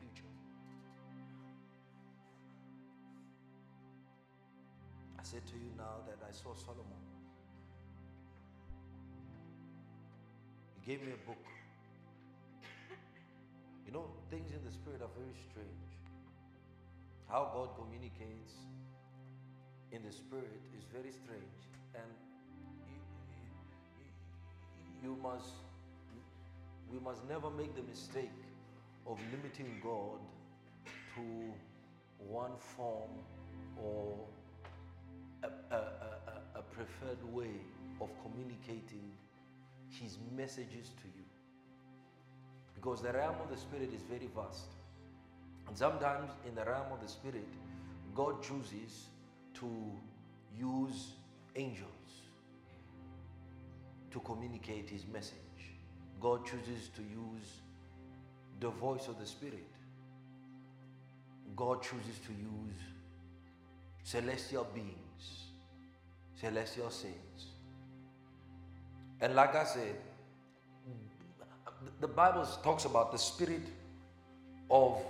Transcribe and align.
future. 0.00 0.32
I 5.18 5.22
said 5.22 5.46
to 5.46 5.54
you 5.54 5.70
now 5.76 6.00
that 6.08 6.18
I 6.26 6.32
saw 6.32 6.54
Solomon. 6.54 7.04
He 10.74 10.90
gave 10.90 11.02
me 11.04 11.12
a 11.12 11.26
book. 11.28 11.44
You 13.86 13.92
know, 13.92 14.06
things 14.30 14.52
in 14.52 14.64
the 14.64 14.72
spirit 14.72 15.02
are 15.02 15.12
very 15.18 15.34
strange. 15.50 15.90
How 17.28 17.50
God 17.52 17.70
communicates 17.76 18.54
in 19.92 20.02
the 20.02 20.12
spirit 20.12 20.60
is 20.76 20.84
very 20.92 21.12
strange. 21.12 21.60
And 21.94 22.10
you, 25.02 25.10
you 25.10 25.18
must, 25.22 25.52
we 26.90 26.98
must 26.98 27.28
never 27.28 27.50
make 27.50 27.74
the 27.74 27.82
mistake 27.82 28.30
of 29.10 29.18
limiting 29.32 29.80
God 29.82 30.20
to 31.14 31.52
one 32.18 32.52
form 32.56 33.10
or 33.76 34.16
a, 35.42 35.48
a, 35.74 35.76
a, 35.76 36.58
a 36.60 36.62
preferred 36.62 37.22
way 37.32 37.50
of 38.00 38.08
communicating 38.22 39.10
his 39.88 40.18
messages 40.36 40.90
to 41.02 41.08
you. 41.16 41.24
Because 42.74 43.02
the 43.02 43.12
realm 43.12 43.34
of 43.42 43.50
the 43.50 43.56
Spirit 43.56 43.90
is 43.92 44.02
very 44.02 44.28
vast. 44.34 44.68
And 45.66 45.76
sometimes 45.76 46.30
in 46.46 46.54
the 46.54 46.64
realm 46.64 46.92
of 46.92 47.00
the 47.02 47.08
Spirit, 47.08 47.48
God 48.14 48.42
chooses 48.42 49.08
to 49.54 49.68
use 50.56 51.14
angels 51.56 51.86
to 54.12 54.20
communicate 54.20 54.88
his 54.88 55.04
message. 55.06 55.36
God 56.20 56.46
chooses 56.46 56.88
to 56.96 57.02
use 57.02 57.60
the 58.60 58.68
voice 58.68 59.08
of 59.08 59.18
the 59.18 59.26
Spirit. 59.26 59.66
God 61.56 61.82
chooses 61.82 62.18
to 62.26 62.32
use 62.32 62.80
celestial 64.02 64.66
beings, 64.74 65.44
celestial 66.40 66.90
saints. 66.90 67.46
And 69.20 69.34
like 69.34 69.54
I 69.54 69.64
said, 69.64 69.96
the 72.00 72.08
Bible 72.08 72.46
talks 72.62 72.84
about 72.84 73.12
the 73.12 73.18
spirit 73.18 73.62
of 74.70 75.02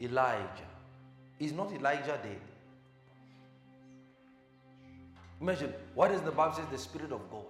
Elijah. 0.00 0.68
Is 1.38 1.52
not 1.52 1.72
Elijah 1.72 2.18
dead? 2.22 2.40
Imagine, 5.40 5.72
what 5.94 6.10
is 6.10 6.20
the 6.22 6.30
Bible 6.30 6.54
says? 6.54 6.64
The 6.70 6.78
Spirit 6.78 7.12
of 7.12 7.30
God. 7.30 7.44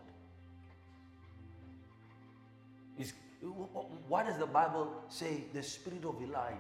What 4.09 4.27
does 4.27 4.39
the 4.39 4.47
Bible 4.47 4.93
say? 5.09 5.45
The 5.53 5.63
Spirit 5.63 6.05
of 6.05 6.21
Elijah. 6.23 6.57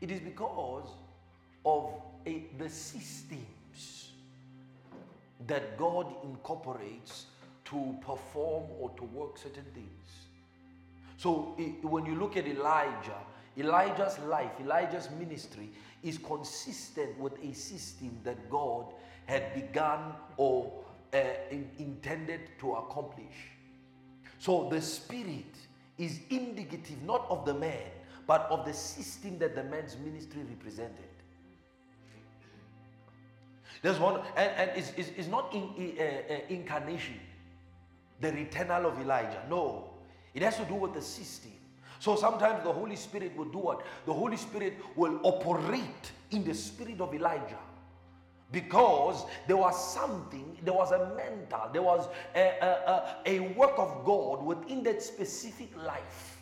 It 0.00 0.10
is 0.10 0.20
because 0.20 0.88
of 1.64 1.90
a, 2.26 2.44
the 2.58 2.68
systems 2.68 4.12
that 5.46 5.78
God 5.78 6.06
incorporates 6.22 7.26
to 7.66 7.96
perform 8.00 8.64
or 8.78 8.90
to 8.96 9.04
work 9.04 9.38
certain 9.38 9.64
things. 9.74 9.88
So 11.16 11.56
when 11.82 12.06
you 12.06 12.14
look 12.16 12.36
at 12.36 12.46
Elijah, 12.46 13.18
Elijah's 13.56 14.18
life, 14.20 14.50
Elijah's 14.60 15.08
ministry 15.18 15.70
is 16.02 16.18
consistent 16.18 17.18
with 17.18 17.32
a 17.42 17.54
system 17.54 18.18
that 18.24 18.50
God 18.50 18.86
had 19.26 19.54
begun 19.54 20.12
or 20.36 20.70
uh, 21.14 21.18
in, 21.50 21.70
intended 21.78 22.40
to 22.60 22.72
accomplish. 22.72 23.52
So 24.38 24.68
the 24.70 24.82
spirit 24.82 25.54
is 25.98 26.20
indicative 26.30 27.02
not 27.02 27.26
of 27.30 27.44
the 27.44 27.54
man, 27.54 27.90
but 28.26 28.46
of 28.50 28.64
the 28.64 28.72
system 28.72 29.38
that 29.38 29.54
the 29.54 29.64
man's 29.64 29.96
ministry 29.98 30.42
represented. 30.48 31.08
There's 33.82 33.98
one, 33.98 34.20
and, 34.36 34.50
and 34.56 34.70
it's, 34.74 34.92
it's, 34.96 35.10
it's 35.16 35.28
not 35.28 35.54
in, 35.54 35.62
uh, 35.98 36.02
uh, 36.02 36.38
incarnation, 36.48 37.20
the 38.20 38.32
returnal 38.32 38.86
of 38.86 38.98
Elijah. 38.98 39.42
No, 39.50 39.90
it 40.32 40.42
has 40.42 40.56
to 40.56 40.64
do 40.64 40.74
with 40.74 40.94
the 40.94 41.02
system. 41.02 41.52
So 42.00 42.16
sometimes 42.16 42.64
the 42.64 42.72
Holy 42.72 42.96
Spirit 42.96 43.36
will 43.36 43.46
do 43.46 43.58
what? 43.58 43.84
The 44.06 44.12
Holy 44.12 44.36
Spirit 44.36 44.78
will 44.96 45.20
operate 45.22 46.12
in 46.30 46.44
the 46.44 46.54
spirit 46.54 47.00
of 47.00 47.14
Elijah. 47.14 47.58
Because 48.54 49.24
there 49.48 49.56
was 49.56 49.92
something, 49.92 50.56
there 50.62 50.72
was 50.72 50.92
a 50.92 51.12
mental, 51.16 51.68
there 51.72 51.82
was 51.82 52.08
a, 52.36 52.54
a, 52.62 52.66
a, 52.66 53.18
a 53.26 53.40
work 53.54 53.74
of 53.76 54.04
God 54.04 54.44
within 54.44 54.84
that 54.84 55.02
specific 55.02 55.76
life. 55.84 56.40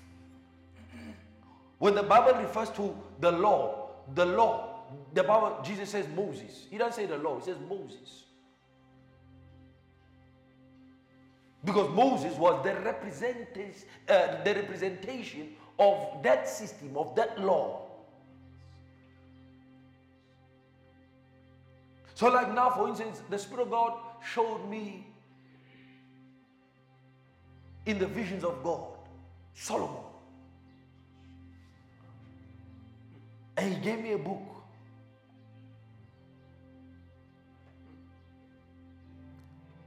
When 1.79 1.95
the 1.95 2.03
Bible 2.03 2.39
refers 2.39 2.69
to 2.73 2.95
the 3.19 3.33
law, 3.33 3.89
the 4.15 4.27
law, 4.27 4.85
the 5.15 5.23
Bible, 5.23 5.59
Jesus 5.65 5.89
says 5.89 6.07
Moses. 6.15 6.67
He 6.71 6.77
doesn't 6.77 6.93
say 6.93 7.07
the 7.07 7.17
law, 7.17 7.39
he 7.39 7.45
says 7.47 7.57
Moses. 7.67 8.25
Because 11.65 11.89
Moses 11.95 12.37
was 12.37 12.63
the, 12.63 12.75
representation, 12.75 13.89
uh, 14.07 14.43
the 14.45 14.55
representation 14.55 15.55
of 15.79 16.23
that 16.23 16.47
system, 16.47 16.95
of 16.95 17.15
that 17.17 17.41
law. 17.41 17.87
So, 22.15 22.29
like 22.29 22.53
now, 22.55 22.71
for 22.71 22.89
instance, 22.89 23.23
the 23.31 23.39
Spirit 23.39 23.63
of 23.63 23.71
God 23.71 23.95
showed 24.33 24.69
me 24.69 25.07
in 27.87 27.99
the 27.99 28.07
visions 28.07 28.45
of 28.45 28.63
God 28.63 28.85
Solomon. 29.55 30.03
And 33.57 33.75
he 33.75 33.81
gave 33.81 34.01
me 34.03 34.13
a 34.13 34.19
book. 34.19 34.41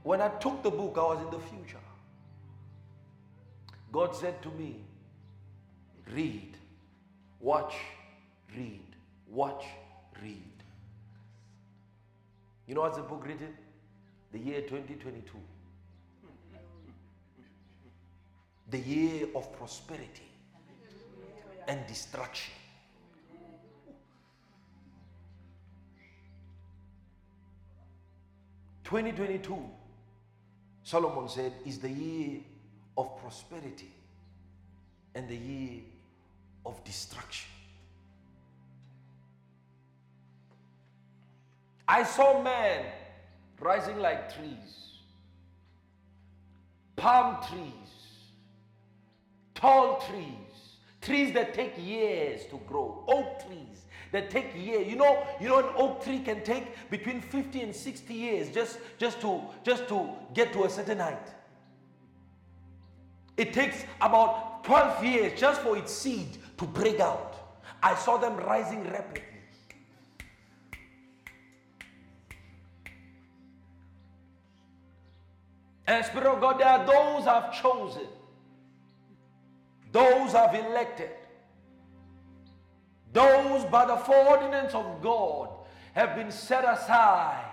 When 0.02 0.20
I 0.20 0.28
took 0.38 0.62
the 0.62 0.70
book, 0.70 0.94
I 0.96 1.00
was 1.00 1.20
in 1.20 1.30
the 1.30 1.44
future. 1.46 1.82
God 3.90 4.14
said 4.14 4.40
to 4.42 4.50
me, 4.50 4.76
Read, 6.14 6.56
watch, 7.40 7.74
read, 8.56 8.84
watch, 9.28 9.64
read. 10.22 10.55
You 12.66 12.74
know 12.74 12.80
what's 12.82 12.96
the 12.96 13.02
book 13.02 13.24
written? 13.26 13.54
The 14.32 14.38
year 14.38 14.60
2022. 14.62 15.38
The 18.70 18.78
year 18.78 19.28
of 19.34 19.52
prosperity 19.56 20.24
and 21.68 21.86
destruction. 21.86 22.54
Twenty 28.82 29.12
twenty 29.12 29.38
two 29.38 29.58
Solomon 30.86 31.28
said, 31.28 31.52
is 31.64 31.80
the 31.80 31.90
year 31.90 32.38
of 32.96 33.20
prosperity 33.20 33.90
and 35.16 35.28
the 35.28 35.36
year 35.36 35.80
of 36.64 36.82
destruction. 36.84 37.50
I 41.88 42.02
saw 42.02 42.42
men 42.42 42.84
rising 43.60 43.98
like 43.98 44.34
trees, 44.34 45.00
palm 46.96 47.36
trees, 47.48 47.72
tall 49.54 50.00
trees, 50.08 50.76
trees 51.00 51.32
that 51.34 51.54
take 51.54 51.74
years 51.78 52.44
to 52.46 52.60
grow, 52.66 53.04
oak 53.06 53.46
trees 53.46 53.84
that 54.12 54.30
take 54.30 54.52
years. 54.56 54.88
You 54.88 54.96
know, 54.96 55.26
you 55.40 55.48
know, 55.48 55.58
an 55.58 55.74
oak 55.76 56.02
tree 56.02 56.18
can 56.20 56.42
take 56.42 56.90
between 56.90 57.20
50 57.20 57.60
and 57.60 57.74
60 57.74 58.14
years 58.14 58.50
just, 58.50 58.78
just, 58.98 59.20
to, 59.20 59.40
just 59.62 59.88
to 59.88 60.08
get 60.34 60.52
to 60.54 60.64
a 60.64 60.70
certain 60.70 60.98
height. 60.98 61.28
It 63.36 63.52
takes 63.52 63.84
about 64.00 64.64
12 64.64 65.04
years 65.04 65.40
just 65.40 65.60
for 65.60 65.76
its 65.76 65.92
seed 65.92 66.38
to 66.56 66.64
break 66.64 67.00
out. 67.00 67.34
I 67.82 67.94
saw 67.94 68.16
them 68.16 68.36
rising 68.38 68.84
rapidly. 68.84 69.35
And 75.86 76.04
Spirit 76.04 76.26
of 76.26 76.40
God, 76.40 76.60
there 76.60 76.68
are 76.68 76.84
those 76.84 77.26
I've 77.26 77.52
chosen, 77.60 78.08
those 79.92 80.34
I've 80.34 80.54
elected 80.54 81.10
those 83.16 83.64
by 83.70 83.86
the 83.86 83.96
foreordinance 83.96 84.74
of 84.74 85.00
God 85.00 85.48
have 85.94 86.14
been 86.14 86.30
set 86.30 86.64
aside 86.64 87.46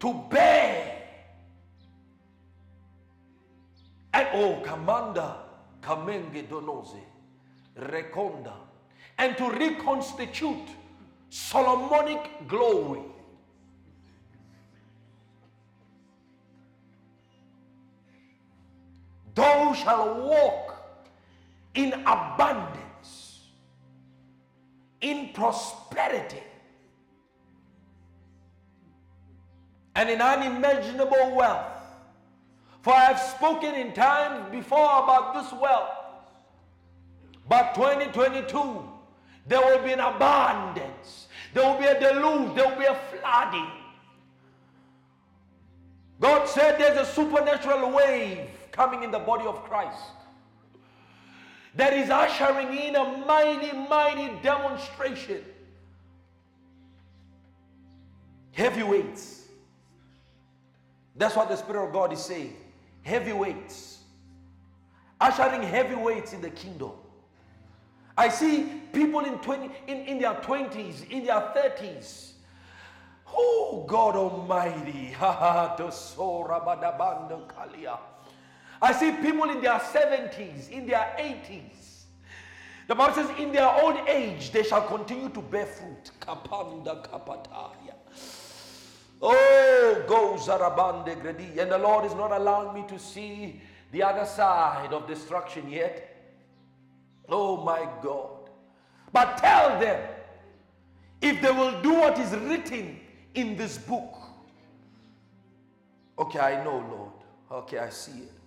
to 0.00 0.12
bear. 0.28 0.98
And 4.12 4.28
oh, 4.32 4.60
commander, 4.64 5.36
kamenge 5.80 6.48
donoze, 6.48 6.96
reconda, 7.78 8.54
and 9.18 9.36
to 9.36 9.48
reconstitute 9.50 10.70
Solomonic 11.30 12.48
glory. 12.48 13.02
Thou 19.34 19.72
shall 19.74 20.20
walk 20.20 20.76
in 21.74 21.92
abundance, 22.06 23.40
in 25.00 25.30
prosperity, 25.32 26.42
and 29.94 30.10
in 30.10 30.20
unimaginable 30.20 31.34
wealth. 31.34 31.66
For 32.82 32.92
I 32.92 33.04
have 33.04 33.20
spoken 33.20 33.74
in 33.74 33.92
times 33.92 34.50
before 34.50 35.04
about 35.04 35.34
this 35.34 35.52
wealth. 35.52 35.90
But 37.48 37.74
2022, 37.74 38.88
there 39.46 39.60
will 39.60 39.84
be 39.84 39.92
an 39.92 40.00
abundance. 40.00 41.28
There 41.54 41.64
will 41.64 41.78
be 41.78 41.86
a 41.86 41.98
deluge. 41.98 42.54
There 42.54 42.68
will 42.68 42.78
be 42.78 42.86
a 42.86 42.98
flooding. 43.10 43.66
God 46.20 46.48
said 46.48 46.78
there's 46.78 47.08
a 47.08 47.12
supernatural 47.12 47.90
wave 47.90 48.48
coming 48.72 49.02
in 49.02 49.10
the 49.10 49.18
body 49.18 49.44
of 49.44 49.62
Christ 49.64 50.02
that 51.74 51.92
is 51.94 52.10
ushering 52.10 52.76
in 52.76 52.96
a 52.96 53.04
mighty, 53.26 53.76
mighty 53.76 54.30
demonstration. 54.42 55.42
Heavyweights. 58.52 59.46
That's 61.16 61.34
what 61.34 61.48
the 61.48 61.56
Spirit 61.56 61.86
of 61.86 61.92
God 61.92 62.12
is 62.12 62.20
saying. 62.22 62.56
Heavyweights. 63.02 64.00
Ushering 65.20 65.62
heavyweights 65.62 66.34
in 66.34 66.42
the 66.42 66.50
kingdom. 66.50 66.92
I 68.18 68.28
see 68.28 68.82
people 68.92 69.20
in, 69.20 69.38
20, 69.38 69.70
in, 69.86 69.98
in 70.00 70.18
their 70.18 70.34
20s, 70.34 71.08
in 71.10 71.24
their 71.24 71.40
30s. 71.40 72.32
Oh, 73.34 73.86
God 73.88 74.14
Almighty. 74.16 75.16
I 78.82 78.92
see 78.92 79.12
people 79.12 79.48
in 79.48 79.60
their 79.60 79.78
70s, 79.78 80.68
in 80.70 80.88
their 80.88 81.14
80s. 81.16 82.06
The 82.88 82.96
Bible 82.96 83.14
says, 83.14 83.30
in 83.38 83.52
their 83.52 83.72
old 83.80 84.08
age, 84.08 84.50
they 84.50 84.64
shall 84.64 84.82
continue 84.88 85.28
to 85.28 85.40
bear 85.40 85.66
fruit. 85.66 86.10
Kapanda 86.20 87.08
kapataya. 87.08 87.94
Oh, 89.22 90.04
go 90.08 90.34
Zarabande 90.34 91.14
Gredi. 91.22 91.58
And 91.58 91.70
the 91.70 91.78
Lord 91.78 92.04
is 92.04 92.14
not 92.14 92.32
allowing 92.32 92.74
me 92.74 92.84
to 92.88 92.98
see 92.98 93.62
the 93.92 94.02
other 94.02 94.26
side 94.26 94.92
of 94.92 95.06
destruction 95.06 95.70
yet. 95.70 96.08
Oh 97.28 97.58
my 97.58 97.88
God. 98.02 98.50
But 99.12 99.36
tell 99.38 99.78
them 99.78 100.08
if 101.20 101.40
they 101.40 101.52
will 101.52 101.80
do 101.82 101.92
what 101.92 102.18
is 102.18 102.32
written 102.32 102.98
in 103.34 103.56
this 103.56 103.78
book. 103.78 104.16
Okay, 106.18 106.40
I 106.40 106.64
know, 106.64 106.84
Lord. 106.90 107.62
Okay, 107.62 107.78
I 107.78 107.90
see 107.90 108.22
it. 108.22 108.41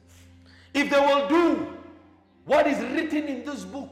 If 0.76 0.90
they 0.90 1.00
will 1.00 1.28
do 1.28 1.68
what 2.44 2.68
is 2.68 2.78
written 2.80 3.24
in 3.28 3.46
this 3.46 3.64
book, 3.64 3.90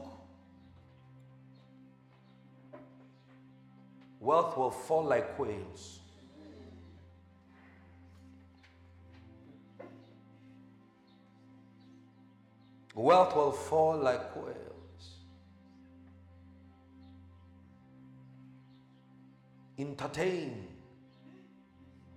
wealth 4.20 4.56
will 4.56 4.70
fall 4.70 5.04
like 5.04 5.34
quails. 5.34 6.00
Wealth 12.94 13.34
will 13.34 13.52
fall 13.52 13.96
like 13.96 14.32
quails. 14.32 14.64
entertain 19.78 20.68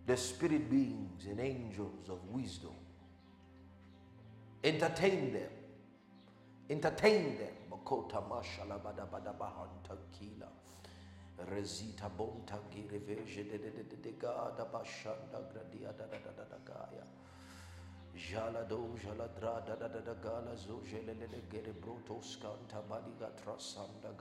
the 0.06 0.16
spirit 0.16 0.70
beings 0.70 1.26
and 1.26 1.40
angels 1.40 2.10
of 2.10 2.24
wisdom. 2.30 2.76
Entertain 4.68 5.32
them. 5.32 5.52
Entertain 6.70 7.38
them. 7.38 7.56
Makota 7.72 8.20
mashala 8.30 8.78
bada 8.84 9.06
bada 9.10 9.34
bahanta 9.40 9.96
kila. 10.12 10.50
Rezita 11.50 12.10
bonta 12.10 12.60
gireveje 12.70 13.48
de 13.50 13.58
de 13.60 13.72
de 13.72 13.84
de 13.84 13.98
de 14.02 14.12
bashanda 14.74 15.40
gradia 15.50 15.94
da 15.98 16.06
da 16.12 16.18
da 16.26 16.32
da 16.36 16.44
da 16.52 16.60
gaya. 16.66 17.06
Jala 18.14 18.66
do 18.68 18.94
jala 19.02 19.30
dra 19.40 19.62
da 19.62 19.76
da 19.76 19.88
da 19.88 20.02
da 20.02 20.14
gala 20.16 20.54
zo 20.58 20.82
jele 20.84 21.14
le 21.14 21.28
le 21.28 21.42
gere 21.50 21.72
brotos 21.72 22.38
kanta 22.42 22.82
trasanda 23.42 24.12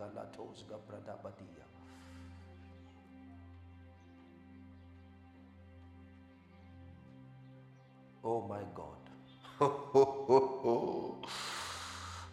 badia. 1.24 1.66
Oh 8.22 8.46
my 8.46 8.62
God. 8.74 9.05
the 9.58 9.64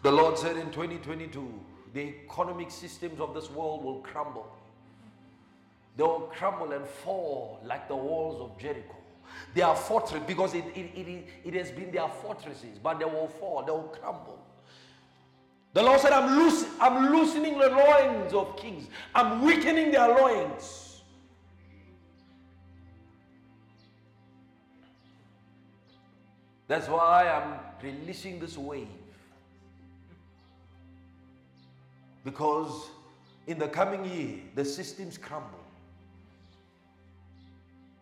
Lord 0.04 0.36
said 0.36 0.56
in 0.56 0.70
2022, 0.70 1.60
the 1.94 2.00
economic 2.24 2.70
systems 2.70 3.18
of 3.18 3.32
this 3.32 3.50
world 3.50 3.82
will 3.82 4.00
crumble. 4.00 4.46
They 5.96 6.02
will 6.02 6.30
crumble 6.36 6.72
and 6.72 6.86
fall 6.86 7.60
like 7.64 7.88
the 7.88 7.96
walls 7.96 8.40
of 8.42 8.58
Jericho. 8.58 8.96
They 9.54 9.62
are 9.62 9.74
fortress 9.74 10.22
because 10.26 10.52
it, 10.54 10.64
it, 10.74 10.90
it, 10.94 11.26
it 11.44 11.54
has 11.54 11.70
been 11.70 11.90
their 11.90 12.08
fortresses, 12.08 12.78
but 12.82 12.98
they 12.98 13.06
will 13.06 13.28
fall, 13.28 13.62
they 13.64 13.72
will 13.72 13.94
crumble. 14.00 14.38
The 15.72 15.82
Lord 15.82 16.00
said, 16.00 16.12
I'm, 16.12 16.38
loose, 16.38 16.66
I'm 16.78 17.10
loosening 17.10 17.58
the 17.58 17.70
loins 17.70 18.34
of 18.34 18.56
kings, 18.58 18.86
I'm 19.14 19.42
weakening 19.42 19.92
their 19.92 20.08
loins. 20.08 20.83
That's 26.66 26.88
why 26.88 27.28
I'm 27.28 27.58
releasing 27.82 28.40
this 28.40 28.56
wave. 28.56 28.88
Because 32.24 32.88
in 33.46 33.58
the 33.58 33.68
coming 33.68 34.04
year, 34.04 34.38
the 34.54 34.64
systems 34.64 35.18
crumble. 35.18 35.48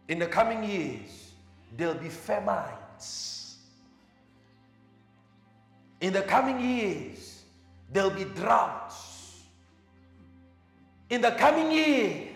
In 0.09 0.19
the 0.19 0.27
coming 0.27 0.63
years, 0.63 1.33
there'll 1.77 1.95
be 1.95 2.09
famines. 2.09 3.59
In 6.01 6.13
the 6.13 6.23
coming 6.23 6.61
years, 6.61 7.43
there'll 7.93 8.11
be 8.11 8.25
droughts. 8.25 9.43
In 11.11 11.21
the 11.21 11.33
coming 11.33 11.71
year, 11.73 12.29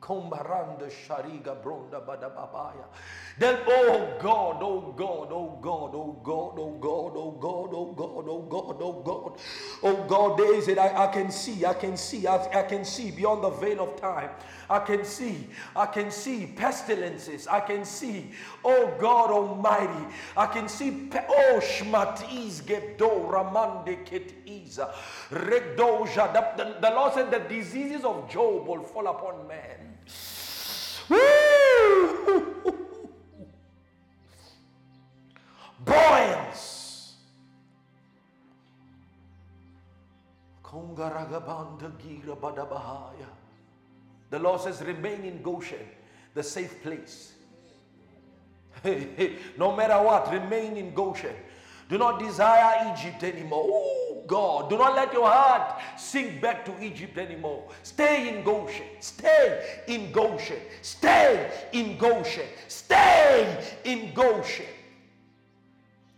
Kombaranda 0.00 0.90
Shariga 1.06 1.60
Bronda 1.62 2.00
Badababaya. 2.00 2.86
Then, 3.38 3.58
oh 3.68 4.16
God, 4.18 4.62
oh 4.62 4.94
God, 4.96 5.28
oh 5.30 5.58
God, 5.60 5.90
oh 5.92 6.18
God, 6.22 6.58
oh 6.58 6.78
God, 6.80 7.12
oh 7.14 7.32
God, 7.32 7.70
oh 7.74 7.92
God, 7.92 8.24
oh 8.26 8.42
God, 8.48 8.76
oh 8.80 9.02
God, 9.02 9.38
oh 9.82 10.04
God, 10.08 10.38
days 10.38 10.64
that 10.66 10.78
I, 10.78 11.04
I 11.04 11.12
can 11.12 11.30
see, 11.30 11.66
I 11.66 11.74
can 11.74 11.98
see, 11.98 12.26
I, 12.26 12.36
I 12.58 12.62
can 12.62 12.82
see 12.82 13.10
beyond 13.10 13.44
the 13.44 13.50
veil 13.50 13.82
of 13.82 14.00
time. 14.00 14.30
I 14.70 14.78
can 14.78 15.04
see, 15.04 15.48
I 15.76 15.84
can 15.84 16.10
see 16.10 16.46
pestilences. 16.46 17.46
I 17.46 17.60
can 17.60 17.84
see, 17.84 18.30
oh 18.64 18.94
God 18.98 19.30
Almighty, 19.30 20.06
I 20.34 20.46
can 20.46 20.66
see, 20.66 21.10
oh 21.14 21.60
Shmatiz 21.62 22.62
Gebdo 22.62 23.30
Ramande 23.30 24.02
Ketiza 24.06 24.94
Regdoja. 25.30 26.32
The, 26.32 26.76
the 26.80 26.90
Lord 26.90 27.12
said 27.12 27.30
the 27.30 27.40
diseases 27.40 28.02
of 28.02 28.30
Job 28.30 28.66
will 28.66 28.82
fall 28.82 29.06
upon 29.08 29.46
man. 29.46 29.98
Woo! 31.10 32.82
boils. 35.86 37.14
The 44.30 44.38
Lord 44.38 44.60
says, 44.60 44.82
remain 44.82 45.24
in 45.24 45.40
Goshen, 45.40 45.86
the 46.34 46.42
safe 46.42 46.82
place. 46.82 47.32
no 49.56 49.74
matter 49.74 50.02
what, 50.02 50.30
remain 50.30 50.76
in 50.76 50.92
Goshen. 50.92 51.34
Do 51.88 51.98
not 51.98 52.18
desire 52.18 52.92
Egypt 52.92 53.22
anymore. 53.22 53.64
Oh 53.68 54.24
God, 54.26 54.68
do 54.68 54.76
not 54.76 54.96
let 54.96 55.12
your 55.12 55.28
heart 55.28 55.80
sink 55.96 56.42
back 56.42 56.64
to 56.64 56.84
Egypt 56.84 57.16
anymore. 57.16 57.68
Stay 57.84 58.36
in 58.36 58.42
Goshen. 58.42 58.86
Stay 58.98 59.82
in 59.86 60.10
Goshen. 60.10 60.58
Stay 60.82 61.48
in 61.72 61.96
Goshen. 61.96 62.46
Stay 62.66 63.64
in 63.84 64.12
Goshen. 64.14 64.66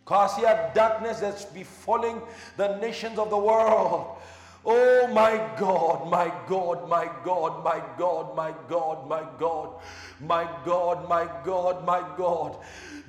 Because 0.08 0.38
you 0.38 0.48
darkness 0.72 1.20
that's 1.20 1.44
befalling 1.44 2.22
the 2.56 2.78
nations 2.78 3.18
of 3.18 3.28
the 3.28 3.36
world. 3.36 4.16
Oh 4.64 5.06
my 5.08 5.36
God, 5.58 6.08
my 6.08 6.32
God, 6.48 6.88
my 6.88 7.10
God, 7.22 7.62
my 7.62 7.82
God, 7.98 8.34
my 8.34 8.54
God, 8.70 9.06
my 9.06 9.22
God, 9.38 9.74
my 10.18 10.48
God, 10.64 11.08
my 11.10 11.28
God, 11.44 11.84
my 11.84 12.00
God. 12.16 12.56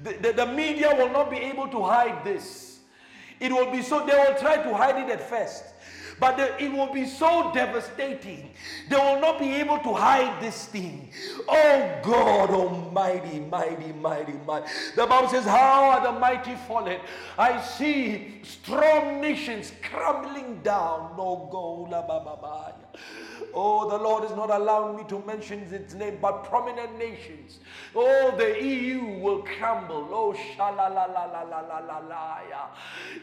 The, 0.03 0.11
the, 0.11 0.33
the, 0.33 0.45
media 0.47 0.93
will 0.93 1.09
not 1.09 1.31
be 1.31 1.37
able 1.37 1.69
to 1.69 1.81
hide 1.83 2.21
this. 2.25 2.79
It 3.39 3.53
will 3.53 3.71
be 3.71 3.81
so, 3.81 4.05
they 4.05 4.17
will 4.17 4.37
try 4.37 4.57
to 4.61 4.73
hide 4.75 5.01
it 5.01 5.09
at 5.09 5.29
first. 5.29 5.63
But 6.19 6.37
the, 6.37 6.61
it 6.63 6.71
will 6.71 6.91
be 6.91 7.05
so 7.05 7.51
devastating. 7.53 8.51
They 8.89 8.95
will 8.95 9.19
not 9.19 9.39
be 9.39 9.53
able 9.55 9.79
to 9.79 9.93
hide 9.93 10.41
this 10.41 10.65
thing. 10.65 11.09
Oh 11.47 11.99
God 12.03 12.49
Almighty, 12.49 13.39
mighty, 13.39 13.93
mighty, 13.93 14.33
mighty. 14.45 14.67
The 14.95 15.05
Bible 15.07 15.29
says, 15.29 15.45
How 15.45 15.89
are 15.89 16.03
the 16.03 16.19
mighty 16.19 16.55
fallen? 16.67 16.99
I 17.37 17.61
see 17.61 18.41
strong 18.43 19.21
nations 19.21 19.71
crumbling 19.81 20.61
down. 20.61 21.15
No 21.17 21.47
go 21.51 21.87
la 21.89 22.01
ba 22.01 22.21
ba 22.23 22.37
ba. 22.41 22.73
Oh, 23.53 23.89
the 23.89 23.97
Lord 23.97 24.23
is 24.23 24.31
not 24.31 24.49
allowing 24.49 24.97
me 24.97 25.03
to 25.09 25.23
mention 25.25 25.61
its 25.73 25.93
name, 25.93 26.17
but 26.21 26.43
prominent 26.43 26.97
nations. 26.97 27.59
Oh, 27.95 28.35
the 28.37 28.63
EU 28.63 29.19
will 29.19 29.43
crumble. 29.43 30.07
Oh, 30.11 30.35
shalalalalalalalaya. 30.55 32.67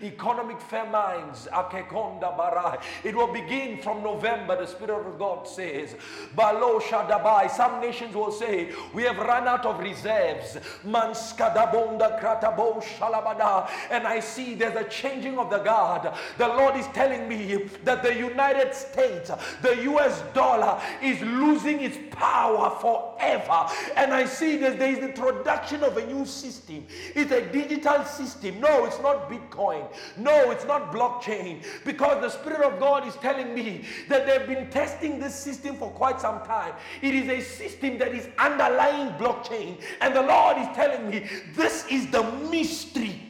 Economic 0.03 0.61
famines. 0.61 1.49
Akekonda 1.53 2.37
barai. 2.37 2.83
It 3.05 3.15
will 3.15 3.33
begin 3.33 3.81
from 3.83 4.03
November, 4.03 4.57
the 4.57 4.67
Spirit 4.67 5.07
of 5.07 5.19
God 5.19 5.47
says. 5.47 5.95
Balo 6.37 6.81
shadabai. 6.81 7.51
Some 7.51 7.81
nations 7.81 8.15
will 8.15 8.33
say, 8.33 8.73
We 8.93 9.05
have 9.05 9.19
run 9.19 9.47
out 9.47 9.65
of 9.65 9.79
reserves. 9.79 10.59
Manskadabonda 10.85 12.21
kratabo 12.21 12.83
shalabada. 12.83 13.69
And 13.91 14.07
I 14.07 14.21
see 14.21 14.55
there's 14.55 14.77
a 14.77 14.85
changing 14.85 15.39
of 15.39 15.51
the 15.51 15.59
guard. 15.59 16.13
The 16.39 16.49
Lord 16.49 16.77
is 16.77 16.87
telling 16.89 17.29
me 17.29 17.69
that 17.85 18.03
the 18.03 18.15
United 18.15 18.75
States, 18.75 19.31
the 19.63 19.83
US 19.93 20.06
dollar 20.35 20.81
is 21.03 21.21
losing 21.23 21.81
its 21.81 21.99
power 22.11 22.71
forever. 22.81 23.67
And 23.97 24.13
I 24.13 24.25
see 24.25 24.57
that 24.59 24.79
there 24.79 24.91
is 24.91 24.99
the 24.99 25.09
introduction 25.09 25.83
of 25.83 25.97
a 25.97 26.07
new 26.07 26.25
system. 26.27 26.87
It's 27.15 27.31
a 27.33 27.47
digital 27.47 28.05
system. 28.05 28.61
No, 28.61 28.85
it's 28.85 29.01
not 29.01 29.31
Bitcoin. 29.31 29.87
No, 30.17 30.51
it's 30.51 30.65
not 30.65 30.93
blockchain. 30.93 31.65
Because 31.85 32.21
the 32.21 32.31
Spirit 32.31 32.63
of 32.63 32.79
God 32.79 33.07
is 33.07 33.15
telling 33.17 33.55
me 33.55 33.85
that 34.09 34.27
they've 34.27 34.47
been 34.47 34.71
testing 34.71 35.19
this 35.19 35.35
system 35.35 35.77
for 35.77 35.91
quite 35.91 36.21
some 36.21 36.45
time. 36.45 36.75
It 37.03 37.15
is 37.15 37.29
a 37.29 37.41
system 37.41 37.99
that 37.99 38.15
is 38.15 38.29
underlying 38.39 39.13
blockchain. 39.15 39.81
And 40.01 40.15
the 40.15 40.23
Lord 40.23 40.59
is 40.59 40.69
telling 40.75 41.09
me 41.09 41.29
this 41.55 41.87
is 41.91 42.11
the 42.11 42.23
mystery 42.51 43.23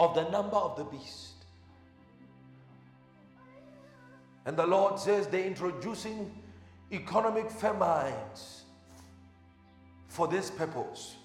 of 0.00 0.14
the 0.14 0.28
number 0.30 0.56
of 0.56 0.76
the 0.76 0.84
beast. 0.84 1.27
And 4.48 4.56
the 4.56 4.66
Lord 4.66 4.98
says 4.98 5.26
they're 5.26 5.44
introducing 5.44 6.32
economic 6.90 7.50
famines 7.50 8.62
for 10.08 10.26
this 10.26 10.50
purpose. 10.50 11.16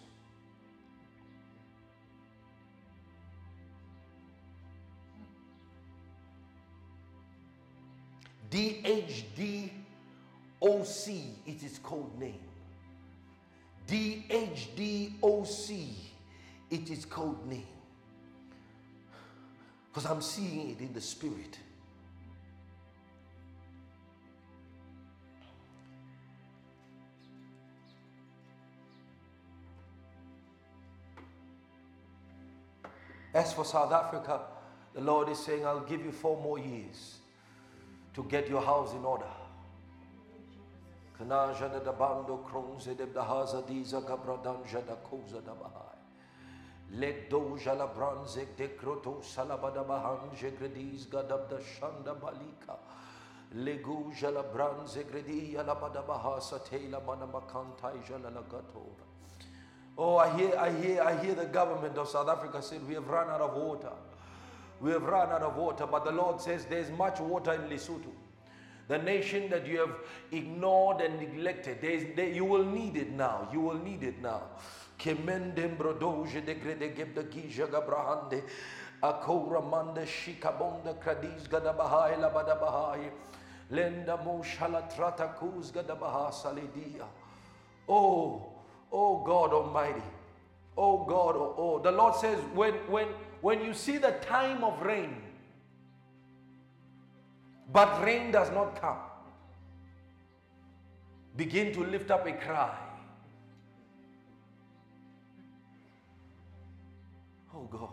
DHDOC, 8.52 9.72
it 11.46 11.64
is 11.64 11.80
code 11.82 12.20
name. 12.20 12.42
DHDOC, 13.88 14.50
it 16.70 16.90
is 16.90 17.06
code 17.06 17.46
name. 17.48 17.64
Because 19.94 20.12
I'm 20.12 20.22
seeing 20.22 20.72
it 20.72 20.82
in 20.82 20.92
the 20.92 21.00
spirit. 21.00 21.58
As 33.34 33.52
for 33.54 33.66
South 33.66 33.92
Africa, 33.92 34.42
the 34.94 35.02
Lord 35.02 35.28
is 35.30 35.40
saying, 35.40 35.66
I'll 35.66 35.80
give 35.80 36.06
you 36.06 36.12
four 36.12 36.40
more 36.42 36.60
years 36.60 37.18
to 38.14 38.24
get 38.26 38.48
your 38.48 38.62
house 38.62 38.94
in 38.94 39.04
order. 39.04 39.26
Let 46.96 47.30
doja 47.30 47.78
la 47.78 47.88
branze 47.88 48.46
de 48.56 48.68
croto 48.78 49.22
salabada 49.24 49.84
gredis 50.58 51.08
gadab 51.08 51.50
shanda 51.60 52.16
balika. 52.16 52.78
Legu 53.56 54.14
jala 54.14 54.44
branze 54.44 55.04
gredi 55.04 55.54
la 55.54 55.76
bada 55.76 56.04
bahasa 56.06 56.60
tela 56.64 57.00
Oh, 59.98 60.18
I 60.18 60.36
hear, 60.38 60.58
I 60.58 60.72
hear, 60.72 61.02
I 61.02 61.24
hear 61.24 61.36
the 61.36 61.46
government 61.46 61.98
of 61.98 62.10
South 62.10 62.28
Africa 62.28 62.62
said 62.62 62.88
we 62.88 62.96
have 62.96 63.08
run 63.08 63.30
out 63.30 63.42
of 63.42 63.56
water. 63.56 63.92
We 64.82 64.92
have 64.92 65.04
run 65.04 65.30
out 65.30 65.44
of 65.44 65.56
water, 65.56 65.86
but 65.86 66.04
the 66.04 66.12
Lord 66.12 66.42
says 66.42 66.66
there's 66.66 66.90
much 66.92 67.20
water 67.20 67.54
in 67.54 67.62
Lesotho. 67.70 68.12
The 68.88 68.98
nation 68.98 69.50
that 69.50 69.66
you 69.66 69.80
have 69.80 69.96
ignored 70.32 71.02
and 71.02 71.20
neglected, 71.20 71.80
there 71.82 71.92
is, 71.92 72.06
there, 72.16 72.28
you 72.28 72.44
will 72.44 72.66
need 72.66 72.98
it 72.98 73.12
now. 73.12 73.48
You 73.52 73.62
will 73.62 73.78
need 73.78 74.04
it 74.04 74.22
now. 74.22 74.42
Akora 79.04 79.70
manda 79.70 80.06
shikabonda 80.06 80.96
kradis 80.96 81.48
gadabahai 81.50 82.18
labadabahai. 82.18 83.10
Lenda 83.72 84.24
mo 84.24 84.42
shalatrata 84.42 85.36
kuz 85.38 85.72
gadabaha 85.72 86.32
salidia. 86.32 87.06
Oh, 87.88 88.53
Oh 88.94 89.24
God 89.26 89.52
Almighty. 89.52 90.04
Oh 90.78 91.06
God, 91.06 91.36
oh, 91.36 91.56
oh. 91.58 91.80
The 91.80 91.92
Lord 91.92 92.16
says, 92.16 92.40
when, 92.54 92.74
when, 92.90 93.08
when 93.42 93.62
you 93.64 93.74
see 93.74 93.98
the 93.98 94.12
time 94.22 94.64
of 94.64 94.82
rain, 94.82 95.18
but 97.72 98.04
rain 98.04 98.32
does 98.32 98.52
not 98.52 98.80
come, 98.80 98.98
begin 101.36 101.74
to 101.74 101.84
lift 101.84 102.12
up 102.12 102.26
a 102.28 102.34
cry. 102.34 102.76
Oh 107.56 107.68
God. 107.70 107.90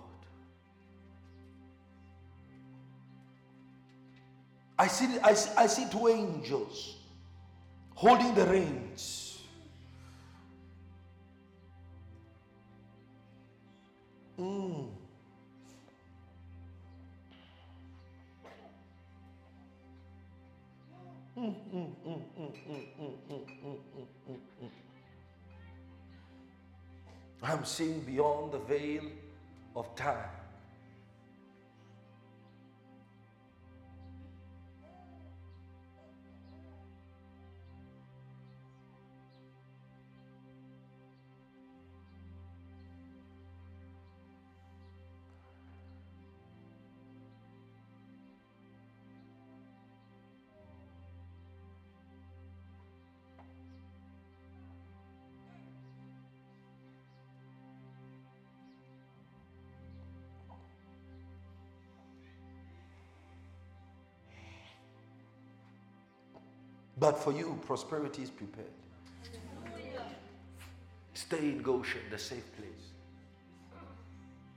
I 4.79 4.87
see, 4.87 5.19
I 5.23 5.35
see, 5.35 5.51
I 5.57 5.67
see 5.67 5.87
two 5.91 6.09
angels 6.09 6.97
holding 7.95 8.35
the 8.35 8.47
reins. 8.47 9.30
Mm. 14.41 14.89
I'm 27.43 27.65
seeing 27.65 28.01
beyond 28.01 28.53
the 28.53 28.59
veil 28.61 29.03
of 29.77 29.95
time. 29.95 30.17
But 67.11 67.19
for 67.19 67.33
you, 67.33 67.59
prosperity 67.67 68.23
is 68.23 68.31
prepared. 68.31 68.71
Stay 71.13 71.39
in 71.39 71.61
Goshen, 71.61 72.03
the 72.09 72.17
safe 72.17 72.45
place. 72.57 72.87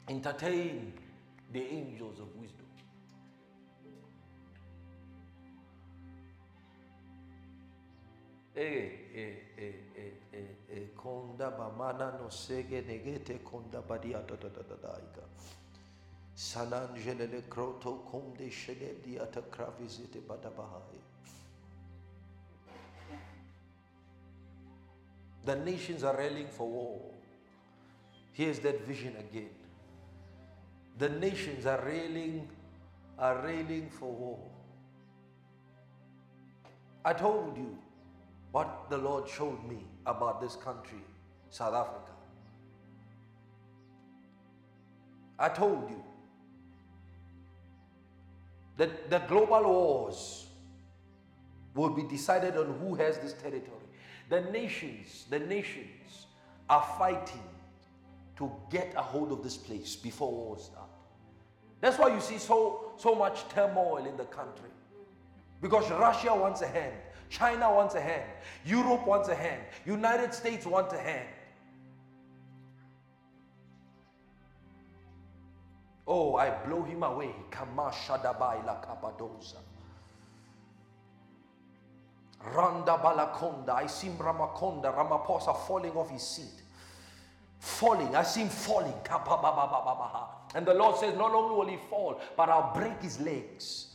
Entertain 0.07 0.93
the 1.51 1.63
angels 1.63 2.19
of 2.19 2.27
wisdom. 2.35 2.67
Eh, 8.55 8.61
eh, 8.61 9.33
eh, 9.57 9.63
eh, 9.97 10.01
eh, 10.31 10.37
eh, 10.75 10.79
konda 10.95 11.49
bamana 11.57 12.19
The 25.45 25.55
nations 25.57 26.03
are 26.03 26.15
railing 26.17 26.47
for 26.47 26.67
war. 26.67 27.01
Here's 28.31 28.59
that 28.59 28.85
vision 28.87 29.15
again. 29.17 29.49
The 30.97 31.09
nations 31.09 31.65
are 31.65 31.81
railing, 31.85 32.47
are 33.19 33.43
railing 33.43 33.89
for 33.89 34.11
war. 34.11 34.39
I 37.05 37.13
told 37.13 37.57
you 37.57 37.77
what 38.51 38.85
the 38.89 38.97
Lord 38.97 39.27
showed 39.27 39.63
me 39.67 39.85
about 40.05 40.39
this 40.39 40.55
country, 40.55 41.03
South 41.49 41.73
Africa. 41.73 42.11
I 45.37 45.49
told 45.49 45.89
you 45.89 46.01
that 48.77 49.09
the 49.09 49.19
global 49.19 49.63
wars 49.63 50.47
will 51.73 51.89
be 51.89 52.03
decided 52.03 52.55
on 52.55 52.77
who 52.79 52.95
has 52.95 53.17
this 53.17 53.33
territory. 53.33 53.82
The 54.33 54.41
nations, 54.49 55.25
the 55.29 55.37
nations 55.37 56.25
are 56.67 56.83
fighting 56.97 57.43
to 58.37 58.51
get 58.71 58.91
a 58.97 59.01
hold 59.03 59.31
of 59.31 59.43
this 59.43 59.55
place 59.55 59.95
before 59.95 60.31
war 60.31 60.57
start. 60.57 60.89
That's 61.81 61.99
why 61.99 62.11
you 62.15 62.19
see 62.19 62.39
so, 62.39 62.93
so 62.97 63.13
much 63.13 63.47
turmoil 63.49 64.07
in 64.07 64.17
the 64.17 64.25
country. 64.25 64.71
Because 65.61 65.87
Russia 65.91 66.33
wants 66.33 66.63
a 66.63 66.67
hand, 66.67 66.95
China 67.29 67.71
wants 67.75 67.93
a 67.93 68.01
hand, 68.01 68.23
Europe 68.65 69.05
wants 69.05 69.29
a 69.29 69.35
hand, 69.35 69.61
United 69.85 70.33
States 70.33 70.65
wants 70.65 70.95
a 70.95 70.99
hand. 70.99 71.29
Oh, 76.07 76.37
I 76.37 76.49
blow 76.65 76.81
him 76.81 77.03
away. 77.03 77.35
Kamashadabai 77.51 78.65
la 78.65 78.81
kapadosa. 78.81 79.59
Randa 82.51 82.97
balakonda. 82.97 83.69
I 83.69 83.87
see 83.87 84.09
Ramakonda, 84.09 84.93
Ramaphosa 84.95 85.55
falling 85.65 85.91
off 85.91 86.09
his 86.09 86.21
seat. 86.21 86.61
Falling. 87.59 88.13
I 88.15 88.23
see 88.23 88.41
him 88.41 88.49
falling. 88.49 88.93
And 90.55 90.65
the 90.65 90.73
Lord 90.73 90.97
says, 90.97 91.15
Not 91.15 91.33
only 91.33 91.55
will 91.55 91.67
he 91.67 91.77
fall, 91.89 92.19
but 92.35 92.49
I'll 92.49 92.73
break 92.73 93.01
his 93.01 93.19
legs. 93.21 93.87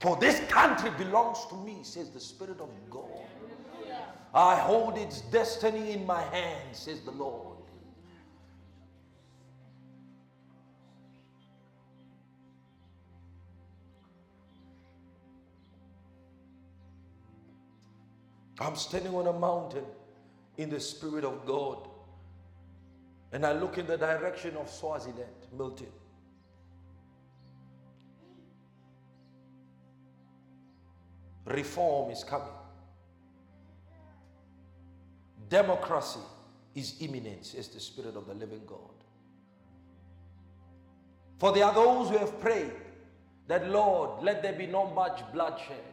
For 0.00 0.16
this 0.16 0.40
country 0.48 0.90
belongs 0.96 1.44
to 1.46 1.56
me, 1.56 1.78
says 1.82 2.10
the 2.10 2.20
Spirit 2.20 2.60
of 2.60 2.70
God. 2.88 3.04
I 4.32 4.56
hold 4.56 4.96
its 4.98 5.22
destiny 5.22 5.92
in 5.92 6.06
my 6.06 6.22
hands, 6.22 6.78
says 6.78 7.00
the 7.00 7.10
Lord. 7.10 7.47
I'm 18.60 18.76
standing 18.76 19.14
on 19.14 19.26
a 19.26 19.32
mountain 19.32 19.84
in 20.56 20.68
the 20.68 20.80
Spirit 20.80 21.24
of 21.24 21.46
God. 21.46 21.88
And 23.32 23.44
I 23.46 23.52
look 23.52 23.78
in 23.78 23.86
the 23.86 23.96
direction 23.96 24.56
of 24.56 24.68
Swaziland, 24.68 25.28
Milton. 25.56 25.86
Reform 31.44 32.10
is 32.10 32.24
coming. 32.24 32.48
Democracy 35.48 36.20
is 36.74 36.96
imminent, 37.00 37.46
says 37.46 37.68
the 37.68 37.80
Spirit 37.80 38.16
of 38.16 38.26
the 38.26 38.34
living 38.34 38.62
God. 38.66 38.78
For 41.38 41.52
there 41.52 41.64
are 41.64 41.74
those 41.74 42.10
who 42.10 42.18
have 42.18 42.40
prayed 42.40 42.72
that, 43.46 43.70
Lord, 43.70 44.22
let 44.22 44.42
there 44.42 44.52
be 44.52 44.66
no 44.66 44.86
much 44.90 45.22
bloodshed. 45.32 45.87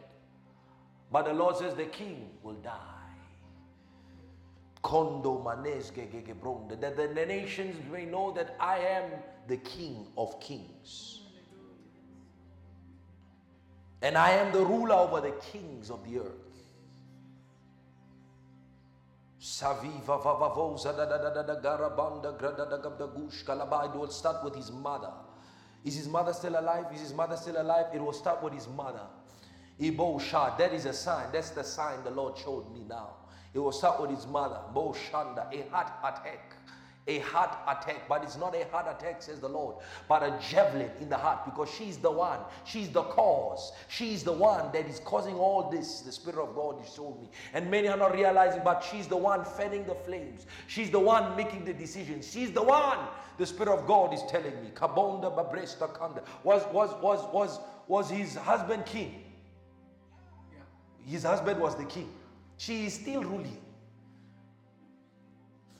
But 1.10 1.26
the 1.26 1.32
Lord 1.32 1.56
says 1.56 1.74
the 1.74 1.86
king 1.86 2.30
will 2.42 2.54
die. 2.54 2.80
Kondo 4.82 5.42
that 6.80 6.96
the 6.96 7.26
nations 7.26 7.76
may 7.90 8.04
know 8.04 8.32
that 8.32 8.56
I 8.60 8.78
am 8.78 9.10
the 9.48 9.56
king 9.56 10.06
of 10.16 10.40
kings. 10.40 11.20
And 14.02 14.16
I 14.16 14.30
am 14.30 14.52
the 14.52 14.64
ruler 14.64 14.94
over 14.94 15.20
the 15.20 15.34
kings 15.52 15.90
of 15.90 16.04
the 16.04 16.20
earth. 16.20 16.46
Saviva 19.40 20.22
vavavoza 20.22 20.96
da 20.96 21.06
da 21.06 21.18
da 21.18 21.30
da 21.30 21.42
da 21.42 21.60
garabanda 21.60 22.38
grada 22.38 22.66
da 22.68 22.78
gabda 22.78 23.14
gush 23.14 23.44
kalaba. 23.44 23.86
It 23.86 23.98
will 23.98 24.08
start 24.08 24.44
with 24.44 24.54
his 24.54 24.70
mother. 24.70 25.12
Is 25.84 25.96
his 25.96 26.08
mother 26.08 26.32
still 26.32 26.58
alive? 26.58 26.86
Is 26.92 27.00
his 27.00 27.14
mother 27.14 27.36
still 27.36 27.60
alive? 27.60 27.86
It 27.94 28.00
will 28.00 28.12
start 28.12 28.42
with 28.42 28.52
his 28.52 28.68
mother. 28.68 29.06
Ibo 29.80 30.18
Shah, 30.18 30.56
that 30.56 30.72
is 30.72 30.86
a 30.86 30.92
sign. 30.92 31.26
That's 31.32 31.50
the 31.50 31.62
sign 31.62 32.02
the 32.04 32.10
Lord 32.10 32.38
showed 32.38 32.72
me 32.72 32.84
now. 32.88 33.10
It 33.52 33.58
will 33.58 33.72
start 33.72 34.00
with 34.00 34.10
his 34.10 34.26
mother, 34.26 34.58
Bo 34.74 34.94
Shanda, 35.10 35.52
a 35.52 35.68
heart 35.70 35.92
attack. 36.02 36.54
A 37.08 37.20
heart 37.20 37.56
attack, 37.68 38.08
but 38.08 38.24
it's 38.24 38.36
not 38.36 38.56
a 38.56 38.66
heart 38.72 38.86
attack, 38.88 39.22
says 39.22 39.38
the 39.38 39.48
Lord, 39.48 39.76
but 40.08 40.24
a 40.24 40.36
javelin 40.40 40.90
in 41.00 41.08
the 41.08 41.16
heart 41.16 41.44
because 41.44 41.70
she's 41.70 41.98
the 41.98 42.10
one, 42.10 42.40
she's 42.64 42.88
the 42.88 43.04
cause, 43.04 43.70
she's 43.86 44.24
the 44.24 44.32
one 44.32 44.72
that 44.72 44.88
is 44.88 44.98
causing 44.98 45.36
all 45.36 45.70
this. 45.70 46.00
The 46.00 46.10
Spirit 46.10 46.42
of 46.42 46.56
God 46.56 46.84
is 46.84 46.92
showing 46.92 47.20
me, 47.20 47.30
and 47.54 47.70
many 47.70 47.86
are 47.86 47.96
not 47.96 48.12
realizing, 48.12 48.62
but 48.64 48.82
she's 48.82 49.06
the 49.06 49.16
one 49.16 49.44
fanning 49.44 49.84
the 49.84 49.94
flames, 49.94 50.46
she's 50.66 50.90
the 50.90 50.98
one 50.98 51.36
making 51.36 51.64
the 51.64 51.72
decisions, 51.72 52.28
she's 52.28 52.50
the 52.50 52.62
one. 52.62 52.98
The 53.38 53.46
Spirit 53.46 53.78
of 53.78 53.86
God 53.86 54.12
is 54.12 54.22
telling 54.28 54.60
me, 54.60 54.70
Kabonda 54.74 55.32
Babresta 55.32 55.96
Kanda. 55.96 56.22
Was 56.42 56.64
was 56.72 56.90
was 57.00 57.24
was 57.32 57.60
was 57.86 58.10
his 58.10 58.34
husband 58.34 58.84
king. 58.84 59.22
His 61.06 61.22
husband 61.22 61.60
was 61.60 61.76
the 61.76 61.84
king. 61.84 62.12
She 62.58 62.86
is 62.86 62.94
still 62.94 63.22
ruling. 63.22 63.58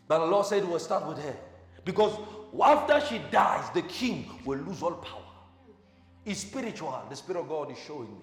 But 0.09 0.21
the 0.21 0.27
Lord 0.27 0.47
said 0.47 0.67
we'll 0.67 0.79
start 0.79 1.07
with 1.07 1.19
her. 1.19 1.37
Because 1.85 2.17
after 2.63 3.05
she 3.07 3.21
dies, 3.31 3.69
the 3.75 3.83
king 3.83 4.31
will 4.45 4.59
lose 4.61 4.83
all 4.83 4.93
power. 4.93 5.23
It's 6.25 6.41
spiritual. 6.41 7.03
The 7.11 7.17
Spirit 7.17 7.41
of 7.41 7.49
God 7.49 7.73
is 7.73 7.79
showing 7.79 8.09
me. 8.09 8.23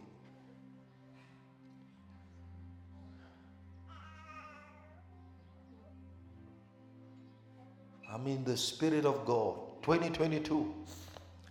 I 8.09 8.17
mean, 8.17 8.43
the 8.43 8.55
Spirit 8.57 9.05
of 9.05 9.25
God. 9.25 9.55
2022, 9.81 10.73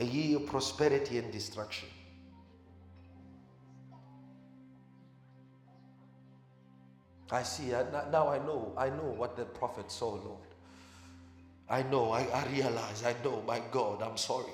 a 0.01 0.05
year 0.05 0.39
of 0.39 0.47
prosperity 0.47 1.19
and 1.19 1.31
destruction. 1.31 1.89
I 7.33 7.43
see, 7.43 7.75
I, 7.75 7.83
now 8.11 8.29
I 8.29 8.39
know, 8.39 8.75
I 8.77 8.91
know 8.91 9.15
what 9.17 9.37
the 9.37 9.47
prophet 9.47 9.91
saw, 9.91 10.11
Lord. 10.11 10.39
I 11.69 11.83
know, 11.83 12.13
I, 12.13 12.25
I 12.25 12.47
realize, 12.53 13.03
I 13.05 13.15
know, 13.25 13.43
my 13.47 13.59
God, 13.71 14.03
I'm 14.03 14.19
sorry. 14.19 14.53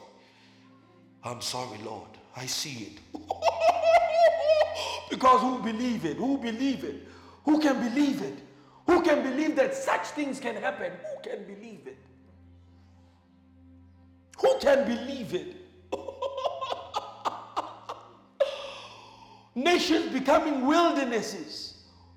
I'm 1.25 1.41
sorry, 1.41 1.79
Lord. 1.79 2.09
I 2.37 2.47
see 2.47 2.93
it. 2.93 3.21
because 5.11 5.41
who 5.41 5.61
believe 5.61 6.05
it? 6.05 6.19
Who 6.19 6.39
believe 6.39 6.85
it? 6.85 7.09
Who 7.45 7.59
can 7.59 7.81
believe 7.81 8.23
it? 8.23 8.39
Who 8.87 9.03
can 9.03 9.25
believe 9.25 9.57
that 9.57 9.75
such 9.75 10.07
things 10.09 10.39
can 10.39 10.55
happen? 10.55 10.93
Who 10.93 11.29
can 11.29 11.45
believe 11.45 11.81
it? 11.87 11.99
Who 14.41 14.57
can 14.61 14.87
believe 14.87 15.35
it? 15.35 15.57
Nations 19.57 20.13
becoming 20.13 20.65
wildernesses. 20.65 21.68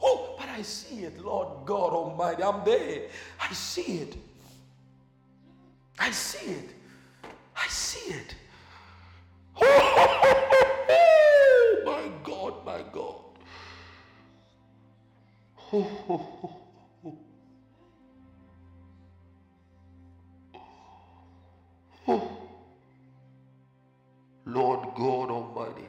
Oh, 0.02 0.36
but 0.38 0.50
I 0.50 0.62
see 0.64 1.04
it, 1.04 1.24
Lord 1.24 1.66
God 1.66 1.94
Almighty. 1.94 2.44
I'm 2.44 2.64
there. 2.66 3.04
I 3.40 3.54
see 3.54 4.00
it. 4.00 4.16
I 6.00 6.12
see 6.12 6.52
it. 6.52 6.70
I 7.56 7.68
see 7.68 8.14
it. 8.14 8.36
Oh, 10.94 11.84
my 11.86 12.12
God, 12.24 12.66
my 12.66 12.84
God. 12.92 13.16
Oh, 15.74 16.58
Lord 24.46 24.88
God 24.96 25.30
Almighty. 25.32 25.88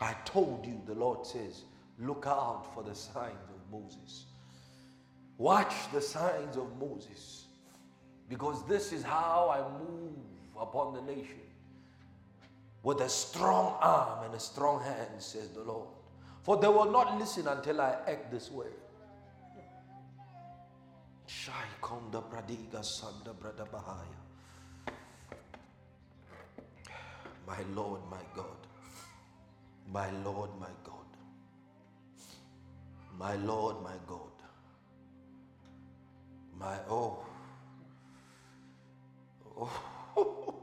I 0.00 0.14
told 0.24 0.64
you, 0.66 0.80
the 0.86 0.94
Lord 0.94 1.26
says, 1.26 1.62
look 1.98 2.24
out 2.26 2.72
for 2.74 2.82
the 2.82 2.94
signs 2.94 3.50
of 3.50 3.80
Moses. 3.80 4.24
Watch 5.36 5.74
the 5.92 6.00
signs 6.00 6.56
of 6.56 6.68
Moses. 6.78 7.46
Because 8.28 8.66
this 8.66 8.92
is 8.92 9.02
how 9.02 9.50
I 9.52 9.60
move 9.78 10.16
upon 10.58 10.94
the 10.94 11.02
nation. 11.02 11.40
With 12.82 13.00
a 13.00 13.08
strong 13.08 13.76
arm 13.80 14.24
and 14.24 14.34
a 14.34 14.40
strong 14.40 14.82
hand, 14.82 15.08
says 15.18 15.50
the 15.50 15.62
Lord. 15.62 15.88
For 16.42 16.56
they 16.56 16.68
will 16.68 16.90
not 16.90 17.18
listen 17.18 17.46
until 17.46 17.80
I 17.80 17.96
act 18.06 18.30
this 18.30 18.50
way. 18.50 18.68
My 27.46 27.58
Lord, 27.74 28.00
my 28.10 28.22
God. 28.34 28.59
My 29.92 30.08
Lord, 30.24 30.50
my 30.60 30.68
God. 30.84 30.94
My 33.18 33.34
Lord, 33.36 33.82
my 33.82 33.96
God. 34.06 34.20
My 36.58 36.78
oh. 36.88 37.24
Oh. 40.16 40.59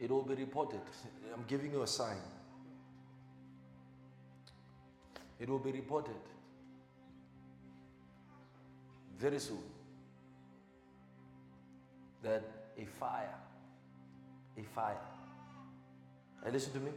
It 0.00 0.10
will 0.10 0.22
be 0.22 0.34
reported. 0.34 0.80
I'm 1.34 1.44
giving 1.46 1.72
you 1.72 1.82
a 1.82 1.86
sign. 1.86 2.16
It 5.38 5.48
will 5.48 5.58
be 5.58 5.72
reported 5.72 6.16
very 9.18 9.38
soon 9.38 9.62
that 12.22 12.42
a 12.78 12.84
fire, 12.98 13.34
a 14.58 14.62
fire, 14.62 15.00
and 16.44 16.52
listen 16.52 16.72
to 16.72 16.80
me, 16.80 16.92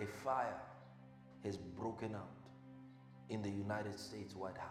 a 0.00 0.06
fire 0.24 0.56
has 1.44 1.56
broken 1.56 2.14
out 2.14 2.28
in 3.28 3.42
the 3.42 3.50
United 3.50 3.98
States 3.98 4.34
White 4.34 4.56
House. 4.56 4.70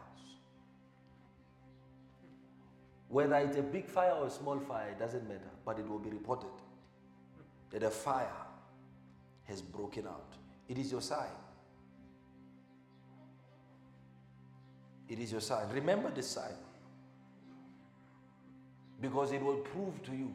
Whether 3.08 3.36
it's 3.38 3.58
a 3.58 3.64
big 3.64 3.88
fire 3.88 4.12
or 4.12 4.28
a 4.28 4.32
small 4.32 4.60
fire, 4.60 4.90
it 4.90 5.00
doesn't 5.00 5.28
matter, 5.28 5.50
but 5.66 5.80
it 5.80 5.88
will 5.88 6.00
be 6.00 6.10
reported 6.10 6.50
that 7.72 7.84
a 7.84 7.90
fire 7.90 8.28
has 9.46 9.62
broken 9.62 10.08
out. 10.08 10.34
It 10.68 10.78
is 10.78 10.92
your 10.92 11.02
sign. 11.02 11.28
It 15.08 15.20
is 15.20 15.32
your 15.32 15.42
sign. 15.42 15.68
Remember 15.74 16.12
this 16.12 16.28
sign. 16.28 16.54
Because 19.02 19.32
it 19.32 19.42
will 19.42 19.58
prove 19.58 20.04
to 20.04 20.12
you 20.12 20.34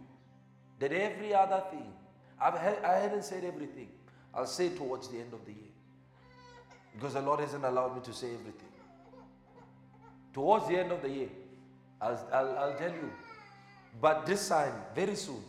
that 0.81 0.93
every 0.93 1.35
other 1.35 1.63
thing, 1.71 1.87
I've, 2.41 2.55
I 2.55 2.97
hadn't 2.97 3.25
said 3.25 3.45
everything. 3.45 3.89
I'll 4.35 4.47
say 4.47 4.71
towards 4.71 5.09
the 5.09 5.19
end 5.19 5.33
of 5.33 5.45
the 5.45 5.53
year. 5.53 5.71
Because 6.95 7.15
the 7.15 7.21
Lord 7.21 7.41
hasn't 7.41 7.65
allowed 7.65 7.95
me 7.95 8.03
to 8.03 8.13
say 8.13 8.29
everything. 8.29 8.69
Towards 10.33 10.67
the 10.67 10.79
end 10.79 10.91
of 10.91 11.03
the 11.03 11.09
year, 11.09 11.29
I'll, 12.01 12.29
I'll, 12.33 12.59
I'll 12.59 12.75
tell 12.75 12.91
you. 12.91 13.13
But 14.01 14.27
this 14.27 14.41
sign, 14.41 14.73
very 14.95 15.15
soon, 15.15 15.43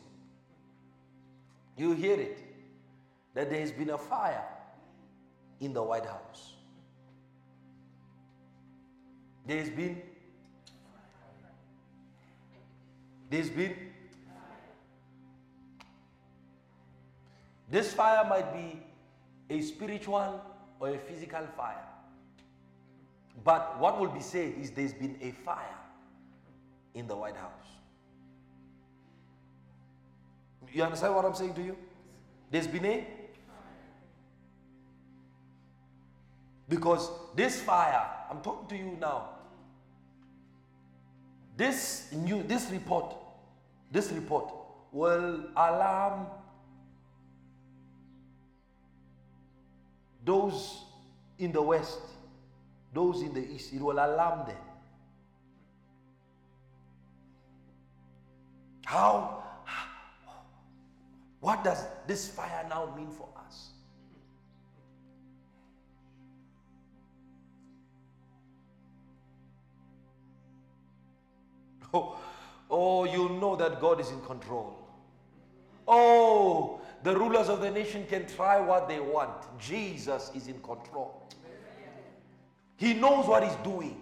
you 1.78 1.92
hear 1.94 2.20
it 2.20 2.40
that 3.34 3.50
there 3.50 3.60
has 3.60 3.72
been 3.72 3.90
a 3.90 3.98
fire 3.98 4.46
in 5.60 5.74
the 5.74 5.84
White 5.84 6.06
House. 6.06 6.54
There's 9.46 9.70
been 9.70 10.02
there's 13.30 13.50
been 13.50 13.76
this 17.70 17.94
fire 17.94 18.26
might 18.28 18.54
be 18.54 18.82
a 19.50 19.62
spiritual 19.62 20.42
or 20.80 20.90
a 20.90 20.98
physical 20.98 21.46
fire. 21.58 21.84
But 23.44 23.80
what 23.80 24.00
will 24.00 24.10
be 24.10 24.22
said 24.22 24.54
is 24.60 24.72
there's 24.72 24.94
been 24.94 25.18
a 25.22 25.32
fire 25.32 25.78
in 26.94 27.08
the 27.08 27.16
White 27.16 27.36
House. 27.36 27.75
You 30.74 30.84
understand 30.84 31.16
what 31.16 31.26
I'm 31.26 31.36
saying 31.36 31.54
to 31.56 31.62
you? 31.62 31.78
There's 32.52 32.68
been 32.68 32.86
a 32.86 33.08
because 36.68 37.10
this 37.36 37.62
fire, 37.62 38.06
I'm 38.30 38.42
talking 38.42 38.68
to 38.70 38.84
you 38.84 38.98
now, 39.00 39.30
this 41.56 42.12
new 42.12 42.44
this 42.44 42.70
report, 42.72 43.16
this 43.92 44.12
report 44.12 44.54
will 44.92 45.46
alarm 45.56 46.28
those 50.24 50.84
in 51.38 51.52
the 51.52 51.62
west, 51.62 52.00
those 52.94 53.22
in 53.22 53.34
the 53.34 53.46
east. 53.54 53.74
It 53.74 53.82
will 53.82 53.94
alarm 53.94 54.48
them. 54.48 54.58
How? 58.86 59.45
What 61.46 61.64
does 61.64 61.86
this 62.08 62.28
fire 62.28 62.66
now 62.68 62.92
mean 62.98 63.12
for 63.12 63.30
us? 63.38 63.70
Oh, 71.94 72.18
oh, 72.72 73.06
you 73.06 73.30
know 73.40 73.56
that 73.58 73.80
God 73.80 74.02
is 74.02 74.10
in 74.10 74.20
control. 74.22 74.76
Oh, 75.88 76.82
the 77.04 77.16
rulers 77.16 77.48
of 77.48 77.62
the 77.62 77.70
nation 77.70 78.08
can 78.10 78.26
try 78.26 78.60
what 78.60 78.90
they 78.90 79.00
want. 79.00 79.32
Jesus 79.60 80.32
is 80.34 80.48
in 80.48 80.60
control. 80.64 81.22
He 82.76 82.96
knows 82.96 83.28
what 83.28 83.44
he's 83.44 83.56
doing. 83.58 84.02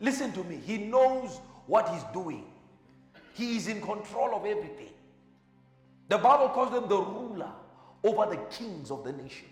Listen 0.00 0.32
to 0.32 0.42
me. 0.42 0.56
He 0.56 0.78
knows 0.78 1.40
what 1.68 1.88
he's 1.90 2.04
doing. 2.12 2.46
He 3.32 3.56
is 3.56 3.68
in 3.68 3.80
control 3.80 4.34
of 4.34 4.44
everything. 4.44 4.91
The 6.12 6.18
Bible 6.18 6.50
calls 6.50 6.70
them 6.70 6.90
the 6.90 6.98
ruler 6.98 7.50
over 8.04 8.26
the 8.26 8.36
kings 8.54 8.90
of 8.90 9.02
the 9.02 9.14
nation. 9.14 9.48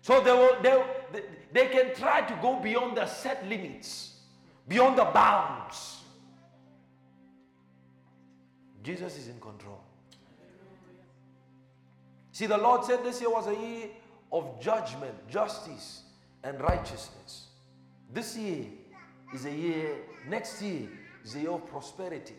So 0.00 0.22
they, 0.22 0.32
will, 0.32 0.56
they, 0.62 1.22
they 1.52 1.66
can 1.66 1.94
try 1.94 2.22
to 2.22 2.38
go 2.40 2.58
beyond 2.58 2.96
the 2.96 3.04
set 3.04 3.46
limits, 3.46 4.16
beyond 4.66 4.96
the 4.96 5.04
bounds. 5.04 6.00
Jesus 8.82 9.18
is 9.18 9.28
in 9.28 9.38
control. 9.40 9.82
See, 12.32 12.46
the 12.46 12.56
Lord 12.56 12.82
said 12.82 13.04
this 13.04 13.20
year 13.20 13.28
was 13.28 13.46
a 13.46 13.54
year 13.54 13.88
of 14.32 14.58
judgment, 14.58 15.28
justice, 15.28 16.04
and 16.42 16.58
righteousness. 16.62 17.48
This 18.10 18.38
year 18.38 18.68
is 19.34 19.44
a 19.44 19.52
year, 19.52 19.96
next 20.26 20.62
year 20.62 20.88
is 21.22 21.34
a 21.34 21.40
year 21.40 21.50
of 21.50 21.66
prosperity 21.66 22.36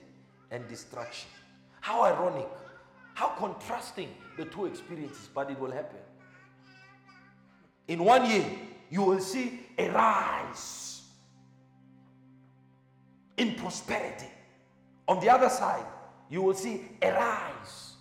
and 0.53 0.67
destruction. 0.69 1.29
How 1.81 2.03
ironic, 2.03 2.47
how 3.15 3.29
contrasting 3.29 4.09
the 4.37 4.45
two 4.45 4.67
experiences, 4.67 5.29
but 5.33 5.49
it 5.49 5.59
will 5.59 5.71
happen. 5.71 5.99
In 7.87 8.03
one 8.05 8.29
year, 8.29 8.45
you 8.89 9.01
will 9.01 9.19
see 9.19 9.59
a 9.77 9.89
rise 9.89 11.01
in 13.35 13.55
prosperity. 13.55 14.29
On 15.07 15.19
the 15.19 15.29
other 15.29 15.49
side, 15.49 15.85
you 16.29 16.41
will 16.41 16.53
see 16.53 16.83
a 17.01 17.11
rise 17.11 17.93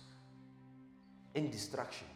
in 1.33 1.49
destruction. 1.49 2.07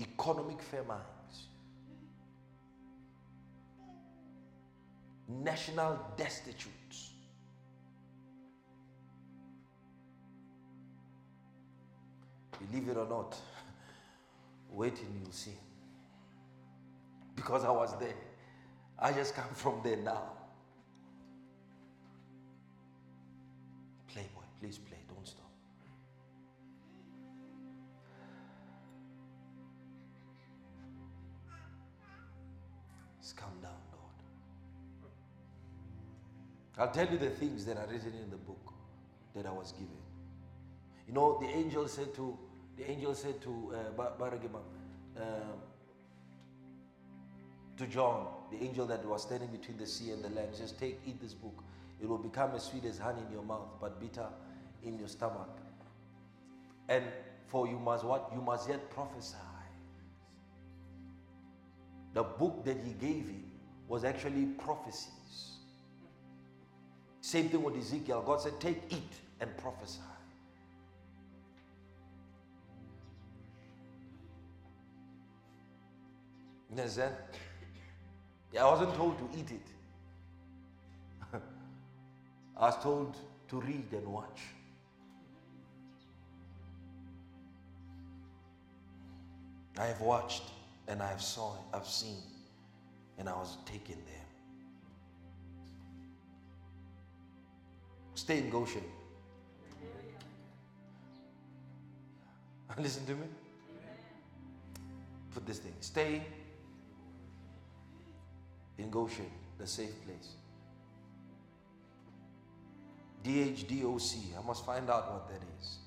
Economic 0.00 0.60
famines, 0.60 1.17
national 5.28 5.98
destitute. 6.16 6.72
Believe 12.70 12.88
it 12.88 12.96
or 12.96 13.06
not, 13.06 13.36
wait 14.70 14.98
and 15.00 15.20
you'll 15.22 15.32
see. 15.32 15.52
Because 17.36 17.64
I 17.64 17.70
was 17.70 17.96
there. 17.98 18.14
I 18.98 19.12
just 19.12 19.34
come 19.34 19.48
from 19.54 19.80
there 19.84 19.96
now. 19.96 20.37
I'll 36.78 36.90
tell 36.90 37.08
you 37.10 37.18
the 37.18 37.30
things 37.30 37.64
that 37.66 37.76
are 37.76 37.86
written 37.86 38.12
in 38.22 38.30
the 38.30 38.36
book 38.36 38.72
that 39.34 39.46
I 39.46 39.50
was 39.50 39.72
given. 39.72 39.88
You 41.06 41.14
know, 41.14 41.38
the 41.40 41.48
angel 41.48 41.88
said 41.88 42.14
to 42.14 42.38
the 42.76 42.88
angel 42.88 43.14
said 43.14 43.40
to 43.42 43.74
uh, 43.98 44.02
uh, 44.02 45.22
to 47.78 47.86
John, 47.86 48.26
the 48.50 48.62
angel 48.62 48.86
that 48.86 49.04
was 49.04 49.22
standing 49.22 49.48
between 49.50 49.78
the 49.78 49.86
sea 49.86 50.10
and 50.10 50.22
the 50.22 50.28
land, 50.30 50.48
says, 50.52 50.72
Take, 50.72 51.00
eat 51.06 51.20
this 51.20 51.32
book. 51.32 51.62
It 52.00 52.08
will 52.08 52.18
become 52.18 52.54
as 52.54 52.64
sweet 52.64 52.84
as 52.84 52.98
honey 52.98 53.22
in 53.26 53.32
your 53.32 53.42
mouth, 53.42 53.68
but 53.80 54.00
bitter 54.00 54.26
in 54.84 54.98
your 54.98 55.08
stomach. 55.08 55.48
And 56.88 57.04
for 57.46 57.66
you 57.66 57.78
must 57.78 58.04
what? 58.04 58.30
You 58.34 58.40
must 58.40 58.68
yet 58.68 58.90
prophesy. 58.90 59.36
The 62.14 62.22
book 62.22 62.64
that 62.64 62.78
he 62.84 62.92
gave 62.92 63.26
him 63.26 63.44
was 63.86 64.04
actually 64.04 64.46
prophecies. 64.46 65.57
Same 67.28 67.50
thing 67.50 67.62
with 67.62 67.76
Ezekiel. 67.76 68.22
God 68.24 68.40
said, 68.40 68.58
Take, 68.58 68.90
it 68.90 69.02
and 69.38 69.54
prophesy. 69.58 70.00
You 76.70 76.78
understand? 76.78 77.14
I 78.58 78.64
wasn't 78.64 78.94
told 78.94 79.18
to 79.18 79.38
eat 79.38 79.50
it. 79.50 79.66
I 82.56 82.60
was 82.60 82.82
told 82.82 83.14
to 83.48 83.60
read 83.60 83.92
and 83.92 84.06
watch. 84.06 84.40
I 89.76 89.84
have 89.84 90.00
watched 90.00 90.44
and 90.88 91.02
I 91.02 91.10
have 91.10 91.20
saw 91.20 91.56
I've 91.74 91.86
seen 91.86 92.22
and 93.18 93.28
I 93.28 93.32
was 93.32 93.58
taken 93.66 93.98
there. 94.06 94.17
Stay 98.18 98.38
in 98.38 98.50
Goshen. 98.50 98.82
Listen 102.76 103.06
to 103.06 103.14
me. 103.14 103.26
Put 105.32 105.46
this 105.46 105.58
thing. 105.60 105.74
Stay 105.78 106.22
in 108.76 108.90
Goshen, 108.90 109.30
the 109.56 109.68
safe 109.68 109.94
place. 110.04 110.34
DHDOC. 113.22 114.36
I 114.36 114.44
must 114.44 114.66
find 114.66 114.90
out 114.90 115.12
what 115.12 115.28
that 115.28 115.42
is. 115.60 115.78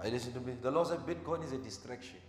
I 0.00 0.08
listen 0.10 0.32
to 0.34 0.40
me. 0.40 0.54
The 0.62 0.70
Lord 0.70 0.86
said 0.86 1.00
Bitcoin 1.00 1.44
is 1.44 1.50
a 1.52 1.58
distraction. 1.58 2.21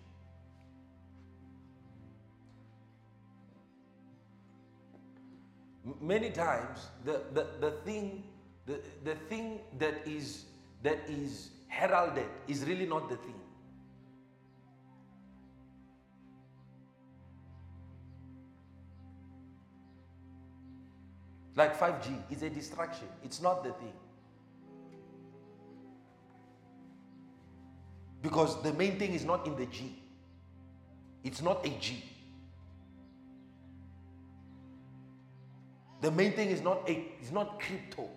Many 6.02 6.30
times 6.30 6.88
the, 7.06 7.22
the, 7.34 7.48
the 7.60 7.72
thing 7.84 8.24
the, 8.66 8.80
the 9.04 9.16
thing 9.28 9.60
that 9.78 10.08
is 10.08 10.46
that 10.84 11.00
is 11.08 11.50
heralded 11.68 12.28
is 12.48 12.64
really 12.66 12.86
not 12.86 13.10
the 13.10 13.18
thing. 13.18 13.36
Like 21.56 21.78
5g 21.80 22.32
is 22.32 22.42
a 22.42 22.50
distraction. 22.50 23.08
It's 23.24 23.42
not 23.42 23.64
the 23.64 23.72
thing. 23.74 23.94
Because 28.22 28.62
the 28.64 28.74
main 28.74 28.98
thing 28.98 29.14
is 29.14 29.24
not 29.24 29.46
in 29.46 29.56
the 29.56 29.66
g. 29.66 29.94
It's 31.24 31.42
not 31.42 31.66
a 31.66 31.70
g 31.70 32.02
The 36.04 36.12
main 36.12 36.34
thing 36.34 36.50
is 36.50 36.62
not 36.62 36.90
a, 36.90 37.06
it's 37.22 37.32
not 37.32 37.62
crypto. 37.62 38.10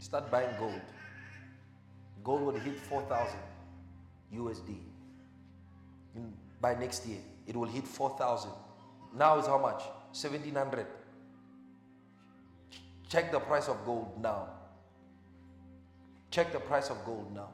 Start 0.00 0.32
buying 0.32 0.48
gold. 0.58 0.80
Gold 2.24 2.42
will 2.42 2.58
hit 2.58 2.80
4,000 2.80 3.38
USD. 4.34 4.74
By 6.60 6.74
next 6.74 7.06
year, 7.06 7.20
it 7.46 7.54
will 7.54 7.68
hit 7.68 7.86
4,000. 7.86 8.50
Now 9.14 9.38
is 9.38 9.46
how 9.46 9.58
much? 9.58 9.82
1,700. 10.20 10.97
Check 13.08 13.32
the 13.32 13.40
price 13.40 13.68
of 13.68 13.84
gold 13.86 14.20
now. 14.20 14.48
Check 16.30 16.52
the 16.52 16.60
price 16.60 16.90
of 16.90 17.04
gold 17.04 17.34
now. 17.34 17.48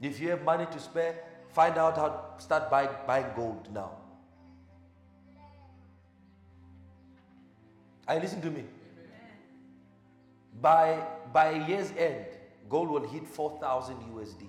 If 0.00 0.20
you 0.20 0.30
have 0.30 0.42
money 0.42 0.66
to 0.66 0.80
spare, 0.80 1.14
find 1.48 1.76
out 1.78 1.96
how 1.96 2.08
to 2.08 2.42
start 2.42 2.70
buying, 2.70 2.90
buying 3.06 3.26
gold 3.36 3.68
now. 3.72 3.92
I 8.06 8.18
listen 8.18 8.40
to 8.40 8.50
me. 8.50 8.64
By 10.60 11.00
by 11.32 11.50
year's 11.68 11.92
end, 11.96 12.26
gold 12.68 12.88
will 12.88 13.06
hit 13.08 13.28
4,000 13.28 13.96
USD. 14.14 14.46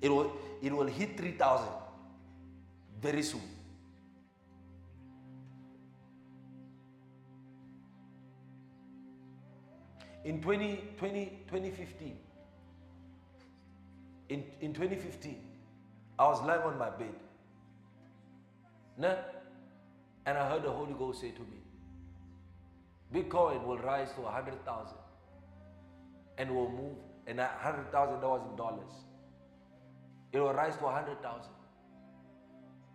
It 0.00 0.08
will 0.08 0.32
it 0.62 0.72
will 0.72 0.86
hit 0.86 1.18
3,000 1.18 1.68
very 3.00 3.22
soon. 3.22 3.42
In 10.24 10.40
20, 10.40 10.84
20, 10.98 11.24
2015, 11.48 12.16
in, 14.28 14.44
in 14.60 14.72
2015, 14.72 15.36
I 16.18 16.24
was 16.28 16.40
lying 16.42 16.62
on 16.62 16.78
my 16.78 16.90
bed. 16.90 17.14
Nah, 18.96 19.16
and 20.26 20.38
I 20.38 20.48
heard 20.48 20.62
the 20.62 20.70
Holy 20.70 20.94
Ghost 20.94 21.20
say 21.20 21.30
to 21.30 21.40
me, 21.40 21.62
Bitcoin 23.12 23.64
will 23.66 23.78
rise 23.78 24.12
to 24.14 24.20
100,000 24.20 24.96
and 26.38 26.50
will 26.54 26.70
move, 26.70 26.96
and 27.26 27.38
$100,000 27.38 28.50
in 28.50 28.56
dollars. 28.56 28.92
It 30.32 30.38
will 30.40 30.54
rise 30.54 30.76
to 30.76 30.84
100,000. 30.84 31.50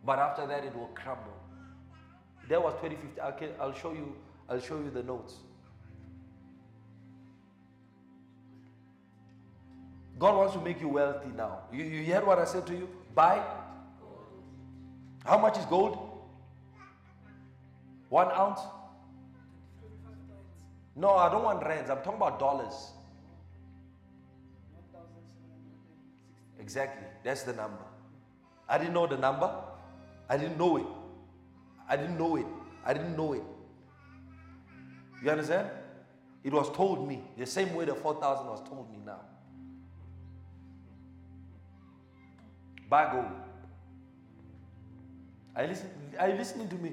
But 0.04 0.20
after 0.20 0.48
that, 0.48 0.64
it 0.64 0.76
will 0.76 0.90
crumble. 0.96 1.38
That 2.50 2.64
was 2.64 2.74
2015. 2.82 3.24
I'll, 3.60 3.68
I'll 3.68 3.74
show 3.74 3.92
you. 3.92 4.16
I'll 4.50 4.60
show 4.60 4.78
you 4.78 4.90
the 4.90 5.04
notes. 5.04 5.36
God 10.20 10.36
wants 10.36 10.54
to 10.54 10.62
make 10.62 10.82
you 10.82 10.90
wealthy 10.90 11.30
now. 11.36 11.60
You, 11.72 11.84
you 11.84 12.14
heard 12.14 12.26
what 12.26 12.40
I 12.40 12.46
said 12.46 12.66
to 12.68 12.74
you? 12.74 12.90
Buy. 13.14 13.44
How 15.24 15.38
much 15.38 15.58
is 15.58 15.66
gold? 15.66 15.98
One 18.10 18.32
ounce? 18.32 18.62
No, 20.96 21.12
I 21.12 21.30
don't 21.30 21.44
want 21.44 21.64
rands. 21.64 21.90
I'm 21.90 21.98
talking 21.98 22.14
about 22.16 22.40
dollars. 22.40 22.92
Exactly. 26.60 27.06
That's 27.24 27.44
the 27.44 27.54
number. 27.54 27.84
I 28.68 28.78
didn't 28.78 28.94
know 28.94 29.06
the 29.06 29.18
number. 29.18 29.54
I 30.30 30.38
didn't 30.38 30.58
know 30.58 30.78
it. 30.78 30.86
I 31.88 31.96
didn't 31.96 32.18
know 32.18 32.36
it. 32.38 32.46
I 32.84 32.94
didn't 32.94 33.16
know 33.16 33.34
it. 33.34 33.44
You 35.24 35.30
understand? 35.30 35.70
It 36.44 36.54
was 36.54 36.70
told 36.72 37.08
me 37.08 37.24
the 37.38 37.46
same 37.46 37.76
way 37.76 37.86
the 37.86 37.96
4,000 37.96 38.48
was 38.48 38.68
told 38.68 38.90
me 38.92 38.98
now. 39.06 39.20
Gold. 42.90 43.26
Are 45.56 45.64
you, 45.64 45.70
listen, 45.70 45.90
are 46.20 46.30
you 46.30 46.36
listening 46.36 46.70
to 46.70 46.76
me? 46.76 46.92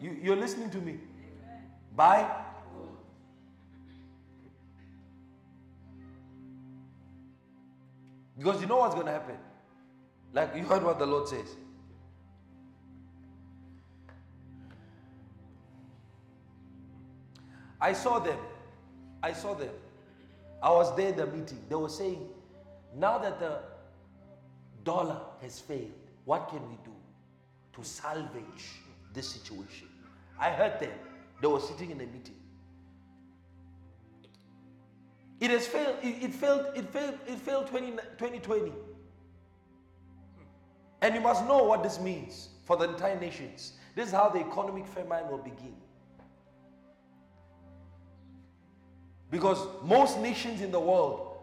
You, 0.00 0.16
you're 0.22 0.36
listening 0.36 0.70
to 0.70 0.78
me. 0.78 0.98
Buy 1.94 2.26
Because 8.40 8.62
you 8.62 8.66
know 8.66 8.78
what's 8.78 8.94
going 8.94 9.04
to 9.04 9.12
happen. 9.12 9.36
Like 10.32 10.56
you 10.56 10.64
heard 10.64 10.82
what 10.82 10.98
the 10.98 11.04
Lord 11.04 11.28
says. 11.28 11.56
I 17.78 17.92
saw 17.92 18.18
them. 18.18 18.38
I 19.22 19.34
saw 19.34 19.52
them. 19.52 19.68
I 20.62 20.70
was 20.70 20.96
there 20.96 21.08
in 21.08 21.16
the 21.16 21.26
meeting. 21.26 21.58
They 21.68 21.74
were 21.74 21.90
saying, 21.90 22.26
now 22.96 23.18
that 23.18 23.38
the 23.40 23.58
dollar 24.84 25.20
has 25.42 25.60
failed. 25.60 25.92
What 26.24 26.48
can 26.48 26.68
we 26.68 26.76
do 26.84 26.92
to 27.74 27.84
salvage 27.84 28.80
this 29.12 29.28
situation? 29.28 29.88
I 30.38 30.50
heard 30.50 30.80
them. 30.80 30.92
They 31.40 31.48
were 31.48 31.60
sitting 31.60 31.90
in 31.90 32.00
a 32.00 32.06
meeting. 32.06 32.36
It 35.40 35.50
has 35.50 35.66
failed. 35.66 35.96
It, 36.02 36.22
it 36.22 36.34
failed. 36.34 36.66
It 36.74 36.92
failed. 36.92 37.18
It 37.26 37.38
failed 37.38 37.66
20, 37.68 37.90
2020. 37.92 38.72
And 41.02 41.14
you 41.14 41.20
must 41.20 41.46
know 41.46 41.64
what 41.64 41.82
this 41.82 41.98
means 41.98 42.50
for 42.64 42.76
the 42.76 42.84
entire 42.90 43.18
nations. 43.18 43.72
This 43.94 44.08
is 44.08 44.12
how 44.12 44.28
the 44.28 44.40
economic 44.40 44.86
famine 44.86 45.28
will 45.30 45.38
begin. 45.38 45.74
Because 49.30 49.58
most 49.82 50.18
nations 50.20 50.60
in 50.60 50.70
the 50.70 50.80
world 50.80 51.38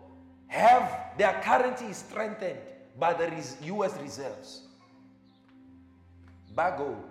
have 0.47 1.17
their 1.17 1.41
currency 1.41 1.91
strengthened 1.93 2.59
by 2.99 3.13
the 3.13 3.31
US 3.61 3.97
reserves. 4.01 4.61
Buy 6.55 6.75
gold. 6.75 7.03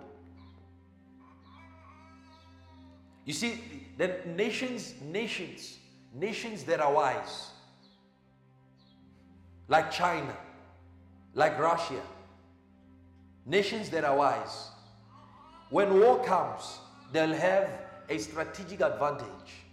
You 3.25 3.33
see, 3.33 3.61
the 3.97 4.19
nations, 4.25 4.93
nations, 5.01 5.77
nations 6.13 6.63
that 6.63 6.79
are 6.79 6.93
wise, 6.93 7.49
like 9.67 9.91
China, 9.91 10.35
like 11.33 11.59
Russia, 11.59 12.01
nations 13.45 13.89
that 13.89 14.05
are 14.05 14.15
wise, 14.15 14.69
when 15.69 15.99
war 15.99 16.23
comes, 16.23 16.79
they'll 17.11 17.33
have 17.33 17.69
a 18.09 18.17
strategic 18.17 18.81
advantage. 18.81 19.65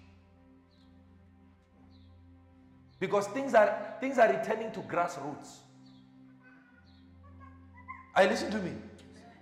Because 2.98 3.26
things 3.28 3.54
are, 3.54 3.94
things 4.00 4.18
are 4.18 4.28
returning 4.28 4.72
to 4.72 4.80
grassroots. 4.80 5.58
I 8.16 8.26
listen 8.26 8.50
to 8.50 8.58
me. 8.58 8.72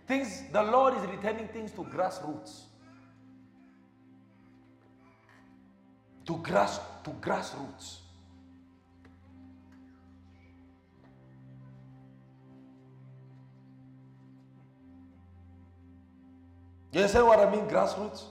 Things, 0.06 0.42
the 0.52 0.62
Lord 0.62 0.94
is 0.96 1.02
returning 1.02 1.48
things 1.48 1.72
to 1.72 1.84
grassroots. 1.84 2.62
To 6.26 6.36
grass, 6.38 6.80
to 7.04 7.10
grassroots. 7.10 7.98
You 16.92 17.00
understand 17.00 17.26
what 17.26 17.40
I 17.40 17.50
mean, 17.50 17.66
grassroots? 17.66 18.24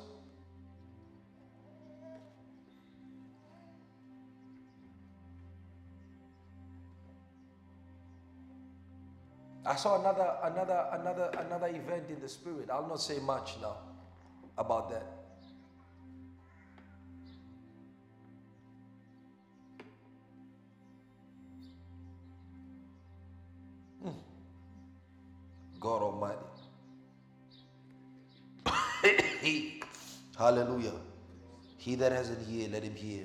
I 9.72 9.76
saw 9.78 9.98
another 9.98 10.36
another 10.44 10.86
another 10.92 11.32
another 11.38 11.68
event 11.68 12.10
in 12.10 12.20
the 12.20 12.28
spirit. 12.28 12.70
I'll 12.70 12.90
not 12.90 13.00
say 13.00 13.20
much 13.20 13.56
now 13.62 13.78
about 14.58 14.90
that. 14.90 15.06
Hmm. 24.04 24.10
God 25.80 26.02
Almighty. 26.02 26.38
Hallelujah. 30.38 31.00
He 31.78 31.96
that 31.96 32.12
has 32.12 32.30
an 32.30 32.46
ear, 32.50 32.68
let 32.74 32.84
him 32.84 32.96
hear 32.96 33.24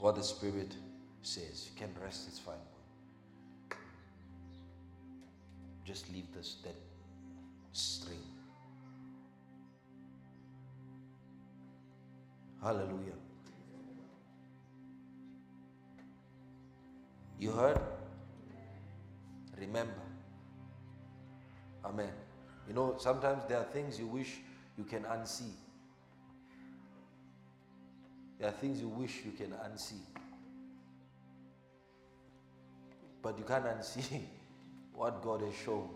what 0.00 0.16
the 0.16 0.22
Spirit 0.24 0.74
says. 1.22 1.70
You 1.70 1.78
can 1.78 1.94
rest, 2.02 2.26
it's 2.28 2.40
fine. 2.40 2.69
Just 5.90 6.08
leave 6.12 6.32
this 6.32 6.58
that 6.62 6.76
string. 7.72 8.22
Hallelujah. 12.62 13.18
You 17.40 17.50
heard? 17.50 17.80
Remember. 19.58 19.90
Amen. 21.84 22.12
You 22.68 22.74
know, 22.74 22.94
sometimes 22.98 23.42
there 23.48 23.58
are 23.58 23.64
things 23.64 23.98
you 23.98 24.06
wish 24.06 24.36
you 24.78 24.84
can 24.84 25.02
unsee. 25.02 25.54
There 28.38 28.48
are 28.48 28.52
things 28.52 28.80
you 28.80 28.90
wish 28.90 29.22
you 29.24 29.32
can 29.32 29.50
unsee. 29.66 30.04
But 33.20 33.36
you 33.38 33.44
can't 33.44 33.64
unsee 33.64 34.20
what 35.00 35.22
God 35.22 35.40
has 35.40 35.54
shown. 35.64 35.88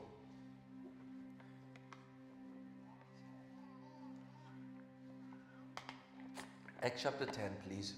Acts 6.82 7.02
chapter 7.02 7.26
10, 7.26 7.50
please. 7.68 7.92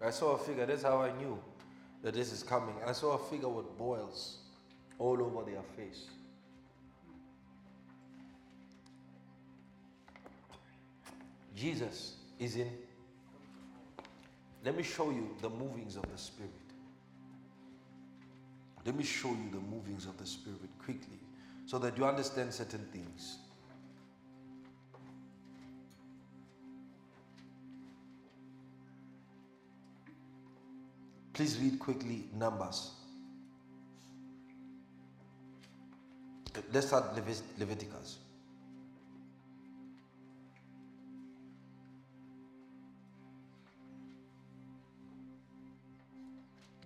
I 0.00 0.10
saw 0.10 0.36
a 0.36 0.38
figure, 0.38 0.64
that's 0.64 0.84
how 0.84 1.02
I 1.02 1.10
knew 1.18 1.36
that 2.04 2.14
this 2.14 2.32
is 2.32 2.44
coming. 2.44 2.76
I 2.86 2.92
saw 2.92 3.14
a 3.14 3.18
figure 3.18 3.48
with 3.48 3.76
boils 3.76 4.38
all 5.00 5.20
over 5.20 5.50
their 5.50 5.62
face. 5.76 6.06
Jesus 11.56 12.16
is 12.38 12.56
in. 12.56 12.70
Let 14.62 14.76
me 14.76 14.82
show 14.82 15.10
you 15.10 15.34
the 15.40 15.48
movings 15.48 15.96
of 15.96 16.02
the 16.02 16.18
Spirit. 16.18 16.50
Let 18.84 18.94
me 18.94 19.04
show 19.04 19.30
you 19.30 19.50
the 19.50 19.60
movings 19.60 20.04
of 20.04 20.16
the 20.18 20.26
Spirit 20.26 20.60
quickly 20.78 21.18
so 21.64 21.78
that 21.78 21.96
you 21.96 22.04
understand 22.04 22.52
certain 22.52 22.86
things. 22.92 23.38
Please 31.32 31.58
read 31.58 31.78
quickly 31.78 32.24
Numbers. 32.34 32.92
Let's 36.72 36.86
start 36.86 37.14
Leviticus. 37.58 38.18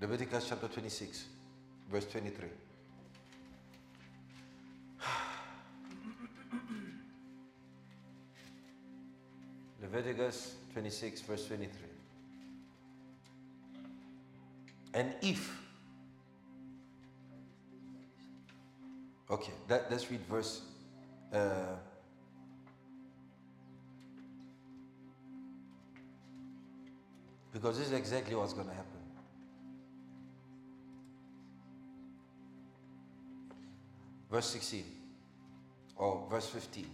Leviticus 0.00 0.46
chapter 0.48 0.66
26, 0.66 1.26
verse 1.90 2.06
23. 2.06 2.48
Leviticus 9.82 10.54
26, 10.72 11.20
verse 11.20 11.46
23. 11.46 11.70
And 14.94 15.14
if, 15.20 15.54
okay, 19.30 19.52
that, 19.68 19.90
let's 19.90 20.10
read 20.10 20.20
verse. 20.28 20.62
Uh, 21.32 21.76
because 27.52 27.78
this 27.78 27.86
is 27.88 27.92
exactly 27.92 28.34
what's 28.34 28.54
going 28.54 28.68
to 28.68 28.74
happen. 28.74 28.99
Verse 34.30 34.46
16 34.46 34.84
or 35.96 36.26
verse 36.30 36.46
15, 36.46 36.86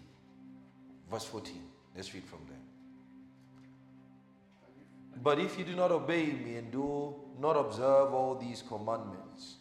verse 1.11 1.25
14. 1.25 1.55
Let's 1.95 2.13
read 2.13 2.25
from 2.25 2.41
there. 2.49 2.59
But 5.23 5.39
if 5.39 5.59
you 5.59 5.65
do 5.65 5.75
not 5.75 5.91
obey 5.91 6.27
me 6.27 6.57
and 6.57 6.71
do 6.71 7.15
not 7.41 7.53
observe 7.57 8.13
all 8.13 8.35
these 8.35 8.63
commandments, 8.67 9.57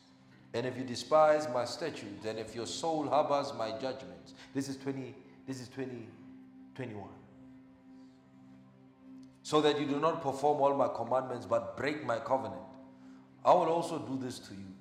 and 0.53 0.65
if 0.65 0.77
you 0.77 0.83
despise 0.83 1.47
my 1.53 1.65
statutes, 1.65 2.25
and 2.25 2.39
if 2.39 2.55
your 2.55 2.65
soul 2.65 3.07
harbors 3.07 3.53
my 3.57 3.71
judgments, 3.71 4.33
this 4.53 4.67
is 4.69 4.77
20, 4.77 5.13
this 5.47 5.61
is 5.61 5.69
20, 5.69 6.07
21. 6.75 7.03
So 9.43 9.61
that 9.61 9.79
you 9.79 9.85
do 9.85 9.99
not 9.99 10.21
perform 10.21 10.59
all 10.61 10.75
my 10.75 10.87
commandments 10.87 11.45
but 11.45 11.77
break 11.77 12.05
my 12.05 12.17
covenant, 12.19 12.61
I 13.43 13.53
will 13.53 13.67
also 13.67 13.99
do 13.99 14.17
this 14.17 14.39
to 14.39 14.53
you. 14.53 14.74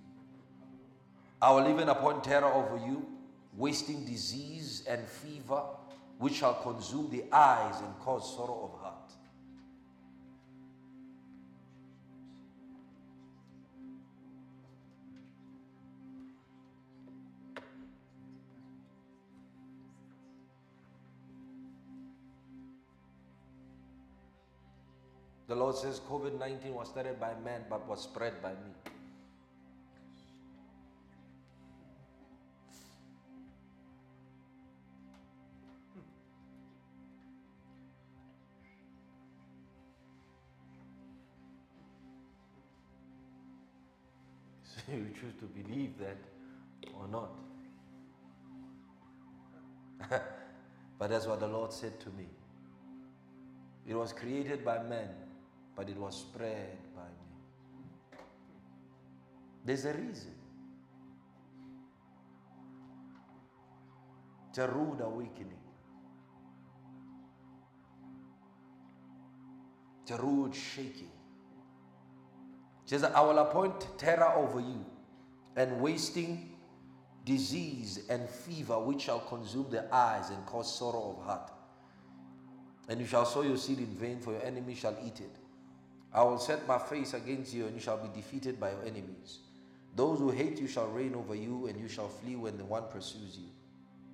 I 1.44 1.50
will 1.50 1.68
even 1.68 1.90
appoint 1.90 2.24
terror 2.24 2.46
over 2.46 2.78
you, 2.86 3.06
wasting 3.54 4.06
disease 4.06 4.82
and 4.88 5.06
fever, 5.06 5.60
which 6.16 6.36
shall 6.36 6.54
consume 6.54 7.10
the 7.10 7.24
eyes 7.30 7.78
and 7.82 7.98
cause 7.98 8.34
sorrow 8.34 8.70
of 8.72 8.80
heart. 8.80 9.12
The 25.46 25.54
Lord 25.54 25.76
says 25.76 26.00
COVID 26.08 26.38
19 26.38 26.72
was 26.72 26.88
started 26.88 27.20
by 27.20 27.34
man 27.44 27.66
but 27.68 27.86
was 27.86 28.02
spread 28.02 28.40
by 28.42 28.52
me. 28.52 28.93
To 45.44 45.62
believe 45.62 45.98
that 45.98 46.16
or 46.98 47.06
not. 47.08 47.30
but 50.98 51.10
that's 51.10 51.26
what 51.26 51.40
the 51.40 51.46
Lord 51.46 51.72
said 51.72 52.00
to 52.00 52.10
me. 52.10 52.28
It 53.86 53.94
was 53.94 54.12
created 54.12 54.64
by 54.64 54.82
men, 54.82 55.10
but 55.76 55.88
it 55.90 55.96
was 55.96 56.16
spread 56.16 56.78
by 56.94 57.02
me. 57.02 58.18
There's 59.64 59.84
a 59.84 59.92
reason. 59.92 60.34
It's 64.48 64.58
a 64.58 64.68
rude 64.68 65.00
awakening. 65.00 65.58
It's 70.02 70.10
a 70.12 70.16
rude 70.16 70.54
shaking. 70.54 71.10
Says, 72.86 73.04
I 73.04 73.20
will 73.20 73.38
appoint 73.38 73.86
terror 73.98 74.32
over 74.36 74.60
you 74.60 74.84
and 75.56 75.80
wasting 75.80 76.50
disease 77.24 78.00
and 78.08 78.28
fever 78.28 78.78
which 78.78 79.02
shall 79.02 79.20
consume 79.20 79.66
the 79.70 79.92
eyes 79.94 80.30
and 80.30 80.44
cause 80.46 80.78
sorrow 80.78 81.16
of 81.18 81.24
heart. 81.24 81.50
And 82.88 83.00
you 83.00 83.06
shall 83.06 83.24
sow 83.24 83.42
your 83.42 83.56
seed 83.56 83.78
in 83.78 83.94
vain, 83.96 84.20
for 84.20 84.32
your 84.32 84.44
enemy 84.44 84.74
shall 84.74 84.96
eat 85.04 85.20
it. 85.20 85.36
I 86.12 86.22
will 86.22 86.38
set 86.38 86.66
my 86.68 86.78
face 86.78 87.14
against 87.14 87.54
you, 87.54 87.64
and 87.66 87.74
you 87.74 87.80
shall 87.80 87.96
be 87.96 88.08
defeated 88.14 88.60
by 88.60 88.70
your 88.70 88.82
enemies. 88.82 89.38
Those 89.96 90.18
who 90.18 90.30
hate 90.30 90.60
you 90.60 90.68
shall 90.68 90.88
reign 90.88 91.14
over 91.14 91.34
you, 91.34 91.66
and 91.66 91.80
you 91.80 91.88
shall 91.88 92.08
flee 92.08 92.36
when 92.36 92.58
the 92.58 92.64
one 92.64 92.84
pursues 92.90 93.38
you. 93.38 93.48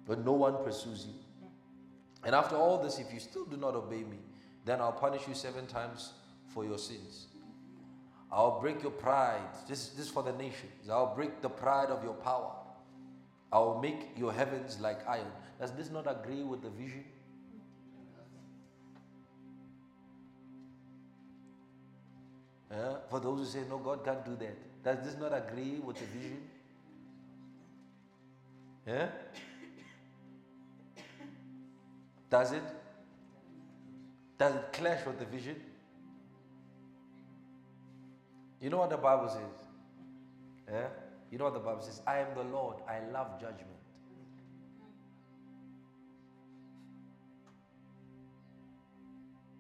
When 0.07 0.25
no 0.25 0.33
one 0.33 0.63
pursues 0.63 1.07
you. 1.07 1.15
And 2.25 2.35
after 2.35 2.57
all 2.57 2.83
this, 2.83 2.99
if 2.99 3.13
you 3.13 3.19
still 3.19 3.45
do 3.45 3.57
not 3.57 3.75
obey 3.75 4.05
me, 4.05 4.19
then 4.65 4.81
I'll 4.81 4.93
punish 4.93 5.27
you 5.27 5.35
seven 5.35 5.67
times 5.67 6.13
for 6.47 6.65
your 6.65 6.79
sins. 6.79 7.27
I'll 8.33 8.61
break 8.61 8.83
your 8.83 8.93
pride. 8.93 9.41
This, 9.69 9.89
this 9.89 10.07
is 10.07 10.11
for 10.11 10.23
the 10.23 10.33
nations. 10.33 10.89
I'll 10.89 11.15
break 11.15 11.43
the 11.43 11.49
pride 11.49 11.91
of 11.91 12.05
your 12.05 12.15
power. 12.15 12.53
I 13.53 13.59
will 13.59 13.81
make 13.81 14.11
your 14.17 14.33
heavens 14.33 14.79
like 14.81 15.07
iron. 15.09 15.33
Does 15.59 15.73
this 15.73 15.91
not 15.91 16.07
agree 16.09 16.43
with 16.45 16.63
the 16.63 16.71
vision? 16.71 17.05
Yeah? 22.71 22.97
For 23.11 23.19
those 23.19 23.39
who 23.41 23.45
say, 23.47 23.69
no, 23.69 23.79
God 23.79 24.05
can't 24.05 24.25
do 24.25 24.37
that. 24.37 24.85
Does 24.85 25.05
this 25.05 25.21
not 25.21 25.33
agree 25.37 25.81
with 25.85 25.97
the 25.99 26.07
vision? 26.07 26.39
Yeah? 28.87 29.09
Does 32.31 32.53
it? 32.53 32.63
Does 34.39 34.55
it 34.55 34.73
clash 34.73 35.05
with 35.05 35.19
the 35.19 35.27
vision? 35.27 35.57
You 38.61 38.69
know 38.69 38.79
what 38.79 38.91
the 38.91 38.97
Bible 38.97 39.29
says? 39.29 39.41
Yeah? 40.71 40.89
You 41.31 41.39
know 41.39 41.45
what 41.45 41.55
the 41.55 41.61
Bible 41.61 41.81
says? 41.81 42.03
I 42.07 42.19
am 42.19 42.35
the 42.35 42.45
Lord. 42.45 42.77
I 42.89 43.01
love 43.13 43.41
judgment. 43.41 43.67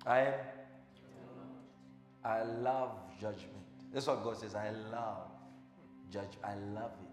I 0.07 0.20
am. 0.20 0.34
I 2.24 2.42
love 2.42 2.92
judgment. 3.20 3.64
That's 3.92 4.07
what 4.07 4.22
God 4.22 4.36
says. 4.36 4.55
I 4.55 4.70
love 4.70 5.30
judge. 6.11 6.36
I 6.44 6.55
love 6.74 6.92
it. 7.03 7.09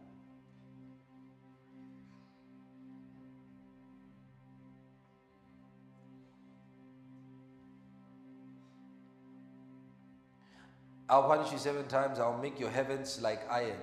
I'll 11.09 11.23
punish 11.23 11.51
you 11.51 11.57
seven 11.57 11.87
times. 11.87 12.19
I'll 12.19 12.37
make 12.37 12.59
your 12.59 12.69
heavens 12.69 13.21
like 13.21 13.49
iron 13.51 13.77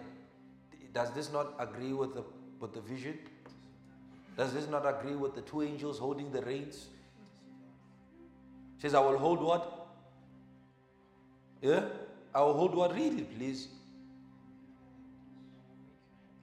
does 0.95 1.11
this 1.11 1.33
not 1.33 1.55
agree 1.59 1.93
with 1.93 2.15
the, 2.15 2.25
with 2.61 2.73
the 2.73 2.81
vision? 2.81 3.19
Does 4.39 4.55
this 4.55 4.69
not 4.69 4.87
agree 4.87 5.17
with 5.17 5.35
the 5.35 5.43
two 5.43 5.63
angels 5.63 5.99
holding 5.99 6.31
the 6.31 6.41
reins? 6.43 6.87
says, 8.79 8.95
I 8.95 9.01
will 9.01 9.19
hold 9.19 9.43
what? 9.43 9.89
Yeah? 11.63 11.85
I 12.35 12.43
will 12.43 12.55
hold 12.55 12.75
what? 12.75 12.95
Read 12.95 13.19
it, 13.19 13.37
please. 13.37 13.69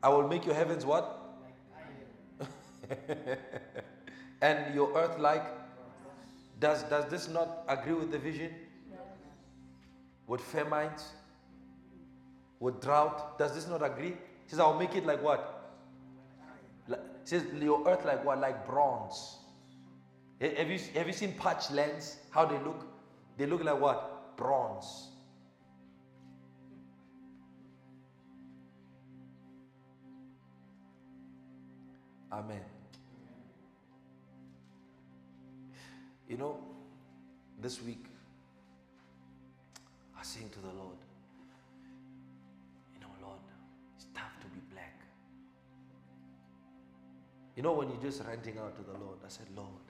I 0.03 0.09
will 0.09 0.27
make 0.27 0.45
your 0.45 0.55
heavens 0.55 0.85
what? 0.85 1.19
and 4.41 4.73
your 4.73 4.91
earth 4.97 5.19
like? 5.19 5.45
Does, 6.59 6.83
does 6.83 7.05
this 7.11 7.27
not 7.29 7.63
agree 7.67 7.93
with 7.93 8.11
the 8.11 8.17
vision? 8.17 8.51
With 10.31 10.39
famines? 10.39 11.09
With 12.61 12.79
drought? 12.79 13.37
Does 13.37 13.53
this 13.53 13.67
not 13.67 13.83
agree? 13.83 14.13
says, 14.47 14.59
I'll 14.59 14.79
make 14.79 14.95
it 14.95 15.05
like 15.05 15.21
what? 15.21 15.73
Like, 16.87 17.01
says, 17.25 17.43
your 17.61 17.85
earth 17.85 18.05
like 18.05 18.23
what? 18.23 18.39
Like 18.39 18.65
bronze. 18.65 19.39
Have 20.39 20.69
you, 20.69 20.79
have 20.93 21.07
you 21.07 21.11
seen 21.11 21.33
parched 21.33 21.71
lands? 21.71 22.15
How 22.29 22.45
they 22.45 22.57
look? 22.59 22.87
They 23.37 23.45
look 23.45 23.61
like 23.61 23.77
what? 23.77 24.37
Bronze. 24.37 25.09
Amen. 32.31 32.61
You 36.29 36.37
know, 36.37 36.57
this 37.61 37.81
week, 37.81 38.05
I 40.21 40.23
sing 40.23 40.49
to 40.49 40.59
the 40.59 40.67
Lord. 40.67 41.01
You 42.93 42.99
know, 43.01 43.07
Lord, 43.23 43.39
it's 43.95 44.05
tough 44.13 44.39
to 44.41 44.47
be 44.49 44.61
black. 44.71 45.01
You 47.55 47.63
know, 47.63 47.73
when 47.73 47.89
you're 47.89 48.03
just 48.03 48.23
ranting 48.27 48.59
out 48.59 48.75
to 48.75 48.83
the 48.83 48.99
Lord, 48.99 49.17
I 49.25 49.29
said, 49.29 49.47
Lord, 49.55 49.81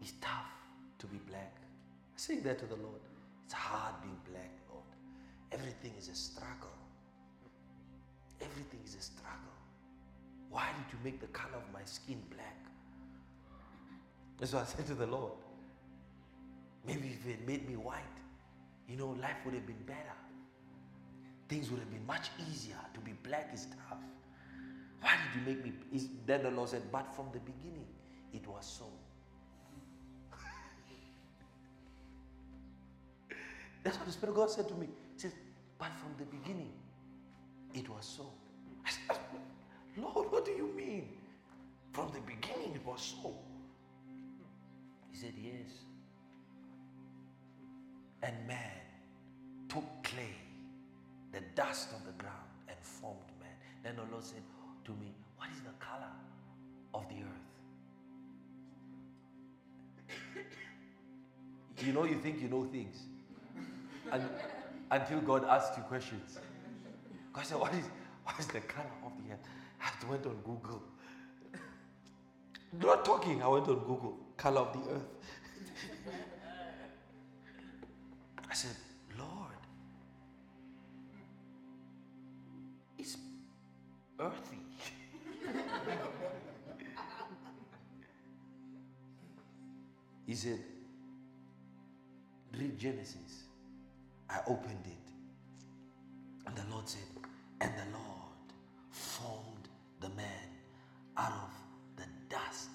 it's 0.00 0.12
tough 0.20 0.46
to 1.00 1.06
be 1.08 1.18
black. 1.28 1.52
I 2.14 2.16
say 2.16 2.38
that 2.38 2.60
to 2.60 2.66
the 2.66 2.76
Lord. 2.76 3.00
It's 3.44 3.54
hard 3.54 3.94
being 4.02 4.20
black, 4.30 4.52
Lord. 4.70 4.84
Everything 5.50 5.94
is 5.98 6.08
a 6.10 6.14
struggle. 6.14 6.78
Everything 8.40 8.78
is 8.86 8.94
a 8.94 9.02
struggle. 9.02 9.58
Why 10.48 10.68
did 10.78 10.92
you 10.92 10.98
make 11.02 11.20
the 11.20 11.26
color 11.28 11.56
of 11.56 11.72
my 11.72 11.82
skin 11.86 12.22
black? 12.30 12.56
And 14.40 14.48
so 14.48 14.58
I 14.58 14.64
said 14.64 14.86
to 14.86 14.94
the 14.94 15.06
Lord. 15.06 15.32
Maybe 16.86 17.08
if 17.20 17.26
it 17.26 17.44
made 17.48 17.68
me 17.68 17.74
white, 17.74 18.04
you 18.88 18.96
know, 18.96 19.08
life 19.20 19.36
would 19.44 19.54
have 19.54 19.66
been 19.66 19.82
better. 19.86 20.16
Things 21.48 21.70
would 21.70 21.80
have 21.80 21.90
been 21.90 22.06
much 22.06 22.30
easier. 22.50 22.76
To 22.94 23.00
be 23.00 23.12
black 23.22 23.50
is 23.52 23.66
tough. 23.88 23.98
Why 25.00 25.10
did 25.10 25.40
you 25.40 25.46
make 25.46 25.64
me? 25.64 25.72
then 26.26 26.42
the 26.42 26.50
Lord 26.50 26.70
said, 26.70 26.82
But 26.90 27.14
from 27.14 27.26
the 27.32 27.38
beginning, 27.40 27.86
it 28.32 28.46
was 28.46 28.66
so. 28.66 28.86
That's 33.84 33.96
what 33.98 34.06
the 34.06 34.12
Spirit 34.12 34.30
of 34.30 34.36
God 34.36 34.50
said 34.50 34.68
to 34.68 34.74
me. 34.74 34.88
He 35.14 35.20
says, 35.20 35.32
But 35.78 35.90
from 36.00 36.14
the 36.18 36.24
beginning, 36.24 36.72
it 37.74 37.88
was 37.88 38.04
so. 38.04 38.30
I 38.84 38.90
said, 38.90 39.18
Lord, 39.96 40.32
what 40.32 40.44
do 40.44 40.50
you 40.52 40.72
mean? 40.76 41.08
From 41.92 42.10
the 42.12 42.20
beginning, 42.20 42.74
it 42.74 42.84
was 42.86 43.16
so. 43.22 43.34
He 45.10 45.16
said, 45.16 45.34
Yes. 45.40 45.87
And 48.22 48.34
man 48.46 48.70
took 49.68 49.84
clay, 50.02 50.34
the 51.32 51.40
dust 51.54 51.90
of 51.92 52.04
the 52.04 52.12
ground, 52.12 52.34
and 52.68 52.76
formed 52.82 53.18
man. 53.40 53.50
Then 53.82 53.96
the 53.96 54.10
Lord 54.10 54.24
said, 54.24 54.42
to 54.84 54.92
me, 54.92 55.14
What 55.36 55.48
is 55.54 55.60
the 55.60 55.72
color 55.78 56.10
of 56.94 57.06
the 57.08 57.16
earth? 57.16 57.48
you 61.86 61.92
know, 61.92 62.04
you 62.04 62.18
think 62.18 62.40
you 62.40 62.48
know 62.48 62.64
things. 62.64 63.02
And, 64.10 64.22
until 64.90 65.20
God 65.20 65.44
asks 65.44 65.76
you 65.76 65.82
questions. 65.84 66.38
God 67.32 67.44
said, 67.44 67.58
What 67.58 67.74
is, 67.74 67.84
what 68.24 68.38
is 68.40 68.46
the 68.46 68.60
color 68.60 68.90
of 69.04 69.12
the 69.18 69.32
earth? 69.34 69.40
I 69.80 70.10
went 70.10 70.26
on 70.26 70.36
Google. 70.44 70.82
Not 72.82 73.04
talking, 73.04 73.42
I 73.42 73.48
went 73.48 73.68
on 73.68 73.78
Google. 73.80 74.18
Color 74.36 74.60
of 74.60 74.72
the 74.72 74.90
earth. 74.92 75.08
I 78.50 78.54
said, 78.54 78.76
Lord, 79.18 79.52
it's 82.98 83.16
earthy. 84.18 84.58
He 90.28 90.34
said, 90.34 90.58
Read 92.58 92.78
Genesis. 92.78 93.44
I 94.28 94.40
opened 94.46 94.84
it. 94.84 96.46
And 96.46 96.54
the 96.54 96.70
Lord 96.70 96.86
said, 96.86 97.00
And 97.62 97.72
the 97.72 97.96
Lord 97.96 98.52
formed 98.90 99.68
the 100.00 100.10
man 100.10 100.26
out 101.16 101.32
of 101.32 101.50
the 101.96 102.04
dust 102.28 102.68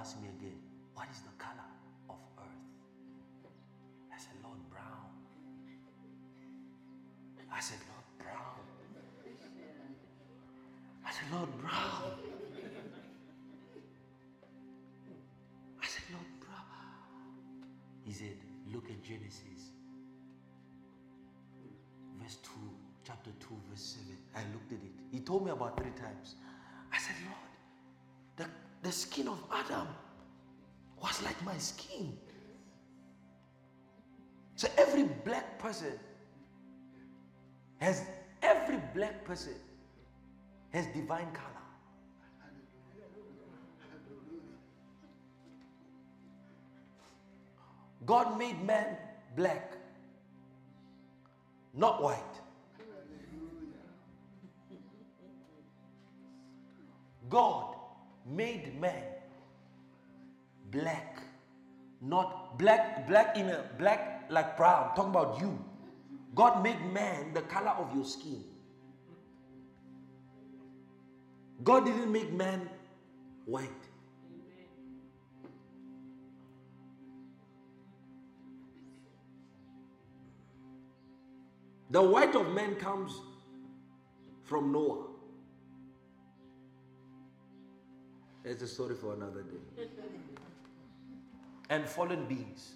asked 0.00 0.22
me 0.22 0.28
again, 0.28 0.56
What 0.94 1.08
is 1.12 1.20
the 1.20 1.34
color 1.36 1.68
of 2.08 2.16
earth? 2.38 2.64
I 4.08 4.16
said, 4.16 4.32
Lord, 4.42 4.56
brown. 4.70 5.12
I 7.52 7.60
said, 7.60 7.76
Lord, 7.84 8.06
brown. 8.16 8.64
I 11.04 11.10
said, 11.12 11.28
Lord, 11.30 11.50
brown. 11.60 12.16
I 15.82 15.86
said, 15.86 16.04
Lord, 16.12 16.30
brown. 16.40 16.64
He 18.02 18.12
said, 18.12 18.38
look 18.72 18.88
at 18.88 19.02
Genesis. 19.02 19.76
Verse 22.22 22.36
2, 22.42 22.50
chapter 23.04 23.30
2, 23.38 23.46
verse 23.68 23.98
7. 24.00 24.16
I 24.34 24.40
looked 24.54 24.72
at 24.72 24.78
it. 24.78 24.94
He 25.12 25.20
told 25.20 25.44
me 25.44 25.50
about 25.50 25.76
three 25.76 25.92
times. 25.92 26.36
I 26.90 26.96
said, 26.98 27.16
Lord, 27.26 27.49
the, 28.82 28.92
skin 28.92 29.28
of 29.28 29.38
Adam 29.52 29.88
was 31.02 31.22
like 31.22 31.42
my 31.44 31.56
skin. 31.58 32.16
So 34.56 34.68
every 34.76 35.04
black 35.24 35.58
person 35.58 35.98
has 37.78 38.02
every 38.42 38.78
black 38.94 39.24
person 39.24 39.54
has 40.70 40.86
divine 40.94 41.30
color. 41.32 41.46
God 48.06 48.38
made 48.38 48.62
man 48.64 48.96
black, 49.36 49.72
not 51.74 52.02
white. 52.02 52.18
God 57.28 57.76
made 58.26 58.80
man 58.80 59.04
black, 60.70 61.22
not 62.00 62.58
black, 62.58 63.06
black 63.08 63.36
in 63.36 63.48
a 63.48 63.64
black 63.78 64.26
like 64.30 64.56
brown. 64.56 64.94
talking 64.94 65.10
about 65.10 65.40
you. 65.40 65.58
God 66.34 66.62
made 66.62 66.80
man 66.92 67.34
the 67.34 67.42
color 67.42 67.70
of 67.70 67.94
your 67.94 68.04
skin. 68.04 68.44
God 71.62 71.84
didn't 71.84 72.10
make 72.10 72.32
man 72.32 72.68
white. 73.44 73.68
The 81.90 82.00
white 82.00 82.36
of 82.36 82.52
man 82.54 82.76
comes 82.76 83.12
from 84.44 84.70
Noah. 84.72 85.09
It's 88.44 88.62
a 88.62 88.68
story 88.68 88.94
for 88.94 89.14
another 89.14 89.42
day. 89.42 89.84
and 91.68 91.88
fallen 91.88 92.26
beings. 92.26 92.74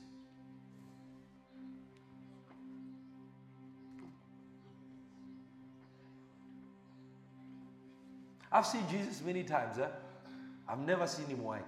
I've 8.53 8.67
seen 8.67 8.83
Jesus 8.89 9.21
many 9.25 9.43
times. 9.43 9.79
Eh? 9.79 9.89
I've 10.69 10.79
never 10.79 11.07
seen 11.09 11.27
him 11.27 11.43
white. 11.43 11.65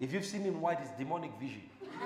If 0.00 0.12
you've 0.12 0.26
seen 0.26 0.42
him 0.42 0.60
white, 0.60 0.78
it's 0.82 0.90
demonic 0.92 1.32
vision. 1.40 1.62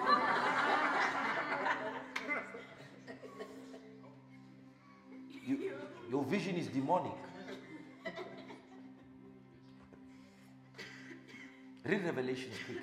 you, 5.46 5.72
your 6.10 6.24
vision 6.24 6.56
is 6.56 6.68
demonic. 6.68 7.12
Read 11.84 12.02
Revelation 12.04 12.50
quickly. 12.64 12.82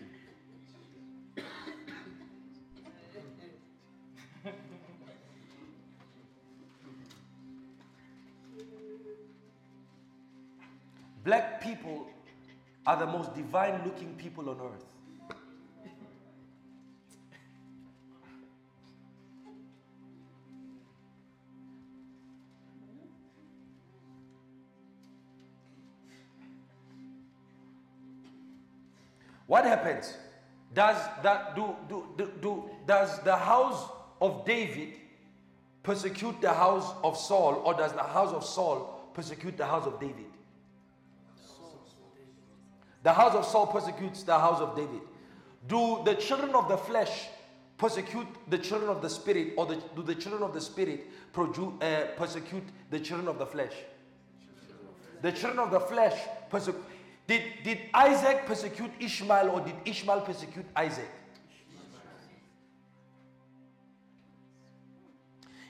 Black 11.23 11.61
people 11.61 12.07
are 12.85 12.97
the 12.97 13.05
most 13.07 13.33
divine 13.35 13.81
looking 13.85 14.13
people 14.15 14.49
on 14.49 14.59
earth. 14.59 14.85
What 29.51 29.65
happens? 29.65 30.13
Does 30.73 30.95
that 31.23 31.57
do, 31.57 31.75
do, 31.89 32.07
do, 32.15 32.31
do 32.41 32.69
does 32.87 33.19
the 33.19 33.35
house 33.35 33.85
of 34.21 34.45
David 34.45 34.93
persecute 35.83 36.39
the 36.39 36.53
house 36.53 36.93
of 37.03 37.17
Saul, 37.17 37.61
or 37.65 37.73
does 37.73 37.91
the 37.91 38.01
house 38.01 38.31
of 38.31 38.45
Saul 38.45 39.11
persecute 39.13 39.57
the 39.57 39.65
house 39.65 39.85
of 39.85 39.99
David? 39.99 40.31
The 43.03 43.11
house 43.11 43.35
of 43.35 43.43
Saul 43.43 43.67
persecutes 43.67 44.23
the 44.23 44.39
house 44.39 44.61
of 44.61 44.73
David. 44.73 45.01
Do 45.67 46.01
the 46.05 46.13
children 46.13 46.55
of 46.55 46.69
the 46.69 46.77
flesh 46.77 47.27
persecute 47.77 48.27
the 48.47 48.57
children 48.57 48.89
of 48.89 49.01
the 49.01 49.09
spirit, 49.09 49.55
or 49.57 49.65
the, 49.65 49.75
do 49.97 50.01
the 50.01 50.15
children 50.15 50.43
of 50.43 50.53
the 50.53 50.61
spirit 50.61 51.07
produ- 51.33 51.75
uh, 51.83 52.15
persecute 52.15 52.63
the 52.89 53.01
children 53.01 53.27
of 53.27 53.37
the 53.37 53.45
flesh? 53.45 53.73
The 55.21 55.33
children 55.33 55.59
of 55.59 55.71
the 55.71 55.81
flesh 55.81 56.17
persecute. 56.49 56.85
Did, 57.28 57.43
did 57.63 57.80
Isaac 57.93 58.45
persecute 58.45 58.91
Ishmael, 58.99 59.49
or 59.49 59.61
did 59.61 59.76
Ishmael 59.86 60.22
persecute 60.22 60.65
Isaac? 60.76 61.09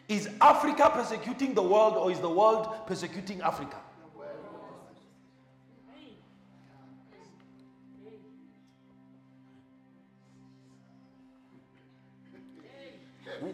Is 0.08 0.30
Africa 0.42 0.92
persecuting 0.94 1.54
the 1.54 1.62
world, 1.62 1.96
or 1.96 2.12
is 2.12 2.20
the 2.20 2.30
world 2.30 2.68
persecuting 2.86 3.42
Africa? 3.42 3.78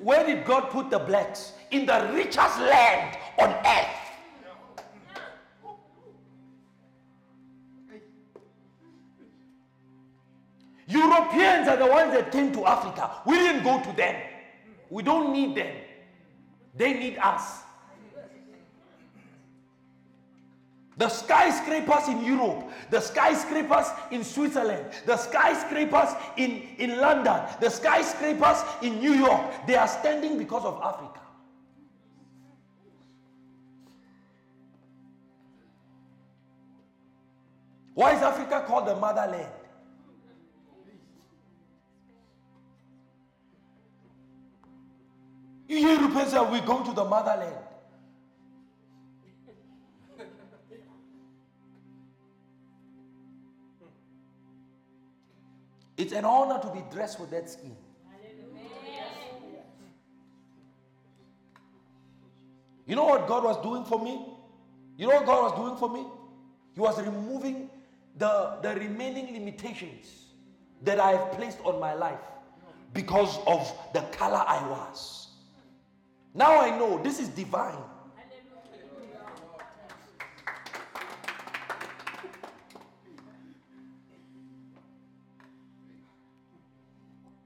Where 0.02 0.26
did 0.26 0.46
God 0.46 0.70
put 0.70 0.90
the 0.90 1.00
blacks? 1.00 1.54
In 1.72 1.86
the 1.86 2.10
richest 2.14 2.60
land 2.60 3.18
on 3.38 3.50
earth. 3.50 4.07
Are 11.66 11.78
the 11.78 11.88
ones 11.88 12.12
that 12.14 12.32
came 12.32 12.52
to 12.54 12.66
Africa. 12.66 13.10
We 13.26 13.36
didn't 13.36 13.64
go 13.64 13.82
to 13.82 13.96
them. 13.96 14.16
We 14.90 15.02
don't 15.02 15.34
need 15.34 15.56
them. 15.56 15.76
They 16.76 16.94
need 16.94 17.18
us. 17.18 17.62
The 20.98 21.10
skyscrapers 21.10 22.08
in 22.08 22.24
Europe, 22.24 22.72
the 22.90 23.00
skyscrapers 23.00 23.86
in 24.12 24.24
Switzerland, 24.24 24.86
the 25.06 25.16
skyscrapers 25.16 26.10
in, 26.38 26.64
in 26.80 26.98
London, 26.98 27.40
the 27.60 27.70
skyscrapers 27.70 28.64
in 28.82 29.00
New 29.00 29.14
York, 29.14 29.42
they 29.68 29.76
are 29.76 29.88
standing 29.88 30.40
because 30.40 30.66
of 30.66 30.82
Africa. 30.84 31.22
Why 37.94 38.16
is 38.16 38.22
Africa 38.22 38.64
called 38.68 38.88
the 38.88 38.96
motherland? 38.96 39.52
You 45.68 45.78
Europeans 45.78 46.32
say 46.32 46.40
we 46.50 46.62
go 46.62 46.84
to 46.84 46.94
the 46.94 47.04
motherland. 47.04 47.56
It's 55.98 56.14
an 56.14 56.26
honor 56.26 56.62
to 56.62 56.70
be 56.70 56.84
dressed 56.92 57.20
with 57.20 57.32
that 57.32 57.50
skin. 57.50 57.76
You 62.86 62.96
know 62.96 63.04
what 63.04 63.28
God 63.28 63.44
was 63.44 63.62
doing 63.64 63.84
for 63.84 64.02
me? 64.02 64.26
You 64.96 65.08
know 65.08 65.16
what 65.16 65.26
God 65.26 65.52
was 65.52 65.60
doing 65.60 65.76
for 65.76 65.90
me? 65.90 66.06
He 66.74 66.80
was 66.80 67.02
removing 67.02 67.70
the, 68.18 68.60
the 68.62 68.76
remaining 68.76 69.34
limitations 69.34 70.28
that 70.84 71.00
I 71.00 71.12
have 71.12 71.32
placed 71.34 71.60
on 71.66 71.80
my 71.80 71.94
life 71.94 72.20
because 72.94 73.40
of 73.46 73.72
the 73.94 74.02
color 74.16 74.44
I 74.48 74.66
was. 74.70 75.27
Now 76.34 76.60
I 76.60 76.78
know 76.78 77.02
this 77.02 77.20
is 77.20 77.30
divine. 77.30 77.78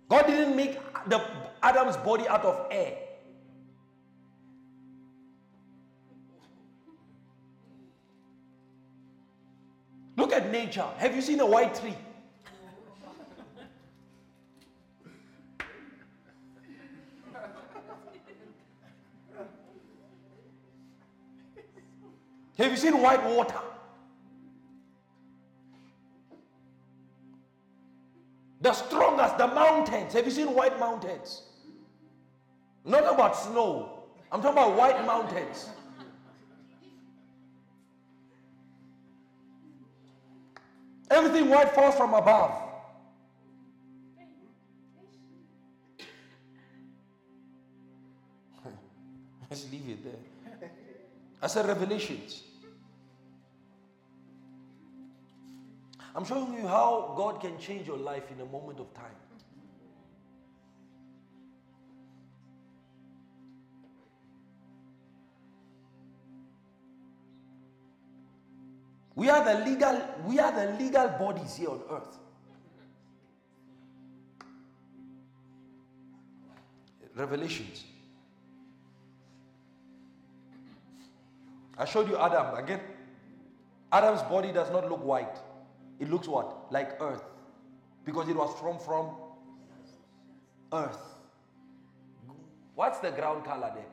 God 0.09 0.27
didn't 0.27 0.57
make 0.57 0.77
the 1.07 1.25
Adam's 1.63 1.95
body 1.95 2.27
out 2.27 2.43
of 2.43 2.67
air. 2.69 2.97
Look 10.17 10.33
at 10.33 10.51
nature. 10.51 10.85
Have 10.97 11.15
you 11.15 11.21
seen 11.21 11.39
a 11.39 11.45
white 11.45 11.73
tree? 11.75 11.95
Have 22.57 22.71
you 22.71 22.77
seen 22.77 23.01
white 23.01 23.23
water? 23.23 23.59
The 28.61 28.73
strongest, 28.73 29.37
the 29.37 29.47
mountains. 29.47 30.13
Have 30.13 30.25
you 30.25 30.31
seen 30.31 30.53
white 30.53 30.79
mountains? 30.79 31.43
Not 32.85 33.11
about 33.11 33.35
snow. 33.35 34.03
I'm 34.31 34.41
talking 34.41 34.57
about 34.57 34.75
white 34.77 35.05
mountains. 35.05 35.69
Everything 41.09 41.49
white 41.49 41.71
falls 41.71 41.95
from 41.95 42.13
above. 42.13 42.51
Let's 49.49 49.69
leave 49.69 49.89
it 49.89 50.03
there. 50.05 50.30
I 51.41 51.47
said 51.47 51.65
revelations. 51.65 52.43
I'm 56.13 56.25
showing 56.25 56.53
you 56.53 56.67
how 56.67 57.13
God 57.17 57.41
can 57.41 57.57
change 57.57 57.87
your 57.87 57.97
life 57.97 58.29
in 58.31 58.41
a 58.41 58.45
moment 58.45 58.79
of 58.79 58.93
time. 58.93 59.15
We 69.15 69.29
are 69.29 69.43
the 69.43 69.65
legal, 69.65 70.01
we 70.25 70.39
are 70.39 70.51
the 70.51 70.73
legal 70.83 71.07
bodies 71.09 71.55
here 71.55 71.69
on 71.69 71.81
earth. 71.89 72.17
Revelations. 77.15 77.83
I 81.77 81.85
showed 81.85 82.09
you 82.09 82.17
Adam 82.17 82.55
again. 82.55 82.81
Adam's 83.91 84.21
body 84.23 84.51
does 84.51 84.71
not 84.71 84.89
look 84.89 85.03
white. 85.03 85.37
It 85.99 86.09
looks 86.09 86.27
what? 86.27 86.71
Like 86.71 87.01
earth. 87.01 87.23
Because 88.05 88.29
it 88.29 88.35
was 88.35 88.57
from 88.59 88.79
from 88.79 89.09
earth. 90.73 90.99
What's 92.75 92.99
the 92.99 93.11
ground 93.11 93.43
color 93.45 93.71
there? 93.75 93.85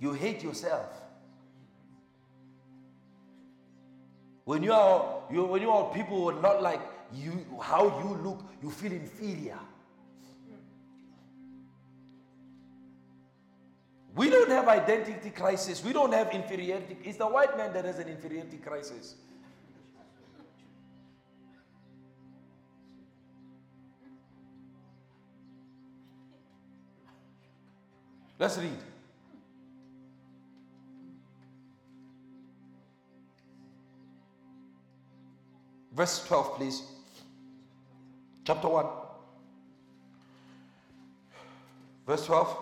You 0.00 0.12
hate 0.12 0.42
yourself. 0.42 0.86
When 4.44 4.62
you 4.62 4.72
are 4.72 5.22
you, 5.30 5.44
when 5.44 5.60
you 5.62 5.70
are 5.70 5.92
people 5.92 6.16
who 6.18 6.28
are 6.30 6.40
not 6.40 6.62
like 6.62 6.80
you 7.14 7.44
how 7.60 7.84
you 8.02 8.16
look, 8.22 8.44
you 8.62 8.70
feel 8.70 8.92
inferior. 8.92 9.58
We 14.14 14.30
don't 14.30 14.48
have 14.48 14.66
identity 14.66 15.28
crisis. 15.28 15.84
We 15.84 15.92
don't 15.92 16.12
have 16.12 16.32
inferiority. 16.32 16.96
It's 17.04 17.18
the 17.18 17.26
white 17.26 17.56
man 17.56 17.74
that 17.74 17.84
has 17.84 17.98
an 17.98 18.08
inferiority 18.08 18.56
crisis. 18.56 19.16
Let's 28.38 28.58
read. 28.58 28.70
Verse 35.92 36.26
12, 36.26 36.56
please. 36.56 36.95
Chapter 38.46 38.68
1. 38.68 38.86
Verse 42.06 42.26
12. 42.26 42.56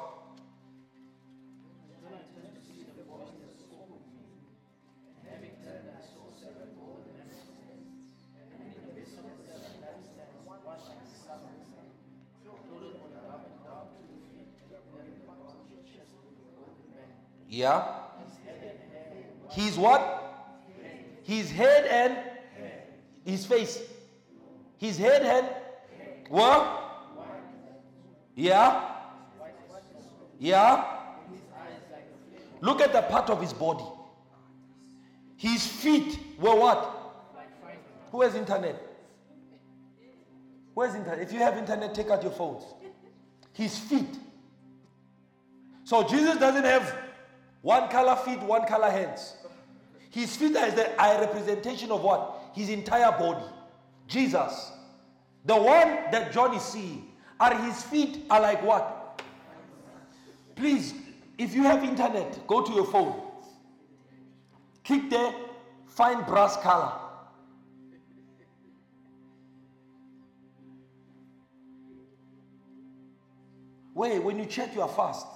Yeah? 17.46 17.84
He's 19.50 19.76
what? 19.76 20.22
His 21.24 21.50
head 21.50 21.84
and 21.84 22.18
his 23.26 23.44
face. 23.44 23.82
His 24.78 24.96
head 24.96 25.22
and 25.22 25.63
what? 26.28 26.80
Yeah? 28.34 28.90
Yeah? 30.38 30.84
Look 32.60 32.80
at 32.80 32.92
the 32.92 33.02
part 33.02 33.30
of 33.30 33.40
his 33.40 33.52
body. 33.52 33.84
His 35.36 35.66
feet 35.66 36.18
were 36.38 36.56
what? 36.56 36.90
Who 38.10 38.22
has 38.22 38.34
internet? 38.34 38.80
Who 40.74 40.82
has 40.82 40.94
internet? 40.94 41.20
If 41.20 41.32
you 41.32 41.40
have 41.40 41.58
internet, 41.58 41.94
take 41.94 42.08
out 42.08 42.22
your 42.22 42.32
phones. 42.32 42.64
His 43.52 43.78
feet. 43.78 44.18
So 45.84 46.02
Jesus 46.08 46.38
doesn't 46.38 46.64
have 46.64 46.96
one 47.60 47.88
color 47.88 48.16
feet, 48.16 48.40
one 48.40 48.66
color 48.66 48.90
hands. 48.90 49.34
His 50.10 50.36
feet 50.36 50.56
is 50.56 50.74
the 50.74 51.00
eye 51.00 51.20
representation 51.20 51.90
of 51.90 52.02
what? 52.02 52.52
His 52.54 52.68
entire 52.68 53.10
body. 53.12 53.44
Jesus. 54.06 54.70
The 55.44 55.56
one 55.56 56.10
that 56.10 56.32
John 56.32 56.54
is 56.54 56.62
seeing. 56.62 57.08
Are 57.38 57.54
his 57.54 57.82
feet 57.82 58.24
are 58.30 58.40
like 58.40 58.62
what? 58.62 59.22
Please, 60.56 60.94
if 61.36 61.54
you 61.54 61.64
have 61.64 61.82
internet, 61.82 62.46
go 62.46 62.62
to 62.62 62.72
your 62.72 62.86
phone. 62.86 63.20
Click 64.84 65.10
there, 65.10 65.34
find 65.86 66.24
brass 66.26 66.56
color. 66.58 66.92
Wait, 73.94 74.18
when 74.22 74.38
you 74.38 74.46
check 74.46 74.74
your 74.74 74.88
fast, 74.88 75.26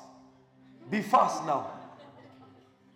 be 0.91 1.01
fast 1.01 1.45
now. 1.45 1.71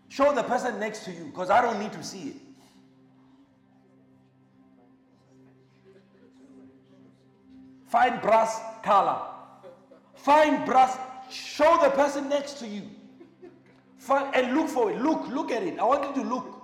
Show 0.09 0.35
the 0.35 0.43
person 0.43 0.79
next 0.79 1.05
to 1.05 1.13
you 1.13 1.25
because 1.27 1.51
I 1.51 1.61
don't 1.63 1.79
need 1.79 1.93
to 1.93 2.03
see 2.03 2.29
it. 2.31 2.37
Find 7.93 8.23
brass 8.23 8.59
color. 8.83 9.21
Find 10.15 10.65
brass. 10.65 10.97
Show 11.31 11.79
the 11.83 11.91
person 11.91 12.27
next 12.27 12.55
to 12.61 12.67
you. 12.67 12.85
And 14.09 14.57
look 14.57 14.69
for 14.69 14.91
it. 14.91 14.99
Look, 15.03 15.29
look 15.29 15.53
at 15.53 15.63
it. 15.63 15.79
I 15.79 15.85
want 15.85 16.17
you 16.17 16.23
to 16.23 16.29
look. 16.29 16.63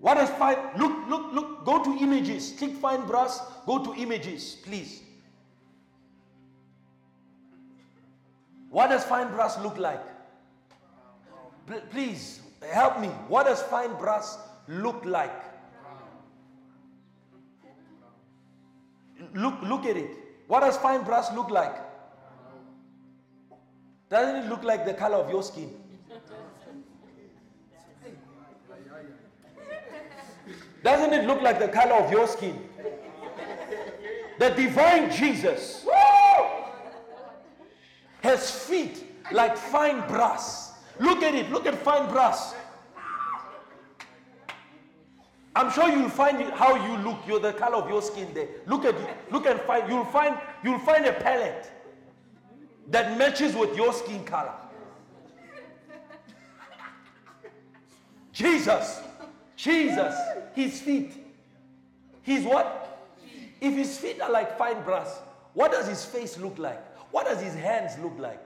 What 0.00 0.16
is 0.16 0.30
fine? 0.30 0.56
Look, 0.78 0.92
look, 1.10 1.34
look. 1.34 1.64
Go 1.66 1.84
to 1.84 1.90
images. 2.02 2.54
Click 2.56 2.74
fine 2.76 3.06
brass. 3.06 3.42
Go 3.66 3.84
to 3.84 3.94
images, 4.00 4.56
please. 4.64 5.02
What 8.70 8.88
does 8.88 9.04
fine 9.04 9.30
brass 9.30 9.58
look 9.60 9.76
like? 9.76 10.02
Please 11.90 12.40
help 12.72 12.98
me. 12.98 13.08
What 13.28 13.44
does 13.44 13.60
fine 13.64 13.94
brass 13.98 14.38
look 14.68 15.04
like? 15.04 15.53
Look, 19.34 19.60
look 19.62 19.84
at 19.84 19.96
it. 19.96 20.10
What 20.46 20.60
does 20.60 20.76
fine 20.76 21.02
brass 21.04 21.32
look 21.34 21.50
like? 21.50 21.74
Doesn't 24.08 24.36
it 24.44 24.48
look 24.48 24.62
like 24.62 24.86
the 24.86 24.94
color 24.94 25.16
of 25.16 25.28
your 25.28 25.42
skin? 25.42 25.74
Doesn't 30.84 31.12
it 31.12 31.26
look 31.26 31.40
like 31.42 31.58
the 31.58 31.68
color 31.68 31.94
of 31.94 32.12
your 32.12 32.28
skin? 32.28 32.68
The 34.38 34.50
divine 34.50 35.10
Jesus 35.10 35.86
has 38.22 38.50
feet 38.50 39.04
like 39.32 39.56
fine 39.56 40.06
brass. 40.06 40.72
Look 41.00 41.22
at 41.22 41.34
it. 41.34 41.50
Look 41.50 41.66
at 41.66 41.74
fine 41.82 42.10
brass. 42.10 42.54
I'm 45.56 45.70
sure 45.70 45.88
you'll 45.88 46.08
find 46.08 46.42
how 46.52 46.74
you 46.74 46.96
look. 47.04 47.18
You're 47.26 47.40
the 47.40 47.52
color 47.52 47.76
of 47.76 47.88
your 47.88 48.02
skin 48.02 48.34
there. 48.34 48.48
Look 48.66 48.84
at 48.84 48.98
you. 48.98 49.06
Look 49.30 49.46
and 49.46 49.60
find. 49.60 49.88
You'll 49.88 50.04
find. 50.04 50.36
You'll 50.62 50.80
find 50.80 51.06
a 51.06 51.12
palette 51.12 51.70
that 52.88 53.16
matches 53.16 53.54
with 53.54 53.76
your 53.76 53.92
skin 53.92 54.24
color. 54.24 54.52
Jesus. 58.32 59.00
Jesus. 59.56 60.14
His 60.54 60.80
feet. 60.80 61.12
His 62.22 62.44
what? 62.44 63.08
If 63.60 63.74
his 63.74 63.96
feet 63.96 64.20
are 64.20 64.30
like 64.30 64.58
fine 64.58 64.82
brass, 64.82 65.20
what 65.54 65.72
does 65.72 65.86
his 65.86 66.04
face 66.04 66.36
look 66.38 66.58
like? 66.58 66.82
What 67.12 67.26
does 67.26 67.40
his 67.40 67.54
hands 67.54 67.96
look 68.02 68.18
like? 68.18 68.43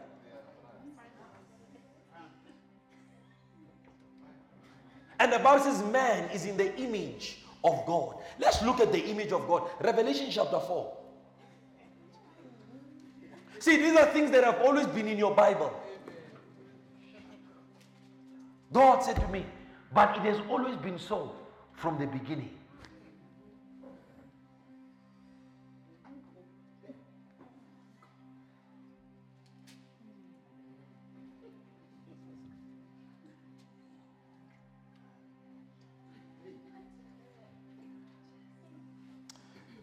And 5.20 5.32
the 5.32 5.38
Bible 5.38 5.64
says 5.64 5.82
man 5.84 6.30
is 6.30 6.44
in 6.46 6.56
the 6.56 6.74
image 6.76 7.38
of 7.64 7.84
God. 7.86 8.16
Let's 8.38 8.62
look 8.62 8.80
at 8.80 8.92
the 8.92 9.04
image 9.06 9.32
of 9.32 9.46
God. 9.48 9.68
Revelation 9.80 10.28
chapter 10.30 10.60
4. 10.60 10.96
See, 13.58 13.76
these 13.76 13.96
are 13.96 14.06
things 14.06 14.30
that 14.30 14.44
have 14.44 14.60
always 14.60 14.86
been 14.86 15.08
in 15.08 15.18
your 15.18 15.34
Bible. 15.34 15.72
God 18.72 19.00
said 19.00 19.16
to 19.16 19.28
me, 19.28 19.44
but 19.92 20.16
it 20.16 20.22
has 20.22 20.40
always 20.48 20.76
been 20.76 20.98
so 20.98 21.34
from 21.72 21.98
the 21.98 22.06
beginning. 22.06 22.57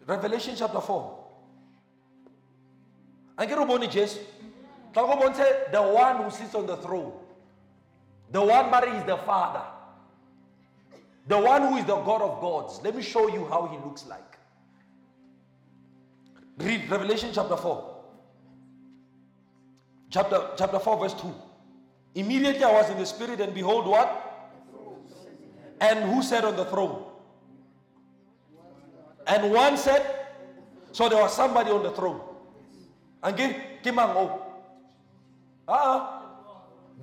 Revelation 0.06 0.54
chapter 0.56 0.80
4. 0.80 1.24
And 3.38 3.48
get 3.48 3.58
ubone 3.58 3.90
Jesu. 3.90 4.20
Xa 4.94 5.04
kubonise 5.04 5.70
the 5.72 5.82
one 5.82 6.22
who 6.22 6.30
sits 6.30 6.54
on 6.54 6.66
the 6.66 6.76
throne. 6.76 7.12
The 8.30 8.40
one 8.40 8.70
but 8.70 8.88
is 8.88 9.04
the 9.04 9.16
Father. 9.18 9.62
The 11.28 11.38
one 11.38 11.62
who 11.62 11.76
is 11.76 11.84
the 11.84 11.96
God 11.96 12.22
of 12.22 12.40
gods. 12.40 12.80
Let 12.84 12.94
me 12.94 13.02
show 13.02 13.28
you 13.28 13.46
how 13.46 13.66
he 13.66 13.76
looks 13.84 14.06
like. 14.06 14.38
Read 16.58 16.88
Revelation 16.88 17.30
chapter 17.32 17.56
4. 17.56 17.94
Chapter, 20.08 20.50
chapter 20.56 20.78
4, 20.78 20.98
verse 20.98 21.14
2. 21.14 21.34
Immediately 22.14 22.64
I 22.64 22.72
was 22.72 22.88
in 22.90 22.96
the 22.96 23.04
spirit, 23.04 23.40
and 23.40 23.52
behold, 23.52 23.86
what? 23.86 24.22
And 25.80 26.10
who 26.10 26.22
sat 26.22 26.44
on 26.44 26.56
the 26.56 26.64
throne? 26.64 27.05
And 29.26 29.50
one 29.52 29.76
said, 29.76 30.26
so 30.92 31.08
there 31.08 31.20
was 31.20 31.34
somebody 31.34 31.70
on 31.70 31.82
the 31.82 31.90
throne. 31.90 32.20
And 33.22 33.36
Kimang 33.36 34.14
oh. 34.14 34.42
Ah, 35.68 36.22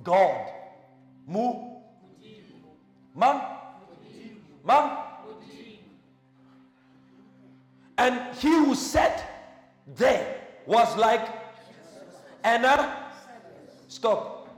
God. 0.02 0.48
Mu. 1.26 1.52
Mang. 3.14 3.40
Mang. 4.64 4.98
And 7.96 8.34
he 8.36 8.48
who 8.48 8.74
sat 8.74 9.30
there 9.96 10.40
was 10.66 10.96
like 10.96 11.28
Anna. 12.42 13.10
Stop. 13.88 14.48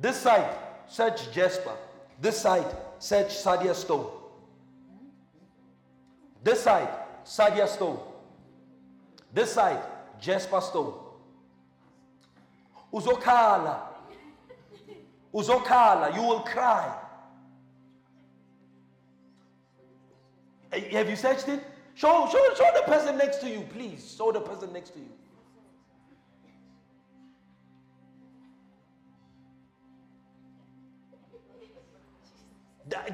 This 0.00 0.16
side, 0.16 0.54
search 0.86 1.32
Jasper. 1.32 1.74
This 2.20 2.38
side, 2.38 2.76
search 2.98 3.34
sardius 3.34 3.78
stone. 3.78 4.17
This 6.42 6.62
side, 6.62 6.88
sardius 7.24 7.72
stone. 7.72 7.98
This 9.32 9.52
side, 9.52 9.82
Jasper 10.20 10.60
stone. 10.60 10.94
Uzokhala. 12.92 13.80
Uzokhala. 15.34 16.14
You 16.14 16.22
will 16.22 16.40
cry. 16.40 16.94
Eh, 20.72 20.80
have 20.92 21.08
you 21.10 21.16
searched 21.16 21.48
it? 21.48 21.62
Show, 21.94 22.28
show, 22.30 22.54
show 22.56 22.70
the 22.74 22.82
person 22.90 23.18
next 23.18 23.38
to 23.38 23.48
you, 23.48 23.60
please. 23.72 24.14
Show 24.16 24.32
the 24.32 24.40
person 24.40 24.72
next 24.72 24.90
to 24.90 25.00
you. 25.00 25.06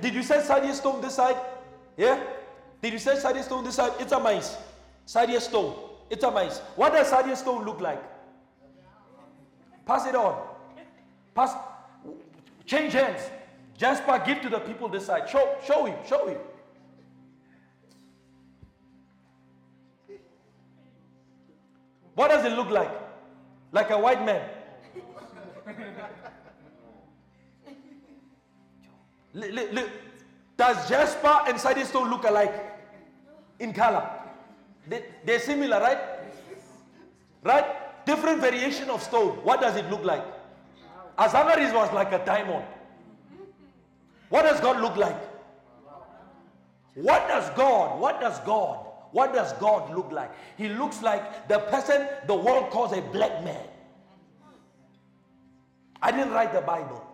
Did 0.01 0.15
you 0.15 0.23
say 0.23 0.41
sardius 0.41 0.77
stone 0.79 1.01
this 1.01 1.15
side? 1.15 1.37
Yeah? 1.97 2.21
You 2.93 2.99
say 2.99 3.17
sardius 3.17 3.47
stone 3.47 3.65
this? 3.65 3.81
It's 3.99 4.13
a 4.13 4.21
mice. 4.21 4.57
sardius 5.07 5.45
stone. 5.45 5.75
It's 6.11 6.23
a 6.23 6.31
mice. 6.31 6.59
What 6.77 6.93
does 6.93 7.09
sardius 7.09 7.39
stone 7.41 7.65
look 7.65 7.81
like? 7.81 8.03
Pass 9.87 10.07
it 10.07 10.15
on. 10.15 10.41
Pass. 11.35 11.55
Change 12.67 12.93
hands. 12.93 13.23
Jasper, 13.77 14.23
give 14.25 14.41
to 14.43 14.49
the 14.49 14.61
people 14.61 14.89
this 14.89 15.07
side. 15.07 15.29
Show, 15.29 15.57
show 15.67 15.87
him. 15.87 15.97
Show 16.07 16.29
him. 16.29 16.39
What 22.15 22.29
does 22.29 22.45
it 22.45 22.53
look 22.53 22.71
like? 22.71 22.91
Like 23.73 23.91
a 23.91 23.99
white 23.99 24.25
man. 24.25 24.49
Does 30.57 30.89
Jasper 30.89 31.41
and 31.49 31.59
sardius 31.59 31.89
stone 31.89 32.11
look 32.11 32.25
alike? 32.25 32.74
In 33.59 33.73
color. 33.73 34.09
They, 34.87 35.05
they're 35.25 35.41
similar, 35.41 35.81
right? 35.81 35.99
Right? 37.43 38.07
Different 38.07 38.41
variation 38.41 38.91
of 38.91 39.03
stone. 39.03 39.39
What 39.45 39.61
does 39.61 39.77
it 39.77 39.91
look 39.91 40.05
like? 40.05 40.25
Azamaris 41.19 41.73
was 41.73 41.93
like 41.93 42.13
a 42.13 42.25
diamond. 42.25 42.65
What 44.29 44.43
does 44.43 44.61
God 44.61 44.81
look 44.81 44.97
like? 44.97 45.17
What 46.95 47.27
does 47.29 47.51
God, 47.57 48.01
what 48.01 48.21
does 48.21 48.39
God, 48.41 48.87
what 49.11 49.33
does 49.33 49.53
God 49.55 49.95
look 49.95 50.13
like? 50.13 50.31
He 50.57 50.69
looks 50.69 51.03
like 51.03 51.49
the 51.49 51.59
person 51.59 52.07
the 52.27 52.35
world 52.35 52.71
calls 52.71 52.93
a 52.93 53.01
black 53.01 53.45
man. 53.45 53.67
I 56.01 56.11
didn't 56.11 56.33
write 56.33 56.53
the 56.53 56.61
Bible. 56.61 57.05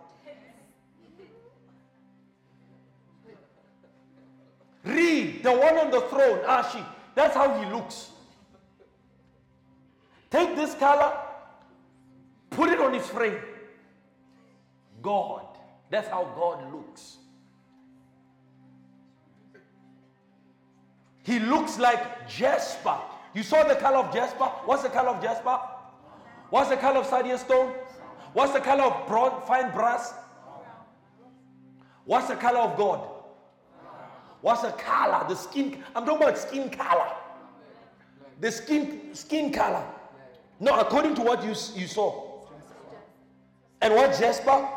Read 4.83 5.43
the 5.43 5.51
one 5.51 5.77
on 5.77 5.91
the 5.91 6.01
throne, 6.01 6.41
ah, 6.45 6.63
Ashi. 6.63 6.83
That's 7.13 7.35
how 7.35 7.53
he 7.59 7.71
looks. 7.71 8.09
Take 10.29 10.55
this 10.55 10.73
color, 10.75 11.17
put 12.49 12.69
it 12.69 12.79
on 12.79 12.93
his 12.93 13.05
frame. 13.07 13.39
God. 15.01 15.45
That's 15.89 16.07
how 16.07 16.23
God 16.35 16.73
looks. 16.73 17.17
He 21.23 21.39
looks 21.39 21.77
like 21.77 22.27
Jasper. 22.29 22.97
You 23.33 23.43
saw 23.43 23.67
the 23.67 23.75
color 23.75 23.97
of 23.97 24.13
Jasper? 24.13 24.45
What's 24.65 24.83
the 24.83 24.89
color 24.89 25.09
of 25.09 25.21
Jasper? 25.21 25.59
What's 26.49 26.69
the 26.69 26.77
color 26.77 26.99
of 26.99 27.07
sardius 27.07 27.41
stone? 27.41 27.73
What's 28.33 28.53
the 28.53 28.61
color 28.61 28.83
of 28.83 29.07
broad, 29.07 29.45
fine 29.45 29.71
brass? 29.71 30.13
What's 32.05 32.27
the 32.27 32.35
color 32.35 32.59
of 32.59 32.77
God? 32.77 33.07
What's 34.41 34.63
the 34.63 34.71
color? 34.71 35.27
The 35.27 35.35
skin. 35.35 35.83
I'm 35.95 36.05
talking 36.05 36.23
about 36.23 36.37
skin 36.37 36.69
color. 36.69 37.11
The 38.39 38.51
skin 38.51 39.13
skin 39.13 39.51
color. 39.53 39.85
No, 40.59 40.79
according 40.79 41.15
to 41.15 41.21
what 41.21 41.43
you, 41.43 41.49
you 41.79 41.87
saw. 41.87 42.31
And 43.81 43.95
what 43.95 44.17
Jasper? 44.17 44.67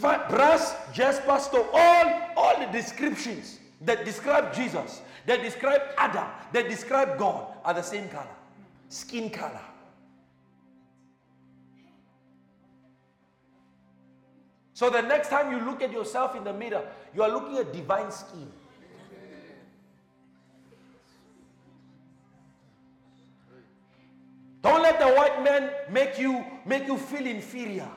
Brass, 0.00 0.76
Jasper, 0.92 1.38
stone. 1.40 1.66
All, 1.72 2.30
all 2.36 2.58
the 2.58 2.66
descriptions 2.72 3.58
that 3.82 4.04
describe 4.04 4.54
Jesus, 4.54 5.02
that 5.26 5.42
describe 5.42 5.82
Adam, 5.98 6.26
that 6.52 6.68
describe 6.68 7.18
God 7.18 7.54
are 7.64 7.74
the 7.74 7.82
same 7.82 8.08
color. 8.08 8.36
Skin 8.88 9.30
color. 9.30 9.60
So 14.80 14.88
the 14.88 15.02
next 15.02 15.28
time 15.28 15.52
you 15.52 15.62
look 15.62 15.82
at 15.82 15.92
yourself 15.92 16.34
in 16.34 16.42
the 16.42 16.54
mirror, 16.54 16.82
you 17.14 17.22
are 17.22 17.28
looking 17.28 17.58
at 17.58 17.70
divine 17.70 18.10
skin. 18.10 18.50
Don't 24.62 24.80
let 24.80 24.98
the 24.98 25.08
white 25.08 25.44
man 25.44 25.70
make 25.90 26.18
you 26.18 26.42
make 26.64 26.86
you 26.86 26.96
feel 26.96 27.26
inferior. 27.26 27.90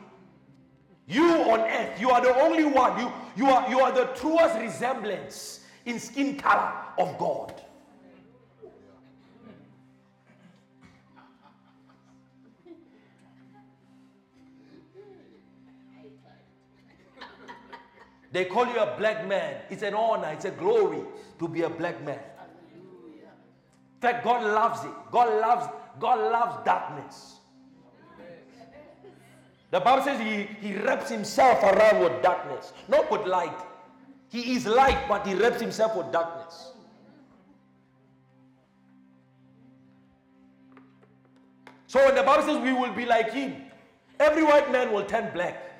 You 1.08 1.24
on 1.24 1.62
earth, 1.62 2.02
you 2.02 2.10
are 2.10 2.20
the 2.20 2.36
only 2.42 2.66
one. 2.66 3.00
You, 3.00 3.14
you, 3.38 3.46
are, 3.46 3.70
you 3.70 3.80
are 3.80 3.94
the 3.94 4.08
truest 4.20 4.60
resemblance 4.60 5.62
in 5.86 5.98
skin 6.02 6.36
color 6.36 6.70
of 6.98 7.18
God. 7.18 7.63
They 18.34 18.46
call 18.46 18.66
you 18.66 18.80
a 18.80 18.98
black 18.98 19.28
man. 19.28 19.62
It's 19.70 19.84
an 19.84 19.94
honor, 19.94 20.30
it's 20.34 20.46
a 20.46 20.52
glory 20.52 21.04
to 21.38 21.48
be 21.48 21.62
a 21.62 21.70
black 21.70 22.04
man. 22.04 22.20
In 23.16 24.02
fact, 24.02 24.26
God 24.26 24.44
loves 24.44 24.84
it. 24.84 24.92
God 25.12 25.40
loves, 25.40 25.68
God 26.00 26.32
loves 26.32 26.66
darkness. 26.66 27.36
The 29.70 29.80
Bible 29.80 30.04
says 30.04 30.20
he, 30.20 30.68
he 30.68 30.76
wraps 30.78 31.10
himself 31.10 31.64
around 31.64 32.04
with 32.04 32.22
darkness, 32.22 32.74
not 32.88 33.10
with 33.10 33.26
light. 33.26 33.58
He 34.30 34.56
is 34.56 34.66
light, 34.66 35.08
but 35.08 35.26
he 35.26 35.36
wraps 35.36 35.62
himself 35.62 35.96
with 35.96 36.12
darkness. 36.12 36.72
So 41.86 42.04
when 42.04 42.16
the 42.16 42.24
Bible 42.24 42.44
says 42.44 42.58
we 42.58 42.74
will 42.74 42.94
be 42.94 43.06
like 43.06 43.32
him, 43.32 43.56
every 44.20 44.44
white 44.44 44.72
man 44.72 44.92
will 44.92 45.06
turn 45.06 45.32
black. 45.34 45.73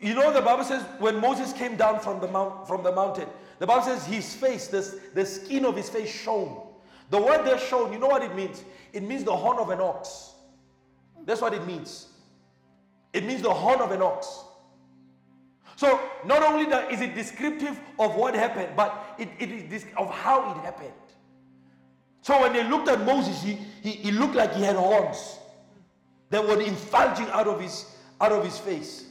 You 0.00 0.14
know, 0.14 0.32
the 0.32 0.40
Bible 0.40 0.64
says 0.64 0.82
when 0.98 1.20
Moses 1.20 1.52
came 1.52 1.76
down 1.76 2.00
from 2.00 2.20
the, 2.20 2.28
mount, 2.28 2.68
from 2.68 2.82
the 2.82 2.92
mountain, 2.92 3.28
the 3.58 3.66
Bible 3.66 3.82
says 3.82 4.06
his 4.06 4.34
face, 4.34 4.68
the, 4.68 5.00
the 5.14 5.26
skin 5.26 5.64
of 5.64 5.76
his 5.76 5.90
face 5.90 6.10
shone. 6.10 6.66
The 7.10 7.20
word 7.20 7.44
there 7.44 7.58
shone, 7.58 7.92
you 7.92 7.98
know 7.98 8.06
what 8.06 8.22
it 8.22 8.34
means? 8.34 8.62
It 8.92 9.02
means 9.02 9.24
the 9.24 9.34
horn 9.34 9.58
of 9.58 9.70
an 9.70 9.80
ox. 9.80 10.32
That's 11.24 11.40
what 11.40 11.52
it 11.54 11.66
means. 11.66 12.06
It 13.12 13.24
means 13.24 13.42
the 13.42 13.52
horn 13.52 13.80
of 13.80 13.90
an 13.90 14.02
ox. 14.02 14.44
So 15.76 16.00
not 16.24 16.42
only 16.42 16.66
that 16.66 16.92
is 16.92 17.00
it 17.00 17.14
descriptive 17.14 17.78
of 17.98 18.14
what 18.14 18.34
happened, 18.34 18.70
but 18.76 19.14
it, 19.18 19.28
it 19.38 19.72
is 19.72 19.86
of 19.96 20.10
how 20.10 20.50
it 20.52 20.56
happened. 20.64 20.92
So 22.22 22.40
when 22.40 22.52
they 22.52 22.64
looked 22.64 22.88
at 22.88 23.04
Moses, 23.04 23.42
he, 23.42 23.58
he, 23.82 23.90
he 23.90 24.10
looked 24.10 24.34
like 24.34 24.52
he 24.54 24.62
had 24.62 24.76
horns 24.76 25.38
that 26.30 26.46
were 26.46 26.60
infulging 26.60 27.28
out 27.30 27.46
of 27.46 27.60
his 27.60 27.86
out 28.20 28.32
of 28.32 28.44
his 28.44 28.58
face. 28.58 29.07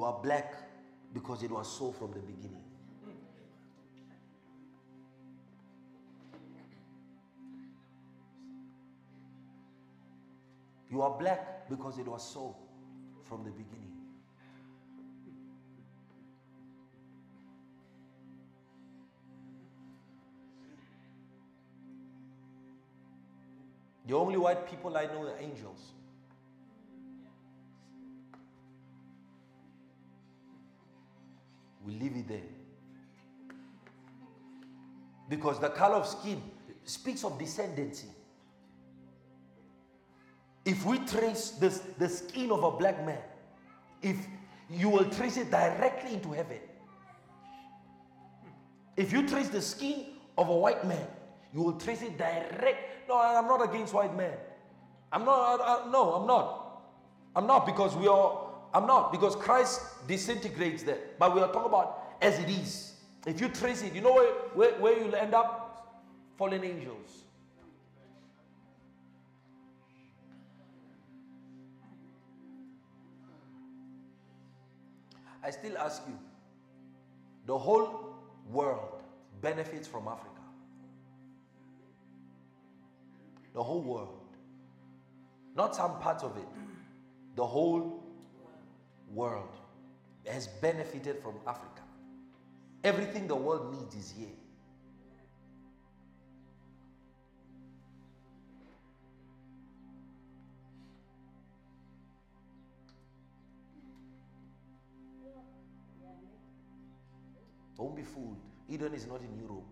You 0.00 0.06
are 0.06 0.18
black 0.22 0.54
because 1.12 1.42
it 1.42 1.50
was 1.50 1.70
so 1.70 1.92
from 1.92 2.12
the 2.12 2.20
beginning. 2.20 2.64
You 10.90 11.02
are 11.02 11.10
black 11.18 11.68
because 11.68 11.98
it 11.98 12.08
was 12.08 12.26
so 12.26 12.56
from 13.28 13.44
the 13.44 13.50
beginning. 13.50 13.92
The 24.06 24.16
only 24.16 24.38
white 24.38 24.66
people 24.66 24.96
I 24.96 25.04
know 25.04 25.24
are 25.24 25.38
angels. 25.38 25.92
We 31.84 31.94
leave 31.94 32.16
it 32.16 32.28
there. 32.28 32.40
Because 35.28 35.60
the 35.60 35.70
color 35.70 35.96
of 35.96 36.06
skin 36.06 36.42
speaks 36.84 37.24
of 37.24 37.38
descendancy. 37.38 38.06
If 40.64 40.84
we 40.84 40.98
trace 40.98 41.50
this, 41.52 41.78
the 41.98 42.08
skin 42.08 42.50
of 42.50 42.64
a 42.64 42.70
black 42.70 43.04
man, 43.06 43.18
if 44.02 44.16
you 44.68 44.88
will 44.88 45.04
trace 45.06 45.36
it 45.36 45.50
directly 45.50 46.14
into 46.14 46.32
heaven. 46.32 46.58
If 48.96 49.12
you 49.12 49.26
trace 49.26 49.48
the 49.48 49.62
skin 49.62 50.06
of 50.36 50.48
a 50.48 50.56
white 50.56 50.86
man, 50.86 51.06
you 51.52 51.62
will 51.62 51.78
trace 51.78 52.02
it 52.02 52.16
direct. 52.16 53.08
No, 53.08 53.18
I'm 53.18 53.46
not 53.46 53.68
against 53.68 53.94
white 53.94 54.16
men. 54.16 54.32
I'm 55.12 55.24
not. 55.24 55.60
I, 55.60 55.64
I, 55.64 55.90
no, 55.90 56.12
I'm 56.14 56.26
not. 56.26 56.82
I'm 57.34 57.46
not 57.46 57.66
because 57.66 57.96
we 57.96 58.06
are. 58.06 58.49
I'm 58.72 58.86
not 58.86 59.10
because 59.10 59.34
Christ 59.36 60.06
disintegrates 60.06 60.82
that. 60.84 61.18
But 61.18 61.34
we 61.34 61.40
are 61.40 61.52
talking 61.52 61.68
about 61.68 62.14
as 62.20 62.38
it 62.38 62.48
is. 62.48 62.94
If 63.26 63.40
you 63.40 63.48
trace 63.48 63.82
it, 63.82 63.92
you 63.94 64.00
know 64.00 64.14
where, 64.14 64.32
where, 64.54 64.72
where 64.80 64.98
you'll 64.98 65.14
end 65.14 65.34
up? 65.34 66.02
Fallen 66.36 66.64
angels. 66.64 67.24
I 75.42 75.50
still 75.50 75.76
ask 75.78 76.02
you 76.06 76.18
the 77.46 77.58
whole 77.58 78.14
world 78.50 79.02
benefits 79.40 79.88
from 79.88 80.06
Africa. 80.06 80.28
The 83.54 83.62
whole 83.62 83.82
world. 83.82 84.20
Not 85.56 85.74
some 85.74 85.98
parts 85.98 86.22
of 86.22 86.36
it. 86.36 86.46
The 87.36 87.44
whole 87.44 87.99
world 89.14 89.56
has 90.26 90.46
benefited 90.46 91.18
from 91.22 91.34
Africa. 91.46 91.82
Everything 92.84 93.26
the 93.26 93.36
world 93.36 93.74
needs 93.74 93.94
is 93.94 94.10
here. 94.16 94.28
Don't 107.76 107.96
be 107.96 108.02
fooled. 108.02 108.36
Eden 108.68 108.92
is 108.94 109.06
not 109.06 109.20
in 109.20 109.38
Europe. 109.40 109.64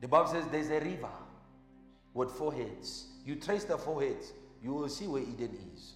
the 0.00 0.08
Bible 0.08 0.28
says 0.28 0.44
there's 0.50 0.70
a 0.70 0.80
river 0.80 1.10
with 2.14 2.30
four 2.32 2.52
heads. 2.52 3.06
You 3.24 3.36
trace 3.36 3.64
the 3.64 3.78
four 3.78 4.02
heads, 4.02 4.32
you 4.62 4.72
will 4.72 4.88
see 4.88 5.06
where 5.06 5.22
Eden 5.22 5.56
is. 5.74 5.92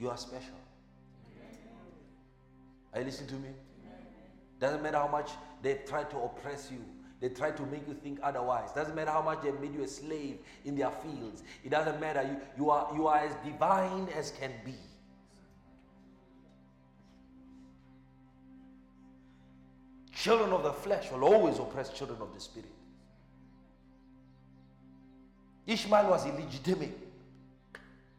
You 0.00 0.10
are 0.10 0.16
special. 0.16 0.54
Are 2.94 3.00
you 3.00 3.06
listening 3.06 3.28
to 3.30 3.34
me? 3.34 3.48
Doesn't 4.60 4.82
matter 4.82 4.98
how 4.98 5.08
much 5.08 5.30
they 5.62 5.80
try 5.86 6.04
to 6.04 6.16
oppress 6.18 6.70
you. 6.70 6.84
They 7.20 7.28
try 7.28 7.50
to 7.50 7.66
make 7.66 7.86
you 7.88 7.94
think 7.94 8.20
otherwise. 8.22 8.72
Doesn't 8.72 8.94
matter 8.94 9.10
how 9.10 9.22
much 9.22 9.42
they 9.42 9.50
made 9.50 9.74
you 9.74 9.82
a 9.82 9.88
slave 9.88 10.38
in 10.64 10.76
their 10.76 10.90
fields. 10.90 11.42
It 11.64 11.70
doesn't 11.70 12.00
matter. 12.00 12.22
You, 12.22 12.64
you, 12.64 12.70
are, 12.70 12.94
you 12.94 13.06
are 13.08 13.18
as 13.18 13.34
divine 13.44 14.08
as 14.16 14.30
can 14.30 14.52
be. 14.64 14.74
Children 20.18 20.52
of 20.52 20.64
the 20.64 20.72
flesh 20.72 21.12
will 21.12 21.22
always 21.22 21.60
oppress 21.60 21.90
children 21.90 22.20
of 22.20 22.34
the 22.34 22.40
spirit. 22.40 22.68
Ishmael 25.64 26.10
was 26.10 26.26
illegitimate. 26.26 26.98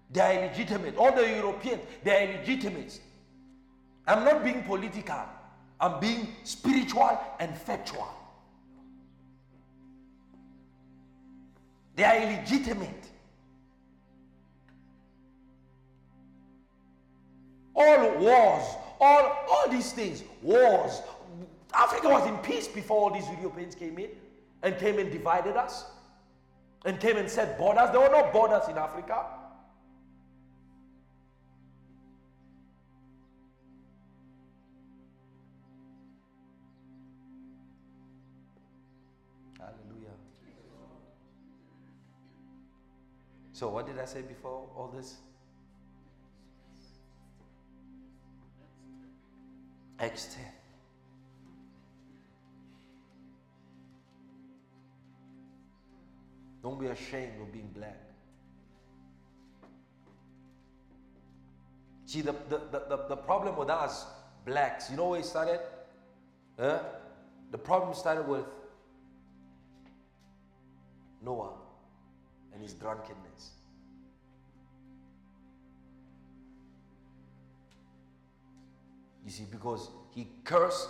They 0.09 0.21
are 0.21 0.45
illegitimate. 0.45 0.95
All 0.95 1.13
the 1.13 1.27
Europeans, 1.27 1.81
they 2.05 2.11
are 2.15 2.31
illegitimate. 2.31 2.97
I'm 4.07 4.23
not 4.23 4.45
being 4.45 4.63
political. 4.63 5.19
I'm 5.81 5.99
being 5.99 6.29
spiritual 6.45 7.19
and 7.37 7.57
factual. 7.57 8.07
They 11.97 12.05
are 12.05 12.15
illegitimate. 12.15 13.09
All 17.75 18.17
wars, 18.19 18.63
all, 19.01 19.45
all 19.51 19.69
these 19.69 19.91
things, 19.91 20.23
wars. 20.41 21.01
Africa 21.73 22.09
was 22.09 22.27
in 22.27 22.37
peace 22.37 22.67
before 22.67 22.97
all 22.97 23.13
these 23.13 23.27
Europeans 23.39 23.75
came 23.75 23.97
in 23.97 24.09
and 24.63 24.77
came 24.77 24.99
and 24.99 25.11
divided 25.11 25.55
us 25.55 25.85
and 26.85 26.99
came 26.99 27.17
and 27.17 27.29
set 27.29 27.57
borders. 27.57 27.89
There 27.91 27.99
were 27.99 28.09
no 28.09 28.29
borders 28.31 28.67
in 28.69 28.77
Africa. 28.77 29.25
Hallelujah. 39.59 40.15
So, 43.53 43.69
what 43.69 43.85
did 43.85 43.99
I 43.99 44.05
say 44.05 44.21
before 44.21 44.69
all 44.75 44.91
this? 44.95 45.17
Acts 49.99 50.33
10. 50.33 50.58
Don't 56.61 56.79
be 56.79 56.87
ashamed 56.87 57.41
of 57.41 57.51
being 57.51 57.69
black. 57.75 57.97
See, 62.05 62.21
the, 62.21 62.33
the, 62.49 62.59
the, 62.71 63.05
the, 63.09 63.15
problem 63.15 63.55
with 63.55 63.69
us, 63.69 64.07
blacks, 64.43 64.89
you 64.89 64.97
know 64.97 65.09
where 65.09 65.19
it 65.19 65.25
started? 65.25 65.59
Huh? 66.59 66.79
The 67.51 67.57
problem 67.57 67.93
started 67.93 68.27
with 68.27 68.45
Noah 71.23 71.51
and 72.51 72.63
his 72.63 72.73
drunkenness. 72.73 73.51
You 79.23 79.29
see, 79.29 79.45
because 79.51 79.91
he 80.09 80.29
cursed, 80.43 80.89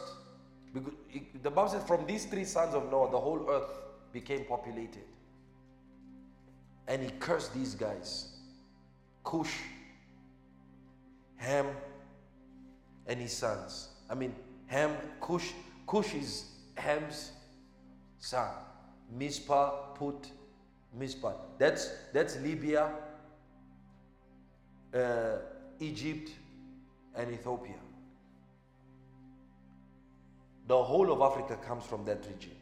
because 0.73 0.93
he, 1.09 1.27
the 1.43 1.51
Bible 1.51 1.67
says, 1.67 1.83
from 1.83 2.05
these 2.05 2.23
three 2.23 2.45
sons 2.45 2.73
of 2.73 2.89
Noah, 2.89 3.11
the 3.11 3.19
whole 3.19 3.45
earth 3.49 3.69
became 4.13 4.45
populated. 4.45 5.08
And 6.89 7.03
he 7.03 7.09
cursed 7.19 7.53
these 7.53 7.75
guys 7.75 8.29
Cush, 9.23 9.55
Ham, 11.37 11.67
and 13.05 13.19
his 13.19 13.31
sons. 13.31 13.89
I 14.09 14.15
mean, 14.15 14.33
Ham, 14.65 14.95
Cush, 15.21 15.51
Cush 15.87 16.15
is 16.15 16.45
Ham's 16.75 17.31
Son. 18.17 18.49
Mizpah, 19.11 19.69
put 19.93 20.29
Mizpah. 20.97 21.33
That's, 21.59 21.91
that's 22.11 22.37
Libya, 22.37 22.91
uh, 24.93 25.37
Egypt, 25.79 26.31
and 27.15 27.31
Ethiopia. 27.31 27.75
The 30.67 30.83
whole 30.83 31.11
of 31.11 31.21
Africa 31.21 31.57
comes 31.67 31.83
from 31.85 32.05
that 32.05 32.25
region. 32.31 32.55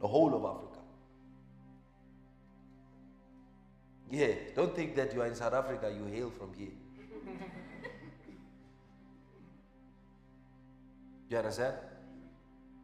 The 0.00 0.06
whole 0.06 0.34
of 0.34 0.44
Africa. 0.44 0.73
Yeah, 4.14 4.34
don't 4.54 4.76
think 4.76 4.94
that 4.94 5.12
you 5.12 5.22
are 5.22 5.26
in 5.26 5.34
South 5.34 5.54
Africa, 5.54 5.92
you 5.92 6.04
hail 6.04 6.30
from 6.30 6.54
here. 6.54 6.68
you 11.28 11.36
understand? 11.36 11.74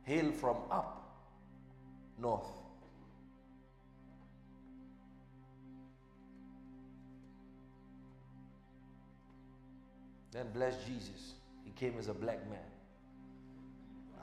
Hail 0.02 0.32
from 0.32 0.56
up 0.72 1.22
north. 2.18 2.48
Then 10.32 10.46
bless 10.52 10.74
Jesus. 10.84 11.34
He 11.64 11.70
came 11.70 11.94
as 11.96 12.08
a 12.08 12.14
black 12.14 12.44
man. 12.50 12.58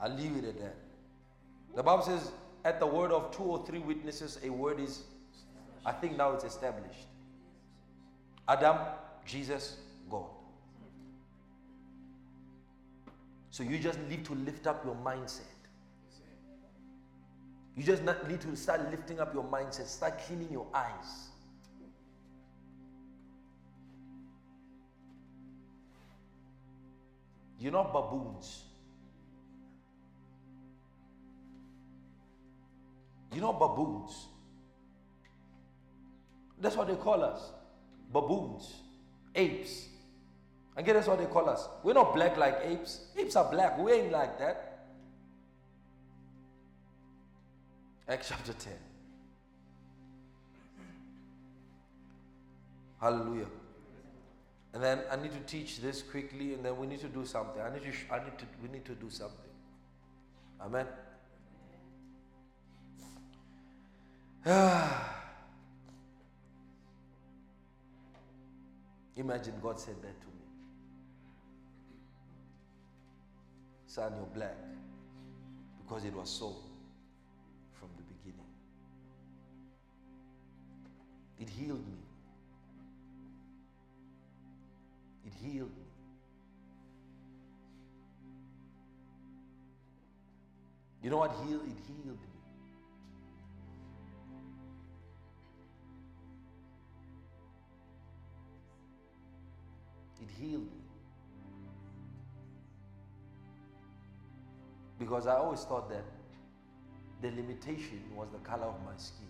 I'll 0.02 0.14
leave 0.14 0.36
it 0.36 0.44
at 0.44 0.60
that. 0.60 0.76
The 1.74 1.82
Bible 1.82 2.02
says, 2.02 2.32
at 2.66 2.78
the 2.78 2.86
word 2.86 3.12
of 3.12 3.34
two 3.34 3.44
or 3.44 3.64
three 3.64 3.78
witnesses, 3.78 4.38
a 4.44 4.50
word 4.50 4.78
is, 4.78 5.04
I 5.88 5.92
think 5.92 6.18
now 6.18 6.32
it's 6.32 6.44
established. 6.44 7.06
Adam, 8.46 8.76
Jesus, 9.24 9.78
God. 10.10 10.26
So 13.50 13.62
you 13.62 13.78
just 13.78 13.98
need 14.00 14.22
to 14.26 14.34
lift 14.34 14.66
up 14.66 14.84
your 14.84 14.96
mindset. 14.96 15.54
You 17.74 17.82
just 17.82 18.02
need 18.28 18.42
to 18.42 18.54
start 18.54 18.90
lifting 18.90 19.18
up 19.18 19.32
your 19.32 19.44
mindset, 19.44 19.86
start 19.86 20.18
cleaning 20.18 20.52
your 20.52 20.66
eyes. 20.74 21.30
You're 27.58 27.72
not 27.72 27.94
baboons. 27.94 28.64
You're 33.32 33.42
not 33.42 33.58
baboons. 33.58 34.26
That's 36.60 36.76
what 36.76 36.88
they 36.88 36.96
call 36.96 37.22
us 37.22 37.50
baboons, 38.12 38.74
apes. 39.34 39.86
And 40.76 40.86
guess 40.86 41.06
what 41.06 41.18
they 41.18 41.26
call 41.26 41.48
us? 41.48 41.68
We're 41.82 41.94
not 41.94 42.14
black 42.14 42.36
like 42.36 42.60
apes. 42.64 43.06
Apes 43.16 43.36
are 43.36 43.50
black. 43.50 43.78
We 43.78 43.92
ain't 43.92 44.12
like 44.12 44.38
that. 44.38 44.86
Acts 48.08 48.28
chapter 48.30 48.52
10. 48.52 48.72
Hallelujah. 53.00 53.46
And 54.72 54.82
then 54.82 55.00
I 55.10 55.16
need 55.16 55.32
to 55.32 55.40
teach 55.40 55.80
this 55.80 56.02
quickly, 56.02 56.54
and 56.54 56.64
then 56.64 56.76
we 56.76 56.86
need 56.86 57.00
to 57.00 57.08
do 57.08 57.24
something. 57.24 57.60
I 57.60 57.72
need 57.72 57.82
to. 57.82 58.14
I 58.14 58.22
need 58.22 58.38
to. 58.38 58.44
We 58.62 58.68
need 58.68 58.84
to 58.84 58.94
do 58.94 59.10
something. 59.10 59.50
Amen. 60.60 60.86
Ah. 64.46 65.27
Imagine 69.18 69.54
God 69.60 69.80
said 69.80 69.96
that 70.00 70.20
to 70.20 70.26
me. 70.28 70.46
Son, 73.86 74.12
you're 74.16 74.26
black 74.26 74.54
because 75.82 76.04
it 76.04 76.14
was 76.14 76.30
so 76.30 76.54
from 77.72 77.88
the 77.96 78.02
beginning. 78.04 78.46
It 81.40 81.48
healed 81.48 81.84
me. 81.84 81.98
It 85.26 85.32
healed 85.42 85.70
me. 85.70 85.84
You 91.02 91.10
know 91.10 91.16
what 91.16 91.32
healed? 91.44 91.62
It 91.64 91.76
healed 91.88 92.20
me. 92.20 92.37
Healed 100.38 100.62
me. 100.62 100.82
Because 104.98 105.26
I 105.26 105.36
always 105.36 105.60
thought 105.60 105.88
that 105.90 106.04
the 107.20 107.30
limitation 107.30 108.02
was 108.14 108.28
the 108.30 108.38
color 108.38 108.66
of 108.66 108.84
my 108.84 108.96
skin. 108.96 109.26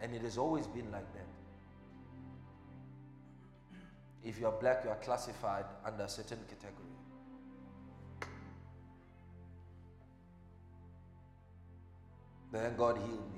And 0.00 0.14
it 0.14 0.22
has 0.22 0.38
always 0.38 0.66
been 0.66 0.90
like 0.92 1.12
that. 1.14 1.26
If 4.24 4.38
you 4.38 4.46
are 4.46 4.52
black, 4.60 4.82
you 4.84 4.90
are 4.90 4.96
classified 4.96 5.64
under 5.84 6.04
a 6.04 6.08
certain 6.08 6.38
category. 6.48 6.88
Then 12.52 12.76
God 12.76 12.96
healed 12.96 13.32
me. 13.32 13.37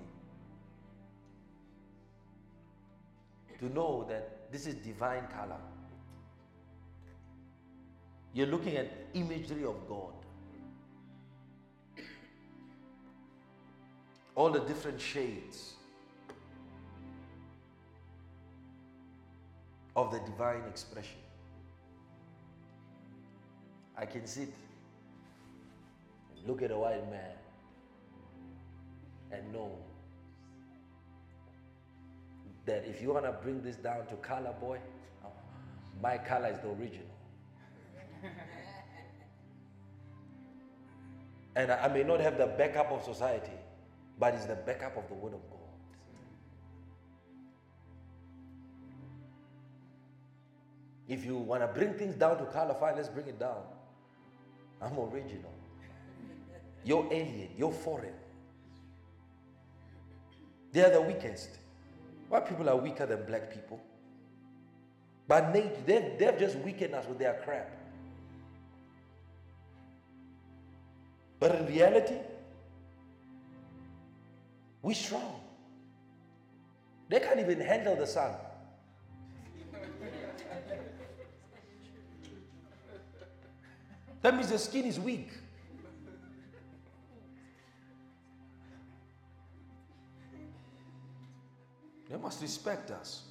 To 3.60 3.68
know 3.72 4.06
that 4.08 4.50
this 4.50 4.66
is 4.66 4.74
divine 4.74 5.26
color. 5.28 5.60
You're 8.32 8.46
looking 8.46 8.76
at 8.76 8.90
imagery 9.14 9.64
of 9.64 9.76
God. 9.88 10.14
All 14.34 14.50
the 14.50 14.60
different 14.60 15.00
shades 15.00 15.74
of 19.94 20.10
the 20.10 20.20
divine 20.20 20.62
expression. 20.68 21.18
I 23.96 24.06
can 24.06 24.26
sit 24.26 24.48
and 26.30 26.48
look 26.48 26.62
at 26.62 26.70
a 26.70 26.78
white 26.78 27.10
man 27.10 27.36
and 29.30 29.52
know 29.52 29.76
that 32.66 32.84
if 32.86 33.00
you 33.02 33.12
want 33.12 33.24
to 33.24 33.32
bring 33.32 33.62
this 33.62 33.76
down 33.76 34.06
to 34.06 34.14
color, 34.16 34.54
boy, 34.60 34.78
my 36.02 36.18
color 36.18 36.48
is 36.48 36.58
the 36.60 36.68
original. 36.68 37.06
and 41.56 41.72
I 41.72 41.88
may 41.88 42.02
not 42.02 42.20
have 42.20 42.38
the 42.38 42.46
backup 42.46 42.90
of 42.92 43.02
society, 43.04 43.52
but 44.18 44.34
it's 44.34 44.46
the 44.46 44.56
backup 44.56 44.96
of 44.96 45.08
the 45.08 45.14
Word 45.14 45.34
of 45.34 45.40
God. 45.50 45.58
If 51.08 51.24
you 51.24 51.36
want 51.36 51.62
to 51.62 51.66
bring 51.66 51.94
things 51.94 52.14
down 52.14 52.38
to 52.38 52.44
color, 52.44 52.74
fine, 52.78 52.96
let's 52.96 53.08
bring 53.08 53.26
it 53.26 53.38
down. 53.40 53.62
I'm 54.80 54.98
original. 54.98 55.52
You're 56.84 57.06
alien. 57.10 57.48
You're 57.58 57.72
foreign. 57.72 58.14
They 60.72 60.84
are 60.84 60.90
the 60.90 61.00
weakest. 61.00 61.59
White 62.30 62.48
people 62.48 62.70
are 62.70 62.76
weaker 62.76 63.04
than 63.06 63.24
black 63.26 63.52
people. 63.52 63.80
But 65.26 65.52
nature, 65.52 65.74
they've, 65.84 66.16
they've 66.16 66.38
just 66.38 66.56
weakened 66.58 66.94
us 66.94 67.04
with 67.08 67.18
their 67.18 67.40
crap. 67.44 67.68
But 71.40 71.56
in 71.56 71.66
reality, 71.66 72.14
we're 74.80 74.94
strong. 74.94 75.40
They 77.08 77.18
can't 77.18 77.40
even 77.40 77.60
handle 77.60 77.96
the 77.96 78.06
sun. 78.06 78.32
That 84.22 84.36
means 84.36 84.50
the 84.50 84.58
skin 84.58 84.84
is 84.84 85.00
weak. 85.00 85.30
They 92.10 92.16
must 92.16 92.42
respect 92.42 92.90
us. 92.90 93.22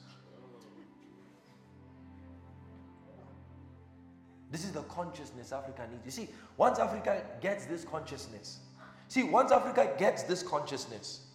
This 4.51 4.63
is 4.63 4.71
the 4.71 4.81
consciousness 4.83 5.51
Africa 5.51 5.85
needs. 5.91 6.05
You 6.05 6.11
see, 6.25 6.31
once 6.57 6.79
Africa 6.79 7.21
gets 7.41 7.65
this 7.65 7.83
consciousness, 7.83 8.59
see, 9.07 9.23
once 9.23 9.51
Africa 9.51 9.91
gets 9.99 10.23
this 10.23 10.41
consciousness, 10.41 11.27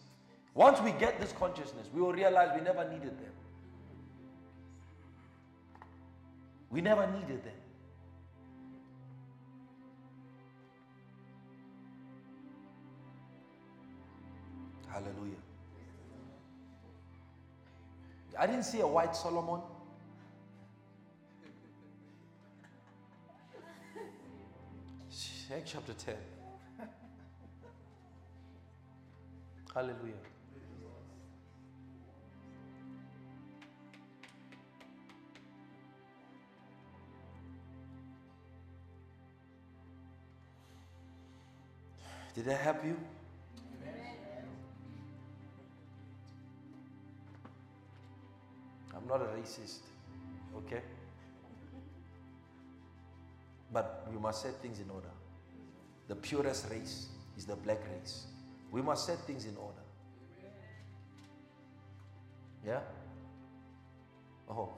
once 0.54 0.80
we 0.80 0.92
get 0.92 1.20
this 1.20 1.32
consciousness, 1.32 1.86
we 1.92 2.00
will 2.00 2.12
realize 2.12 2.50
we 2.56 2.64
never 2.64 2.88
needed 2.88 3.18
them. 3.18 3.32
We 6.70 6.80
never 6.80 7.06
needed 7.06 7.44
them. 7.44 7.52
I 18.38 18.46
didn't 18.46 18.64
see 18.64 18.80
a 18.80 18.86
white 18.86 19.14
Solomon. 19.14 19.60
Acts 25.54 25.72
chapter 25.72 25.92
10. 25.92 26.16
Hallelujah. 29.72 30.14
Did 42.34 42.46
that 42.46 42.60
help 42.60 42.84
you? 42.84 42.96
I'm 48.96 49.06
not 49.08 49.20
a 49.20 49.26
racist, 49.26 49.80
okay? 50.56 50.82
But 53.72 54.06
we 54.12 54.18
must 54.18 54.42
set 54.42 54.54
things 54.62 54.78
in 54.78 54.88
order. 54.90 55.10
The 56.08 56.14
purest 56.14 56.70
race 56.70 57.08
is 57.36 57.44
the 57.44 57.56
black 57.56 57.80
race. 57.98 58.26
We 58.70 58.82
must 58.82 59.06
set 59.06 59.18
things 59.20 59.46
in 59.46 59.56
order. 59.56 59.80
Yeah? 62.66 62.80
Oh. 64.48 64.70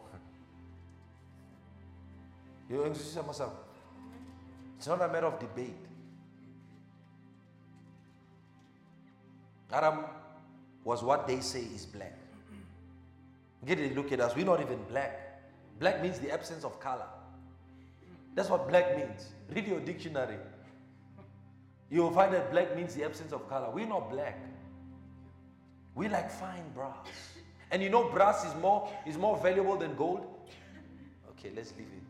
You 2.69 2.85
understand 2.85 3.27
myself? 3.27 3.53
It's 4.77 4.87
not 4.87 5.01
a 5.01 5.09
matter 5.09 5.27
of 5.27 5.39
debate. 5.39 5.77
Adam 9.73 10.05
was 10.85 11.03
what 11.03 11.27
they 11.27 11.41
say 11.41 11.61
is 11.61 11.87
black. 11.87 12.26
Get 13.65 13.79
a 13.79 13.95
look 13.95 14.13
at 14.13 14.21
us. 14.21 14.37
We're 14.37 14.45
not 14.45 14.61
even 14.61 14.79
black. 14.89 15.43
Black 15.81 16.03
means 16.03 16.19
the 16.19 16.31
absence 16.31 16.65
of 16.65 16.79
color. 16.81 17.07
That's 18.35 18.51
what 18.51 18.69
black 18.69 18.97
means. 18.97 19.33
Read 19.55 19.67
your 19.67 19.81
dictionary. 19.81 20.37
You'll 21.91 22.11
find 22.11 22.35
that 22.35 22.51
black 22.51 22.77
means 22.77 22.95
the 22.95 23.05
absence 23.05 23.33
of 23.33 23.49
color. 23.49 23.71
We're 23.71 23.87
not 23.87 24.11
black. 24.11 24.39
We 25.95 26.09
like 26.09 26.31
fine 26.31 26.65
brass. 26.75 27.07
And 27.71 27.83
you 27.83 27.89
know 27.89 28.09
brass 28.11 28.45
is 28.45 28.55
more 28.61 28.89
is 29.07 29.17
more 29.17 29.39
valuable 29.39 29.77
than 29.77 29.97
gold? 29.97 30.27
Okay, 31.31 31.51
let's 31.55 31.73
leave 31.73 31.87
it. 31.87 32.07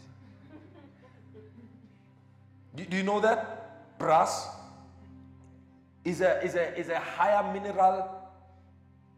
Do, 2.77 2.85
do 2.85 2.97
you 2.97 3.03
know 3.03 3.21
that? 3.21 3.99
Brass 3.99 4.49
is 6.05 6.21
a, 6.21 6.43
is, 6.45 6.55
a, 6.55 6.79
is 6.79 6.89
a 6.89 7.01
higher 7.01 7.53
mineral 7.53 8.09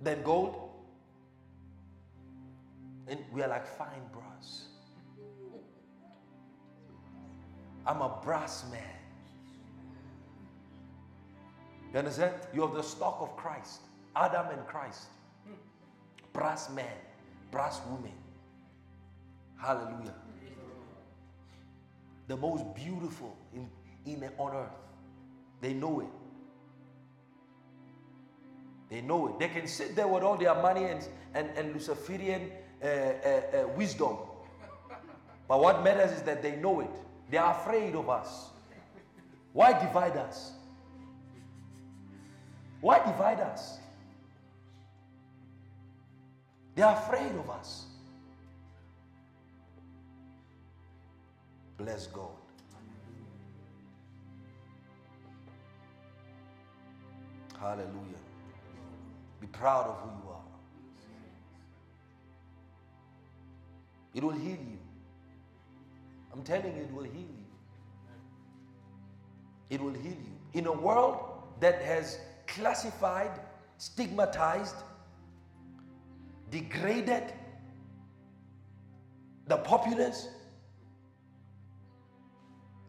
than 0.00 0.22
gold. 0.22 0.67
And 3.08 3.20
we 3.32 3.42
are 3.42 3.48
like 3.48 3.66
fine 3.66 4.02
brass. 4.12 4.66
I'm 7.86 8.02
a 8.02 8.18
brass 8.22 8.64
man. 8.70 8.82
You 11.92 11.98
understand? 12.00 12.34
You 12.52 12.60
have 12.62 12.74
the 12.74 12.82
stock 12.82 13.18
of 13.20 13.34
Christ, 13.36 13.80
Adam 14.14 14.46
and 14.52 14.66
Christ. 14.66 15.06
Brass 16.34 16.68
man, 16.70 16.84
brass 17.50 17.80
woman. 17.88 18.12
Hallelujah. 19.58 20.14
The 22.28 22.36
most 22.36 22.74
beautiful 22.74 23.34
in, 23.54 23.68
in 24.04 24.22
on 24.36 24.54
earth. 24.54 24.68
They 25.62 25.72
know 25.72 26.00
it. 26.00 26.06
They 28.90 29.00
know 29.00 29.28
it. 29.28 29.38
They 29.38 29.48
can 29.48 29.66
sit 29.66 29.96
there 29.96 30.06
with 30.06 30.22
all 30.22 30.36
their 30.36 30.54
money 30.54 30.84
and, 30.84 31.06
and, 31.34 31.48
and 31.56 31.72
Luciferian 31.72 32.50
uh, 32.82 32.86
uh, 32.86 33.68
wisdom. 33.76 34.16
But 35.48 35.60
what 35.60 35.82
matters 35.82 36.12
is 36.12 36.22
that 36.22 36.42
they 36.42 36.56
know 36.56 36.80
it. 36.80 36.90
They 37.30 37.38
are 37.38 37.54
afraid 37.60 37.94
of 37.94 38.08
us. 38.08 38.48
Why 39.52 39.72
divide 39.72 40.16
us? 40.16 40.52
Why 42.80 42.98
divide 42.98 43.40
us? 43.40 43.78
They 46.74 46.82
are 46.82 46.94
afraid 46.94 47.32
of 47.32 47.50
us. 47.50 47.86
Bless 51.76 52.06
God. 52.06 52.28
Hallelujah. 57.58 57.88
Be 59.40 59.46
proud 59.48 59.86
of 59.86 59.96
who 60.00 60.10
you 60.22 60.32
are. 60.32 60.47
It 64.18 64.24
will 64.24 64.32
heal 64.32 64.58
you. 64.68 64.78
I'm 66.32 66.42
telling 66.42 66.76
you, 66.76 66.82
it 66.82 66.92
will 66.92 67.04
heal 67.04 67.12
you. 67.12 67.46
It 69.70 69.80
will 69.80 69.92
heal 69.92 70.10
you. 70.10 70.32
In 70.54 70.66
a 70.66 70.72
world 70.72 71.20
that 71.60 71.80
has 71.82 72.18
classified, 72.48 73.30
stigmatized, 73.76 74.74
degraded 76.50 77.32
the 79.46 79.58
populace, 79.58 80.26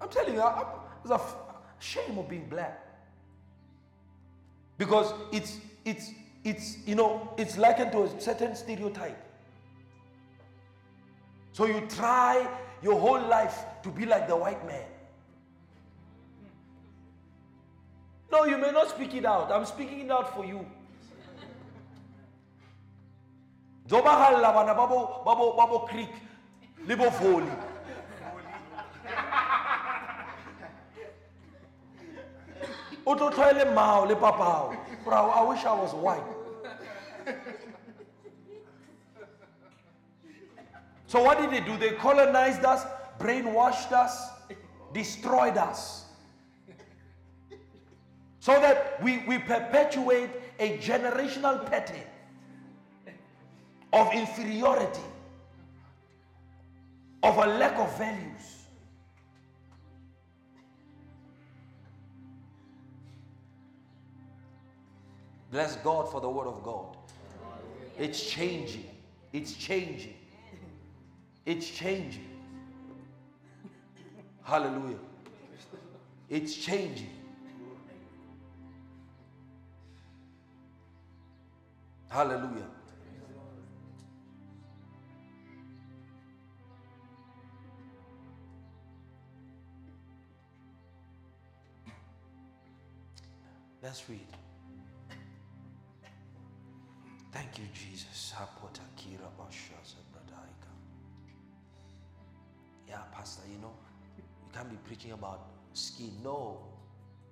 I'm 0.01 0.09
telling 0.09 0.33
you, 0.33 0.43
it's 1.03 1.11
a 1.11 1.21
shame 1.77 2.17
of 2.17 2.27
being 2.27 2.49
black. 2.49 2.83
Because 4.79 5.13
it's, 5.31 5.59
it's, 5.85 6.09
it's, 6.43 6.79
you 6.87 6.95
know, 6.95 7.31
it's 7.37 7.55
likened 7.55 7.91
to 7.91 8.05
a 8.05 8.19
certain 8.19 8.55
stereotype. 8.55 9.28
So 11.59 11.65
you 11.65 11.81
try 11.89 12.47
your 12.81 12.97
whole 12.97 13.19
life 13.19 13.65
to 13.83 13.89
be 13.89 14.05
like 14.05 14.29
the 14.29 14.35
white 14.37 14.65
man. 14.65 14.85
No, 18.31 18.45
you 18.45 18.57
may 18.57 18.71
not 18.71 18.87
speak 18.87 19.13
it 19.13 19.25
out. 19.25 19.51
I'm 19.51 19.65
speaking 19.65 19.99
it 19.99 20.09
out 20.09 20.33
for 20.33 20.45
you. 20.45 20.65
Zobahalla 23.89 24.53
bana 24.53 24.73
babo 24.73 25.21
babo 25.25 25.57
babo 25.57 25.79
creek 25.79 26.13
libo 26.87 27.09
foli. 27.09 27.51
Uto 33.05 33.35
try 33.35 33.65
mao 33.65 34.05
le 34.05 34.15
papao. 34.15 34.77
Bro, 35.03 35.31
I 35.31 35.43
wish 35.43 35.65
I 35.65 35.73
was 35.73 35.93
white. 35.93 36.38
So 41.09 41.23
what 41.23 41.39
did 41.39 41.49
they 41.49 41.59
do? 41.59 41.75
They 41.75 41.95
colonized 41.95 42.63
us, 42.63 42.85
brainwashed 43.17 43.91
us, 43.91 44.29
destroyed 44.93 45.57
us. 45.57 46.05
So 48.39 48.53
that 48.61 49.01
we, 49.01 49.23
we 49.27 49.39
perpetuate 49.39 50.29
a 50.59 50.77
generational 50.77 51.65
pattern 51.65 52.05
of 53.91 54.13
inferiority, 54.13 55.01
of 57.23 57.37
a 57.37 57.47
lack 57.57 57.79
of 57.79 57.97
values. 57.97 58.67
Bless 65.49 65.75
God 65.77 66.11
for 66.11 66.21
the 66.21 66.29
word 66.29 66.45
of 66.45 66.61
God. 66.61 66.95
It's 67.97 68.29
changing. 68.29 68.85
It's 69.33 69.55
changing. 69.55 70.18
It's 71.49 71.67
changing. 71.67 72.29
Hallelujah. 74.43 74.99
It's 76.29 76.53
changing. 76.55 77.09
Hallelujah. 82.07 82.67
Let's 93.81 94.07
read. 94.07 94.19
Thank 97.31 97.57
you, 97.57 97.63
Jesus. 97.73 98.33
Yeah, 102.89 102.97
Pastor, 103.13 103.43
you 103.51 103.61
know, 103.61 103.71
you 104.17 104.23
can't 104.53 104.69
be 104.69 104.77
preaching 104.87 105.11
about 105.11 105.45
skin. 105.73 106.11
No, 106.23 106.57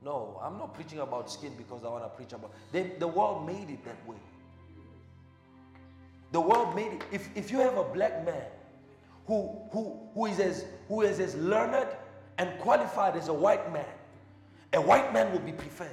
no, 0.04 0.40
I'm 0.44 0.58
not 0.58 0.74
preaching 0.76 1.00
about 1.00 1.32
skin 1.32 1.54
because 1.58 1.84
I 1.84 1.90
want 1.90 2.04
to 2.04 2.10
preach 2.10 2.32
about. 2.34 2.54
They, 2.72 2.92
the 3.00 3.08
world 3.08 3.46
made 3.48 3.70
it 3.70 3.84
that 3.86 4.08
way. 4.08 4.18
The 6.32 6.42
world 6.42 6.76
made 6.76 6.94
it. 6.94 7.02
If, 7.12 7.30
if 7.36 7.52
you 7.52 7.58
have 7.60 7.78
a 7.78 7.84
black 7.84 8.24
man 8.26 8.44
who, 9.26 9.60
who, 9.72 10.00
who, 10.14 10.28
is 10.28 10.40
as, 10.40 10.66
who 10.88 11.02
is 11.02 11.20
as 11.20 11.36
learned 11.36 11.88
and 12.38 12.60
qualified 12.60 13.16
as 13.16 13.28
a 13.30 13.34
white 13.34 13.74
man, 13.74 13.86
a 14.74 14.82
white 14.82 15.12
man 15.14 15.32
will 15.32 15.40
be 15.40 15.54
preferred. 15.54 15.90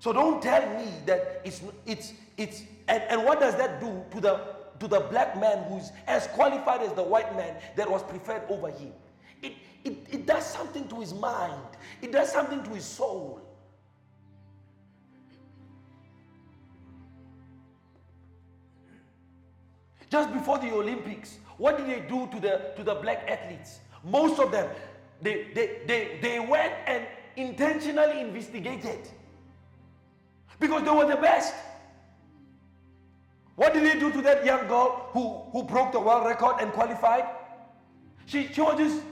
So 0.00 0.12
don't 0.12 0.40
tell 0.40 0.62
me 0.78 0.90
that 1.06 1.42
it's 1.44 1.60
it's 1.84 2.12
it's 2.36 2.62
and, 2.86 3.02
and 3.08 3.24
what 3.24 3.40
does 3.40 3.56
that 3.56 3.80
do 3.80 4.04
to 4.12 4.20
the 4.20 4.57
to 4.80 4.88
the 4.88 5.00
black 5.00 5.38
man 5.40 5.64
who's 5.64 5.90
as 6.06 6.26
qualified 6.28 6.82
as 6.82 6.92
the 6.92 7.02
white 7.02 7.34
man 7.36 7.56
that 7.76 7.90
was 7.90 8.02
preferred 8.02 8.42
over 8.48 8.70
him? 8.70 8.92
it, 9.42 9.52
it, 9.84 9.96
it 10.10 10.26
does 10.26 10.44
something 10.44 10.88
to 10.88 11.00
his 11.00 11.14
mind, 11.14 11.62
it 12.02 12.12
does 12.12 12.32
something 12.32 12.62
to 12.62 12.70
his 12.70 12.84
soul. 12.84 13.40
Just 20.10 20.32
before 20.32 20.58
the 20.58 20.72
Olympics, 20.72 21.36
what 21.58 21.76
did 21.76 21.86
they 21.86 22.08
do 22.08 22.26
to 22.28 22.40
the, 22.40 22.72
to 22.76 22.82
the 22.82 22.94
black 22.94 23.28
athletes? 23.28 23.80
Most 24.02 24.40
of 24.40 24.50
them, 24.50 24.70
they, 25.20 25.48
they, 25.54 25.80
they, 25.86 26.18
they 26.22 26.40
went 26.40 26.72
and 26.86 27.06
intentionally 27.36 28.20
investigated 28.22 29.00
because 30.58 30.82
they 30.82 30.90
were 30.90 31.06
the 31.06 31.16
best. 31.16 31.54
What 33.58 33.74
did 33.74 33.84
they 33.84 33.98
do 33.98 34.12
to 34.12 34.22
that 34.22 34.44
young 34.44 34.68
girl 34.68 35.08
who, 35.10 35.42
who 35.50 35.64
broke 35.64 35.90
the 35.90 35.98
world 35.98 36.24
record 36.24 36.58
and 36.60 36.72
qualified? 36.72 37.24
She, 38.26 38.46
just 38.46 39.02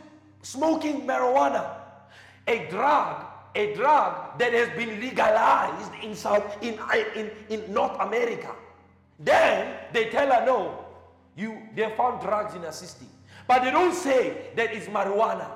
smoking 0.42 1.00
marijuana, 1.00 1.68
a 2.46 2.68
drug, 2.70 3.24
a 3.56 3.74
drug 3.74 4.38
that 4.38 4.52
has 4.52 4.68
been 4.76 5.00
legalized 5.00 5.90
in 6.00 6.14
South 6.14 6.62
in, 6.62 6.78
in, 7.16 7.32
in 7.48 7.72
North 7.72 7.98
America. 7.98 8.54
Then 9.18 9.78
they 9.92 10.10
tell 10.10 10.30
her, 10.30 10.46
no, 10.46 10.84
you 11.36 11.60
they 11.74 11.92
found 11.96 12.20
drugs 12.22 12.54
in 12.54 12.62
her 12.62 12.70
system. 12.70 13.08
But 13.48 13.64
they 13.64 13.72
don't 13.72 13.94
say 13.94 14.52
that 14.54 14.72
it's 14.72 14.86
marijuana. 14.86 15.50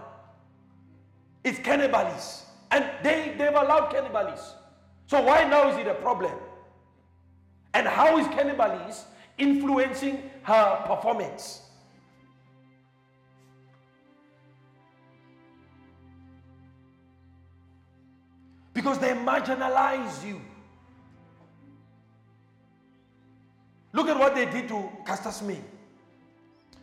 It's 1.44 1.60
cannabis. 1.60 2.44
And 2.72 2.90
they, 3.04 3.36
they've 3.38 3.50
allowed 3.50 3.92
cannabis. 3.92 4.54
So 5.06 5.22
why 5.22 5.44
now 5.44 5.70
is 5.70 5.78
it 5.78 5.86
a 5.86 5.94
problem? 5.94 6.32
And 7.74 7.86
how 7.86 8.18
is 8.18 8.26
cannabis 8.28 9.04
influencing 9.38 10.30
her 10.42 10.82
performance? 10.86 11.62
Because 18.72 18.98
they 18.98 19.10
marginalize 19.10 20.26
you. 20.26 20.40
Look 23.92 24.08
at 24.08 24.18
what 24.18 24.34
they 24.34 24.46
did 24.46 24.68
to 24.68 24.88
Caster 25.04 25.30
Semenya. 25.30 25.62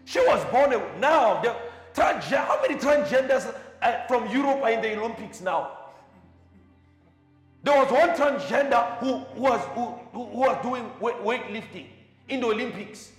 She 0.06 0.20
was 0.20 0.44
born 0.52 0.72
now. 1.00 1.42
The 1.42 1.56
transgender, 1.94 2.46
how 2.46 2.62
many 2.62 2.76
transgenders 2.76 3.54
uh, 3.82 4.08
from 4.08 4.30
Europe 4.30 4.62
are 4.64 4.72
in 4.72 4.82
the 4.82 4.98
Olympics 4.98 5.42
now? 5.42 5.77
There 7.68 7.84
was 7.84 7.92
one 7.92 8.12
transgender 8.12 8.98
who 9.00 9.26
was 9.36 9.60
who, 9.76 9.88
who 10.14 10.24
was 10.40 10.58
doing 10.64 10.90
weightlifting 11.02 11.88
in 12.30 12.40
the 12.40 12.48
Olympics. 12.48 13.12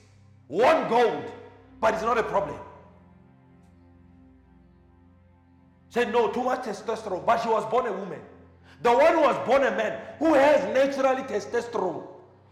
won 0.48 0.88
gold, 0.88 1.30
but 1.82 1.92
it's 1.92 2.02
not 2.02 2.16
a 2.16 2.22
problem. 2.22 2.58
Said 5.90 6.10
no, 6.10 6.32
too 6.32 6.44
much 6.44 6.62
testosterone, 6.62 7.26
but 7.26 7.42
she 7.42 7.50
was 7.50 7.66
born 7.66 7.88
a 7.88 7.92
woman. 7.92 8.20
The 8.80 8.90
one 8.90 9.12
who 9.16 9.20
was 9.20 9.36
born 9.46 9.64
a 9.64 9.70
man, 9.70 10.00
who 10.18 10.32
has 10.32 10.64
naturally 10.72 11.24
testosterone, 11.24 12.06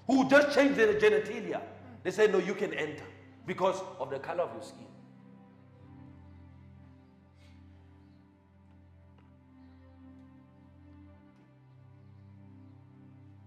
who 0.06 0.28
just 0.28 0.54
changed 0.54 0.76
their 0.76 0.92
genitalia, 1.00 1.62
they 2.02 2.10
said 2.10 2.30
no, 2.30 2.36
you 2.40 2.52
can 2.52 2.74
enter 2.74 3.04
because 3.46 3.80
of 3.98 4.10
the 4.10 4.18
color 4.18 4.42
of 4.42 4.52
your 4.52 4.62
skin. 4.62 4.95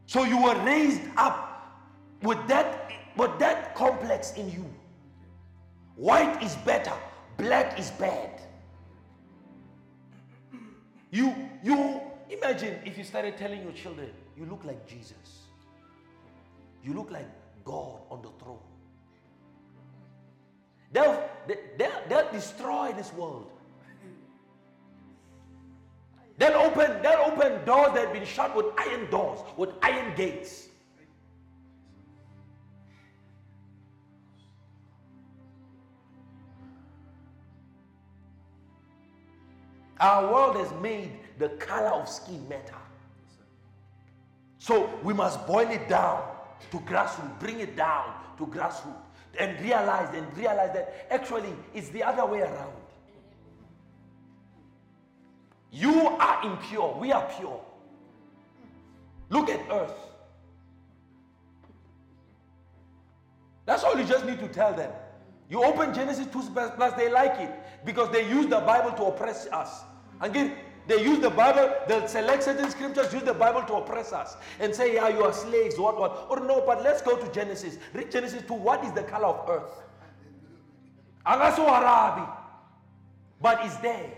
So 0.10 0.24
you 0.24 0.42
were 0.42 0.56
raised 0.64 1.02
up 1.18 1.72
with 2.24 2.40
that, 2.48 2.92
with 3.16 3.38
that 3.38 3.76
complex 3.76 4.34
in 4.34 4.52
you. 4.52 4.66
White 5.96 6.42
is 6.42 6.56
better, 6.66 6.94
black 7.38 7.78
is 7.78 7.92
bad. 7.92 8.42
You, 11.12 11.36
you 11.64 12.02
imagine 12.28 12.80
if 12.86 12.98
you 12.98 13.04
started 13.04 13.38
telling 13.38 13.62
your 13.62 13.72
children, 13.74 14.10
you 14.36 14.48
look 14.48 14.66
like 14.66 14.88
Jesus. 14.88 15.44
You 16.84 16.96
look 16.96 17.12
like 17.12 17.30
God 17.64 18.00
on 18.10 18.24
the 18.24 18.32
throne. 18.44 18.58
They'll, 20.92 21.24
they'll, 21.78 22.02
they'll 22.10 22.32
destroy 22.32 22.94
this 22.98 23.14
world. 23.14 23.52
They'll 26.40 26.54
open, 26.54 27.02
they'll 27.04 27.34
open 27.34 27.66
doors 27.66 27.92
that 27.94 28.06
have 28.06 28.14
been 28.14 28.26
shut 28.26 28.56
with 28.56 28.68
iron 28.78 29.12
doors, 29.12 29.40
with 29.58 29.72
iron 29.82 30.16
gates. 30.16 30.70
Our 40.00 40.32
world 40.32 40.56
has 40.56 40.72
made 40.82 41.12
the 41.40 41.50
color 41.50 41.90
of 41.90 42.08
skin 42.08 42.48
matter. 42.48 42.74
So 44.60 44.98
we 45.04 45.14
must 45.14 45.46
boil 45.46 45.70
it 45.70 45.90
down 45.90 46.24
to 46.72 46.78
grassroots, 46.78 47.38
bring 47.42 47.60
it 47.60 47.76
down 47.76 48.14
to 48.38 48.48
grassroots, 48.48 48.96
and 49.38 49.60
realize 49.60 50.16
and 50.16 50.26
realize 50.38 50.72
that 50.74 51.08
actually 51.12 51.54
it's 51.74 51.90
the 51.90 52.02
other 52.02 52.26
way 52.26 52.40
around. 52.40 52.79
You 55.72 56.08
are 56.08 56.46
impure, 56.46 56.96
we 57.00 57.12
are 57.12 57.30
pure. 57.38 57.62
Look 59.30 59.50
at 59.50 59.60
earth. 59.72 59.94
That's 63.66 63.84
all 63.84 63.98
you 63.98 64.04
just 64.04 64.26
need 64.26 64.40
to 64.40 64.48
tell 64.48 64.74
them. 64.74 64.92
You 65.50 65.64
open 65.64 65.94
Genesis 65.94 66.28
2 66.28 66.42
plus, 66.76 66.94
they 66.94 67.12
like 67.12 67.40
it 67.40 67.52
because 67.86 68.10
they 68.12 68.28
use 68.28 68.48
the 68.48 68.60
Bible 68.60 68.92
to 68.98 69.04
oppress 69.06 69.48
us. 69.48 69.84
Again, 70.22 70.56
they 70.88 71.04
use 71.04 71.20
the 71.20 71.30
Bible, 71.30 71.76
they'll 71.88 72.08
select 72.08 72.44
certain 72.44 72.70
scriptures, 72.72 73.14
use 73.14 73.22
the 73.22 73.34
Bible 73.34 73.62
to 73.64 73.76
oppress 73.76 74.12
us 74.12 74.38
and 74.60 74.74
say, 74.74 74.96
Yeah, 74.96 75.10
you 75.10 75.24
are 75.24 75.34
slaves, 75.34 75.78
what, 75.78 76.00
what. 76.00 76.26
Or 76.30 76.40
no, 76.40 76.64
but 76.66 76.84
let's 76.84 77.04
go 77.04 77.16
to 77.16 77.32
Genesis. 77.32 77.78
Read 77.94 78.12
Genesis 78.12 78.42
2. 78.48 78.54
What 78.56 78.84
is 78.84 78.92
the 78.94 79.04
color 79.04 79.28
of 79.28 79.48
earth? 79.50 79.84
Agaso 81.28 81.68
Arabi. 81.68 82.28
But 83.40 83.64
it's 83.66 83.78
there. 83.78 84.12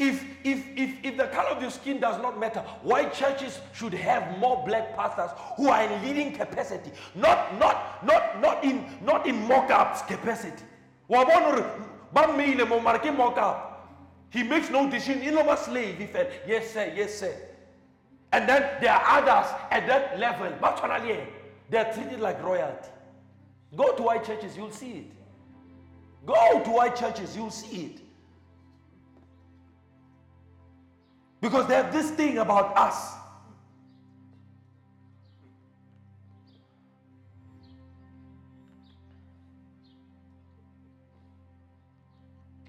If, 0.00 0.24
if, 0.44 0.64
if, 0.76 0.94
if 1.04 1.16
the 1.18 1.26
color 1.26 1.50
of 1.50 1.60
your 1.60 1.70
skin 1.70 2.00
does 2.00 2.16
not 2.22 2.40
matter, 2.40 2.60
why 2.80 3.04
churches 3.10 3.60
should 3.74 3.92
have 3.92 4.38
more 4.38 4.64
black 4.66 4.96
pastors 4.96 5.28
who 5.58 5.68
are 5.68 5.82
in 5.82 6.02
leading 6.02 6.32
capacity, 6.32 6.90
not, 7.14 7.58
not, 7.58 8.02
not, 8.06 8.40
not 8.40 8.64
in, 8.64 8.82
not 9.02 9.26
in 9.26 9.46
mock-ups 9.46 10.00
capacity. 10.08 10.64
He 14.30 14.42
makes 14.42 14.70
no 14.70 14.88
decision. 14.88 15.34
Know 15.34 15.44
what 15.44 15.58
slave? 15.58 15.98
He 15.98 16.06
said, 16.06 16.32
yes 16.46 16.70
sir, 16.72 16.90
yes 16.96 17.18
sir. 17.18 17.34
And 18.32 18.48
then 18.48 18.80
there 18.80 18.94
are 18.94 19.18
others 19.18 19.52
at 19.70 19.86
that 19.86 20.18
level. 20.18 20.50
They 21.68 21.76
are 21.76 21.92
treated 21.92 22.20
like 22.20 22.42
royalty. 22.42 22.88
Go 23.76 23.94
to 23.94 24.02
white 24.02 24.24
churches, 24.24 24.56
you'll 24.56 24.72
see 24.72 24.92
it. 24.92 25.12
Go 26.24 26.62
to 26.64 26.70
white 26.70 26.96
churches, 26.96 27.36
you'll 27.36 27.50
see 27.50 27.82
it. 27.84 28.00
Because 31.40 31.66
they 31.66 31.74
have 31.74 31.92
this 31.92 32.10
thing 32.10 32.38
about 32.38 32.76
us. 32.76 33.14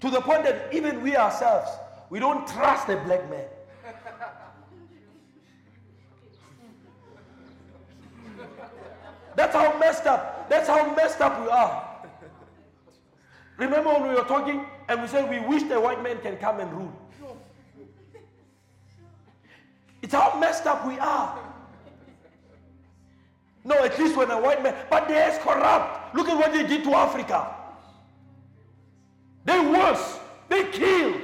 To 0.00 0.10
the 0.10 0.20
point 0.20 0.42
that 0.44 0.72
even 0.74 1.02
we 1.02 1.16
ourselves, 1.16 1.70
we 2.10 2.18
don't 2.18 2.46
trust 2.48 2.88
a 2.88 2.96
black 2.96 3.28
man. 3.30 3.44
That's 9.36 9.54
how 9.54 9.78
messed 9.78 10.06
up. 10.06 10.48
That's 10.48 10.68
how 10.68 10.94
messed 10.94 11.20
up 11.20 11.40
we 11.40 11.48
are. 11.48 11.88
Remember 13.58 13.90
when 13.90 14.08
we 14.08 14.14
were 14.14 14.24
talking 14.24 14.66
and 14.88 15.00
we 15.00 15.08
said 15.08 15.30
we 15.30 15.40
wish 15.40 15.62
the 15.64 15.80
white 15.80 16.02
man 16.02 16.18
can 16.20 16.36
come 16.36 16.60
and 16.60 16.72
rule. 16.72 17.01
It's 20.12 20.20
how 20.20 20.38
messed 20.38 20.66
up 20.66 20.86
we 20.86 20.98
are. 20.98 21.38
No, 23.64 23.82
at 23.82 23.98
least 23.98 24.14
when 24.14 24.30
a 24.30 24.38
white 24.38 24.62
man, 24.62 24.74
but 24.90 25.08
they're 25.08 25.38
corrupt. 25.38 26.14
Look 26.14 26.28
at 26.28 26.36
what 26.36 26.52
they 26.52 26.66
did 26.66 26.84
to 26.84 26.92
Africa. 26.92 27.54
They 29.46 29.58
worse. 29.58 30.18
They 30.50 30.64
killed. 30.64 31.18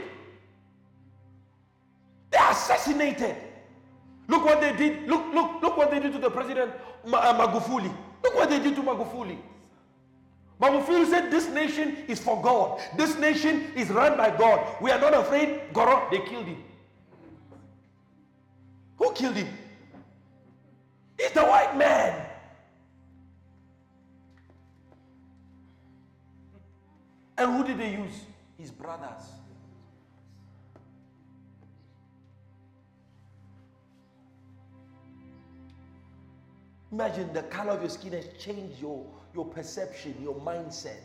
They 2.31 2.39
assassinated. 2.39 3.36
Look 4.27 4.47
what 4.47 4.62
they 4.62 4.74
did. 4.74 5.06
Look, 5.06 5.35
look, 5.35 5.60
look 5.60 5.77
what 5.77 5.90
they 5.90 6.01
did 6.01 6.12
to 6.15 6.19
the 6.19 6.31
president 6.31 6.73
uh, 7.12 7.35
Magufuli. 7.35 7.94
Look 8.24 8.36
what 8.36 8.48
they 8.48 8.59
did 8.59 8.74
to 8.77 8.82
Magufuli. 8.82 9.36
Magufuli 10.62 11.05
said, 11.10 11.31
This 11.31 11.47
nation 11.51 11.94
is 12.09 12.20
for 12.20 12.40
God. 12.40 12.81
This 12.97 13.19
nation 13.19 13.70
is 13.77 13.90
run 13.90 14.16
by 14.16 14.35
God. 14.35 14.66
We 14.81 14.90
are 14.90 14.98
not 14.98 15.12
afraid. 15.12 15.74
Goro, 15.74 16.09
they 16.10 16.20
killed 16.20 16.47
him. 16.47 16.65
Who 18.99 19.12
killed 19.12 19.37
him? 19.37 19.49
It's 21.19 21.33
the 21.33 21.45
white 21.45 21.77
man. 21.77 22.27
And 27.37 27.57
who 27.57 27.65
did 27.65 27.79
they 27.79 27.93
use? 27.93 28.25
His 28.59 28.73
brothers. 28.73 29.23
Imagine 36.91 37.33
the 37.33 37.43
color 37.43 37.73
of 37.73 37.81
your 37.81 37.91
skin 37.91 38.12
has 38.15 38.27
changed 38.41 38.81
your, 38.81 39.07
your 39.35 39.45
perception, 39.45 40.16
your 40.20 40.35
mindset. 40.37 40.97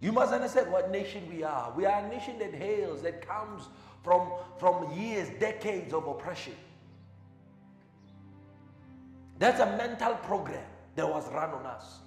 You 0.00 0.12
must 0.12 0.32
understand 0.32 0.72
what 0.72 0.90
nation 0.90 1.22
we 1.28 1.42
are. 1.42 1.72
We 1.76 1.84
are 1.84 2.04
a 2.04 2.08
nation 2.08 2.38
that 2.38 2.54
hails, 2.54 3.02
that 3.02 3.26
comes 3.26 3.68
from, 4.02 4.32
from 4.58 4.90
years, 4.98 5.28
decades 5.38 5.92
of 5.92 6.06
oppression. 6.06 6.54
That's 9.38 9.60
a 9.60 9.66
mental 9.76 10.14
program 10.14 10.64
that 10.96 11.08
was 11.08 11.30
run 11.32 11.50
on 11.50 11.66
us. 11.66 11.98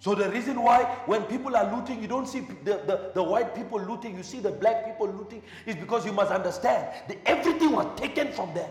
So 0.00 0.14
the 0.14 0.30
reason 0.30 0.62
why 0.62 0.84
when 1.06 1.24
people 1.24 1.56
are 1.56 1.74
looting, 1.74 2.00
you 2.00 2.08
don't 2.08 2.26
see 2.26 2.40
the, 2.40 2.80
the, 2.86 3.10
the, 3.14 3.22
white 3.22 3.54
people 3.54 3.80
looting, 3.80 4.16
you 4.16 4.22
see 4.22 4.38
the 4.38 4.50
black 4.50 4.86
people 4.86 5.08
looting, 5.08 5.42
is 5.66 5.74
because 5.74 6.06
you 6.06 6.12
must 6.12 6.30
understand 6.30 6.88
that 7.08 7.18
everything 7.26 7.72
was 7.72 7.86
taken 7.98 8.32
from 8.32 8.54
them. 8.54 8.70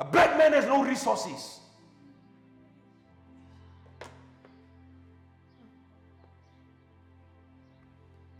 A 0.00 0.04
black 0.04 0.38
man 0.38 0.52
has 0.54 0.64
no 0.64 0.82
resources. 0.82 1.57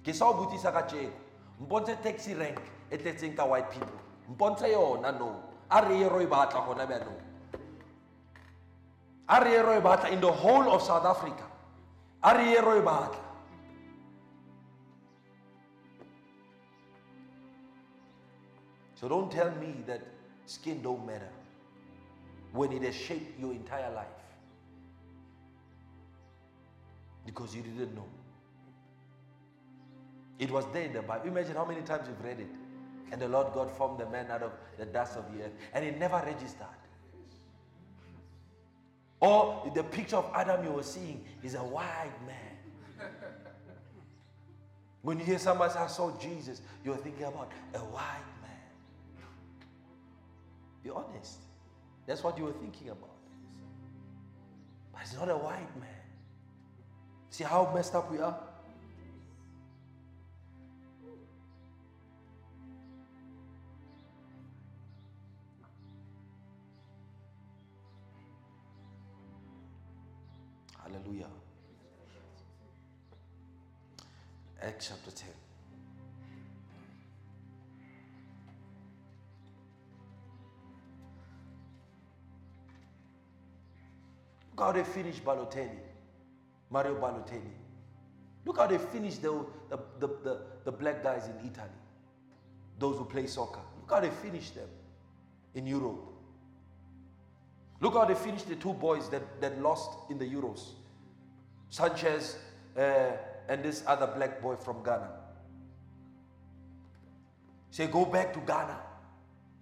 Ke 0.08 0.14
sa 0.16 0.32
o 0.32 0.34
botsisa 0.40 0.72
ka 0.72 0.88
tšeko 0.88 1.12
mpontshe 1.60 1.94
taxi 2.02 2.34
rank 2.34 2.60
e 2.90 2.96
tletseng 2.96 3.36
ka 3.36 3.44
white 3.44 3.70
people. 3.70 4.00
Mpontshe 4.32 4.72
yona 4.72 5.12
no. 5.12 5.42
A 5.70 5.80
re 5.84 5.98
ye 6.00 6.08
ro 6.08 6.20
e 6.20 6.26
batla 6.26 6.64
gona 6.64 6.86
bjanong 6.88 7.20
a 9.28 9.40
re 9.44 9.50
ye 9.52 9.60
ro 9.60 9.76
e 9.76 9.80
batla 9.80 10.10
in 10.10 10.20
the 10.20 10.32
whole 10.32 10.72
of 10.72 10.82
south 10.82 11.04
africa. 11.04 11.44
A 12.22 12.34
re 12.38 12.50
ye 12.52 12.58
ro 12.58 12.78
e 12.78 12.80
batla. 12.80 13.24
So 18.94 19.08
don't 19.08 19.30
tell 19.30 19.50
me 19.60 19.84
that 19.86 20.00
skin 20.46 20.80
don't 20.82 21.04
matter 21.06 21.28
when 22.52 22.72
it 22.72 22.82
has 22.82 22.94
shaped 22.94 23.38
your 23.38 23.52
entire 23.52 23.92
life. 23.92 24.06
Because 27.26 27.54
you 27.54 27.62
didn't 27.62 27.94
know 27.94 28.08
it 30.38 30.50
was 30.50 30.64
there 30.72 30.84
in 30.84 30.92
the 30.92 31.02
Bible. 31.02 31.26
Imagine 31.26 31.56
how 31.56 31.64
many 31.64 31.82
times 31.82 32.08
you've 32.08 32.24
read 32.24 32.40
it. 32.40 32.50
And 33.10 33.20
the 33.20 33.28
Lord 33.28 33.52
God 33.54 33.70
formed 33.70 33.98
the 33.98 34.06
man 34.06 34.30
out 34.30 34.42
of 34.42 34.52
the 34.78 34.84
dust 34.84 35.16
of 35.16 35.24
the 35.34 35.44
earth. 35.44 35.52
And 35.72 35.84
it 35.84 35.98
never 35.98 36.22
registered. 36.24 36.66
Or 39.20 39.70
the 39.74 39.82
picture 39.82 40.16
of 40.16 40.30
Adam 40.34 40.64
you 40.64 40.70
were 40.70 40.82
seeing 40.82 41.24
is 41.42 41.54
a 41.54 41.58
white 41.58 42.12
man. 42.26 43.10
When 45.02 45.18
you 45.18 45.24
hear 45.24 45.38
somebody 45.38 45.72
say, 45.72 45.78
I 45.78 45.86
saw 45.86 46.16
Jesus, 46.18 46.60
you're 46.84 46.96
thinking 46.96 47.24
about 47.24 47.50
a 47.74 47.78
white 47.78 48.30
man. 48.42 49.26
Be 50.84 50.90
honest. 50.90 51.38
That's 52.06 52.22
what 52.22 52.36
you 52.38 52.44
were 52.44 52.52
thinking 52.52 52.90
about. 52.90 53.16
But 54.92 55.02
it's 55.02 55.14
not 55.14 55.30
a 55.30 55.36
white 55.36 55.76
man. 55.80 55.88
See 57.30 57.44
how 57.44 57.70
messed 57.74 57.94
up 57.94 58.10
we 58.10 58.18
are? 58.18 58.38
Hallelujah. 70.90 71.26
Acts 74.62 74.88
chapter 74.88 75.10
10. 75.10 75.28
Look 84.50 84.66
how 84.66 84.72
they 84.72 84.82
finished 84.82 85.24
Balotelli, 85.24 85.68
Mario 86.70 86.94
Balotelli. 86.96 87.40
Look 88.44 88.58
how 88.58 88.66
they 88.66 88.78
finished 88.78 89.22
the, 89.22 89.44
the, 89.68 89.78
the, 90.00 90.08
the, 90.24 90.40
the 90.64 90.72
black 90.72 91.02
guys 91.02 91.28
in 91.28 91.48
Italy, 91.48 91.68
those 92.78 92.96
who 92.96 93.04
play 93.04 93.26
soccer. 93.26 93.60
Look 93.80 93.90
how 93.90 94.00
they 94.00 94.10
finished 94.10 94.54
them 94.56 94.68
in 95.54 95.66
Europe. 95.66 96.17
Look 97.80 97.94
how 97.94 98.04
they 98.04 98.14
finished 98.14 98.48
the 98.48 98.56
two 98.56 98.72
boys 98.72 99.08
that, 99.10 99.40
that 99.40 99.60
lost 99.62 99.90
in 100.10 100.18
the 100.18 100.24
Euros. 100.24 100.70
Sancho 101.70 102.18
uh, 102.76 102.80
and 103.48 103.62
this 103.62 103.84
other 103.86 104.06
black 104.06 104.42
boy 104.42 104.56
from 104.56 104.82
Ghana. 104.82 105.10
Say, 107.70 107.86
go 107.86 108.04
back 108.04 108.32
to 108.34 108.40
Ghana. 108.40 108.78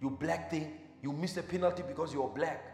You 0.00 0.10
black 0.10 0.50
thing. 0.50 0.78
You 1.02 1.12
missed 1.12 1.36
a 1.36 1.42
penalty 1.42 1.82
because 1.86 2.14
you're 2.14 2.28
black. 2.28 2.72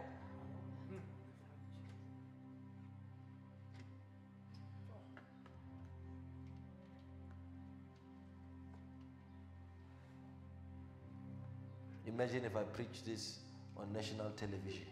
Imagine 12.07 12.45
if 12.45 12.55
I 12.55 12.61
preach 12.63 13.03
this 13.05 13.39
on 13.77 13.91
national 13.93 14.29
television. 14.31 14.87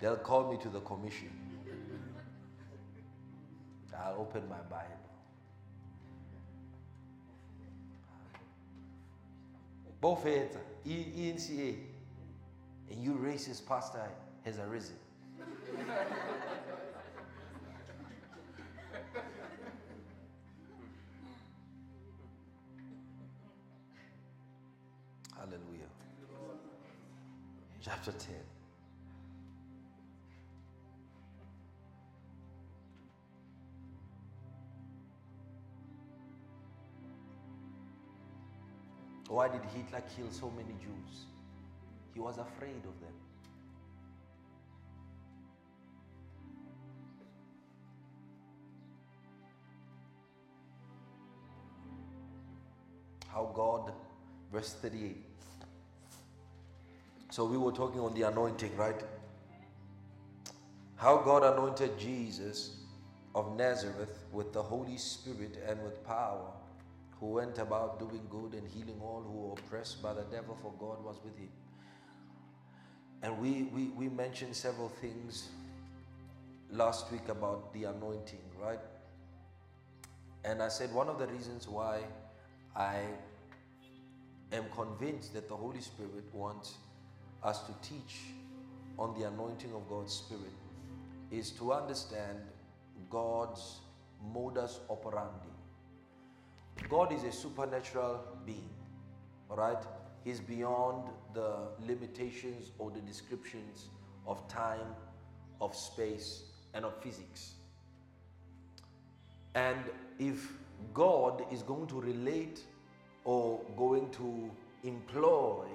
They'll 0.00 0.16
call 0.16 0.50
me 0.50 0.58
to 0.62 0.68
the 0.68 0.80
commission. 0.80 1.30
I'll 3.96 4.16
open 4.18 4.48
my 4.48 4.56
Bible. 4.68 4.88
Both 10.00 10.24
heads, 10.24 10.56
ENCA, 10.84 11.76
and 12.90 13.02
you 13.04 13.12
racist 13.12 13.64
pastor 13.64 14.10
has 14.44 14.58
arisen. 14.58 14.96
Chapter 28.04 28.18
10. 28.18 28.34
Why 39.28 39.48
did 39.48 39.60
Hitler 39.72 40.02
kill 40.16 40.30
so 40.32 40.50
many 40.50 40.74
Jews? 40.80 41.26
He 42.12 42.18
was 42.18 42.38
afraid 42.38 42.84
of 42.84 43.00
them. 43.00 43.14
How 53.28 53.52
God, 53.54 53.92
verse 54.52 54.72
38. 54.82 55.24
So 57.32 57.46
we 57.46 57.56
were 57.56 57.72
talking 57.72 57.98
on 57.98 58.12
the 58.12 58.28
anointing, 58.28 58.76
right? 58.76 59.02
How 60.96 61.16
God 61.16 61.42
anointed 61.42 61.98
Jesus 61.98 62.76
of 63.34 63.56
Nazareth 63.56 64.26
with 64.32 64.52
the 64.52 64.62
Holy 64.62 64.98
Spirit 64.98 65.58
and 65.66 65.82
with 65.82 66.04
power 66.06 66.52
who 67.18 67.28
went 67.28 67.56
about 67.56 67.98
doing 67.98 68.20
good 68.28 68.52
and 68.52 68.68
healing 68.68 69.00
all 69.00 69.22
who 69.26 69.32
were 69.32 69.52
oppressed 69.54 70.02
by 70.02 70.12
the 70.12 70.24
devil, 70.24 70.58
for 70.60 70.74
God 70.78 71.02
was 71.02 71.20
with 71.24 71.34
him. 71.38 71.48
And 73.22 73.38
we, 73.38 73.62
we, 73.74 73.84
we 73.96 74.10
mentioned 74.10 74.54
several 74.54 74.90
things 74.90 75.48
last 76.70 77.10
week 77.10 77.30
about 77.30 77.72
the 77.72 77.84
anointing, 77.84 78.42
right? 78.60 78.80
And 80.44 80.62
I 80.62 80.68
said 80.68 80.92
one 80.92 81.08
of 81.08 81.18
the 81.18 81.28
reasons 81.28 81.66
why 81.66 82.00
I 82.76 83.00
am 84.52 84.64
convinced 84.76 85.32
that 85.32 85.48
the 85.48 85.56
Holy 85.56 85.80
Spirit 85.80 86.26
wants 86.34 86.74
us 87.44 87.62
to 87.62 87.72
teach 87.82 88.20
on 88.98 89.18
the 89.18 89.26
anointing 89.26 89.72
of 89.74 89.88
God's 89.88 90.12
Spirit 90.12 90.52
is 91.30 91.50
to 91.52 91.72
understand 91.72 92.38
God's 93.10 93.80
modus 94.32 94.80
operandi. 94.88 95.48
God 96.88 97.12
is 97.12 97.24
a 97.24 97.32
supernatural 97.32 98.20
being, 98.46 98.70
all 99.50 99.56
right? 99.56 99.82
He's 100.24 100.40
beyond 100.40 101.08
the 101.34 101.68
limitations 101.86 102.70
or 102.78 102.90
the 102.90 103.00
descriptions 103.00 103.86
of 104.26 104.46
time 104.48 104.94
of 105.60 105.74
space 105.74 106.42
and 106.74 106.84
of 106.84 106.94
physics. 107.02 107.54
And 109.54 109.80
if 110.18 110.52
God 110.94 111.44
is 111.50 111.62
going 111.62 111.86
to 111.88 112.00
relate 112.00 112.60
or 113.24 113.60
going 113.76 114.10
to 114.10 114.50
employ 114.84 115.66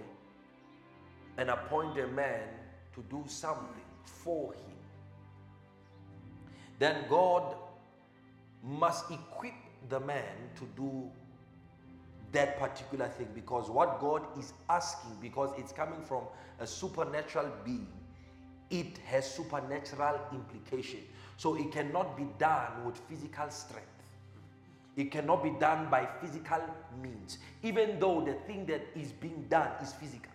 and 1.38 1.50
appoint 1.50 1.98
a 2.00 2.08
man 2.08 2.48
to 2.94 3.04
do 3.10 3.24
something 3.28 3.84
for 4.04 4.54
him, 4.54 4.78
then 6.80 7.06
God 7.10 7.56
must 8.64 9.10
equip 9.12 9.54
the 9.90 10.00
man 10.00 10.36
to 10.56 10.68
do 10.76 11.10
that 12.32 12.60
particular 12.60 13.08
thing 13.08 13.28
because 13.34 13.70
what 13.70 14.00
God 14.00 14.24
is 14.38 14.54
asking, 14.70 15.16
because 15.22 15.52
it's 15.58 15.72
coming 15.72 16.02
from 16.04 16.24
a 16.60 16.68
supernatural 16.68 17.50
being, 17.64 17.88
it 18.70 18.98
has 19.06 19.30
supernatural 19.30 20.20
implication. 20.34 21.00
So 21.38 21.56
it 21.56 21.72
cannot 21.72 22.18
be 22.18 22.28
done 22.38 22.86
with 22.86 22.98
physical 23.10 23.50
strength. 23.50 23.88
It 24.98 25.12
cannot 25.12 25.44
be 25.44 25.52
done 25.52 25.90
by 25.90 26.08
physical 26.20 26.62
means, 27.02 27.38
even 27.62 28.00
though 28.00 28.22
the 28.22 28.34
thing 28.34 28.66
that 28.66 28.82
is 28.96 29.12
being 29.12 29.46
done 29.48 29.70
is 29.82 29.94
physical. 29.94 30.32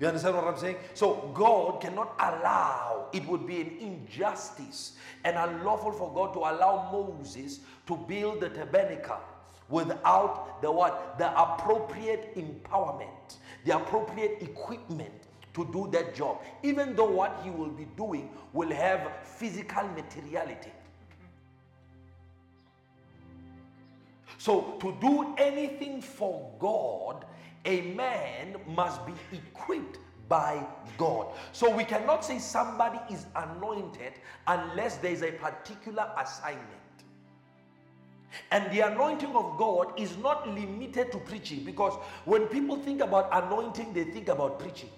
You 0.00 0.06
understand 0.06 0.34
what 0.34 0.44
I'm 0.44 0.56
saying? 0.56 0.76
So 0.94 1.30
God 1.34 1.82
cannot 1.82 2.14
allow, 2.18 3.08
it 3.12 3.26
would 3.26 3.46
be 3.46 3.60
an 3.60 3.76
injustice 3.78 4.92
and 5.24 5.36
unlawful 5.36 5.92
for 5.92 6.10
God 6.14 6.32
to 6.32 6.38
allow 6.38 6.88
Moses 6.90 7.60
to 7.86 7.96
build 7.96 8.40
the 8.40 8.48
tabernacle 8.48 9.20
without 9.68 10.62
the 10.62 10.72
what? 10.72 11.18
The 11.18 11.30
appropriate 11.38 12.34
empowerment, 12.34 13.36
the 13.66 13.76
appropriate 13.76 14.38
equipment 14.40 15.12
to 15.52 15.68
do 15.70 15.90
that 15.92 16.14
job. 16.14 16.40
Even 16.62 16.96
though 16.96 17.10
what 17.10 17.38
he 17.44 17.50
will 17.50 17.68
be 17.68 17.86
doing 17.96 18.30
will 18.54 18.70
have 18.70 19.12
physical 19.24 19.86
materiality. 19.88 20.72
So, 24.38 24.78
to 24.80 24.96
do 25.02 25.34
anything 25.36 26.00
for 26.00 26.50
God, 26.58 27.26
a 27.64 27.82
man 27.92 28.56
must 28.66 29.04
be 29.06 29.12
equipped 29.32 29.98
by 30.28 30.64
God. 30.96 31.26
So 31.52 31.74
we 31.74 31.84
cannot 31.84 32.24
say 32.24 32.38
somebody 32.38 32.98
is 33.12 33.26
anointed 33.34 34.12
unless 34.46 34.96
there 34.98 35.12
is 35.12 35.22
a 35.22 35.32
particular 35.32 36.08
assignment. 36.18 36.66
And 38.52 38.70
the 38.72 38.80
anointing 38.80 39.34
of 39.34 39.58
God 39.58 39.98
is 39.98 40.16
not 40.18 40.48
limited 40.48 41.10
to 41.12 41.18
preaching 41.18 41.64
because 41.64 41.94
when 42.24 42.46
people 42.46 42.76
think 42.76 43.00
about 43.00 43.28
anointing, 43.32 43.92
they 43.92 44.04
think 44.04 44.28
about 44.28 44.60
preaching. 44.60 44.88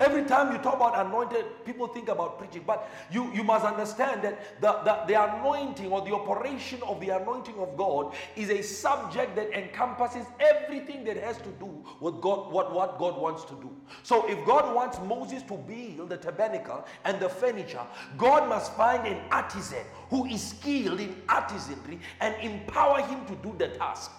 Every 0.00 0.24
time 0.24 0.52
you 0.52 0.58
talk 0.58 0.76
about 0.76 1.06
anointed, 1.06 1.44
people 1.64 1.88
think 1.88 2.08
about 2.08 2.38
preaching. 2.38 2.62
But 2.64 2.88
you, 3.10 3.32
you 3.34 3.42
must 3.42 3.64
understand 3.64 4.22
that 4.22 4.60
the, 4.60 4.72
the, 4.84 5.04
the 5.08 5.38
anointing 5.38 5.90
or 5.90 6.02
the 6.02 6.14
operation 6.14 6.80
of 6.82 7.00
the 7.00 7.10
anointing 7.10 7.56
of 7.58 7.76
God 7.76 8.14
is 8.36 8.48
a 8.50 8.62
subject 8.62 9.34
that 9.34 9.50
encompasses 9.58 10.24
everything 10.38 11.02
that 11.04 11.16
has 11.16 11.38
to 11.38 11.48
do 11.58 11.84
with 12.00 12.20
God, 12.20 12.52
what, 12.52 12.72
what 12.72 12.96
God 12.98 13.20
wants 13.20 13.44
to 13.46 13.54
do. 13.54 13.70
So 14.04 14.28
if 14.30 14.44
God 14.46 14.72
wants 14.72 15.00
Moses 15.00 15.42
to 15.44 15.54
build 15.54 16.10
the 16.10 16.16
tabernacle 16.16 16.84
and 17.04 17.18
the 17.18 17.28
furniture, 17.28 17.82
God 18.16 18.48
must 18.48 18.74
find 18.74 19.04
an 19.04 19.20
artisan 19.32 19.84
who 20.10 20.26
is 20.26 20.50
skilled 20.50 21.00
in 21.00 21.14
artisanry 21.26 21.98
and 22.20 22.36
empower 22.40 23.02
him 23.02 23.26
to 23.26 23.34
do 23.36 23.52
the 23.58 23.68
task. 23.76 24.12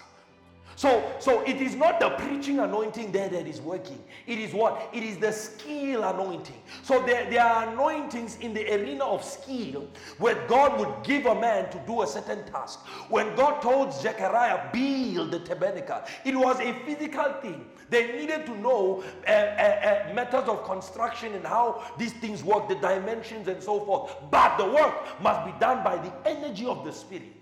So, 0.80 1.12
so 1.20 1.42
it 1.42 1.62
is 1.62 1.76
not 1.76 2.00
the 2.00 2.12
preaching 2.12 2.60
anointing 2.60 3.12
there 3.12 3.28
that 3.28 3.46
is 3.48 3.60
working. 3.60 4.02
It 4.26 4.40
is 4.40 4.54
what? 4.54 4.90
It 4.94 5.04
is 5.04 5.18
the 5.18 5.34
skill 5.34 6.06
anointing. 6.06 6.56
So 6.84 7.06
there, 7.06 7.30
there 7.30 7.44
are 7.44 7.70
anointings 7.70 8.38
in 8.38 8.54
the 8.54 8.66
arena 8.74 9.04
of 9.04 9.22
skill 9.22 9.90
where 10.20 10.48
God 10.48 10.80
would 10.80 11.04
give 11.04 11.26
a 11.26 11.36
man 11.36 11.70
to 11.72 11.80
do 11.86 12.04
a 12.04 12.08
certain 12.08 12.46
task. 12.46 12.80
When 13.10 13.36
God 13.36 13.62
told 13.62 13.94
Zechariah, 13.94 14.72
build 14.72 15.32
the 15.32 15.42
tabernacle, 15.42 16.02
it 16.24 16.34
was 16.34 16.58
a 16.62 16.72
physical 16.86 17.34
thing. 17.42 17.66
They 17.90 18.14
needed 18.14 18.46
to 18.46 18.58
know 18.58 19.04
uh, 19.28 19.32
uh, 19.32 19.34
uh, 19.34 20.14
methods 20.14 20.48
of 20.48 20.64
construction 20.64 21.34
and 21.34 21.46
how 21.46 21.84
these 21.98 22.14
things 22.14 22.42
work, 22.42 22.70
the 22.70 22.76
dimensions 22.76 23.50
and 23.50 23.62
so 23.62 23.84
forth. 23.84 24.16
But 24.32 24.58
the 24.58 24.66
work 24.66 25.22
must 25.22 25.46
be 25.46 25.52
done 25.60 25.84
by 25.84 25.98
the 25.98 26.14
energy 26.26 26.66
of 26.66 26.86
the 26.86 26.94
Spirit. 26.94 27.39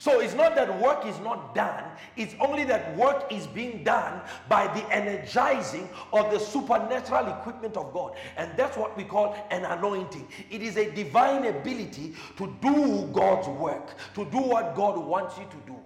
So 0.00 0.20
it's 0.20 0.34
not 0.34 0.54
that 0.54 0.80
work 0.80 1.04
is 1.06 1.18
not 1.20 1.56
done, 1.56 1.82
it's 2.16 2.34
only 2.40 2.62
that 2.64 2.96
work 2.96 3.32
is 3.32 3.48
being 3.48 3.82
done 3.82 4.20
by 4.48 4.72
the 4.72 4.94
energizing 4.94 5.88
of 6.12 6.30
the 6.30 6.38
supernatural 6.38 7.26
equipment 7.26 7.76
of 7.76 7.92
God. 7.92 8.14
And 8.36 8.56
that's 8.56 8.76
what 8.76 8.96
we 8.96 9.02
call 9.02 9.36
an 9.50 9.64
anointing. 9.64 10.28
It 10.50 10.62
is 10.62 10.76
a 10.76 10.88
divine 10.92 11.46
ability 11.46 12.14
to 12.36 12.54
do 12.62 13.08
God's 13.12 13.48
work, 13.48 13.96
to 14.14 14.24
do 14.26 14.38
what 14.38 14.76
God 14.76 14.98
wants 14.98 15.36
you 15.36 15.44
to 15.44 15.66
do. 15.66 15.76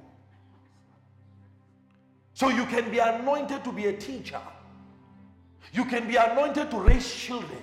So 2.34 2.51
you 2.51 2.66
can 2.66 2.90
be 2.90 2.98
anointed 2.98 3.64
to 3.64 3.72
be 3.72 3.86
a 3.86 3.97
teacher, 3.97 4.40
you 5.72 5.86
can 5.86 6.06
be 6.06 6.16
anointed 6.16 6.70
to 6.70 6.76
raise 6.78 7.14
children. 7.14 7.62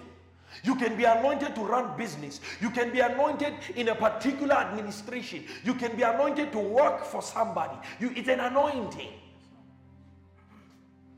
You 0.63 0.75
can 0.75 0.95
be 0.95 1.05
anointed 1.05 1.55
to 1.55 1.61
run 1.61 1.95
business. 1.97 2.41
You 2.61 2.69
can 2.69 2.91
be 2.91 2.99
anointed 2.99 3.53
in 3.75 3.89
a 3.89 3.95
particular 3.95 4.55
administration. 4.55 5.45
You 5.63 5.73
can 5.73 5.95
be 5.95 6.03
anointed 6.03 6.51
to 6.51 6.59
work 6.59 7.05
for 7.05 7.21
somebody. 7.21 7.77
You, 7.99 8.11
it's 8.15 8.29
an 8.29 8.39
anointing. 8.39 9.13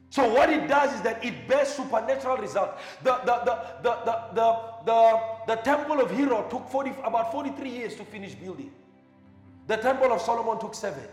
So 0.10 0.32
what 0.34 0.50
it 0.50 0.68
does 0.68 0.94
is 0.94 1.02
that 1.02 1.24
it 1.24 1.48
bears 1.48 1.70
supernatural 1.70 2.38
results. 2.38 2.82
The, 3.02 3.16
the, 3.26 3.42
the, 3.46 3.66
the, 3.82 3.98
the, 4.04 4.24
the, 4.34 4.62
the, 4.86 5.22
the 5.48 5.56
temple 5.62 6.02
of 6.02 6.12
Herod 6.12 6.50
took 6.50 6.70
40, 6.70 6.92
about 7.04 7.32
43 7.32 7.70
years 7.70 7.96
to 7.96 8.04
finish 8.04 8.36
building. 8.36 8.72
The 9.68 9.78
temple 9.78 10.12
of 10.12 10.22
Solomon 10.22 10.60
took 10.60 10.76
seven. 10.76 11.04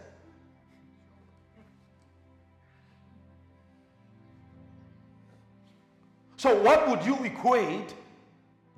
So 6.37 6.61
what 6.63 6.89
would 6.89 7.05
you 7.05 7.23
equate 7.25 7.95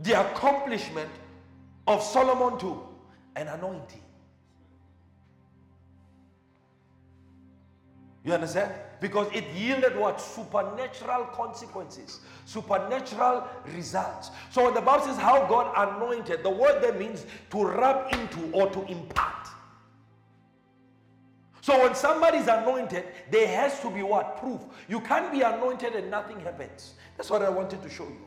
the 0.03 0.21
accomplishment 0.21 1.11
of 1.87 2.03
Solomon 2.03 2.59
to 2.61 2.83
an 3.37 3.49
anointing. 3.49 4.03
You 8.25 8.35
understand? 8.35 8.75
Because 9.01 9.29
it 9.33 9.45
yielded 9.55 9.97
what? 9.97 10.21
Supernatural 10.21 11.25
consequences, 11.27 12.21
supernatural 12.45 13.49
results. 13.75 14.31
So 14.51 14.65
when 14.65 14.75
the 14.75 14.83
Bible 14.83 15.07
says 15.07 15.17
how 15.17 15.47
God 15.47 15.73
anointed, 15.75 16.43
the 16.43 16.51
word 16.51 16.83
there 16.83 16.93
means 16.93 17.25
to 17.51 17.65
rub 17.65 18.13
into 18.13 18.51
or 18.53 18.69
to 18.71 18.85
impart. 18.87 19.49
So 21.63 21.83
when 21.83 21.95
somebody 21.95 22.39
is 22.39 22.49
anointed, 22.49 23.05
there 23.31 23.47
has 23.47 23.81
to 23.81 23.91
be 23.91 24.03
what? 24.03 24.39
Proof. 24.39 24.61
You 24.89 25.01
can't 25.01 25.33
be 25.33 25.43
anointed 25.43 25.95
and 25.95 26.11
nothing 26.11 26.41
happens. 26.41 26.95
That's 27.17 27.31
what 27.31 27.43
I 27.43 27.49
wanted 27.49 27.83
to 27.83 27.89
show 27.89 28.05
you. 28.05 28.27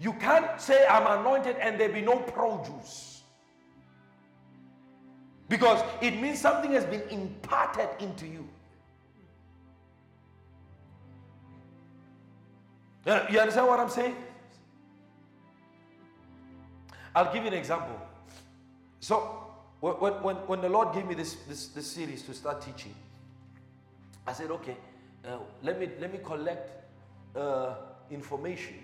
You 0.00 0.12
can't 0.14 0.60
say, 0.60 0.86
I'm 0.86 1.20
anointed 1.20 1.56
and 1.56 1.80
there 1.80 1.88
be 1.88 2.02
no 2.02 2.18
produce. 2.18 3.22
Because 5.48 5.82
it 6.02 6.20
means 6.20 6.40
something 6.40 6.72
has 6.72 6.84
been 6.84 7.02
imparted 7.08 7.88
into 8.00 8.26
you. 8.26 8.48
Uh, 13.06 13.24
you 13.30 13.38
understand 13.38 13.68
what 13.68 13.78
I'm 13.78 13.88
saying? 13.88 14.16
I'll 17.14 17.32
give 17.32 17.44
you 17.44 17.48
an 17.48 17.54
example. 17.54 17.98
So, 19.00 19.44
when, 19.80 19.94
when, 19.94 20.36
when 20.36 20.60
the 20.60 20.68
Lord 20.68 20.92
gave 20.92 21.06
me 21.06 21.14
this, 21.14 21.36
this, 21.48 21.68
this 21.68 21.86
series 21.86 22.22
to 22.24 22.34
start 22.34 22.60
teaching, 22.60 22.94
I 24.26 24.32
said, 24.32 24.50
okay, 24.50 24.76
uh, 25.24 25.38
let, 25.62 25.78
me, 25.78 25.88
let 26.00 26.12
me 26.12 26.18
collect 26.22 26.84
uh, 27.36 27.76
information 28.10 28.74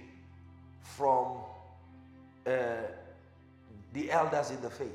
from 0.82 1.38
uh, 2.46 2.50
the 3.92 4.10
elders 4.10 4.50
in 4.50 4.60
the 4.60 4.70
faith 4.70 4.88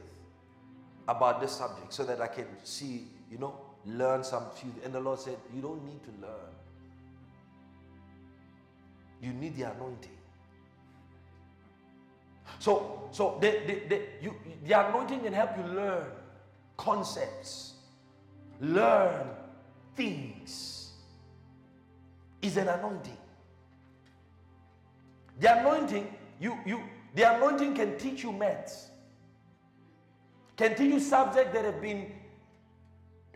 about 1.07 1.41
this 1.41 1.53
subject 1.53 1.93
so 1.93 2.03
that 2.03 2.21
I 2.21 2.27
can 2.27 2.45
see, 2.63 3.07
you 3.31 3.37
know, 3.37 3.55
learn 3.85 4.23
some 4.23 4.43
few. 4.55 4.73
And 4.83 4.93
the 4.93 4.99
Lord 4.99 5.19
said, 5.19 5.37
You 5.55 5.61
don't 5.61 5.83
need 5.85 6.03
to 6.03 6.11
learn, 6.21 6.51
you 9.21 9.33
need 9.33 9.55
the 9.55 9.71
anointing. 9.71 10.11
So, 12.59 13.09
so 13.11 13.37
the, 13.39 13.51
the, 13.67 13.81
the, 13.87 14.01
you, 14.21 14.35
the 14.65 14.87
anointing 14.87 15.21
can 15.21 15.33
help 15.33 15.57
you 15.57 15.63
learn 15.73 16.05
concepts, 16.75 17.73
learn 18.59 19.27
things. 19.95 20.73
Is 22.39 22.55
an 22.57 22.67
anointing. 22.67 23.17
The 25.39 25.59
anointing, 25.59 26.13
you, 26.39 26.57
you, 26.65 26.81
the 27.15 27.35
anointing 27.35 27.75
can 27.75 27.97
teach 27.97 28.23
you 28.23 28.31
maths, 28.31 28.89
can 30.55 30.75
teach 30.75 30.91
you 30.91 30.99
subjects 30.99 31.53
that 31.53 31.65
have 31.65 31.81
been 31.81 32.11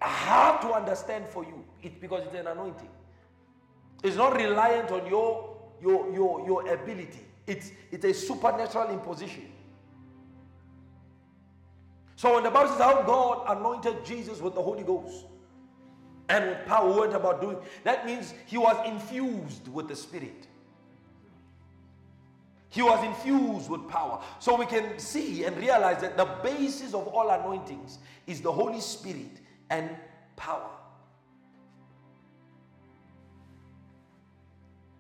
hard 0.02 0.62
to 0.62 0.74
understand 0.74 1.28
for 1.28 1.44
you. 1.44 1.64
it's 1.84 1.98
because 2.00 2.24
it's 2.26 2.36
an 2.36 2.48
anointing. 2.48 2.90
It's 4.04 4.16
not 4.16 4.36
reliant 4.36 4.92
on 4.92 5.06
your 5.08 5.58
your 5.82 6.12
your, 6.12 6.46
your 6.46 6.74
ability. 6.74 7.26
It's 7.46 7.72
it's 7.92 8.06
a 8.06 8.14
supernatural 8.14 8.90
imposition. 8.92 9.52
So 12.16 12.36
when 12.36 12.44
the 12.44 12.52
Bible 12.52 12.70
says 12.70 12.82
how 12.82 13.02
God 13.02 13.58
anointed 13.58 14.06
Jesus 14.06 14.42
with 14.42 14.54
the 14.54 14.62
Holy 14.62 14.84
Ghost 14.84 15.26
and 16.30 16.50
with 16.50 16.66
power, 16.66 17.00
went 17.00 17.14
about 17.14 17.42
doing, 17.42 17.58
that 17.84 18.06
means 18.06 18.34
he 18.46 18.58
was 18.58 18.78
infused 18.88 19.68
with 19.68 19.88
the 19.88 19.96
Spirit. 19.96 20.48
He 22.72 22.82
was 22.82 23.04
infused 23.04 23.70
with 23.70 23.88
power. 23.90 24.24
So 24.40 24.56
we 24.56 24.66
can 24.66 24.98
see 24.98 25.44
and 25.44 25.58
realize 25.58 26.00
that 26.02 26.16
the 26.16 26.26
basis 26.42 26.94
of 26.94 27.06
all 27.08 27.30
anointings 27.30 28.00
is 28.26 28.40
the 28.40 28.52
Holy 28.52 28.80
Spirit 28.80 29.42
and 29.70 29.90
power. 30.38 30.70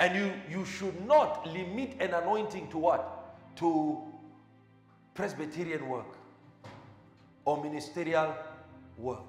And 0.01 0.15
you, 0.15 0.59
you 0.59 0.65
should 0.65 1.07
not 1.07 1.47
limit 1.47 1.95
an 2.01 2.13
anointing 2.13 2.67
to 2.71 2.77
what? 2.77 3.37
To 3.57 4.01
Presbyterian 5.13 5.87
work 5.87 6.17
or 7.45 7.63
ministerial 7.63 8.35
work. 8.97 9.23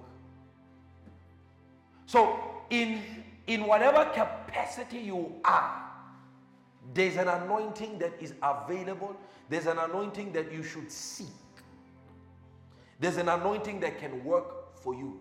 So, 2.06 2.40
in, 2.70 3.01
in 3.47 3.66
whatever 3.66 4.05
capacity 4.06 4.98
you 4.98 5.32
are, 5.44 5.91
there's 6.95 7.17
an 7.17 7.29
anointing 7.29 7.99
that 7.99 8.13
is 8.21 8.35
available. 8.43 9.17
There's 9.49 9.67
an 9.67 9.79
anointing 9.79 10.33
that 10.33 10.53
you 10.53 10.63
should 10.63 10.91
seek. 10.91 11.27
There's 12.99 13.17
an 13.17 13.29
anointing 13.29 13.81
that 13.81 13.99
can 13.99 14.25
work 14.25 14.77
for 14.81 14.95
you. 14.95 15.21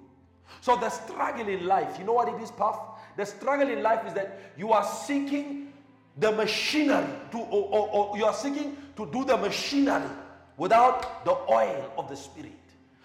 So 0.60 0.76
the 0.76 0.90
struggle 0.90 1.48
in 1.48 1.66
life, 1.66 1.98
you 1.98 2.04
know 2.04 2.14
what 2.14 2.28
it 2.28 2.42
is, 2.42 2.52
Puff? 2.52 2.78
The 3.16 3.26
struggle 3.26 3.70
in 3.70 3.82
life 3.82 4.06
is 4.06 4.14
that 4.14 4.40
you 4.58 4.72
are 4.72 4.84
seeking 4.84 5.72
the 6.18 6.32
machinery 6.32 7.08
to, 7.32 7.38
or, 7.38 7.70
or, 7.70 7.90
or 7.90 8.18
you 8.18 8.26
are 8.26 8.34
seeking 8.34 8.76
to 8.98 9.06
do 9.12 9.24
the 9.24 9.38
machinery 9.38 10.10
without 10.58 11.24
the 11.26 11.32
oil 11.32 11.94
of 11.98 12.10
the 12.10 12.16
Spirit. 12.16 12.52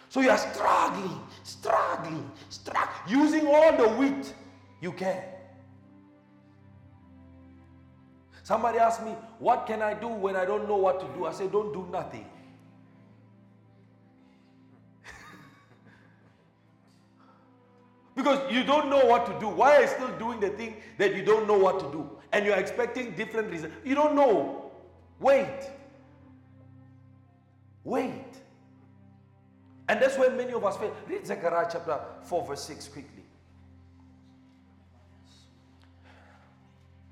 So 0.09 0.21
you 0.21 0.31
are 0.31 0.39
struggling, 0.39 1.21
struggling, 1.43 2.31
struggling, 2.49 2.89
using 3.09 3.47
all 3.47 3.77
the 3.77 3.89
wit 3.97 4.35
you 4.81 4.93
can. 4.93 5.23
Somebody 8.47 8.79
asked 8.79 9.03
me, 9.05 9.11
What 9.41 9.67
can 9.67 9.83
I 9.83 9.93
do 9.93 10.07
when 10.07 10.37
I 10.37 10.45
don't 10.45 10.69
know 10.69 10.77
what 10.77 11.01
to 11.01 11.07
do? 11.19 11.27
I 11.27 11.33
said, 11.33 11.51
Don't 11.51 11.73
do 11.73 11.85
nothing. 11.91 12.25
because 18.15 18.39
you 18.53 18.63
don't 18.63 18.89
know 18.89 19.05
what 19.05 19.27
to 19.27 19.37
do. 19.41 19.49
Why 19.49 19.79
are 19.79 19.83
you 19.83 19.89
still 19.89 20.17
doing 20.17 20.39
the 20.39 20.51
thing 20.51 20.77
that 20.97 21.17
you 21.17 21.25
don't 21.25 21.49
know 21.49 21.59
what 21.59 21.81
to 21.81 21.91
do? 21.91 22.09
And 22.31 22.47
you're 22.47 22.55
expecting 22.55 23.17
different 23.17 23.51
reasons. 23.51 23.75
You 23.85 23.97
don't 23.97 24.15
know. 24.15 24.71
Wait. 25.19 25.69
Wait. 27.83 28.13
And 29.89 30.01
that's 30.01 30.17
where 30.17 30.31
many 30.31 30.53
of 30.53 30.65
us 30.65 30.77
fail. 30.77 30.95
Read 31.09 31.27
Zechariah 31.27 31.67
chapter 31.73 31.99
4, 32.23 32.47
verse 32.47 32.63
6 32.63 32.87
quickly. 32.87 33.25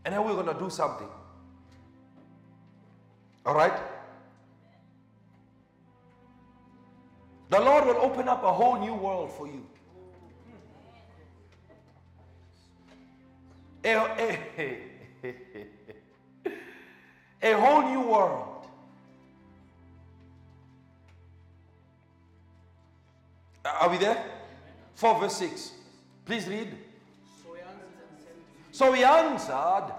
And 0.05 0.15
then 0.15 0.25
we're 0.25 0.35
going 0.35 0.47
to 0.47 0.55
do 0.55 0.71
something. 0.71 1.09
All 3.47 3.55
right? 3.55 3.79
The 7.51 7.61
Lord 7.61 7.87
will 7.87 7.99
open 7.99 8.29
up 8.29 8.43
a 8.43 8.53
whole 8.53 8.81
new 8.81 8.95
world 8.95 9.31
for 9.33 9.47
you. 9.47 9.65
A, 13.85 13.95
a, 13.95 14.79
a 17.43 17.53
whole 17.53 17.83
new 17.83 18.01
world. 18.01 18.67
Uh, 23.65 23.77
are 23.81 23.91
we 23.91 23.99
there? 23.99 24.25
4 24.95 25.21
verse 25.21 25.37
6. 25.37 25.73
Please 26.25 26.49
read. 26.49 26.77
So 28.73 28.93
he 28.93 29.05
answered 29.05 29.93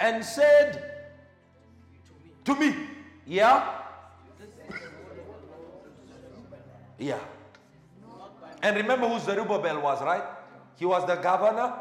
and 0.00 0.24
said, 0.24 0.93
to 2.44 2.54
me. 2.54 2.74
Yeah? 3.26 3.80
Yeah. 6.98 7.18
And 8.62 8.76
remember 8.76 9.08
who 9.08 9.18
Zerubbabel 9.18 9.80
was, 9.80 10.02
right? 10.02 10.22
He 10.78 10.86
was 10.86 11.06
the 11.06 11.16
governor. 11.16 11.74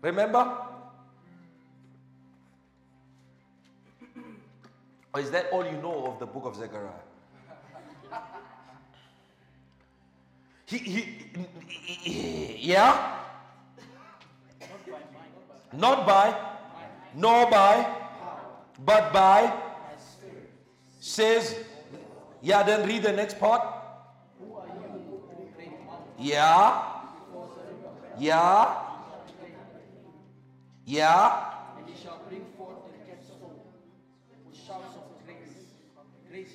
Remember? 0.00 0.56
Or 5.14 5.20
is 5.20 5.30
that 5.30 5.46
all 5.52 5.64
you 5.64 5.76
know 5.82 6.06
of 6.06 6.18
the 6.18 6.26
book 6.26 6.46
of 6.46 6.56
Zechariah? 6.56 6.90
He, 10.66 10.78
he, 10.78 11.00
he, 11.68 12.56
yeah? 12.70 13.18
Not 15.74 16.06
by, 16.06 16.34
nor 17.14 17.50
by, 17.50 17.86
but 18.84 19.12
by 19.12 19.61
says, 21.02 21.56
yeah, 22.40 22.62
then 22.62 22.86
read 22.86 23.02
the 23.02 23.12
next 23.12 23.40
part. 23.40 23.60
Yeah. 26.16 26.80
Yeah. 28.18 28.74
Yeah. 30.86 31.50
And 31.76 31.88
he 31.88 32.00
shall 32.00 32.20
bring 32.28 32.44
forth 32.56 32.76
the 32.86 33.10
capstone 33.10 33.58
with 34.46 34.56
shouts 34.56 34.94
of 34.94 35.26
grace. 35.26 35.72
Grace. 36.30 36.52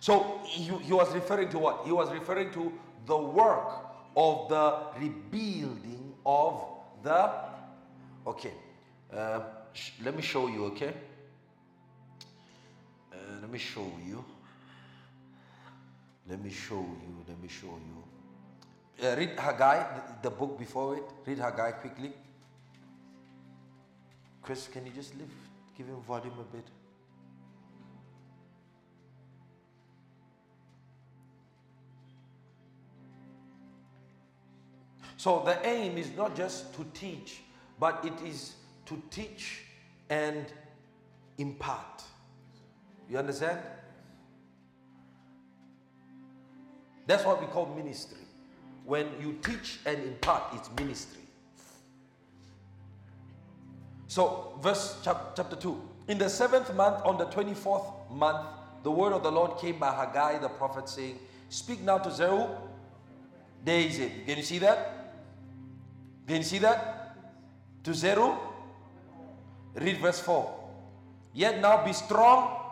So 0.00 0.40
he, 0.44 0.64
he 0.64 0.92
was 0.92 1.14
referring 1.14 1.48
to 1.50 1.58
what? 1.60 1.82
He 1.84 1.92
was 1.92 2.10
referring 2.12 2.50
to 2.54 2.72
the 3.06 3.16
work 3.16 3.68
of 4.16 4.48
the 4.48 4.78
rebuilding 4.98 6.12
of 6.26 6.60
the. 7.04 7.30
Okay. 8.26 8.52
Uh, 9.12 9.40
sh- 9.72 9.92
let 10.02 10.16
me 10.16 10.22
show 10.22 10.48
you, 10.48 10.64
okay? 10.66 10.92
Let 13.44 13.52
me 13.52 13.58
show 13.58 13.86
you. 14.08 14.24
Let 16.26 16.42
me 16.42 16.48
show 16.48 16.80
you. 16.80 17.24
Let 17.28 17.42
me 17.42 17.48
show 17.48 17.66
you. 17.66 19.06
Uh, 19.06 19.16
read 19.16 19.38
Haggai, 19.38 19.84
the, 20.22 20.30
the 20.30 20.34
book 20.34 20.58
before 20.58 20.96
it. 20.96 21.02
Read 21.26 21.36
Haggai 21.36 21.72
quickly. 21.72 22.10
Chris, 24.40 24.66
can 24.68 24.86
you 24.86 24.92
just 24.92 25.14
lift, 25.16 25.30
give 25.76 25.86
him 25.86 26.00
volume 26.08 26.32
a 26.40 26.56
bit? 26.56 26.64
So 35.18 35.42
the 35.44 35.58
aim 35.68 35.98
is 35.98 36.08
not 36.16 36.34
just 36.34 36.74
to 36.76 36.86
teach, 36.94 37.42
but 37.78 38.02
it 38.06 38.26
is 38.26 38.54
to 38.86 39.02
teach 39.10 39.64
and 40.08 40.46
impart. 41.36 42.04
You 43.08 43.18
understand? 43.18 43.60
That's 47.06 47.24
what 47.24 47.40
we 47.40 47.46
call 47.46 47.66
ministry. 47.66 48.18
When 48.84 49.08
you 49.20 49.38
teach 49.42 49.80
and 49.86 50.02
impart, 50.02 50.42
it's 50.54 50.70
ministry. 50.78 51.22
So, 54.06 54.58
verse 54.62 54.98
chapter 55.02 55.56
2. 55.56 55.80
In 56.08 56.18
the 56.18 56.28
seventh 56.28 56.74
month, 56.74 57.04
on 57.04 57.18
the 57.18 57.26
24th 57.26 58.10
month, 58.10 58.46
the 58.82 58.90
word 58.90 59.12
of 59.12 59.22
the 59.22 59.32
Lord 59.32 59.58
came 59.58 59.78
by 59.78 59.92
Haggai 59.92 60.38
the 60.38 60.48
prophet, 60.48 60.88
saying, 60.88 61.18
Speak 61.48 61.80
now 61.80 61.98
to 61.98 62.10
Zeru. 62.10 62.48
There 63.64 63.80
is 63.80 63.98
it. 63.98 64.26
Can 64.26 64.36
you 64.36 64.42
see 64.42 64.58
that? 64.58 65.14
Can 66.26 66.36
you 66.38 66.42
see 66.42 66.58
that? 66.58 67.16
To 67.84 67.90
Zeru. 67.92 68.36
Read 69.74 69.98
verse 69.98 70.20
4. 70.20 70.60
Yet 71.32 71.60
now 71.60 71.84
be 71.84 71.92
strong 71.92 72.63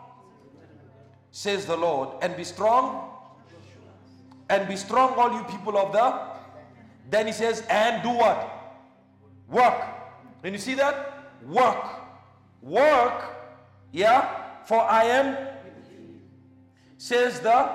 says 1.33 1.65
the 1.65 1.75
Lord, 1.75 2.09
and 2.21 2.37
be 2.37 2.43
strong. 2.43 3.09
And 4.49 4.67
be 4.67 4.75
strong, 4.75 5.15
all 5.15 5.33
you 5.33 5.43
people 5.45 5.77
of 5.77 5.91
the. 5.91 6.19
Then 7.09 7.25
he 7.25 7.33
says, 7.33 7.63
and 7.69 8.03
do 8.03 8.09
what? 8.09 8.47
Work. 9.49 9.81
And 10.43 10.53
you 10.53 10.59
see 10.59 10.75
that? 10.75 11.25
Work. 11.47 11.83
Work. 12.61 13.23
Yeah. 13.91 14.29
For 14.65 14.79
I 14.79 15.05
am, 15.05 15.37
says 16.97 17.39
the 17.39 17.69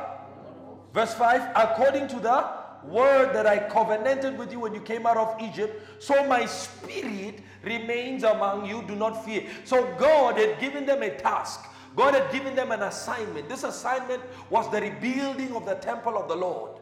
verse 0.95 1.15
5, 1.15 1.51
according 1.57 2.07
to 2.09 2.21
the 2.21 2.49
word 2.85 3.35
that 3.35 3.47
I 3.47 3.59
covenanted 3.59 4.39
with 4.39 4.53
you 4.53 4.61
when 4.61 4.73
you 4.73 4.81
came 4.81 5.05
out 5.05 5.17
of 5.17 5.35
Egypt, 5.43 6.01
so 6.01 6.25
my 6.29 6.47
spirit 6.47 7.41
remains 7.65 8.23
among 8.23 8.67
you. 8.67 8.85
Do 8.87 8.95
not 8.95 9.25
fear. 9.25 9.47
So 9.65 9.93
God 9.99 10.39
had 10.39 10.61
given 10.61 10.87
them 10.87 11.03
a 11.03 11.11
task 11.11 11.68
God 11.97 12.15
had 12.15 12.31
given 12.33 12.55
them 12.55 12.71
an 12.73 12.83
assignment. 12.83 13.49
This 13.49 13.65
assignment 13.65 14.23
was 14.51 14.71
the 14.71 14.81
rebuilding 14.81 15.55
of 15.55 15.67
the 15.67 15.75
temple 15.75 16.17
of 16.17 16.29
the 16.29 16.37
Lord. 16.37 16.79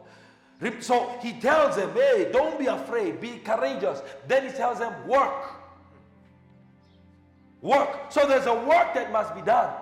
So 0.81 1.19
he 1.21 1.35
tells 1.35 1.77
them, 1.77 1.93
hey, 1.93 2.31
don't 2.33 2.59
be 2.59 2.67
afraid, 2.67 3.21
be 3.21 3.39
courageous. 3.39 4.03
Then 4.27 4.47
he 4.47 4.53
tells 4.53 4.79
them, 4.79 4.93
work. 5.07 5.53
Work. 7.61 8.11
So 8.11 8.27
there's 8.27 8.47
a 8.47 8.55
work 8.55 8.95
that 8.95 9.13
must 9.13 9.35
be 9.35 9.43
done. 9.43 9.73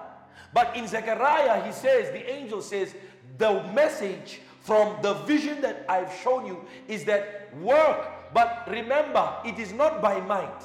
But 0.53 0.77
in 0.77 0.87
Zechariah, 0.87 1.65
he 1.65 1.73
says, 1.73 2.11
the 2.11 2.33
angel 2.33 2.63
says, 2.63 2.95
the 3.39 3.63
message 3.73 4.41
from 4.61 4.97
the 5.03 5.15
vision 5.15 5.61
that 5.61 5.85
I've 5.89 6.13
shown 6.23 6.47
you 6.47 6.65
is 6.89 7.05
that 7.05 7.55
work, 7.61 8.33
but 8.33 8.67
remember, 8.69 9.37
it 9.45 9.59
is 9.59 9.73
not 9.73 10.01
by 10.01 10.21
might. 10.21 10.63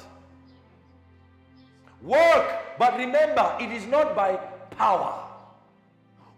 Work, 2.02 2.78
but 2.78 2.96
remember, 2.96 3.56
it 3.60 3.70
is 3.70 3.86
not 3.86 4.16
by 4.16 4.40
power. 4.80 5.12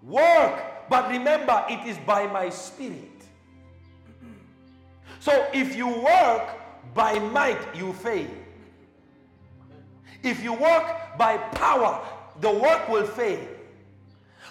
Work, 0.02 0.90
but 0.90 1.08
remember, 1.08 1.64
it 1.70 1.86
is 1.86 1.96
by 1.98 2.26
my 2.26 2.50
spirit. 2.50 3.18
So 5.20 5.32
if 5.54 5.76
you 5.76 5.86
work 5.86 6.44
by 6.92 7.20
might, 7.20 7.62
you 7.76 7.92
fail. 7.92 8.30
If 10.24 10.42
you 10.42 10.54
work 10.54 11.16
by 11.16 11.36
power, 11.36 12.02
the 12.40 12.50
work 12.50 12.88
will 12.88 13.06
fail. 13.06 13.46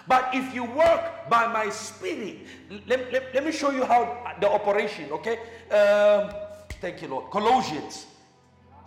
But 0.08 0.30
if 0.32 0.54
you 0.54 0.64
work 0.64 1.28
by 1.28 1.46
my 1.52 1.68
spirit, 1.68 2.38
let, 2.86 3.12
let, 3.12 3.34
let 3.34 3.44
me 3.44 3.52
show 3.52 3.70
you 3.70 3.84
how 3.84 4.34
the 4.40 4.48
operation, 4.50 5.12
okay? 5.12 5.36
Um, 5.70 6.32
thank 6.80 7.02
you, 7.02 7.08
Lord. 7.08 7.30
Colossians, 7.30 8.06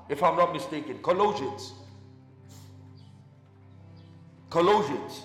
if 0.09 0.23
I'm 0.23 0.35
not 0.35 0.51
mistaken. 0.51 0.97
Colossians. 1.03 1.73
Colossians. 4.55 5.21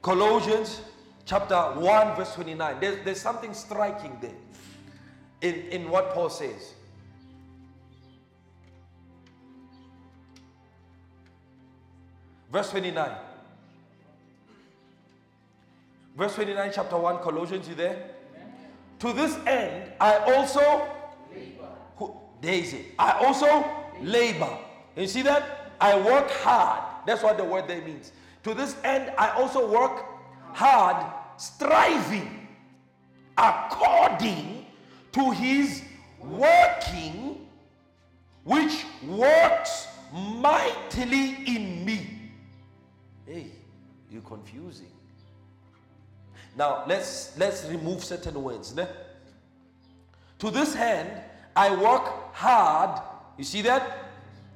Colossians 0.00 0.80
chapter 1.26 1.54
1, 1.54 2.16
verse 2.16 2.34
29. 2.36 2.76
There's, 2.80 3.04
there's 3.04 3.20
something 3.20 3.52
striking 3.52 4.16
there 4.22 4.30
in, 5.42 5.56
in 5.66 5.90
what 5.90 6.14
Paul 6.14 6.30
says. 6.30 6.72
Verse 12.50 12.70
29. 12.70 13.10
Verse 16.16 16.34
29, 16.34 16.70
chapter 16.74 16.96
1, 16.96 17.18
Colossians, 17.18 17.68
you 17.68 17.74
there? 17.74 17.92
Amen. 18.34 18.54
To 19.00 19.12
this 19.12 19.36
end, 19.46 19.92
I 20.00 20.16
also. 20.32 20.94
It. 22.42 22.94
I 22.98 23.12
also 23.24 23.64
labor. 24.00 24.58
You 24.96 25.06
see 25.06 25.22
that? 25.22 25.72
I 25.80 25.98
work 25.98 26.30
hard. 26.30 26.82
That's 27.06 27.22
what 27.22 27.36
the 27.36 27.44
word 27.44 27.66
there 27.68 27.82
means. 27.82 28.12
To 28.44 28.54
this 28.54 28.76
end, 28.84 29.12
I 29.18 29.30
also 29.30 29.70
work 29.70 30.04
hard, 30.52 31.04
striving 31.36 32.48
according 33.36 34.66
to 35.12 35.30
his 35.30 35.82
working, 36.20 37.46
which 38.44 38.84
works 39.06 39.86
mightily 40.12 41.36
in 41.46 41.84
me. 41.84 42.30
Hey, 43.26 43.46
you're 44.10 44.22
confusing. 44.22 44.90
Now 46.56 46.84
let's 46.86 47.38
let's 47.38 47.64
remove 47.66 48.02
certain 48.02 48.42
words. 48.42 48.74
Ne? 48.74 48.86
To 50.40 50.50
this 50.50 50.74
end, 50.74 51.10
I 51.58 51.74
work 51.74 52.34
hard. 52.34 53.02
You 53.36 53.42
see 53.42 53.62
that? 53.62 54.10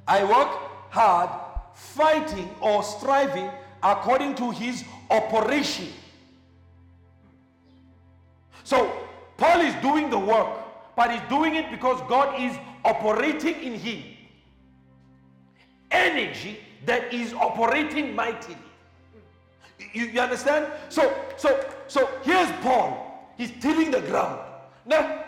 I 0.07 0.23
work 0.23 0.47
hard, 0.89 1.29
fighting 1.73 2.49
or 2.61 2.81
striving 2.81 3.49
according 3.83 4.35
to 4.35 4.51
his 4.51 4.85
operation. 5.09 5.89
So 8.63 8.89
Paul 9.35 9.59
is 9.59 9.75
doing 9.81 10.09
the 10.09 10.17
work, 10.17 10.47
but 10.95 11.11
he's 11.11 11.27
doing 11.27 11.55
it 11.55 11.69
because 11.71 11.99
God 12.07 12.39
is 12.39 12.55
operating 12.85 13.61
in 13.61 13.73
him. 13.73 14.03
Energy 15.91 16.57
that 16.85 17.13
is 17.13 17.33
operating 17.33 18.15
mightily. 18.15 18.57
You, 19.91 20.05
you 20.05 20.21
understand? 20.21 20.71
So, 20.87 21.13
so, 21.35 21.69
so 21.89 22.09
here's 22.23 22.49
Paul. 22.61 23.33
He's 23.37 23.51
tilling 23.59 23.91
the 23.91 23.99
ground. 23.99 24.39
Now, 24.85 25.22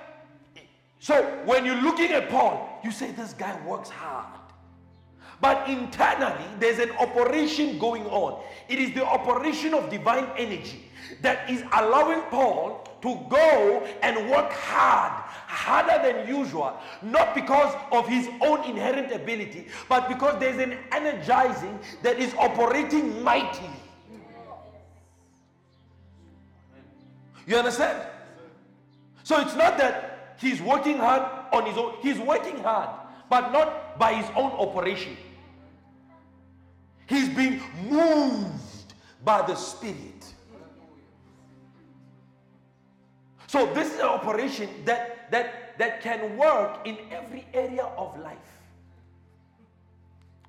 so 1.00 1.24
when 1.46 1.66
you're 1.66 1.82
looking 1.82 2.12
at 2.12 2.30
Paul, 2.30 2.80
you 2.84 2.92
say 2.92 3.12
this 3.12 3.34
guy 3.34 3.60
works 3.66 3.90
hard. 3.90 4.28
But 5.42 5.70
internally, 5.70 6.46
there's 6.60 6.80
an 6.80 6.92
operation 6.92 7.78
going 7.78 8.06
on. 8.06 8.42
It 8.70 8.80
is 8.80 8.94
the 8.94 9.06
operation 9.06 9.74
of 9.74 9.90
divine 9.90 10.28
energy 10.38 10.90
that 11.22 11.50
is 11.50 11.62
allowing 11.74 12.22
Paul 12.24 12.88
to 13.02 13.20
go 13.30 13.86
and 14.02 14.30
work 14.30 14.52
hard, 14.52 15.12
harder 15.48 16.02
than 16.12 16.28
usual, 16.28 16.80
not 17.02 17.36
because 17.36 17.76
of 17.92 18.08
his 18.08 18.30
own 18.42 18.64
inherent 18.64 19.12
ability, 19.12 19.68
but 19.90 20.08
because 20.08 20.40
there's 20.40 20.58
an 20.58 20.78
energizing 20.92 21.78
that 22.02 22.18
is 22.18 22.34
operating 22.36 23.22
mightily. 23.22 23.70
You 27.46 27.58
understand? 27.58 28.08
So 29.24 29.40
it's 29.40 29.56
not 29.56 29.78
that 29.78 30.15
he's 30.40 30.62
working 30.62 30.98
hard 30.98 31.24
on 31.52 31.66
his 31.66 31.78
own, 31.78 31.96
he's 32.02 32.20
working 32.20 32.58
hard, 32.60 32.90
but 33.30 33.52
not 33.52 33.98
by 33.98 34.14
his 34.14 34.30
own 34.36 34.52
operation. 34.52 35.18
He's 37.08 37.30
being 37.30 37.62
moved 37.90 38.94
by 39.24 39.46
the 39.46 39.56
Spirit. 39.56 40.34
So 43.48 43.72
this 43.74 43.94
is 43.94 44.00
an 44.00 44.08
operation 44.08 44.70
that 44.86 45.32
that 45.32 45.78
that 45.78 46.02
can 46.02 46.38
work 46.38 46.80
in 46.86 46.98
every 47.12 47.46
area 47.54 47.84
of 47.98 48.20
life. 48.20 48.38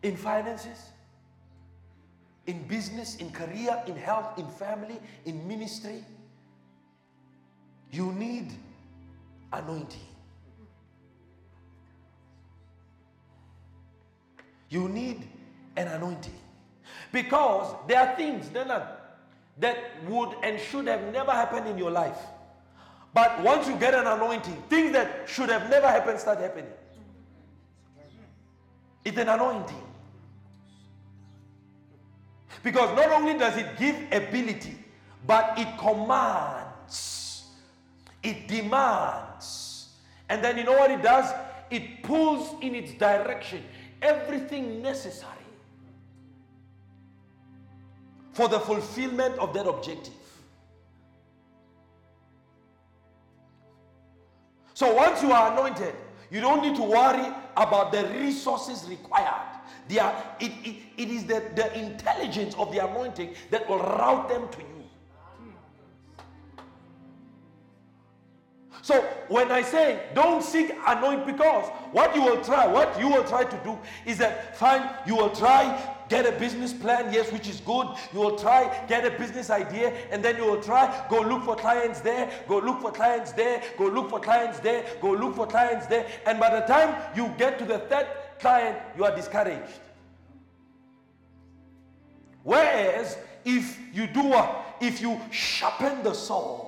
In 0.03 0.17
finances, 0.17 0.91
in 2.47 2.63
business, 2.67 3.17
in 3.17 3.31
career, 3.31 3.83
in 3.87 3.97
health, 3.97 4.39
in 4.39 4.49
family, 4.49 4.99
in 5.25 5.47
ministry. 5.47 6.05
You 7.91 8.13
need 8.13 8.53
anointing. 9.63 10.01
You 14.69 14.89
need 14.89 15.29
an 15.77 15.89
anointing. 15.89 16.35
Because 17.13 17.75
there 17.87 18.01
are 18.01 18.17
things 18.17 18.49
that 18.51 19.79
would 20.07 20.31
and 20.43 20.61
should 20.61 20.87
have 20.87 21.13
never 21.13 21.31
happened 21.31 21.69
in 21.69 21.79
your 21.79 21.91
life. 21.91 22.19
But 23.15 23.43
once 23.43 23.67
you 23.67 23.77
get 23.77 23.95
an 23.95 24.07
anointing, 24.07 24.63
things 24.69 24.93
that 24.93 25.27
should 25.27 25.49
have 25.49 25.71
never 25.71 25.87
happened 25.89 26.19
start 26.19 26.39
happening. 26.41 26.71
It's 29.05 29.17
an 29.17 29.29
anointing. 29.29 29.83
Because 32.63 32.95
not 32.97 33.11
only 33.11 33.39
does 33.39 33.57
it 33.57 33.79
give 33.79 33.97
ability, 34.11 34.77
but 35.27 35.59
it 35.59 35.79
commands, 35.79 36.66
it 38.27 38.49
demands. 38.49 39.91
And 40.29 40.43
then 40.43 40.59
you 40.59 40.65
know 40.65 40.73
what 40.73 40.91
it 40.91 41.01
does? 41.01 41.33
It 41.71 42.03
pulls 42.03 42.61
in 42.61 42.75
its 42.75 42.93
direction 42.95 43.63
everything 44.03 44.83
necessary 44.83 45.33
for 48.33 48.49
the 48.49 48.59
fulfillment 48.59 49.39
of 49.39 49.55
that 49.55 49.67
objective. 49.67 50.13
So 54.75 54.93
once 54.93 55.23
you 55.23 55.33
are 55.33 55.53
anointed, 55.53 55.95
you 56.31 56.41
don't 56.41 56.63
need 56.63 56.77
to 56.77 56.83
worry 56.83 57.33
about 57.57 57.93
the 57.93 58.09
resources 58.19 58.87
required. 58.89 59.57
They 59.89 60.01
are, 60.01 60.13
it, 60.41 60.53
it, 60.65 60.77
it 60.99 61.09
is 61.09 61.25
the, 61.25 61.45
the 61.55 61.73
intelligence 61.79 62.55
of 62.57 62.73
the 62.73 62.85
anointing 62.85 63.35
that 63.51 63.69
will 63.69 63.79
route 63.79 64.29
them 64.29 64.49
to 64.51 64.59
you. 64.59 64.76
So 68.87 69.03
when 69.27 69.51
I 69.51 69.63
say 69.63 70.01
don't 70.15 70.45
seek 70.45 70.71
anoint, 70.87 71.27
because 71.27 71.69
what 71.91 72.15
you 72.15 72.23
will 72.23 72.41
try, 72.41 72.69
what 72.69 72.97
you 73.01 73.09
will 73.09 73.25
try 73.25 73.43
to 73.43 73.57
do 73.65 73.77
is 74.05 74.19
that 74.19 74.57
fine, 74.57 74.89
you 75.05 75.17
will 75.17 75.31
try 75.31 75.77
get 76.09 76.25
a 76.25 76.31
business 76.39 76.73
plan, 76.73 77.13
yes, 77.13 77.33
which 77.33 77.49
is 77.49 77.59
good. 77.59 77.89
You 78.13 78.21
will 78.21 78.39
try, 78.39 78.87
get 78.87 79.05
a 79.05 79.11
business 79.19 79.51
idea, 79.51 79.93
and 80.13 80.25
then 80.25 80.37
you 80.37 80.45
will 80.45 80.63
try, 80.63 81.05
go 81.11 81.21
look 81.21 81.43
for 81.43 81.57
clients 81.57 81.99
there, 82.01 82.31
go 82.47 82.59
look 82.59 82.81
for 82.81 82.93
clients 82.93 83.33
there, 83.33 83.61
go 83.77 83.87
look 83.87 84.09
for 84.09 84.21
clients 84.21 84.61
there, 84.61 84.85
go 85.03 85.11
look 85.11 85.35
for 85.35 85.49
clients 85.49 85.87
there. 85.87 86.07
And 86.25 86.39
by 86.39 86.61
the 86.61 86.65
time 86.65 86.95
you 87.17 87.35
get 87.39 87.59
to 87.59 87.65
the 87.65 87.81
third 87.91 88.07
client, 88.39 88.79
you 88.97 89.05
are 89.05 89.17
discouraged. 89.17 89.81
Whereas 92.45 93.19
if 93.45 93.77
you 93.93 94.07
do 94.07 94.23
what? 94.23 94.77
If 94.81 95.01
you 95.01 95.21
sharpen 95.33 96.05
the 96.05 96.15
sword, 96.15 96.66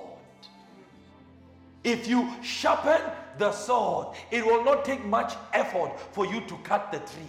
if 1.83 2.07
you 2.07 2.33
sharpen 2.41 3.01
the 3.37 3.51
sword, 3.51 4.15
it 4.31 4.45
will 4.45 4.63
not 4.63 4.83
take 4.83 5.03
much 5.05 5.33
effort 5.53 5.97
for 6.11 6.25
you 6.25 6.41
to 6.41 6.57
cut 6.57 6.91
the 6.91 6.99
tree. 6.99 7.23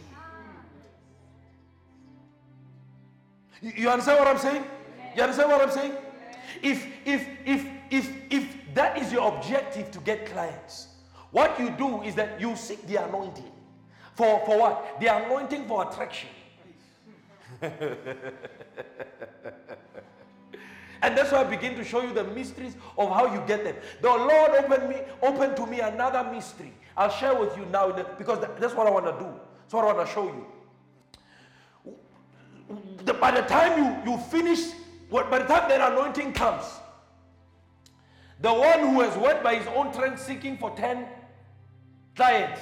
You, 3.63 3.73
you 3.77 3.91
understand 3.91 4.19
what 4.19 4.29
I'm 4.29 4.39
saying? 4.39 4.65
You 5.15 5.23
understand 5.23 5.51
what 5.51 5.61
I'm 5.63 5.71
saying? 5.71 5.93
If 6.63 6.87
if 7.05 7.27
if 7.45 7.67
if 7.91 8.11
if 8.31 8.75
that 8.75 8.99
is 8.99 9.13
your 9.13 9.33
objective 9.35 9.91
to 9.93 10.01
get 10.01 10.27
clients, 10.27 10.89
what 11.31 11.59
you 11.61 11.71
do 11.71 12.03
is 12.03 12.15
that 12.17 12.41
you 12.41 12.57
seek 12.57 12.85
the 12.87 12.97
anointing. 13.05 13.51
For 14.15 14.43
for 14.47 14.59
what? 14.59 15.01
The 15.01 15.07
anointing 15.25 15.67
for 15.67 15.89
attraction. 15.89 16.29
And 21.03 21.17
that's 21.17 21.33
why 21.33 21.41
I 21.41 21.45
begin 21.45 21.75
to 21.77 21.85
show 21.85 22.03
you 22.03 22.13
the 22.13 22.25
mysteries 22.25 22.77
of 22.99 23.11
how 23.11 23.33
you 23.33 23.43
get 23.47 23.65
them. 23.65 23.77
The 24.03 24.09
Lord 24.09 24.51
opened 24.51 24.89
me, 24.91 24.97
opened 25.23 25.57
to 25.57 25.67
me 25.67 25.81
another 25.81 26.31
mystery. 26.31 26.75
I'll 26.97 27.11
share 27.11 27.35
with 27.35 27.57
you 27.57 27.65
now 27.67 27.91
because 28.19 28.41
that's 28.59 28.75
what 28.75 28.87
I 28.87 28.91
want 28.91 29.07
to 29.07 29.13
do. 29.13 29.31
That's 29.63 29.73
what 29.73 29.85
I 29.85 29.93
want 29.93 30.07
to 30.07 30.13
show 30.13 30.25
you. 30.27 30.47
By 33.21 33.31
the 33.31 33.43
time 33.43 34.05
you, 34.05 34.13
you 34.13 34.19
finish, 34.19 34.73
by 35.11 35.39
the 35.39 35.45
time 35.45 35.69
that 35.69 35.93
anointing 35.93 36.33
comes, 36.35 36.65
the 38.41 38.53
one 38.53 38.81
who 38.81 39.01
has 39.01 39.17
worked 39.17 39.43
by 39.43 39.57
his 39.57 39.67
own 39.69 39.93
strength 39.93 40.23
seeking 40.23 40.57
for 40.57 40.71
10 40.77 41.07
clients, 42.17 42.61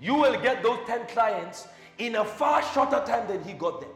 you 0.00 0.14
will 0.14 0.40
get 0.40 0.62
those 0.62 0.78
10 0.86 1.06
clients 1.08 1.66
in 1.98 2.16
a 2.16 2.24
far 2.24 2.62
shorter 2.72 3.02
time 3.06 3.26
than 3.26 3.42
he 3.44 3.52
got 3.52 3.80
them. 3.80 3.90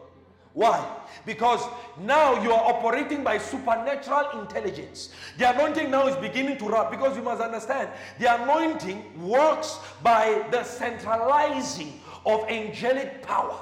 Why? 0.55 0.89
Because 1.27 1.61
now 1.99 2.41
you 2.41 2.53
are 2.53 2.73
operating 2.73 3.25
by 3.25 3.39
supernatural 3.39 4.41
intelligence. 4.41 5.11
The 5.37 5.53
anointing 5.53 5.91
now 5.91 6.07
is 6.07 6.15
beginning 6.17 6.59
to 6.59 6.69
run 6.69 6.93
because 6.93 7.17
you 7.17 7.23
must 7.23 7.43
understand 7.43 7.91
the 8.21 8.43
anointing 8.43 9.21
works 9.21 9.81
by 10.03 10.47
the 10.53 10.63
centralizing 10.63 12.01
of 12.25 12.49
angelic 12.49 13.21
power. 13.23 13.59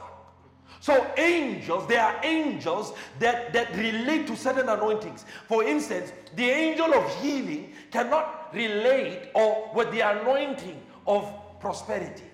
So 0.81 1.07
angels, 1.17 1.87
there 1.87 2.03
are 2.03 2.21
angels 2.25 2.93
that, 3.21 3.53
that 3.55 3.75
relate 3.77 4.27
to 4.27 4.37
certain 4.37 4.69
anointings. 4.69 5.25
For 5.49 5.65
instance, 5.65 6.13
the 6.35 6.45
angel 6.45 6.93
of 6.93 7.23
healing 7.23 7.73
cannot 7.91 8.53
relate 8.53 9.31
or 9.35 9.71
with 9.75 9.91
the 9.93 10.01
anointing 10.01 10.83
of 11.07 11.33
prosperity. 11.61 12.25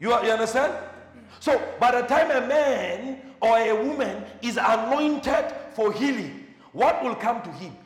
You, 0.00 0.10
you 0.10 0.30
understand? 0.30 0.72
So 1.40 1.60
by 1.80 2.00
the 2.00 2.06
time 2.06 2.30
a 2.30 2.46
man 2.46 3.31
or 3.42 3.58
a 3.58 3.74
woman 3.74 4.24
is 4.40 4.56
anointed 4.56 5.52
for 5.74 5.92
healing, 5.92 6.46
what 6.72 7.02
will 7.02 7.16
come 7.16 7.42
to 7.42 7.50
him? 7.50 7.76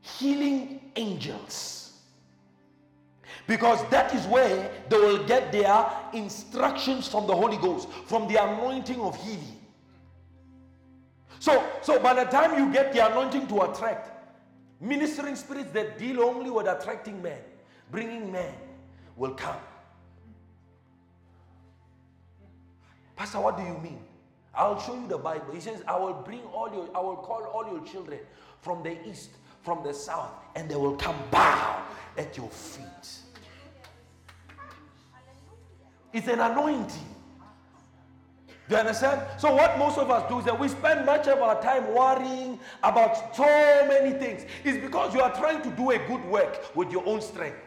Healing 0.00 0.80
angels. 0.96 1.92
Because 3.46 3.88
that 3.90 4.12
is 4.12 4.26
where 4.26 4.70
they 4.88 4.98
will 4.98 5.24
get 5.24 5.52
their 5.52 5.88
instructions 6.12 7.06
from 7.06 7.28
the 7.28 7.34
Holy 7.34 7.56
Ghost, 7.56 7.88
from 8.06 8.26
the 8.26 8.42
anointing 8.42 9.00
of 9.00 9.16
healing. 9.22 9.60
So, 11.38 11.64
so 11.82 12.00
by 12.00 12.14
the 12.14 12.24
time 12.24 12.58
you 12.58 12.72
get 12.72 12.92
the 12.92 13.08
anointing 13.08 13.46
to 13.48 13.70
attract, 13.70 14.10
ministering 14.80 15.36
spirits 15.36 15.70
that 15.70 15.98
deal 15.98 16.20
only 16.22 16.50
with 16.50 16.66
attracting 16.66 17.22
men, 17.22 17.38
bringing 17.92 18.32
men, 18.32 18.52
will 19.16 19.34
come. 19.34 19.56
Pastor, 23.14 23.40
what 23.40 23.56
do 23.56 23.62
you 23.62 23.78
mean? 23.78 24.00
I'll 24.56 24.80
show 24.80 24.94
you 24.94 25.06
the 25.06 25.18
Bible. 25.18 25.52
He 25.52 25.60
says, 25.60 25.82
I 25.86 25.98
will 25.98 26.14
bring 26.14 26.40
all 26.44 26.72
your, 26.72 26.88
I 26.94 27.00
will 27.00 27.16
call 27.16 27.44
all 27.44 27.70
your 27.70 27.84
children 27.84 28.20
from 28.62 28.82
the 28.82 29.06
east, 29.08 29.30
from 29.62 29.82
the 29.84 29.92
south, 29.92 30.32
and 30.54 30.68
they 30.68 30.76
will 30.76 30.96
come 30.96 31.16
bow 31.30 31.82
at 32.16 32.36
your 32.36 32.48
feet. 32.48 32.86
It's 36.12 36.28
an 36.28 36.40
anointing. 36.40 37.16
Do 38.68 38.74
you 38.74 38.80
understand? 38.80 39.22
So, 39.38 39.54
what 39.54 39.78
most 39.78 39.98
of 39.98 40.10
us 40.10 40.28
do 40.28 40.40
is 40.40 40.44
that 40.46 40.58
we 40.58 40.68
spend 40.68 41.06
much 41.06 41.28
of 41.28 41.38
our 41.40 41.60
time 41.62 41.94
worrying 41.94 42.58
about 42.82 43.36
so 43.36 43.44
many 43.86 44.18
things. 44.18 44.44
It's 44.64 44.78
because 44.78 45.14
you 45.14 45.20
are 45.20 45.32
trying 45.36 45.62
to 45.62 45.70
do 45.70 45.90
a 45.90 45.98
good 45.98 46.24
work 46.24 46.74
with 46.74 46.90
your 46.90 47.06
own 47.06 47.20
strength. 47.20 47.58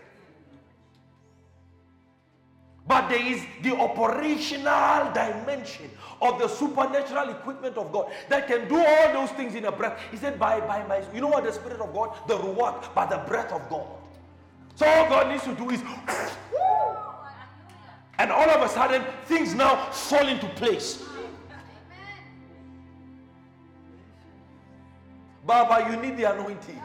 But 2.90 3.08
there 3.08 3.24
is 3.24 3.46
the 3.62 3.76
operational 3.76 5.14
dimension 5.14 5.92
of 6.24 6.40
the 6.40 6.48
supernatural 6.48 7.30
equipment 7.30 7.78
of 7.78 7.92
God 7.92 8.12
that 8.30 8.48
can 8.48 8.68
do 8.68 8.84
all 8.84 9.14
those 9.14 9.30
things 9.38 9.54
in 9.54 9.66
a 9.66 9.72
breath. 9.72 10.00
He 10.10 10.18
said, 10.18 10.40
by, 10.40 10.60
by 10.62 10.84
my, 10.88 11.04
you 11.14 11.22
know 11.22 11.28
what 11.28 11.44
the 11.44 11.54
Spirit 11.54 11.80
of 11.82 11.94
God, 11.94 12.18
the 12.28 12.36
reward, 12.36 12.74
by 12.96 13.06
the 13.06 13.20
breath 13.28 13.52
of 13.54 13.70
God. 13.70 13.86
So 14.74 14.88
all 14.88 15.08
God 15.08 15.32
needs 15.32 15.44
to 15.44 15.54
do 15.54 15.70
is, 15.70 15.84
and 18.18 18.32
all 18.32 18.50
of 18.50 18.62
a 18.64 18.70
sudden, 18.70 19.04
things 19.26 19.54
now 19.54 19.92
fall 19.92 20.28
into 20.28 20.48
place. 20.48 21.04
Baba, 25.46 25.92
you 25.92 26.02
need 26.02 26.18
the 26.18 26.34
anointing. 26.34 26.82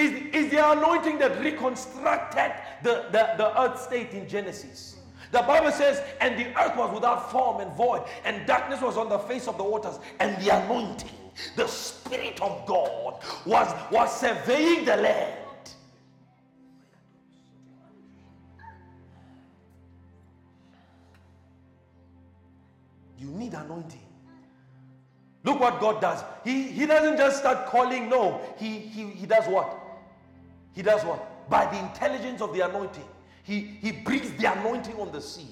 Is, 0.00 0.12
is 0.32 0.50
the 0.50 0.70
anointing 0.72 1.18
that 1.18 1.38
reconstructed 1.42 2.52
the, 2.82 3.08
the, 3.12 3.34
the 3.36 3.60
earth 3.60 3.82
state 3.82 4.12
in 4.12 4.26
Genesis. 4.26 4.96
The 5.30 5.42
Bible 5.42 5.70
says, 5.70 6.02
and 6.22 6.38
the 6.38 6.46
earth 6.58 6.74
was 6.74 6.94
without 6.94 7.30
form 7.30 7.60
and 7.60 7.70
void, 7.76 8.04
and 8.24 8.46
darkness 8.46 8.80
was 8.80 8.96
on 8.96 9.10
the 9.10 9.18
face 9.18 9.46
of 9.46 9.58
the 9.58 9.62
waters, 9.62 9.98
and 10.18 10.42
the 10.42 10.64
anointing, 10.64 11.10
the 11.54 11.66
Spirit 11.66 12.40
of 12.40 12.66
God, 12.66 13.22
was, 13.44 13.74
was 13.92 14.18
surveying 14.18 14.86
the 14.86 14.96
land. 14.96 15.36
You 23.18 23.28
need 23.28 23.52
anointing. 23.52 24.00
Look 25.44 25.60
what 25.60 25.78
God 25.78 26.00
does. 26.00 26.24
He, 26.42 26.62
he 26.62 26.86
doesn't 26.86 27.18
just 27.18 27.40
start 27.40 27.66
calling, 27.66 28.08
no. 28.08 28.40
He, 28.56 28.78
he, 28.78 29.04
he 29.08 29.26
does 29.26 29.46
what? 29.46 29.79
He 30.72 30.82
does 30.82 31.04
what? 31.04 31.48
By 31.50 31.66
the 31.66 31.78
intelligence 31.78 32.40
of 32.40 32.54
the 32.54 32.60
anointing, 32.60 33.04
he, 33.42 33.60
he 33.80 33.92
brings 33.92 34.30
the 34.32 34.52
anointing 34.52 34.94
on 34.96 35.10
the 35.12 35.20
sea. 35.20 35.48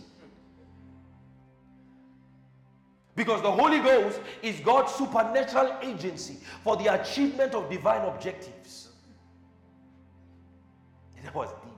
Because 3.17 3.43
the 3.43 3.51
Holy 3.51 3.81
Ghost 3.81 4.21
is 4.43 4.61
God's 4.61 4.93
supernatural 4.95 5.77
agency 5.83 6.37
for 6.63 6.77
the 6.77 7.01
achievement 7.01 7.53
of 7.53 7.69
divine 7.69 8.03
objectives. 8.03 8.91
That 11.25 11.35
was 11.35 11.51
deep. 11.65 11.75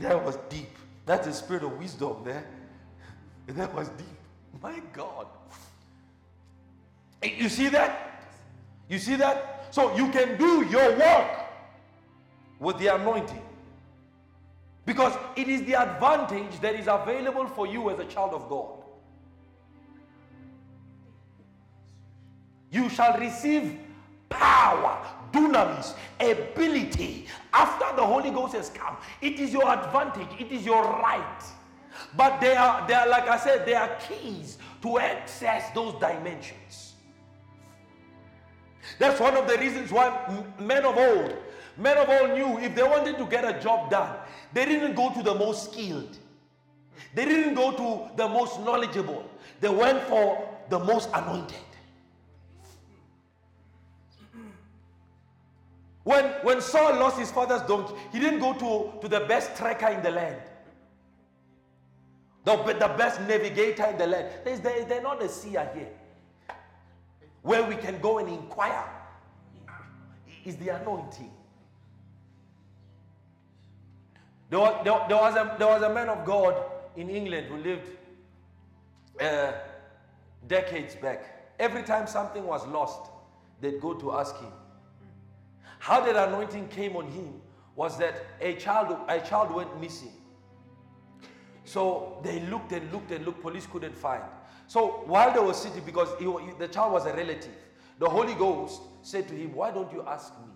that 0.00 0.24
was 0.24 0.38
deep. 0.48 0.68
That's 1.06 1.26
the 1.26 1.32
spirit 1.32 1.64
of 1.64 1.78
wisdom 1.78 2.22
there. 2.24 2.44
Eh? 3.48 3.52
That 3.54 3.74
was 3.74 3.88
deep. 3.90 4.06
My 4.62 4.80
God. 4.92 5.26
Eh, 7.22 7.34
you 7.36 7.48
see 7.48 7.68
that? 7.68 8.30
You 8.88 8.98
see 8.98 9.16
that? 9.16 9.68
So 9.70 9.94
you 9.96 10.10
can 10.10 10.36
do 10.36 10.66
your 10.66 10.96
work 10.96 11.46
with 12.58 12.78
the 12.78 12.88
anointing. 12.88 13.42
Because 14.84 15.16
it 15.36 15.48
is 15.48 15.62
the 15.64 15.74
advantage 15.74 16.60
that 16.60 16.74
is 16.74 16.88
available 16.88 17.46
for 17.46 17.66
you 17.66 17.90
as 17.90 17.98
a 17.98 18.04
child 18.04 18.32
of 18.34 18.48
God. 18.48 18.82
You 22.70 22.88
shall 22.88 23.18
receive 23.18 23.78
power, 24.28 25.06
dunamis, 25.32 25.94
ability 26.18 27.26
after 27.52 27.94
the 27.96 28.04
Holy 28.04 28.30
Ghost 28.30 28.54
has 28.54 28.70
come. 28.70 28.96
It 29.20 29.38
is 29.38 29.52
your 29.52 29.70
advantage, 29.70 30.28
it 30.38 30.50
is 30.50 30.64
your 30.64 30.82
right. 30.82 31.42
But 32.16 32.40
they 32.40 32.56
are, 32.56 32.86
they 32.88 32.94
are 32.94 33.08
like 33.08 33.28
I 33.28 33.36
said, 33.36 33.66
they 33.66 33.74
are 33.74 33.96
keys 34.08 34.58
to 34.80 34.98
access 34.98 35.70
those 35.74 35.94
dimensions. 36.00 36.91
That's 38.98 39.20
one 39.20 39.36
of 39.36 39.48
the 39.48 39.56
reasons 39.58 39.90
why 39.92 40.44
men 40.58 40.84
of 40.84 40.96
old, 40.96 41.36
men 41.76 41.96
of 41.98 42.08
old 42.08 42.30
knew 42.32 42.58
if 42.58 42.74
they 42.74 42.82
wanted 42.82 43.16
to 43.18 43.26
get 43.26 43.44
a 43.44 43.60
job 43.60 43.90
done, 43.90 44.16
they 44.52 44.64
didn't 44.64 44.94
go 44.94 45.12
to 45.12 45.22
the 45.22 45.34
most 45.34 45.72
skilled. 45.72 46.16
They 47.14 47.24
didn't 47.24 47.54
go 47.54 47.72
to 47.72 48.16
the 48.16 48.28
most 48.28 48.60
knowledgeable. 48.60 49.28
They 49.60 49.68
went 49.68 50.02
for 50.04 50.48
the 50.68 50.78
most 50.78 51.08
anointed. 51.14 51.56
When, 56.04 56.24
when 56.42 56.60
Saul 56.60 56.98
lost 56.98 57.18
his 57.18 57.30
father's 57.30 57.62
donkey, 57.62 57.94
he 58.10 58.18
didn't 58.18 58.40
go 58.40 58.52
to, 58.54 59.00
to 59.00 59.08
the 59.08 59.20
best 59.20 59.54
trekker 59.54 59.96
in 59.96 60.02
the 60.02 60.10
land. 60.10 60.42
The, 62.44 62.56
the 62.56 62.94
best 62.98 63.20
navigator 63.20 63.84
in 63.84 63.98
the 63.98 64.06
land. 64.08 64.28
There's, 64.44 64.58
there, 64.58 64.84
they're 64.84 65.02
not 65.02 65.22
a 65.22 65.28
seer 65.28 65.70
here 65.72 65.92
where 67.42 67.62
we 67.64 67.76
can 67.76 68.00
go 68.00 68.18
and 68.18 68.28
inquire 68.28 68.88
is 70.44 70.56
the 70.56 70.70
anointing. 70.70 71.30
There 74.50 74.60
was, 74.60 74.80
there, 74.84 75.00
there, 75.08 75.16
was 75.16 75.34
a, 75.34 75.56
there 75.58 75.68
was 75.68 75.82
a 75.82 75.92
man 75.92 76.08
of 76.08 76.24
God 76.24 76.54
in 76.96 77.08
England 77.08 77.46
who 77.46 77.56
lived 77.56 77.88
uh, 79.20 79.52
decades 80.46 80.94
back. 80.94 81.54
Every 81.58 81.82
time 81.82 82.06
something 82.06 82.44
was 82.44 82.66
lost, 82.66 83.10
they'd 83.60 83.80
go 83.80 83.94
to 83.94 84.12
ask 84.12 84.36
him. 84.38 84.52
How 85.78 86.00
that 86.00 86.28
anointing 86.28 86.68
came 86.68 86.96
on 86.96 87.06
him 87.10 87.40
was 87.74 87.98
that 87.98 88.26
a 88.40 88.54
child, 88.54 88.96
a 89.08 89.20
child 89.20 89.52
went 89.52 89.80
missing. 89.80 90.12
So 91.64 92.20
they 92.22 92.40
looked 92.40 92.72
and 92.72 92.92
looked 92.92 93.10
and 93.10 93.24
looked, 93.24 93.40
police 93.40 93.66
couldn't 93.66 93.96
find. 93.96 94.22
So 94.66 95.02
while 95.06 95.32
they 95.32 95.40
were 95.40 95.54
sitting, 95.54 95.84
because 95.84 96.08
he, 96.18 96.24
the 96.58 96.68
child 96.68 96.92
was 96.92 97.06
a 97.06 97.12
relative, 97.14 97.54
the 97.98 98.08
Holy 98.08 98.34
Ghost 98.34 98.80
said 99.02 99.28
to 99.28 99.34
him, 99.34 99.54
Why 99.54 99.70
don't 99.70 99.92
you 99.92 100.02
ask 100.06 100.32
me? 100.40 100.48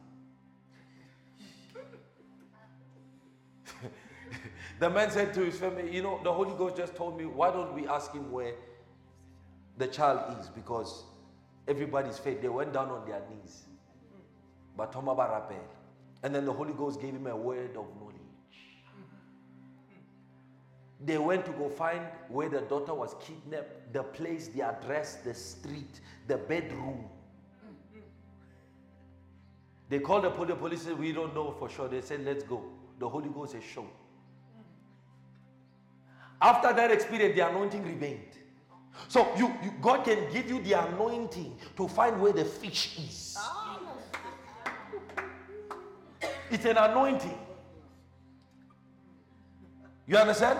the 4.81 4.91
man 4.91 5.11
said 5.11 5.35
to 5.35 5.45
his 5.45 5.59
family, 5.59 5.95
You 5.95 6.03
know, 6.03 6.21
the 6.23 6.33
Holy 6.33 6.55
Ghost 6.57 6.77
just 6.77 6.95
told 6.97 7.19
me, 7.19 7.27
Why 7.27 7.51
don't 7.51 7.75
we 7.75 7.87
ask 7.87 8.13
him 8.13 8.31
where 8.31 8.55
the 9.77 9.87
child 9.87 10.39
is? 10.41 10.49
Because 10.49 11.05
everybody's 11.69 12.19
faith. 12.19 12.41
They 12.41 12.49
went 12.49 12.73
down 12.73 12.89
on 12.91 13.07
their 13.07 13.23
knees. 13.31 13.65
But 14.77 14.95
And 16.23 16.35
then 16.35 16.45
the 16.45 16.53
Holy 16.53 16.73
Ghost 16.73 17.01
gave 17.01 17.15
him 17.15 17.27
a 17.27 17.37
word 17.37 17.77
of 17.77 17.87
knowledge. 18.01 18.06
They 21.05 21.19
went 21.19 21.45
to 21.47 21.53
go 21.53 21.69
find 21.69 22.01
where 22.29 22.49
the 22.49 22.63
daughter 22.63 22.95
was 22.95 23.15
kidnapped, 23.21 23.93
the 23.93 24.03
place, 24.03 24.49
the 24.49 24.63
address, 24.63 25.17
the 25.17 25.35
street, 25.35 26.01
the 26.27 26.39
bedroom. 26.39 27.05
They 29.89 30.01
called 30.01 30.25
the 30.25 30.31
police. 30.31 30.83
Said, 30.83 30.99
We 30.99 31.13
don't 31.13 31.35
know 31.35 31.55
for 31.59 31.69
sure. 31.69 31.89
They 31.89 32.01
said, 32.01 32.25
Let's 32.25 32.43
go. 32.43 32.65
The 32.99 33.09
Holy 33.09 33.29
Ghost 33.29 33.55
is 33.55 33.63
shown. 33.63 33.89
After 36.41 36.73
that 36.73 36.91
experience, 36.91 37.35
the 37.35 37.49
anointing 37.49 37.85
remained. 37.85 38.21
So 39.09 39.29
you, 39.37 39.55
you, 39.63 39.73
God 39.81 40.05
can 40.05 40.31
give 40.33 40.49
you 40.49 40.61
the 40.63 40.73
anointing 40.73 41.59
to 41.77 41.89
find 41.89 42.21
where 42.21 42.33
the 42.33 42.45
fish 42.45 42.99
is. 42.99 43.39
It's 46.51 46.65
an 46.65 46.77
anointing. 46.77 47.39
You 50.07 50.17
understand? 50.17 50.59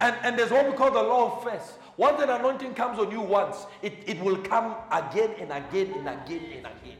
And, 0.00 0.16
and 0.22 0.38
there's 0.38 0.50
what 0.50 0.70
we 0.70 0.76
call 0.76 0.90
the 0.90 1.02
law 1.02 1.36
of 1.36 1.44
first. 1.44 1.74
Once 1.96 2.20
an 2.20 2.30
anointing 2.30 2.74
comes 2.74 2.98
on 2.98 3.10
you 3.10 3.20
once, 3.20 3.66
it, 3.82 3.94
it 4.06 4.20
will 4.20 4.36
come 4.38 4.74
again 4.90 5.30
and 5.38 5.52
again 5.52 5.92
and 5.96 6.08
again 6.08 6.44
and 6.56 6.66
again. 6.66 6.98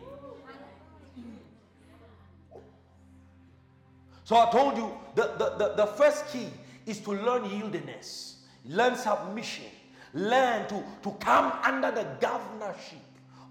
So 4.24 4.36
I 4.36 4.50
told 4.50 4.76
you 4.76 4.90
the, 5.14 5.34
the, 5.38 5.56
the, 5.58 5.74
the 5.76 5.86
first 5.86 6.28
key 6.28 6.48
is 6.86 7.00
to 7.00 7.10
learn 7.10 7.42
yieldedness, 7.42 8.36
learn 8.64 8.96
submission, 8.96 9.66
learn 10.14 10.66
to, 10.68 10.82
to 11.02 11.10
come 11.20 11.52
under 11.62 11.90
the 11.90 12.06
governorship 12.20 12.98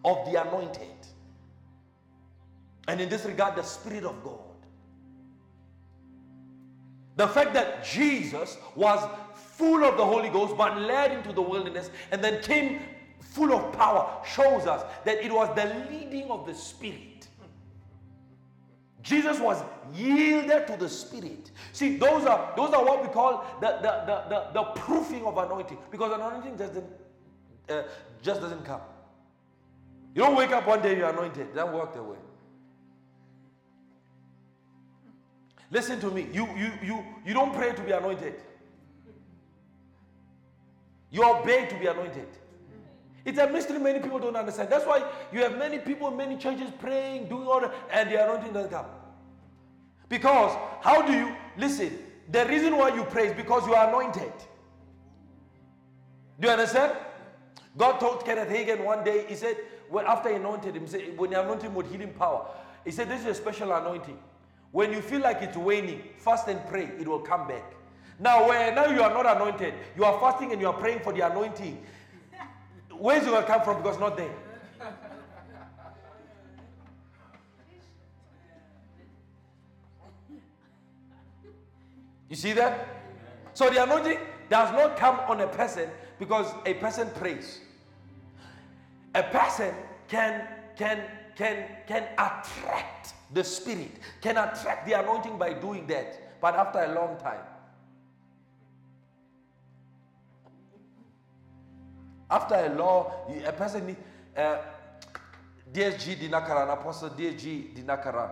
of 0.04 0.32
the 0.32 0.42
anointed. 0.42 0.88
And 2.88 3.00
in 3.00 3.10
this 3.10 3.26
regard, 3.26 3.56
the 3.56 3.64
Spirit 3.64 4.04
of 4.04 4.24
God. 4.24 4.40
The 7.16 7.28
fact 7.28 7.54
that 7.54 7.86
Jesus 7.86 8.58
was 8.76 9.08
full 9.58 9.84
of 9.84 9.98
the 9.98 10.06
Holy 10.06 10.30
Ghost 10.30 10.58
but 10.58 10.80
led 10.80 11.12
into 11.12 11.32
the 11.32 11.42
wilderness 11.42 11.90
and 12.12 12.24
then 12.24 12.42
came 12.42 12.82
full 13.20 13.54
of 13.54 13.72
power 13.74 14.22
shows 14.26 14.68
us 14.68 14.84
that 15.06 15.24
it 15.24 15.32
was 15.32 15.54
the 15.56 15.66
leading 15.90 16.30
of 16.30 16.46
the 16.46 16.54
Spirit 16.54 17.14
Jesus 19.04 19.38
was 19.38 19.62
yielded 19.94 20.66
to 20.66 20.78
the 20.78 20.88
Spirit. 20.88 21.52
See, 21.74 21.98
those 21.98 22.26
are 22.26 22.54
those 22.56 22.74
are 22.74 22.84
what 22.84 23.04
we 23.04 23.10
call 23.10 23.46
the 23.60 23.68
the, 23.68 24.04
the, 24.08 24.24
the, 24.30 24.48
the 24.54 24.64
proofing 24.80 25.26
of 25.26 25.38
anointing. 25.38 25.78
Because 25.92 26.14
anointing 26.14 26.58
just 26.58 26.74
doesn't, 26.74 26.92
uh, 27.70 27.84
just 28.22 28.42
doesn't 28.42 28.64
come. 28.64 28.80
You 30.16 30.22
don't 30.22 30.38
wake 30.38 30.52
up 30.52 30.66
one 30.66 30.82
day 30.82 30.98
you're 30.98 31.10
anointed. 31.10 31.54
That 31.54 31.72
work 31.72 31.94
that 31.94 32.04
way. 32.04 32.18
Listen 35.70 36.00
to 36.00 36.10
me. 36.10 36.30
You 36.32 36.48
you 36.56 36.72
you 36.82 37.06
you 37.26 37.34
don't 37.34 37.54
pray 37.54 37.74
to 37.74 37.82
be 37.82 37.92
anointed. 37.92 38.36
You 41.14 41.24
obey 41.24 41.68
to 41.68 41.76
be 41.76 41.86
anointed. 41.86 42.28
It's 43.24 43.38
a 43.38 43.48
mystery 43.48 43.80
many 43.80 44.00
people 44.00 44.20
don't 44.20 44.36
understand. 44.36 44.70
That's 44.70 44.86
why 44.86 45.10
you 45.32 45.42
have 45.44 45.58
many 45.58 45.80
people 45.80 46.12
many 46.12 46.36
churches 46.36 46.70
praying, 46.80 47.30
doing 47.30 47.48
all 47.48 47.62
that, 47.62 47.74
and 47.90 48.10
the 48.10 48.22
anointing 48.22 48.52
doesn't 48.52 48.72
come. 48.72 48.88
Because 50.10 50.58
how 50.82 51.02
do 51.02 51.14
you 51.14 51.34
listen? 51.56 51.98
The 52.30 52.46
reason 52.48 52.76
why 52.76 52.94
you 52.94 53.04
pray 53.06 53.28
is 53.28 53.34
because 53.34 53.66
you 53.66 53.76
are 53.76 53.88
anointed. 53.88 54.34
Do 56.40 56.48
you 56.48 56.54
understand? 56.54 56.98
God 57.78 58.00
told 58.00 58.26
Kenneth 58.26 58.50
Hagin 58.50 58.84
one 58.84 59.04
day, 59.04 59.26
he 59.30 59.36
said, 59.36 59.58
well, 59.90 60.06
after 60.08 60.30
he 60.30 60.36
anointed 60.36 60.76
him, 60.76 60.88
said, 60.88 61.18
when 61.18 61.30
he 61.30 61.36
anointed 61.36 61.66
him 61.66 61.76
with 61.76 61.92
healing 61.92 62.14
power, 62.14 62.48
he 62.84 62.92
said, 62.92 63.08
This 63.08 63.22
is 63.22 63.28
a 63.28 63.36
special 63.36 63.72
anointing. 63.72 64.18
When 64.72 64.92
you 64.92 65.02
feel 65.02 65.22
like 65.22 65.42
it's 65.44 65.56
waning, 65.56 66.02
fast 66.18 66.48
and 66.48 66.60
pray, 66.68 66.90
it 67.00 67.08
will 67.08 67.20
come 67.20 67.48
back. 67.48 67.76
Now, 68.20 68.48
where 68.48 68.74
now 68.74 68.86
you 68.88 69.02
are 69.02 69.10
not 69.10 69.36
anointed, 69.36 69.74
you 69.98 70.04
are 70.06 70.20
fasting 70.20 70.52
and 70.52 70.62
you 70.62 70.68
are 70.68 70.74
praying 70.74 71.00
for 71.00 71.14
the 71.14 71.22
anointing. 71.22 71.84
Where's 72.92 73.24
it 73.24 73.30
going 73.30 73.42
to 73.42 73.48
come 73.48 73.62
from? 73.64 73.78
Because 73.78 74.00
not 74.00 74.16
there. 74.16 74.32
You 82.30 82.36
see 82.36 82.54
that? 82.54 82.88
So 83.54 83.70
the 83.70 83.84
anointing 83.84 84.18
does 84.50 84.72
not 84.72 84.98
come 84.98 85.20
on 85.28 85.42
a 85.42 85.48
person 85.48 85.90
because 86.18 86.52
a 86.66 86.74
person 86.76 87.10
prays. 87.16 87.60
A 89.14 89.22
person 89.22 89.76
can 90.08 90.48
can 90.76 91.04
can 91.36 91.66
can 91.88 92.04
attract 92.14 93.14
the 93.34 93.44
spirit, 93.44 93.92
can 94.22 94.38
attract 94.38 94.88
the 94.88 94.94
anointing 94.94 95.38
by 95.38 95.54
doing 95.54 95.86
that, 95.88 96.40
but 96.42 96.56
after 96.56 96.80
a 96.80 96.96
long 96.96 97.18
time. 97.18 97.42
After 102.34 102.56
a 102.56 102.70
law, 102.70 103.28
a 103.46 103.52
person 103.52 103.86
need, 103.86 103.98
uh, 104.36 104.58
DSG 105.72 106.18
Dhinakaran, 106.18 106.74
Apostle 106.74 107.12
DSG 107.12 107.76
Dhinakaran, 107.76 108.32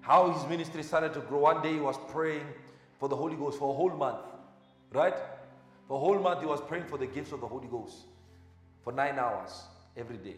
how 0.00 0.32
his 0.32 0.44
ministry 0.48 0.82
started 0.82 1.14
to 1.14 1.20
grow. 1.20 1.38
One 1.38 1.62
day 1.62 1.74
he 1.74 1.78
was 1.78 1.96
praying 2.10 2.44
for 2.98 3.08
the 3.08 3.14
Holy 3.14 3.36
Ghost 3.36 3.60
for 3.60 3.70
a 3.72 3.76
whole 3.76 3.94
month, 3.96 4.18
right? 4.92 5.14
For 5.86 5.98
a 5.98 6.00
whole 6.00 6.18
month 6.18 6.40
he 6.40 6.46
was 6.46 6.60
praying 6.62 6.86
for 6.86 6.98
the 6.98 7.06
gifts 7.06 7.30
of 7.30 7.40
the 7.40 7.46
Holy 7.46 7.68
Ghost 7.68 7.94
for 8.82 8.92
nine 8.92 9.20
hours 9.20 9.66
every 9.96 10.16
day. 10.16 10.34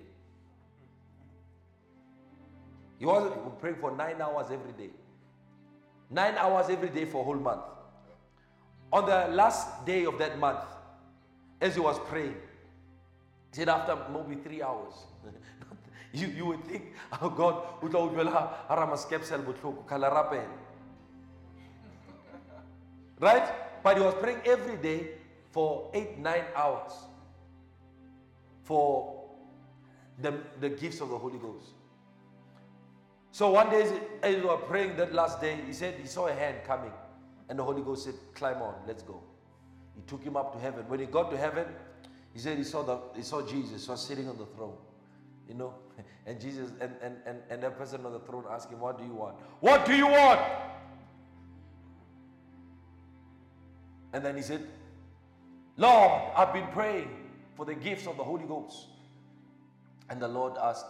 He 2.99 3.07
was 3.07 3.33
praying 3.61 3.77
for 3.77 3.97
nine 3.97 4.21
hours 4.21 4.49
every 4.51 4.73
day. 4.73 4.93
Nine 6.11 6.35
hours 6.35 6.69
every 6.69 6.91
day 6.91 7.07
for 7.07 7.23
a 7.23 7.25
whole 7.25 7.43
month. 7.51 7.63
On 8.93 9.07
the 9.07 9.29
last 9.35 9.87
day 9.87 10.05
of 10.05 10.19
that 10.19 10.39
month, 10.39 10.61
as 11.63 11.75
he 11.77 11.81
was 11.81 11.99
praying, 12.11 12.37
said, 13.55 13.69
after 13.69 13.97
maybe 14.13 14.41
three 14.43 14.63
hours, 14.63 14.95
you, 16.13 16.29
you 16.29 16.47
would 16.47 16.65
think, 16.65 16.93
oh 17.21 17.31
God, 17.31 17.63
right? 23.21 23.83
But 23.83 23.97
he 23.97 24.03
was 24.03 24.15
praying 24.15 24.41
every 24.45 24.77
day 24.77 25.09
for 25.51 25.91
eight, 25.95 26.19
nine 26.19 26.45
hours 26.57 26.93
for 28.65 29.25
the, 30.21 30.35
the 30.61 30.71
gifts 30.71 31.01
of 31.01 31.11
the 31.11 31.19
Holy 31.19 31.39
Ghost. 31.39 31.67
So 33.31 33.51
one 33.51 33.69
day, 33.71 33.83
as 34.23 34.37
we 34.37 34.43
were 34.43 34.57
praying 34.57 34.97
that 34.97 35.13
last 35.13 35.41
day, 35.41 35.59
he 35.67 35.73
said 35.73 35.95
he 36.01 36.07
saw 36.07 36.29
a 36.29 36.33
hand 36.33 36.59
coming, 36.67 36.93
and 37.49 37.59
the 37.59 37.65
Holy 37.65 37.83
Ghost 37.83 38.05
said, 38.05 38.15
Climb 38.35 38.63
on, 38.63 38.75
let's 38.87 39.03
go. 39.03 39.23
He 39.97 40.03
took 40.03 40.23
him 40.23 40.37
up 40.37 40.53
to 40.55 40.59
heaven. 40.59 40.85
When 40.89 41.01
he 41.01 41.07
got 41.07 41.31
to 41.31 41.37
heaven, 41.37 41.67
he 42.35 42.41
said 42.41 42.59
he 42.59 42.65
saw, 42.65 42.83
the, 42.83 42.99
he 43.17 43.23
saw 43.23 43.47
Jesus 43.47 43.89
was 43.89 44.05
sitting 44.05 44.29
on 44.29 44.37
the 44.37 44.47
throne. 44.47 44.77
You 45.49 45.55
know? 45.55 45.75
And 46.27 46.41
Jesus 46.41 46.71
and, 46.81 46.91
and, 47.03 47.17
and, 47.27 47.39
and 47.51 47.63
that 47.63 47.77
person 47.77 48.07
on 48.07 48.13
the 48.13 48.19
throne 48.19 48.45
asked 48.51 48.71
him, 48.71 48.81
What 48.81 48.97
do 48.97 49.05
you 49.05 49.15
want? 49.15 49.37
What 49.61 49.85
do 49.85 49.95
you 49.95 50.07
want? 50.07 50.41
And 54.15 54.25
then 54.25 54.35
he 54.35 54.41
said, 54.41 54.67
Lord, 55.77 56.23
I've 56.35 56.55
been 56.55 56.69
praying 56.69 57.11
for 57.57 57.67
the 57.67 57.75
gifts 57.75 58.07
of 58.07 58.17
the 58.17 58.25
Holy 58.25 58.45
Ghost. 58.45 58.87
And 60.09 60.19
the 60.21 60.29
Lord 60.29 60.55
asked, 60.57 60.87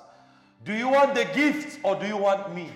Do 0.65 0.73
you 0.73 0.89
want 0.89 1.17
the 1.17 1.25
gifts 1.25 1.79
or 1.83 1.97
do 1.97 2.07
you 2.07 2.17
want 2.17 2.55
me? 2.55 2.71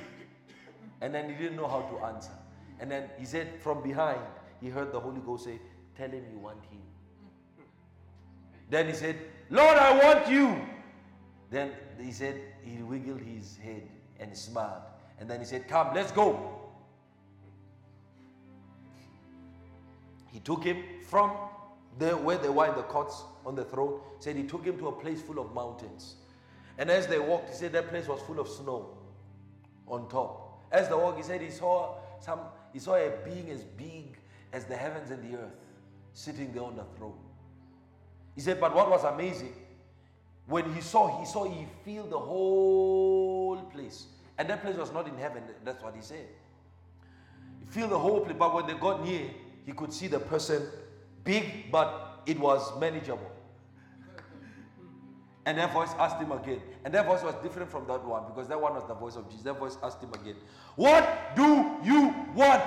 And 1.01 1.15
then 1.15 1.29
he 1.29 1.37
didn't 1.37 1.57
know 1.57 1.69
how 1.69 1.83
to 1.83 2.07
answer. 2.07 2.33
And 2.81 2.91
then 2.91 3.05
he 3.19 3.25
said, 3.25 3.61
From 3.61 3.83
behind, 3.85 4.21
he 4.61 4.69
heard 4.69 4.91
the 4.91 4.99
Holy 4.99 5.21
Ghost 5.21 5.45
say, 5.45 5.61
Tell 5.97 6.11
him 6.11 6.25
you 6.33 6.39
want 6.39 6.65
him. 6.65 6.81
Then 8.71 8.87
he 8.87 8.93
said, 8.93 9.17
Lord, 9.51 9.77
I 9.79 10.05
want 10.05 10.29
you. 10.29 10.61
Then 11.51 11.73
he 12.01 12.13
said, 12.13 12.41
he 12.63 12.83
wiggled 12.83 13.21
his 13.21 13.57
head 13.57 13.89
and 14.21 14.37
smiled. 14.37 14.83
And 15.19 15.29
then 15.29 15.41
he 15.41 15.47
said, 15.47 15.69
Come, 15.69 15.95
let's 15.95 16.13
go. 16.13 16.55
He 20.31 20.41
took 20.41 20.63
him 20.63 20.83
from 21.09 21.33
there 21.99 22.17
where 22.17 22.39
they 22.39 22.49
were 22.49 22.67
in 22.67 22.77
the 22.77 22.83
courts 22.83 23.23
on 23.45 23.55
the 23.55 23.65
throne, 23.65 24.01
said 24.21 24.37
he 24.37 24.45
took 24.45 24.65
him 24.65 24.79
to 24.79 24.89
a 24.89 24.93
place 24.93 25.21
full 25.21 25.39
of 25.39 25.53
mountains. 25.55 26.17
And 26.77 26.91
as 26.91 27.07
they 27.07 27.19
walked, 27.19 27.49
he 27.49 27.55
said 27.57 27.73
that 27.73 27.89
place 27.89 28.07
was 28.07 28.21
full 28.23 28.39
of 28.39 28.49
snow 28.49 28.91
on 29.89 30.09
top. 30.09 30.63
As 30.71 30.89
they 30.89 30.95
walked, 30.95 31.17
he 31.17 31.25
said 31.25 31.41
he 31.41 31.51
saw 31.51 31.95
some 32.21 32.41
he 32.73 32.79
saw 32.79 32.95
a 32.95 33.11
being 33.25 33.51
as 33.51 33.63
big 33.65 34.19
as 34.53 34.65
the 34.67 34.77
heavens 34.77 35.11
and 35.11 35.23
the 35.23 35.39
earth. 35.39 35.57
sitting 36.13 36.53
there 36.53 36.63
on 36.63 36.77
the 36.77 36.85
throne. 36.97 37.19
He 38.39 38.43
said, 38.43 38.61
but 38.61 38.73
what 38.73 38.89
was 38.89 39.03
amazing, 39.03 39.53
when 40.47 40.73
he 40.73 40.81
saw, 40.81 41.19
he 41.19 41.27
saw, 41.27 41.43
he 41.43 41.67
filled 41.85 42.11
the 42.11 42.19
whole 42.21 43.57
place. 43.73 44.07
And 44.39 44.49
that 44.49 44.63
place 44.63 44.77
was 44.77 44.93
not 44.93 45.09
in 45.09 45.19
heaven, 45.19 45.43
that's 45.65 45.83
what 45.83 45.97
he 45.97 46.01
said. 46.01 46.25
He 47.59 47.67
filled 47.67 47.91
the 47.91 47.99
whole 47.99 48.21
place, 48.21 48.37
but 48.39 48.55
when 48.55 48.69
they 48.69 48.75
got 48.75 49.05
near, 49.05 49.29
he 49.67 49.73
could 49.73 49.93
see 49.93 50.07
the 50.07 50.21
person 50.21 50.69
big, 51.25 51.73
but 51.73 52.23
it 52.27 52.39
was 52.39 52.79
manageable. 52.79 53.29
And 55.45 55.59
that 55.59 55.73
voice 55.73 55.91
asked 55.99 56.21
him 56.23 56.31
again. 56.31 56.61
And 56.85 56.95
that 56.95 57.07
voice 57.07 57.25
was 57.25 57.35
different 57.43 57.69
from 57.69 57.89
that 57.89 58.05
one 58.05 58.23
because 58.29 58.47
that 58.47 58.61
one 58.61 58.73
was 58.75 58.87
the 58.87 58.95
voice 58.95 59.17
of 59.17 59.29
Jesus. 59.31 59.43
That 59.43 59.59
voice 59.59 59.77
asked 59.83 60.01
him 60.01 60.13
again, 60.13 60.37
What 60.77 61.35
do 61.35 61.77
you 61.83 62.15
want? 62.37 62.63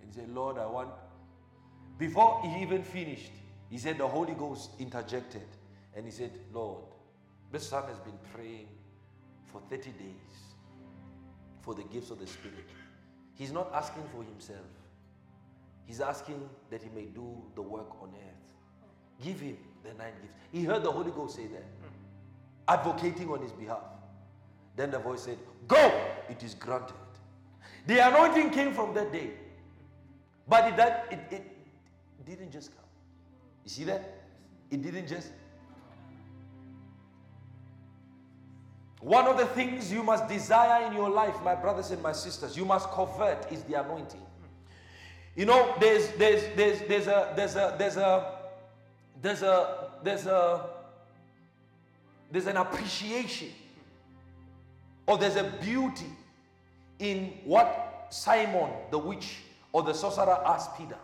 And 0.00 0.06
he 0.06 0.12
said, 0.12 0.32
Lord, 0.32 0.56
I 0.56 0.66
want. 0.66 0.90
Before 1.98 2.40
he 2.42 2.62
even 2.62 2.82
finished, 2.82 3.32
he 3.70 3.78
said, 3.78 3.98
The 3.98 4.06
Holy 4.06 4.34
Ghost 4.34 4.70
interjected. 4.78 5.46
And 5.94 6.04
he 6.04 6.10
said, 6.10 6.30
Lord, 6.52 6.84
this 7.50 7.68
son 7.68 7.84
has 7.88 7.98
been 7.98 8.18
praying 8.34 8.68
for 9.52 9.60
30 9.68 9.90
days 9.90 10.52
for 11.60 11.74
the 11.74 11.82
gifts 11.84 12.10
of 12.10 12.18
the 12.18 12.26
Spirit. 12.26 12.66
He's 13.34 13.52
not 13.52 13.70
asking 13.74 14.04
for 14.14 14.22
himself, 14.22 14.66
he's 15.86 16.00
asking 16.00 16.48
that 16.70 16.82
he 16.82 16.88
may 16.94 17.06
do 17.06 17.42
the 17.54 17.62
work 17.62 18.02
on 18.02 18.10
earth. 18.10 19.24
Give 19.24 19.38
him 19.40 19.56
the 19.82 19.90
nine 19.94 20.12
gifts. 20.20 20.34
He 20.50 20.64
heard 20.64 20.82
the 20.82 20.90
Holy 20.90 21.10
Ghost 21.10 21.36
say 21.36 21.46
that, 21.46 21.64
advocating 22.68 23.30
on 23.30 23.40
his 23.40 23.52
behalf. 23.52 23.82
Then 24.76 24.90
the 24.90 24.98
voice 24.98 25.22
said, 25.22 25.38
Go, 25.68 25.92
it 26.28 26.42
is 26.42 26.54
granted. 26.54 26.94
The 27.86 28.06
anointing 28.06 28.50
came 28.50 28.72
from 28.72 28.94
that 28.94 29.12
day. 29.12 29.30
But 30.48 30.72
it, 30.72 30.78
it, 31.10 31.20
it 31.30 31.51
didn't 32.36 32.52
just 32.52 32.70
come. 32.74 32.84
You 33.64 33.70
see 33.70 33.84
that? 33.84 34.20
It 34.70 34.82
didn't 34.82 35.06
just. 35.06 35.28
One 39.00 39.26
of 39.26 39.36
the 39.36 39.46
things 39.46 39.92
you 39.92 40.02
must 40.02 40.28
desire 40.28 40.86
in 40.86 40.92
your 40.92 41.10
life, 41.10 41.34
my 41.42 41.54
brothers 41.54 41.90
and 41.90 42.00
my 42.02 42.12
sisters, 42.12 42.56
you 42.56 42.64
must 42.64 42.88
covet 42.90 43.46
is 43.50 43.62
the 43.64 43.74
anointing. 43.74 44.20
You 45.34 45.46
know, 45.46 45.74
there's 45.80 46.08
there's 46.12 46.42
there's 46.56 46.80
there's 46.88 47.06
a 47.06 47.34
there's 47.36 47.56
a 47.56 47.74
there's 47.78 47.96
a 47.96 48.38
there's 49.20 49.42
a 49.42 49.88
there's 50.02 50.26
a 50.26 50.66
there's 52.30 52.46
an 52.46 52.56
appreciation 52.56 53.48
or 55.06 55.18
there's 55.18 55.36
a 55.36 55.44
beauty 55.60 56.06
in 56.98 57.32
what 57.44 58.06
Simon 58.10 58.70
the 58.90 58.98
witch 58.98 59.38
or 59.72 59.82
the 59.82 59.92
sorcerer 59.92 60.40
asked 60.46 60.76
Peter. 60.76 60.98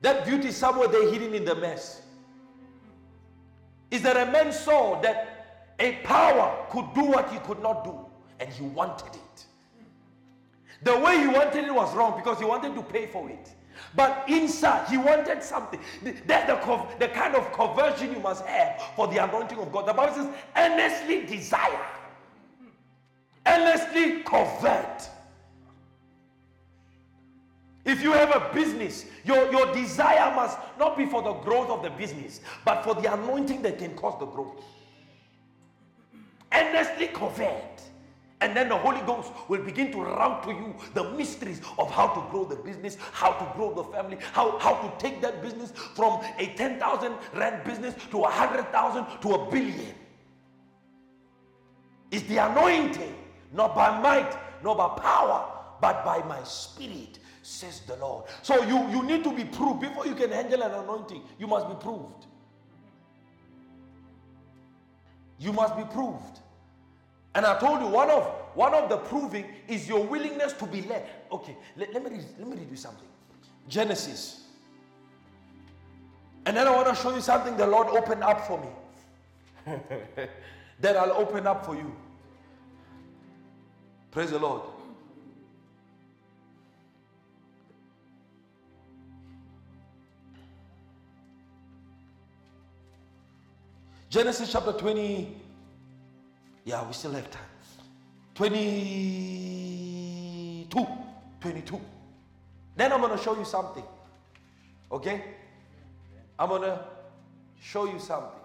That 0.00 0.24
beauty 0.26 0.50
somewhere 0.50 0.88
they're 0.88 1.10
hidden 1.10 1.34
in 1.34 1.44
the 1.44 1.54
mess. 1.54 2.02
Is 3.90 4.02
that 4.02 4.16
a 4.16 4.30
man 4.30 4.52
saw 4.52 5.00
that 5.00 5.74
a 5.78 5.92
power 6.04 6.66
could 6.70 6.92
do 6.94 7.02
what 7.02 7.30
he 7.30 7.38
could 7.38 7.62
not 7.62 7.84
do, 7.84 7.94
and 8.40 8.48
he 8.50 8.64
wanted 8.64 9.14
it. 9.14 9.44
The 10.82 10.96
way 10.98 11.20
he 11.20 11.26
wanted 11.26 11.64
it 11.64 11.74
was 11.74 11.94
wrong 11.94 12.16
because 12.16 12.38
he 12.38 12.44
wanted 12.44 12.74
to 12.74 12.82
pay 12.82 13.06
for 13.06 13.28
it. 13.28 13.50
But 13.94 14.24
inside, 14.28 14.88
he 14.88 14.96
wanted 14.96 15.42
something. 15.42 15.80
That's 16.26 16.46
the, 16.46 16.86
the 16.98 17.08
kind 17.08 17.34
of 17.34 17.52
conversion 17.52 18.12
you 18.12 18.20
must 18.20 18.44
have 18.44 18.82
for 18.94 19.08
the 19.08 19.22
anointing 19.22 19.58
of 19.58 19.72
God. 19.72 19.86
The 19.86 19.92
Bible 19.92 20.14
says, 20.14 20.28
earnestly 20.56 21.26
desire, 21.26 21.86
earnestly 23.46 24.22
convert. 24.22 25.08
If 27.88 28.02
you 28.02 28.12
have 28.12 28.36
a 28.36 28.52
business, 28.52 29.06
your, 29.24 29.50
your 29.50 29.72
desire 29.72 30.34
must 30.34 30.58
not 30.78 30.98
be 30.98 31.06
for 31.06 31.22
the 31.22 31.32
growth 31.32 31.70
of 31.70 31.82
the 31.82 31.88
business, 31.88 32.42
but 32.62 32.84
for 32.84 32.94
the 32.94 33.10
anointing 33.10 33.62
that 33.62 33.78
can 33.78 33.96
cause 33.96 34.20
the 34.20 34.26
growth. 34.26 34.62
Earnestly 36.52 37.06
convert. 37.06 37.80
And 38.42 38.54
then 38.54 38.68
the 38.68 38.76
Holy 38.76 39.00
Ghost 39.06 39.32
will 39.48 39.62
begin 39.62 39.90
to 39.92 40.02
route 40.02 40.42
to 40.42 40.50
you 40.50 40.74
the 40.92 41.12
mysteries 41.12 41.62
of 41.78 41.90
how 41.90 42.08
to 42.08 42.30
grow 42.30 42.44
the 42.44 42.56
business, 42.56 42.98
how 43.12 43.32
to 43.32 43.56
grow 43.56 43.72
the 43.72 43.84
family, 43.84 44.18
how, 44.32 44.58
how 44.58 44.74
to 44.74 44.92
take 44.98 45.22
that 45.22 45.40
business 45.40 45.72
from 45.94 46.22
a 46.38 46.54
10,000 46.56 47.14
rand 47.32 47.64
business 47.64 47.94
to 48.10 48.18
a 48.18 48.20
100,000 48.20 49.06
to 49.22 49.30
a 49.30 49.50
billion. 49.50 49.94
It's 52.10 52.24
the 52.24 52.36
anointing, 52.36 53.14
not 53.54 53.74
by 53.74 53.98
might, 53.98 54.36
not 54.62 54.76
by 54.76 55.02
power, 55.02 55.54
but 55.80 56.04
by 56.04 56.18
my 56.28 56.42
spirit, 56.44 57.18
says 57.48 57.80
the 57.80 57.96
Lord. 57.96 58.24
So 58.42 58.62
you, 58.64 58.88
you 58.90 59.02
need 59.02 59.24
to 59.24 59.32
be 59.34 59.44
proved. 59.44 59.80
Before 59.80 60.06
you 60.06 60.14
can 60.14 60.30
handle 60.30 60.62
an 60.62 60.72
anointing, 60.72 61.22
you 61.38 61.46
must 61.46 61.68
be 61.68 61.74
proved. 61.74 62.26
You 65.38 65.52
must 65.52 65.76
be 65.76 65.84
proved. 65.84 66.40
And 67.34 67.46
I 67.46 67.58
told 67.58 67.80
you 67.80 67.86
one 67.86 68.10
of 68.10 68.24
one 68.54 68.74
of 68.74 68.88
the 68.88 68.96
proving 68.96 69.46
is 69.68 69.88
your 69.88 70.04
willingness 70.04 70.52
to 70.54 70.66
be 70.66 70.82
led. 70.82 71.08
Okay, 71.30 71.56
let, 71.76 71.92
let 71.94 72.02
me 72.02 72.10
read, 72.10 72.24
let 72.38 72.48
me 72.48 72.56
read 72.56 72.70
you 72.70 72.76
something. 72.76 73.06
Genesis. 73.68 74.42
And 76.44 76.56
then 76.56 76.66
I 76.66 76.70
want 76.74 76.88
to 76.88 76.94
show 76.94 77.14
you 77.14 77.20
something 77.20 77.56
the 77.56 77.66
Lord 77.66 77.88
opened 77.88 78.24
up 78.24 78.46
for 78.46 78.60
me. 78.60 79.76
that 80.80 80.96
I'll 80.96 81.12
open 81.12 81.46
up 81.46 81.64
for 81.64 81.76
you. 81.76 81.94
Praise 84.10 84.30
the 84.30 84.38
Lord. 84.38 84.62
Genesis 94.10 94.50
chapter 94.50 94.72
20 94.72 95.48
yeah, 96.68 96.86
we 96.86 96.92
still 96.92 97.12
have 97.12 97.30
time. 97.30 97.40
22. 98.34 100.86
22. 101.40 101.80
Then 102.76 102.92
I'm 102.92 103.00
going 103.00 103.16
to 103.16 103.24
show 103.24 103.38
you 103.38 103.46
something. 103.46 103.84
Okay? 104.92 105.24
I'm 106.38 106.50
going 106.50 106.60
to 106.60 106.84
show 107.58 107.90
you 107.90 107.98
something. 107.98 108.38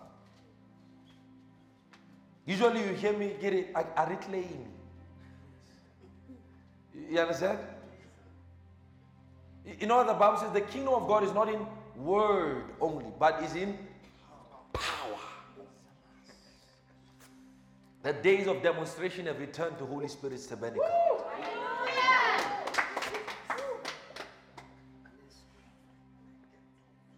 Usually 2.46 2.80
you 2.80 2.94
hear 2.94 3.12
me 3.12 3.34
get 3.42 3.54
it, 3.54 3.72
I, 3.76 3.84
I 3.98 4.10
reclaim. 4.10 4.68
You 7.10 7.20
understand? 7.20 7.60
You 9.82 9.88
know 9.88 10.06
the 10.06 10.14
Bible 10.14 10.38
says 10.38 10.54
the 10.54 10.62
kingdom 10.62 10.94
of 10.94 11.10
God 11.10 11.26
is 11.26 11.34
not 11.34 11.50
in 11.50 11.60
word 11.98 12.64
only, 12.80 13.08
but 13.20 13.44
is 13.44 13.56
in 13.56 13.78
power. 14.72 15.33
The 18.04 18.12
days 18.12 18.48
of 18.48 18.62
demonstration 18.62 19.28
have 19.28 19.40
returned 19.40 19.78
to 19.78 19.86
Holy 19.86 20.10
Spirit's 20.10 20.46
tabernacle. 20.46 20.84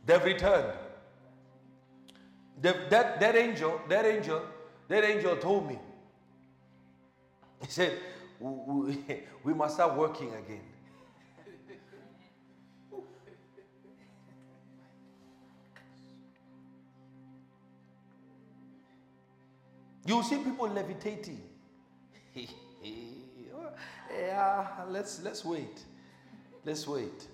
They've 0.05 0.23
returned. 0.23 0.73
They've, 2.61 2.89
that, 2.91 3.19
that 3.19 3.35
angel, 3.35 3.81
that 3.89 4.05
angel, 4.05 4.43
that 4.87 5.03
angel 5.03 5.35
told 5.37 5.67
me. 5.67 5.79
He 7.61 7.67
said, 7.67 7.97
we, 8.39 9.03
we 9.43 9.53
must 9.55 9.73
start 9.73 9.95
working 9.95 10.29
again. 10.35 10.61
You 20.05 20.21
see 20.23 20.37
people 20.37 20.69
levitating. 20.69 21.41
yeah, 24.11 24.67
let's 24.89 25.21
let's 25.23 25.43
wait. 25.43 25.81
Let's 26.63 26.87
wait. 26.87 27.27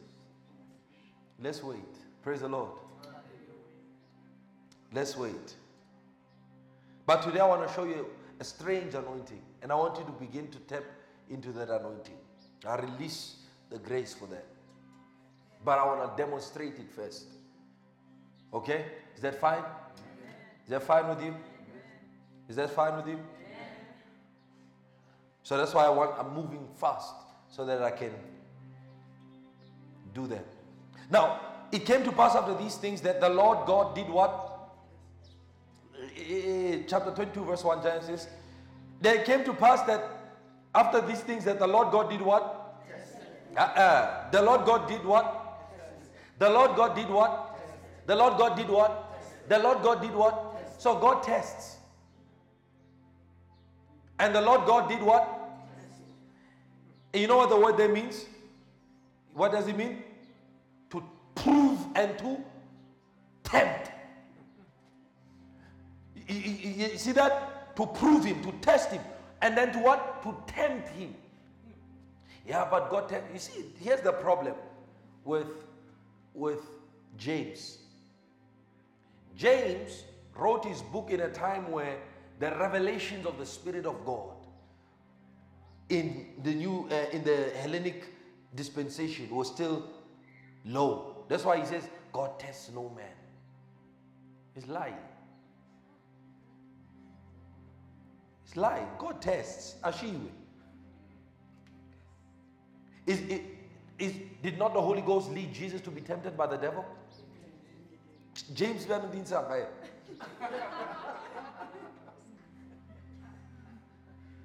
Let's 1.42 1.62
wait. 1.64 1.80
Praise 2.24 2.42
the 2.42 2.48
Lord. 2.48 2.72
Let's 4.94 5.18
wait. 5.18 5.56
But 7.06 7.22
today 7.24 7.40
I 7.40 7.46
want 7.46 7.68
to 7.68 7.74
show 7.74 7.84
you 7.84 8.08
a 8.40 8.44
strange 8.44 8.94
anointing, 8.94 9.42
and 9.62 9.72
I 9.72 9.76
want 9.76 9.98
you 9.98 10.06
to 10.06 10.12
begin 10.12 10.48
to 10.50 10.58
tap 10.60 10.84
into 11.30 11.52
that 11.54 11.70
anointing. 11.70 12.18
I 12.66 12.76
release 12.76 13.38
the 13.70 13.80
grace 13.80 14.14
for 14.14 14.28
that. 14.28 14.46
But 15.64 15.80
I 15.80 15.86
want 15.86 16.16
to 16.16 16.24
demonstrate 16.24 16.76
it 16.80 16.92
first. 16.96 17.26
Okay? 18.54 18.86
Is 19.16 19.22
that 19.22 19.40
fine? 19.40 19.64
Is 20.64 20.70
that 20.70 20.84
fine 20.84 21.08
with 21.08 21.24
you? 21.24 21.36
Is 22.52 22.58
that 22.58 22.70
fine 22.72 22.98
with 22.98 23.08
you? 23.08 23.18
So 25.42 25.58
that's 25.58 25.74
why 25.74 25.86
I 25.86 25.90
want 25.90 26.20
I'm 26.20 26.34
moving 26.34 26.68
fast 26.76 27.14
so 27.50 27.64
that 27.64 27.82
I 27.82 27.92
can 27.92 28.12
do 30.14 30.28
that. 30.28 30.46
Now, 31.10 31.40
it 31.72 31.86
came 31.86 32.04
to 32.04 32.12
pass 32.12 32.36
after 32.36 32.54
these 32.54 32.76
things 32.76 33.00
that 33.04 33.22
the 33.22 33.30
Lord 33.30 33.66
God 33.66 33.96
did 33.96 34.10
what? 34.10 34.70
Eh, 36.18 36.34
eh, 36.34 36.80
chapter 36.90 37.12
22, 37.12 37.46
verse 37.46 37.64
1, 37.64 37.84
Genesis. 37.84 38.28
There 39.00 39.24
came 39.24 39.46
to 39.46 39.54
pass 39.54 39.84
that 39.84 40.04
after 40.76 41.00
these 41.00 41.22
things 41.22 41.46
that 41.46 41.58
the 41.58 41.68
Lord 41.68 41.90
God 41.94 42.10
did 42.10 42.22
what? 42.22 42.84
Uh-uh. 43.56 44.30
The 44.32 44.42
Lord 44.42 44.66
God 44.66 44.90
did 44.90 45.06
what? 45.06 45.70
The 46.38 46.50
Lord 46.50 46.76
God 46.76 46.98
did 46.98 47.08
what? 47.08 47.58
The 48.08 48.16
Lord 48.18 48.38
God 48.38 48.58
did 48.58 48.68
what? 48.68 49.24
The 49.48 49.58
Lord 49.58 49.82
God 49.82 50.02
did 50.02 50.14
what? 50.14 50.76
So 50.80 51.00
God 51.00 51.24
tests. 51.24 51.78
And 54.22 54.36
the 54.36 54.42
Lord 54.42 54.68
God 54.68 54.88
did 54.88 55.02
what? 55.02 55.28
You 57.12 57.26
know 57.26 57.38
what 57.38 57.50
the 57.50 57.58
word 57.60 57.76
there 57.76 57.90
means? 57.90 58.28
What 59.34 59.52
does 59.52 59.68
it 59.68 59.76
mean? 59.76 60.04
To 60.92 61.04
prove 61.34 61.80
and 61.96 62.16
to 62.20 62.38
tempt. 63.44 63.90
You, 66.28 66.36
you, 66.36 66.70
you 66.92 66.98
see 67.00 67.14
that? 67.14 67.76
To 67.78 67.88
prove 67.88 68.24
him, 68.24 68.44
to 68.44 68.52
test 68.62 68.92
him, 68.92 69.02
and 69.42 69.58
then 69.58 69.74
to 69.74 69.80
what? 69.80 70.22
To 70.22 70.36
tempt 70.46 70.90
him. 70.90 71.16
Yeah, 72.48 72.68
but 72.70 72.92
God, 72.92 73.10
tell, 73.10 73.24
you 73.34 73.40
see, 73.40 73.66
here's 73.80 74.02
the 74.02 74.12
problem 74.12 74.54
with, 75.26 75.48
with 76.36 76.60
James. 77.18 77.80
James 79.36 80.04
wrote 80.36 80.64
his 80.64 80.84
book 80.84 81.10
in 81.10 81.22
a 81.22 81.30
time 81.30 81.72
where 81.72 81.98
the 82.42 82.50
revelations 82.58 83.28
of 83.28 83.38
the 83.38 83.46
Spirit 83.46 83.86
of 83.86 84.04
God 84.04 84.34
in 85.90 86.26
the 86.44 86.54
new, 86.56 86.88
uh, 86.90 87.06
in 87.12 87.24
the 87.24 87.52
Hellenic 87.62 88.06
dispensation 88.56 89.30
was 89.30 89.48
still 89.48 89.86
low. 90.66 91.24
That's 91.30 91.46
why 91.46 91.60
he 91.60 91.66
says, 91.66 91.88
God 92.12 92.40
tests 92.40 92.72
no 92.74 92.90
man. 92.90 93.16
It's 94.56 94.68
lying. 94.68 94.96
It's 98.44 98.58
lying. 98.58 98.88
God 98.98 99.22
tests. 99.22 99.76
Ashiwe. 99.84 100.28
Is, 103.06 103.22
is, 103.22 103.40
is, 104.00 104.14
did 104.42 104.58
not 104.58 104.74
the 104.74 104.82
Holy 104.82 105.02
Ghost 105.02 105.30
lead 105.30 105.54
Jesus 105.54 105.80
to 105.82 105.92
be 105.92 106.02
tempted 106.02 106.36
by 106.36 106.48
the 106.48 106.58
devil? 106.58 106.84
James 108.56 108.86
Bernardine 108.86 109.26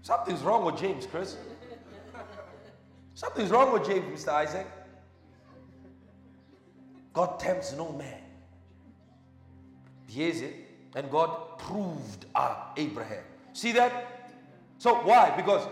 Something's 0.06 0.42
wrong 0.42 0.64
with 0.64 0.78
James, 0.78 1.04
Chris. 1.04 1.36
Something's 3.14 3.50
wrong 3.50 3.72
with 3.72 3.84
James, 3.84 4.04
Mr. 4.22 4.28
Isaac. 4.28 4.64
God 7.12 7.40
tempts 7.40 7.72
no 7.72 7.90
man. 7.90 8.22
Here's 10.08 10.42
it. 10.42 10.54
And 10.94 11.10
God 11.10 11.58
proved 11.58 12.26
uh, 12.36 12.54
Abraham. 12.76 13.24
See 13.52 13.72
that? 13.72 14.30
So 14.78 14.94
why? 14.94 15.34
Because 15.34 15.68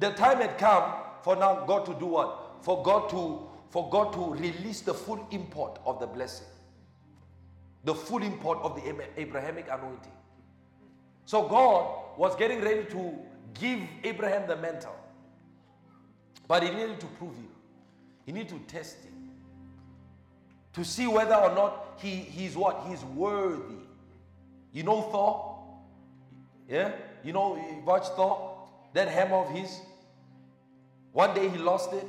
the 0.00 0.12
time 0.12 0.38
had 0.38 0.56
come 0.56 0.94
for 1.20 1.36
now 1.36 1.66
God 1.66 1.84
to 1.84 1.92
do 1.92 2.06
what? 2.06 2.54
For 2.62 2.82
God 2.82 3.10
to 3.10 3.46
for 3.68 3.90
God 3.90 4.14
to 4.14 4.32
release 4.32 4.80
the 4.80 4.94
full 4.94 5.28
import 5.30 5.78
of 5.84 6.00
the 6.00 6.06
blessing. 6.06 6.46
The 7.84 7.94
full 7.94 8.22
import 8.22 8.60
of 8.62 8.76
the 8.76 8.96
Abrahamic 9.18 9.66
anointing. 9.70 10.12
So 11.26 11.46
God 11.46 12.16
was 12.16 12.34
getting 12.36 12.62
ready 12.62 12.86
to 12.86 13.12
give 13.54 13.80
Abraham 14.02 14.46
the 14.46 14.56
mantle. 14.56 14.96
But 16.46 16.62
he 16.62 16.70
needed 16.70 17.00
to 17.00 17.06
prove 17.06 17.34
him. 17.34 17.48
He 18.26 18.32
needed 18.32 18.50
to 18.50 18.58
test 18.66 19.02
him. 19.02 19.30
To 20.74 20.84
see 20.84 21.06
whether 21.06 21.34
or 21.34 21.54
not 21.54 21.98
he, 21.98 22.16
he's 22.16 22.56
what? 22.56 22.84
He's 22.88 23.02
worthy. 23.04 23.76
You 24.72 24.82
know 24.82 25.02
Thor? 25.02 25.64
Yeah? 26.68 26.92
You 27.22 27.32
know, 27.32 27.58
watch 27.84 28.06
Thor? 28.16 28.58
That 28.92 29.08
hammer 29.08 29.36
of 29.36 29.50
his? 29.50 29.80
One 31.12 31.34
day 31.34 31.48
he 31.48 31.58
lost 31.58 31.92
it, 31.92 32.06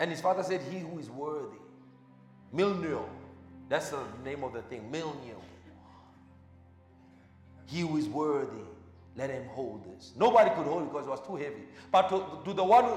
and 0.00 0.10
his 0.10 0.20
father 0.20 0.42
said, 0.42 0.60
He 0.70 0.80
who 0.80 0.98
is 0.98 1.08
worthy. 1.08 1.58
Mjolnir. 2.54 3.04
That's 3.68 3.90
the 3.90 4.00
name 4.24 4.44
of 4.44 4.52
the 4.52 4.62
thing. 4.62 4.90
Mjolnir. 4.90 5.36
He 7.66 7.80
who 7.80 7.96
is 7.96 8.08
worthy, 8.08 8.62
let 9.16 9.30
him 9.30 9.44
hold 9.48 9.84
this. 9.84 10.12
Nobody 10.16 10.50
could 10.50 10.66
hold 10.66 10.82
it 10.82 10.92
because 10.92 11.06
it 11.06 11.10
was 11.10 11.26
too 11.26 11.36
heavy. 11.36 11.62
But 11.90 12.08
to, 12.10 12.24
to 12.44 12.52
the 12.52 12.64
one 12.64 12.84
who, 12.84 12.96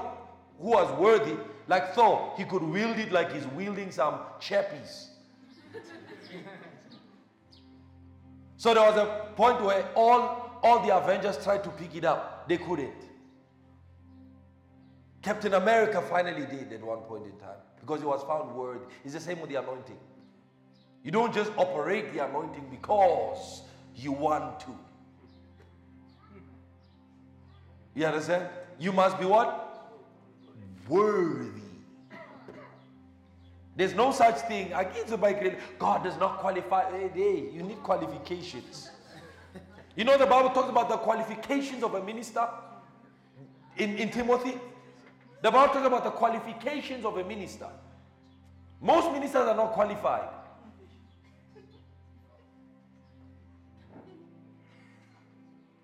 who 0.60 0.70
was 0.70 0.98
worthy, 0.98 1.36
like 1.66 1.94
Thor, 1.94 2.34
he 2.36 2.44
could 2.44 2.62
wield 2.62 2.98
it 2.98 3.10
like 3.10 3.32
he's 3.32 3.46
wielding 3.48 3.90
some 3.90 4.20
chappies. 4.38 5.08
so 8.56 8.74
there 8.74 8.82
was 8.82 8.96
a 8.96 9.32
point 9.34 9.62
where 9.62 9.88
all, 9.94 10.60
all 10.62 10.86
the 10.86 10.94
Avengers 10.94 11.42
tried 11.42 11.64
to 11.64 11.70
pick 11.70 11.94
it 11.94 12.04
up. 12.04 12.48
They 12.48 12.58
couldn't. 12.58 12.92
Captain 15.22 15.54
America 15.54 16.02
finally 16.02 16.46
did 16.46 16.72
at 16.72 16.82
one 16.82 17.00
point 17.00 17.24
in 17.24 17.38
time 17.38 17.58
because 17.80 18.00
he 18.00 18.06
was 18.06 18.22
found 18.24 18.54
worthy. 18.54 18.84
It's 19.04 19.14
the 19.14 19.20
same 19.20 19.40
with 19.40 19.50
the 19.50 19.56
anointing. 19.56 19.98
You 21.02 21.10
don't 21.10 21.32
just 21.32 21.50
operate 21.56 22.12
the 22.12 22.26
anointing 22.26 22.68
because 22.70 23.62
you 23.94 24.12
want 24.12 24.60
to. 24.60 24.76
You 27.94 28.06
understand? 28.06 28.48
You 28.78 28.92
must 28.92 29.18
be 29.18 29.26
what? 29.26 29.66
Worthy. 30.88 31.60
There's 33.76 33.94
no 33.94 34.12
such 34.12 34.40
thing. 34.40 34.72
God 35.78 36.04
does 36.04 36.18
not 36.18 36.38
qualify. 36.38 36.90
Hey, 36.90 37.48
you 37.52 37.62
need 37.62 37.82
qualifications. 37.82 38.90
You 39.96 40.04
know 40.04 40.16
the 40.16 40.26
Bible 40.26 40.50
talks 40.50 40.68
about 40.68 40.88
the 40.88 40.96
qualifications 40.96 41.82
of 41.82 41.94
a 41.94 42.02
minister 42.02 42.46
in, 43.76 43.96
in 43.96 44.10
Timothy. 44.10 44.54
The 45.42 45.50
Bible 45.50 45.72
talks 45.74 45.86
about 45.86 46.04
the 46.04 46.10
qualifications 46.10 47.04
of 47.04 47.16
a 47.16 47.24
minister. 47.24 47.68
Most 48.80 49.12
ministers 49.12 49.48
are 49.48 49.54
not 49.54 49.72
qualified. 49.72 50.28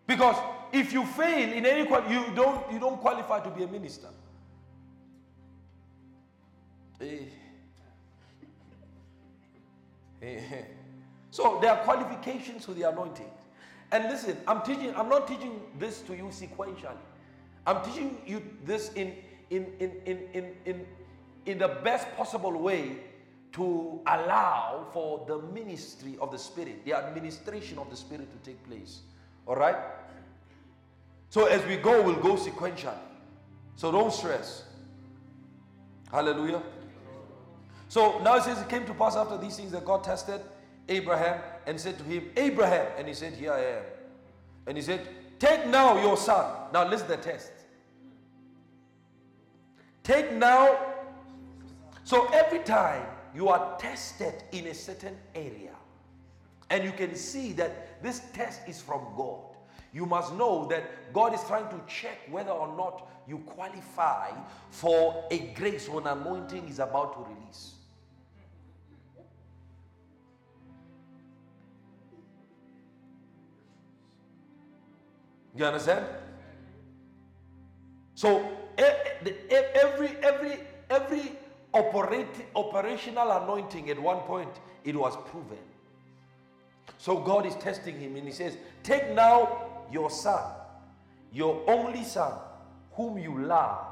Because 0.06 0.36
if 0.72 0.92
you 0.92 1.04
fail 1.04 1.52
in 1.52 1.64
any 1.66 1.80
you 1.80 2.24
don't 2.34 2.72
you 2.72 2.78
don't 2.78 3.00
qualify 3.00 3.40
to 3.40 3.50
be 3.50 3.64
a 3.64 3.68
minister. 3.68 4.08
Eh. 7.00 7.18
Eh. 10.22 10.40
So 11.30 11.58
there 11.60 11.70
are 11.72 11.84
qualifications 11.84 12.64
to 12.64 12.72
the 12.74 12.88
anointing. 12.88 13.30
And 13.92 14.04
listen, 14.04 14.36
I'm 14.48 14.62
teaching, 14.62 14.94
I'm 14.96 15.08
not 15.08 15.28
teaching 15.28 15.60
this 15.78 16.00
to 16.02 16.16
you 16.16 16.24
sequentially. 16.24 16.96
I'm 17.66 17.84
teaching 17.84 18.18
you 18.26 18.42
this 18.64 18.92
in 18.94 19.14
in 19.50 19.66
in 19.78 19.92
in 20.06 20.18
in 20.32 20.54
in, 20.64 20.86
in 21.46 21.58
the 21.58 21.68
best 21.68 22.08
possible 22.16 22.52
way 22.52 22.96
to 23.52 24.00
allow 24.06 24.86
for 24.92 25.24
the 25.26 25.38
ministry 25.52 26.16
of 26.20 26.30
the 26.30 26.38
spirit, 26.38 26.84
the 26.84 26.94
administration 26.94 27.78
of 27.78 27.88
the 27.90 27.96
spirit 27.96 28.28
to 28.30 28.50
take 28.50 28.62
place. 28.68 29.00
All 29.46 29.56
right? 29.56 29.76
So 31.30 31.46
as 31.46 31.64
we 31.66 31.76
go, 31.76 32.02
we'll 32.02 32.16
go 32.16 32.34
sequentially. 32.34 32.98
So 33.76 33.92
don't 33.92 34.12
stress. 34.12 34.64
Hallelujah. 36.10 36.62
So 37.88 38.20
now 38.20 38.36
it 38.36 38.42
says 38.42 38.60
it 38.60 38.68
came 38.68 38.86
to 38.86 38.94
pass 38.94 39.16
after 39.16 39.36
these 39.36 39.56
things 39.56 39.72
that 39.72 39.84
God 39.84 40.02
tested 40.02 40.40
Abraham 40.88 41.40
and 41.66 41.80
said 41.80 41.98
to 41.98 42.04
him, 42.04 42.30
Abraham. 42.36 42.86
And 42.98 43.08
he 43.08 43.14
said, 43.14 43.34
Here 43.34 43.52
I 43.52 43.60
am. 43.60 43.82
And 44.66 44.76
he 44.76 44.82
said, 44.82 45.06
Take 45.38 45.66
now 45.66 46.00
your 46.00 46.16
son. 46.16 46.50
Now 46.72 46.88
listen 46.88 47.08
to 47.08 47.16
the 47.16 47.22
test. 47.22 47.52
Take 50.02 50.32
now. 50.32 50.78
So 52.04 52.26
every 52.32 52.60
time 52.60 53.06
you 53.34 53.48
are 53.48 53.76
tested 53.78 54.44
in 54.52 54.68
a 54.68 54.74
certain 54.74 55.16
area, 55.34 55.74
and 56.70 56.84
you 56.84 56.92
can 56.92 57.14
see 57.14 57.52
that 57.54 58.02
this 58.02 58.22
test 58.32 58.60
is 58.68 58.80
from 58.80 59.00
God, 59.16 59.55
you 59.92 60.06
must 60.06 60.34
know 60.34 60.66
that 60.68 61.12
God 61.12 61.34
is 61.34 61.42
trying 61.44 61.68
to 61.68 61.80
check 61.86 62.18
whether 62.30 62.50
or 62.50 62.68
not 62.76 63.08
you 63.28 63.38
qualify 63.38 64.30
for 64.70 65.24
a 65.30 65.38
grace 65.54 65.88
when 65.88 66.06
anointing 66.06 66.68
is 66.68 66.78
about 66.78 67.14
to 67.14 67.34
release. 67.34 67.74
You 75.56 75.64
understand? 75.64 76.04
So 78.14 78.50
every 78.76 80.16
every 80.22 80.52
every 80.90 81.32
operate, 81.72 82.26
operational 82.54 83.30
anointing 83.42 83.90
at 83.90 84.00
one 84.00 84.20
point 84.20 84.50
it 84.84 84.94
was 84.94 85.16
proven. 85.30 85.58
So 86.98 87.18
God 87.18 87.46
is 87.46 87.54
testing 87.56 87.98
him 87.98 88.16
and 88.16 88.26
he 88.26 88.32
says, 88.32 88.56
Take 88.82 89.10
now 89.10 89.75
your 89.92 90.10
son, 90.10 90.42
your 91.32 91.62
only 91.68 92.04
son, 92.04 92.32
whom 92.92 93.18
you 93.18 93.38
love, 93.38 93.86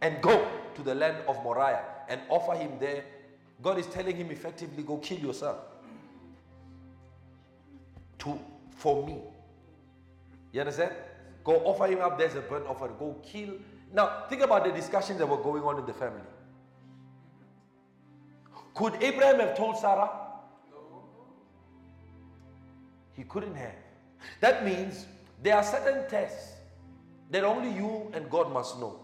and 0.00 0.20
go 0.20 0.48
to 0.74 0.82
the 0.82 0.94
land 0.94 1.16
of 1.28 1.42
Moriah 1.42 1.84
and 2.08 2.20
offer 2.28 2.54
him 2.54 2.72
there. 2.78 3.04
God 3.62 3.78
is 3.78 3.86
telling 3.86 4.16
him 4.16 4.30
effectively, 4.30 4.82
Go 4.82 4.98
kill 4.98 5.18
your 5.18 5.34
son. 5.34 5.54
To 8.18 8.38
for 8.76 9.06
me. 9.06 9.18
You 10.52 10.60
understand? 10.60 10.92
Go 11.44 11.54
offer 11.64 11.86
him 11.86 12.00
up. 12.00 12.18
There's 12.18 12.34
a 12.34 12.40
burnt 12.40 12.66
offering. 12.66 12.94
Go 12.98 13.16
kill. 13.22 13.50
Now, 13.92 14.24
think 14.28 14.42
about 14.42 14.64
the 14.64 14.72
discussions 14.72 15.18
that 15.18 15.26
were 15.26 15.36
going 15.36 15.62
on 15.62 15.78
in 15.78 15.86
the 15.86 15.92
family. 15.92 16.20
Could 18.74 19.02
Abraham 19.02 19.40
have 19.40 19.56
told 19.56 19.78
Sarah? 19.78 20.10
He 23.14 23.24
couldn't 23.24 23.54
have. 23.54 23.74
That 24.40 24.64
means 24.64 25.06
there 25.42 25.56
are 25.56 25.64
certain 25.64 26.08
tests 26.08 26.52
that 27.30 27.44
only 27.44 27.72
you 27.74 28.10
and 28.14 28.30
God 28.30 28.52
must 28.52 28.78
know. 28.78 29.00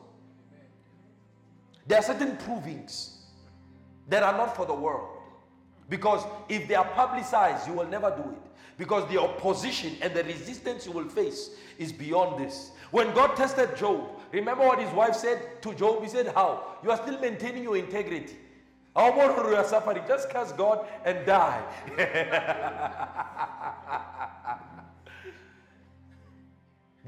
There 1.87 1.99
are 1.99 2.03
certain 2.03 2.37
provings 2.37 3.17
that 4.09 4.23
are 4.23 4.37
not 4.37 4.55
for 4.55 4.67
the 4.67 4.75
world. 4.75 5.09
Because 5.89 6.23
if 6.49 6.69
they 6.69 6.75
are 6.75 6.85
publicized, 6.85 7.67
you 7.67 7.73
will 7.73 7.89
never 7.89 8.11
do 8.11 8.31
it. 8.31 8.43
Because 8.77 9.09
the 9.11 9.19
opposition 9.21 9.97
and 10.03 10.15
the 10.15 10.23
resistance 10.25 10.87
you 10.87 10.93
will 10.93 11.09
face 11.09 11.51
is 11.79 11.93
beyond 11.93 12.39
this. 12.39 12.71
When 12.91 13.13
God 13.15 13.35
tested 13.37 13.77
Job, 13.77 14.09
remember 14.31 14.67
what 14.67 14.79
his 14.79 14.93
wife 14.93 15.15
said 15.15 15.63
to 15.63 15.75
Job? 15.75 16.03
He 16.03 16.09
said, 16.09 16.29
How? 16.35 16.77
You 16.85 16.91
are 16.91 16.97
still 16.99 17.19
maintaining 17.19 17.65
your 17.65 17.77
integrity. 17.77 18.37
How 18.95 19.15
more 19.15 19.51
you 19.51 19.57
are 19.57 19.65
suffering? 19.65 20.03
Just 20.07 20.31
curse 20.31 20.53
God 20.53 20.87
and 21.05 21.27
die. 21.27 21.63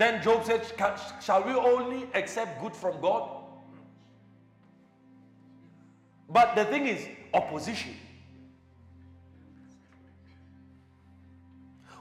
then 0.01 0.23
Job 0.23 0.45
said, 0.45 0.63
Shall 1.23 1.43
we 1.45 1.53
only 1.53 2.09
accept 2.15 2.61
good 2.63 2.75
from 2.75 3.01
God? 3.01 3.41
But 6.29 6.55
the 6.55 6.65
thing 6.65 6.87
is, 6.87 7.07
opposition. 7.35 7.95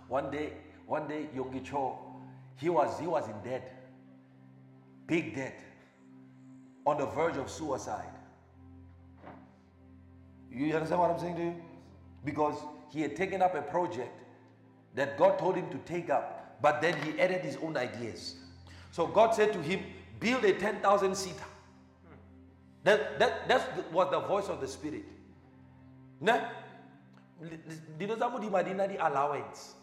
One 0.08 0.32
day, 0.32 0.54
one 0.86 1.08
day, 1.08 1.28
Yonggi 1.36 1.64
Cho, 1.64 1.98
he 2.56 2.70
was, 2.70 3.00
he 3.00 3.08
was 3.08 3.28
in 3.28 3.40
debt, 3.50 3.84
big 5.08 5.36
debt, 5.36 5.60
on 6.86 6.98
the 6.98 7.06
verge 7.06 7.38
of 7.38 7.50
suicide. 7.50 8.10
You 10.52 10.74
understand 10.74 11.00
what 11.00 11.12
I'm 11.12 11.20
saying 11.20 11.36
to 11.36 11.42
you? 11.42 11.56
Because 12.26 12.56
he 12.92 13.02
had 13.02 13.16
taken 13.16 13.42
up 13.42 13.56
a 13.56 13.62
project 13.62 14.24
that 14.96 15.18
God 15.18 15.38
told 15.38 15.56
him 15.56 15.70
to 15.70 15.78
take 15.80 16.10
up, 16.10 16.39
but 16.62 16.82
then 16.82 16.96
he 17.04 17.20
added 17.20 17.42
his 17.42 17.58
own 17.58 17.78
ideas. 17.78 18.36
So 18.92 19.08
God 19.08 19.34
said 19.34 19.54
to 19.54 19.62
him, 19.62 19.84
Build 20.20 20.44
a 20.44 20.54
10,000 20.54 21.16
seater. 21.16 21.44
That, 22.84 23.20
that, 23.20 23.48
that 23.48 23.92
was 23.92 24.12
the 24.12 24.20
voice 24.20 24.48
of 24.48 24.60
the 24.62 24.68
Spirit. 24.68 25.06
Ne? 26.20 26.42
Dino 27.98 28.16
zamu 28.16 28.42
di 28.42 28.50
Madina 28.50 28.88
di 28.88 28.96
allowance. 28.98 29.76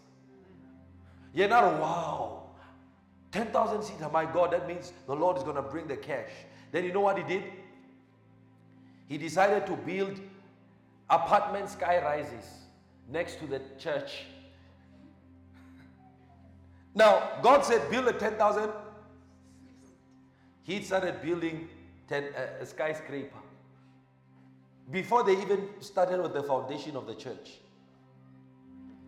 You're 1.32 1.48
not 1.48 1.80
wow. 1.80 2.42
10,000 3.32 3.82
seater, 3.82 4.08
my 4.12 4.24
God, 4.24 4.52
that 4.52 4.66
means 4.66 4.92
the 5.06 5.14
Lord 5.14 5.36
is 5.36 5.42
going 5.42 5.56
to 5.56 5.62
bring 5.62 5.86
the 5.86 5.96
cash. 5.96 6.30
Then 6.72 6.84
you 6.84 6.92
know 6.92 7.00
what 7.00 7.18
he 7.18 7.24
did? 7.24 7.44
He 9.08 9.18
decided 9.18 9.66
to 9.66 9.76
build 9.76 10.20
apartment 11.08 11.68
sky 11.68 12.02
rises 12.02 12.44
next 13.10 13.38
to 13.40 13.46
the 13.46 13.60
church. 13.78 14.24
Now, 16.96 17.38
God 17.42 17.60
said, 17.62 17.88
build 17.90 18.08
a 18.08 18.12
10,000. 18.12 18.70
He 20.64 20.82
started 20.82 21.22
building 21.22 21.68
ten, 22.08 22.24
uh, 22.36 22.62
a 22.62 22.66
skyscraper 22.66 23.38
before 24.90 25.22
they 25.22 25.32
even 25.40 25.68
started 25.80 26.20
with 26.20 26.32
the 26.32 26.42
foundation 26.42 26.96
of 26.96 27.06
the 27.06 27.14
church. 27.14 27.58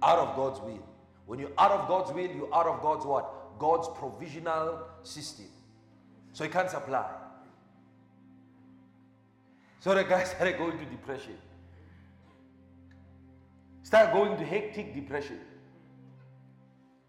Out 0.03 0.19
of 0.19 0.37
God's 0.37 0.61
will. 0.61 0.87
When 1.27 1.41
you're 1.41 1.53
out 1.59 1.73
of 1.73 1.89
God's 1.89 2.13
will, 2.13 2.31
you're 2.31 2.55
out 2.55 2.67
of 2.67 2.81
God's 2.81 3.05
what? 3.05 3.59
God's 3.59 3.89
provisional 3.99 4.83
system. 5.03 5.47
So 6.33 6.45
he 6.45 6.51
can't 6.51 6.71
supply. 6.71 7.11
So 9.81 9.95
the 9.95 10.05
guy 10.05 10.23
started 10.35 10.59
going 10.59 10.79
to 10.79 10.85
depression. 10.85 11.39
Start 13.83 14.13
going 14.13 14.37
to 14.37 14.45
hectic 14.45 14.95
depression. 14.95 15.41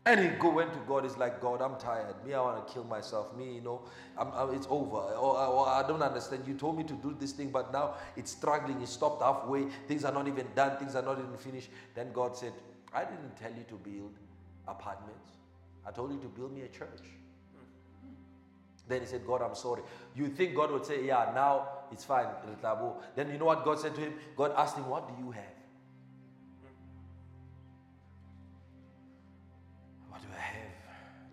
And 0.10 0.20
he 0.22 0.28
go 0.40 0.50
went 0.50 0.74
to 0.74 0.80
God. 0.88 1.04
He's 1.04 1.18
like, 1.18 1.40
God, 1.40 1.62
I'm 1.62 1.76
tired. 1.78 2.16
Me, 2.26 2.34
I 2.34 2.42
want 2.42 2.66
to 2.68 2.74
kill 2.74 2.84
myself. 2.84 3.38
Me, 3.38 3.54
you 3.54 3.62
know, 3.62 3.84
I'm, 4.18 4.32
I'm, 4.34 4.56
it's 4.56 4.66
over. 4.68 4.98
Or, 4.98 5.68
I 5.68 5.86
don't 5.88 6.02
understand. 6.02 6.46
You 6.48 6.56
told 6.56 6.80
me 6.80 6.84
to 6.86 6.94
do 6.94 7.16
this 7.20 7.32
thing, 7.32 7.52
but 7.52 7.72
now 7.72 7.94
it's 8.18 8.32
struggling. 8.32 8.82
It 8.82 8.88
stopped 8.88 9.22
halfway. 9.22 9.66
Things 9.88 10.04
are 10.06 10.12
not 10.12 10.28
even 10.28 10.48
done. 10.56 10.80
Things 10.80 10.96
are 10.96 11.04
not 11.04 11.20
even 11.20 11.38
finished. 11.38 11.70
Then 11.94 12.12
God 12.12 12.36
said, 12.36 12.54
I 12.92 13.04
didn't 13.04 13.38
tell 13.38 13.52
you 13.52 13.64
to 13.70 13.76
build 13.76 14.16
apartments. 14.68 15.30
I 15.86 15.92
told 15.92 16.12
you 16.12 16.20
to 16.22 16.28
build 16.28 16.56
me 16.56 16.62
a 16.62 16.70
church. 16.70 17.06
Then 18.88 19.02
he 19.02 19.06
said, 19.06 19.28
God, 19.28 19.44
I'm 19.44 19.54
sorry. 19.54 19.84
You 20.16 20.30
think 20.30 20.56
God 20.56 20.72
would 20.72 20.88
say, 20.88 21.06
Yeah, 21.06 21.32
now 21.36 21.68
it's 21.92 22.04
fine. 22.04 22.26
Then 23.16 23.30
you 23.32 23.38
know 23.38 23.46
what 23.46 23.64
God 23.64 23.80
said 23.80 23.94
to 23.94 24.02
him? 24.02 24.16
God 24.36 24.54
asked 24.58 24.76
him, 24.76 24.90
What 24.90 25.08
do 25.08 25.24
you 25.24 25.30
have? 25.30 25.59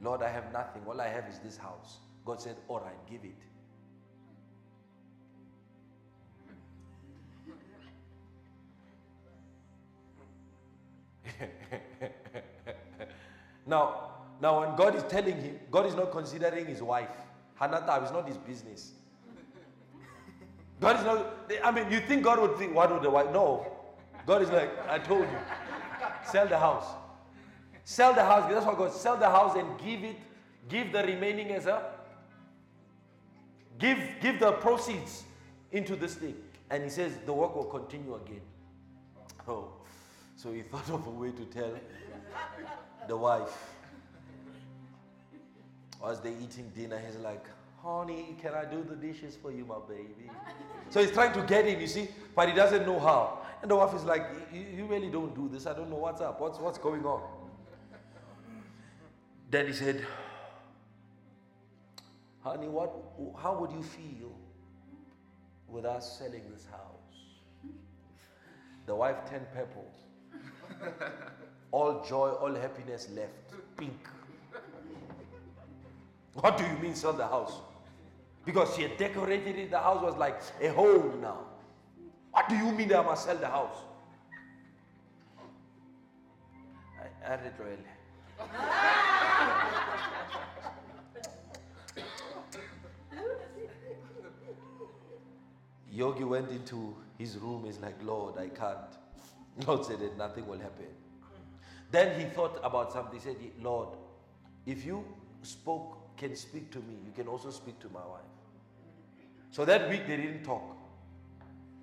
Lord, 0.07 0.23
I 0.23 0.31
have 0.31 0.53
nothing. 0.53 0.83
All 0.87 1.01
I 1.01 1.09
have 1.09 1.27
is 1.29 1.41
this 1.41 1.57
house. 1.57 1.97
God 2.25 2.41
said, 2.41 2.55
All 2.69 2.79
right, 2.79 2.95
give 3.11 3.25
it. 3.25 3.35
now, 13.67 14.13
now 14.41 14.61
when 14.61 14.77
God 14.77 14.95
is 14.95 15.03
telling 15.09 15.41
him, 15.41 15.59
God 15.73 15.87
is 15.87 15.97
not 15.97 16.13
considering 16.13 16.67
his 16.67 16.81
wife. 16.83 17.11
Hanatab 17.61 18.05
is 18.05 18.13
not 18.13 18.29
his 18.29 18.37
business. 18.37 18.93
God 20.81 21.01
is 21.01 21.05
not, 21.05 21.27
I 21.65 21.73
mean, 21.73 21.91
you 21.91 21.99
think 21.99 22.23
God 22.23 22.39
would 22.39 22.57
think, 22.57 22.77
what 22.77 22.93
would 22.93 23.03
the 23.03 23.11
wife? 23.11 23.33
No. 23.33 23.67
God 24.25 24.43
is 24.43 24.51
like, 24.51 24.71
I 24.89 25.01
told 25.01 25.23
you, 25.23 25.39
sell 26.31 26.47
the 26.47 26.59
house. 26.59 26.87
Sell 27.89 28.13
the 28.13 28.25
house. 28.25 28.53
That's 28.53 28.67
what 28.67 28.77
God 28.77 28.93
sell 28.93 29.17
the 29.17 29.31
house 29.31 29.57
and 29.57 29.79
give 29.79 30.03
it, 30.03 30.17
give 30.69 30.91
the 30.93 31.05
remaining 31.05 31.53
as 31.53 31.67
a 31.67 31.85
give 33.79 34.01
give 34.21 34.41
the 34.41 34.51
proceeds 34.55 35.23
into 35.71 35.95
this 35.95 36.17
thing. 36.17 36.35
And 36.69 36.83
he 36.83 36.91
says 36.91 37.13
the 37.25 37.33
work 37.33 37.55
will 37.55 37.67
continue 37.67 38.17
again. 38.17 38.41
Oh, 39.47 39.69
so 40.35 40.53
he 40.53 40.63
thought 40.73 40.91
of 40.91 41.07
a 41.07 41.11
way 41.11 41.31
to 41.31 41.45
tell 41.45 41.79
the 43.07 43.17
wife. 43.17 43.57
As 46.05 46.19
they're 46.21 46.33
eating 46.43 46.73
dinner, 46.75 47.01
he's 47.07 47.17
like, 47.19 47.47
honey, 47.81 48.37
can 48.43 48.53
I 48.53 48.65
do 48.65 48.83
the 48.83 48.97
dishes 48.97 49.37
for 49.41 49.53
you, 49.53 49.65
my 49.65 49.77
baby? 49.89 50.29
So 50.91 51.01
he's 51.01 51.13
trying 51.13 51.33
to 51.35 51.43
get 51.43 51.69
in, 51.69 51.81
you 51.81 51.87
see, 51.87 52.09
but 52.35 52.49
he 52.49 52.55
doesn't 52.55 52.85
know 52.85 52.99
how. 52.99 53.39
And 53.63 53.71
the 53.71 53.77
wife 53.77 53.95
is 53.95 54.05
like, 54.05 54.27
you 54.53 54.87
really 54.87 55.09
don't 55.09 55.35
do 55.37 55.49
this. 55.49 55.67
I 55.67 55.73
don't 55.73 55.89
know 55.89 55.97
what's 55.97 56.21
up. 56.21 56.41
What's, 56.41 56.59
what's 56.59 56.79
going 56.79 57.05
on? 57.05 57.23
Then 59.57 59.69
he 59.69 59.73
said, 59.73 60.05
Honey, 62.45 62.69
what, 62.69 62.93
how 63.43 63.59
would 63.59 63.73
you 63.73 63.83
feel 63.83 64.37
with 65.67 65.87
us 65.87 66.19
selling 66.19 66.43
this 66.53 66.67
house? 66.71 67.17
The 68.85 68.95
wife 68.95 69.17
turned 69.31 69.47
purple. 69.55 69.91
all 71.71 72.05
joy, 72.07 72.33
all 72.33 72.55
happiness 72.55 73.09
left. 73.15 73.55
Pink. 73.79 73.97
What 76.35 76.59
do 76.59 76.65
you 76.65 76.77
mean 76.83 76.95
sell 76.95 77.15
the 77.15 77.27
house? 77.27 77.55
Because 78.45 78.77
she 78.77 78.83
had 78.83 78.99
decorated 78.99 79.57
it, 79.57 79.71
the 79.71 79.79
house 79.79 80.03
was 80.03 80.19
like 80.19 80.39
a 80.61 80.69
home 80.69 81.23
now. 81.23 81.39
What 82.31 82.51
do 82.51 82.57
you 82.57 82.73
mean 82.73 82.93
I 82.93 83.01
must 83.01 83.25
sell 83.25 83.39
the 83.39 83.49
house? 83.49 83.79
I, 87.01 87.27
I 87.27 87.31
read 87.37 87.55
really. 87.59 89.16
Yogi 95.97 96.25
went 96.25 96.51
into 96.51 96.95
his 97.19 97.39
room. 97.39 97.65
He's 97.65 97.79
like, 97.79 97.97
Lord, 98.03 98.37
I 98.39 98.49
can't. 98.49 98.93
Lord 99.67 99.85
said 99.85 100.01
that 100.01 100.19
nothing 100.19 100.47
will 100.47 100.59
happen. 100.59 100.87
Then 101.91 102.21
he 102.21 102.27
thought 102.27 102.61
about 102.63 102.93
something. 102.93 103.19
He 103.19 103.25
said, 103.25 103.37
Lord, 103.63 103.89
if 104.67 104.85
you 104.85 105.05
spoke, 105.43 106.17
can 106.19 106.35
speak 106.37 106.71
to 106.73 106.79
me, 106.79 106.97
you 107.05 107.13
can 107.13 107.29
also 107.29 107.51
speak 107.51 107.79
to 107.81 107.89
my 107.89 108.01
wife. 108.01 108.21
So 109.51 109.65
that 109.65 109.89
week 109.89 110.07
they 110.07 110.17
didn't 110.17 110.45
talk. 110.45 110.63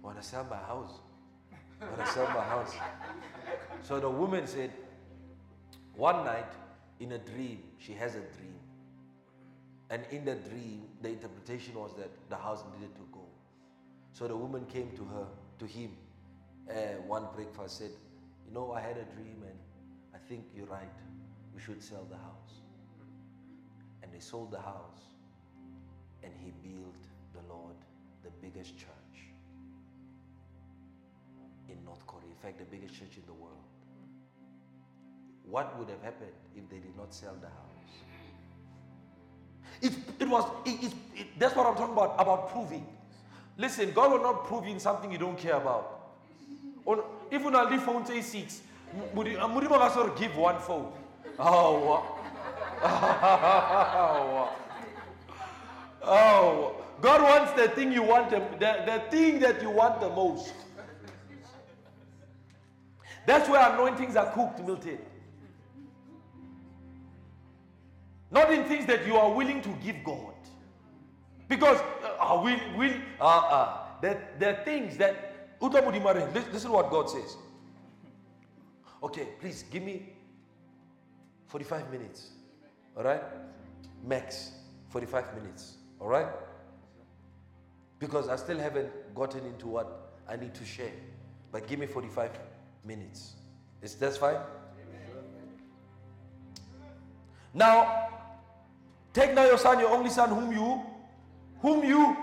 To 0.04 0.22
sell 0.22 0.46
my 0.50 0.58
house. 0.58 0.92
To 1.80 2.06
sell 2.12 2.28
my 2.28 2.44
house. 2.44 2.74
So 3.82 4.00
the 4.00 4.10
woman 4.10 4.48
said, 4.48 4.72
one 5.96 6.24
night 6.24 6.54
in 7.02 7.12
a 7.12 7.18
dream, 7.18 7.60
she 7.80 7.94
has 7.94 8.16
a 8.16 8.20
dream. 8.20 8.60
And 9.90 10.04
in 10.12 10.24
the 10.24 10.36
dream, 10.36 10.84
the 11.02 11.10
interpretation 11.10 11.76
was 11.76 11.94
that 11.98 12.10
the 12.30 12.38
house 12.38 12.64
needed 12.74 12.96
to 12.96 13.02
go. 13.12 13.23
So 14.14 14.28
the 14.28 14.36
woman 14.36 14.66
came 14.66 14.92
to 14.96 15.04
her, 15.06 15.26
to 15.60 15.66
him, 15.66 15.92
uh, 16.70 16.74
one 17.08 17.28
breakfast, 17.36 17.80
said, 17.80 17.92
You 18.48 18.54
know, 18.54 18.72
I 18.72 18.80
had 18.80 18.98
a 18.98 19.06
dream 19.16 19.44
and 19.44 19.58
I 20.14 20.18
think 20.30 20.46
you're 20.56 20.68
right. 20.68 20.98
We 21.54 21.62
should 21.62 21.82
sell 21.84 22.08
the 22.10 22.18
house. 22.18 22.62
And 24.02 24.14
they 24.14 24.20
sold 24.20 24.52
the 24.52 24.62
house 24.62 25.02
and 26.24 26.32
he 26.40 26.52
built 26.68 27.04
the 27.34 27.54
Lord 27.54 27.76
the 28.24 28.30
biggest 28.42 28.78
church. 28.78 28.94
in 31.70 31.84
North 31.86 32.06
Korea. 32.08 32.30
In 32.30 32.36
fact, 32.38 32.60
the 32.60 32.66
biggest 32.66 32.94
church 33.00 33.16
in 33.18 33.24
the 33.26 33.34
world. 33.34 33.64
What 35.46 35.78
would 35.78 35.90
have 35.90 36.02
happened 36.02 36.32
if 36.56 36.70
they 36.70 36.78
did 36.78 36.96
not 36.96 37.14
sell 37.14 37.36
the 37.40 37.48
house? 37.48 37.94
It, 39.82 39.94
it 40.20 40.30
was, 40.30 40.46
it, 40.66 40.94
it, 41.16 41.28
that's 41.38 41.56
what 41.56 41.68
I'm 41.68 41.76
talking 41.76 41.94
about, 41.94 42.16
about 42.18 42.52
proving. 42.52 42.86
Listen, 43.58 43.92
God 43.92 44.12
will 44.12 44.22
not 44.22 44.46
prove 44.46 44.66
in 44.66 44.80
something 44.80 45.12
you 45.12 45.18
don't 45.18 45.38
care 45.38 45.56
about. 45.56 46.00
Or 46.86 47.04
even 47.32 47.56
a 47.56 47.80
phone 47.80 48.06
say 48.06 48.22
six, 48.22 48.62
Muriba 49.16 49.40
uh, 49.40 49.90
Gasor 49.90 50.18
give 50.18 50.36
one 50.36 50.60
phone. 50.60 50.92
Oh, 51.40 52.20
oh, 52.84 54.56
oh, 56.04 56.76
God 57.02 57.22
wants 57.22 57.54
the 57.54 57.70
thing 57.70 57.92
you 57.92 58.04
want, 58.04 58.30
the, 58.30 58.40
the, 58.60 58.84
the 58.86 59.04
thing 59.10 59.40
that 59.40 59.62
you 59.62 59.70
want 59.70 60.02
the 60.02 60.10
most. 60.10 60.54
That's 63.26 63.50
where 63.50 63.74
anointings 63.74 64.16
are 64.16 64.32
cooked, 64.34 64.60
Milton. 64.60 65.00
Not 68.32 68.52
in 68.52 68.66
things 68.66 68.86
that 68.88 69.06
you 69.06 69.16
are 69.16 69.32
willing 69.32 69.62
to 69.62 69.70
give 69.84 70.04
God. 70.04 70.34
Because 71.48 71.80
uh, 72.24 72.42
will, 72.42 72.60
will, 72.78 72.94
uh, 73.20 73.24
uh, 73.24 73.78
that 74.02 74.40
there 74.40 74.58
are 74.58 74.64
things 74.64 74.98
that, 74.98 75.56
listen, 75.62 76.72
what 76.72 76.90
God 76.90 77.10
says. 77.10 77.38
Okay, 79.02 79.28
please 79.40 79.64
give 79.72 79.84
me 79.84 80.10
45 81.48 81.92
minutes. 81.92 82.32
All 82.96 83.04
right? 83.04 83.22
Max 84.06 84.52
45 84.90 85.36
minutes. 85.36 85.78
All 86.00 86.08
right? 86.08 86.28
Because 88.00 88.30
I 88.30 88.36
still 88.36 88.58
haven't 88.60 88.90
gotten 89.16 89.46
into 89.46 89.68
what 89.68 90.14
I 90.28 90.36
need 90.36 90.54
to 90.56 90.66
share. 90.66 90.92
But 91.52 91.68
give 91.68 91.80
me 91.80 91.86
45 91.86 92.32
minutes. 92.86 93.34
Is 93.82 93.96
that 93.96 94.18
fine? 94.18 94.38
Now, 97.54 98.10
take 99.14 99.34
now 99.34 99.46
your 99.46 99.58
son, 99.58 99.80
your 99.80 99.90
only 99.90 100.10
son, 100.10 100.30
whom 100.30 100.52
you, 100.52 100.82
whom 101.64 101.84
you, 101.84 102.16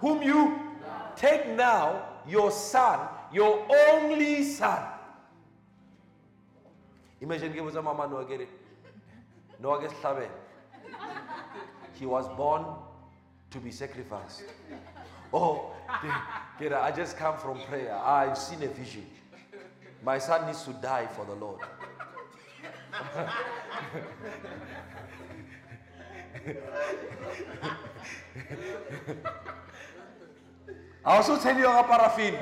whom 0.00 0.22
you, 0.22 0.60
take 1.14 1.48
now 1.48 2.02
your 2.28 2.50
son, 2.50 3.08
your 3.32 3.64
only 3.70 4.42
son. 4.42 4.82
Imagine 7.20 7.52
give 7.52 7.66
us 7.66 7.76
a 7.76 7.80
mama 7.80 8.08
no 8.08 8.22
get 8.24 8.40
it. 8.40 8.48
No 9.62 9.80
get 9.80 9.92
He 11.94 12.04
was 12.04 12.28
born 12.36 12.66
to 13.52 13.58
be 13.58 13.70
sacrificed. 13.70 14.42
Oh, 15.32 15.72
I 15.88 16.92
just 16.94 17.16
come 17.16 17.38
from 17.38 17.60
prayer. 17.60 17.94
I've 17.94 18.36
seen 18.36 18.62
a 18.64 18.68
vision. 18.68 19.06
My 20.02 20.18
son 20.18 20.46
needs 20.46 20.64
to 20.64 20.72
die 20.72 21.06
for 21.06 21.24
the 21.24 21.34
Lord. 21.34 21.60
I 26.46 26.52
also 31.04 31.38
tell 31.40 31.56
you 31.56 31.64
about 31.64 31.88
paraffin. 31.88 32.34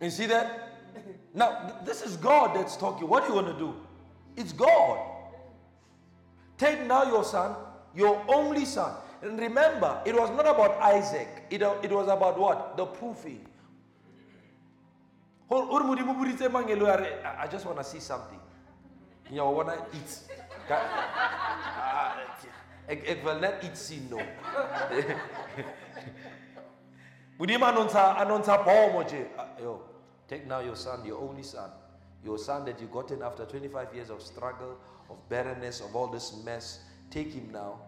You 0.00 0.10
see 0.10 0.26
that? 0.26 0.78
Now, 1.34 1.80
this 1.84 2.00
is 2.02 2.16
God 2.16 2.54
that's 2.54 2.76
talking. 2.76 3.08
What 3.08 3.24
are 3.24 3.28
you 3.28 3.34
going 3.34 3.52
to 3.52 3.58
do? 3.58 3.74
It's 4.36 4.52
God. 4.52 5.00
Take 6.58 6.86
now 6.86 7.04
your 7.04 7.24
son, 7.24 7.56
your 7.96 8.22
only 8.28 8.64
son. 8.64 8.92
And 9.22 9.40
remember, 9.40 10.02
it 10.04 10.14
was 10.14 10.30
not 10.30 10.46
about 10.46 10.80
Isaac, 10.82 11.28
it, 11.50 11.62
it 11.62 11.90
was 11.90 12.08
about 12.08 12.38
what? 12.38 12.76
The 12.76 12.84
proofing. 12.86 13.40
I 15.50 17.48
just 17.50 17.64
want 17.66 17.78
to 17.78 17.84
see 17.84 18.00
something. 18.00 18.38
You 19.30 19.36
know, 19.36 19.50
want 19.50 19.68
to 19.68 19.74
ah, 19.74 19.86
eat. 19.94 20.20
Ik 23.08 23.22
wil 23.22 23.38
net 23.38 23.62
iets 23.62 23.86
zien, 23.86 24.06
no. 24.10 24.16
Budima 27.38 27.66
anonsa 27.66 28.16
anonsa 28.16 28.56
bomo 28.64 29.02
je. 29.02 29.26
Ah, 29.36 29.46
yo. 29.58 29.82
Take 30.28 30.46
now 30.46 30.60
your 30.60 30.76
son, 30.76 31.04
your 31.04 31.20
only 31.20 31.42
son, 31.42 31.70
your 32.24 32.38
son 32.38 32.64
that 32.64 32.80
you 32.80 32.88
gotten 32.88 33.22
after 33.22 33.44
25 33.44 33.94
years 33.94 34.10
of 34.10 34.22
struggle, 34.22 34.76
of 35.08 35.16
barrenness, 35.28 35.80
of 35.80 35.94
all 35.94 36.08
this 36.08 36.32
mess. 36.44 36.80
Take 37.10 37.32
him 37.32 37.50
now 37.52 37.80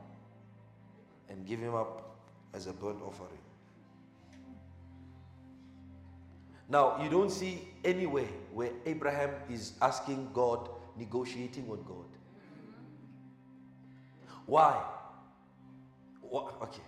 and 1.29 1.47
give 1.47 1.61
him 1.61 1.75
up 1.75 2.17
as 2.55 2.67
a 2.67 2.73
burnt 2.73 3.03
offering. 3.03 3.39
Now, 6.69 7.03
you 7.03 7.09
don't 7.09 7.31
see 7.31 7.67
anywhere 7.85 8.29
where 8.53 8.71
Abraham 8.85 9.31
is 9.51 9.73
asking 9.81 10.31
God, 10.35 10.69
negotiating 10.97 11.67
with 11.67 11.85
God. 11.87 12.05
Why? 14.47 14.83
Okay. 16.33 16.83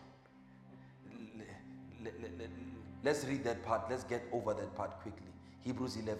Let's 3.02 3.24
read 3.24 3.44
that 3.44 3.64
part. 3.64 3.88
Let's 3.88 4.04
get 4.04 4.22
over 4.32 4.52
that 4.52 4.74
part 4.74 5.00
quickly. 5.00 5.32
Hebrews 5.62 5.96
11. 5.96 6.18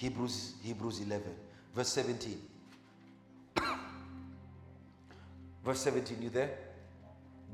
Hebrews, 0.00 0.54
Hebrews 0.62 1.00
11, 1.00 1.26
verse 1.74 1.88
17. 1.88 2.40
verse 5.62 5.80
17, 5.80 6.22
you 6.22 6.30
there? 6.30 6.56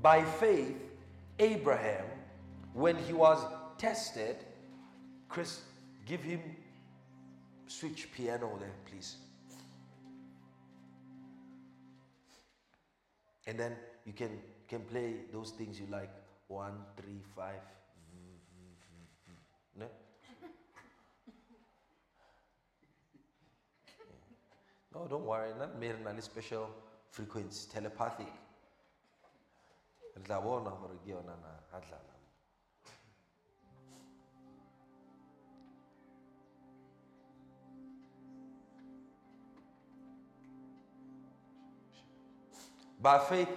By 0.00 0.22
faith, 0.22 0.76
Abraham, 1.40 2.04
when 2.72 2.96
he 2.98 3.12
was 3.12 3.44
tested, 3.78 4.36
Chris, 5.28 5.62
give 6.06 6.20
him 6.22 6.40
switch 7.66 8.12
piano 8.12 8.56
there, 8.60 8.70
please. 8.88 9.16
And 13.48 13.58
then 13.58 13.72
you 14.04 14.12
can 14.12 14.30
can 14.68 14.82
play 14.82 15.14
those 15.32 15.50
things 15.50 15.80
you 15.80 15.86
like. 15.90 16.10
One, 16.46 16.74
three, 16.96 17.22
five. 17.34 17.60
No? 19.78 19.86
No, 24.96 25.06
don't 25.08 25.26
worry. 25.26 25.50
Not 25.58 25.78
mere 25.78 25.96
any 26.08 26.20
special 26.20 26.70
frequency, 27.10 27.68
telepathic. 27.72 28.32
By 43.02 43.18
faith, 43.18 43.48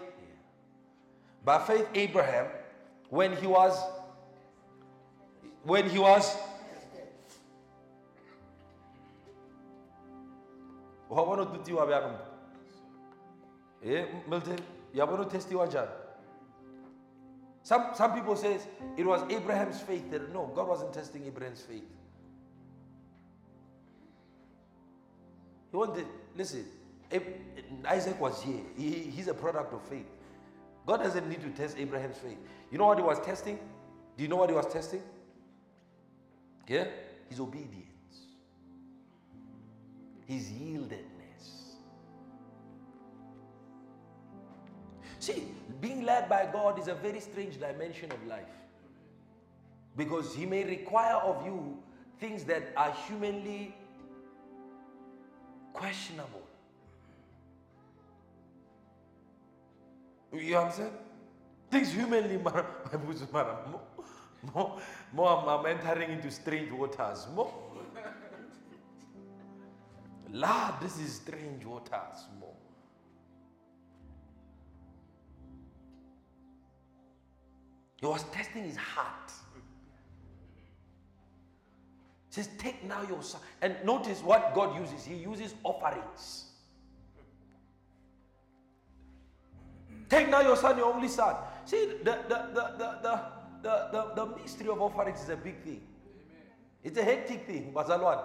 by 1.44 1.60
faith, 1.60 1.88
Abraham, 1.96 2.48
when 3.10 3.36
he 3.38 3.48
was, 3.48 3.82
when 5.64 5.90
he 5.90 5.98
was, 5.98 6.36
byanum 11.10 12.18
eh 13.84 14.06
milton 14.28 14.60
yabona 14.94 15.22
utestiwa 15.22 15.66
njani 15.66 15.92
some, 17.64 17.86
some 17.94 18.14
people 18.14 18.36
says 18.36 18.66
it 18.98 19.06
was 19.06 19.22
Abraham's 19.30 19.80
faith 19.82 20.10
that 20.12 20.34
no, 20.34 20.52
God 20.56 20.68
wasn't 20.68 20.94
testing 20.94 21.26
Abraham's 21.26 21.62
faith. 21.62 21.84
He 25.72 25.78
wanted, 25.78 26.08
listen, 26.36 26.66
Isaac 27.86 28.20
was 28.20 28.42
here. 28.42 28.62
He, 28.76 28.90
he's 29.16 29.28
a 29.28 29.34
product 29.34 29.74
of 29.74 29.84
faith. 29.84 30.08
God 30.88 31.04
doesn't 31.04 31.30
need 31.30 31.42
to 31.42 31.50
test 31.50 31.78
Abraham's 31.78 32.18
faith. 32.18 32.38
You 32.72 32.80
know 32.80 32.88
what 32.88 32.98
he 32.98 33.04
was 33.04 33.20
testing? 33.20 33.60
Do 34.18 34.24
you 34.24 34.30
know 34.30 34.38
what 34.38 34.50
he 34.50 34.56
was 34.56 34.66
testing? 34.66 35.04
Yeah? 36.68 36.86
His 37.30 37.40
obedience, 37.40 37.94
his 40.30 40.52
yieldedness. 40.52 41.46
See, 45.18 45.44
being 45.82 46.06
led 46.06 46.30
by 46.30 46.48
God 46.54 46.78
is 46.80 46.88
a 46.88 46.94
very 46.94 47.20
strange 47.20 47.60
dimension 47.60 48.12
of 48.12 48.28
life. 48.28 48.56
Because 49.98 50.36
he 50.36 50.46
may 50.46 50.64
require 50.64 51.16
of 51.16 51.44
you 51.44 51.80
things 52.20 52.44
that 52.44 52.72
are 52.78 52.94
humanly 53.08 53.76
questionable. 55.74 56.48
You 60.32 60.52
know 60.52 60.62
understand? 60.62 60.92
Things 61.72 61.92
humanly, 61.92 62.38
mara, 62.38 62.68
mara, 63.34 63.58
more, 64.54 64.80
more, 65.12 65.30
I'm, 65.30 65.50
I'm 65.50 65.66
entering 65.66 66.12
into 66.12 66.30
strange 66.30 66.72
waters. 66.72 67.26
More. 67.34 67.52
Lord, 70.32 70.74
this 70.82 71.00
is 71.00 71.16
strange 71.16 71.66
waters. 71.66 72.28
More. 72.40 72.54
He 78.00 78.06
was 78.06 78.24
testing 78.32 78.64
his 78.64 78.78
heart. 78.78 79.32
He 82.30 82.36
says, 82.36 82.50
Take 82.58 82.84
now 82.84 83.02
your 83.08 83.24
son. 83.24 83.42
And 83.62 83.76
notice 83.84 84.22
what 84.22 84.54
God 84.54 84.80
uses. 84.80 85.04
He 85.04 85.16
uses 85.16 85.56
offerings. 85.64 86.46
Take 90.10 90.30
now 90.30 90.42
your 90.42 90.56
son, 90.56 90.78
your 90.78 90.94
only 90.94 91.08
son. 91.08 91.36
See, 91.66 91.86
the, 92.04 92.20
the, 92.28 92.48
the, 92.54 92.74
the, 92.78 92.98
the, 93.02 93.22
the, 93.62 93.90
the, 93.92 94.12
the 94.16 94.42
mystery 94.42 94.70
of 94.70 94.82
offerings 94.82 95.22
is 95.22 95.30
a 95.30 95.36
big 95.36 95.62
thing. 95.64 95.82
It's 96.84 96.98
a 96.98 97.04
hectic 97.04 97.46
thing, 97.46 97.72
Bazalwan. 97.74 98.24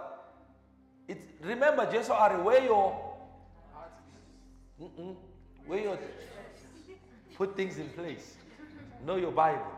It's, 1.06 1.20
remember, 1.40 1.90
Jesus 1.90 2.10
are 2.10 2.43
where 2.43 2.64
your 2.64 3.10
where 5.66 5.81
your 5.81 5.98
put 7.36 7.56
things 7.56 7.78
in 7.78 7.89
place. 7.90 8.36
Know 9.06 9.16
your 9.16 9.32
Bible. 9.32 9.72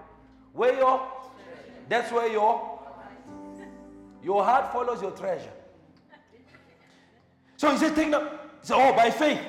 Where 0.53 0.77
your 0.77 1.07
that's 1.89 2.12
where 2.12 2.31
your 2.31 2.81
your 4.23 4.44
heart 4.44 4.73
follows 4.73 5.03
your 5.03 5.12
treasure. 5.12 5.53
So 7.57 7.70
he 7.70 7.78
said, 7.78 7.94
take. 7.94 8.12
So, 8.62 8.74
oh, 8.77 8.94
by 8.94 9.11
faith, 9.11 9.40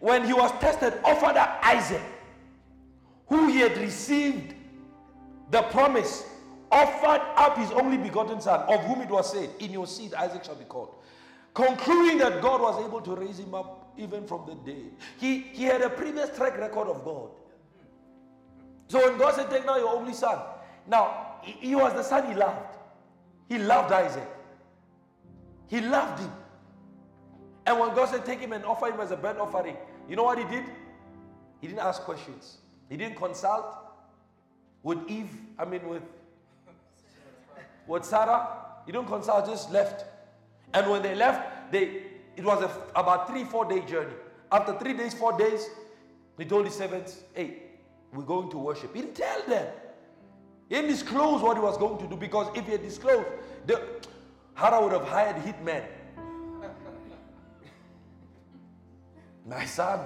when 0.00 0.24
he 0.24 0.32
was 0.32 0.52
tested, 0.60 0.94
offered 1.02 1.36
up 1.36 1.58
Isaac, 1.62 2.02
who 3.28 3.48
he 3.48 3.60
had 3.60 3.76
received 3.78 4.54
the 5.50 5.62
promise, 5.62 6.24
offered 6.70 7.22
up 7.36 7.56
his 7.56 7.70
only 7.72 7.96
begotten 7.96 8.40
son, 8.40 8.60
of 8.68 8.84
whom 8.84 9.00
it 9.00 9.08
was 9.08 9.32
said, 9.32 9.50
In 9.58 9.72
your 9.72 9.86
seed 9.86 10.14
Isaac 10.14 10.44
shall 10.44 10.54
be 10.54 10.64
called. 10.64 10.94
Concluding 11.56 12.18
that 12.18 12.42
God 12.42 12.60
was 12.60 12.84
able 12.84 13.00
to 13.00 13.16
raise 13.16 13.38
him 13.38 13.54
up 13.54 13.94
even 13.96 14.26
from 14.26 14.44
the 14.44 14.54
dead. 14.70 14.90
He, 15.18 15.38
he 15.38 15.64
had 15.64 15.80
a 15.80 15.88
previous 15.88 16.28
track 16.36 16.58
record 16.58 16.86
of 16.86 17.02
God. 17.02 17.30
So 18.88 19.02
when 19.08 19.18
God 19.18 19.34
said, 19.34 19.48
Take 19.48 19.64
now 19.64 19.78
your 19.78 19.88
only 19.88 20.12
son, 20.12 20.38
now 20.86 21.38
he, 21.40 21.52
he 21.68 21.74
was 21.74 21.94
the 21.94 22.02
son 22.02 22.28
he 22.28 22.34
loved. 22.34 22.76
He 23.48 23.56
loved 23.56 23.90
Isaac. 23.90 24.28
He 25.68 25.80
loved 25.80 26.20
him. 26.20 26.30
And 27.64 27.80
when 27.80 27.94
God 27.94 28.10
said, 28.10 28.26
Take 28.26 28.40
him 28.40 28.52
and 28.52 28.62
offer 28.66 28.88
him 28.88 29.00
as 29.00 29.10
a 29.10 29.16
burnt 29.16 29.38
offering, 29.38 29.78
you 30.10 30.14
know 30.14 30.24
what 30.24 30.36
he 30.36 30.44
did? 30.44 30.64
He 31.62 31.68
didn't 31.68 31.80
ask 31.80 32.02
questions. 32.02 32.58
He 32.90 32.98
didn't 32.98 33.16
consult 33.16 33.78
with 34.82 34.98
Eve, 35.08 35.30
I 35.58 35.64
mean, 35.64 35.88
with, 35.88 36.02
with 37.86 38.04
Sarah. 38.04 38.46
He 38.84 38.92
didn't 38.92 39.08
consult, 39.08 39.46
just 39.46 39.72
left. 39.72 40.04
And 40.74 40.90
when 40.90 41.02
they 41.02 41.14
left, 41.14 41.72
they 41.72 42.02
it 42.36 42.44
was 42.44 42.62
a, 42.62 42.70
about 42.98 43.28
three, 43.28 43.44
four 43.44 43.64
day 43.64 43.80
journey. 43.80 44.14
After 44.52 44.78
three 44.78 44.92
days, 44.92 45.14
four 45.14 45.36
days, 45.38 45.68
he 46.38 46.44
told 46.44 46.66
his 46.66 46.74
servants, 46.74 47.22
Hey, 47.34 47.62
we're 48.12 48.24
going 48.24 48.50
to 48.50 48.58
worship. 48.58 48.94
He 48.94 49.00
didn't 49.02 49.16
tell 49.16 49.42
them. 49.46 49.66
He 50.68 50.74
didn't 50.74 50.90
disclose 50.90 51.42
what 51.42 51.56
he 51.56 51.62
was 51.62 51.78
going 51.78 51.98
to 51.98 52.06
do 52.06 52.16
because 52.16 52.48
if 52.56 52.66
he 52.66 52.72
had 52.72 52.82
disclosed, 52.82 53.26
the, 53.66 53.82
Hara 54.54 54.82
would 54.82 54.92
have 54.92 55.06
hired 55.06 55.36
hitmen. 55.36 55.84
My 59.46 59.64
son, 59.64 60.00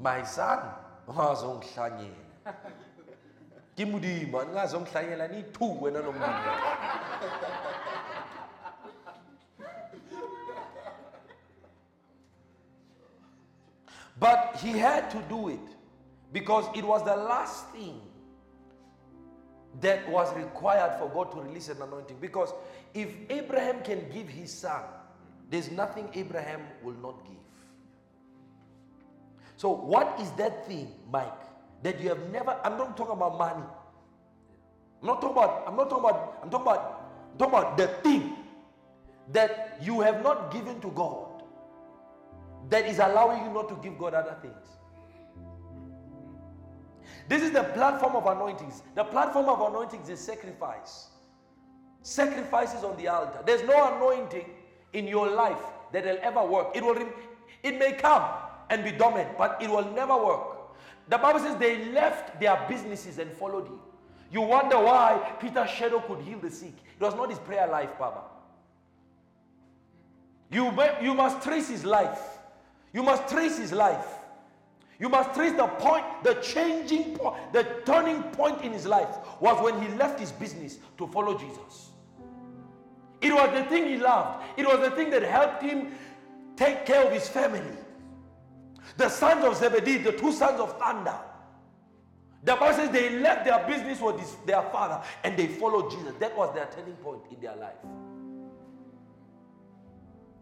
my 0.00 0.22
son, 0.24 0.60
ungazongihlanyela. 1.08 2.54
Ke 3.76 3.84
modimo, 3.86 4.42
ungazongihlanyela 4.42 5.28
ni 5.30 5.42
two 5.52 5.78
wena 5.80 6.02
nomndeni. 6.02 6.34
But 14.18 14.58
he 14.60 14.72
had 14.72 15.10
to 15.12 15.22
do 15.28 15.48
it 15.48 15.60
because 16.32 16.66
it 16.76 16.84
was 16.84 17.04
the 17.04 17.14
last 17.16 17.68
thing 17.70 18.00
that 19.80 20.08
was 20.08 20.34
required 20.36 20.98
for 20.98 21.08
God 21.08 21.32
to 21.32 21.40
release 21.40 21.68
an 21.68 21.80
anointing. 21.80 22.16
Because 22.20 22.52
if 22.94 23.08
Abraham 23.30 23.82
can 23.82 24.08
give 24.12 24.28
his 24.28 24.52
son, 24.52 24.82
there's 25.50 25.70
nothing 25.70 26.08
Abraham 26.14 26.62
will 26.82 26.94
not 26.94 27.24
give. 27.24 27.36
So, 29.56 29.70
what 29.70 30.18
is 30.20 30.30
that 30.32 30.66
thing, 30.66 30.92
Mike, 31.10 31.32
that 31.82 32.00
you 32.00 32.08
have 32.08 32.30
never? 32.30 32.56
I'm 32.64 32.76
not 32.76 32.96
talking 32.96 33.14
about 33.14 33.38
money. 33.38 33.66
I'm 35.00 35.06
not 35.06 35.20
talking 35.20 35.36
about. 35.36 35.64
I'm 35.66 35.76
not 35.76 35.90
talking 35.90 36.04
about. 36.04 36.38
I'm 36.42 36.50
talking 36.50 36.66
about. 36.66 37.10
I'm 37.32 37.38
talking 37.38 37.58
about 37.58 37.76
the 37.76 37.86
thing 38.02 38.36
that 39.32 39.78
you 39.80 40.00
have 40.00 40.22
not 40.22 40.52
given 40.52 40.80
to 40.80 40.88
God 40.90 41.27
that 42.70 42.86
is 42.86 42.98
allowing 42.98 43.44
you 43.44 43.52
not 43.52 43.68
to 43.68 43.76
give 43.82 43.98
God 43.98 44.14
other 44.14 44.36
things. 44.42 44.54
This 47.28 47.42
is 47.42 47.50
the 47.50 47.64
platform 47.64 48.16
of 48.16 48.26
anointings. 48.26 48.82
The 48.94 49.04
platform 49.04 49.48
of 49.48 49.60
anointings 49.60 50.08
is 50.08 50.18
sacrifice. 50.18 51.08
Sacrifices 52.02 52.84
on 52.84 52.96
the 52.96 53.08
altar. 53.08 53.40
There's 53.44 53.62
no 53.62 53.96
anointing 53.96 54.46
in 54.94 55.06
your 55.06 55.30
life 55.30 55.60
that 55.92 56.04
will 56.04 56.18
ever 56.22 56.44
work. 56.44 56.68
It 56.74 56.82
will 56.82 56.96
it 57.62 57.78
may 57.78 57.92
come 57.92 58.24
and 58.70 58.84
be 58.84 58.92
dormant, 58.92 59.36
but 59.36 59.60
it 59.60 59.68
will 59.68 59.90
never 59.92 60.16
work. 60.16 60.40
The 61.08 61.18
Bible 61.18 61.40
says 61.40 61.56
they 61.56 61.86
left 61.86 62.40
their 62.40 62.64
businesses 62.68 63.18
and 63.18 63.30
followed 63.32 63.66
him. 63.66 63.78
You 64.30 64.42
wonder 64.42 64.78
why 64.78 65.36
Peter's 65.40 65.70
shadow 65.70 66.00
could 66.00 66.20
heal 66.20 66.38
the 66.38 66.50
sick. 66.50 66.74
It 66.98 67.02
was 67.02 67.14
not 67.14 67.30
his 67.30 67.38
prayer 67.38 67.66
life, 67.66 67.90
Baba. 67.98 68.22
You, 70.50 70.72
you 71.02 71.14
must 71.14 71.42
trace 71.42 71.68
his 71.68 71.84
life. 71.84 72.37
You 72.92 73.02
must 73.02 73.28
trace 73.28 73.58
his 73.58 73.72
life. 73.72 74.06
You 74.98 75.08
must 75.08 75.32
trace 75.34 75.52
the 75.52 75.66
point, 75.66 76.04
the 76.24 76.34
changing 76.34 77.14
point, 77.16 77.52
the 77.52 77.64
turning 77.84 78.22
point 78.22 78.62
in 78.62 78.72
his 78.72 78.84
life 78.84 79.16
was 79.40 79.62
when 79.62 79.80
he 79.80 79.88
left 79.96 80.18
his 80.18 80.32
business 80.32 80.78
to 80.96 81.06
follow 81.06 81.38
Jesus. 81.38 81.90
It 83.20 83.32
was 83.32 83.50
the 83.52 83.64
thing 83.68 83.86
he 83.86 83.96
loved, 83.96 84.44
it 84.56 84.66
was 84.66 84.80
the 84.80 84.90
thing 84.96 85.10
that 85.10 85.22
helped 85.22 85.62
him 85.62 85.92
take 86.56 86.84
care 86.84 87.06
of 87.06 87.12
his 87.12 87.28
family. 87.28 87.76
The 88.96 89.08
sons 89.08 89.44
of 89.44 89.56
Zebedee, 89.56 89.98
the 89.98 90.12
two 90.12 90.32
sons 90.32 90.60
of 90.60 90.76
thunder. 90.78 91.14
The 92.42 92.54
Bible 92.56 92.74
says 92.74 92.90
they 92.90 93.18
left 93.18 93.44
their 93.44 93.64
business 93.66 94.00
with 94.00 94.18
his, 94.18 94.34
their 94.46 94.62
father 94.62 95.02
and 95.22 95.36
they 95.36 95.46
followed 95.46 95.90
Jesus. 95.90 96.14
That 96.18 96.36
was 96.36 96.54
their 96.54 96.68
turning 96.74 96.94
point 96.94 97.22
in 97.30 97.40
their 97.40 97.54
life. 97.56 97.76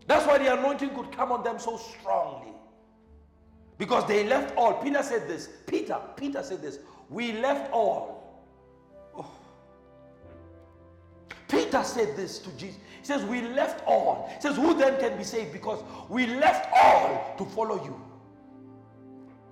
That's 0.07 0.27
why 0.27 0.39
the 0.39 0.57
anointing 0.57 0.95
could 0.95 1.13
come 1.13 1.33
on 1.33 1.43
them 1.43 1.59
so 1.59 1.77
strongly. 1.77 2.53
Because 3.79 4.07
they 4.07 4.27
left 4.27 4.57
all. 4.57 4.75
Peter 4.75 5.03
said 5.03 5.29
this. 5.29 5.49
Peter, 5.67 6.01
Peter 6.17 6.43
said 6.43 6.63
this. 6.63 6.79
We 7.11 7.33
left 7.33 7.73
all. 7.73 8.45
Oh. 9.15 9.31
Peter 11.49 11.83
said 11.85 12.17
this 12.17 12.39
to 12.39 12.51
Jesus. 12.53 12.81
He 13.01 13.07
says, 13.07 13.25
We 13.25 13.43
left 13.43 13.85
all. 13.87 14.31
He 14.35 14.41
says, 14.41 14.57
Who 14.57 14.75
then 14.75 14.99
can 14.99 15.19
be 15.19 15.25
saved? 15.25 15.53
Because 15.53 15.83
we 16.09 16.27
left 16.27 16.69
all 16.75 17.35
to 17.39 17.45
follow 17.45 17.85
you. 17.85 18.01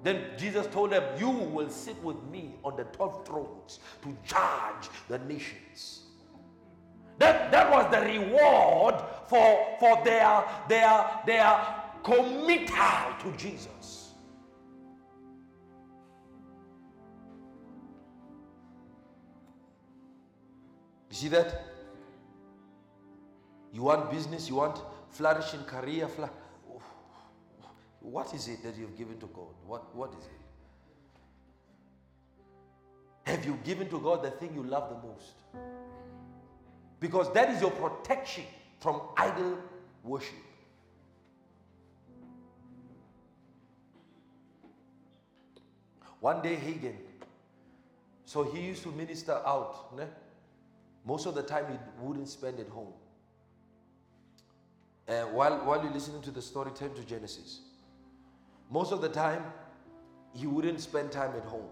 Then 0.02 0.22
Jesus 0.36 0.66
told 0.68 0.92
them, 0.92 1.02
You 1.18 1.30
will 1.30 1.70
sit 1.70 2.02
with 2.02 2.22
me 2.24 2.54
on 2.64 2.76
the 2.76 2.84
12 2.84 3.26
thrones 3.26 3.80
to 4.02 4.16
judge 4.26 4.90
the 5.08 5.18
nations. 5.20 6.04
That, 7.18 7.52
that 7.52 7.70
was 7.70 7.90
the 7.92 8.00
reward 8.00 8.96
for, 9.28 9.76
for 9.80 10.04
their, 10.04 10.44
their, 10.68 11.20
their 11.26 11.60
committal 12.02 13.14
to 13.22 13.32
Jesus. 13.36 14.12
You 21.10 21.16
see 21.16 21.28
that? 21.28 21.64
You 23.72 23.82
want 23.82 24.10
business, 24.10 24.48
you 24.48 24.56
want 24.56 24.80
flourishing 25.10 25.62
career, 25.64 26.08
fl- 26.08 26.24
what 28.00 28.34
is 28.34 28.48
it 28.48 28.62
that 28.62 28.76
you've 28.76 28.96
given 28.98 29.18
to 29.18 29.26
God? 29.26 29.54
What, 29.66 29.94
what 29.96 30.12
is 30.18 30.26
it? 30.26 30.32
Have 33.30 33.46
you 33.46 33.58
given 33.64 33.88
to 33.88 33.98
God 33.98 34.22
the 34.22 34.30
thing 34.30 34.52
you 34.54 34.62
love 34.62 34.90
the 34.90 35.08
most? 35.08 35.32
Because 37.00 37.32
that 37.32 37.50
is 37.50 37.60
your 37.60 37.70
protection 37.70 38.44
from 38.84 39.00
idol 39.16 39.56
worship. 40.02 40.34
One 46.20 46.42
day, 46.42 46.56
Hagin, 46.56 46.96
so 48.26 48.42
he 48.44 48.60
used 48.60 48.82
to 48.82 48.92
minister 48.92 49.40
out. 49.46 49.96
Ne? 49.96 50.04
Most 51.06 51.24
of 51.24 51.34
the 51.34 51.42
time, 51.42 51.64
he 51.70 51.78
wouldn't 51.98 52.28
spend 52.28 52.60
at 52.60 52.68
home. 52.68 52.92
And 55.08 55.32
while, 55.32 55.56
while 55.64 55.82
you're 55.82 55.92
listening 55.92 56.20
to 56.20 56.30
the 56.30 56.42
story, 56.42 56.70
turn 56.74 56.92
to 56.92 57.02
Genesis. 57.04 57.60
Most 58.70 58.92
of 58.92 59.00
the 59.00 59.08
time, 59.08 59.44
he 60.34 60.46
wouldn't 60.46 60.82
spend 60.82 61.10
time 61.10 61.32
at 61.34 61.44
home. 61.44 61.70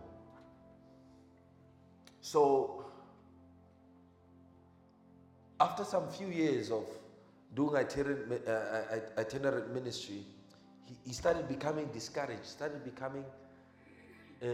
So, 2.23 2.87
after 5.61 5.85
some 5.85 6.09
few 6.09 6.29
years 6.29 6.71
of 6.71 6.87
doing 7.55 7.77
itinerant, 7.77 8.49
uh, 8.49 9.21
itinerant 9.21 9.73
ministry, 9.73 10.25
he, 10.87 10.97
he 11.05 11.13
started 11.13 11.49
becoming 11.49 11.87
discouraged, 11.93 12.47
started 12.47 12.85
becoming, 12.85 13.25
uh, 14.43 14.47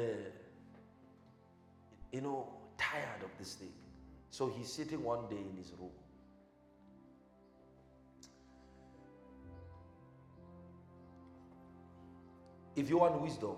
you 2.13 2.21
know, 2.21 2.49
tired 2.77 3.23
of 3.23 3.31
this 3.39 3.55
thing. 3.55 3.73
So 4.31 4.53
he's 4.57 4.73
sitting 4.73 5.03
one 5.03 5.29
day 5.29 5.37
in 5.37 5.57
his 5.57 5.73
room. 5.79 5.91
If 12.77 12.89
you 12.89 12.99
want 12.99 13.21
wisdom, 13.21 13.57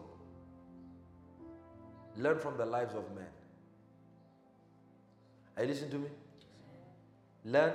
learn 2.16 2.38
from 2.38 2.56
the 2.56 2.64
lives 2.64 2.94
of 2.94 3.14
men. 3.14 3.26
Are 5.56 5.64
you 5.64 5.68
listening 5.68 5.90
to 5.90 5.98
me? 5.98 6.08
Learn. 7.44 7.72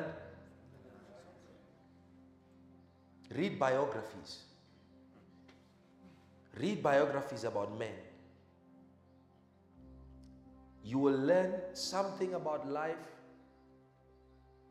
Read 3.34 3.58
biographies. 3.60 4.44
Read 6.60 6.82
biographies 6.82 7.44
about 7.44 7.78
men. 7.78 7.94
You 10.84 11.00
will 11.00 11.18
learn 11.18 11.54
something 11.74 12.36
about 12.36 12.70
life 12.70 12.96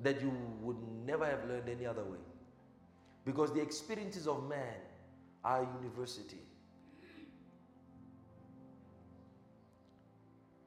that 0.00 0.20
you 0.20 0.32
would 0.60 0.76
never 1.04 1.24
have 1.24 1.44
learned 1.48 1.68
any 1.68 1.86
other 1.86 2.04
way. 2.04 2.18
Because 3.24 3.52
the 3.52 3.60
experiences 3.60 4.28
of 4.28 4.48
man 4.48 4.76
are 5.44 5.66
university. 5.82 6.38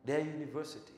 They're 0.06 0.22
university. 0.22 0.94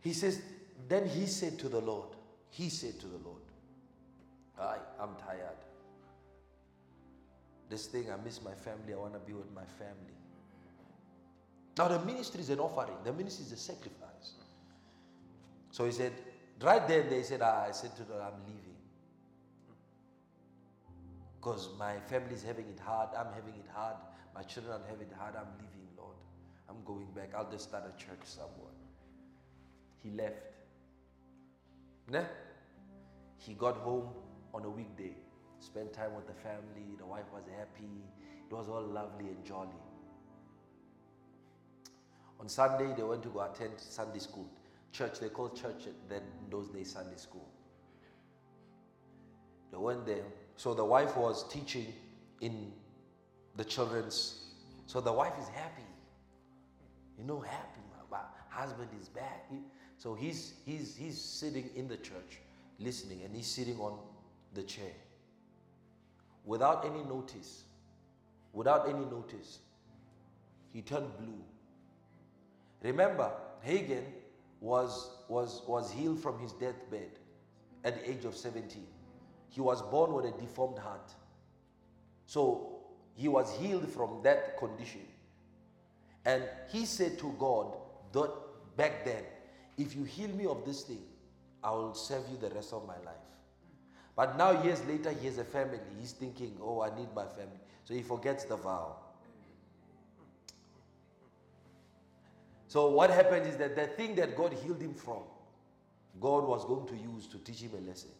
He 0.00 0.12
says, 0.12 0.42
then 0.88 1.08
he 1.08 1.26
said 1.26 1.58
to 1.60 1.68
the 1.68 1.80
Lord, 1.80 2.08
he 2.52 2.68
said 2.68 3.00
to 3.00 3.06
the 3.06 3.16
Lord, 3.18 3.40
I, 4.60 4.76
I'm 5.00 5.16
tired. 5.16 5.56
This 7.70 7.86
thing, 7.86 8.10
I 8.12 8.22
miss 8.22 8.42
my 8.42 8.52
family, 8.52 8.92
I 8.92 8.98
want 8.98 9.14
to 9.14 9.18
be 9.20 9.32
with 9.32 9.50
my 9.54 9.64
family. 9.78 10.18
Now, 11.78 11.88
the 11.88 11.98
ministry 12.04 12.40
is 12.40 12.50
an 12.50 12.60
offering, 12.60 12.98
the 13.04 13.12
ministry 13.14 13.46
is 13.46 13.52
a 13.52 13.56
sacrifice. 13.56 14.34
So 15.70 15.86
he 15.86 15.92
said, 15.92 16.12
right 16.60 16.86
then, 16.86 17.08
they 17.08 17.22
said, 17.22 17.40
ah, 17.42 17.64
I 17.66 17.72
said 17.72 17.96
to 17.96 18.02
them, 18.02 18.18
I'm 18.20 18.44
leaving. 18.44 18.76
Because 21.40 21.70
my 21.78 21.98
family 22.00 22.34
is 22.34 22.42
having 22.42 22.66
it 22.66 22.78
hard, 22.84 23.08
I'm 23.16 23.32
having 23.32 23.54
it 23.54 23.66
hard, 23.72 23.96
my 24.34 24.42
children 24.42 24.74
are 24.74 24.86
having 24.90 25.06
it 25.06 25.14
hard, 25.18 25.36
I'm 25.36 25.48
leaving, 25.56 25.88
Lord. 25.96 26.16
I'm 26.68 26.84
going 26.84 27.08
back, 27.16 27.30
I'll 27.34 27.50
just 27.50 27.64
start 27.70 27.84
a 27.84 27.98
church 27.98 28.20
somewhere. 28.24 28.76
He 30.02 30.10
left. 30.10 30.52
Nah? 32.12 32.24
He 33.38 33.54
got 33.54 33.78
home 33.78 34.10
on 34.52 34.64
a 34.64 34.68
weekday, 34.68 35.16
spent 35.60 35.94
time 35.94 36.14
with 36.14 36.26
the 36.26 36.34
family, 36.34 36.94
the 36.98 37.06
wife 37.06 37.24
was 37.32 37.44
happy, 37.56 37.88
it 38.46 38.54
was 38.54 38.68
all 38.68 38.82
lovely 38.82 39.28
and 39.28 39.42
jolly. 39.46 39.70
On 42.38 42.48
Sunday, 42.50 42.92
they 42.94 43.02
went 43.02 43.22
to 43.22 43.30
go 43.30 43.40
attend 43.40 43.72
Sunday 43.78 44.18
school. 44.18 44.46
Church, 44.92 45.20
they 45.20 45.30
called 45.30 45.56
church 45.58 45.84
then 46.08 46.20
those 46.50 46.68
days 46.68 46.92
Sunday 46.92 47.16
school. 47.16 47.48
They 49.70 49.78
went 49.78 50.04
there. 50.04 50.24
So 50.56 50.74
the 50.74 50.84
wife 50.84 51.16
was 51.16 51.48
teaching 51.50 51.86
in 52.42 52.72
the 53.56 53.64
children's. 53.64 54.44
So 54.84 55.00
the 55.00 55.12
wife 55.12 55.32
is 55.40 55.48
happy. 55.48 55.86
You 57.16 57.24
know, 57.24 57.40
happy. 57.40 57.80
My 58.10 58.18
husband 58.50 58.90
is 59.00 59.08
back. 59.08 59.50
So 60.02 60.14
he's, 60.14 60.54
he's, 60.66 60.96
he's 60.96 61.16
sitting 61.16 61.70
in 61.76 61.86
the 61.86 61.96
church 61.96 62.40
listening 62.80 63.20
and 63.24 63.32
he's 63.36 63.46
sitting 63.46 63.78
on 63.78 64.00
the 64.52 64.64
chair 64.64 64.90
without 66.44 66.84
any 66.84 67.04
notice. 67.04 67.62
Without 68.52 68.88
any 68.88 69.04
notice. 69.04 69.60
He 70.72 70.82
turned 70.82 71.06
blue. 71.18 71.38
Remember, 72.82 73.30
Hagin 73.64 74.02
was, 74.60 75.08
was, 75.28 75.62
was 75.68 75.92
healed 75.92 76.18
from 76.18 76.36
his 76.40 76.50
deathbed 76.50 77.10
at 77.84 78.02
the 78.02 78.10
age 78.10 78.24
of 78.24 78.34
17. 78.36 78.84
He 79.50 79.60
was 79.60 79.82
born 79.82 80.14
with 80.14 80.24
a 80.24 80.32
deformed 80.32 80.78
heart. 80.78 81.12
So 82.26 82.80
he 83.14 83.28
was 83.28 83.56
healed 83.56 83.88
from 83.88 84.18
that 84.24 84.58
condition. 84.58 85.02
And 86.24 86.42
he 86.72 86.86
said 86.86 87.20
to 87.20 87.32
God 87.38 87.76
that 88.12 88.32
back 88.76 89.04
then, 89.04 89.22
if 89.82 89.96
you 89.96 90.04
heal 90.04 90.28
me 90.28 90.46
of 90.46 90.64
this 90.64 90.82
thing, 90.82 91.02
I 91.62 91.70
will 91.72 91.94
serve 91.94 92.22
you 92.30 92.36
the 92.36 92.54
rest 92.54 92.72
of 92.72 92.86
my 92.86 92.96
life. 93.04 93.26
But 94.16 94.36
now, 94.36 94.62
years 94.62 94.84
later, 94.86 95.10
he 95.10 95.26
has 95.26 95.38
a 95.38 95.44
family. 95.44 95.78
He's 95.98 96.12
thinking, 96.12 96.56
oh, 96.62 96.82
I 96.82 96.96
need 96.96 97.08
my 97.14 97.24
family. 97.24 97.60
So 97.84 97.94
he 97.94 98.02
forgets 98.02 98.44
the 98.44 98.56
vow. 98.56 98.96
So 102.68 102.90
what 102.90 103.10
happened 103.10 103.46
is 103.46 103.56
that 103.56 103.76
the 103.76 103.86
thing 103.86 104.14
that 104.16 104.36
God 104.36 104.52
healed 104.52 104.80
him 104.80 104.94
from, 104.94 105.22
God 106.20 106.44
was 106.46 106.64
going 106.64 106.86
to 106.88 106.96
use 106.96 107.26
to 107.28 107.38
teach 107.38 107.60
him 107.60 107.72
a 107.76 107.80
lesson. 107.88 108.10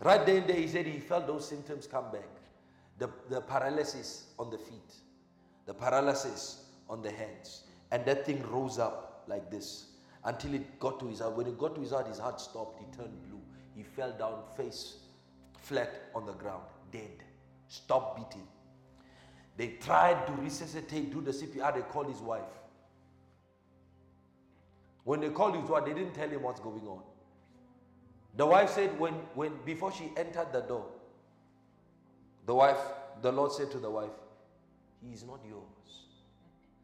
Right 0.00 0.24
then, 0.24 0.46
there, 0.46 0.56
he 0.56 0.66
said 0.66 0.86
he 0.86 0.98
felt 0.98 1.26
those 1.26 1.46
symptoms 1.48 1.86
come 1.86 2.10
back. 2.10 2.28
The, 2.98 3.10
the 3.28 3.40
paralysis 3.40 4.26
on 4.38 4.50
the 4.50 4.58
feet, 4.58 4.94
the 5.66 5.74
paralysis 5.74 6.64
on 6.88 7.02
the 7.02 7.10
hands. 7.10 7.64
And 7.90 8.04
that 8.06 8.24
thing 8.24 8.42
rose 8.50 8.78
up 8.78 9.13
like 9.28 9.50
this 9.50 9.86
until 10.24 10.54
it 10.54 10.78
got 10.80 10.98
to 11.00 11.06
his 11.06 11.20
heart. 11.20 11.36
When 11.36 11.46
it 11.46 11.58
got 11.58 11.74
to 11.74 11.80
his 11.80 11.90
heart, 11.90 12.08
his 12.08 12.18
heart 12.18 12.40
stopped. 12.40 12.78
He 12.78 12.86
turned 12.96 13.12
blue. 13.28 13.40
He 13.74 13.82
fell 13.82 14.12
down 14.12 14.42
face 14.56 14.96
flat 15.64 16.10
on 16.14 16.26
the 16.26 16.32
ground, 16.32 16.64
dead. 16.92 17.24
Stop 17.68 18.16
beating. 18.16 18.46
They 19.56 19.68
tried 19.80 20.26
to 20.26 20.32
resuscitate, 20.34 21.12
do 21.12 21.20
the 21.20 21.30
CPR. 21.30 21.74
They 21.74 21.80
called 21.82 22.08
his 22.08 22.20
wife. 22.20 22.42
When 25.04 25.20
they 25.20 25.28
called 25.28 25.56
his 25.56 25.68
wife, 25.68 25.84
they 25.84 25.94
didn't 25.94 26.14
tell 26.14 26.28
him 26.28 26.42
what's 26.42 26.60
going 26.60 26.86
on. 26.86 27.02
The 28.36 28.46
wife 28.46 28.70
said, 28.70 28.98
when, 28.98 29.14
when 29.34 29.52
before 29.64 29.92
she 29.92 30.10
entered 30.16 30.48
the 30.52 30.60
door, 30.60 30.86
the 32.46 32.54
wife, 32.54 32.78
the 33.22 33.30
Lord 33.30 33.52
said 33.52 33.70
to 33.70 33.78
the 33.78 33.90
wife, 33.90 34.10
He 35.00 35.12
is 35.12 35.24
not 35.24 35.40
yours, 35.48 35.62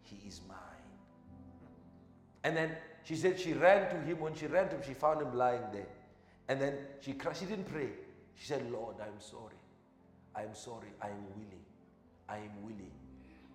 He 0.03 0.29
is 0.29 0.41
mine. 0.49 0.59
And 2.43 2.57
then 2.57 2.71
she 3.05 3.17
said 3.17 3.39
she 3.39 3.53
ran 3.53 3.91
to 3.91 4.01
him. 4.01 4.21
When 4.21 4.35
she 4.35 4.47
ran 4.47 4.69
to 4.71 4.77
him, 4.77 4.83
she 4.87 4.95
found 4.95 5.21
him 5.21 5.37
lying 5.37 5.63
there. 5.73 5.89
And 6.49 6.61
then 6.61 6.75
she. 7.01 7.15
She 7.39 7.45
didn't 7.45 7.71
pray. 7.71 7.89
She 8.37 8.47
said, 8.47 8.71
Lord, 8.71 8.97
I'm 9.01 9.21
sorry. 9.21 9.57
I 10.35 10.43
am 10.43 10.55
sorry. 10.55 10.89
I 11.03 11.09
am 11.09 11.25
willing. 11.37 11.65
I 12.29 12.37
am 12.37 12.63
willing. 12.63 12.93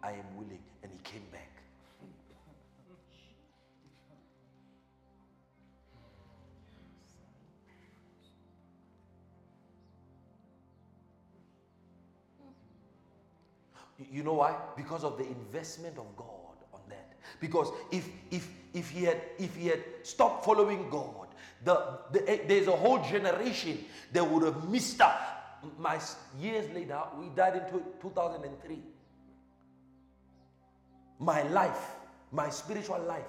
I 0.04 0.12
am 0.12 0.38
willing. 0.38 0.60
And 0.84 0.92
he 0.92 1.00
came 1.00 1.24
back. 1.32 1.50
You 14.12 14.24
know 14.24 14.34
why? 14.34 14.56
Because 14.76 15.04
of 15.04 15.18
the 15.18 15.26
investment 15.26 15.98
of 15.98 16.06
God 16.18 16.45
because 17.40 17.72
if 17.92 18.08
if 18.32 18.48
if 18.74 18.90
he 18.90 19.06
had 19.06 19.22
if 19.40 19.56
he 19.56 19.68
had 19.68 19.84
stopped 20.04 20.46
following 20.46 20.90
God, 20.90 21.28
the, 21.64 22.00
the 22.12 22.30
eh, 22.30 22.40
there's 22.48 22.68
a 22.68 22.76
whole 22.76 23.02
generation 23.04 23.84
that 24.12 24.30
would 24.30 24.44
have 24.44 24.70
missed 24.70 25.02
out. 25.02 25.20
My 25.80 26.00
years 26.40 26.70
later, 26.76 27.00
we 27.20 27.30
died 27.30 27.56
in 27.56 27.82
2003. 28.02 28.80
My 31.20 31.42
life, 31.44 31.96
my 32.32 32.50
spiritual 32.50 33.00
life, 33.00 33.24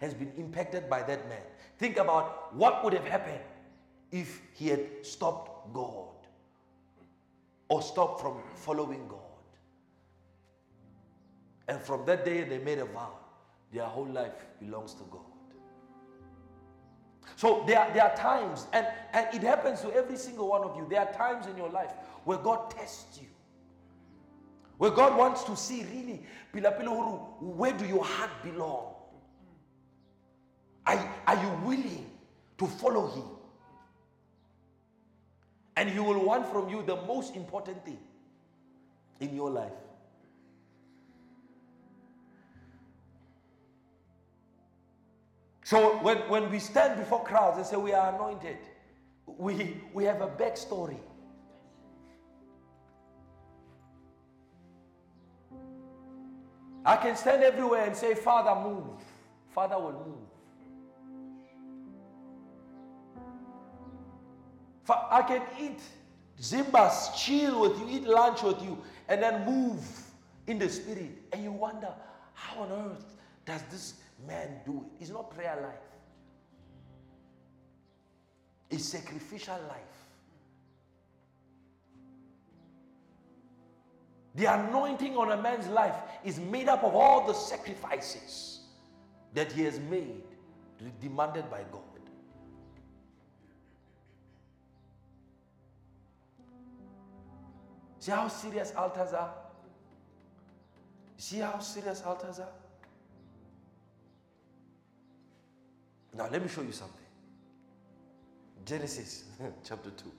has 0.00 0.14
been 0.14 0.30
impacted 0.36 0.88
by 0.88 1.02
that 1.02 1.28
man. 1.28 1.42
Think 1.78 1.96
about 1.96 2.54
what 2.54 2.84
would 2.84 2.92
have 2.92 3.06
happened 3.06 3.40
if 4.12 4.40
he 4.54 4.68
had 4.68 4.86
stopped 5.02 5.72
God 5.72 6.08
or 7.68 7.82
stopped 7.82 8.20
from 8.20 8.36
following 8.54 9.08
God. 9.08 9.18
And 11.68 11.80
from 11.80 12.04
that 12.06 12.24
day, 12.24 12.44
they 12.44 12.58
made 12.58 12.78
a 12.78 12.84
vow 12.84 13.19
their 13.72 13.84
whole 13.84 14.08
life 14.08 14.46
belongs 14.60 14.94
to 14.94 15.02
God. 15.10 15.20
So 17.36 17.64
there, 17.66 17.90
there 17.94 18.04
are 18.04 18.16
times, 18.16 18.66
and, 18.72 18.86
and 19.12 19.26
it 19.34 19.42
happens 19.42 19.80
to 19.82 19.92
every 19.92 20.16
single 20.16 20.48
one 20.48 20.62
of 20.62 20.76
you. 20.76 20.86
There 20.88 21.00
are 21.00 21.12
times 21.12 21.46
in 21.46 21.56
your 21.56 21.70
life 21.70 21.92
where 22.24 22.38
God 22.38 22.70
tests 22.70 23.18
you. 23.20 23.28
Where 24.78 24.90
God 24.90 25.16
wants 25.16 25.44
to 25.44 25.56
see 25.56 25.84
really, 25.84 26.22
where 26.52 27.72
do 27.72 27.86
your 27.86 28.04
heart 28.04 28.30
belong? 28.42 28.94
Are, 30.86 31.14
are 31.26 31.36
you 31.36 31.50
willing 31.66 32.10
to 32.58 32.66
follow 32.66 33.08
Him? 33.08 33.24
And 35.76 35.90
He 35.90 35.98
will 35.98 36.24
want 36.24 36.50
from 36.50 36.68
you 36.68 36.82
the 36.82 36.96
most 36.96 37.36
important 37.36 37.84
thing 37.84 37.98
in 39.20 39.34
your 39.34 39.50
life. 39.50 39.72
So 45.70 45.98
when, 45.98 46.18
when 46.28 46.50
we 46.50 46.58
stand 46.58 46.98
before 46.98 47.22
crowds 47.22 47.56
and 47.56 47.64
say 47.64 47.76
we 47.76 47.92
are 47.92 48.12
anointed, 48.12 48.56
we, 49.24 49.80
we 49.94 50.02
have 50.02 50.20
a 50.20 50.26
backstory. 50.26 50.98
I 56.84 56.96
can 56.96 57.14
stand 57.14 57.44
everywhere 57.44 57.86
and 57.86 57.94
say, 57.94 58.16
Father, 58.16 58.68
move. 58.68 59.00
Father 59.54 59.78
will 59.78 59.92
move. 59.92 60.26
I 64.88 65.22
can 65.22 65.42
eat 65.60 65.78
zimbas, 66.40 67.14
chill 67.14 67.60
with 67.60 67.78
you, 67.78 67.86
eat 67.90 68.08
lunch 68.08 68.42
with 68.42 68.60
you, 68.60 68.76
and 69.08 69.22
then 69.22 69.46
move 69.46 69.86
in 70.48 70.58
the 70.58 70.68
spirit. 70.68 71.12
And 71.32 71.44
you 71.44 71.52
wonder, 71.52 71.94
how 72.34 72.62
on 72.62 72.72
earth 72.72 73.04
does 73.46 73.62
this 73.70 73.94
man 74.26 74.60
do 74.64 74.84
it? 74.86 75.02
It's 75.02 75.10
not 75.10 75.30
prayer 75.30 75.58
life, 75.62 75.88
it's 78.70 78.84
sacrificial 78.84 79.58
life. 79.68 79.78
The 84.36 84.44
anointing 84.44 85.16
on 85.16 85.32
a 85.32 85.36
man's 85.36 85.66
life 85.66 85.96
is 86.24 86.38
made 86.38 86.68
up 86.68 86.84
of 86.84 86.94
all 86.94 87.26
the 87.26 87.34
sacrifices 87.34 88.60
that 89.34 89.50
he 89.50 89.62
has 89.64 89.80
made, 89.80 90.22
demanded 91.00 91.50
by 91.50 91.64
God. 91.72 91.82
See 98.00 98.12
how 98.12 98.28
serious 98.28 98.72
altars 98.74 99.12
are? 99.12 99.34
See 101.18 101.40
how 101.40 101.58
serious 101.58 102.02
altars 102.02 102.38
are? 102.38 102.48
Now, 106.16 106.28
let 106.30 106.42
me 106.42 106.48
show 106.48 106.62
you 106.62 106.72
something. 106.72 106.96
Genesis 108.64 109.24
chapter 109.64 109.90
2. 109.90 110.12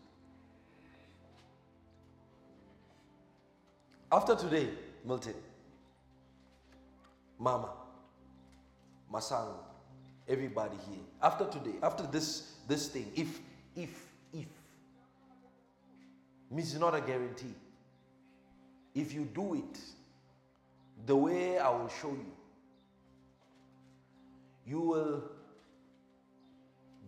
After 4.11 4.35
today, 4.35 4.69
Milton, 5.05 5.35
Mama, 7.39 7.69
Masang, 9.11 9.53
everybody 10.27 10.75
here, 10.89 10.99
after 11.21 11.45
today, 11.45 11.77
after 11.81 12.03
this 12.07 12.55
this 12.67 12.87
thing, 12.89 13.09
if 13.15 13.39
if 13.75 13.89
if 14.33 14.47
means 16.51 16.77
not 16.77 16.93
a 16.93 17.01
guarantee. 17.01 17.55
If 18.93 19.13
you 19.13 19.23
do 19.33 19.55
it 19.55 19.79
the 21.05 21.15
way 21.15 21.57
I 21.57 21.69
will 21.69 21.87
show 21.87 22.09
you, 22.09 22.33
you 24.67 24.81
will 24.81 25.23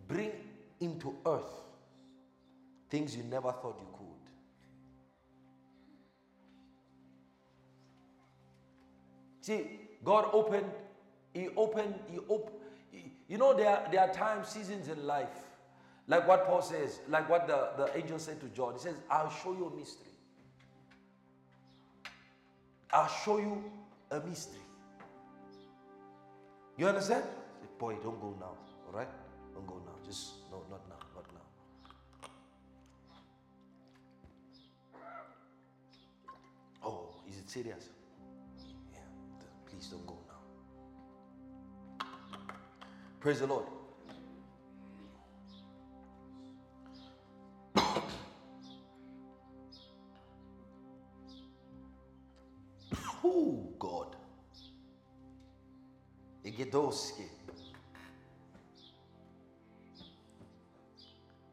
bring 0.07 0.31
into 0.79 1.15
earth 1.25 1.63
things 2.89 3.15
you 3.15 3.23
never 3.23 3.51
thought 3.51 3.77
you 3.79 3.87
could. 3.97 4.03
See, 9.41 9.79
God 10.03 10.29
opened, 10.31 10.71
He 11.33 11.49
opened, 11.57 11.95
He 12.09 12.19
opened. 12.29 12.59
You 13.27 13.37
know, 13.37 13.53
there 13.53 13.69
are, 13.69 13.91
there 13.91 14.01
are 14.01 14.13
times, 14.13 14.49
seasons 14.49 14.87
in 14.87 15.07
life, 15.07 15.35
like 16.07 16.27
what 16.27 16.45
Paul 16.45 16.61
says, 16.61 16.99
like 17.09 17.27
what 17.29 17.47
the, 17.47 17.69
the 17.77 17.97
angel 17.97 18.19
said 18.19 18.39
to 18.41 18.47
John. 18.47 18.73
He 18.73 18.79
says, 18.79 18.95
I'll 19.09 19.31
show 19.31 19.53
you 19.53 19.67
a 19.73 19.75
mystery. 19.75 20.11
I'll 22.91 23.07
show 23.07 23.37
you 23.39 23.63
a 24.11 24.19
mystery. 24.19 24.59
You 26.77 26.87
understand? 26.87 27.23
Boy, 27.79 27.95
don't 28.03 28.21
go 28.21 28.35
now, 28.39 28.55
all 28.87 28.93
right? 28.93 29.09
Don't 29.53 29.67
go 29.67 29.81
now. 29.85 29.92
Just, 30.05 30.33
no, 30.51 30.57
not 30.69 30.81
now, 30.89 30.99
not 31.15 31.25
now. 31.33 31.41
Oh, 36.83 37.15
is 37.29 37.37
it 37.37 37.49
serious? 37.49 37.89
Yeah, 38.93 38.99
Please 39.69 39.87
don't 39.87 40.05
go 40.05 40.17
now. 40.27 40.41
Praise 43.19 43.39
the 43.39 43.47
Lord. 43.47 43.65
oh, 53.23 53.73
God. 53.79 54.15
Igedoski. 56.45 57.23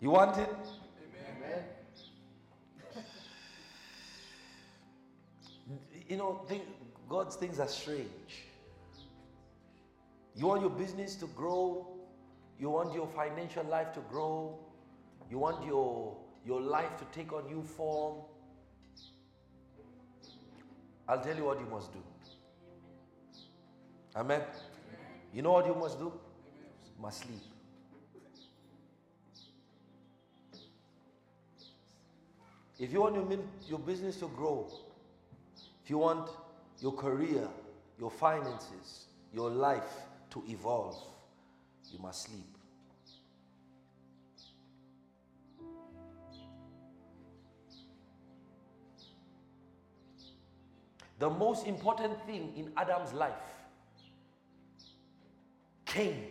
You 0.00 0.10
want 0.10 0.38
it? 0.38 0.48
Amen. 1.36 1.64
You 6.08 6.16
know, 6.16 6.40
think, 6.48 6.62
God's 7.08 7.36
things 7.36 7.60
are 7.60 7.68
strange. 7.68 8.46
You 10.34 10.46
want 10.46 10.62
your 10.62 10.70
business 10.70 11.16
to 11.16 11.26
grow, 11.26 11.86
you 12.58 12.70
want 12.70 12.94
your 12.94 13.06
financial 13.08 13.64
life 13.64 13.92
to 13.92 14.00
grow, 14.10 14.58
you 15.30 15.38
want 15.38 15.66
your, 15.66 16.16
your 16.46 16.62
life 16.62 16.96
to 16.98 17.04
take 17.12 17.32
on 17.32 17.46
new 17.46 17.62
form. 17.62 18.22
I'll 21.06 21.20
tell 21.20 21.36
you 21.36 21.44
what 21.44 21.60
you 21.60 21.66
must 21.66 21.92
do. 21.92 22.02
Amen. 24.16 24.40
You 25.34 25.42
know 25.42 25.52
what 25.52 25.66
you 25.66 25.74
must 25.74 25.98
do? 25.98 26.06
You 26.06 27.02
must 27.02 27.20
sleep. 27.20 27.49
If 32.80 32.94
you 32.94 33.02
want 33.02 33.14
your, 33.14 33.38
your 33.68 33.78
business 33.78 34.16
to 34.16 34.28
grow, 34.28 34.66
if 35.84 35.90
you 35.90 35.98
want 35.98 36.30
your 36.80 36.92
career, 36.92 37.46
your 37.98 38.10
finances, 38.10 39.04
your 39.34 39.50
life 39.50 39.92
to 40.30 40.42
evolve, 40.48 40.96
you 41.92 41.98
must 41.98 42.22
sleep. 42.22 42.46
The 51.18 51.28
most 51.28 51.66
important 51.66 52.24
thing 52.24 52.50
in 52.56 52.72
Adam's 52.78 53.12
life 53.12 53.34
came 55.84 56.24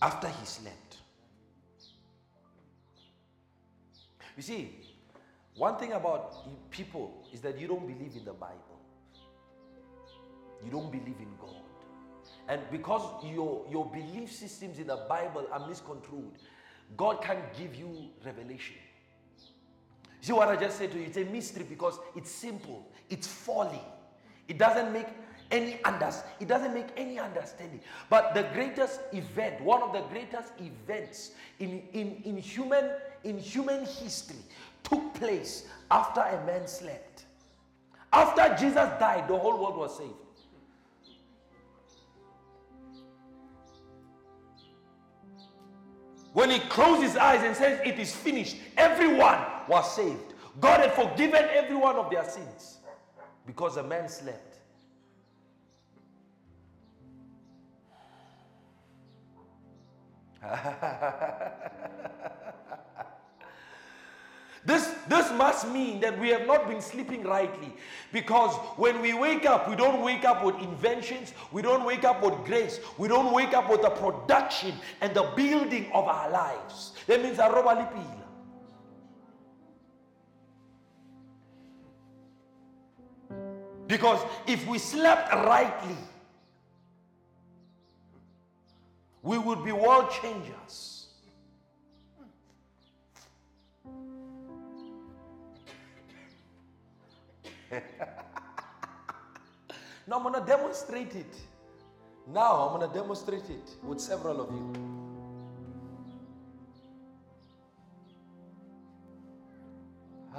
after 0.00 0.28
he 0.28 0.46
slept. 0.46 0.98
You 4.38 4.42
see, 4.42 4.70
one 5.56 5.78
thing 5.78 5.94
about 5.94 6.70
people 6.70 7.26
is 7.32 7.40
that 7.40 7.58
you 7.58 7.66
don't 7.66 7.88
believe 7.88 8.14
in 8.14 8.24
the 8.24 8.32
Bible. 8.32 8.78
You 10.64 10.70
don't 10.70 10.92
believe 10.92 11.16
in 11.18 11.34
God. 11.40 11.56
And 12.46 12.60
because 12.70 13.02
your, 13.24 13.66
your 13.68 13.84
belief 13.86 14.30
systems 14.30 14.78
in 14.78 14.86
the 14.86 15.04
Bible 15.08 15.48
are 15.50 15.66
misconstrued, 15.66 16.30
God 16.96 17.20
can't 17.20 17.52
give 17.58 17.74
you 17.74 18.10
revelation. 18.24 18.76
See 20.20 20.32
what 20.32 20.46
I 20.46 20.54
just 20.54 20.78
said 20.78 20.92
to 20.92 20.98
you? 20.98 21.06
It's 21.06 21.16
a 21.16 21.24
mystery 21.24 21.66
because 21.68 21.98
it's 22.14 22.30
simple, 22.30 22.86
it's 23.10 23.26
folly. 23.26 23.82
It 24.46 24.56
doesn't 24.56 24.92
make 24.92 25.08
any 25.50 25.82
under, 25.84 26.12
it 26.40 26.48
doesn't 26.48 26.74
make 26.74 26.88
any 26.96 27.18
understanding. 27.18 27.80
But 28.10 28.34
the 28.34 28.42
greatest 28.52 29.00
event, 29.12 29.60
one 29.62 29.82
of 29.82 29.92
the 29.92 30.02
greatest 30.02 30.52
events 30.58 31.32
in, 31.58 31.82
in, 31.92 32.20
in 32.24 32.36
human 32.36 32.90
in 33.24 33.38
human 33.38 33.84
history 33.84 34.38
took 34.84 35.14
place 35.14 35.66
after 35.90 36.20
a 36.20 36.44
man 36.46 36.66
slept. 36.66 37.24
After 38.12 38.54
Jesus 38.58 38.88
died, 38.98 39.28
the 39.28 39.36
whole 39.36 39.60
world 39.60 39.76
was 39.76 39.98
saved. 39.98 40.12
When 46.32 46.50
he 46.50 46.60
closed 46.60 47.02
his 47.02 47.16
eyes 47.16 47.42
and 47.42 47.56
says, 47.56 47.80
It 47.84 47.98
is 47.98 48.14
finished, 48.14 48.56
everyone 48.76 49.38
was 49.66 49.94
saved. 49.94 50.34
God 50.60 50.80
had 50.80 50.92
forgiven 50.92 51.44
every 51.52 51.76
one 51.76 51.96
of 51.96 52.10
their 52.10 52.24
sins 52.24 52.78
because 53.46 53.76
a 53.76 53.82
man 53.82 54.08
slept. 54.08 54.47
this, 64.64 64.94
this 65.08 65.30
must 65.32 65.68
mean 65.68 66.00
that 66.00 66.18
we 66.18 66.30
have 66.30 66.46
not 66.46 66.66
been 66.68 66.80
sleeping 66.80 67.22
rightly 67.22 67.74
because 68.12 68.54
when 68.76 69.00
we 69.00 69.14
wake 69.14 69.46
up, 69.46 69.68
we 69.68 69.76
don't 69.76 70.02
wake 70.02 70.24
up 70.24 70.44
with 70.44 70.56
inventions, 70.56 71.32
we 71.52 71.62
don't 71.62 71.84
wake 71.84 72.02
up 72.04 72.20
with 72.22 72.34
grace, 72.44 72.80
we 72.96 73.08
don't 73.08 73.32
wake 73.32 73.54
up 73.54 73.70
with 73.70 73.82
the 73.82 73.90
production 73.90 74.74
and 75.00 75.14
the 75.14 75.30
building 75.36 75.90
of 75.92 76.06
our 76.06 76.30
lives. 76.30 76.94
That 77.06 77.22
means 77.22 77.38
aroba 77.38 77.76
lipila. 77.76 78.14
Because 83.86 84.20
if 84.46 84.66
we 84.68 84.78
slept 84.78 85.32
rightly, 85.32 85.96
we 89.28 89.36
would 89.36 89.62
be 89.62 89.72
world 89.72 90.10
changers. 90.22 91.08
now 100.06 100.12
I'm 100.12 100.22
going 100.22 100.32
to 100.32 100.40
demonstrate 100.46 101.14
it. 101.14 101.34
Now 102.26 102.68
I'm 102.68 102.78
going 102.78 102.90
to 102.90 102.98
demonstrate 102.98 103.50
it 103.50 103.76
with 103.82 104.00
several 104.00 104.40
of 104.40 104.50
you. 104.50 104.72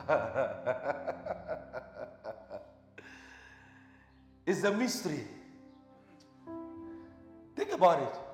it's 4.48 4.64
a 4.64 4.74
mystery. 4.74 5.26
Think 7.56 7.72
about 7.74 8.02
it. 8.02 8.29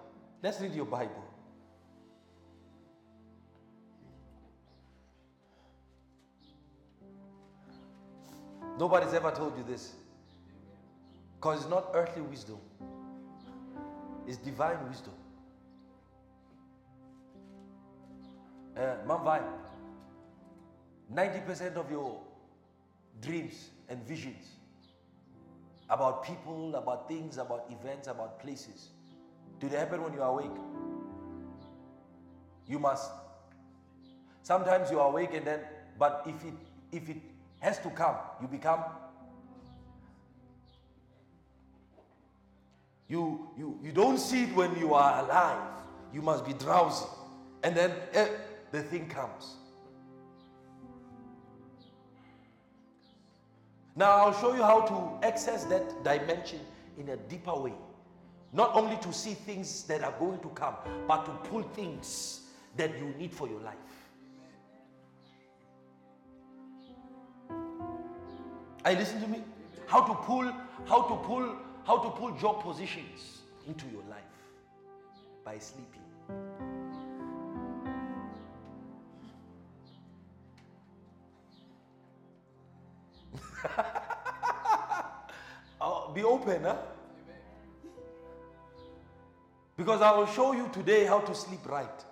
Let's 0.46 0.62
read 0.62 0.76
your 0.76 0.86
Bible. 0.86 1.24
Nobody's 8.78 9.16
ever 9.16 9.32
told 9.32 9.58
you 9.58 9.64
this. 9.64 9.94
Because 11.34 11.62
it's 11.62 11.70
not 11.70 11.90
earthly 11.96 12.22
wisdom, 12.22 12.60
it's 14.28 14.38
divine 14.38 14.88
wisdom. 14.88 15.14
Uh, 18.78 18.98
Mamvai, 19.08 19.42
90% 21.12 21.76
of 21.76 21.90
your 21.90 22.20
dreams 23.20 23.72
and 23.90 24.04
visions 24.04 24.46
about 25.90 26.24
people, 26.24 26.76
about 26.76 27.08
things, 27.08 27.40
about 27.40 27.66
events, 27.72 28.08
about 28.08 28.40
places, 28.40 28.90
do 29.66 29.72
they 29.72 29.78
happen 29.78 30.04
when 30.04 30.14
you 30.14 30.22
are 30.22 30.30
awake? 30.30 30.58
You 32.68 32.78
must. 32.78 33.10
Sometimes 34.44 34.92
you 34.92 35.00
are 35.00 35.10
awake 35.10 35.34
and 35.34 35.46
then, 35.46 35.60
but 35.98 36.22
if 36.28 36.36
it 36.46 36.54
if 36.92 37.10
it 37.10 37.18
has 37.62 37.80
to 37.80 37.90
come, 37.90 38.16
you 38.40 38.48
become 38.48 38.84
you 43.08 43.50
you 43.58 43.80
you 43.84 43.92
don't 43.92 44.20
see 44.20 44.44
it 44.44 44.56
when 44.56 44.78
you 44.78 44.94
are 44.94 45.24
alive. 45.26 45.68
You 46.14 46.22
must 46.22 46.46
be 46.46 46.54
drowsy. 46.54 47.08
And 47.64 47.76
then 47.76 47.92
eh, 48.14 48.28
the 48.72 48.84
thing 48.84 49.10
comes. 49.10 49.56
Now, 53.96 54.12
I'll 54.12 54.40
show 54.40 54.54
you 54.54 54.62
how 54.62 54.82
to 54.82 55.28
access 55.28 55.64
that 55.66 56.04
dimension 56.04 56.60
in 57.00 57.10
a 57.10 57.18
deeper 57.18 57.56
way. 57.56 57.74
Not 58.56 58.74
only 58.74 58.96
to 59.02 59.12
see 59.12 59.34
things 59.34 59.84
that 59.84 60.02
are 60.02 60.14
going 60.18 60.40
to 60.40 60.48
come, 60.50 60.76
but 61.10 61.26
to 61.26 61.32
pull 61.50 61.62
things 61.62 62.40
that 62.78 62.98
you 62.98 63.14
need 63.20 63.34
for 63.34 63.50
your 63.50 63.60
life. 63.60 63.76
Are 68.86 68.92
you 68.92 68.98
listening 68.98 69.24
to 69.24 69.28
me? 69.28 69.44
How 69.88 70.04
to 70.04 70.14
pull, 70.14 70.50
how 70.86 71.02
to 71.02 71.16
pull, 71.28 71.54
how 71.86 71.98
to 71.98 72.10
pull 72.12 72.32
job 72.38 72.64
positions 72.64 73.42
into 73.68 73.88
your 73.88 74.04
life 74.10 74.24
by 75.44 75.60
sleeping. 75.60 76.00
oh, 85.82 86.12
be 86.14 86.24
open, 86.24 86.64
huh? 86.64 86.78
Because 89.78 90.02
I 90.02 90.12
will 90.16 90.28
show 90.28 90.54
you 90.54 90.70
today 90.72 91.06
how 91.06 91.20
to 91.20 91.36
sleep 91.36 91.68
right. 91.68 92.06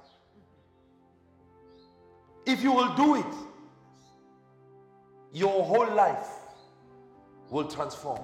If 2.46 2.62
you 2.62 2.74
will 2.74 2.94
do 2.96 3.16
it, 3.16 3.34
your 5.32 5.64
whole 5.64 5.92
life 5.94 6.28
will 7.50 7.66
transform. 7.66 8.22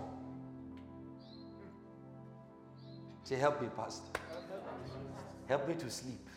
Say, 3.24 3.36
help 3.36 3.62
me, 3.62 3.70
Pastor. 3.76 4.20
Help 5.48 5.68
me 5.68 5.76
to 5.76 5.90
sleep. 5.90 6.28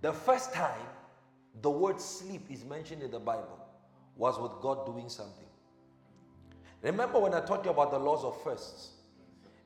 The 0.00 0.12
first 0.12 0.52
time 0.52 0.80
the 1.60 1.70
word 1.70 2.00
sleep 2.00 2.42
is 2.50 2.64
mentioned 2.64 3.02
in 3.02 3.10
the 3.10 3.18
Bible 3.18 3.58
was 4.16 4.38
with 4.38 4.52
God 4.62 4.86
doing 4.86 5.08
something. 5.08 5.44
Remember 6.82 7.20
when 7.20 7.34
I 7.34 7.40
taught 7.40 7.64
you 7.64 7.70
about 7.70 7.90
the 7.90 7.98
laws 7.98 8.24
of 8.24 8.40
firsts? 8.42 8.90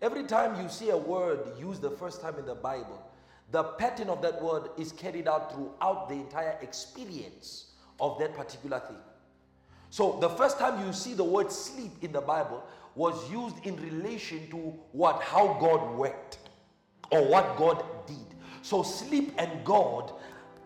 Every 0.03 0.25
time 0.25 0.61
you 0.63 0.69
see 0.69 0.91
a 0.91 0.97
word 0.97 1.41
used 1.59 1.81
the 1.81 1.91
first 1.91 2.21
time 2.21 2.35
in 2.39 2.45
the 2.45 2.55
Bible, 2.55 3.03
the 3.53 3.63
pattern 3.63 4.09
of 4.09 4.21
that 4.23 4.43
word 4.43 4.71
is 4.77 4.93
carried 4.93 5.29
out 5.29 5.53
throughout 5.53 6.09
the 6.09 6.15
entire 6.15 6.59
experience 6.61 7.73
of 8.01 8.19
that 8.19 8.35
particular 8.35 8.81
thing. 8.81 8.99
So 9.91 10.19
the 10.21 10.29
first 10.29 10.59
time 10.59 10.85
you 10.87 10.93
see 10.93 11.15
the 11.15 11.25
word 11.25 11.51
sleep 11.51 11.93
in 12.03 12.13
the 12.13 12.21
Bible 12.21 12.63
was 12.95 13.31
used 13.31 13.65
in 13.65 13.77
relation 13.77 14.51
to 14.51 14.57
what 14.93 15.23
how 15.23 15.57
God 15.61 15.97
worked 15.97 16.39
or 17.11 17.25
what 17.25 17.57
God 17.57 17.85
did. 18.07 18.17
So 18.63 18.83
sleep 18.83 19.33
and 19.39 19.65
God 19.65 20.13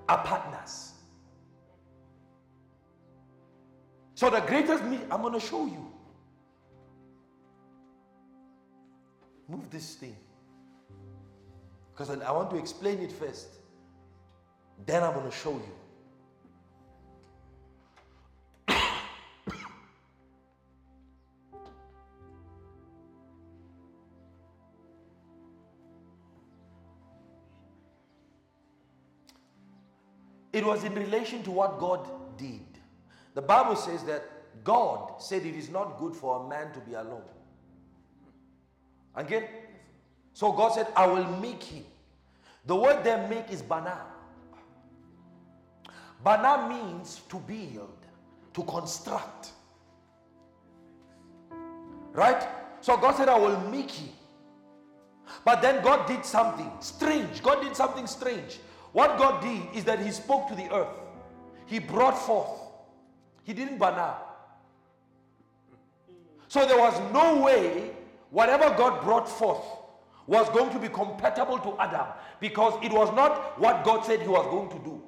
are 0.08 0.24
partners. 0.24 0.89
So 4.20 4.28
the 4.28 4.40
greatest 4.40 4.84
me 4.84 4.98
I'm 5.10 5.22
going 5.22 5.32
to 5.32 5.40
show 5.40 5.64
you. 5.64 5.90
Move 9.48 9.70
this 9.70 9.94
thing. 9.94 10.14
Because 11.90 12.10
I 12.10 12.30
want 12.30 12.50
to 12.50 12.58
explain 12.58 12.98
it 12.98 13.12
first. 13.12 13.48
Then 14.84 15.02
I'm 15.02 15.14
going 15.14 15.24
to 15.24 15.34
show 15.34 15.52
you. 15.52 15.74
It 30.52 30.66
was 30.66 30.84
in 30.84 30.94
relation 30.94 31.42
to 31.44 31.50
what 31.50 31.78
God 31.78 32.06
did. 32.36 32.69
The 33.34 33.42
Bible 33.42 33.76
says 33.76 34.04
that 34.04 34.24
God 34.64 35.20
said 35.20 35.44
it 35.46 35.54
is 35.54 35.70
not 35.70 35.98
good 35.98 36.14
for 36.14 36.44
a 36.44 36.48
man 36.48 36.72
to 36.72 36.80
be 36.80 36.94
alone. 36.94 37.22
Again? 39.14 39.44
So 40.32 40.52
God 40.52 40.70
said, 40.70 40.86
I 40.96 41.06
will 41.06 41.26
make 41.38 41.62
him. 41.62 41.84
The 42.66 42.76
word 42.76 43.02
there 43.04 43.26
make 43.28 43.50
is 43.50 43.62
bana. 43.62 43.98
Bana 46.22 46.68
means 46.68 47.22
to 47.28 47.36
build, 47.36 47.96
to 48.54 48.62
construct. 48.64 49.50
Right? 52.12 52.46
So 52.80 52.96
God 52.96 53.16
said, 53.16 53.28
I 53.28 53.38
will 53.38 53.58
make 53.70 53.90
him. 53.90 54.10
But 55.44 55.62
then 55.62 55.82
God 55.82 56.06
did 56.06 56.24
something 56.24 56.70
strange. 56.80 57.42
God 57.42 57.62
did 57.62 57.76
something 57.76 58.06
strange. 58.06 58.58
What 58.92 59.18
God 59.18 59.42
did 59.42 59.62
is 59.74 59.84
that 59.84 60.00
He 60.00 60.10
spoke 60.10 60.48
to 60.48 60.54
the 60.54 60.72
earth. 60.74 60.88
He 61.66 61.78
brought 61.78 62.18
forth. 62.18 62.59
He 63.44 63.52
didn't 63.52 63.78
bana. 63.78 64.16
So 66.48 66.66
there 66.66 66.78
was 66.78 66.98
no 67.12 67.42
way 67.42 67.90
whatever 68.30 68.74
God 68.76 69.02
brought 69.02 69.28
forth 69.28 69.64
was 70.26 70.48
going 70.50 70.70
to 70.70 70.78
be 70.78 70.88
compatible 70.88 71.58
to 71.58 71.76
Adam 71.80 72.06
because 72.40 72.74
it 72.82 72.92
was 72.92 73.14
not 73.14 73.58
what 73.60 73.84
God 73.84 74.04
said 74.04 74.20
He 74.22 74.28
was 74.28 74.46
going 74.46 74.68
to 74.70 74.84
do. 74.84 75.02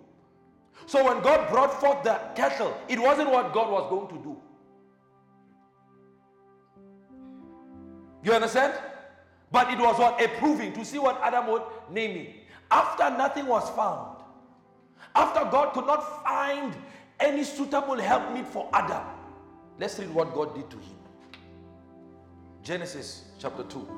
So 0.87 1.05
when 1.05 1.23
God 1.23 1.49
brought 1.51 1.81
forth 1.81 2.03
the 2.03 2.21
cattle, 2.35 2.77
it 2.89 2.99
wasn't 2.99 3.31
what 3.31 3.53
God 3.53 3.71
was 3.71 3.89
going 3.89 4.09
to 4.09 4.25
do. 4.25 4.37
You 8.25 8.33
understand? 8.33 8.75
But 9.51 9.71
it 9.71 9.79
was 9.79 9.99
what? 9.99 10.21
A 10.23 10.29
proving 10.39 10.73
to 10.73 10.85
see 10.85 10.99
what 10.99 11.21
Adam 11.23 11.47
would 11.49 11.63
name 11.91 12.17
it. 12.17 12.35
After 12.71 13.11
nothing 13.11 13.47
was 13.47 13.69
found, 13.71 14.17
after 15.15 15.41
God 15.51 15.75
could 15.75 15.87
not 15.87 16.23
find 16.25 16.75
any 17.23 17.45
suitable 17.45 17.97
helpmeet 17.97 18.47
for 18.47 18.69
Adam, 18.73 19.03
let's 19.79 19.99
read 19.99 20.13
what 20.13 20.35
God 20.35 20.55
did 20.55 20.69
to 20.71 20.77
him. 20.77 20.97
Genesis 22.63 23.25
chapter 23.39 23.63
2. 23.65 23.89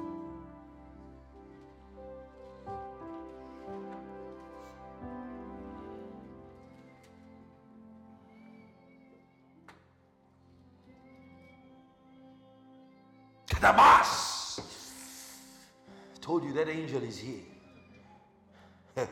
Damas! 13.61 14.61
told 16.21 16.43
you 16.45 16.53
that 16.55 16.69
angel 16.69 17.03
is 17.03 17.19
here. 17.19 17.41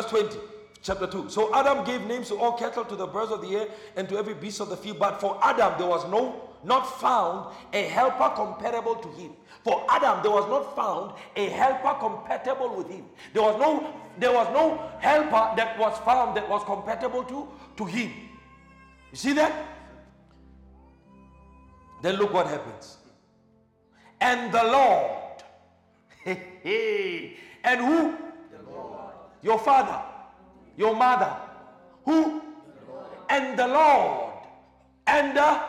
20, 0.00 0.38
chapter 0.82 1.06
2. 1.06 1.30
So 1.30 1.54
Adam 1.54 1.84
gave 1.84 2.06
names 2.06 2.28
to 2.28 2.36
all 2.36 2.52
cattle, 2.52 2.84
to 2.84 2.96
the 2.96 3.06
birds 3.06 3.30
of 3.30 3.42
the 3.42 3.56
air, 3.56 3.68
and 3.96 4.08
to 4.08 4.16
every 4.16 4.34
beast 4.34 4.60
of 4.60 4.68
the 4.68 4.76
field. 4.76 4.98
But 4.98 5.20
for 5.20 5.38
Adam, 5.42 5.74
there 5.78 5.86
was 5.86 6.08
no, 6.08 6.50
not 6.64 7.00
found 7.00 7.54
a 7.72 7.82
helper 7.84 8.32
comparable 8.34 8.96
to 8.96 9.08
him. 9.10 9.32
For 9.64 9.84
Adam, 9.88 10.22
there 10.22 10.32
was 10.32 10.48
not 10.48 10.74
found 10.74 11.12
a 11.36 11.48
helper 11.50 11.98
compatible 12.00 12.74
with 12.76 12.88
him. 12.88 13.04
There 13.32 13.42
was 13.42 13.58
no, 13.60 13.94
there 14.18 14.32
was 14.32 14.48
no 14.52 14.90
helper 14.98 15.54
that 15.56 15.78
was 15.78 15.96
found 15.98 16.36
that 16.36 16.48
was 16.48 16.64
compatible 16.64 17.22
to, 17.24 17.48
to 17.76 17.84
him. 17.84 18.12
You 19.10 19.16
see 19.16 19.32
that? 19.34 19.52
Then 22.02 22.16
look 22.16 22.32
what 22.32 22.48
happens. 22.48 22.96
And 24.20 24.52
the 24.52 24.64
Lord. 24.64 25.18
And 27.64 27.80
who? 27.80 28.16
Your 29.42 29.58
father. 29.58 30.00
Your 30.76 30.94
mother. 30.94 31.34
Who? 32.04 32.42
And 33.28 33.58
the 33.58 33.66
Lord. 33.66 34.34
And 35.06 35.36
the 35.36 35.60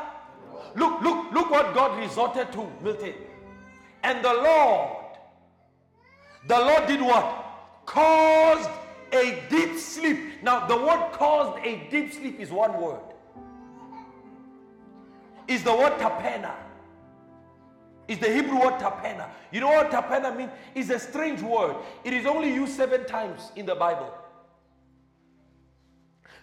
look, 0.75 1.01
look, 1.01 1.31
look 1.31 1.51
what 1.51 1.73
God 1.73 1.99
resorted 1.99 2.51
to, 2.53 2.71
Milton. 2.81 3.13
And 4.03 4.23
the 4.23 4.33
Lord. 4.33 4.97
The 6.47 6.59
Lord 6.59 6.87
did 6.87 7.01
what? 7.01 7.45
Caused 7.85 8.69
a 9.11 9.41
deep 9.49 9.77
sleep. 9.77 10.41
Now, 10.41 10.67
the 10.67 10.77
word 10.77 11.11
caused 11.13 11.57
a 11.65 11.87
deep 11.89 12.13
sleep 12.13 12.39
is 12.39 12.51
one 12.51 12.79
word 12.81 12.99
is 15.47 15.63
the 15.63 15.73
word 15.73 15.93
tapena. 15.99 16.51
Is 18.07 18.19
the 18.19 18.31
Hebrew 18.31 18.59
word 18.59 18.79
tapena. 18.79 19.29
You 19.51 19.61
know 19.61 19.69
what 19.69 19.89
tapena 19.89 20.35
means? 20.35 20.51
It's 20.75 20.89
a 20.89 20.99
strange 20.99 21.41
word. 21.41 21.75
It 22.03 22.13
is 22.13 22.25
only 22.25 22.53
used 22.53 22.73
seven 22.73 23.05
times 23.05 23.51
in 23.55 23.65
the 23.65 23.75
Bible. 23.75 24.13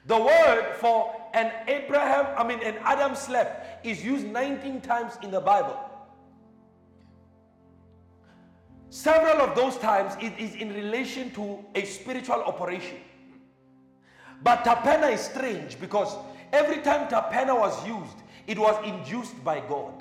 The 0.06 0.18
word 0.18 0.74
for 0.76 1.14
an 1.34 1.52
Abraham, 1.68 2.26
I 2.36 2.44
mean 2.44 2.60
an 2.62 2.76
Adam 2.82 3.14
slept, 3.14 3.86
is 3.86 4.02
used 4.02 4.26
19 4.26 4.80
times 4.80 5.18
in 5.22 5.30
the 5.30 5.40
Bible. 5.40 5.78
Several 8.88 9.40
of 9.42 9.54
those 9.54 9.76
times 9.78 10.14
it 10.20 10.32
is 10.38 10.54
in 10.56 10.72
relation 10.74 11.30
to 11.32 11.64
a 11.74 11.84
spiritual 11.84 12.42
operation. 12.42 12.96
But 14.42 14.64
tapena 14.64 15.12
is 15.12 15.20
strange 15.20 15.78
because 15.78 16.16
every 16.52 16.78
time 16.78 17.08
tapena 17.08 17.56
was 17.56 17.86
used, 17.86 18.16
it 18.46 18.58
was 18.58 18.82
induced 18.84 19.44
by 19.44 19.60
God. 19.60 19.99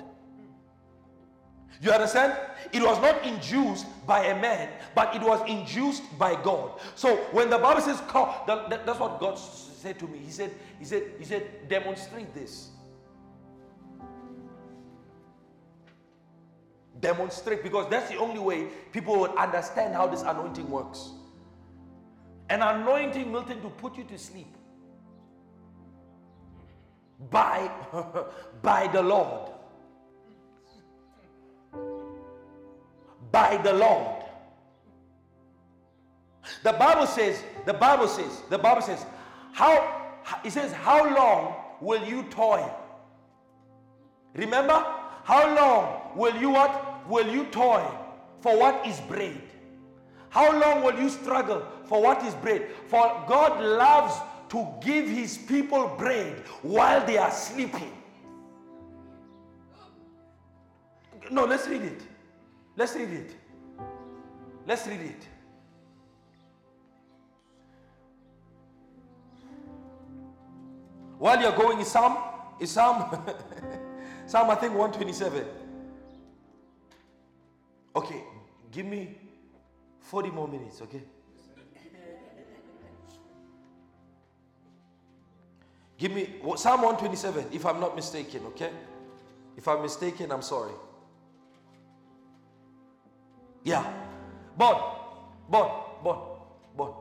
You 1.82 1.92
understand? 1.92 2.36
It 2.72 2.82
was 2.82 3.00
not 3.00 3.24
induced 3.24 3.86
by 4.06 4.26
a 4.26 4.40
man, 4.40 4.68
but 4.94 5.14
it 5.14 5.22
was 5.22 5.40
induced 5.48 6.02
by 6.18 6.40
God. 6.42 6.78
So 6.94 7.16
when 7.32 7.48
the 7.48 7.58
Bible 7.58 7.80
says 7.80 8.00
call, 8.08 8.44
that, 8.46 8.68
that, 8.68 8.86
that's 8.86 8.98
what 8.98 9.18
God 9.18 9.38
said 9.38 9.98
to 9.98 10.06
me. 10.06 10.18
He 10.18 10.30
said, 10.30 10.52
He 10.78 10.84
said, 10.84 11.04
He 11.18 11.24
said, 11.24 11.68
demonstrate 11.68 12.34
this. 12.34 12.70
Demonstrate 17.00 17.62
because 17.62 17.88
that's 17.88 18.10
the 18.10 18.16
only 18.16 18.40
way 18.40 18.68
people 18.92 19.16
will 19.16 19.38
understand 19.38 19.94
how 19.94 20.06
this 20.06 20.20
anointing 20.20 20.70
works. 20.70 21.12
An 22.50 22.60
anointing, 22.62 23.30
Milton, 23.32 23.62
to 23.62 23.70
put 23.70 23.96
you 23.96 24.04
to 24.04 24.18
sleep 24.18 24.54
by, 27.30 27.70
by 28.62 28.86
the 28.88 29.02
Lord. 29.02 29.52
By 33.32 33.56
the 33.58 33.72
Lord. 33.72 34.24
The 36.62 36.72
Bible 36.72 37.06
says, 37.06 37.42
the 37.64 37.74
Bible 37.74 38.08
says, 38.08 38.42
the 38.48 38.58
Bible 38.58 38.82
says, 38.82 39.04
how, 39.52 40.12
it 40.44 40.52
says, 40.52 40.72
how 40.72 41.14
long 41.14 41.54
will 41.80 42.04
you 42.04 42.24
toil? 42.24 42.76
Remember, 44.34 44.84
how 45.24 45.54
long 45.54 46.16
will 46.16 46.36
you 46.36 46.50
what? 46.50 47.08
Will 47.08 47.28
you 47.28 47.44
toil 47.46 47.96
for 48.40 48.58
what 48.58 48.86
is 48.86 49.00
bread? 49.00 49.40
How 50.28 50.58
long 50.58 50.82
will 50.82 50.98
you 50.98 51.08
struggle 51.08 51.66
for 51.84 52.00
what 52.00 52.22
is 52.24 52.34
bread? 52.36 52.68
For 52.86 53.24
God 53.28 53.60
loves 53.60 54.14
to 54.50 54.66
give 54.80 55.08
his 55.08 55.38
people 55.38 55.94
bread 55.98 56.38
while 56.62 57.04
they 57.04 57.18
are 57.18 57.30
sleeping. 57.30 57.92
No, 61.30 61.44
let's 61.44 61.66
read 61.68 61.82
it. 61.82 62.02
Let's 62.80 62.96
read 62.96 63.10
it. 63.10 63.36
Let's 64.66 64.86
read 64.86 65.00
it. 65.02 65.26
While 71.18 71.42
you're 71.42 71.52
going, 71.54 71.84
Psalm, 71.84 72.16
Psalm, 72.64 73.22
Psalm 74.26 74.48
I 74.48 74.54
think 74.54 74.72
127. 74.72 75.44
Okay, 77.96 78.22
give 78.72 78.86
me 78.86 79.18
40 80.00 80.30
more 80.30 80.48
minutes, 80.48 80.80
okay? 80.80 81.02
Give 85.98 86.12
me 86.12 86.36
Psalm 86.56 86.80
127, 86.80 87.44
if 87.52 87.66
I'm 87.66 87.78
not 87.78 87.94
mistaken, 87.94 88.40
okay? 88.46 88.70
If 89.58 89.68
I'm 89.68 89.82
mistaken, 89.82 90.32
I'm 90.32 90.40
sorry. 90.40 90.72
Yeah. 93.64 93.84
But, 94.56 95.50
but, 95.50 96.02
but, 96.02 96.76
but, 96.76 96.94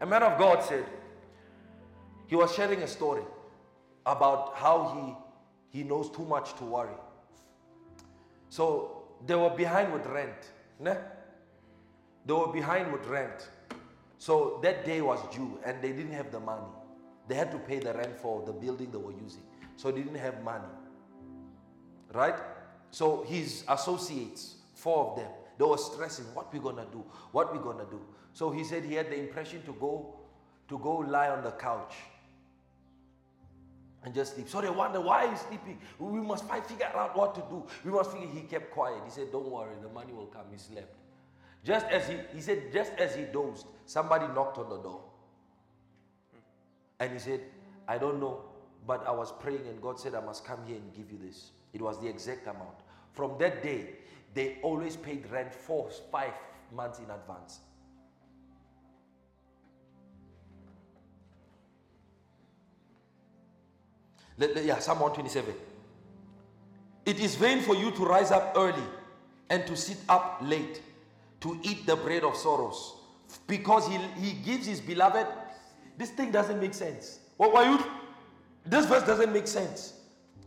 a 0.00 0.06
man 0.06 0.22
of 0.22 0.38
God 0.38 0.62
said, 0.62 0.84
he 2.26 2.36
was 2.36 2.54
sharing 2.54 2.82
a 2.82 2.88
story 2.88 3.22
about 4.04 4.54
how 4.56 5.16
he, 5.72 5.78
he 5.78 5.84
knows 5.84 6.10
too 6.10 6.24
much 6.24 6.54
to 6.56 6.64
worry. 6.64 6.94
So 8.48 9.04
they 9.26 9.34
were 9.34 9.50
behind 9.50 9.92
with 9.92 10.06
rent. 10.06 10.50
Ne? 10.80 10.96
They 12.24 12.32
were 12.32 12.52
behind 12.52 12.92
with 12.92 13.06
rent. 13.06 13.48
So 14.18 14.58
that 14.62 14.84
day 14.84 15.00
was 15.00 15.20
due 15.34 15.58
and 15.64 15.80
they 15.82 15.92
didn't 15.92 16.12
have 16.12 16.30
the 16.30 16.40
money. 16.40 16.66
They 17.28 17.34
had 17.34 17.50
to 17.52 17.58
pay 17.58 17.78
the 17.78 17.92
rent 17.92 18.18
for 18.20 18.44
the 18.44 18.52
building 18.52 18.90
they 18.90 18.98
were 18.98 19.12
using. 19.12 19.42
So 19.76 19.90
they 19.90 20.02
didn't 20.02 20.18
have 20.18 20.42
money. 20.42 20.64
Right? 22.12 22.38
So 22.90 23.24
his 23.28 23.64
associates, 23.68 24.56
four 24.74 25.10
of 25.10 25.16
them, 25.16 25.30
they 25.58 25.64
were 25.64 25.78
stressing, 25.78 26.24
what 26.34 26.52
we 26.52 26.58
gonna 26.58 26.86
do? 26.92 27.04
What 27.32 27.52
we 27.52 27.58
gonna 27.58 27.86
do? 27.90 28.00
So 28.32 28.50
he 28.50 28.64
said 28.64 28.84
he 28.84 28.94
had 28.94 29.10
the 29.10 29.18
impression 29.18 29.62
to 29.62 29.72
go 29.72 30.14
to 30.68 30.78
go 30.78 30.96
lie 30.96 31.28
on 31.28 31.42
the 31.42 31.52
couch 31.52 31.94
and 34.04 34.14
just 34.14 34.34
sleep. 34.34 34.48
So 34.48 34.60
they 34.60 34.70
wonder 34.70 35.00
why 35.00 35.28
he's 35.28 35.40
sleeping. 35.40 35.78
We 35.98 36.20
must 36.20 36.44
find, 36.46 36.64
figure 36.64 36.90
out 36.94 37.16
what 37.16 37.34
to 37.36 37.40
do. 37.48 37.66
We 37.84 37.90
must 37.90 38.12
figure. 38.12 38.28
He 38.28 38.40
kept 38.40 38.70
quiet. 38.72 39.00
He 39.04 39.10
said, 39.10 39.32
"Don't 39.32 39.50
worry, 39.50 39.74
the 39.82 39.88
money 39.88 40.12
will 40.12 40.26
come." 40.26 40.44
He 40.50 40.58
slept. 40.58 40.94
Just 41.64 41.86
as 41.86 42.08
he 42.08 42.16
he 42.34 42.40
said, 42.40 42.72
just 42.72 42.92
as 42.98 43.14
he 43.14 43.24
dozed, 43.24 43.66
somebody 43.86 44.26
knocked 44.28 44.58
on 44.58 44.68
the 44.68 44.78
door. 44.78 45.00
And 47.00 47.12
he 47.12 47.18
said, 47.18 47.40
I 47.88 47.98
don't 47.98 48.20
know, 48.20 48.40
but 48.86 49.06
I 49.06 49.10
was 49.10 49.32
praying 49.32 49.66
and 49.68 49.80
God 49.82 49.98
said, 49.98 50.14
I 50.14 50.20
must 50.20 50.44
come 50.44 50.60
here 50.66 50.76
and 50.76 50.94
give 50.94 51.10
you 51.10 51.18
this. 51.18 51.50
It 51.72 51.82
was 51.82 52.00
the 52.00 52.08
exact 52.08 52.46
amount. 52.46 52.80
From 53.12 53.36
that 53.38 53.62
day, 53.62 53.96
they 54.36 54.58
always 54.62 54.96
paid 54.96 55.28
rent 55.30 55.52
four, 55.52 55.90
five 56.12 56.34
months 56.72 56.98
in 56.98 57.06
advance. 57.10 57.60
Yeah, 64.38 64.78
Psalm 64.78 65.00
127. 65.00 65.54
It 67.06 67.18
is 67.18 67.34
vain 67.36 67.62
for 67.62 67.74
you 67.74 67.90
to 67.92 68.04
rise 68.04 68.30
up 68.30 68.52
early 68.56 68.82
and 69.48 69.66
to 69.66 69.74
sit 69.74 69.96
up 70.08 70.38
late 70.42 70.82
to 71.40 71.58
eat 71.62 71.86
the 71.86 71.96
bread 71.96 72.22
of 72.22 72.36
sorrows 72.36 72.96
because 73.46 73.88
he, 73.88 73.96
he 74.20 74.32
gives 74.32 74.66
his 74.66 74.80
beloved 74.80 75.26
this 75.96 76.10
thing 76.10 76.30
doesn't 76.30 76.60
make 76.60 76.74
sense. 76.74 77.20
What 77.38 77.54
were 77.54 77.64
you? 77.64 77.82
This 78.66 78.84
verse 78.84 79.04
doesn't 79.04 79.32
make 79.32 79.46
sense. 79.46 79.94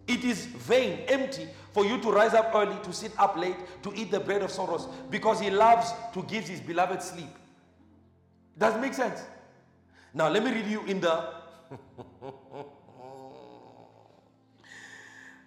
It 0.10 0.24
is 0.24 0.48
vain, 0.48 1.02
empty 1.08 1.48
for 1.72 1.86
you 1.86 2.02
to 2.02 2.12
rise 2.12 2.34
up 2.34 2.50
early, 2.56 2.76
to 2.82 2.92
sit 2.92 3.12
up 3.20 3.38
late, 3.38 3.56
to 3.84 3.94
eat 3.96 4.10
the 4.10 4.20
bread 4.20 4.42
of 4.42 4.50
sorrows, 4.50 4.88
because 5.12 5.40
he 5.40 5.52
loves 5.52 5.94
to 6.16 6.24
give 6.24 6.48
his 6.48 6.60
beloved 6.60 7.04
sleep. 7.04 7.30
Does 8.58 8.74
it 8.74 8.80
make 8.80 8.96
sense? 8.96 9.22
Now 10.12 10.28
let 10.30 10.44
me 10.44 10.52
read 10.52 10.66
you 10.66 10.84
in 10.86 11.00
the 11.00 11.14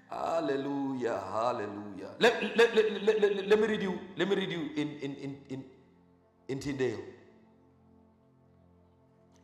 Hallelujah, 0.09 1.21
hallelujah. 1.33 2.11
Let, 2.21 2.57
let, 2.57 2.77
let, 2.77 3.03
let, 3.03 3.21
let, 3.21 3.49
let, 3.49 3.61
me 3.61 3.67
read 3.67 3.83
you, 3.83 3.99
let 4.17 4.29
me 4.29 4.37
read 4.37 4.53
you 4.53 4.71
in, 4.77 4.91
in, 5.01 5.17
in, 5.17 5.37
in, 5.49 5.65
in 6.47 6.61
Tyndale. 6.61 7.01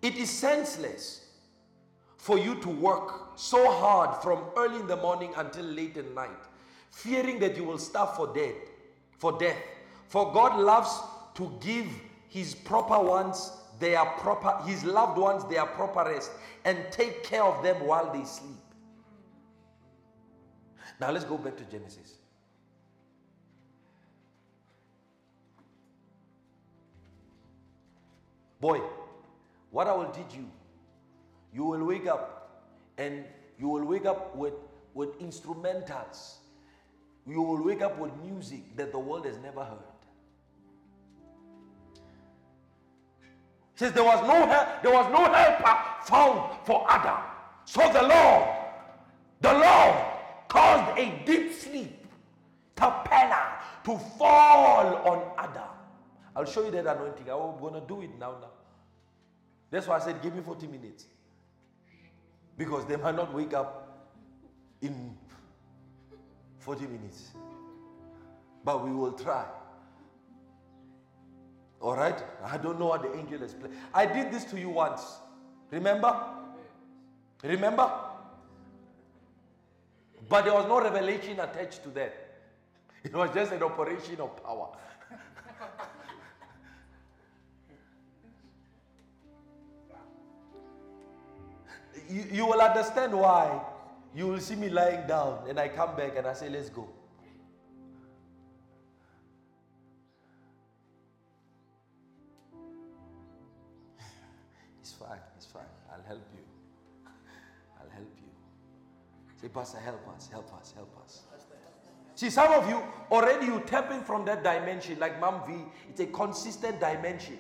It 0.01 0.15
is 0.15 0.31
senseless 0.31 1.25
for 2.19 2.39
you 2.39 2.57
to 2.57 2.69
work 2.69 3.31
so 3.37 3.71
hard 3.71 4.23
from 4.23 4.43
early 4.57 4.81
in 4.81 4.87
the 4.87 4.97
morning 4.97 5.33
until 5.37 5.65
late 5.65 5.97
at 5.97 6.13
night, 6.15 6.31
fearing 6.91 7.39
that 7.39 7.57
you 7.57 7.65
will 7.65 7.79
starve 7.79 8.15
for 8.17 8.35
death, 8.35 8.57
for 9.17 9.39
death. 9.39 9.57
For 10.09 10.33
God 10.33 10.59
loves 10.59 10.91
to 11.35 11.53
give 11.61 11.87
his 12.29 12.55
proper 12.55 12.99
ones 13.01 13.53
their 13.79 14.05
proper, 14.05 14.63
his 14.69 14.85
loved 14.85 15.19
ones 15.19 15.45
their 15.49 15.65
proper 15.65 16.11
rest, 16.11 16.33
and 16.65 16.79
take 16.91 17.23
care 17.23 17.45
of 17.45 17.63
them 17.63 17.87
while 17.87 18.13
they 18.13 18.25
sleep. 18.25 18.57
Now 21.01 21.13
let's 21.13 21.25
go 21.25 21.39
back 21.39 21.57
to 21.57 21.65
Genesis. 21.65 22.15
Boy, 28.61 28.81
what 29.71 29.87
I 29.87 29.95
will 29.95 30.11
teach 30.11 30.35
you, 30.35 30.51
you 31.53 31.65
will 31.65 31.85
wake 31.85 32.07
up 32.07 32.63
and 32.99 33.25
you 33.59 33.69
will 33.69 33.85
wake 33.85 34.07
up 34.07 34.37
with, 34.37 34.55
with 34.95 35.19
instrumentals. 35.21 36.37
You 37.27 37.43
will 37.43 37.63
wake 37.63 37.83
up 37.83 37.99
with 37.99 38.13
music 38.25 38.77
that 38.77 38.93
the 38.93 38.99
world 38.99 39.27
has 39.27 39.39
never 39.39 39.65
heard. 39.65 39.79
says 43.79 43.93
there 43.93 44.03
was 44.03 44.21
no 44.27 44.45
help, 44.45 44.83
there 44.83 44.93
was 44.93 45.07
no 45.13 45.33
helper 45.33 45.79
found 46.03 46.67
for 46.67 46.85
Adam. 46.91 47.23
So 47.65 47.81
the 47.93 48.03
Lord, 48.03 48.49
the 49.41 49.53
Lord 49.53 50.05
caused 50.49 50.99
a 50.99 51.23
deep 51.25 51.53
sleep, 51.53 52.07
tapena, 52.75 53.61
to 53.85 53.97
fall 54.19 54.97
on 55.07 55.33
Adam. 55.39 55.71
I'll 56.35 56.45
show 56.45 56.65
you 56.65 56.73
that 56.73 56.87
anointing. 56.87 57.31
I'm 57.31 57.73
to 57.73 57.83
do 57.87 58.03
it 58.03 58.19
now. 58.19 58.33
Now, 58.33 58.51
that's 59.71 59.87
why 59.87 59.97
I 59.97 60.01
said, 60.01 60.21
give 60.23 60.35
me 60.35 60.43
40 60.43 60.67
minutes, 60.67 61.07
because 62.59 62.85
they 62.87 62.97
might 62.97 63.15
not 63.15 63.33
wake 63.33 63.55
up 63.55 64.11
in 64.83 65.17
40 66.59 66.87
minutes, 66.87 67.31
but 68.65 68.85
we 68.85 68.91
will 68.91 69.13
try. 69.13 69.47
All 71.81 71.95
right? 71.95 72.21
I 72.45 72.59
don't 72.59 72.79
know 72.79 72.87
what 72.87 73.03
the 73.03 73.17
angel 73.17 73.39
has 73.39 73.55
played. 73.55 73.73
I 73.95 74.05
did 74.05 74.33
this 74.33 74.45
to 74.47 74.59
you 74.59 74.69
once. 74.69 75.19
Remember? 75.71 76.21
Remember? 77.45 77.91
But 80.29 80.45
there 80.45 80.55
was 80.55 80.67
no 80.67 80.81
revelation 80.83 81.39
attached 81.39 81.85
to 81.85 81.91
that. 81.91 82.43
It 83.05 83.15
was 83.15 83.31
just 83.33 83.53
an 83.53 83.63
operation 83.63 84.21
of 84.21 84.43
power. 84.43 84.77
You, 92.09 92.25
you 92.31 92.47
will 92.47 92.61
understand 92.61 93.13
why. 93.13 93.61
You 94.15 94.27
will 94.29 94.41
see 94.41 94.57
me 94.57 94.69
lying 94.69 95.07
down 95.07 95.45
and 95.49 95.61
I 95.61 95.69
come 95.69 95.95
back 95.97 96.17
and 96.17 96.27
I 96.27 96.33
say, 96.33 96.49
Let's 96.49 96.71
go. 96.71 96.89
It's 104.81 104.93
fine, 104.93 105.21
it's 105.37 105.47
fine. 105.47 105.63
I'll 105.93 106.03
help 106.07 106.27
you. 106.35 106.41
I'll 107.81 107.91
help 107.91 108.13
you. 108.17 108.31
Say, 109.41 109.49
Pastor, 109.49 109.79
help 109.79 110.09
us, 110.17 110.29
help 110.33 110.53
us, 110.59 110.73
help 110.75 110.97
us. 111.05 111.23
See, 112.15 112.31
some 112.31 112.53
of 112.53 112.69
you 112.69 112.83
already 113.13 113.47
you 113.47 113.61
tapping 113.65 114.03
from 114.03 114.25
that 114.25 114.43
dimension, 114.43 114.99
like 114.99 115.21
Mam 115.21 115.41
V. 115.47 115.55
It's 115.89 116.01
a 116.01 116.07
consistent 116.07 116.81
dimension. 116.81 117.39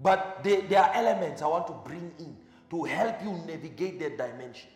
But 0.00 0.40
they, 0.42 0.60
there 0.62 0.82
are 0.82 0.94
elements 0.94 1.42
I 1.42 1.46
want 1.46 1.66
to 1.68 1.72
bring 1.84 2.12
in 2.18 2.36
to 2.70 2.84
help 2.84 3.22
you 3.22 3.32
navigate 3.46 3.98
that 4.00 4.18
dimension. 4.18 4.68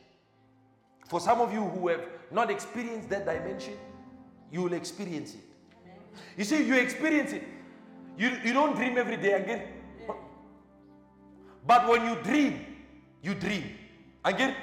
For 1.09 1.21
some 1.21 1.41
of 1.41 1.53
you 1.53 1.63
who 1.63 1.89
have 1.89 2.07
not 2.31 2.51
experienced 2.51 3.09
that 3.11 3.27
dimension, 3.27 3.75
you 4.51 4.63
will 4.63 4.73
experience 4.73 5.35
it. 5.35 5.41
You 6.37 6.45
see, 6.45 6.65
you 6.65 6.75
experience 6.75 7.33
it. 7.33 7.45
You, 8.17 8.31
you 8.45 8.53
don't 8.53 8.77
dream 8.77 8.97
every 8.97 9.17
day 9.17 9.33
again. 9.33 9.63
But 11.67 11.89
when 11.89 12.05
you 12.07 12.17
dream, 12.23 12.67
you 13.23 13.35
dream. 13.35 13.65
Again? 14.25 14.55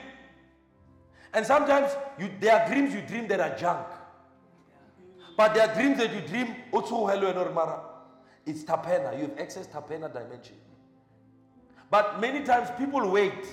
And 1.34 1.46
sometimes 1.46 1.92
you, 2.18 2.30
there 2.40 2.60
are 2.60 2.68
dreams 2.68 2.94
you 2.94 3.02
dream 3.02 3.28
that 3.28 3.40
are 3.40 3.56
junk. 3.58 3.88
But 5.36 5.54
there 5.54 5.70
are 5.70 5.74
dreams 5.74 5.98
that 6.00 6.14
you 6.14 6.22
dream, 6.22 6.56
also 6.72 7.06
hello 7.06 7.30
and. 7.30 7.80
It's 8.48 8.64
tapena. 8.64 9.14
You 9.16 9.24
have 9.24 9.38
access 9.38 9.68
tapena 9.68 10.12
dimension. 10.12 10.56
But 11.92 12.20
many 12.22 12.44
times 12.46 12.70
people 12.78 13.08
wait. 13.10 13.46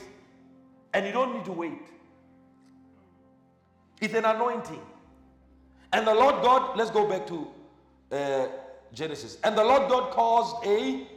And 0.94 1.04
you 1.04 1.12
don't 1.12 1.34
need 1.34 1.44
to 1.46 1.52
wait. 1.52 1.82
It's 4.00 4.14
an 4.14 4.24
anointing. 4.24 4.80
And 5.92 6.06
the 6.06 6.14
Lord 6.14 6.36
God, 6.42 6.76
let's 6.76 6.90
go 6.92 7.08
back 7.08 7.26
to 7.26 7.48
uh, 8.12 8.46
Genesis. 8.92 9.38
And 9.42 9.58
the 9.58 9.64
Lord 9.64 9.88
God 9.88 10.12
caused 10.12 10.64
a 10.64 11.08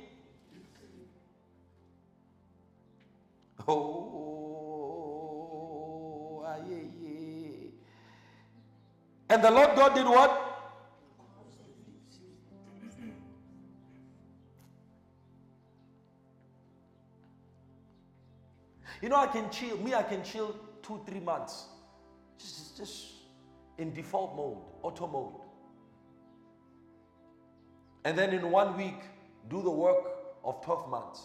Oh, 3.67 4.87
aye, 6.47 6.61
aye. 6.61 7.69
And 9.29 9.43
the 9.43 9.51
Lord 9.51 9.75
God 9.75 9.93
did 9.93 10.05
what? 10.07 10.46
You 19.01 19.09
know, 19.09 19.17
I 19.17 19.27
can 19.27 19.49
chill. 19.49 19.77
Me, 19.77 19.93
I 19.93 20.03
can 20.03 20.23
chill 20.23 20.55
two, 20.81 21.01
three 21.05 21.19
months. 21.19 21.65
Just, 22.39 22.77
just 22.77 23.05
in 23.77 23.93
default 23.93 24.35
mode, 24.35 24.57
auto 24.81 25.07
mode. 25.07 25.41
And 28.05 28.17
then 28.17 28.33
in 28.33 28.49
one 28.49 28.77
week, 28.77 28.99
do 29.49 29.61
the 29.61 29.69
work 29.69 29.97
of 30.43 30.63
12 30.63 30.89
months. 30.89 31.21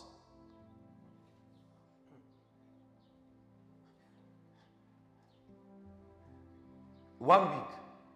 One 7.18 7.54
week, 7.54 7.68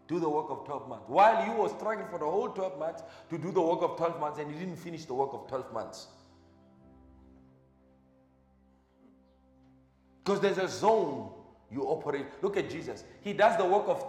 do 0.09 0.18
the 0.18 0.28
work 0.28 0.47
of 0.51 0.65
12 0.65 0.89
months. 0.89 1.05
While 1.07 1.47
you 1.47 1.52
were 1.52 1.68
struggling 1.68 2.09
for 2.09 2.18
the 2.18 2.25
whole 2.25 2.49
12 2.49 2.78
months 2.78 3.02
to 3.31 3.39
do 3.39 3.52
the 3.52 3.62
work 3.62 3.83
of 3.83 3.97
12 3.97 4.18
months 4.18 4.39
and 4.41 4.51
you 4.51 4.59
didn't 4.59 4.76
finish 4.76 5.05
the 5.05 5.15
work 5.15 5.31
of 5.33 5.47
12 5.47 5.73
months. 5.73 6.09
Because 10.27 10.41
there's 10.41 10.59
a 10.59 10.67
zone 10.67 11.31
you 11.71 11.85
operate. 11.85 12.27
Look 12.43 12.57
at 12.57 12.69
Jesus. 12.69 13.05
He 13.23 13.33
does 13.33 13.57
the 13.57 13.65
work 13.65 13.85
of 13.87 14.05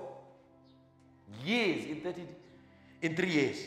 years 1.46 1.86
in 1.86 2.02
30 2.02 2.24
in 3.04 3.16
three 3.16 3.30
years. 3.30 3.58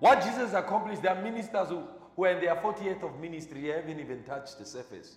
What 0.00 0.22
Jesus 0.22 0.54
accomplished, 0.54 1.02
there 1.02 1.14
are 1.14 1.22
ministers 1.22 1.68
who, 1.68 1.82
who 2.16 2.24
are 2.24 2.30
in 2.30 2.40
their 2.40 2.56
40th 2.56 3.02
of 3.02 3.20
ministry, 3.20 3.60
they 3.60 3.68
haven't 3.68 4.00
even 4.00 4.22
touched 4.22 4.58
the 4.58 4.64
surface. 4.64 5.16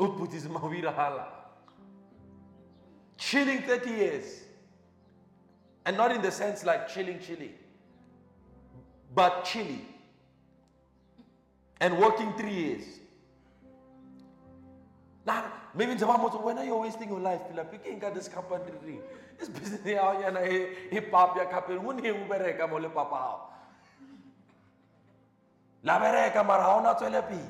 Output 0.00 0.34
is 0.34 0.46
Mawira 0.46 0.92
Hala 0.92 1.26
chilling 3.16 3.62
30 3.62 3.90
years. 3.90 4.42
And 5.84 5.96
not 5.96 6.10
in 6.10 6.20
the 6.20 6.32
sense 6.32 6.64
like 6.64 6.88
chilling, 6.88 7.20
chilling, 7.20 7.54
but 9.14 9.44
chilling. 9.44 9.86
And 11.80 11.96
working 11.98 12.32
three 12.34 12.52
years. 12.52 12.84
Now, 15.26 15.52
maybe 15.74 15.92
it's 15.92 16.02
about 16.02 16.44
when 16.44 16.56
are 16.56 16.64
you 16.64 16.76
wasting 16.76 17.08
your 17.08 17.18
life? 17.18 17.40
Pila 17.50 17.64
picking 17.64 18.00
at 18.02 18.14
this 18.14 18.28
company. 18.28 18.62
This 19.38 19.48
business 19.48 19.82
here, 19.82 20.00
you 20.24 20.30
know, 20.30 20.68
hip 20.90 21.10
hop, 21.10 21.36
ya 21.36 21.46
kapel, 21.46 21.82
mun 21.82 21.98
he 21.98 22.10
ubereka 22.10 22.70
mole 22.70 22.88
papa. 22.88 23.40
La 25.82 25.98
bereka 25.98 26.46
mara 26.46 26.68
ona 26.68 27.42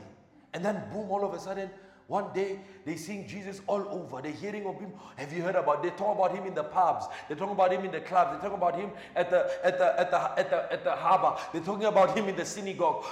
And 0.54 0.64
then 0.64 0.82
boom, 0.90 1.10
all 1.10 1.24
of 1.24 1.34
a 1.34 1.38
sudden, 1.38 1.70
one 2.08 2.32
day 2.32 2.60
they 2.86 2.96
sing 2.96 3.28
Jesus 3.28 3.60
all 3.66 3.86
over. 3.90 4.22
They're 4.22 4.32
hearing 4.32 4.64
of 4.66 4.80
him. 4.80 4.92
Have 5.16 5.32
you 5.32 5.42
heard 5.42 5.56
about? 5.56 5.82
They 5.82 5.90
talk 5.90 6.16
about 6.16 6.34
him 6.34 6.46
in 6.46 6.54
the 6.54 6.64
pubs. 6.64 7.06
They 7.28 7.34
talk 7.34 7.50
about 7.50 7.72
him 7.72 7.84
in 7.84 7.90
the 7.90 8.00
clubs. 8.00 8.36
They 8.36 8.48
talk 8.48 8.56
about 8.56 8.78
him 8.78 8.90
at 9.14 9.28
the 9.28 9.50
at 9.62 9.76
the 9.78 10.00
at 10.00 10.10
the 10.10 10.38
at 10.38 10.50
the, 10.50 10.72
at 10.72 10.84
the 10.84 10.92
harbor. 10.92 11.38
They're 11.52 11.62
talking 11.62 11.86
about 11.86 12.16
him 12.16 12.28
in 12.28 12.36
the 12.36 12.46
synagogue, 12.46 13.04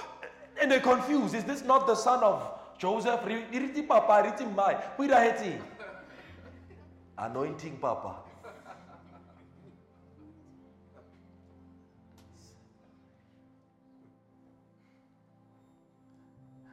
and 0.59 0.71
they're 0.71 0.79
confused. 0.79 1.35
Is 1.35 1.43
this 1.43 1.61
not 1.61 1.85
the 1.87 1.95
son 1.95 2.23
of 2.23 2.64
Joseph? 2.77 3.21
Papa, 3.87 4.23
it's 4.27 4.41
in 4.41 4.55
my 4.55 4.75
heti. 4.97 5.59
Anointing 7.17 7.77
Papa. 7.77 8.15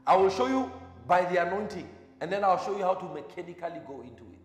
I 0.07 0.17
will 0.17 0.31
show 0.31 0.47
you 0.49 0.71
by 1.07 1.25
the 1.25 1.47
anointing. 1.47 1.89
And 2.21 2.31
then 2.31 2.45
I'll 2.45 2.63
show 2.65 2.77
you 2.77 2.83
how 2.83 2.95
to 2.95 3.05
mechanically 3.07 3.81
go 3.87 4.01
into 4.01 4.23
it. 4.23 4.39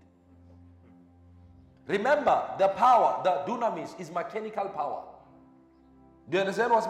Remember, 1.87 2.43
the 2.57 2.67
power, 2.69 3.21
the 3.23 3.43
dunamis, 3.51 3.99
is 3.99 4.11
mechanical 4.11 4.69
power. 4.69 5.03
Do 6.29 6.37
you 6.37 6.41
understand 6.41 6.71
what's 6.71 6.87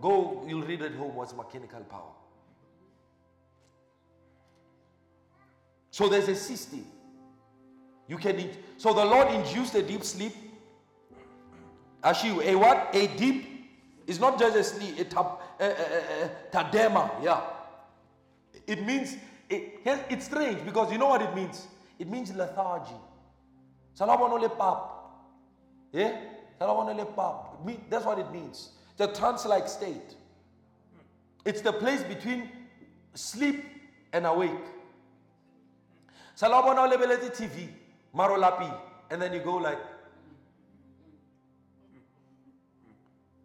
go? 0.00 0.44
You'll 0.46 0.62
read 0.62 0.82
at 0.82 0.92
home 0.94 1.14
what's 1.14 1.34
mechanical 1.34 1.80
power. 1.80 2.12
So 5.96 6.10
there's 6.10 6.28
a 6.28 6.34
system. 6.36 6.84
You 8.06 8.18
can 8.18 8.38
eat 8.38 8.54
so 8.76 8.92
the 8.92 9.02
Lord 9.02 9.28
induced 9.32 9.74
a 9.76 9.82
deep 9.82 10.04
sleep. 10.04 10.34
Ashiu, 12.04 12.44
a 12.44 12.54
what? 12.54 12.90
A 12.92 13.06
deep 13.16 13.56
It's 14.06 14.20
not 14.20 14.38
just 14.38 14.56
a 14.56 14.62
sleep, 14.62 15.00
a 15.00 15.04
tab, 15.04 15.26
uh, 15.58 15.62
uh, 15.62 15.64
uh, 15.64 16.28
tadema, 16.52 17.10
yeah. 17.22 17.40
It 18.66 18.84
means, 18.84 19.16
it, 19.48 19.80
it's 20.10 20.26
strange 20.26 20.62
because 20.66 20.92
you 20.92 20.98
know 20.98 21.08
what 21.08 21.22
it 21.22 21.34
means? 21.34 21.66
It 21.98 22.10
means 22.10 22.30
lethargy. 22.34 23.00
Salabano 23.98 24.38
le 24.38 24.50
pap. 24.50 24.92
Yeah? 25.94 26.12
Salabano 26.60 26.94
le 26.94 27.06
pap. 27.06 27.56
That's 27.88 28.04
what 28.04 28.18
it 28.18 28.30
means. 28.30 28.72
The 28.98 29.06
trance-like 29.06 29.66
state. 29.66 30.14
It's 31.46 31.62
the 31.62 31.72
place 31.72 32.02
between 32.02 32.50
sleep 33.14 33.64
and 34.12 34.26
awake. 34.26 34.75
Salabano 36.36 36.86
lebelete 36.86 37.32
TV, 37.32 37.66
marolapi, 38.14 38.70
and 39.10 39.22
then 39.22 39.32
you 39.32 39.40
go 39.40 39.56
like, 39.56 39.78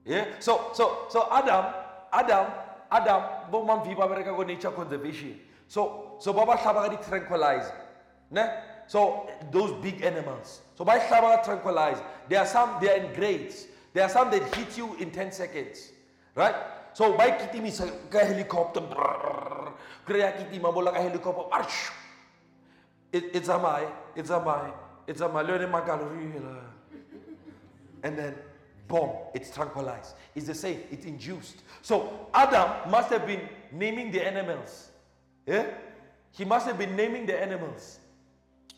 yeah. 0.04 0.26
So 0.40 0.72
so 0.74 1.06
so 1.10 1.28
Adam, 1.32 1.74
Adam, 2.12 2.52
Adam, 2.92 3.24
bo 3.50 3.64
man 3.64 3.80
bereka 3.80 4.36
go 4.36 4.44
nature 4.44 4.72
conservation. 4.72 5.40
So 5.70 6.18
so 6.20 6.34
baba 6.34 6.58
hlaba 6.58 6.92
tranquilize, 7.08 7.72
ne? 8.30 8.46
So 8.88 9.30
those 9.52 9.72
big 9.82 10.02
animals. 10.02 10.60
So 10.76 10.84
by 10.84 11.00
hlaba 11.00 11.46
tranquilize, 11.46 12.02
there 12.28 12.40
are 12.40 12.46
some 12.46 12.76
they 12.82 12.90
are 12.90 13.06
in 13.06 13.14
grades. 13.14 13.68
There 13.94 14.04
are 14.04 14.10
some 14.10 14.32
that 14.32 14.54
hit 14.56 14.78
you 14.78 14.96
in 14.96 15.12
10 15.12 15.32
seconds, 15.32 15.92
right? 16.36 16.56
So 16.94 17.16
by 17.16 17.32
kitimisa 17.32 17.88
ka 18.10 18.20
helicopter, 18.20 18.82
kaya 20.08 20.32
kitima 20.36 20.74
bola 20.74 20.92
ka 20.92 21.00
helicopter, 21.00 21.48
arsh. 21.56 22.01
It, 23.12 23.36
it's 23.36 23.50
a 23.50 23.58
my, 23.58 23.86
it's 24.16 24.30
a 24.30 24.40
my, 24.40 24.72
it's 25.08 25.22
a 25.22 25.28
my 25.28 25.42
learning 25.42 25.70
my 25.70 25.82
And 28.04 28.18
then 28.18 28.36
boom, 28.88 29.12
it's 29.34 29.54
tranquilized. 29.54 30.16
It's 30.36 30.48
the 30.48 30.56
same, 30.56 30.82
it's 30.92 31.06
induced. 31.06 31.64
So 31.82 32.28
Adam 32.34 32.90
must 32.90 33.10
have 33.10 33.26
been 33.26 33.48
naming 33.72 34.12
the 34.12 34.26
animals. 34.26 34.92
Yeah? 35.46 35.68
He 36.32 36.46
must 36.46 36.68
have 36.68 36.78
been 36.78 36.96
naming 36.96 37.26
the 37.26 37.40
animals. 37.40 38.00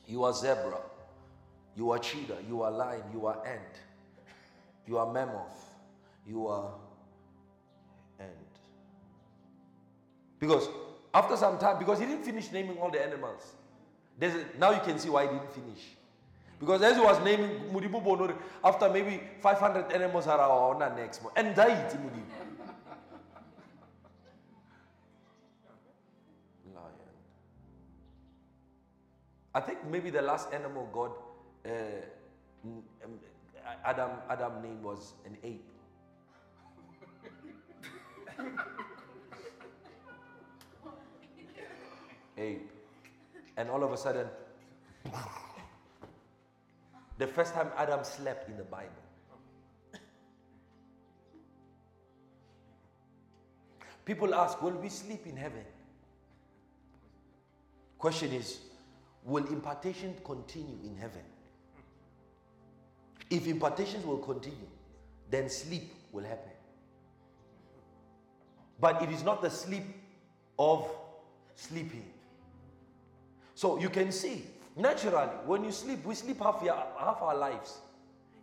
You 0.08 0.24
are 0.24 0.34
zebra, 0.34 0.80
you 1.76 1.92
are 1.92 2.00
cheetah, 2.00 2.38
you 2.48 2.62
are 2.62 2.72
lion, 2.72 3.04
you 3.14 3.26
are 3.26 3.46
ant, 3.46 3.80
you 4.88 4.98
are 4.98 5.12
mammoth, 5.12 5.66
you 6.28 6.48
are 6.48 6.72
ant. 8.20 8.30
Because 10.40 10.68
after 11.14 11.38
some 11.38 11.58
time, 11.58 11.80
because 11.80 12.00
he 12.00 12.06
didn't 12.06 12.24
finish 12.24 12.52
naming 12.52 12.78
all 12.78 12.92
the 12.92 13.02
animals, 13.02 13.54
there's 14.18 14.46
now 14.60 14.72
you 14.72 14.82
can 14.82 15.00
see 15.00 15.10
why 15.10 15.24
he 15.24 15.30
didn't 15.30 15.52
finish. 15.52 15.82
Because 16.60 16.82
as 16.82 16.96
he 16.96 17.02
was 17.04 17.20
naming 17.26 17.50
Mudibu 17.74 18.02
Bonori, 18.02 18.36
after 18.64 18.88
maybe 18.90 19.22
500 19.42 19.92
animals 19.92 20.28
are 20.28 20.40
on 20.40 20.80
the 20.80 20.90
next 20.96 21.22
month. 21.22 21.34
And 21.38 21.54
died 21.56 21.92
Mudibu. 21.92 22.24
Lion. 26.74 26.92
I 29.54 29.60
think 29.60 29.86
maybe 29.90 30.10
the 30.10 30.22
last 30.22 30.54
animal 30.54 30.88
God, 30.94 31.12
uh, 31.66 31.70
um, 32.64 32.82
Adam, 33.84 34.12
Adam 34.30 34.62
name 34.62 34.82
was 34.82 35.14
an 35.26 35.38
ape. 35.44 35.68
ape. 42.38 42.73
And 43.58 43.70
all 43.70 43.84
of 43.84 43.92
a 43.92 43.98
sudden, 43.98 44.28
the 47.18 47.28
first 47.28 47.54
time 47.54 47.70
Adam 47.78 48.04
slept 48.04 48.50
in 48.50 48.58
the 48.58 48.64
Bible. 48.64 48.90
People 54.06 54.36
ask, 54.36 54.62
will 54.62 54.72
we 54.72 54.90
sleep 54.90 55.26
in 55.26 55.38
heaven? 55.38 55.64
Question 57.98 58.34
is, 58.34 58.60
will 59.24 59.48
impartation 59.48 60.14
continue 60.26 60.78
in 60.84 60.98
heaven? 60.98 61.22
If 63.30 63.48
impartations 63.48 64.06
will 64.06 64.18
continue, 64.18 64.68
then 65.30 65.50
sleep 65.50 65.94
will 66.12 66.24
happen. 66.24 66.52
But 68.80 69.02
it 69.02 69.10
is 69.10 69.24
not 69.24 69.42
the 69.42 69.50
sleep 69.50 69.86
of 70.60 70.86
sleeping. 71.56 72.13
So 73.64 73.80
you 73.80 73.88
can 73.88 74.12
see, 74.12 74.44
naturally, 74.76 75.30
when 75.46 75.64
you 75.64 75.72
sleep, 75.72 76.04
we 76.04 76.16
sleep 76.16 76.40
half, 76.40 76.60
half 76.60 77.22
our 77.22 77.34
lives. 77.34 77.78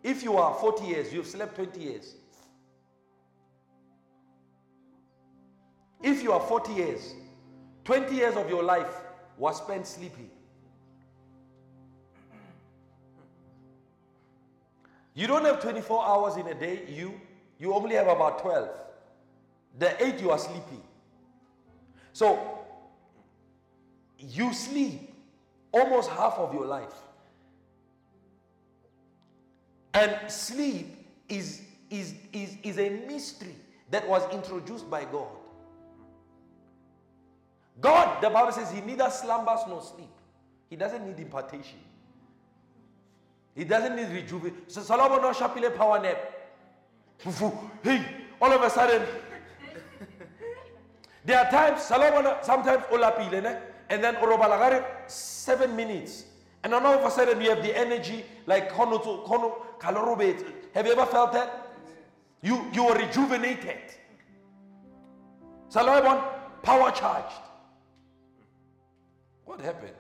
If 0.03 0.23
you 0.23 0.39
are 0.39 0.55
40 0.55 0.87
years, 0.87 1.13
you've 1.13 1.27
slept 1.27 1.57
20 1.57 1.79
years. 1.79 2.15
If 6.03 6.23
you 6.23 6.33
are 6.33 6.41
40 6.41 6.73
years, 6.73 7.13
20 7.85 8.15
years 8.15 8.35
of 8.35 8.49
your 8.49 8.63
life 8.63 8.95
was 9.37 9.59
spent 9.59 9.87
sleeping. 9.87 10.31
You 15.13 15.27
don't 15.27 15.45
have 15.45 15.61
24 15.61 16.03
hours 16.03 16.37
in 16.39 16.47
a 16.47 16.55
day, 16.55 16.85
you. 16.89 17.21
You 17.59 17.75
only 17.75 17.95
have 17.97 18.09
about 18.09 18.39
12. 18.39 18.71
The 19.81 20.03
8 20.03 20.19
you 20.19 20.31
are 20.31 20.39
sleeping. 20.39 20.83
So 22.15 22.65
you 24.17 24.55
sleep 24.55 25.10
almost 25.73 26.11
half 26.11 26.35
of 26.35 26.53
your 26.55 26.67
life. 26.67 26.95
And 29.95 30.31
sleep 30.31 30.87
is, 31.29 31.63
is, 31.91 32.15
is, 32.33 32.57
is 32.63 32.79
a 32.79 32.91
mystery 33.09 33.55
that 33.91 34.09
was 34.09 34.23
introduced 34.33 34.89
by 34.89 35.05
God. 35.05 35.29
God, 37.81 38.23
the 38.23 38.31
Bible 38.31 38.53
says, 38.53 38.71
He 38.71 38.81
neither 38.81 39.11
slumbers 39.11 39.61
nor 39.69 39.83
sleep. 39.83 40.11
He 40.69 40.77
doesn't 40.77 41.05
need 41.05 41.19
impartation. 41.19 41.79
He 43.55 43.65
doesn't 43.65 43.97
need 43.97 44.09
rejuvenation. 44.11 44.63
So 44.69 44.83
Solomon 44.83 45.23
no 45.23 45.33
shapile 45.33 45.75
power 45.77 46.01
nap. 46.01 46.37
Hey, 47.83 48.05
all 48.41 48.53
of 48.53 48.63
a 48.63 48.71
sudden. 48.71 49.07
there 51.25 51.39
are 51.39 51.51
times, 51.51 51.83
Solomon 51.83 52.33
sometimes 52.43 52.85
olapile, 52.85 53.61
and 53.91 54.03
then 54.03 54.15
orobalagare 54.17 55.11
seven 55.11 55.77
minutes. 55.77 56.25
And 56.63 56.73
then 56.73 56.87
all 56.87 56.95
of 56.99 57.05
a 57.05 57.11
sudden 57.11 57.41
you 57.41 57.51
have 57.51 57.63
the 57.63 57.77
energy 57.77 58.25
like 58.47 58.71
Have 58.73 58.97
you 60.87 60.93
ever 60.93 61.07
felt 61.07 61.33
that? 61.33 61.73
You 62.43 62.65
you 62.73 62.87
are 62.87 62.97
rejuvenated. 62.97 63.79
Salomon, 65.69 66.23
power 66.63 66.91
charged. 66.93 67.43
What 69.45 69.61
happened? 69.61 69.95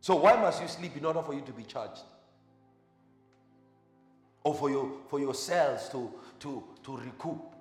So 0.00 0.16
why 0.16 0.36
must 0.36 0.62
you 0.62 0.68
sleep 0.68 0.96
in 0.96 1.04
order 1.04 1.22
for 1.22 1.34
you 1.34 1.40
to 1.42 1.52
be 1.52 1.64
charged? 1.64 2.02
Or 4.44 4.54
for 4.54 4.70
your 4.70 4.92
for 5.08 5.18
your 5.18 5.34
cells 5.34 5.88
to 5.90 6.12
to 6.40 6.62
to 6.84 6.96
recoup? 6.98 7.54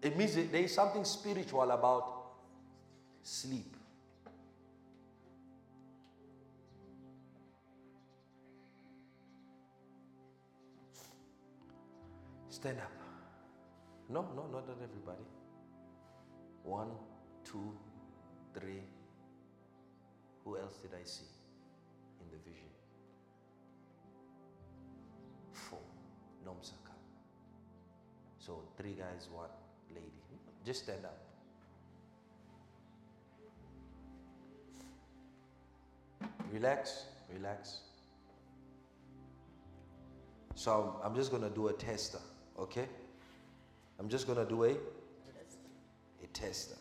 It 0.00 0.16
means 0.16 0.34
there 0.34 0.62
is 0.62 0.74
something 0.74 1.04
spiritual 1.04 1.70
about 1.70 2.21
sleep. 3.22 3.76
Stand 12.48 12.78
up. 12.78 12.92
No, 14.08 14.26
no, 14.36 14.46
not 14.52 14.68
everybody. 14.68 15.24
One, 16.64 16.90
two, 17.44 17.72
three. 18.54 18.82
Who 20.44 20.58
else 20.58 20.76
did 20.76 20.90
I 20.94 21.04
see 21.04 21.24
in 22.20 22.30
the 22.30 22.38
vision? 22.48 22.68
Four. 25.52 25.78
Nomsaka. 26.46 26.94
So 28.38 28.62
three 28.76 28.94
guys, 28.94 29.28
one 29.32 29.48
lady. 29.94 30.22
Just 30.64 30.84
stand 30.84 31.04
up. 31.04 31.31
Relax, 36.52 37.06
relax. 37.32 37.80
So 40.54 41.00
I'm 41.02 41.14
just 41.14 41.30
going 41.30 41.42
to 41.42 41.50
do 41.50 41.68
a 41.68 41.72
tester, 41.72 42.18
okay? 42.58 42.86
I'm 43.98 44.08
just 44.08 44.26
going 44.26 44.38
to 44.38 44.44
do 44.44 44.64
a, 44.64 44.70
a 44.72 46.26
tester. 46.34 46.76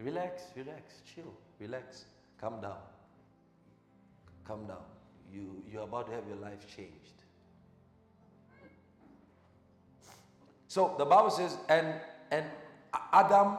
Relax, 0.00 0.42
relax, 0.56 0.94
chill, 1.14 1.32
relax, 1.60 2.04
calm 2.40 2.60
down. 2.60 2.78
Calm 4.44 4.66
down. 4.66 4.82
You, 5.32 5.62
you're 5.70 5.84
about 5.84 6.08
to 6.08 6.12
have 6.14 6.26
your 6.26 6.36
life 6.38 6.66
changed. 6.74 7.22
So 10.68 10.94
the 10.98 11.04
Bible 11.04 11.30
says, 11.30 11.56
and, 11.68 11.94
and 12.30 12.44
Adam 13.12 13.56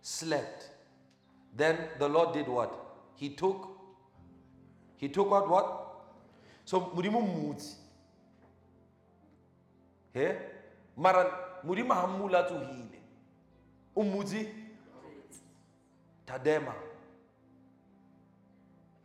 slept. 0.00 0.70
Then 1.56 1.78
the 1.98 2.08
Lord 2.08 2.32
did 2.32 2.48
what? 2.48 2.83
He 3.16 3.30
took, 3.30 3.68
he 4.96 5.08
took 5.08 5.30
what? 5.30 5.48
What? 5.48 5.80
So 6.64 6.80
Murimu 6.80 7.22
moods. 7.22 7.76
he? 10.12 10.28
Mara 10.96 11.24
modimo 11.66 11.94
ha 11.94 12.06
mmula 12.06 12.44
tsohile 12.48 13.00
o 13.96 14.02
tadema. 16.26 16.74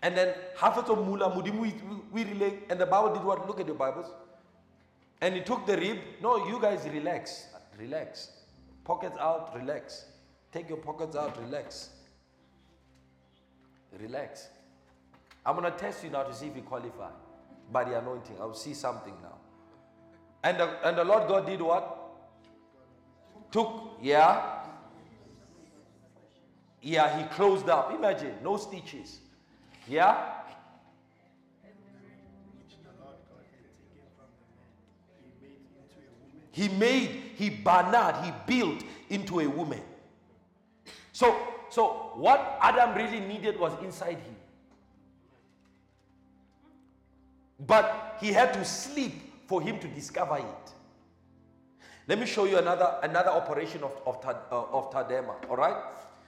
And 0.02 0.16
then 0.16 0.34
half 0.58 0.78
of 0.78 0.88
the 0.88 0.96
mula 0.96 1.30
modimo 1.30 1.72
we 2.12 2.24
relate 2.24 2.64
and 2.70 2.80
the 2.80 2.86
bible 2.86 3.14
did 3.14 3.24
what? 3.24 3.48
Look 3.48 3.60
at 3.60 3.68
the 3.68 3.74
bibles. 3.74 4.08
And 5.22 5.36
he 5.36 5.42
took 5.42 5.66
the 5.66 5.76
rib. 5.76 5.98
No 6.22 6.48
you 6.48 6.60
guys 6.62 6.88
relax. 6.94 7.48
Relax. 7.78 8.30
Pockets 8.86 9.18
out 9.20 9.54
relax. 9.56 10.06
Take 10.52 10.70
your 10.70 10.78
pockets 10.78 11.16
out 11.16 11.38
relax 11.42 11.90
relax. 13.98 14.50
I'm 15.46 15.56
going 15.56 15.72
to 15.72 15.78
test 15.78 16.04
you 16.04 16.10
now 16.10 16.24
to 16.24 16.34
see 16.34 16.48
if 16.48 16.56
you 16.56 16.62
qualify. 16.62 17.10
By 17.72 17.84
the 17.84 18.00
anointing 18.00 18.36
i'll 18.40 18.56
see 18.56 18.74
something 18.74 19.14
now. 19.22 19.36
And 20.44 20.60
the, 20.60 20.88
and 20.88 20.98
the 20.98 21.04
lord 21.04 21.28
god 21.28 21.46
did 21.46 21.62
what? 21.62 21.98
Took 23.52 24.00
yeah. 24.02 24.64
Yeah 26.82 27.18
he 27.18 27.28
closed 27.36 27.70
up. 27.70 27.94
Imagine 27.94 28.34
no 28.44 28.58
stitches. 28.58 29.20
Yeah? 29.88 30.40
He 36.52 36.68
made, 36.68 37.10
he 37.36 37.50
bannered, 37.50 38.26
he 38.26 38.32
built 38.46 38.84
into 39.10 39.40
a 39.40 39.48
woman. 39.48 39.82
So, 41.14 41.38
so 41.80 42.12
what 42.16 42.60
Adam 42.62 42.94
really 42.94 43.22
needed 43.22 43.58
was 43.58 43.72
inside 43.82 44.18
him. 44.18 44.36
But 47.66 48.18
he 48.20 48.34
had 48.34 48.54
to 48.56 48.66
sleep 48.66 49.14
for 49.48 49.62
him 49.62 49.80
to 49.80 49.88
discover 49.88 50.40
it. 50.40 50.74
Let 52.06 52.20
me 52.20 52.26
show 52.26 52.44
you 52.44 52.58
another, 52.58 52.98
another 53.02 53.30
operation 53.30 53.82
of, 53.84 53.94
of, 54.06 54.18
uh, 54.26 54.34
of 54.52 54.92
Tadema, 54.92 55.36
all 55.50 55.56
right? 55.56 55.78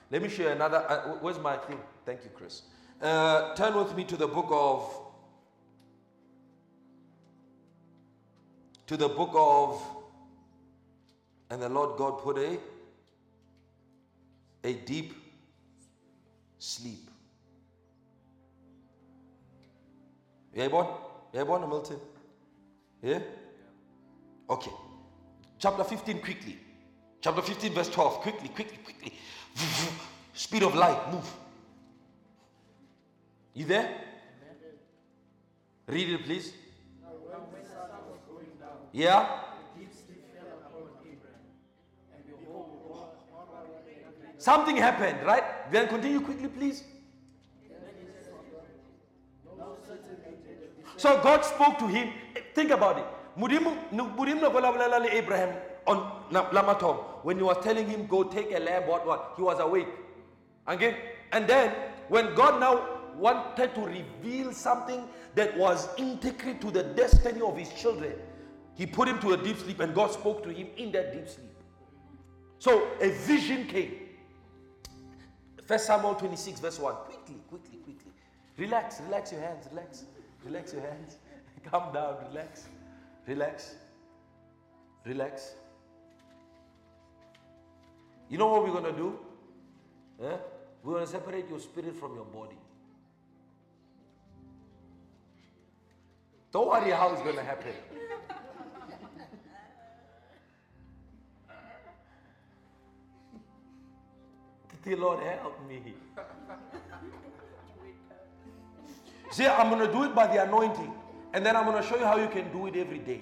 Let 0.09 0.21
me 0.21 0.30
show 0.30 0.43
you 0.43 0.49
another. 0.51 0.85
Uh, 0.88 1.17
where's 1.19 1.38
my 1.38 1.57
thing? 1.57 1.81
Thank 2.05 2.23
you, 2.23 2.30
Chris. 2.33 2.61
Uh, 3.01 3.53
turn 3.53 3.75
with 3.75 3.93
me 3.93 4.05
to 4.05 4.15
the 4.15 4.27
book 4.27 4.47
of 4.51 5.01
to 8.88 8.95
the 8.95 9.09
book 9.09 9.31
of 9.33 9.81
and 11.49 11.61
the 11.61 11.67
Lord 11.67 11.97
God 11.97 12.19
put 12.19 12.38
a 12.38 12.57
a 14.63 14.73
deep 14.73 15.20
sleep. 16.61 17.09
Yeah, 20.53 20.67
born? 20.67 20.88
Yeah, 21.33 21.43
born, 21.43 21.67
Milton? 21.67 21.98
Yeah? 23.01 23.19
Okay. 24.49 24.72
Chapter 25.57 25.83
15, 25.83 26.22
quickly. 26.22 26.57
Chapter 27.19 27.41
15, 27.41 27.73
verse 27.73 27.90
12. 27.90 28.14
Quickly, 28.22 28.49
quickly, 28.49 28.77
quickly. 28.83 29.14
Speed 30.33 30.64
of 30.64 30.75
light, 30.75 31.11
move. 31.11 31.30
You 33.53 33.65
there? 33.65 33.95
Read 35.88 36.09
it, 36.09 36.23
please. 36.23 36.53
Yeah? 38.93 39.40
Something 44.41 44.75
happened, 44.75 45.23
right? 45.23 45.71
Then 45.71 45.87
continue 45.87 46.19
quickly, 46.19 46.47
please. 46.47 46.83
So 50.97 51.21
God 51.21 51.45
spoke 51.45 51.77
to 51.77 51.85
him. 51.85 52.11
Think 52.55 52.71
about 52.71 52.97
it. 52.97 53.05
Abraham 55.11 55.55
on 55.85 56.23
Lamatom 56.31 56.97
when 57.23 57.37
he 57.37 57.43
was 57.43 57.63
telling 57.63 57.87
him 57.87 58.07
go 58.07 58.23
take 58.23 58.51
a 58.51 58.59
lamb, 58.59 58.87
what 58.87 59.05
what? 59.05 59.33
He 59.37 59.43
was 59.43 59.59
awake. 59.59 59.87
Okay? 60.67 60.95
And 61.31 61.47
then 61.47 61.71
when 62.09 62.33
God 62.33 62.59
now 62.59 62.87
wanted 63.15 63.75
to 63.75 63.81
reveal 63.81 64.53
something 64.53 65.07
that 65.35 65.55
was 65.55 65.87
integral 65.97 66.55
to 66.55 66.71
the 66.71 66.81
destiny 66.81 67.41
of 67.41 67.55
his 67.55 67.69
children, 67.73 68.13
he 68.73 68.87
put 68.87 69.07
him 69.07 69.19
to 69.19 69.33
a 69.33 69.37
deep 69.37 69.57
sleep 69.57 69.81
and 69.81 69.93
God 69.93 70.11
spoke 70.11 70.43
to 70.45 70.49
him 70.49 70.67
in 70.77 70.91
that 70.93 71.13
deep 71.13 71.29
sleep. 71.29 71.53
So 72.57 72.87
a 72.99 73.09
vision 73.09 73.67
came. 73.67 74.10
First 75.72 75.85
Samuel 75.85 76.16
26, 76.16 76.59
verse 76.59 76.80
1. 76.80 76.93
Quickly, 76.95 77.35
quickly, 77.48 77.77
quickly. 77.77 78.11
Relax, 78.58 79.00
relax 79.06 79.32
your 79.32 79.40
hands, 79.40 79.67
relax. 79.72 80.03
Relax 80.43 80.74
your 80.74 80.82
hands. 80.82 81.16
Calm 81.72 81.93
down, 81.93 82.17
relax. 82.27 82.66
Relax. 83.25 83.75
Relax. 85.06 85.53
You 88.30 88.38
know 88.38 88.48
what 88.48 88.66
we're 88.66 88.82
going 88.82 88.93
to 88.93 89.00
do? 89.00 89.17
We're 90.19 90.40
going 90.83 91.06
to 91.06 91.09
separate 91.09 91.48
your 91.48 91.61
spirit 91.61 91.95
from 91.95 92.16
your 92.16 92.25
body. 92.25 92.58
Don't 96.51 96.67
worry 96.67 96.91
how 96.91 97.14
it's 97.14 97.22
going 97.22 97.38
to 97.38 97.43
happen. 97.43 97.72
The 104.84 104.95
Lord 104.95 105.19
help 105.19 105.68
me. 105.68 105.93
See, 109.32 109.48
I'm 109.48 109.69
going 109.69 109.85
to 109.85 109.92
do 109.92 110.03
it 110.03 110.14
by 110.14 110.27
the 110.27 110.43
anointing. 110.43 110.93
And 111.34 111.45
then 111.45 111.56
I'm 111.56 111.66
going 111.66 111.82
to 111.82 111.88
show 111.88 111.98
you 111.98 112.06
how 112.06 112.18
you 112.18 112.27
can 112.27 112.51
do 112.51 112.68
it 112.68 112.76
every 112.76 113.00
day. 113.00 113.22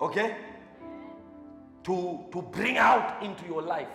Okay? 0.00 0.36
To, 1.84 2.26
to 2.32 2.42
bring 2.42 2.76
out 2.76 3.22
into 3.22 3.46
your 3.46 3.62
life 3.62 3.88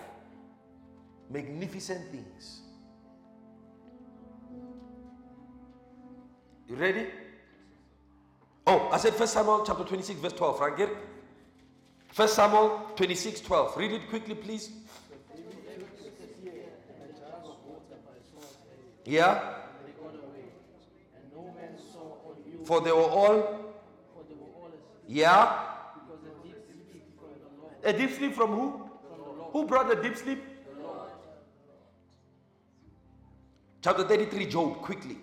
magnificent 1.30 2.12
things. 2.12 2.62
You 6.68 6.76
ready? 6.76 7.08
Oh, 8.66 8.90
I 8.92 8.98
said 8.98 9.14
First 9.14 9.34
Samuel 9.34 9.64
chapter 9.66 9.84
26, 9.84 10.20
verse 10.20 10.34
12. 10.34 10.60
Right? 10.60 10.90
First 12.12 12.36
Samuel 12.36 12.92
26, 12.96 13.42
12. 13.42 13.78
Read 13.78 13.92
it 13.92 14.10
quickly, 14.10 14.36
please. 14.36 14.72
Yeah. 19.06 19.54
For 22.66 22.82
they 22.82 22.92
were 22.92 23.02
all. 23.02 23.60
Yeah. 25.08 25.60
A 27.84 27.92
deep 27.92 28.12
sleep 28.12 28.34
from 28.34 28.52
who? 28.52 28.90
Who 29.52 29.66
brought 29.66 29.90
the 29.90 29.96
deep 29.96 30.16
sleep? 30.16 30.42
Chapter 33.82 34.06
33, 34.06 34.46
Job, 34.46 34.82
quickly. 34.82 35.18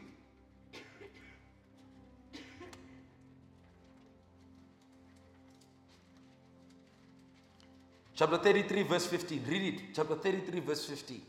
Chapter 8.14 8.36
33, 8.36 8.82
verse 8.82 9.06
15. 9.06 9.44
Read 9.48 9.74
it. 9.74 9.80
Chapter 9.94 10.14
33, 10.14 10.60
verse 10.60 10.84
15. 10.84 11.22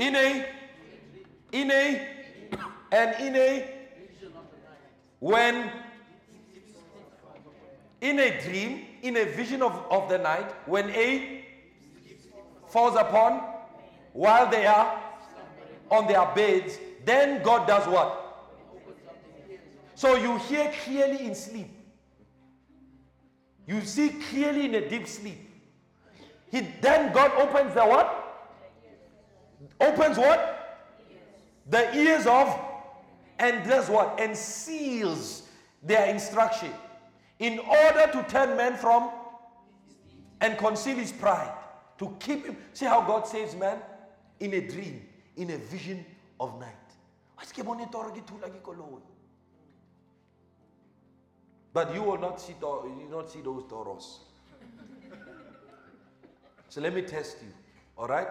In 0.00 0.16
a, 0.16 0.46
in 1.52 1.70
a, 1.70 2.08
and 2.90 3.20
in 3.20 3.36
a, 3.36 3.70
when, 5.18 5.70
in 8.00 8.18
a 8.18 8.40
dream, 8.40 8.86
in 9.02 9.18
a 9.18 9.26
vision 9.26 9.60
of, 9.60 9.72
of 9.90 10.08
the 10.08 10.16
night, 10.16 10.50
when 10.66 10.88
a 10.88 11.44
falls 12.68 12.96
upon 12.96 13.42
while 14.14 14.50
they 14.50 14.64
are 14.64 15.02
on 15.90 16.06
their 16.06 16.24
beds, 16.34 16.78
then 17.04 17.42
God 17.42 17.68
does 17.68 17.86
what? 17.86 18.48
So 19.96 20.16
you 20.16 20.38
hear 20.38 20.72
clearly 20.82 21.26
in 21.26 21.34
sleep. 21.34 21.68
You 23.66 23.82
see 23.82 24.08
clearly 24.30 24.64
in 24.64 24.74
a 24.76 24.88
deep 24.88 25.06
sleep. 25.06 25.46
He 26.50 26.62
then 26.80 27.12
God 27.12 27.32
opens 27.32 27.74
the 27.74 27.84
what? 27.84 28.19
Opens 29.80 30.16
what? 30.18 30.56
The 31.68 31.94
ears 31.96 32.26
of 32.26 32.58
and 33.38 33.66
does 33.68 33.88
what? 33.88 34.20
And 34.20 34.36
seals 34.36 35.42
their 35.82 36.06
instruction 36.06 36.72
in 37.38 37.58
order 37.58 38.10
to 38.12 38.22
turn 38.28 38.56
man 38.56 38.76
from 38.76 39.10
and 40.40 40.56
conceal 40.58 40.96
his 40.96 41.12
pride. 41.12 41.52
To 41.98 42.16
keep 42.18 42.46
him. 42.46 42.56
See 42.72 42.86
how 42.86 43.02
God 43.02 43.26
saves 43.26 43.54
man? 43.54 43.78
In 44.40 44.54
a 44.54 44.60
dream, 44.60 45.06
in 45.36 45.50
a 45.50 45.58
vision 45.58 46.04
of 46.38 46.58
night. 46.58 46.74
But 51.72 51.94
you 51.94 52.02
will 52.02 52.18
not 52.18 52.40
see, 52.40 52.54
you 52.60 53.08
not 53.10 53.30
see 53.30 53.40
those 53.40 53.64
toros. 53.68 54.20
so 56.68 56.80
let 56.80 56.94
me 56.94 57.02
test 57.02 57.38
you. 57.42 57.52
All 57.96 58.08
right? 58.08 58.28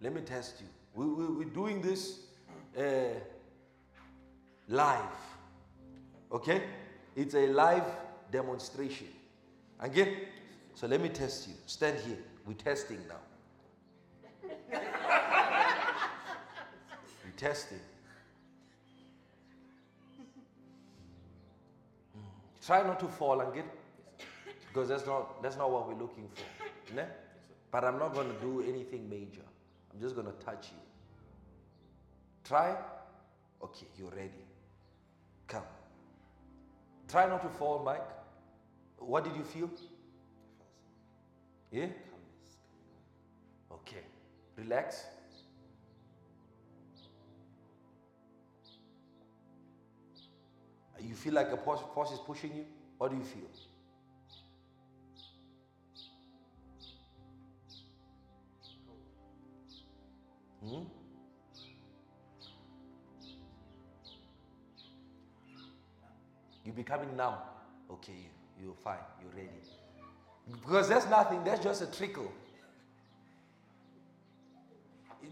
Let 0.00 0.14
me 0.14 0.22
test 0.22 0.60
you. 0.60 0.66
We, 0.94 1.06
we, 1.06 1.26
we're 1.36 1.50
doing 1.52 1.82
this 1.82 2.20
uh, 2.78 2.82
live. 4.68 5.00
Okay? 6.32 6.62
It's 7.16 7.34
a 7.34 7.46
live 7.46 7.84
demonstration. 8.30 9.08
Again? 9.78 10.16
So 10.74 10.86
let 10.86 11.00
me 11.00 11.08
test 11.08 11.48
you. 11.48 11.54
Stand 11.66 11.98
here. 12.00 12.18
We're 12.46 12.54
testing 12.54 12.98
now. 13.08 13.16
We're 14.72 14.80
testing. 17.36 17.80
Try 22.64 22.82
not 22.82 23.00
to 23.00 23.08
fall 23.08 23.40
and 23.40 23.52
get 23.52 23.64
because 24.68 24.88
that's 24.88 25.06
not 25.06 25.42
that's 25.42 25.56
not 25.56 25.70
what 25.70 25.88
we're 25.88 26.00
looking 26.00 26.28
for. 26.28 26.94
Ne? 26.94 27.04
But 27.72 27.84
I'm 27.84 27.98
not 27.98 28.14
gonna 28.14 28.34
do 28.40 28.62
anything 28.62 29.08
major. 29.08 29.42
I'm 29.92 30.00
just 30.00 30.16
gonna 30.16 30.32
touch 30.44 30.68
you. 30.70 30.78
Try. 32.44 32.76
Okay, 33.62 33.86
you're 33.98 34.10
ready. 34.10 34.44
Come. 35.46 35.64
Try 37.08 37.28
not 37.28 37.42
to 37.42 37.48
fall, 37.48 37.82
Mike. 37.84 38.06
What 38.98 39.24
did 39.24 39.36
you 39.36 39.42
feel? 39.42 39.70
Yeah? 41.70 41.86
Okay. 43.72 44.02
Relax. 44.56 45.04
You 51.00 51.14
feel 51.14 51.32
like 51.32 51.48
a 51.48 51.56
force 51.56 52.12
is 52.12 52.18
pushing 52.26 52.54
you? 52.54 52.64
What 52.98 53.10
do 53.10 53.16
you 53.16 53.24
feel? 53.24 53.48
Hmm? 60.64 60.82
You're 66.64 66.74
becoming 66.74 67.16
numb. 67.16 67.34
Okay, 67.90 68.12
you, 68.12 68.64
you're 68.66 68.74
fine. 68.74 68.98
You're 69.20 69.32
ready. 69.34 69.48
Because 70.62 70.88
that's 70.88 71.08
nothing, 71.08 71.42
that's 71.44 71.62
just 71.64 71.82
a 71.82 71.86
trickle. 71.86 72.30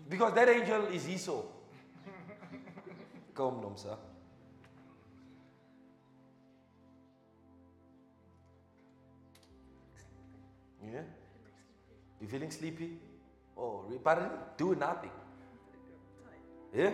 Because 0.08 0.34
that 0.34 0.48
angel 0.48 0.86
is 0.86 1.08
Esau. 1.08 1.42
Come, 3.34 3.60
Nomsa. 3.60 3.96
Yeah? 10.82 11.02
You 12.20 12.26
feeling 12.26 12.50
sleepy? 12.50 12.98
Oh, 13.58 13.84
but 14.04 14.56
do 14.56 14.74
nothing. 14.74 15.10
Yeah? 16.74 16.92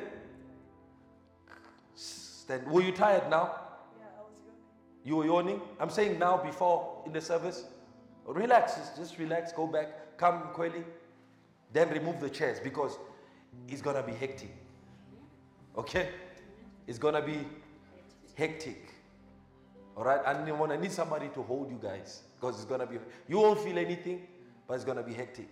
Stand. 1.94 2.66
Were 2.66 2.80
you 2.80 2.92
tired 2.92 3.28
now? 3.28 3.54
Yeah, 3.98 4.06
I 4.16 4.22
was 4.22 4.32
yawning. 4.46 4.60
You 5.04 5.16
were 5.16 5.26
yawning? 5.26 5.60
I'm 5.78 5.90
saying 5.90 6.18
now 6.18 6.38
before 6.38 7.02
in 7.06 7.12
the 7.12 7.20
service. 7.20 7.64
Relax, 8.26 8.78
just, 8.96 9.18
relax, 9.18 9.52
go 9.52 9.66
back. 9.66 10.16
Come, 10.16 10.48
Kweli. 10.54 10.82
Then 11.72 11.90
remove 11.90 12.20
the 12.20 12.30
chairs 12.30 12.60
because 12.60 12.96
it's 13.68 13.82
gonna 13.82 14.02
be 14.02 14.12
hectic. 14.12 14.54
Okay? 15.76 16.08
It's 16.86 16.98
gonna 16.98 17.20
be 17.20 17.46
hectic. 18.36 18.94
Alright? 19.96 20.20
And 20.26 20.50
I 20.72 20.76
need 20.76 20.92
somebody 20.92 21.28
to 21.34 21.42
hold 21.42 21.70
you 21.70 21.78
guys. 21.82 22.22
Because 22.40 22.56
it's 22.56 22.64
gonna 22.64 22.86
be 22.86 22.98
you 23.28 23.38
won't 23.38 23.60
feel 23.60 23.78
anything, 23.78 24.26
but 24.66 24.74
it's 24.74 24.84
gonna 24.84 25.02
be 25.02 25.12
hectic. 25.12 25.48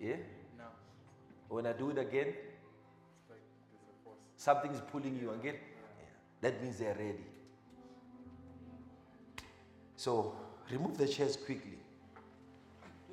Yeah? 0.00 0.16
No. 0.58 0.64
When 1.48 1.66
I 1.66 1.72
do 1.72 1.90
it 1.90 1.98
again, 1.98 2.34
like 3.28 3.42
there's 3.70 3.82
a 3.82 4.04
force. 4.04 4.18
something 4.36 4.70
is 4.72 4.80
pulling 4.92 5.18
you 5.20 5.30
again. 5.30 5.54
Yeah. 5.54 6.50
That 6.50 6.62
means 6.62 6.78
they're 6.78 6.94
ready. 6.94 7.24
So 9.96 10.34
remove 10.70 10.98
the 10.98 11.08
chairs 11.08 11.36
quickly. 11.36 11.78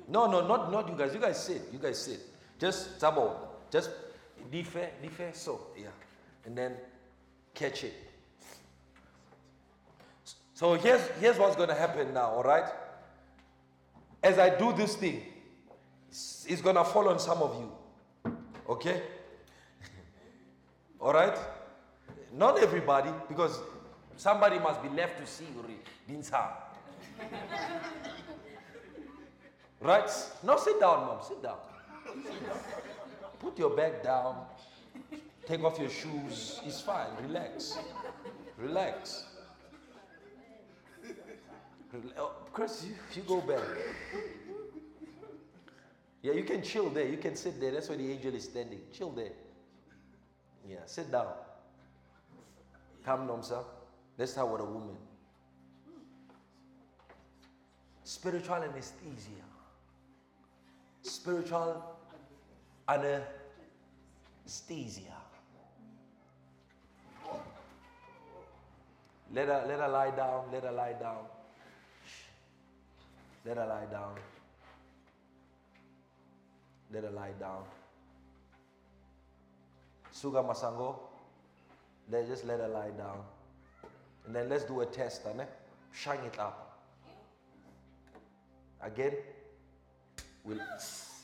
No, 0.06 0.26
no, 0.30 0.46
not 0.46 0.70
not 0.70 0.88
you 0.88 0.96
guys. 0.96 1.14
You 1.14 1.20
guys 1.20 1.42
sit. 1.42 1.62
You 1.72 1.78
guys 1.78 1.98
sit. 1.98 2.20
Just 2.58 3.00
Sabo. 3.00 3.48
Just 3.70 3.90
defer, 4.50 4.90
defer. 5.02 5.30
So 5.32 5.68
yeah, 5.76 5.88
and 6.44 6.56
then 6.56 6.74
catch 7.54 7.84
it. 7.84 7.94
So 10.52 10.74
here's 10.74 11.00
here's 11.20 11.38
what's 11.38 11.56
gonna 11.56 11.74
happen 11.74 12.12
now. 12.12 12.30
All 12.30 12.42
right. 12.42 12.70
As 14.22 14.38
I 14.38 14.56
do 14.56 14.72
this 14.72 14.94
thing, 14.96 15.22
it's, 16.14 16.46
it's 16.48 16.62
gonna 16.62 16.84
fall 16.84 17.08
on 17.08 17.18
some 17.18 17.42
of 17.42 17.60
you. 17.60 18.32
Okay. 18.68 19.02
all 21.00 21.12
right. 21.12 21.36
Not 22.32 22.62
everybody, 22.62 23.10
because 23.28 23.58
somebody 24.16 24.60
must 24.60 24.80
be 24.80 24.88
left 24.90 25.18
to 25.18 25.26
see 25.26 25.46
Dinsa. 26.08 26.50
Right? 29.80 30.10
No, 30.42 30.56
sit 30.56 30.80
down, 30.80 31.06
mom. 31.06 31.18
Sit 31.28 31.42
down. 31.42 31.58
Put 33.38 33.58
your 33.58 33.76
bag 33.76 34.02
down. 34.02 34.46
Take 35.44 35.62
off 35.62 35.78
your 35.78 35.90
shoes. 35.90 36.62
It's 36.64 36.80
fine. 36.80 37.08
Relax. 37.22 37.76
Relax. 38.56 39.24
Rela- 41.94 42.12
oh, 42.16 42.32
Chris, 42.50 42.86
you, 42.88 42.94
you 43.14 43.22
go 43.28 43.42
back. 43.42 43.60
Yeah, 46.24 46.32
you 46.32 46.42
can 46.44 46.62
chill 46.62 46.88
there. 46.88 47.06
You 47.06 47.18
can 47.18 47.36
sit 47.36 47.60
there. 47.60 47.70
That's 47.70 47.90
where 47.90 47.98
the 47.98 48.10
angel 48.10 48.34
is 48.34 48.44
standing. 48.44 48.80
Chill 48.96 49.10
there. 49.10 49.32
Yeah, 50.66 50.78
sit 50.86 51.12
down. 51.12 51.34
Come, 53.04 53.28
Nomsa. 53.28 53.62
Let's 54.16 54.32
start 54.32 54.50
with 54.50 54.62
a 54.62 54.64
woman. 54.64 54.96
Spiritual 58.04 58.54
anesthesia. 58.54 59.44
Spiritual 61.02 61.98
anesthesia. 62.88 63.26
Let 69.30 69.48
her, 69.48 69.64
let 69.68 69.78
her 69.78 69.88
lie 69.88 70.10
down. 70.10 70.44
Let 70.50 70.62
her 70.64 70.72
lie 70.72 70.94
down. 70.94 71.26
Let 73.44 73.58
her 73.58 73.66
lie 73.66 73.84
down. 73.92 74.14
Let 76.94 77.02
her 77.02 77.10
lie 77.10 77.32
down. 77.40 77.64
Suga 80.14 80.46
Masango. 80.46 80.96
Let 82.08 82.28
just 82.28 82.44
let 82.46 82.60
her 82.60 82.68
lie 82.68 82.90
down. 82.90 83.18
And 84.26 84.36
then 84.36 84.48
let's 84.48 84.62
do 84.62 84.80
a 84.80 84.86
test, 84.86 85.22
ane? 85.26 85.44
Shine 85.92 86.20
it 86.24 86.38
up. 86.38 86.78
Again, 88.80 89.14
we'll, 90.44 90.60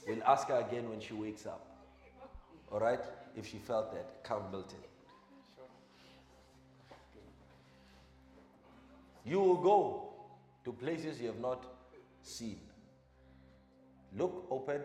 we'll 0.08 0.24
ask 0.24 0.48
her 0.48 0.64
again 0.68 0.90
when 0.90 1.00
she 1.00 1.14
wakes 1.14 1.46
up. 1.46 1.64
All 2.72 2.80
right? 2.80 3.00
If 3.36 3.46
she 3.46 3.58
felt 3.58 3.92
that. 3.92 4.24
Count 4.24 4.50
Milton. 4.50 4.78
You 9.24 9.38
will 9.38 9.62
go 9.62 10.12
to 10.64 10.72
places 10.72 11.20
you 11.20 11.28
have 11.28 11.38
not 11.38 11.64
seen. 12.22 12.58
Look 14.16 14.46
open. 14.50 14.80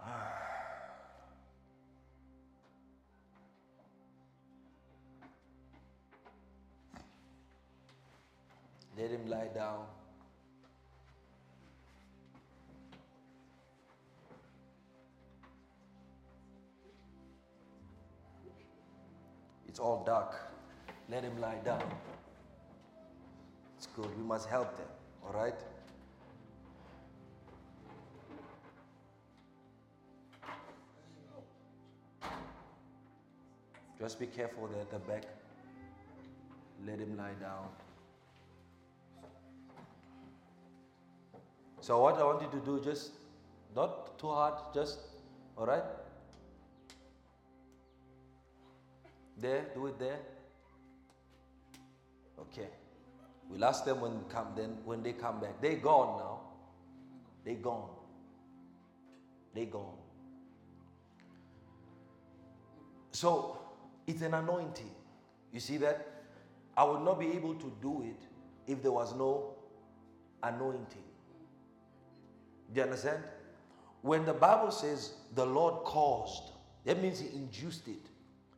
Let 8.98 9.10
him 9.10 9.28
lie 9.28 9.48
down. 9.54 9.84
It's 19.68 19.78
all 19.78 20.02
dark. 20.04 20.34
Let 21.08 21.22
him 21.22 21.40
lie 21.40 21.60
down. 21.64 21.84
It's 23.76 23.86
good. 23.86 24.10
We 24.16 24.24
must 24.24 24.48
help 24.48 24.76
them. 24.76 24.88
All 25.24 25.32
right? 25.32 25.54
Just 34.00 34.18
be 34.18 34.26
careful 34.26 34.66
there 34.66 34.80
at 34.80 34.90
the 34.90 34.98
back. 34.98 35.24
Let 36.86 36.98
him 36.98 37.18
lie 37.18 37.34
down. 37.38 37.68
So 41.82 42.00
what 42.00 42.16
I 42.16 42.24
want 42.24 42.40
you 42.40 42.48
to 42.58 42.64
do, 42.64 42.80
just 42.82 43.10
not 43.76 44.18
too 44.18 44.28
hard, 44.28 44.54
just 44.74 45.00
all 45.56 45.66
right. 45.66 45.84
There, 49.36 49.66
do 49.74 49.86
it 49.86 49.98
there. 49.98 50.18
Okay. 52.38 52.68
We'll 53.50 53.64
ask 53.64 53.84
them 53.84 54.00
when 54.00 54.22
come 54.30 54.52
then 54.56 54.78
when 54.84 55.02
they 55.02 55.12
come 55.12 55.40
back. 55.40 55.60
They 55.60 55.74
gone 55.74 56.18
now. 56.18 56.40
They 57.44 57.54
gone. 57.54 57.90
They 59.54 59.66
gone. 59.66 59.96
So 63.12 63.58
It's 64.06 64.22
an 64.22 64.34
anointing. 64.34 64.90
You 65.52 65.60
see 65.60 65.76
that? 65.78 66.06
I 66.76 66.84
would 66.84 67.02
not 67.02 67.18
be 67.18 67.32
able 67.32 67.54
to 67.54 67.72
do 67.82 68.02
it 68.02 68.70
if 68.70 68.82
there 68.82 68.92
was 68.92 69.14
no 69.14 69.54
anointing. 70.42 71.04
Do 72.72 72.78
you 72.80 72.82
understand? 72.82 73.22
When 74.02 74.24
the 74.24 74.32
Bible 74.32 74.70
says 74.70 75.14
the 75.34 75.44
Lord 75.44 75.84
caused, 75.84 76.52
that 76.84 77.02
means 77.02 77.20
he 77.20 77.28
induced 77.34 77.88
it. 77.88 78.06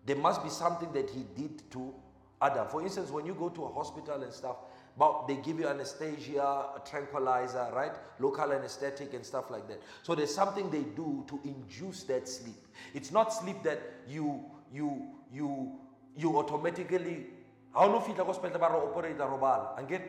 There 0.06 0.16
must 0.16 0.42
be 0.42 0.50
something 0.50 0.92
that 0.92 1.10
he 1.10 1.24
did 1.36 1.70
to 1.72 1.94
Adam. 2.40 2.68
For 2.68 2.82
instance, 2.82 3.10
when 3.10 3.26
you 3.26 3.34
go 3.34 3.48
to 3.48 3.64
a 3.64 3.72
hospital 3.72 4.22
and 4.22 4.32
stuff, 4.32 4.56
but 4.98 5.26
they 5.26 5.36
give 5.36 5.58
you 5.58 5.66
anesthesia, 5.68 6.42
a 6.42 6.82
tranquilizer, 6.84 7.70
right? 7.72 7.92
Local 8.18 8.52
anesthetic 8.52 9.14
and 9.14 9.24
stuff 9.24 9.50
like 9.50 9.66
that. 9.68 9.80
So 10.02 10.14
there's 10.14 10.34
something 10.34 10.70
they 10.70 10.82
do 10.82 11.24
to 11.28 11.40
induce 11.44 12.02
that 12.04 12.28
sleep. 12.28 12.66
It's 12.92 13.10
not 13.10 13.32
sleep 13.32 13.62
that 13.62 13.80
you 14.06 14.44
you 14.73 15.07
you 15.33 15.73
you 16.17 16.36
automatically 16.36 17.26
how 17.75 17.86
no 17.86 18.01
fit 18.01 18.17
hospital 18.17 18.59
bara 18.59 18.76
operate 18.78 19.18
robala 19.18 19.78
and 19.78 19.89
get 19.89 20.02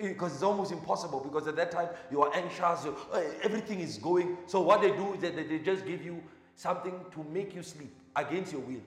because 0.00 0.34
it's 0.34 0.42
almost 0.42 0.72
impossible 0.72 1.20
because 1.20 1.46
at 1.46 1.56
that 1.56 1.70
time 1.70 1.88
you 2.10 2.22
are 2.22 2.34
anxious 2.34 2.86
uh, 2.86 3.22
everything 3.42 3.80
is 3.80 3.98
going 3.98 4.36
so 4.46 4.60
what 4.60 4.80
they 4.80 4.90
do 4.90 5.14
is 5.14 5.20
that 5.20 5.36
they 5.36 5.58
just 5.58 5.86
give 5.86 6.04
you 6.04 6.22
something 6.56 6.94
to 7.12 7.24
make 7.32 7.54
you 7.54 7.62
sleep 7.62 7.94
against 8.16 8.52
your 8.52 8.60
will 8.62 8.82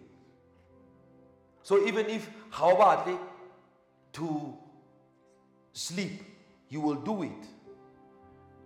so 1.63 1.85
even 1.85 2.09
if 2.09 2.29
how 2.49 2.75
badly 2.77 3.17
to 4.13 4.57
sleep, 5.73 6.23
you 6.69 6.81
will 6.81 6.95
do 6.95 7.23
it. 7.23 7.45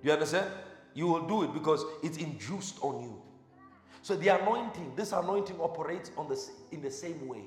You 0.02 0.12
understand? 0.14 0.48
You 0.94 1.08
will 1.08 1.28
do 1.28 1.44
it 1.44 1.54
because 1.54 1.84
it's 2.04 2.18
induced 2.18 2.78
on 2.82 3.02
you. 3.02 3.22
So 4.02 4.16
the 4.16 4.30
anointing, 4.30 4.94
this 4.96 5.12
anointing 5.12 5.60
operates 5.60 6.12
on 6.18 6.28
the, 6.28 6.40
in 6.72 6.82
the 6.82 6.92
same 6.92 7.28
way. 7.28 7.44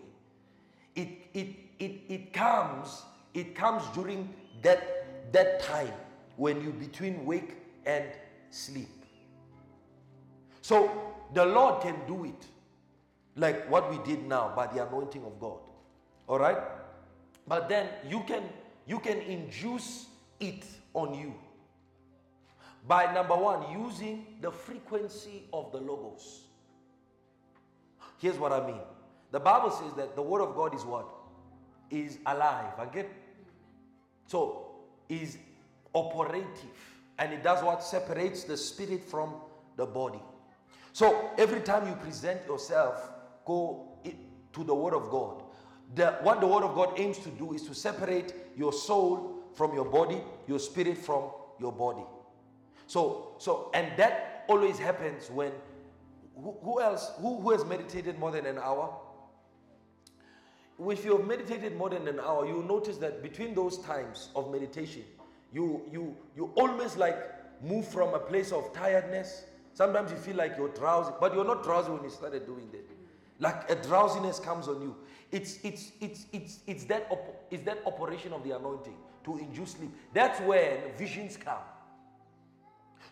It, 0.95 1.09
it, 1.35 1.49
it, 1.79 2.01
it 2.09 2.33
comes, 2.33 3.03
it 3.33 3.55
comes 3.55 3.83
during 3.95 4.33
that, 4.63 5.33
that 5.33 5.61
time 5.61 5.93
when 6.37 6.63
you 6.63 6.71
between 6.71 7.25
wake 7.25 7.57
and 7.87 8.05
sleep. 8.51 8.89
So 10.63 10.91
the 11.35 11.45
Lord 11.45 11.83
can 11.83 11.97
do 12.07 12.25
it 12.25 12.47
like 13.37 13.69
what 13.69 13.91
we 13.91 13.99
did 14.05 14.27
now 14.27 14.53
by 14.55 14.69
the 14.69 14.87
anointing 14.87 15.25
of 15.25 15.39
God. 15.41 15.59
All 16.29 16.39
right? 16.39 16.59
But 17.47 17.69
then 17.69 17.89
you 18.09 18.23
can 18.27 18.43
you 18.87 18.99
can 18.99 19.19
induce 19.19 20.07
it 20.41 20.65
on 20.93 21.15
you 21.15 21.35
by 22.87 23.13
number 23.13 23.35
one, 23.35 23.71
using 23.71 24.27
the 24.41 24.51
frequency 24.51 25.45
of 25.53 25.73
the 25.73 25.79
logos. 25.79 26.43
Here's 28.19 28.39
what 28.39 28.53
I 28.53 28.67
mean. 28.67 28.81
The 29.33 29.41
Bible 29.41 29.71
says 29.71 29.93
that 29.97 30.15
the 30.15 30.23
word 30.23 30.43
of 30.43 30.55
God 30.55 30.75
is 30.75 30.85
what? 30.85 31.09
Is 31.91 32.19
alive. 32.27 32.79
Again? 32.79 33.07
So 34.27 34.67
is 35.09 35.39
operative. 35.95 36.47
And 37.19 37.33
it 37.33 37.43
does 37.43 37.63
what? 37.63 37.83
Separates 37.83 38.45
the 38.45 38.57
spirit 38.57 39.03
from 39.03 39.35
the 39.77 39.87
body. 39.87 40.21
So 40.93 41.31
every 41.39 41.61
time 41.61 41.89
you 41.89 41.95
present 41.95 42.47
yourself, 42.47 43.11
go 43.45 43.89
to 44.53 44.65
the 44.65 44.75
word 44.75 44.95
of 44.95 45.11
God. 45.11 45.43
The, 45.95 46.13
what 46.23 46.41
the 46.41 46.47
word 46.47 46.63
of 46.65 46.75
God 46.75 46.99
aims 46.99 47.19
to 47.19 47.29
do 47.31 47.53
is 47.55 47.63
to 47.63 47.75
separate 47.75 48.35
your 48.57 48.73
soul 48.73 49.43
from 49.55 49.75
your 49.75 49.85
body, 49.85 50.21
your 50.47 50.59
spirit 50.59 50.99
from 50.99 51.31
your 51.61 51.73
body. 51.73 52.05
So, 52.87 53.35
so, 53.39 53.71
and 53.75 53.97
that 53.97 54.45
always 54.49 54.79
happens 54.79 55.31
when 55.31 55.53
who, 56.37 56.57
who 56.63 56.81
else 56.81 57.13
who, 57.21 57.41
who 57.41 57.53
has 57.53 57.65
meditated 57.65 58.19
more 58.19 58.31
than 58.31 58.47
an 58.47 58.59
hour? 58.59 58.95
If 60.79 61.05
you 61.05 61.17
have 61.17 61.27
meditated 61.27 61.77
more 61.77 61.91
than 61.91 62.09
an 62.09 62.19
hour, 62.19 62.47
you 62.47 62.65
notice 62.67 62.97
that 62.99 63.23
between 63.23 63.55
those 63.55 63.79
times 63.79 64.31
of 64.35 64.51
meditation, 64.51 65.05
you 65.53 65.83
you 65.91 66.17
you 66.37 66.51
almost 66.57 66.99
like 66.99 67.17
move 67.63 67.87
from 67.87 68.15
a 68.15 68.19
place 68.19 68.53
of 68.53 68.73
tiredness. 68.73 69.45
Sometimes 69.73 70.11
you 70.11 70.17
feel 70.17 70.37
like 70.37 70.55
you're 70.57 70.69
drowsy, 70.69 71.13
but 71.21 71.35
you're 71.35 71.45
not 71.45 71.65
drowsy 71.65 71.91
when 71.91 72.05
you 72.05 72.11
started 72.11 72.47
doing 72.47 72.69
that. 72.73 72.89
Like 73.41 73.69
a 73.71 73.75
drowsiness 73.75 74.39
comes 74.39 74.69
on 74.69 74.81
you. 74.81 74.95
It's, 75.33 75.59
it's, 75.65 75.91
it's, 76.01 76.27
it's, 76.33 76.61
it's, 76.67 76.85
that 76.85 77.09
op- 77.11 77.47
it's 77.51 77.65
that 77.65 77.79
operation 77.85 78.33
of 78.33 78.45
the 78.45 78.53
anointing 78.53 78.95
to 79.25 79.39
induce 79.39 79.73
sleep. 79.73 79.91
That's 80.13 80.41
when 80.41 80.79
visions 80.97 81.37
come. 81.37 81.59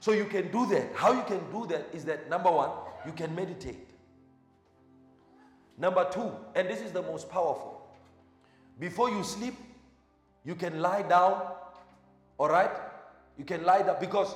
So 0.03 0.11
you 0.11 0.25
can 0.25 0.51
do 0.51 0.67
that. 0.67 0.97
How 0.97 1.13
you 1.13 1.23
can 1.23 1.39
do 1.53 1.65
that 1.69 1.87
is 1.93 2.05
that 2.07 2.29
number 2.29 2.51
one, 2.51 2.71
you 3.07 3.13
can 3.13 3.33
meditate. 3.37 3.89
Number 5.79 6.05
two, 6.11 6.29
and 6.57 6.69
this 6.69 6.81
is 6.81 6.91
the 6.91 7.03
most 7.03 7.31
powerful, 7.31 7.87
before 8.81 9.11
you 9.11 9.23
sleep, 9.23 9.55
you 10.45 10.57
can 10.57 10.81
lie 10.81 11.03
down, 11.03 11.53
all 12.37 12.49
right? 12.49 12.73
You 13.39 13.45
can 13.45 13.63
lie 13.63 13.83
down 13.83 13.99
because 14.01 14.35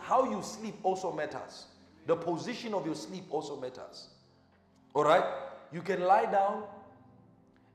how 0.00 0.28
you 0.28 0.42
sleep 0.42 0.74
also 0.82 1.12
matters. 1.12 1.66
The 2.06 2.16
position 2.16 2.74
of 2.74 2.84
your 2.84 2.96
sleep 2.96 3.26
also 3.30 3.60
matters. 3.60 4.08
All 4.92 5.04
right? 5.04 5.24
You 5.72 5.82
can 5.82 6.00
lie 6.00 6.26
down 6.26 6.64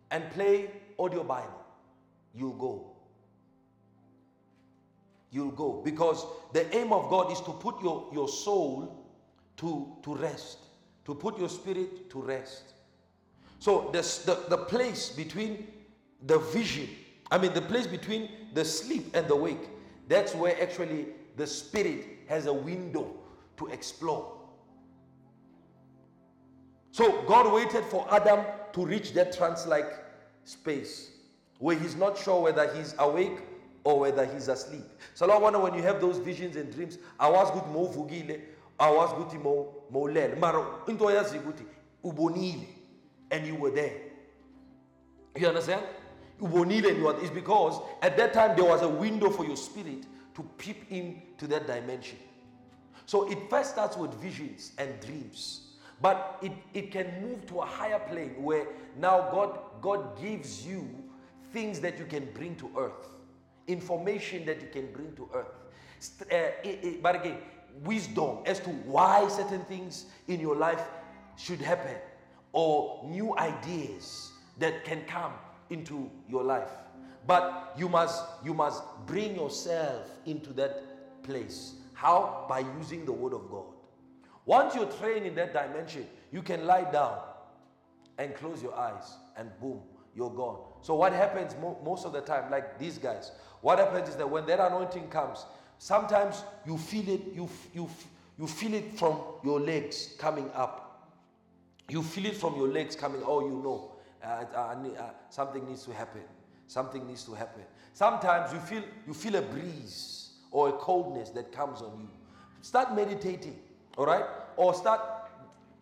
and 0.10 0.30
play 0.32 0.70
audio 1.00 1.24
Bible. 1.24 1.64
You'll 2.36 2.54
go. 2.54 2.91
You'll 5.32 5.52
go. 5.52 5.82
Because 5.84 6.26
the 6.54 6.74
aim 6.76 6.92
of 6.92 7.10
God 7.10 7.32
is 7.32 7.40
to 7.42 7.52
put 7.52 7.82
your, 7.82 8.10
your 8.14 8.28
soul 8.28 9.06
to, 9.58 9.96
to 10.04 10.16
rest, 10.16 10.58
to 11.06 11.16
put 11.16 11.40
your 11.40 11.50
spirit 11.50 12.10
to 12.10 12.22
rest. 12.22 12.74
So 13.60 13.90
the, 13.94 14.02
the, 14.26 14.50
the 14.50 14.58
place 14.58 15.10
between 15.10 15.68
the 16.26 16.40
vision, 16.40 16.90
I 17.32 17.38
mean, 17.38 17.54
the 17.54 17.62
place 17.62 17.88
between 17.88 18.30
the 18.54 18.66
sleep 18.66 19.16
and 19.16 19.28
the 19.28 19.36
wake, 19.36 19.70
that's 20.08 20.36
where 20.36 20.62
actually 20.62 21.08
the 21.38 21.48
spirit 21.48 22.06
has 22.28 22.48
a 22.48 22.54
window 22.54 23.16
to 23.58 23.68
explore. 23.68 24.38
So 26.92 27.22
God 27.22 27.54
waited 27.54 27.86
for 27.86 28.06
Adam 28.14 28.46
to 28.74 28.86
reach 28.86 29.14
that 29.14 29.36
trance 29.36 29.66
like 29.66 29.94
space 30.44 31.12
where 31.60 31.78
he's 31.78 31.96
not 31.96 32.18
sure 32.18 32.42
whether 32.42 32.74
he's 32.76 32.96
awake 33.00 33.40
or 33.84 34.00
whether 34.00 34.26
he's 34.26 34.48
asleep. 34.48 34.86
Wonder 35.20 35.60
when 35.60 35.74
you 35.74 35.82
have 35.84 36.00
those 36.02 36.18
visions 36.18 36.56
and 36.56 36.74
dreams, 36.74 36.98
I 37.20 37.30
was 37.30 37.52
good 37.52 37.68
mo 37.72 37.88
vugile, 37.88 38.40
I 38.80 38.90
was 38.90 39.12
good 39.14 39.42
mo 39.42 39.84
mo 39.90 40.02
lel. 40.02 40.36
Maro 40.38 40.82
into 40.88 41.06
yazi 41.06 41.40
guti 41.40 41.66
ubonile 42.04 42.68
and 43.32 43.46
you 43.46 43.56
were 43.56 43.72
there. 43.72 43.94
You 45.36 45.48
understand? 45.48 45.86
Ubonile 46.42 46.90
and 46.90 46.98
you 46.98 47.04
were, 47.04 47.14
because 47.30 47.80
at 48.02 48.18
that 48.18 48.34
time 48.34 48.56
there 48.56 48.66
was 48.66 48.82
a 48.82 48.90
window 48.90 49.30
for 49.30 49.46
your 49.46 49.58
spirit 49.58 50.06
to 50.36 50.44
peep 50.58 50.92
into 50.92 51.48
that 51.48 51.68
dimension. 51.68 52.18
So 53.06 53.30
it 53.30 53.38
first 53.50 53.72
starts 53.72 53.98
with 53.98 54.14
visions 54.16 54.72
and 54.78 55.00
dreams. 55.02 55.68
But 56.02 56.40
it, 56.42 56.52
it 56.74 56.92
can 56.92 57.22
move 57.22 57.46
to 57.48 57.60
a 57.60 57.66
higher 57.66 58.00
plane 58.00 58.42
where 58.42 58.66
now 58.98 59.30
God, 59.32 59.60
God 59.82 60.20
gives 60.20 60.66
you 60.66 60.88
things 61.54 61.80
that 61.82 62.00
you 62.00 62.06
can 62.06 62.28
bring 62.34 62.56
to 62.56 62.72
earth, 62.78 63.08
information 63.68 64.46
that 64.46 64.62
you 64.62 64.68
can 64.72 64.92
bring 64.92 65.16
to 65.16 65.30
earth. 65.34 65.48
Uh, 66.32 66.36
it, 66.64 66.80
it, 66.84 67.04
but 67.04 67.16
again, 67.16 67.38
wisdom 67.84 68.40
as 68.46 68.60
to 68.60 68.70
why 68.70 69.28
certain 69.28 69.64
things 69.66 70.06
in 70.28 70.40
your 70.40 70.56
life 70.56 70.82
should 71.38 71.62
happen, 71.62 71.96
or 72.54 73.04
new 73.08 73.38
ideas 73.38 74.32
that 74.60 74.84
can 74.84 75.04
come 75.06 75.34
into 75.70 76.10
your 76.28 76.44
life. 76.44 76.70
But 77.28 77.74
you 77.78 77.88
must 77.88 78.24
you 78.44 78.54
must 78.54 78.84
bring 79.06 79.36
yourself 79.36 80.10
into 80.26 80.52
that 80.54 81.24
place. 81.24 81.76
How? 81.94 82.46
By 82.50 82.60
using 82.80 83.06
the 83.06 83.14
word 83.14 83.34
of 83.34 83.50
God. 83.50 83.66
Once 84.46 84.76
you're 84.76 84.92
trained 85.00 85.26
in 85.26 85.36
that 85.36 85.54
dimension, 85.54 86.08
you 86.32 86.42
can 86.42 86.66
lie 86.66 86.90
down 86.92 87.20
and 88.18 88.36
close 88.36 88.62
your 88.62 88.76
eyes, 88.76 89.18
and 89.38 89.50
boom, 89.60 89.82
you're 90.16 90.30
gone. 90.30 90.58
So, 90.82 90.96
what 90.96 91.14
happens 91.14 91.56
mo- 91.62 91.78
most 91.84 92.06
of 92.06 92.14
the 92.14 92.22
time, 92.22 92.50
like 92.52 92.78
these 92.80 92.98
guys, 92.98 93.32
what 93.62 93.80
happens 93.80 94.10
is 94.10 94.16
that 94.16 94.30
when 94.30 94.46
that 94.48 94.60
anointing 94.60 95.10
comes, 95.10 95.46
sometimes 95.78 96.44
you 96.66 96.78
feel 96.78 97.08
it, 97.10 97.22
you, 97.34 97.50
you, 97.74 97.90
you 98.40 98.48
feel 98.48 98.74
it 98.74 98.98
from 98.98 99.20
your 99.44 99.60
legs 99.60 100.16
coming 100.18 100.50
up. 100.54 101.10
You 101.90 102.02
feel 102.02 102.26
it 102.28 102.36
from 102.38 102.56
your 102.56 102.68
legs 102.68 102.96
coming, 102.96 103.22
oh, 103.26 103.42
you 103.42 103.62
know, 103.64 103.92
uh, 104.24 104.46
uh, 104.56 104.76
uh, 105.00 105.10
something 105.30 105.68
needs 105.68 105.84
to 105.86 105.94
happen. 105.94 106.22
Something 106.68 107.06
needs 107.06 107.24
to 107.26 107.34
happen. 107.34 107.64
Sometimes 107.94 108.54
you 108.54 108.60
feel, 108.60 108.84
you 109.06 109.14
feel 109.14 109.36
a 109.36 109.42
breeze 109.42 110.30
or 110.52 110.70
a 110.70 110.74
coldness 110.74 111.30
that 111.32 111.52
comes 111.52 111.82
on 111.82 112.00
you. 112.00 112.10
Start 112.62 112.96
meditating 112.96 113.60
all 113.98 114.06
right? 114.06 114.26
Or 114.58 114.74
start 114.74 115.02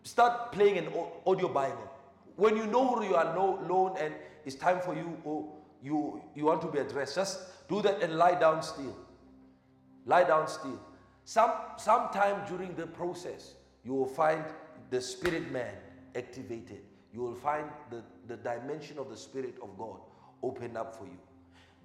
start 0.02 0.52
playing 0.52 0.78
an 0.78 0.88
audio 1.26 1.48
Bible. 1.48 1.89
When 2.40 2.56
you 2.56 2.66
know 2.66 3.02
you 3.02 3.14
are 3.14 3.36
alone 3.36 3.96
and 4.00 4.14
it's 4.46 4.56
time 4.56 4.80
for 4.80 4.94
you 4.94 5.16
or 5.24 5.46
you 5.82 6.22
you 6.34 6.46
want 6.46 6.62
to 6.62 6.68
be 6.68 6.78
addressed, 6.78 7.14
just 7.14 7.68
do 7.68 7.82
that 7.82 8.02
and 8.02 8.16
lie 8.16 8.34
down 8.34 8.62
still. 8.62 8.96
Lie 10.06 10.24
down 10.24 10.48
still. 10.48 10.80
Some 11.24 11.52
sometime 11.76 12.46
during 12.48 12.74
the 12.74 12.86
process, 12.86 13.54
you 13.84 13.94
will 13.94 14.12
find 14.22 14.44
the 14.90 15.00
spirit 15.00 15.52
man 15.52 15.74
activated. 16.16 16.80
you 17.12 17.20
will 17.20 17.34
find 17.34 17.68
the, 17.90 18.02
the 18.28 18.36
dimension 18.36 18.98
of 18.98 19.10
the 19.10 19.16
Spirit 19.16 19.56
of 19.62 19.76
God 19.76 19.98
opened 20.42 20.76
up 20.76 20.96
for 20.96 21.04
you. 21.04 21.18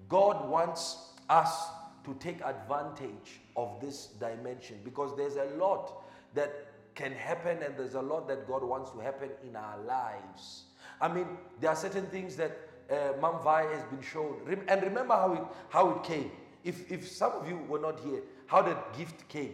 God 0.07 0.47
wants 0.49 1.13
us 1.29 1.67
to 2.03 2.15
take 2.19 2.41
advantage 2.41 3.41
of 3.55 3.79
this 3.81 4.07
dimension 4.19 4.77
because 4.83 5.15
there's 5.17 5.37
a 5.37 5.49
lot 5.57 6.03
that 6.35 6.67
can 6.95 7.11
happen 7.11 7.61
and 7.61 7.77
there's 7.77 7.95
a 7.95 8.01
lot 8.01 8.27
that 8.27 8.47
God 8.47 8.63
wants 8.63 8.91
to 8.91 8.99
happen 8.99 9.29
in 9.47 9.55
our 9.55 9.77
lives. 9.79 10.63
I 11.01 11.11
mean, 11.11 11.27
there 11.59 11.69
are 11.69 11.75
certain 11.75 12.05
things 12.07 12.35
that 12.37 12.57
uh, 12.89 13.19
Mam 13.21 13.43
Vai 13.43 13.67
has 13.67 13.83
been 13.83 14.01
shown. 14.01 14.35
And 14.67 14.81
remember 14.81 15.13
how 15.13 15.33
it, 15.33 15.43
how 15.69 15.89
it 15.91 16.03
came. 16.03 16.31
If, 16.63 16.91
if 16.91 17.07
some 17.07 17.33
of 17.33 17.47
you 17.47 17.57
were 17.67 17.79
not 17.79 17.99
here, 17.99 18.21
how 18.47 18.61
the 18.61 18.77
gift 18.97 19.27
came. 19.27 19.53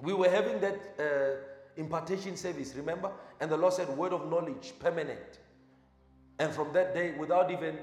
We 0.00 0.14
were 0.14 0.30
having 0.30 0.60
that 0.60 0.78
uh, 0.98 1.80
impartation 1.80 2.36
service, 2.36 2.74
remember? 2.74 3.10
And 3.40 3.50
the 3.50 3.56
Lord 3.56 3.74
said, 3.74 3.88
word 3.96 4.12
of 4.12 4.28
knowledge, 4.30 4.72
permanent. 4.78 5.40
And 6.38 6.52
from 6.52 6.72
that 6.72 6.94
day, 6.94 7.14
without 7.18 7.50
even, 7.50 7.78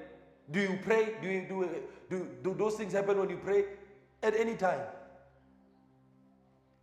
do 0.51 0.59
you 0.59 0.79
pray? 0.83 1.15
Do 1.21 1.27
you 1.27 1.45
do, 1.47 1.69
do, 2.09 2.27
do 2.43 2.53
those 2.53 2.75
things 2.75 2.93
happen 2.93 3.19
when 3.19 3.29
you 3.29 3.37
pray? 3.37 3.65
At 4.23 4.35
any 4.35 4.55
time. 4.55 4.81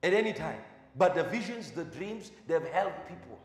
At 0.03 0.13
any 0.13 0.33
time. 0.33 0.61
But 0.97 1.15
the 1.15 1.25
visions, 1.25 1.71
the 1.71 1.85
dreams, 1.85 2.33
they've 2.47 2.65
helped 2.69 3.09
people. 3.09 3.39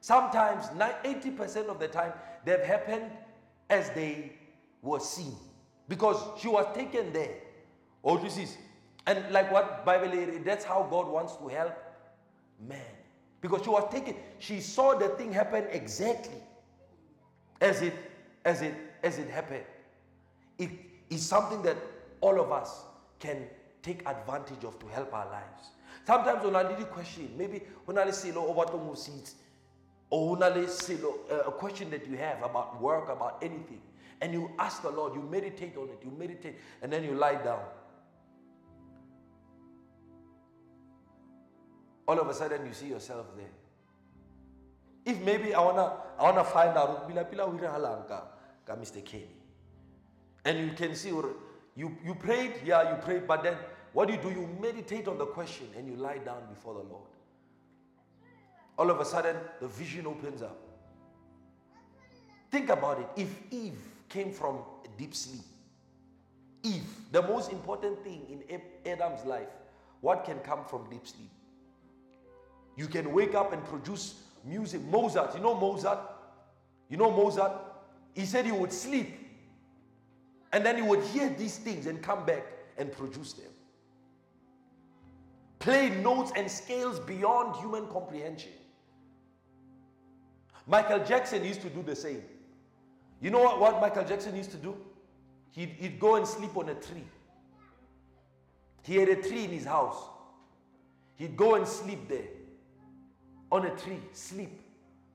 Sometimes, 0.00 0.66
80% 0.66 1.66
of 1.66 1.78
the 1.78 1.88
time, 1.88 2.12
they've 2.44 2.60
happened 2.60 3.10
as 3.70 3.90
they 3.90 4.32
were 4.82 5.00
seen. 5.00 5.34
Because 5.88 6.22
she 6.40 6.48
was 6.48 6.66
taken 6.74 7.12
there. 7.12 7.34
Oh, 8.04 8.18
this 8.18 8.36
is. 8.38 8.56
And 9.06 9.32
like 9.32 9.50
what 9.50 9.84
Bible, 9.84 10.08
lady, 10.08 10.38
that's 10.38 10.64
how 10.64 10.86
God 10.88 11.08
wants 11.08 11.36
to 11.36 11.48
help 11.48 11.76
man. 12.68 12.80
Because 13.40 13.62
she 13.64 13.70
was 13.70 13.90
taken, 13.92 14.14
she 14.38 14.60
saw 14.60 14.96
the 14.96 15.08
thing 15.08 15.32
happen 15.32 15.64
exactly 15.70 16.40
as 17.60 17.82
it 17.82 17.94
as 18.44 18.62
it 18.62 18.74
as 19.02 19.18
it 19.18 19.28
happened. 19.28 19.64
It 20.58 20.70
is 21.10 21.26
something 21.26 21.62
that 21.62 21.76
all 22.20 22.40
of 22.40 22.52
us 22.52 22.82
can 23.18 23.48
take 23.82 24.08
advantage 24.08 24.64
of 24.64 24.78
to 24.78 24.86
help 24.86 25.12
our 25.12 25.26
lives. 25.26 25.70
Sometimes 26.04 26.44
when 26.44 26.56
I 26.56 26.62
need 26.62 26.80
a 26.80 26.84
question, 26.86 27.30
maybe 27.36 27.62
when 27.84 27.96
I 27.98 28.10
see 28.10 28.32
over 28.32 28.64
the 28.64 28.96
seats, 28.96 29.36
or 30.10 30.36
when 30.36 30.42
I 30.42 30.66
see 30.66 30.94
eh, 30.94 31.36
a 31.46 31.52
question 31.52 31.90
that 31.90 32.06
you 32.06 32.16
have 32.16 32.42
about 32.42 32.80
work, 32.82 33.08
about 33.08 33.38
anything, 33.40 33.80
and 34.20 34.32
you 34.32 34.50
ask 34.58 34.82
the 34.82 34.90
Lord, 34.90 35.14
you 35.14 35.22
meditate 35.22 35.76
on 35.76 35.88
it, 35.88 36.00
you 36.04 36.12
meditate, 36.16 36.56
and 36.82 36.92
then 36.92 37.04
you 37.04 37.14
lie 37.14 37.42
down. 37.42 37.64
All 42.06 42.18
of 42.18 42.28
a 42.28 42.34
sudden 42.34 42.66
you 42.66 42.72
see 42.72 42.88
yourself 42.88 43.26
there. 43.36 43.46
If 45.04 45.20
maybe 45.22 45.54
I 45.54 45.60
wanna 45.60 45.96
I 46.18 46.22
wanna 46.22 46.44
find 46.44 46.76
out 46.76 47.08
bila 47.08 47.24
bila 47.24 47.46
halanka 47.72 48.22
ka 48.66 48.74
Mr. 48.74 49.04
Kenny. 49.04 49.36
And 50.44 50.58
you 50.58 50.72
can 50.76 50.94
see 50.94 51.08
you 51.08 51.96
you 52.04 52.14
prayed, 52.14 52.54
yeah, 52.64 52.90
you 52.90 52.96
prayed, 53.02 53.26
but 53.26 53.42
then 53.42 53.56
what 53.92 54.08
do 54.08 54.14
you 54.14 54.20
do? 54.20 54.30
You 54.30 54.48
meditate 54.60 55.06
on 55.08 55.18
the 55.18 55.26
question 55.26 55.68
and 55.76 55.86
you 55.86 55.96
lie 55.96 56.18
down 56.18 56.42
before 56.48 56.74
the 56.74 56.80
Lord. 56.80 57.08
All 58.78 58.90
of 58.90 59.00
a 59.00 59.04
sudden, 59.04 59.36
the 59.60 59.68
vision 59.68 60.06
opens 60.06 60.42
up. 60.42 60.58
Think 62.50 62.70
about 62.70 62.98
it. 63.00 63.08
If 63.16 63.28
Eve 63.50 63.78
came 64.08 64.32
from 64.32 64.58
deep 64.96 65.14
sleep, 65.14 65.42
Eve, 66.62 66.86
the 67.10 67.22
most 67.22 67.52
important 67.52 68.02
thing 68.02 68.42
in 68.48 68.60
Adam's 68.90 69.24
life, 69.24 69.48
what 70.00 70.24
can 70.24 70.38
come 70.40 70.64
from 70.64 70.88
deep 70.90 71.06
sleep? 71.06 71.30
You 72.76 72.86
can 72.86 73.12
wake 73.12 73.34
up 73.34 73.52
and 73.52 73.62
produce 73.64 74.14
music. 74.44 74.80
Mozart, 74.82 75.34
you 75.34 75.40
know 75.40 75.54
Mozart? 75.54 75.98
You 76.88 76.96
know 76.96 77.10
Mozart? 77.10 77.52
He 78.14 78.24
said 78.24 78.44
he 78.46 78.52
would 78.52 78.72
sleep 78.72 79.08
and 80.52 80.64
then 80.64 80.76
he 80.76 80.82
would 80.82 81.02
hear 81.04 81.28
these 81.30 81.56
things 81.58 81.86
and 81.86 82.02
come 82.02 82.24
back 82.24 82.44
and 82.78 82.92
produce 82.92 83.32
them. 83.32 83.51
Play 85.62 85.90
notes 85.90 86.32
and 86.34 86.50
scales 86.50 86.98
beyond 86.98 87.54
human 87.54 87.86
comprehension. 87.86 88.50
Michael 90.66 90.98
Jackson 91.04 91.44
used 91.44 91.62
to 91.62 91.70
do 91.70 91.84
the 91.84 91.94
same. 91.94 92.20
You 93.20 93.30
know 93.30 93.38
what, 93.38 93.60
what 93.60 93.80
Michael 93.80 94.04
Jackson 94.04 94.34
used 94.34 94.50
to 94.50 94.56
do? 94.56 94.76
He'd, 95.52 95.68
he'd 95.78 96.00
go 96.00 96.16
and 96.16 96.26
sleep 96.26 96.56
on 96.56 96.68
a 96.68 96.74
tree. 96.74 97.04
He 98.82 98.96
had 98.96 99.08
a 99.08 99.14
tree 99.14 99.44
in 99.44 99.50
his 99.50 99.64
house. 99.64 100.02
He'd 101.14 101.36
go 101.36 101.54
and 101.54 101.68
sleep 101.68 102.08
there 102.08 102.26
on 103.52 103.64
a 103.66 103.70
tree, 103.76 104.00
sleep. 104.12 104.60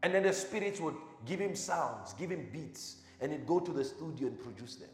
And 0.02 0.14
then 0.16 0.24
the 0.24 0.32
spirits 0.32 0.80
would 0.80 0.96
give 1.26 1.42
him 1.42 1.58
sounds, 1.58 2.14
give 2.14 2.30
him 2.30 2.48
beats, 2.54 3.02
and 3.20 3.34
he'd 3.34 3.46
go 3.46 3.60
to 3.60 3.74
the 3.74 3.84
studio 3.84 4.28
and 4.28 4.40
produce 4.40 4.76
them. 4.76 4.90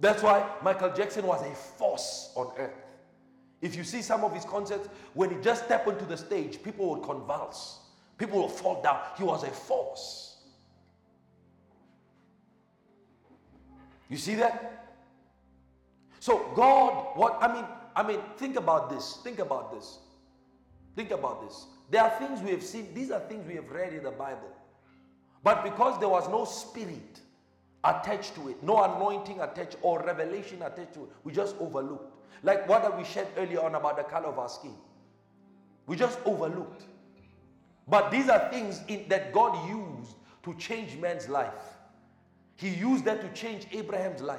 That's 0.00 0.22
why 0.22 0.48
Michael 0.62 0.92
Jackson 0.92 1.26
was 1.26 1.42
a 1.42 1.54
force 1.54 2.32
on 2.34 2.52
earth. 2.56 2.72
If 3.60 3.76
you 3.76 3.84
see 3.84 4.00
some 4.00 4.24
of 4.24 4.34
his 4.34 4.44
concerts, 4.44 4.88
when 5.12 5.30
he 5.30 5.36
just 5.42 5.66
stepped 5.66 5.86
onto 5.86 6.06
the 6.06 6.16
stage, 6.16 6.62
people 6.62 6.88
would 6.90 7.02
convulse, 7.02 7.80
people 8.16 8.42
would 8.42 8.50
fall 8.52 8.82
down. 8.82 9.00
He 9.18 9.24
was 9.24 9.44
a 9.44 9.50
force. 9.50 10.38
You 14.08 14.16
see 14.16 14.34
that? 14.36 14.88
So 16.18 16.50
God, 16.54 17.16
what 17.16 17.38
I 17.42 17.52
mean, 17.52 17.64
I 17.94 18.02
mean, 18.02 18.20
think 18.38 18.56
about 18.56 18.90
this. 18.90 19.18
Think 19.22 19.38
about 19.38 19.72
this. 19.72 19.98
Think 20.96 21.10
about 21.10 21.46
this. 21.46 21.66
There 21.90 22.02
are 22.02 22.10
things 22.18 22.40
we 22.40 22.50
have 22.50 22.62
seen, 22.62 22.88
these 22.94 23.10
are 23.10 23.20
things 23.20 23.46
we 23.46 23.54
have 23.54 23.70
read 23.70 23.92
in 23.92 24.04
the 24.04 24.10
Bible. 24.10 24.50
But 25.42 25.64
because 25.64 25.98
there 26.00 26.08
was 26.08 26.28
no 26.28 26.44
spirit 26.44 27.20
attached 27.84 28.34
to 28.34 28.48
it, 28.48 28.62
no 28.62 28.82
anointing 28.82 29.40
attached 29.40 29.76
or 29.82 30.02
revelation 30.02 30.62
attached 30.62 30.94
to 30.94 31.04
it, 31.04 31.08
we 31.24 31.32
just 31.32 31.56
overlooked. 31.58 32.14
Like 32.42 32.68
what 32.68 32.96
we 32.96 33.04
shared 33.04 33.28
earlier 33.36 33.60
on 33.60 33.74
about 33.74 33.96
the 33.96 34.02
color 34.02 34.28
of 34.28 34.38
our 34.38 34.48
skin. 34.48 34.74
We 35.86 35.96
just 35.96 36.18
overlooked. 36.24 36.84
But 37.88 38.10
these 38.10 38.28
are 38.28 38.50
things 38.50 38.80
in, 38.88 39.08
that 39.08 39.32
God 39.32 39.68
used 39.68 40.14
to 40.44 40.54
change 40.54 40.96
man's 40.96 41.28
life. 41.28 41.78
He 42.56 42.68
used 42.68 43.04
that 43.04 43.20
to 43.22 43.28
change 43.40 43.66
Abraham's 43.72 44.22
life. 44.22 44.38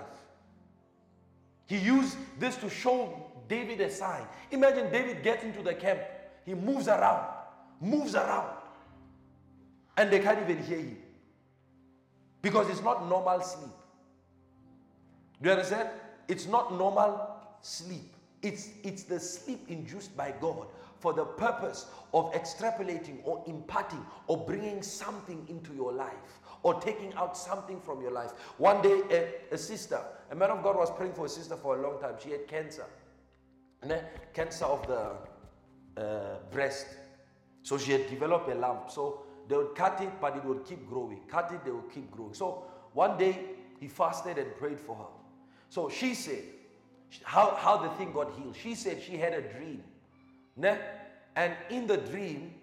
He 1.67 1.77
used 1.77 2.17
this 2.39 2.55
to 2.57 2.69
show 2.69 3.31
David 3.47 3.81
a 3.81 3.89
sign. 3.89 4.23
Imagine 4.51 4.91
David 4.91 5.23
gets 5.23 5.43
into 5.43 5.61
the 5.61 5.73
camp 5.73 6.01
he 6.45 6.53
moves 6.53 6.87
around, 6.87 7.27
moves 7.79 8.15
around. 8.15 8.49
And 9.97 10.09
they 10.09 10.19
can't 10.19 10.39
even 10.39 10.63
hear 10.63 10.79
him. 10.79 10.97
Because 12.41 12.69
it's 12.69 12.81
not 12.83 13.07
normal 13.07 13.41
sleep. 13.41 13.71
Do 15.41 15.49
you 15.49 15.51
understand? 15.51 15.89
It's 16.27 16.47
not 16.47 16.73
normal 16.73 17.35
sleep. 17.61 18.13
It's, 18.41 18.69
it's 18.83 19.03
the 19.03 19.19
sleep 19.19 19.65
induced 19.67 20.15
by 20.17 20.33
God 20.39 20.67
for 20.99 21.13
the 21.13 21.25
purpose 21.25 21.87
of 22.13 22.31
extrapolating 22.33 23.17
or 23.23 23.43
imparting 23.47 24.03
or 24.27 24.45
bringing 24.45 24.81
something 24.81 25.45
into 25.49 25.73
your 25.73 25.91
life 25.91 26.39
or 26.63 26.79
taking 26.79 27.13
out 27.15 27.35
something 27.35 27.79
from 27.79 28.01
your 28.01 28.11
life. 28.11 28.31
One 28.57 28.81
day, 28.81 29.01
a, 29.09 29.53
a 29.55 29.57
sister, 29.57 29.99
a 30.29 30.35
man 30.35 30.51
of 30.51 30.63
God 30.63 30.75
was 30.75 30.91
praying 30.91 31.13
for 31.13 31.25
a 31.25 31.29
sister 31.29 31.55
for 31.55 31.77
a 31.77 31.81
long 31.81 31.99
time. 31.99 32.15
She 32.23 32.31
had 32.31 32.47
cancer. 32.47 32.85
And 33.81 33.99
cancer 34.33 34.65
of 34.65 34.87
the 34.87 36.01
uh, 36.01 36.35
breast. 36.51 36.85
So 37.63 37.77
she 37.77 37.91
had 37.91 38.09
developed 38.09 38.49
a 38.49 38.55
lump. 38.55 38.91
So 38.91 39.23
they 39.51 39.57
would 39.57 39.75
cut 39.75 40.01
it, 40.01 40.09
but 40.21 40.35
it 40.35 40.45
would 40.45 40.65
keep 40.65 40.87
growing. 40.89 41.19
Cut 41.27 41.51
it, 41.51 41.63
they 41.65 41.71
would 41.71 41.91
keep 41.93 42.09
growing. 42.11 42.33
So 42.33 42.63
one 42.93 43.17
day 43.17 43.37
he 43.79 43.87
fasted 43.87 44.37
and 44.37 44.55
prayed 44.55 44.79
for 44.79 44.95
her. 44.95 45.05
So 45.69 45.89
she 45.89 46.13
said, 46.13 46.43
how, 47.23 47.55
how 47.55 47.77
the 47.77 47.89
thing 47.89 48.13
got 48.13 48.31
healed. 48.37 48.55
She 48.55 48.75
said 48.75 49.01
she 49.01 49.17
had 49.17 49.33
a 49.33 49.41
dream. 49.41 49.83
Ne? 50.55 50.77
And 51.35 51.53
in 51.69 51.87
the 51.87 51.97
dream, 51.97 52.53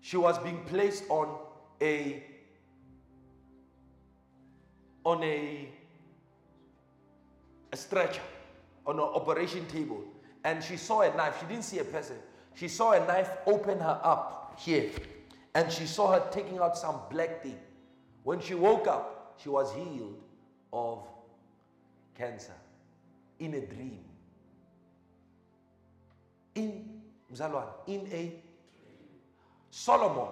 she 0.00 0.16
was 0.16 0.38
being 0.38 0.64
placed 0.64 1.04
on 1.08 1.36
a 1.80 2.22
on 5.04 5.22
a, 5.22 5.68
a 7.72 7.76
stretcher, 7.76 8.22
on 8.86 8.96
an 8.96 9.04
operation 9.04 9.64
table. 9.66 10.02
And 10.44 10.62
she 10.62 10.76
saw 10.76 11.02
a 11.02 11.16
knife. 11.16 11.38
She 11.40 11.46
didn't 11.46 11.64
see 11.64 11.78
a 11.78 11.84
person 11.84 12.16
she 12.56 12.68
saw 12.68 12.92
a 12.92 13.06
knife 13.06 13.30
open 13.46 13.78
her 13.78 14.00
up 14.02 14.58
here 14.58 14.90
and 15.56 15.72
she 15.72 15.86
saw 15.86 16.12
her 16.12 16.22
taking 16.30 16.58
out 16.58 16.76
some 16.76 17.00
black 17.10 17.42
thing. 17.42 17.58
When 18.24 18.40
she 18.40 18.54
woke 18.54 18.86
up, 18.86 19.38
she 19.42 19.48
was 19.48 19.72
healed 19.72 20.20
of 20.70 21.02
cancer 22.14 22.52
in 23.38 23.54
a 23.54 23.60
dream. 23.62 24.04
In 26.54 27.00
Mzalwan, 27.32 27.68
in 27.86 28.06
a 28.12 28.34
Solomon, 29.70 30.28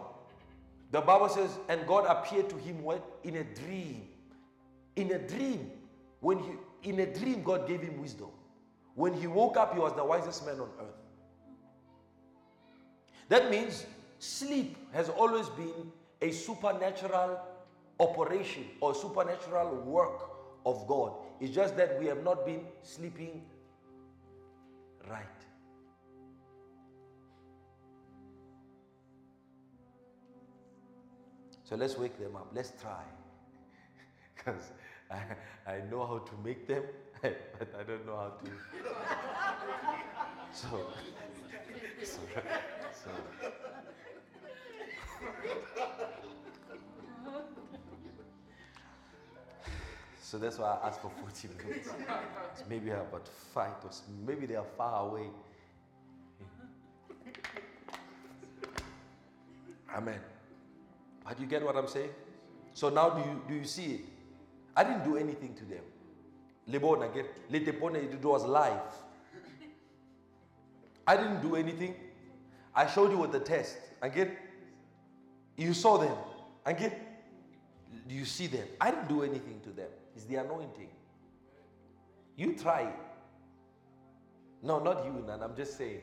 the 0.90 1.00
Bible 1.00 1.30
says, 1.30 1.56
and 1.70 1.86
God 1.86 2.04
appeared 2.06 2.50
to 2.50 2.56
him? 2.56 2.84
In 3.22 3.36
a 3.36 3.44
dream. 3.44 4.06
In 4.94 5.10
a 5.12 5.18
dream. 5.18 5.70
When 6.20 6.38
he 6.38 6.50
in 6.90 7.00
a 7.00 7.06
dream, 7.06 7.42
God 7.42 7.66
gave 7.66 7.80
him 7.80 7.98
wisdom. 7.98 8.28
When 8.94 9.14
he 9.14 9.26
woke 9.26 9.56
up, 9.56 9.72
he 9.72 9.80
was 9.80 9.94
the 9.94 10.04
wisest 10.04 10.44
man 10.44 10.60
on 10.60 10.68
earth. 10.78 11.00
That 13.30 13.50
means 13.50 13.86
Sleep 14.24 14.76
has 14.92 15.10
always 15.10 15.50
been 15.50 15.92
a 16.22 16.30
supernatural 16.32 17.38
operation 18.00 18.64
or 18.80 18.94
supernatural 18.94 19.76
work 19.82 20.30
of 20.64 20.86
God. 20.86 21.12
It's 21.40 21.54
just 21.54 21.76
that 21.76 22.00
we 22.00 22.06
have 22.06 22.24
not 22.24 22.46
been 22.46 22.62
sleeping 22.82 23.42
right. 25.10 25.26
So 31.64 31.76
let's 31.76 31.98
wake 31.98 32.18
them 32.18 32.34
up. 32.34 32.48
Let's 32.54 32.72
try. 32.80 33.04
Because 34.34 34.72
I, 35.10 35.20
I 35.70 35.80
know 35.90 36.06
how 36.06 36.18
to 36.18 36.32
make 36.42 36.66
them, 36.66 36.84
but 37.22 37.74
I 37.78 37.82
don't 37.82 38.06
know 38.06 38.16
how 38.16 38.32
to. 38.42 38.50
So, 40.54 40.86
so, 42.04 42.20
so. 42.92 43.63
So 50.34 50.38
that's 50.38 50.58
why 50.58 50.78
I 50.82 50.88
asked 50.88 51.00
for 51.00 51.10
40 51.20 51.48
minutes. 51.64 51.88
So 52.56 52.64
maybe 52.68 52.90
I 52.90 52.96
have 52.96 53.06
about 53.06 53.28
five 53.54 53.74
or 53.84 53.90
maybe 54.26 54.46
they 54.46 54.56
are 54.56 54.66
far 54.76 55.06
away. 55.06 55.28
Amen. 59.94 60.18
But 61.24 61.38
you 61.38 61.46
get 61.46 61.64
what 61.64 61.76
I'm 61.76 61.86
saying? 61.86 62.10
So 62.72 62.88
now 62.88 63.10
do 63.10 63.20
you 63.20 63.42
do 63.46 63.54
you 63.54 63.64
see 63.64 63.86
it? 63.92 64.00
I 64.76 64.82
didn't 64.82 65.04
do 65.04 65.16
anything 65.16 65.54
to 65.54 65.64
them. 65.64 65.84
Lebona 66.68 67.14
get 67.14 67.26
letepone 67.52 67.96
it 67.96 68.24
was 68.24 68.44
live. 68.44 68.92
I 71.06 71.16
didn't 71.16 71.42
do 71.42 71.54
anything. 71.54 71.94
I 72.74 72.88
showed 72.88 73.12
you 73.12 73.18
with 73.18 73.30
the 73.30 73.38
test. 73.38 73.76
Again, 74.02 74.36
you 75.56 75.74
saw 75.74 75.98
them. 75.98 76.16
Again, 76.66 76.92
you 78.08 78.24
see 78.24 78.46
them? 78.46 78.66
I 78.80 78.90
didn't 78.90 79.08
do 79.08 79.22
anything 79.22 79.60
to 79.64 79.70
them. 79.70 79.88
It's 80.16 80.24
the 80.24 80.36
anointing. 80.36 80.88
You 82.36 82.54
try. 82.54 82.92
No, 84.62 84.78
not 84.78 85.04
you, 85.04 85.24
Nan. 85.26 85.42
I'm 85.42 85.54
just 85.54 85.76
saying. 85.76 86.00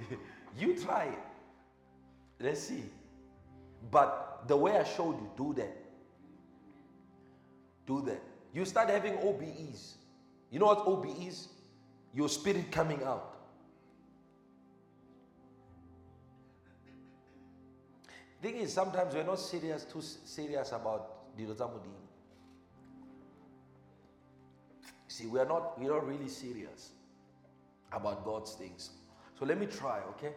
you 0.58 0.76
try. 0.76 1.08
Let's 2.40 2.60
see. 2.60 2.84
But 3.90 4.44
the 4.46 4.56
way 4.56 4.76
I 4.76 4.84
showed 4.84 5.16
you, 5.20 5.30
do 5.36 5.54
that. 5.54 5.76
Do 7.86 8.02
that. 8.02 8.22
You 8.52 8.64
start 8.64 8.88
having 8.88 9.14
OBEs. 9.14 9.94
You 10.50 10.58
know 10.58 10.66
what 10.66 10.86
OBE 10.86 11.26
is? 11.26 11.48
Your 12.14 12.28
spirit 12.28 12.70
coming 12.70 13.02
out. 13.02 13.33
Thing 18.44 18.56
is, 18.56 18.74
sometimes 18.74 19.14
we're 19.14 19.24
not 19.24 19.40
serious, 19.40 19.84
too 19.84 20.02
serious 20.02 20.68
about 20.72 21.32
Modimo. 21.38 22.02
See, 25.08 25.24
we're 25.24 25.46
not, 25.46 25.80
we're 25.80 25.88
not 25.88 26.06
really 26.06 26.28
serious 26.28 26.90
about 27.90 28.22
God's 28.22 28.52
things. 28.52 28.90
So 29.38 29.46
let 29.46 29.58
me 29.58 29.64
try, 29.64 30.00
okay? 30.10 30.34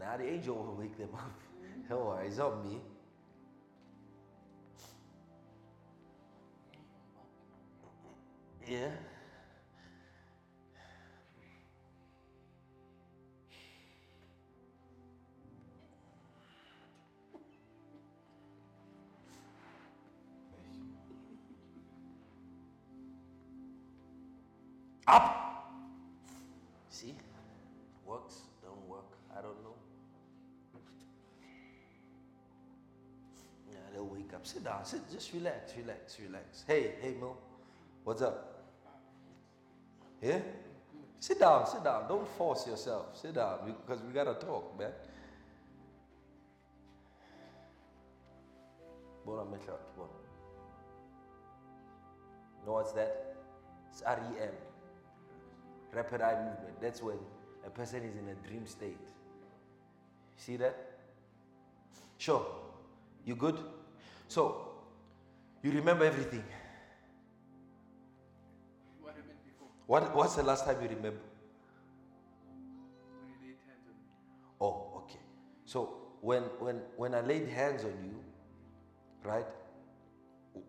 Now 0.00 0.16
the 0.16 0.28
angel 0.28 0.56
will 0.56 0.74
wake 0.74 0.98
them 0.98 1.10
up. 1.14 1.40
Worry, 1.96 2.26
it's 2.26 2.38
not 2.38 2.64
me. 2.64 2.80
Yeah. 8.66 8.90
Up. 25.06 25.74
See? 26.88 27.14
Works, 28.06 28.42
don't 28.62 28.88
work. 28.88 29.16
I 29.36 29.42
don't 29.42 29.62
know. 29.62 29.74
Yeah, 33.70 33.78
they'll 33.92 34.06
wake 34.06 34.32
up. 34.34 34.46
Sit 34.46 34.64
down. 34.64 34.84
Sit. 34.84 35.00
Just 35.10 35.32
relax. 35.32 35.72
Relax. 35.76 36.18
Relax. 36.20 36.64
Hey, 36.66 36.94
hey, 37.00 37.14
Mo. 37.20 37.36
What's 38.04 38.22
up? 38.22 38.64
Yeah. 40.20 40.40
Sit 41.18 41.40
down. 41.40 41.66
Sit 41.66 41.82
down. 41.82 42.08
Don't 42.08 42.28
force 42.36 42.66
yourself. 42.66 43.16
Sit 43.16 43.34
down 43.34 43.74
because 43.86 44.02
we 44.02 44.12
gotta 44.12 44.34
talk, 44.34 44.78
man. 44.78 44.90
Mehla, 49.26 49.78
bona. 49.96 50.08
Know 52.66 52.72
what's 52.72 52.92
that? 52.92 53.36
It's 53.90 54.02
REM. 54.02 54.50
Rapid 55.92 56.22
eye 56.22 56.34
movement. 56.34 56.80
That's 56.80 57.02
when 57.02 57.18
a 57.66 57.70
person 57.70 58.02
is 58.04 58.16
in 58.16 58.28
a 58.28 58.48
dream 58.48 58.66
state. 58.66 58.98
See 60.36 60.56
that? 60.56 60.74
Sure. 62.18 62.46
You 63.24 63.36
good? 63.36 63.58
So, 64.28 64.68
you 65.62 65.70
remember 65.70 66.04
everything. 66.04 66.44
What 69.00 69.14
happened 69.14 69.38
before? 69.44 69.68
What, 69.86 70.14
what's 70.16 70.34
the 70.36 70.42
last 70.42 70.64
time 70.64 70.76
you 70.82 70.88
remember? 70.88 71.20
When 73.18 73.28
you 73.28 73.36
laid 73.46 73.56
hands 73.66 73.86
on 73.86 73.94
me. 73.94 74.06
Oh, 74.60 75.02
okay. 75.04 75.20
So 75.66 75.94
when 76.20 76.42
when 76.58 76.80
when 76.96 77.14
I 77.14 77.20
laid 77.20 77.48
hands 77.48 77.84
on 77.84 77.94
you, 78.02 78.18
right? 79.24 79.46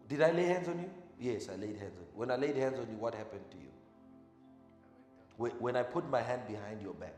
Did 0.08 0.22
I 0.22 0.32
lay 0.32 0.46
hands 0.46 0.68
on 0.68 0.80
you? 0.80 0.90
Yes, 1.20 1.50
I 1.50 1.56
laid 1.56 1.78
hands 1.78 1.98
on 1.98 2.04
you. 2.04 2.14
When 2.16 2.32
I 2.32 2.36
laid 2.36 2.56
hands 2.56 2.78
on 2.80 2.88
you, 2.90 2.98
what 2.98 3.16
happened 3.16 3.50
to 3.52 3.58
you? 3.58 3.72
I 5.52 5.54
went 5.54 5.54
down. 5.56 5.62
When, 5.64 5.76
I 5.76 5.84
put 5.84 6.10
my 6.10 6.22
hand 6.22 6.42
behind 6.48 6.82
your 6.82 6.94
back, 6.94 7.16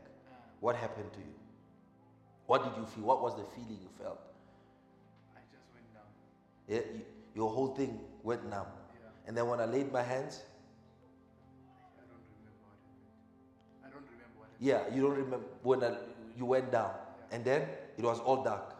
what 0.60 0.76
happened 0.76 1.12
to 1.12 1.18
you? 1.18 1.34
What 2.46 2.64
did 2.64 2.76
you 2.80 2.86
feel? 2.86 3.04
What 3.04 3.22
was 3.22 3.34
the 3.36 3.44
feeling 3.44 3.78
you 3.82 3.88
felt? 4.02 4.20
I 5.34 5.40
just 5.50 5.66
went 5.74 5.86
down. 5.94 6.08
Yeah, 6.68 6.82
you, 6.96 7.02
your 7.34 7.50
whole 7.50 7.74
thing 7.74 7.98
went 8.22 8.44
numb. 8.48 8.66
Yeah. 8.66 9.08
And 9.26 9.36
then 9.36 9.46
when 9.48 9.60
I 9.60 9.64
laid 9.66 9.92
my 9.92 10.02
hands, 10.02 10.42
I 11.98 12.02
don't 12.06 12.22
remember 12.38 12.62
what 12.62 12.78
happened. 12.86 13.84
I 13.84 13.88
don't 13.90 14.06
remember 14.06 14.36
what 14.38 14.48
happened. 14.48 14.90
yeah, 14.90 14.94
you 14.94 15.02
don't 15.02 15.16
remember 15.16 15.46
when 15.62 15.82
I, 15.84 15.96
you 16.38 16.44
went 16.46 16.70
down, 16.70 16.92
Yeah. 16.94 17.34
and 17.36 17.44
then 17.44 17.62
it 17.98 18.04
was 18.04 18.20
all 18.20 18.42
dark. 18.44 18.74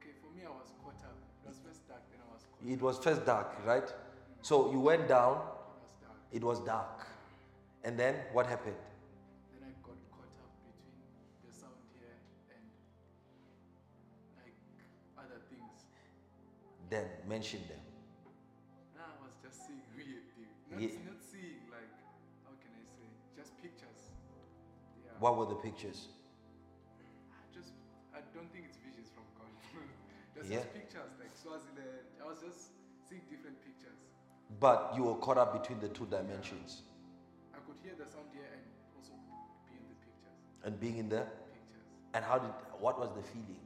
Okay, 0.00 0.12
for 0.20 0.30
me, 0.36 0.42
I 0.46 0.50
was 0.50 0.68
caught 0.82 1.00
up. 1.04 1.16
It 1.44 1.48
was 1.48 1.58
first 1.64 1.88
dark, 1.88 2.02
then 2.10 2.20
I 2.20 2.32
was 2.32 2.44
caught 2.44 2.68
It 2.70 2.74
up. 2.74 2.82
was 2.82 2.98
first 2.98 3.24
dark, 3.26 3.56
right? 3.64 3.86
Mm. 3.86 3.92
So 4.42 4.70
you 4.70 4.80
went 4.80 5.08
down, 5.08 5.40
It 5.40 5.42
was 5.80 5.90
dark. 6.02 6.16
it 6.32 6.44
was 6.44 6.60
dark. 6.60 6.97
And 7.84 7.98
then 7.98 8.14
what 8.32 8.46
happened? 8.46 8.76
Then 9.54 9.62
I 9.64 9.72
got 9.86 9.96
caught 10.10 10.34
up 10.42 10.52
between 10.66 10.98
the 11.46 11.52
sound 11.54 11.78
here 11.96 12.16
and 12.52 12.64
like 14.36 14.56
other 15.16 15.40
things. 15.48 15.86
Then 16.90 17.06
mention 17.28 17.60
them. 17.68 17.80
Now 18.96 19.14
I 19.14 19.24
was 19.24 19.34
just 19.42 19.64
seeing 19.66 19.82
weird 19.96 20.26
things. 20.34 20.52
Not, 20.70 20.80
Ye- 20.80 20.98
not 21.06 21.22
seeing 21.22 21.70
like, 21.70 21.88
how 22.44 22.52
can 22.60 22.72
I 22.74 22.84
say, 22.84 23.06
just 23.36 23.54
pictures. 23.62 24.12
Yeah. 25.06 25.12
What 25.20 25.36
were 25.38 25.46
the 25.46 25.56
pictures? 25.62 26.08
I 27.32 27.44
just, 27.54 27.72
I 28.12 28.20
don't 28.34 28.50
think 28.52 28.66
it's 28.68 28.76
visions 28.82 29.08
from 29.14 29.24
God. 29.38 29.48
There's 30.34 30.50
Yeah. 30.50 30.66
just 30.66 30.74
pictures 30.74 31.12
like 31.22 31.32
Swaziland. 31.32 32.04
I 32.20 32.26
was 32.28 32.42
just 32.42 32.74
seeing 33.08 33.22
different 33.30 33.56
pictures. 33.64 33.96
But 34.60 34.92
you 34.96 35.04
were 35.04 35.16
caught 35.22 35.38
up 35.38 35.52
between 35.54 35.78
the 35.80 35.88
two 35.88 36.06
dimensions 36.06 36.82
hear 37.88 37.96
the 37.96 38.10
sound 38.12 38.28
here 38.36 38.44
and 38.52 38.60
also 38.92 39.16
be 39.64 39.72
in 39.80 39.84
the 39.88 39.96
pictures. 40.04 40.36
and 40.64 40.76
being 40.76 40.98
in 41.00 41.08
the. 41.08 41.24
Pictures. 41.24 41.88
And 42.12 42.20
how 42.24 42.36
did. 42.36 42.52
What 42.84 43.00
was 43.00 43.08
the 43.16 43.24
feeling? 43.24 43.64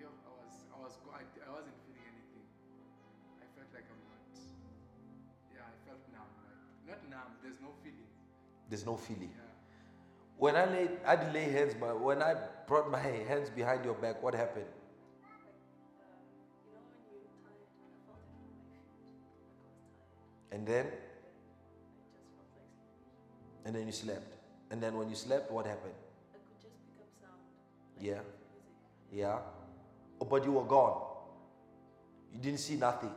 Yeah, 0.00 0.08
I 0.08 0.32
was, 0.40 0.56
I 0.72 0.78
was, 0.80 0.96
go- 1.04 1.12
I, 1.12 1.20
I 1.20 1.50
wasn't 1.52 1.76
feeling 1.84 2.06
anything. 2.08 2.44
I 3.44 3.46
felt 3.52 3.68
like 3.76 3.84
I'm 3.92 4.00
not. 4.08 4.24
Yeah, 5.52 5.68
I 5.68 5.74
felt 5.84 6.00
numb. 6.16 6.32
Like 6.88 7.04
not 7.04 7.28
numb. 7.28 7.30
There's 7.44 7.60
no 7.60 7.76
feeling. 7.84 8.08
There's 8.72 8.86
no 8.88 8.96
feeling. 8.96 9.32
Yeah. 9.36 9.52
When 10.40 10.56
I 10.56 10.64
laid, 10.64 10.92
I 11.04 11.16
did 11.20 11.34
lay 11.34 11.52
hands, 11.52 11.76
but 11.78 12.00
when 12.00 12.22
I 12.24 12.40
brought 12.66 12.90
my 12.90 13.04
hands 13.28 13.50
behind 13.50 13.84
your 13.84 13.94
back, 14.00 14.22
what 14.22 14.32
happened? 14.34 14.72
And 20.50 20.66
then, 20.66 20.86
and 23.70 23.78
then 23.78 23.86
you 23.86 23.92
slept. 23.92 24.34
And 24.72 24.82
then 24.82 24.96
when 24.96 25.08
you 25.08 25.14
slept, 25.14 25.48
what 25.52 25.64
happened? 25.64 25.94
I 26.34 26.38
could 26.38 26.60
just 26.60 26.74
pick 26.88 26.98
up 26.98 27.06
sound. 27.22 27.38
Like 27.96 28.04
yeah. 28.04 28.18
Yeah. 29.12 29.38
Oh, 30.20 30.24
but 30.24 30.44
you 30.44 30.50
were 30.50 30.64
gone. 30.64 31.00
You 32.34 32.40
didn't 32.40 32.58
see 32.58 32.74
nothing, 32.74 33.12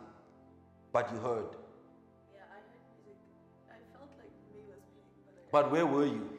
but 0.92 1.12
you 1.12 1.18
heard. 1.18 1.58
Yeah, 2.36 2.46
I 2.54 2.62
heard 2.70 2.86
music. 2.94 3.18
I 3.68 3.82
felt 3.98 4.12
like 4.20 4.30
me 4.54 4.62
was 4.70 4.78
playing, 4.94 5.50
but. 5.52 5.64
but 5.64 5.72
where 5.72 5.88
were 5.88 6.06
you? 6.06 6.30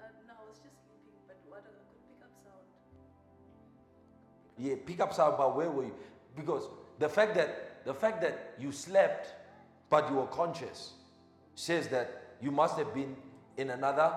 Uh, 0.00 0.08
no, 0.26 0.32
I 0.32 0.48
was 0.48 0.56
just 0.64 0.80
sleeping, 0.88 1.20
but 1.28 1.36
what 1.50 1.68
I 1.68 1.76
could 1.76 2.00
pick 2.08 2.24
up 2.24 2.32
sound. 2.42 2.64
Pick 4.56 4.72
up 4.72 4.78
yeah, 4.78 4.86
pick 4.86 5.00
up 5.00 5.12
sound, 5.12 5.34
but 5.36 5.54
where 5.54 5.70
were 5.70 5.84
you? 5.84 5.94
Because 6.34 6.62
the 6.98 7.10
fact 7.10 7.34
that 7.34 7.84
the 7.84 7.92
fact 7.92 8.22
that 8.22 8.54
you 8.58 8.72
slept, 8.72 9.34
but 9.90 10.08
you 10.08 10.16
were 10.16 10.28
conscious, 10.28 10.94
says 11.54 11.88
that 11.88 12.22
you 12.40 12.50
must 12.50 12.76
have 12.78 12.92
been 12.94 13.16
in 13.56 13.70
another 13.70 14.12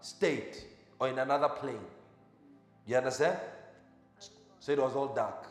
state 0.00 0.64
or 0.98 1.08
in 1.08 1.18
another 1.18 1.48
plane. 1.48 1.86
You 2.86 2.96
understand? 2.96 3.38
So 4.60 4.72
it 4.72 4.78
was 4.78 4.94
all 4.94 5.08
dark. 5.08 5.46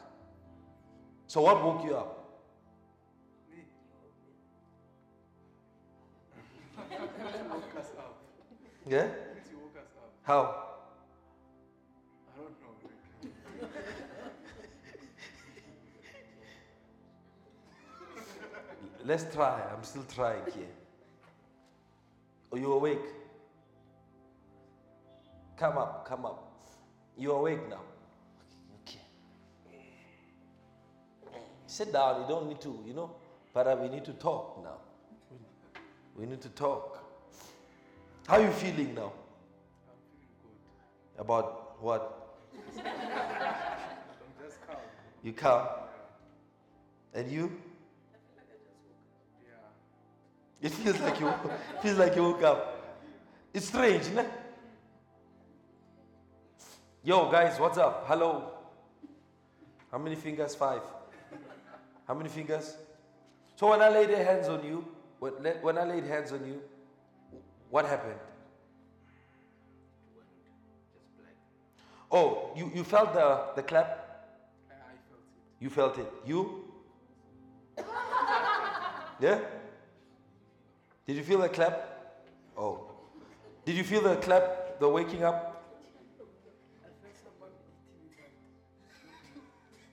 So 1.28 1.42
what 1.42 1.64
woke 1.64 1.84
you 1.84 1.96
up? 1.96 2.14
Yeah? 8.90 9.08
How? 10.24 10.66
I 12.34 12.40
don't 12.40 12.56
know. 13.62 13.68
Let's 19.04 19.34
try. 19.34 19.62
I'm 19.74 19.84
still 19.84 20.06
trying 20.14 20.44
here. 20.56 20.77
Are 22.52 22.58
you 22.58 22.72
awake? 22.74 23.00
Come 25.58 25.78
up, 25.78 26.08
come 26.08 26.26
up. 26.26 26.44
You're 27.18 27.40
awake 27.40 27.68
now. 27.70 27.82
Okay. 28.84 29.02
Sit 31.66 31.92
down. 31.92 32.22
You 32.22 32.28
don't 32.28 32.48
need 32.48 32.62
to, 32.62 32.80
you 32.86 32.94
know. 32.94 33.12
But 33.54 33.68
uh, 33.68 33.76
we 33.82 33.90
need 33.90 34.06
to 34.06 34.14
talk 34.14 34.64
now. 34.64 34.78
We 36.16 36.26
need 36.26 36.42
to 36.42 36.50
talk. 36.50 37.04
How 38.28 38.36
are 38.36 38.42
you 38.44 38.52
feeling 38.52 38.94
now? 38.94 39.12
I'm 39.88 39.98
feeling 40.12 40.60
good. 41.16 41.22
About 41.22 41.82
what? 41.82 42.38
I'm 42.78 42.84
just 44.44 44.66
calm. 44.68 44.78
You 45.24 45.34
calm? 45.34 45.68
And 47.14 47.32
you? 47.32 47.52
It 50.62 50.72
feels 50.72 51.00
like 51.00 51.20
you 51.20 51.34
feels 51.82 51.98
like 51.98 52.16
you 52.16 52.24
woke 52.24 52.44
up. 52.44 52.74
It's 53.54 53.68
strange, 53.68 54.02
isn't 54.02 54.20
it? 54.20 54.32
Yo, 57.04 57.32
guys, 57.32 57.60
what's 57.60 57.78
up? 57.78 58.06
Hello. 58.08 58.52
How 59.92 59.98
many 59.98 60.16
fingers? 60.16 60.56
Five. 60.56 60.82
How 62.08 62.14
many 62.14 62.30
fingers? 62.30 62.76
So 63.56 63.70
when 63.70 63.82
I 63.82 63.90
laid 63.90 64.10
hands 64.10 64.48
on 64.50 64.64
you, 64.64 64.86
when, 65.20 65.78
I 65.78 65.84
laid 65.86 66.04
hands 66.06 66.32
on 66.32 66.46
you, 66.46 66.62
what 67.70 67.86
happened? 67.86 68.20
Oh, 72.12 72.52
you, 72.56 72.72
you 72.74 72.84
felt 72.84 73.14
the, 73.14 73.48
the 73.56 73.64
clap? 73.64 74.30
I 74.70 74.74
felt 75.10 75.20
it. 75.20 75.64
You 75.64 75.70
felt 75.70 75.98
it. 75.98 76.12
You? 76.26 76.64
Yeah? 79.20 79.40
Did 81.08 81.16
you 81.16 81.24
feel 81.24 81.40
the 81.40 81.48
clap? 81.48 82.24
Oh. 82.58 82.82
Did 83.64 83.78
you 83.78 83.84
feel 83.84 84.02
the 84.02 84.18
clap, 84.18 84.80
the 84.80 84.90
waking 84.90 85.24
up? 85.24 85.54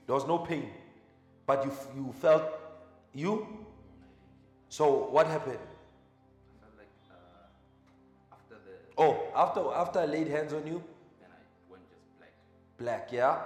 There 0.05 0.13
was 0.13 0.27
no 0.27 0.37
pain, 0.37 0.69
but 1.47 1.65
you, 1.65 1.71
you 1.95 2.13
felt 2.21 2.43
you? 3.13 3.47
So 4.69 5.07
what 5.09 5.25
happened? 5.25 5.57
Like 6.77 6.87
uh, 7.09 8.33
after 8.33 8.55
the 8.65 9.01
Oh, 9.01 9.23
after, 9.35 9.61
after 9.73 9.99
I 9.99 10.05
laid 10.05 10.27
hands 10.27 10.53
on 10.53 10.67
you, 10.67 10.83
then 11.19 11.29
I 11.31 11.71
went 11.71 11.83
just 11.89 12.03
black. 12.19 12.33
black, 12.77 13.11
yeah? 13.11 13.39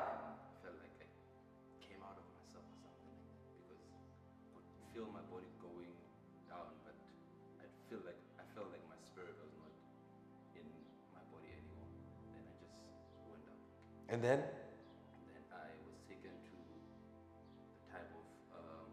And 14.11 14.23
then? 14.23 14.41
Then 14.41 15.43
I 15.53 15.69
was 15.85 16.01
taken 16.09 16.33
to 16.33 16.55
the 16.57 17.93
time 17.93 18.09
of 18.17 18.25
um, 18.57 18.89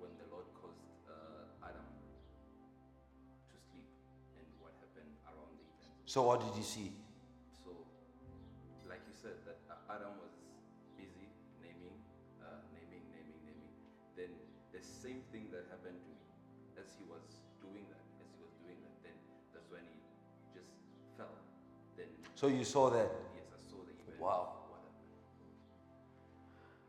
when 0.00 0.16
the 0.16 0.24
Lord 0.32 0.48
caused 0.56 0.80
uh, 1.04 1.44
Adam 1.60 1.84
to 3.52 3.56
sleep 3.68 3.84
and 4.40 4.48
what 4.64 4.72
happened 4.80 5.12
around 5.28 5.52
the 5.60 5.68
event. 5.68 5.92
So 6.08 6.24
what 6.24 6.40
did 6.40 6.56
you 6.56 6.64
see? 6.64 6.96
So, 7.52 7.84
like 8.88 9.04
you 9.04 9.12
said, 9.12 9.44
that 9.44 9.60
Adam 9.92 10.16
was 10.16 10.32
busy 10.96 11.28
naming, 11.60 11.92
uh, 12.40 12.64
naming, 12.72 13.04
naming, 13.12 13.40
naming. 13.44 13.76
Then 14.16 14.32
the 14.72 14.80
same 14.80 15.20
thing 15.36 15.52
that 15.52 15.68
happened 15.68 16.00
to 16.00 16.08
me, 16.16 16.24
as 16.80 16.88
he 16.96 17.04
was 17.04 17.44
doing 17.60 17.84
that, 17.92 18.00
as 18.24 18.32
he 18.32 18.40
was 18.40 18.56
doing 18.64 18.80
that, 18.88 18.96
then 19.04 19.16
that's 19.52 19.68
when 19.68 19.84
he 19.84 20.00
just 20.56 20.72
fell. 21.20 21.36
Then 21.92 22.08
So 22.40 22.48
you 22.48 22.64
saw 22.64 22.88
that. 22.88 23.12
yes, 23.36 23.52
I 23.52 23.60
saw 23.60 23.84
the 23.84 23.92
event. 23.92 24.13
Wow. 24.24 24.48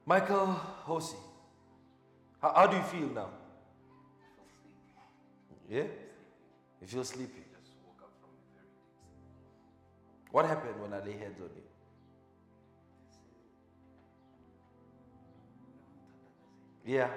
Michael 0.06 0.58
Hosi, 0.88 1.18
how, 2.42 2.54
how 2.56 2.68
do 2.68 2.78
you 2.78 2.84
feel 2.84 3.10
now? 3.10 3.28
I 3.28 4.36
fell 4.38 4.48
asleep. 4.48 5.70
Yeah? 5.70 5.88
You 6.80 6.88
feel 6.88 7.04
sleepy. 7.04 7.44
Just 7.52 7.76
woke 7.86 8.02
up 8.04 8.14
from 8.22 8.30
a 8.30 8.44
very 8.54 8.70
deep. 8.70 10.32
What 10.32 10.46
happened 10.46 10.80
when 10.80 10.94
I 10.94 11.00
lay 11.04 11.18
hands 11.18 11.42
on 11.42 11.50
you? 16.86 16.94
Yeah. 16.94 17.10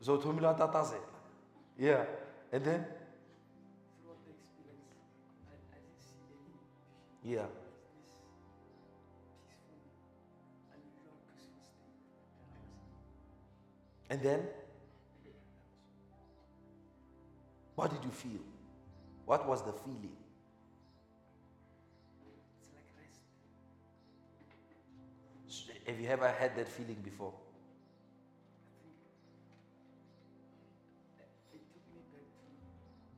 So 0.00 0.18
Tumila 0.18 0.56
Tatase. 0.56 1.00
Yeah. 1.76 2.04
And 2.52 2.64
then? 2.64 2.84
throughout 7.26 7.65
And 14.08 14.22
then? 14.22 14.40
What 17.74 17.90
did 17.90 18.04
you 18.04 18.10
feel? 18.10 18.40
What 19.26 19.46
was 19.46 19.62
the 19.62 19.72
feeling? 19.72 20.16
It's 22.58 22.70
like 22.72 22.86
rest. 22.96 23.20
Have 25.86 26.00
you 26.00 26.08
ever 26.08 26.28
had 26.28 26.56
that 26.56 26.68
feeling 26.68 26.96
before? 27.02 27.34
I 31.18 31.26
think 31.26 31.26
it, 31.52 31.58
it 31.58 31.66
took 31.74 31.84
me 31.92 32.00
back 32.14 32.22
to 32.22 32.46
meditate, 32.54 33.10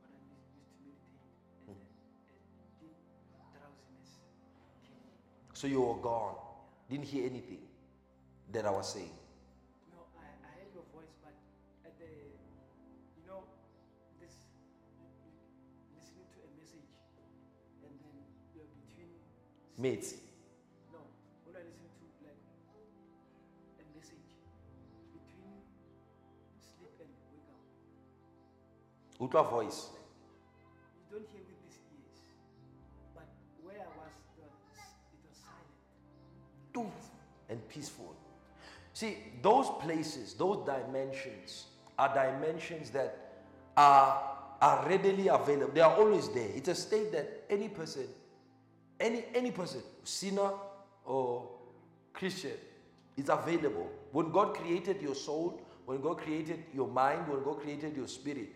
when 0.00 0.14
I 0.16 0.38
used, 0.48 0.70
used 0.86 1.02
to 1.02 1.66
meditate, 1.66 1.66
and 1.66 1.74
hmm. 1.74 1.76
then 1.76 2.62
a 2.62 2.70
deep 2.80 2.96
drowsiness 3.52 4.22
came 4.86 5.02
in. 5.02 5.18
So 5.52 5.66
you 5.66 5.82
were 5.82 6.00
gone. 6.00 6.36
Didn't 6.88 7.06
hear 7.06 7.26
anything 7.26 7.71
that 8.52 8.66
I 8.66 8.70
was 8.70 8.92
saying. 8.92 9.10
No, 9.96 10.04
I, 10.20 10.28
I 10.44 10.50
heard 10.60 10.72
your 10.76 10.84
voice, 10.92 11.08
but 11.24 11.32
at 11.88 11.96
the, 11.98 12.04
you 12.04 13.24
know, 13.24 13.48
this, 14.20 14.36
listening 15.96 16.28
to 16.36 16.40
a 16.44 16.50
message, 16.60 16.84
and 17.80 17.92
then 17.96 18.16
you're 18.52 18.68
between. 18.84 19.08
Mates. 19.80 20.20
No, 20.92 21.00
when 21.48 21.56
I 21.56 21.64
listen 21.64 21.88
to 21.96 22.04
like 22.28 22.44
a 23.80 23.84
message 23.96 24.28
between 25.16 25.64
sleep 26.60 26.92
and 27.00 27.08
wake 27.32 27.48
up, 27.48 27.64
Utwa 29.16 29.48
voice. 29.48 29.88
you 29.96 31.08
don't 31.08 31.24
hear 31.32 31.40
with 31.40 31.56
these 31.64 31.80
ears, 31.88 32.20
but 33.16 33.24
where 33.64 33.80
I 33.80 33.88
was, 33.96 34.12
it 34.36 34.44
was, 34.44 35.40
silent. 35.40 35.72
Doof, 36.76 36.92
and 37.48 37.58
peaceful. 37.68 38.01
See, 39.02 39.16
those 39.42 39.66
places, 39.80 40.34
those 40.34 40.64
dimensions 40.64 41.66
are 41.98 42.14
dimensions 42.14 42.90
that 42.90 43.32
are, 43.76 44.22
are 44.60 44.88
readily 44.88 45.26
available. 45.26 45.72
They 45.74 45.80
are 45.80 45.96
always 45.96 46.28
there. 46.28 46.48
It's 46.54 46.68
a 46.68 46.74
state 46.76 47.10
that 47.10 47.42
any 47.50 47.68
person, 47.68 48.06
any, 49.00 49.24
any 49.34 49.50
person, 49.50 49.82
sinner 50.04 50.52
or 51.04 51.48
Christian, 52.12 52.52
is 53.16 53.28
available. 53.28 53.90
When 54.12 54.30
God 54.30 54.54
created 54.54 55.02
your 55.02 55.16
soul, 55.16 55.60
when 55.84 56.00
God 56.00 56.18
created 56.18 56.62
your 56.72 56.86
mind, 56.86 57.26
when 57.26 57.42
God 57.42 57.60
created 57.60 57.96
your 57.96 58.06
spirit, 58.06 58.50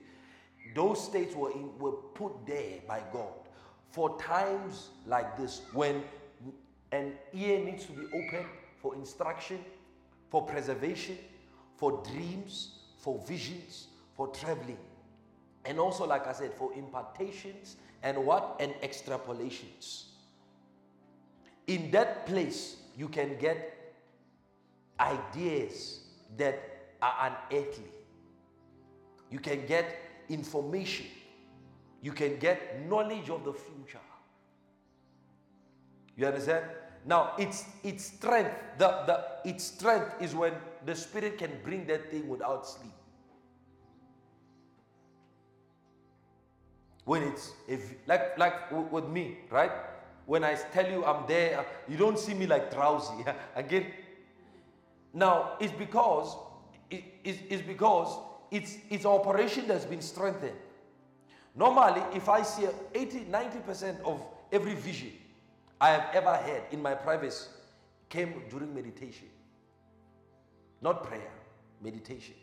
those 0.76 1.02
states 1.02 1.34
were, 1.34 1.50
in, 1.50 1.76
were 1.80 1.96
put 2.14 2.46
there 2.46 2.78
by 2.86 3.02
God 3.12 3.34
for 3.90 4.16
times 4.20 4.90
like 5.08 5.36
this 5.36 5.62
when 5.72 6.04
an 6.92 7.14
ear 7.34 7.64
needs 7.64 7.84
to 7.86 7.92
be 7.94 8.06
open 8.14 8.46
for 8.80 8.94
instruction, 8.94 9.58
for 10.36 10.42
preservation, 10.42 11.16
for 11.78 12.02
dreams, 12.12 12.80
for 12.98 13.18
visions, 13.26 13.86
for 14.14 14.28
traveling. 14.28 14.76
And 15.64 15.80
also, 15.80 16.06
like 16.06 16.26
I 16.26 16.32
said, 16.34 16.52
for 16.52 16.74
impartations 16.74 17.76
and 18.02 18.18
what? 18.18 18.56
And 18.60 18.74
extrapolations. 18.82 20.04
in 21.66 21.90
that 21.92 22.26
place, 22.26 22.76
you 22.98 23.08
can 23.08 23.38
get 23.38 23.94
ideas 25.00 26.00
that 26.36 26.60
are 27.00 27.32
unearthly. 27.50 27.90
You 29.30 29.38
can 29.38 29.66
get 29.66 29.86
information. 30.28 31.06
You 32.02 32.12
can 32.12 32.38
get 32.38 32.86
knowledge 32.86 33.30
of 33.30 33.42
the 33.42 33.54
future. 33.54 34.06
You 36.14 36.26
understand? 36.26 36.66
Now, 37.06 37.34
its 37.38 37.64
its 37.84 38.04
strength, 38.06 38.50
the, 38.78 38.88
the 39.06 39.48
its 39.48 39.62
strength 39.64 40.20
is 40.20 40.34
when 40.34 40.52
the 40.84 40.94
spirit 40.96 41.38
can 41.38 41.52
bring 41.62 41.86
that 41.86 42.10
thing 42.10 42.28
without 42.28 42.66
sleep. 42.66 42.92
When 47.04 47.22
it's 47.22 47.52
if, 47.68 47.94
like 48.08 48.36
like 48.36 48.72
with 48.90 49.06
me, 49.06 49.38
right? 49.50 49.70
When 50.26 50.42
I 50.42 50.54
tell 50.56 50.90
you 50.90 51.04
I'm 51.04 51.24
there, 51.28 51.64
you 51.88 51.96
don't 51.96 52.18
see 52.18 52.34
me 52.34 52.46
like 52.46 52.74
drowsy. 52.74 53.24
Again, 53.54 53.86
now 55.14 55.52
it's 55.60 55.72
because 55.72 56.36
it- 56.90 57.04
it's, 57.22 57.38
it's 57.48 57.62
because 57.62 58.18
it's 58.50 58.78
it's 58.90 59.04
operation 59.06 59.68
that's 59.68 59.84
been 59.84 60.02
strengthened. 60.02 60.56
Normally, 61.54 62.02
if 62.14 62.28
I 62.28 62.42
see 62.42 62.66
80, 62.94 63.26
90% 63.30 64.00
of 64.02 64.20
every 64.52 64.74
vision 64.74 65.12
I 65.80 65.90
have 65.90 66.08
ever 66.14 66.34
had 66.34 66.62
in 66.70 66.80
my 66.80 66.94
privacy 66.94 67.48
came 68.08 68.42
during 68.50 68.74
meditation. 68.74 69.28
Not 70.80 71.04
prayer, 71.04 71.32
meditation. 71.82 72.34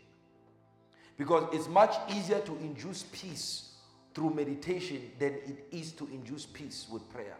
Because 1.16 1.44
it's 1.52 1.68
much 1.68 1.94
easier 2.10 2.40
to 2.40 2.52
induce 2.56 3.04
peace 3.04 3.70
through 4.14 4.30
meditation 4.30 5.10
than 5.18 5.34
it 5.34 5.66
is 5.72 5.92
to 5.92 6.08
induce 6.12 6.46
peace 6.46 6.86
with 6.90 7.08
prayer. 7.10 7.36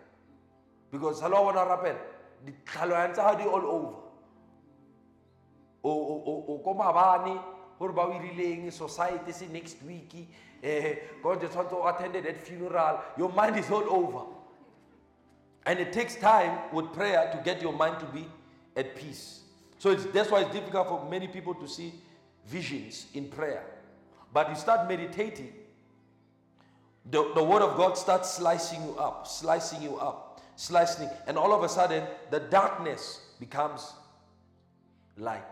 Because 0.91 1.21
hello 1.21 1.43
what 1.43 1.57
happen? 1.57 1.97
The 2.45 2.53
tlhaloganyo 2.67 3.15
tsa 3.15 3.49
all 3.49 3.67
over. 3.67 3.97
O 5.85 6.61
ko 6.65 6.75
maabane 6.75 7.41
gore 7.79 7.93
ba 7.93 8.03
o 8.03 8.13
irileng 8.13 8.73
society 8.73 9.33
se 9.33 9.47
next 9.53 9.83
week 9.83 10.29
eh 10.63 10.95
God 11.23 11.43
want 11.55 11.71
to 11.71 11.83
attend 11.87 12.15
that 12.15 12.47
funeral. 12.47 13.01
Your 13.19 13.33
mind 13.33 13.57
is 13.57 13.71
all 13.71 13.85
over. 13.91 14.25
And 15.67 15.79
it 15.79 15.93
takes 15.93 16.17
time 16.17 16.59
with 16.73 16.93
prayer 16.93 17.31
to 17.33 17.39
get 17.43 17.63
your 17.63 17.73
mind 17.73 18.01
to 18.01 18.07
be 18.07 18.27
at 18.77 18.97
peace. 18.97 19.41
So 19.79 19.95
that's 19.95 20.31
why 20.31 20.43
it's 20.43 20.53
difficult 20.53 20.89
for 20.89 21.09
many 21.11 21.27
people 21.27 21.55
to 21.55 21.69
see 21.69 21.93
visions 22.47 23.07
in 23.15 23.29
prayer. 23.29 23.65
But 24.33 24.51
you 24.51 24.57
start 24.57 24.89
meditating, 24.89 25.53
the, 27.11 27.33
the 27.35 27.43
word 27.43 27.63
of 27.63 27.77
God 27.77 27.97
starts 27.97 28.33
slicing 28.33 28.83
you 28.83 28.97
up, 28.99 29.27
slicing 29.27 29.83
you 29.83 29.97
up, 29.97 30.41
slicing, 30.57 31.09
and 31.27 31.37
all 31.37 31.53
of 31.53 31.63
a 31.63 31.69
sudden 31.69 32.05
the 32.31 32.41
darkness 32.41 33.21
becomes 33.39 33.93
light. 35.17 35.45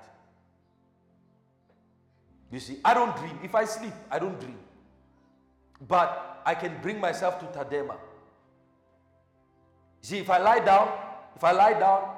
You 2.50 2.60
see, 2.60 2.78
I 2.84 2.92
don't 2.92 3.16
dream. 3.16 3.39
If 3.42 3.55
I 3.55 3.65
sleep, 3.65 3.94
I 4.10 4.18
don't 4.18 4.39
dream. 4.39 4.58
But 5.89 6.42
I 6.44 6.55
can 6.55 6.76
bring 6.82 7.00
myself 7.00 7.39
to 7.41 7.47
Tadema. 7.47 7.97
See, 10.02 10.18
if 10.18 10.28
I 10.28 10.39
lie 10.39 10.58
down, 10.58 10.89
if 11.36 11.44
I 11.44 11.52
lie 11.52 11.78
down, 11.78 12.16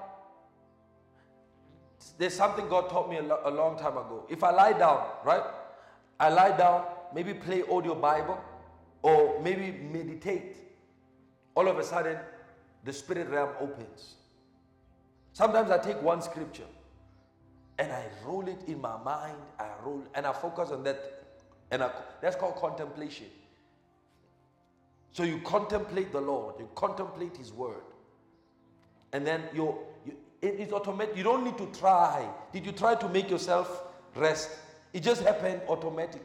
there's 2.18 2.34
something 2.34 2.68
God 2.68 2.88
taught 2.88 3.08
me 3.10 3.18
a, 3.18 3.22
lo- 3.22 3.40
a 3.44 3.50
long 3.50 3.78
time 3.78 3.92
ago. 3.96 4.26
If 4.28 4.42
I 4.42 4.50
lie 4.50 4.72
down, 4.72 5.06
right? 5.24 5.42
I 6.18 6.30
lie 6.30 6.56
down, 6.56 6.86
maybe 7.14 7.34
play 7.34 7.62
audio 7.70 7.94
Bible, 7.94 8.38
or 9.02 9.40
maybe 9.42 9.70
meditate. 9.92 10.56
All 11.54 11.68
of 11.68 11.78
a 11.78 11.84
sudden, 11.84 12.18
the 12.84 12.92
spirit 12.92 13.28
realm 13.28 13.50
opens. 13.60 14.14
Sometimes 15.32 15.70
I 15.70 15.78
take 15.78 16.00
one 16.02 16.22
scripture 16.22 16.66
and 17.78 17.92
I 17.92 18.04
roll 18.24 18.46
it 18.48 18.60
in 18.66 18.80
my 18.80 18.96
mind. 19.02 19.36
I 19.58 19.68
roll 19.84 20.02
and 20.14 20.26
I 20.26 20.32
focus 20.32 20.70
on 20.70 20.84
that, 20.84 21.24
and 21.70 21.82
I, 21.82 21.90
that's 22.22 22.36
called 22.36 22.56
contemplation. 22.56 23.26
So 25.14 25.22
you 25.22 25.38
contemplate 25.42 26.10
the 26.12 26.20
Lord, 26.20 26.56
you 26.58 26.68
contemplate 26.74 27.36
His 27.36 27.52
Word, 27.52 27.84
and 29.12 29.24
then 29.24 29.44
you, 29.54 29.78
you 30.04 30.16
it- 30.42 30.58
it's 30.58 30.72
automatic. 30.72 31.16
You 31.16 31.22
don't 31.22 31.44
need 31.44 31.56
to 31.56 31.66
try. 31.66 32.28
Did 32.52 32.66
you 32.66 32.72
try 32.72 32.96
to 32.96 33.08
make 33.08 33.30
yourself 33.30 33.84
rest? 34.16 34.50
It 34.92 35.04
just 35.04 35.22
happened 35.22 35.62
automatically. 35.68 36.20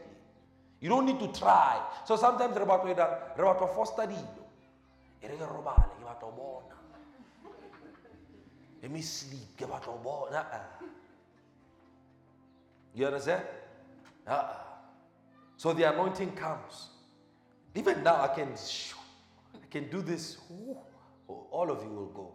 You 0.82 0.90
don't 0.90 1.06
need 1.06 1.20
to 1.20 1.28
try. 1.28 1.80
So 2.04 2.16
sometimes 2.16 2.58
re 2.58 2.66
batho 2.66 2.90
ena- 2.90 3.34
re 3.38 3.44
batho 3.46 3.76
foster 3.76 4.08
dilo. 4.08 4.44
E 5.22 5.28
re 5.28 5.36
ke 5.38 5.48
robale, 5.48 5.86
ke 6.00 6.04
batho 6.04 6.36
bona. 6.36 6.76
Let 8.82 8.90
me 8.92 9.02
bona. 10.04 10.36
Uh-uh. 10.38 10.60
You 12.96 13.06
understand? 13.06 13.44
Uh-uh. 14.26 14.56
So 15.58 15.74
the 15.74 15.84
anointing 15.84 16.32
comes. 16.32 16.90
Even 17.76 18.04
now, 18.04 18.22
I 18.22 18.28
can, 18.28 18.50
I 19.54 19.68
can 19.70 19.90
do 19.90 20.02
this. 20.02 20.38
All 21.28 21.70
of 21.70 21.84
you 21.84 21.90
will 21.90 22.08
go. 22.08 22.32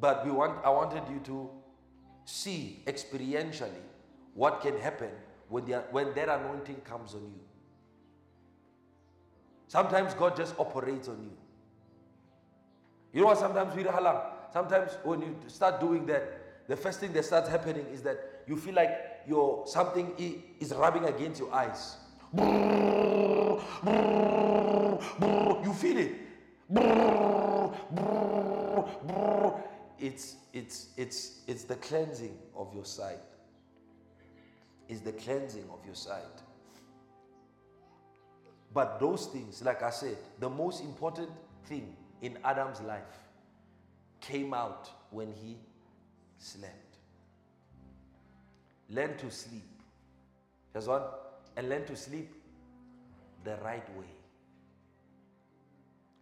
But 0.00 0.24
we 0.24 0.32
want, 0.32 0.64
I 0.64 0.70
wanted 0.70 1.02
you 1.10 1.20
to 1.24 1.50
see 2.24 2.82
experientially 2.86 3.70
what 4.34 4.60
can 4.60 4.78
happen 4.78 5.10
when, 5.48 5.64
the, 5.64 5.84
when 5.90 6.14
that 6.14 6.28
anointing 6.28 6.76
comes 6.84 7.14
on 7.14 7.22
you. 7.22 7.40
Sometimes 9.68 10.14
God 10.14 10.36
just 10.36 10.58
operates 10.58 11.08
on 11.08 11.22
you. 11.22 11.36
You 13.12 13.20
know 13.20 13.26
what? 13.26 13.38
Sometimes 13.38 13.74
we 13.74 13.84
halang. 13.84 14.20
Sometimes 14.52 14.92
when 15.02 15.20
you 15.20 15.36
start 15.48 15.80
doing 15.80 16.06
that, 16.06 16.68
the 16.68 16.76
first 16.76 17.00
thing 17.00 17.12
that 17.12 17.24
starts 17.24 17.48
happening 17.48 17.86
is 17.92 18.02
that 18.02 18.42
you 18.46 18.56
feel 18.56 18.74
like 18.74 18.90
your 19.26 19.66
something 19.66 20.12
is 20.60 20.72
rubbing 20.72 21.04
against 21.04 21.40
your 21.40 21.52
eyes. 21.52 21.96
You 22.36 22.42
feel 25.74 25.98
it. 25.98 26.12
It's 30.00 30.36
it's 30.52 30.88
it's 30.96 31.40
it's 31.46 31.64
the 31.64 31.76
cleansing 31.76 32.36
of 32.56 32.74
your 32.74 32.84
sight. 32.84 33.20
It's 34.88 35.00
the 35.00 35.12
cleansing 35.12 35.64
of 35.72 35.84
your 35.86 35.94
sight. 35.94 36.42
But 38.72 38.98
those 38.98 39.26
things, 39.26 39.62
like 39.62 39.82
I 39.84 39.90
said, 39.90 40.16
the 40.40 40.50
most 40.50 40.82
important 40.82 41.30
thing 41.66 41.96
in 42.20 42.36
Adam's 42.44 42.80
life 42.80 43.20
came 44.20 44.52
out 44.52 44.90
when 45.10 45.32
he 45.32 45.56
slept. 46.38 46.96
Learn 48.90 49.16
to 49.18 49.30
sleep. 49.30 49.62
That's 50.72 50.88
one. 50.88 51.02
And 51.56 51.68
learn 51.68 51.84
to 51.86 51.96
sleep 51.96 52.32
the 53.44 53.56
right 53.64 53.88
way. 53.96 54.12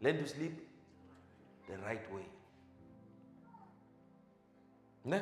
Learn 0.00 0.18
to 0.18 0.26
sleep 0.26 0.66
the 1.68 1.78
right 1.78 2.12
way. 2.12 2.26
Ne? 5.04 5.20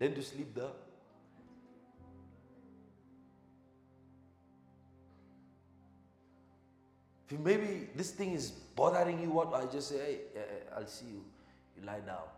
Learn 0.00 0.14
to 0.14 0.22
sleep 0.22 0.54
the 0.54 0.70
If 7.34 7.40
maybe 7.40 7.88
this 7.96 8.12
thing 8.12 8.32
is 8.32 8.50
bothering 8.50 9.20
you, 9.20 9.30
what 9.30 9.52
I 9.54 9.66
just 9.66 9.88
say, 9.88 9.96
hey, 9.98 10.18
eh, 10.36 10.38
eh, 10.38 10.76
I'll 10.76 10.86
see 10.86 11.06
you. 11.06 11.24
You 11.76 11.84
lie 11.84 11.98
down. 11.98 12.28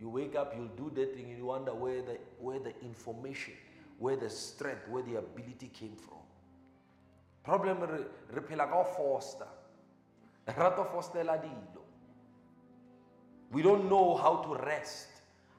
You 0.00 0.08
wake 0.08 0.34
up, 0.34 0.52
you'll 0.56 0.74
do 0.76 0.90
that 0.96 1.14
thing, 1.14 1.28
you 1.28 1.44
wonder 1.46 1.72
where 1.72 2.02
the 2.02 2.18
where 2.40 2.58
the 2.58 2.74
information, 2.82 3.54
where 3.98 4.16
the 4.16 4.30
strength, 4.30 4.88
where 4.88 5.02
the 5.02 5.16
ability 5.16 5.70
came 5.72 5.96
from. 5.96 6.18
Problem 7.44 7.80
re 7.80 8.04
re 8.32 8.40
phela 8.40 8.66
foster. 8.96 9.46
We 13.52 13.62
don't 13.62 13.88
know 13.88 14.16
how 14.16 14.36
to 14.42 14.64
rest, 14.64 15.08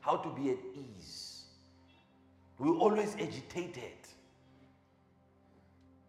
how 0.01 0.17
to 0.17 0.30
be 0.30 0.51
at 0.51 0.57
ease. 0.75 1.45
We're 2.59 2.75
always 2.77 3.15
agitated. 3.15 3.93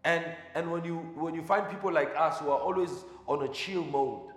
And 0.03 0.25
and 0.55 0.71
when 0.71 0.85
you 0.85 0.97
when 1.15 1.33
you 1.35 1.43
find 1.43 1.69
people 1.69 1.91
like 1.91 2.13
us 2.15 2.39
who 2.39 2.49
are 2.49 2.59
always 2.59 2.91
on 3.27 3.43
a 3.43 3.47
chill 3.49 3.83
mode, 3.83 4.31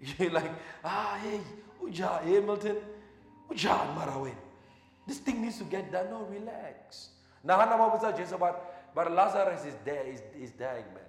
you're 0.18 0.30
like, 0.30 0.52
ah, 0.84 1.18
hey, 1.22 1.40
uja, 1.82 2.22
hey 2.22 2.40
Milton, 2.40 2.76
uja, 3.50 3.76
Marawen. 3.96 4.41
This 5.06 5.18
thing 5.18 5.42
needs 5.42 5.58
to 5.58 5.64
get 5.64 5.90
done. 5.90 6.10
No, 6.10 6.24
relax. 6.24 7.08
Now, 7.42 7.58
Hannah 7.58 7.76
Mabuza 7.76 8.16
just 8.16 8.32
about, 8.32 8.94
but 8.94 9.10
Lazarus 9.10 9.64
is 9.64 9.74
there, 9.84 10.06
is, 10.06 10.20
is 10.40 10.50
dying, 10.52 10.84
man. 10.94 11.02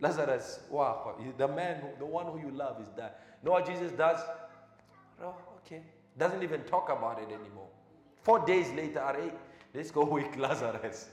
Lazarus, 0.00 0.60
wow, 0.68 1.14
the 1.38 1.46
man, 1.46 1.82
the 1.98 2.04
one 2.04 2.26
who 2.26 2.38
you 2.40 2.50
love 2.50 2.80
is 2.80 2.88
dying. 2.88 3.12
Know 3.44 3.52
what 3.52 3.66
Jesus 3.66 3.92
does? 3.92 4.18
Oh, 5.22 5.36
okay. 5.58 5.82
Doesn't 6.18 6.42
even 6.42 6.62
talk 6.62 6.90
about 6.90 7.18
it 7.18 7.28
anymore. 7.28 7.68
Four 8.22 8.44
days 8.44 8.70
later, 8.72 9.00
all 9.00 9.14
right, 9.14 9.38
let's 9.72 9.92
go 9.92 10.04
wake 10.16 10.36
Lazarus. 10.36 11.08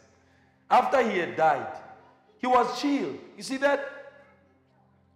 After 0.70 1.08
he 1.08 1.20
had 1.20 1.36
died, 1.36 1.78
he 2.40 2.48
was 2.48 2.82
chilled. 2.82 3.18
You 3.38 3.44
see 3.44 3.58
that? 3.58 3.80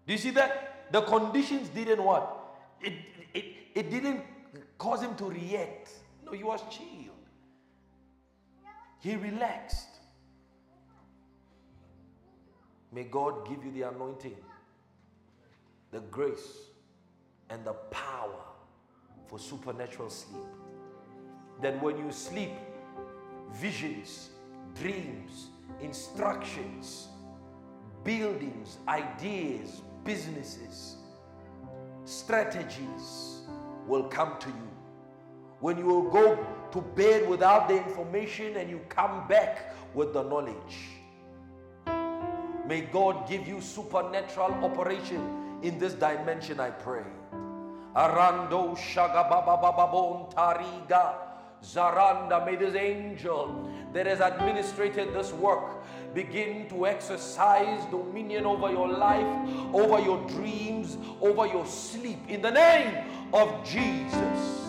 Do 0.05 0.13
you 0.13 0.19
see 0.19 0.31
that? 0.31 0.91
The 0.91 1.01
conditions 1.01 1.69
didn't 1.69 2.03
what? 2.03 2.43
it, 2.83 2.93
it, 3.33 3.45
it 3.73 3.89
didn't 3.89 4.21
cause 4.77 5.01
him 5.01 5.15
to 5.15 5.25
react. 5.25 5.89
No, 6.33 6.37
he 6.37 6.43
was 6.43 6.61
chilled. 6.71 7.29
He 9.01 9.15
relaxed. 9.15 9.99
May 12.91 13.03
God 13.03 13.47
give 13.47 13.63
you 13.63 13.71
the 13.71 13.83
anointing, 13.83 14.37
the 15.91 15.99
grace, 15.99 16.57
and 17.51 17.63
the 17.63 17.73
power 17.73 18.45
for 19.27 19.37
supernatural 19.37 20.09
sleep. 20.09 20.41
That 21.61 21.81
when 21.83 21.99
you 21.99 22.11
sleep, 22.11 22.53
visions, 23.51 24.29
dreams, 24.73 25.49
instructions, 25.81 27.09
buildings, 28.03 28.79
ideas, 28.87 29.83
businesses, 30.03 30.95
strategies 32.05 33.41
will 33.87 34.05
come 34.05 34.39
to 34.39 34.49
you. 34.49 34.72
When 35.63 35.77
you 35.77 35.85
will 35.85 36.09
go 36.11 36.45
to 36.73 36.81
bed 36.81 37.29
without 37.29 37.69
the 37.69 37.77
information 37.77 38.57
and 38.57 38.69
you 38.69 38.81
come 38.89 39.25
back 39.29 39.73
with 39.93 40.11
the 40.11 40.21
knowledge. 40.21 40.75
May 42.67 42.81
God 42.81 43.29
give 43.29 43.47
you 43.47 43.61
supernatural 43.61 44.51
operation 44.61 45.61
in 45.61 45.79
this 45.79 45.93
dimension, 45.93 46.59
I 46.59 46.71
pray. 46.71 47.05
Arando 47.95 48.75
Shagababababon 48.75 50.33
Tariga 50.33 51.13
Zaranda, 51.63 52.45
may 52.45 52.57
this 52.57 52.75
angel 52.75 53.71
that 53.93 54.05
has 54.05 54.19
administrated 54.19 55.13
this 55.13 55.31
work 55.31 55.81
begin 56.13 56.67
to 56.67 56.87
exercise 56.87 57.85
dominion 57.89 58.45
over 58.45 58.69
your 58.69 58.89
life, 58.89 59.49
over 59.73 60.01
your 60.01 60.27
dreams, 60.27 60.97
over 61.21 61.47
your 61.47 61.65
sleep 61.65 62.19
in 62.27 62.41
the 62.41 62.51
name 62.51 63.05
of 63.31 63.63
Jesus. 63.63 64.62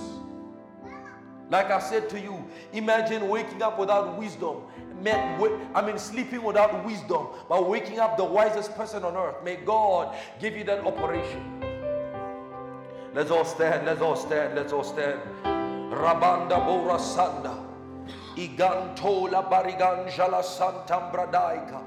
Like 1.50 1.70
I 1.70 1.78
said 1.78 2.08
to 2.10 2.20
you, 2.20 2.44
imagine 2.72 3.28
waking 3.28 3.62
up 3.62 3.78
without 3.78 4.18
wisdom. 4.18 4.62
I 5.06 5.82
mean, 5.84 5.98
sleeping 5.98 6.42
without 6.42 6.84
wisdom, 6.84 7.26
but 7.48 7.68
waking 7.68 7.98
up 7.98 8.16
the 8.16 8.24
wisest 8.24 8.74
person 8.74 9.04
on 9.04 9.16
earth. 9.16 9.36
May 9.44 9.56
God 9.56 10.16
give 10.40 10.56
you 10.56 10.64
that 10.64 10.84
operation. 10.86 11.60
Let's 13.14 13.30
all 13.30 13.44
stand, 13.44 13.86
let's 13.86 14.00
all 14.00 14.16
stand, 14.16 14.54
let's 14.54 14.72
all 14.72 14.84
stand. 14.84 15.20
Rabanda 15.44 16.64
Bora 16.64 16.98
Sanda. 16.98 17.62
Igantola 18.36 19.48
Bariganjala 19.48 20.42
Santambradaika. 20.42 21.80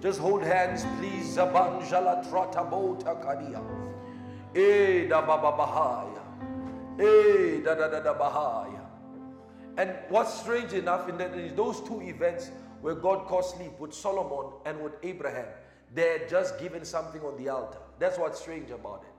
Just 0.00 0.18
hold 0.18 0.42
hands, 0.42 0.84
please. 0.98 1.36
Zabanjala 1.36 2.28
Tratabota 2.28 3.14
Kadia. 3.22 3.62
Eh 4.54 5.06
da 5.08 5.22
Baba 5.22 5.52
Bahaya. 5.56 6.22
Eh 6.98 7.60
da 7.62 7.74
da 7.76 7.88
da 7.88 8.00
da 8.00 8.14
Bahaya. 8.14 8.81
And 9.76 9.94
what's 10.08 10.34
strange 10.34 10.72
enough 10.72 11.08
in 11.08 11.16
that 11.18 11.34
is 11.34 11.54
those 11.54 11.80
two 11.80 12.00
events 12.02 12.50
where 12.82 12.94
God 12.94 13.26
caused 13.26 13.56
sleep 13.56 13.78
with 13.78 13.94
Solomon 13.94 14.52
and 14.66 14.82
with 14.82 14.92
Abraham, 15.02 15.46
they're 15.94 16.26
just 16.28 16.58
given 16.58 16.84
something 16.84 17.22
on 17.22 17.36
the 17.42 17.48
altar. 17.48 17.78
That's 17.98 18.18
what's 18.18 18.40
strange 18.40 18.70
about 18.70 19.04
it. 19.06 19.14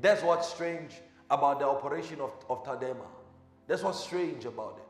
That's 0.00 0.22
what's 0.22 0.48
strange 0.48 0.92
about 1.30 1.60
the 1.60 1.66
operation 1.66 2.20
of, 2.20 2.32
of 2.48 2.64
Tadema. 2.64 3.06
That's 3.66 3.82
what's 3.82 4.00
strange 4.00 4.44
about 4.44 4.78
it. 4.78 4.84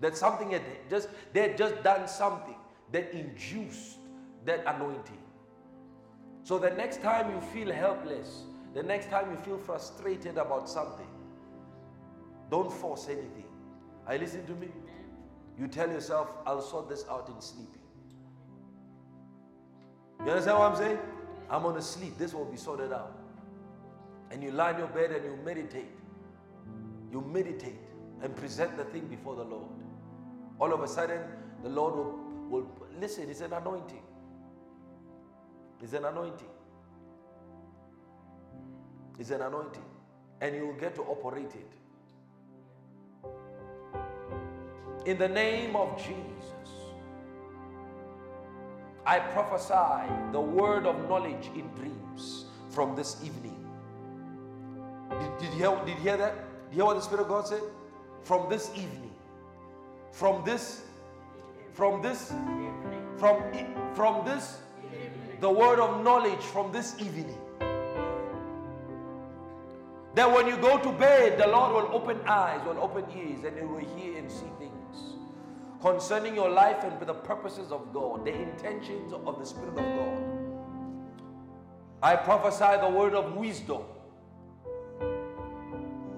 That 0.00 0.16
something 0.16 0.50
had 0.50 0.62
just 0.88 1.08
they 1.32 1.42
had 1.42 1.56
just 1.56 1.82
done 1.82 2.08
something 2.08 2.56
that 2.92 3.12
induced 3.12 3.98
that 4.44 4.62
anointing. 4.66 5.18
So 6.44 6.58
the 6.58 6.70
next 6.70 7.02
time 7.02 7.30
you 7.30 7.40
feel 7.40 7.72
helpless, 7.72 8.42
the 8.74 8.82
next 8.82 9.10
time 9.10 9.30
you 9.30 9.36
feel 9.38 9.58
frustrated 9.58 10.38
about 10.38 10.68
something, 10.68 11.06
don't 12.50 12.72
force 12.72 13.06
anything. 13.08 13.51
Are 14.06 14.14
you 14.14 14.20
listening 14.20 14.46
to 14.46 14.54
me? 14.54 14.68
You 15.58 15.68
tell 15.68 15.88
yourself, 15.88 16.36
I'll 16.46 16.62
sort 16.62 16.88
this 16.88 17.04
out 17.10 17.28
in 17.28 17.40
sleeping. 17.40 17.80
You 20.24 20.30
understand 20.30 20.58
what 20.58 20.70
I'm 20.70 20.76
saying? 20.76 20.98
I'm 21.50 21.62
going 21.62 21.76
to 21.76 21.82
sleep. 21.82 22.16
This 22.18 22.32
will 22.32 22.44
be 22.44 22.56
sorted 22.56 22.92
out. 22.92 23.18
And 24.30 24.42
you 24.42 24.50
lie 24.50 24.70
in 24.70 24.78
your 24.78 24.88
bed 24.88 25.10
and 25.10 25.24
you 25.24 25.38
meditate. 25.44 25.90
You 27.10 27.20
meditate 27.20 27.78
and 28.22 28.34
present 28.34 28.76
the 28.76 28.84
thing 28.84 29.06
before 29.06 29.36
the 29.36 29.44
Lord. 29.44 29.68
All 30.58 30.72
of 30.72 30.80
a 30.80 30.88
sudden, 30.88 31.20
the 31.62 31.68
Lord 31.68 31.94
will, 31.94 32.18
will 32.48 32.66
listen, 32.98 33.28
it's 33.28 33.40
an 33.40 33.52
anointing. 33.52 34.02
It's 35.82 35.92
an 35.92 36.04
anointing. 36.04 36.48
It's 39.18 39.30
an 39.30 39.42
anointing. 39.42 39.84
And 40.40 40.54
you 40.56 40.66
will 40.68 40.74
get 40.74 40.94
to 40.94 41.02
operate 41.02 41.54
it. 41.54 41.72
In 45.04 45.18
the 45.18 45.28
name 45.28 45.74
of 45.74 45.98
Jesus, 45.98 46.70
I 49.04 49.18
prophesy 49.18 50.08
the 50.30 50.40
word 50.40 50.86
of 50.86 51.08
knowledge 51.08 51.50
in 51.56 51.66
dreams 51.74 52.44
from 52.70 52.94
this 52.94 53.16
evening. 53.24 53.58
Did, 55.10 55.38
did, 55.38 55.52
you, 55.54 55.58
hear, 55.58 55.84
did 55.84 55.96
you 55.96 56.02
hear 56.02 56.16
that? 56.18 56.34
Did 56.70 56.76
you 56.76 56.76
hear 56.76 56.84
what 56.84 56.94
the 56.94 57.02
Spirit 57.02 57.22
of 57.22 57.28
God 57.28 57.48
said? 57.48 57.62
From 58.22 58.48
this 58.48 58.70
evening. 58.76 59.10
From 60.12 60.44
this, 60.44 60.82
from 61.72 62.00
this, 62.00 62.32
from, 63.18 63.42
from 63.94 64.24
this, 64.24 64.58
the 65.40 65.50
word 65.50 65.80
of 65.80 66.04
knowledge 66.04 66.40
from 66.40 66.70
this 66.70 66.94
evening. 67.00 67.36
That 70.14 70.30
when 70.30 70.46
you 70.46 70.58
go 70.58 70.78
to 70.78 70.92
bed, 70.92 71.40
the 71.40 71.48
Lord 71.48 71.72
will 71.72 71.96
open 71.96 72.20
eyes, 72.24 72.64
will 72.64 72.78
open 72.78 73.04
ears, 73.16 73.42
and 73.44 73.56
you 73.56 73.66
will 73.66 73.78
hear 73.96 74.18
and 74.18 74.30
see 74.30 74.46
things 74.60 74.81
concerning 75.82 76.34
your 76.36 76.48
life 76.48 76.84
and 76.84 76.98
the 77.00 77.12
purposes 77.12 77.72
of 77.72 77.92
God, 77.92 78.24
the 78.24 78.32
intentions 78.32 79.12
of 79.12 79.38
the 79.40 79.44
Spirit 79.44 79.70
of 79.70 79.76
God. 79.76 80.22
I 82.00 82.14
prophesy 82.14 82.80
the 82.80 82.88
word 82.88 83.14
of 83.14 83.34
wisdom 83.34 83.82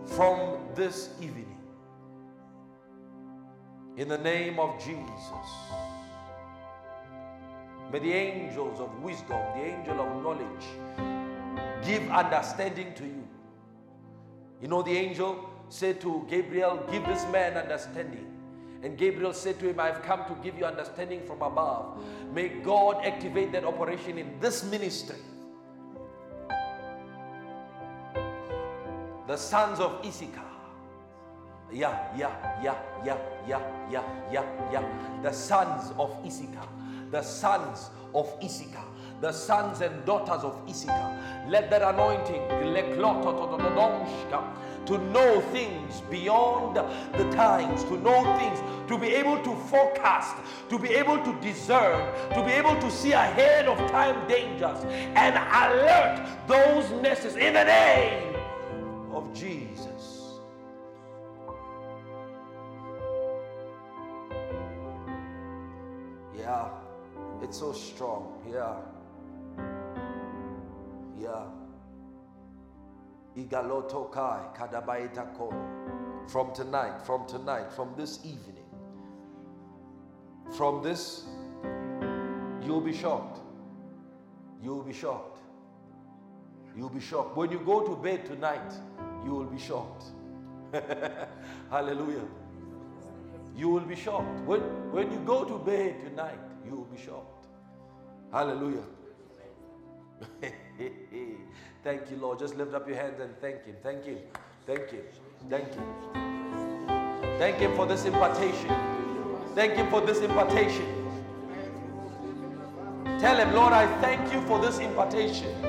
from 0.04 0.58
this 0.74 1.10
evening. 1.20 1.56
In 3.96 4.08
the 4.08 4.18
name 4.18 4.58
of 4.58 4.78
Jesus. 4.78 5.48
May 7.90 8.00
the 8.00 8.12
angels 8.12 8.80
of 8.80 9.02
wisdom, 9.02 9.40
the 9.56 9.62
angel 9.62 10.00
of 10.00 10.22
knowledge, 10.22 10.66
give 11.86 12.06
understanding 12.10 12.92
to 12.96 13.04
you. 13.04 13.26
You 14.60 14.68
know, 14.68 14.82
the 14.82 14.96
angel 14.96 15.48
said 15.70 16.02
to 16.02 16.26
Gabriel, 16.28 16.86
Give 16.90 17.04
this 17.06 17.24
man 17.30 17.56
understanding. 17.56 18.33
And 18.84 18.98
Gabriel 18.98 19.32
said 19.32 19.58
to 19.60 19.70
him, 19.70 19.80
I've 19.80 20.02
come 20.02 20.26
to 20.26 20.34
give 20.42 20.58
you 20.58 20.66
understanding 20.66 21.22
from 21.26 21.40
above. 21.40 22.04
May 22.34 22.48
God 22.48 23.02
activate 23.02 23.50
that 23.52 23.64
operation 23.64 24.18
in 24.18 24.38
this 24.40 24.62
ministry. 24.62 25.16
The 29.26 29.38
sons 29.38 29.80
of 29.80 30.04
Issachar. 30.04 30.44
Yeah, 31.72 32.14
yeah, 32.14 32.60
yeah, 32.62 32.76
yeah, 33.02 33.18
yeah, 33.48 33.60
yeah, 33.90 34.04
yeah, 34.30 34.70
yeah. 34.70 35.22
The 35.22 35.32
sons 35.32 35.94
of 35.98 36.14
Issachar. 36.26 36.68
The 37.10 37.22
sons 37.22 37.88
of 38.14 38.36
Issachar 38.44 38.84
the 39.20 39.32
sons 39.32 39.80
and 39.80 40.04
daughters 40.04 40.42
of 40.44 40.60
Issachar. 40.68 41.46
Let 41.48 41.70
that 41.70 41.80
anointing 41.80 42.42
to 44.86 44.98
know 44.98 45.40
things 45.52 46.02
beyond 46.10 46.76
the 46.76 47.30
times, 47.30 47.84
to 47.84 47.96
know 47.98 48.22
things, 48.36 48.60
to 48.88 48.98
be 48.98 49.08
able 49.08 49.42
to 49.42 49.54
forecast, 49.68 50.36
to 50.68 50.78
be 50.78 50.88
able 50.90 51.22
to 51.24 51.40
discern, 51.40 52.00
to 52.34 52.44
be 52.44 52.52
able 52.52 52.76
to 52.80 52.90
see 52.90 53.12
ahead 53.12 53.66
of 53.66 53.78
time 53.90 54.26
dangers 54.28 54.84
and 55.14 55.36
alert 55.36 56.26
those 56.46 56.90
necessary 57.02 57.46
in 57.46 57.54
the 57.54 57.64
name 57.64 58.36
of 59.12 59.32
Jesus. 59.32 60.40
Yeah, 66.36 66.68
it's 67.42 67.58
so 67.58 67.72
strong. 67.72 68.42
Yeah. 68.50 68.76
Yeah. 71.18 71.63
Igalotokai 73.36 74.54
kadabaita 74.56 75.26
From 76.30 76.54
tonight, 76.54 77.00
from 77.04 77.26
tonight, 77.26 77.72
from 77.72 77.94
this 77.96 78.24
evening, 78.24 78.64
from 80.56 80.82
this, 80.82 81.24
you'll 82.64 82.80
be 82.80 82.92
shocked. 82.92 83.40
You'll 84.62 84.82
be 84.82 84.92
shocked. 84.92 85.40
You'll 86.76 86.88
be 86.88 87.00
shocked. 87.00 87.36
When 87.36 87.50
you 87.50 87.60
go 87.60 87.86
to 87.86 87.96
bed 87.96 88.24
tonight, 88.24 88.72
you 89.24 89.32
will 89.32 89.44
be 89.44 89.58
shocked. 89.58 90.04
Hallelujah. 91.70 92.24
You 93.56 93.68
will 93.68 93.80
be 93.80 93.94
shocked. 93.96 94.40
When, 94.40 94.60
when 94.92 95.12
you 95.12 95.18
go 95.20 95.44
to 95.44 95.58
bed 95.58 96.00
tonight, 96.04 96.38
you 96.64 96.72
will 96.76 96.84
be 96.84 97.00
shocked. 97.00 97.46
Hallelujah. 98.32 98.84
Thank 101.84 102.10
you, 102.10 102.16
Lord. 102.16 102.38
Just 102.38 102.56
lift 102.56 102.72
up 102.72 102.88
your 102.88 102.96
hands 102.96 103.20
and 103.20 103.38
thank 103.42 103.66
Him. 103.66 103.76
Thank 103.82 104.06
Him. 104.06 104.16
Thank 104.66 104.88
Him. 104.88 105.02
Thank 105.50 105.68
Him. 105.74 105.84
Thank 107.38 107.56
Him 107.56 107.76
for 107.76 107.84
this 107.84 108.06
impartation. 108.06 108.74
Thank 109.54 109.74
Him 109.74 109.90
for 109.90 110.00
this 110.00 110.20
impartation. 110.20 110.86
Tell 113.20 113.36
Him, 113.36 113.52
Lord, 113.52 113.74
I 113.74 113.86
thank 114.00 114.32
you 114.32 114.40
for 114.46 114.58
this 114.58 114.78
impartation 114.78 115.60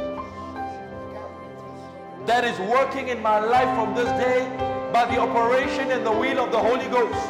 that 2.25 2.45
is 2.45 2.57
working 2.59 3.09
in 3.09 3.21
my 3.21 3.39
life 3.39 3.75
from 3.75 3.93
this 3.93 4.07
day 4.11 4.47
by 4.93 5.03
the 5.13 5.19
operation 5.19 5.91
and 5.91 6.05
the 6.05 6.11
will 6.13 6.39
of 6.39 6.49
the 6.49 6.57
Holy 6.57 6.87
Ghost. 6.87 7.27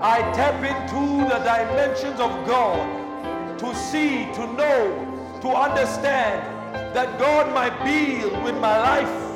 I 0.00 0.20
tap 0.32 0.56
into 0.64 1.28
the 1.28 1.38
dimensions 1.44 2.18
of 2.18 2.30
God 2.44 3.58
to 3.60 3.72
see, 3.72 4.24
to 4.34 4.52
know, 4.54 5.38
to 5.42 5.48
understand 5.48 6.59
that 6.72 7.18
God 7.18 7.52
might 7.54 7.84
be 7.84 8.24
with 8.42 8.54
my 8.56 8.78
life. 8.78 9.30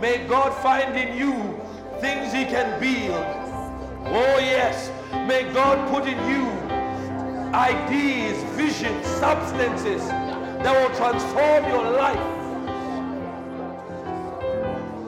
May 0.00 0.26
God 0.26 0.52
find 0.62 0.96
in 0.96 1.16
you 1.16 1.60
things 2.00 2.32
He 2.32 2.44
can 2.44 2.80
build. 2.80 3.24
Oh, 4.06 4.38
yes. 4.38 4.90
May 5.12 5.52
God 5.52 5.90
put 5.90 6.08
in 6.08 6.18
you 6.28 6.48
ideas, 7.54 8.42
visions, 8.54 9.04
substances 9.06 10.06
that 10.08 10.74
will 10.74 10.96
transform 10.96 11.64
your 11.68 11.90
life. 11.90 12.36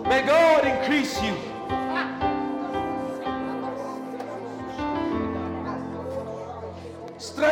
May 0.07 0.27
God 0.27 0.67
increase 0.67 1.23
you. 1.23 1.52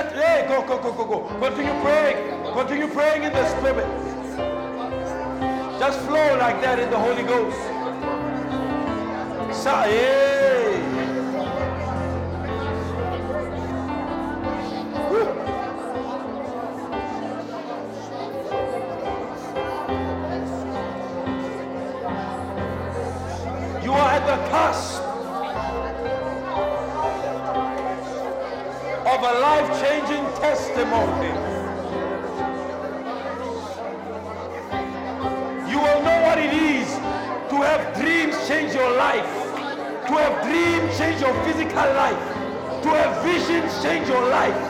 Straight, 0.00 0.24
hey, 0.24 0.46
go, 0.48 0.62
go, 0.66 0.78
go, 0.78 0.92
go, 0.92 1.04
go. 1.04 1.40
Continue 1.40 1.78
praying. 1.82 2.52
Continue 2.54 2.88
praying 2.88 3.22
in 3.24 3.32
the 3.32 3.46
Spirit. 3.48 3.86
Just 5.78 6.00
flow 6.06 6.38
like 6.38 6.60
that 6.62 6.78
in 6.78 6.90
the 6.90 6.98
Holy 6.98 7.22
Ghost. 7.22 7.58
Sa- 9.62 9.82
hey. 9.82 10.80
You 23.82 23.92
are 23.92 24.10
at 24.12 24.24
the 24.24 24.48
cusp 24.50 24.89
life 29.40 29.80
changing 29.80 30.24
testimony. 30.38 31.32
You 35.70 35.78
will 35.78 36.02
know 36.02 36.18
what 36.26 36.38
it 36.38 36.52
is 36.52 36.88
to 37.48 37.56
have 37.64 37.96
dreams 37.96 38.36
change 38.46 38.74
your 38.74 38.90
life, 38.96 39.32
to 40.08 40.12
have 40.12 40.44
dreams 40.44 40.98
change 40.98 41.22
your 41.22 41.32
physical 41.44 41.88
life, 42.04 42.82
to 42.82 42.88
have 42.90 43.24
visions 43.24 43.82
change 43.82 44.08
your 44.08 44.28
life. 44.28 44.69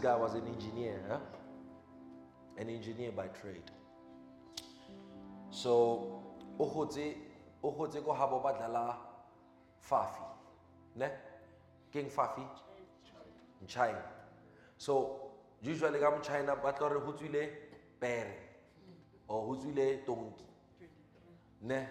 Guy 0.00 0.16
was 0.16 0.34
an 0.34 0.46
engineer, 0.46 1.00
huh? 1.08 1.18
an 2.58 2.68
engineer 2.68 3.12
by 3.12 3.26
trade. 3.28 3.70
So, 5.50 6.22
o 6.58 6.66
gotse 6.66 7.14
o 7.62 7.70
gotse 7.72 8.04
ko 8.04 8.12
habo 8.14 8.42
ba 8.42 8.52
dlala 8.52 8.96
fafi, 9.80 10.22
ne? 10.96 11.08
King 11.92 12.06
fafi 12.10 12.42
in 13.60 13.66
China. 13.66 14.02
So, 14.78 15.32
usually 15.62 16.00
mo 16.00 16.18
China 16.22 16.56
ba 16.56 16.72
tlo 16.72 16.90
re 16.90 17.00
ho 17.00 17.12
tswile 17.12 17.48
pere 18.00 18.36
or 19.28 19.46
ho 19.46 19.54
tswile 19.56 20.04
tonki. 20.06 20.44
Ne? 21.62 21.86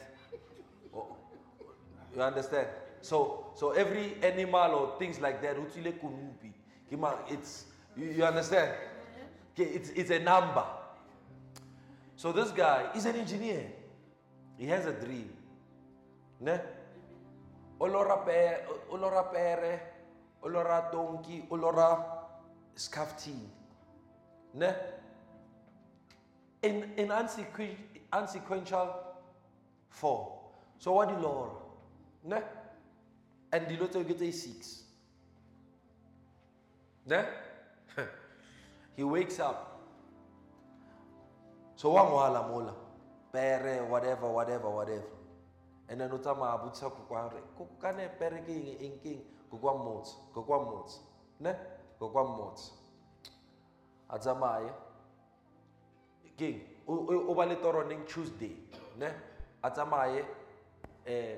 You 2.16 2.22
understand? 2.22 2.68
So, 3.02 3.52
so 3.56 3.72
every 3.72 4.16
animal 4.24 4.72
or 4.76 5.00
things 5.00 5.20
like 5.20 5.42
that, 5.42 5.58
utsile 5.58 5.94
kunupi. 5.94 6.52
It's 7.30 7.66
you, 7.98 8.06
you 8.18 8.24
understand? 8.26 8.72
Okay, 9.54 9.70
it's 9.72 9.90
it's 9.90 10.10
a 10.12 10.20
number. 10.20 10.64
So 12.16 12.32
this 12.32 12.52
guy 12.52 12.90
is 12.96 13.06
an 13.06 13.16
engineer. 13.16 13.72
He 14.58 14.66
has 14.68 14.86
a 14.86 14.94
dream. 14.94 15.30
Ne? 16.40 16.60
Olora 17.80 18.18
pere, 18.26 18.66
olora 18.92 19.24
pere, 19.32 19.80
olora 20.44 20.90
donkey, 20.92 21.46
olora 21.50 22.28
scaftine. 22.76 23.50
Ne? 24.54 24.76
In 26.62 26.84
in 26.98 27.08
unsequen- 27.10 27.78
unsequential 28.12 29.16
form. 29.90 30.28
So 30.78 30.94
what 30.94 31.10
do 31.10 31.16
Lord? 31.16 31.52
Ne? 32.24 32.42
And 33.52 33.68
the 33.68 33.78
Lord 33.78 34.08
get 34.08 34.22
a 34.22 34.32
six. 34.32 34.84
Ne? 37.06 37.26
He 39.00 39.04
wakes 39.06 39.40
up. 39.40 39.80
So 41.78 41.92
one 41.92 42.12
wala 42.12 42.42
mola. 42.50 42.74
Pere, 43.32 43.86
whatever, 43.88 44.28
whatever, 44.30 44.70
whatever. 44.70 45.08
And 45.88 46.02
then 46.02 46.10
utama 46.10 46.52
abutsa 46.52 46.92
kukware. 46.92 47.40
Kukane 47.58 48.10
pere 48.20 48.42
ke 48.46 48.50
ing 48.50 48.68
ing 48.82 49.00
king. 49.02 49.22
Kukwa 49.50 49.78
mots. 49.78 50.16
Kukwa 50.36 50.66
mots. 50.66 51.00
Ne? 51.40 51.56
Kukwa 52.00 52.26
mots. 52.28 52.72
Atsamaye. 54.10 54.70
King. 56.38 56.60
O 56.86 56.94
o- 56.94 57.26
o 57.30 57.34
ba 57.36 57.46
le 57.46 57.56
toro 57.56 57.88
ning 57.88 58.04
Tuesday. 58.06 58.52
Ne? 58.98 59.14
Atsamaye. 59.64 60.26
Eh, 61.06 61.36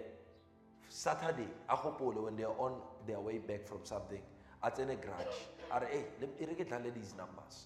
Saturday, 0.90 1.48
gopole 1.70 2.24
when 2.24 2.36
they 2.36 2.44
are 2.44 2.58
on 2.60 2.82
their 3.06 3.20
way 3.20 3.38
back 3.38 3.68
from 3.68 3.86
something, 3.86 4.22
at 4.64 4.80
any 4.80 4.96
garage. 4.96 5.46
Are 5.72 5.86
hey, 5.86 6.04
let 6.20 6.40
me 6.40 6.56
get 6.56 6.70
dlale 6.70 6.94
these 6.94 7.16
numbers. 7.16 7.66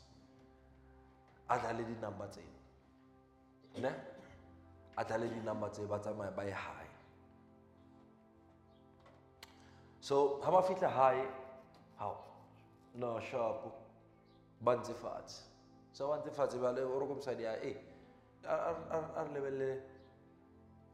A 1.49 1.57
dlale 1.57 1.85
di 1.85 1.95
number 2.01 2.27
tse. 2.27 2.41
Ne? 3.81 3.91
A 4.97 5.03
dlale 5.03 5.27
di 5.29 5.39
number 5.43 5.69
tse 5.69 5.87
ba 5.87 5.97
tsamaya 5.99 6.35
ba 6.35 6.43
ye 6.43 6.51
high. 6.51 6.89
So, 10.01 10.39
ha 10.43 10.51
ba 10.51 10.61
fihla 10.61 10.89
high, 10.89 11.25
how? 11.97 12.17
No, 12.93 13.19
sharp. 13.19 13.73
Ba 14.61 14.75
ntse 14.77 14.93
fatshe. 14.93 15.41
So 15.91 16.09
ba 16.09 16.17
ntse 16.19 16.31
fatshe 16.31 16.59
ba 16.61 16.71
le 16.71 16.81
o 16.81 16.99
re 16.99 17.07
ko 17.07 17.15
mosadi 17.15 17.45
a 17.45 17.55
eh 17.63 17.75
a 18.43 18.55
a 18.95 18.97
a 19.17 19.23
re 19.23 19.31
lebelle 19.33 19.81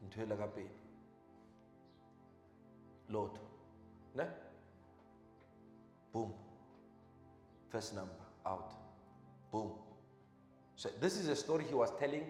ntho 0.06 0.22
e 0.22 0.26
le 0.26 0.36
ka 0.38 0.48
pele. 0.48 0.76
Lord. 3.10 3.40
Ne? 4.16 4.26
Boom. 6.14 6.51
First 7.72 7.96
number 7.96 8.12
out. 8.46 8.74
Boom. 9.52 9.72
So 10.76 10.90
this 11.00 11.18
is 11.18 11.30
a 11.30 11.36
story 11.36 11.66
he 11.68 11.74
was 11.74 11.92
telling 12.00 12.26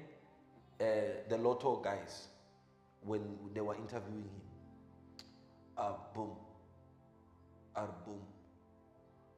uh, 0.79 0.85
the 1.29 1.37
lotto 1.37 1.77
guys 1.77 2.27
when 3.01 3.21
they 3.53 3.61
were 3.61 3.75
interviewing 3.75 4.23
him. 4.23 4.41
Ah, 5.77 5.95
boom. 6.13 6.35
Ar 7.75 7.89
boom. 8.05 8.21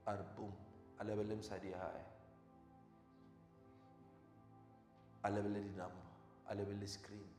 Ar 0.08 0.20
boom. 0.36 0.52
Alebele 1.00 1.36
msadi. 1.36 1.72
Alebele 5.24 5.62
di 5.64 5.70
number. 5.78 6.04
Alebele 6.52 6.88
screen. 6.88 7.30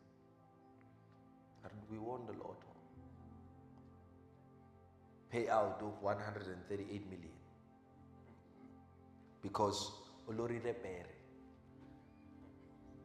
And 1.65 1.73
we 1.91 1.99
won 1.99 2.27
the 2.27 2.33
lotto 2.33 2.75
payout 5.35 5.83
of 5.83 6.01
138 6.01 7.11
million 7.11 7.34
because 9.45 9.81
olorile 10.33 10.73
pere 10.85 11.15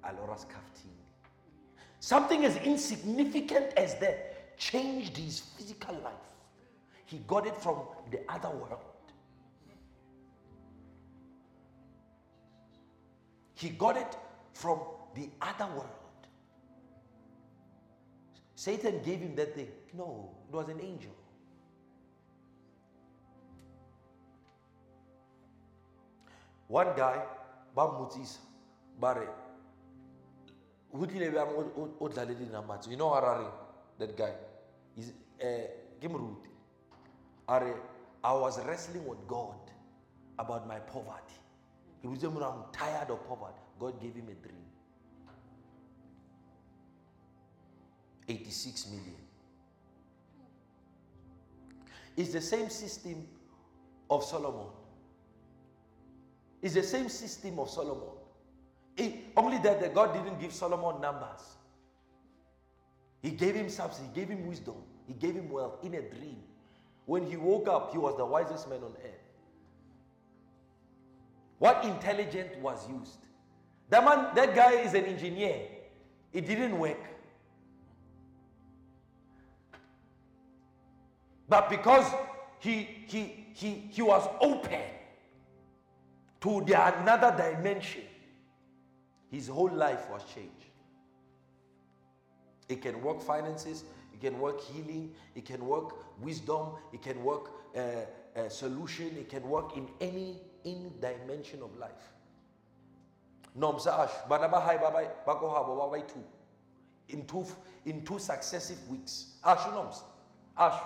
aloras 0.09 0.45
kaftini 0.53 1.07
something 2.11 2.45
as 2.49 2.57
insignificant 2.71 3.77
as 3.85 3.95
that 4.03 4.17
changed 4.69 5.21
his 5.25 5.39
physical 5.55 5.95
life 6.07 6.27
he 7.13 7.19
got 7.33 7.51
it 7.51 7.57
from 7.65 7.83
the 8.15 8.21
other 8.35 8.53
world 8.63 9.13
he 13.63 13.69
got 13.85 13.97
it 14.03 14.19
from 14.63 14.79
the 15.15 15.29
other 15.51 15.69
world 15.77 15.99
Satan 18.59 18.99
gave 19.05 19.19
him 19.21 19.35
that 19.35 19.55
thing. 19.55 19.69
No, 19.93 20.31
it 20.49 20.53
was 20.53 20.67
an 20.67 20.81
angel. 20.81 21.13
One 26.69 26.93
guy, 26.95 27.25
ba 27.75 27.87
mmotsisa 27.87 28.39
ba 28.99 29.13
re 29.13 29.27
ho 30.91 31.05
tlile 31.05 31.31
bjang 31.31 31.49
o- 31.99 32.09
dlale 32.09 32.35
dinamba 32.35 32.77
tse?" 32.77 32.91
you 32.91 32.97
know 32.97 33.13
a 33.13 33.51
that 33.97 34.15
guy? 34.15 34.33
He's, 34.95 35.11
eh, 35.39 35.67
ke 35.99 36.07
moruti 36.07 36.49
a 37.47 37.59
re 37.59 37.73
i 38.23 38.33
was 38.33 38.59
wrestling 38.65 39.07
with 39.07 39.27
god 39.27 39.57
about 40.37 40.67
my 40.67 40.79
poverty. 40.79 41.33
He 42.01 42.07
was 42.07 42.19
saying 42.21 42.37
i'm 42.43 42.63
tired 42.71 43.09
of 43.09 43.25
poverty. 43.27 43.59
God 43.79 43.99
gave 43.99 44.15
him 44.15 44.29
a 44.29 44.35
dream. 44.35 44.65
86 48.27 48.87
million. 48.91 49.15
It's 52.15 52.31
the 52.31 52.41
same 52.41 52.69
system 52.69 53.27
of 54.09 54.23
solomon 54.23 54.67
it's 56.61 56.73
the 56.73 56.83
same 56.83 57.09
system 57.09 57.59
of 57.59 57.69
Solomon. 57.69 58.09
It- 58.97 59.15
only 59.37 59.57
that 59.59 59.79
the 59.79 59.89
God 59.89 60.13
didn't 60.13 60.39
give 60.39 60.53
Solomon 60.53 60.99
numbers. 61.01 61.57
He 63.21 63.31
gave 63.31 63.55
him 63.55 63.69
substance, 63.69 64.09
he 64.13 64.19
gave 64.19 64.29
him 64.29 64.47
wisdom, 64.47 64.75
he 65.07 65.13
gave 65.13 65.35
him 65.35 65.49
wealth 65.49 65.83
in 65.83 65.93
a 65.93 66.01
dream. 66.01 66.43
When 67.05 67.25
he 67.25 67.37
woke 67.37 67.67
up, 67.67 67.91
he 67.91 67.97
was 67.97 68.15
the 68.17 68.25
wisest 68.25 68.69
man 68.69 68.83
on 68.83 68.93
earth. 69.03 69.19
What 71.57 71.83
intelligence 71.83 72.55
was 72.61 72.87
used? 72.89 73.17
That 73.89 74.05
man, 74.05 74.33
that 74.35 74.55
guy 74.55 74.73
is 74.73 74.93
an 74.93 75.05
engineer. 75.05 75.67
It 76.31 76.45
didn't 76.47 76.77
work. 76.77 76.99
But 81.49 81.69
because 81.69 82.05
he 82.59 82.83
he 83.07 83.47
he 83.53 83.69
he 83.89 84.01
was 84.01 84.27
open 84.39 84.81
to 86.41 86.63
the 86.65 86.99
another 86.99 87.35
dimension, 87.35 88.03
his 89.29 89.47
whole 89.47 89.71
life 89.71 90.09
was 90.09 90.23
changed. 90.33 90.65
It 92.69 92.81
can 92.81 93.01
work 93.01 93.21
finances, 93.21 93.83
it 94.13 94.21
can 94.21 94.39
work 94.39 94.61
healing, 94.61 95.11
it 95.35 95.45
can 95.45 95.65
work 95.65 95.95
wisdom, 96.21 96.67
it 96.93 97.01
can 97.01 97.23
work 97.23 97.49
uh, 97.75 97.79
uh, 98.39 98.49
solution, 98.49 99.07
it 99.17 99.29
can 99.29 99.47
work 99.49 99.75
in 99.75 99.87
any 99.99 100.37
in 100.63 100.91
dimension 101.01 101.61
of 101.61 101.75
life. 101.77 102.13
In 107.07 107.25
two 107.25 107.45
in 107.85 108.05
two 108.05 108.19
successive 108.19 108.87
weeks. 108.89 109.33
Ash 109.43 109.65
Noms. 109.73 110.03
Ash, 110.57 110.79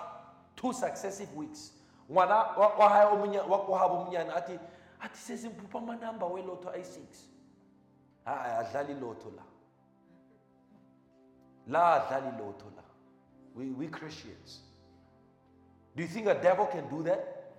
two 0.56 0.72
successive 0.72 1.32
weeks. 1.34 1.72
Ngwana 2.10 2.56
ati 5.00 5.18
sesimpupha 5.18 5.78
amanamba 5.78 6.26
welotho 6.26 6.70
ayi-6 6.70 7.00
hayi 8.24 8.52
adlali 8.52 8.94
lotho 8.94 9.32
la. 9.36 9.42
La 11.68 11.94
adlali 11.94 12.30
lotho 12.38 12.66
la. 12.76 12.82
We, 13.54 13.66
we 13.66 13.86
christians. 13.88 14.60
Do 15.96 16.02
you 16.02 16.08
think 16.08 16.26
a 16.26 16.34
devil 16.34 16.66
can 16.66 16.88
do 16.88 17.02
that? 17.04 17.52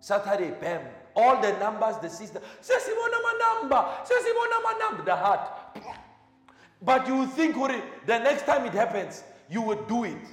Saturday 0.00 0.50
bam. 0.60 0.82
All 1.14 1.40
the 1.40 1.52
numbers 1.58 1.96
the 1.98 2.08
sister 2.08 2.40
sesibona 2.60 3.16
amanamba 3.20 4.04
sesibona 4.04 4.56
amanamba 4.60 5.04
the 5.04 5.16
heart. 5.16 5.50
But 6.82 7.06
you 7.06 7.26
think 7.26 7.54
the 8.06 8.18
next 8.18 8.44
time 8.44 8.66
it 8.66 8.72
happens 8.72 9.22
you 9.48 9.62
would 9.62 9.86
do 9.86 10.04
it. 10.04 10.26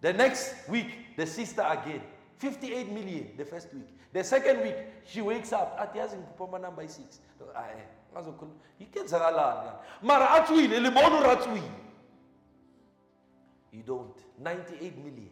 The 0.00 0.12
next 0.12 0.68
week, 0.68 1.16
the 1.16 1.26
sister 1.26 1.62
again. 1.62 2.02
58 2.38 2.92
million 2.92 3.28
the 3.36 3.44
first 3.44 3.72
week. 3.74 3.88
The 4.12 4.22
second 4.24 4.62
week, 4.62 4.76
she 5.06 5.20
wakes 5.22 5.52
up. 5.52 5.76
Ah, 5.78 5.82
At 5.82 5.94
yazi 5.94 6.16
ngiphuma 6.16 6.60
number 6.60 6.82
6. 6.88 7.20
Aye, 7.40 7.46
ah, 7.56 7.66
eh, 7.70 7.84
ngazokhuluma. 8.14 8.54
Ikenzakalani 8.80 9.66
yani? 9.66 9.78
Mara 10.02 10.30
atswile 10.30 10.80
libona 10.80 11.20
uratswile. 11.20 11.70
You 13.72 13.82
don't. 13.82 14.16
98 14.38 14.96
million. 14.98 15.30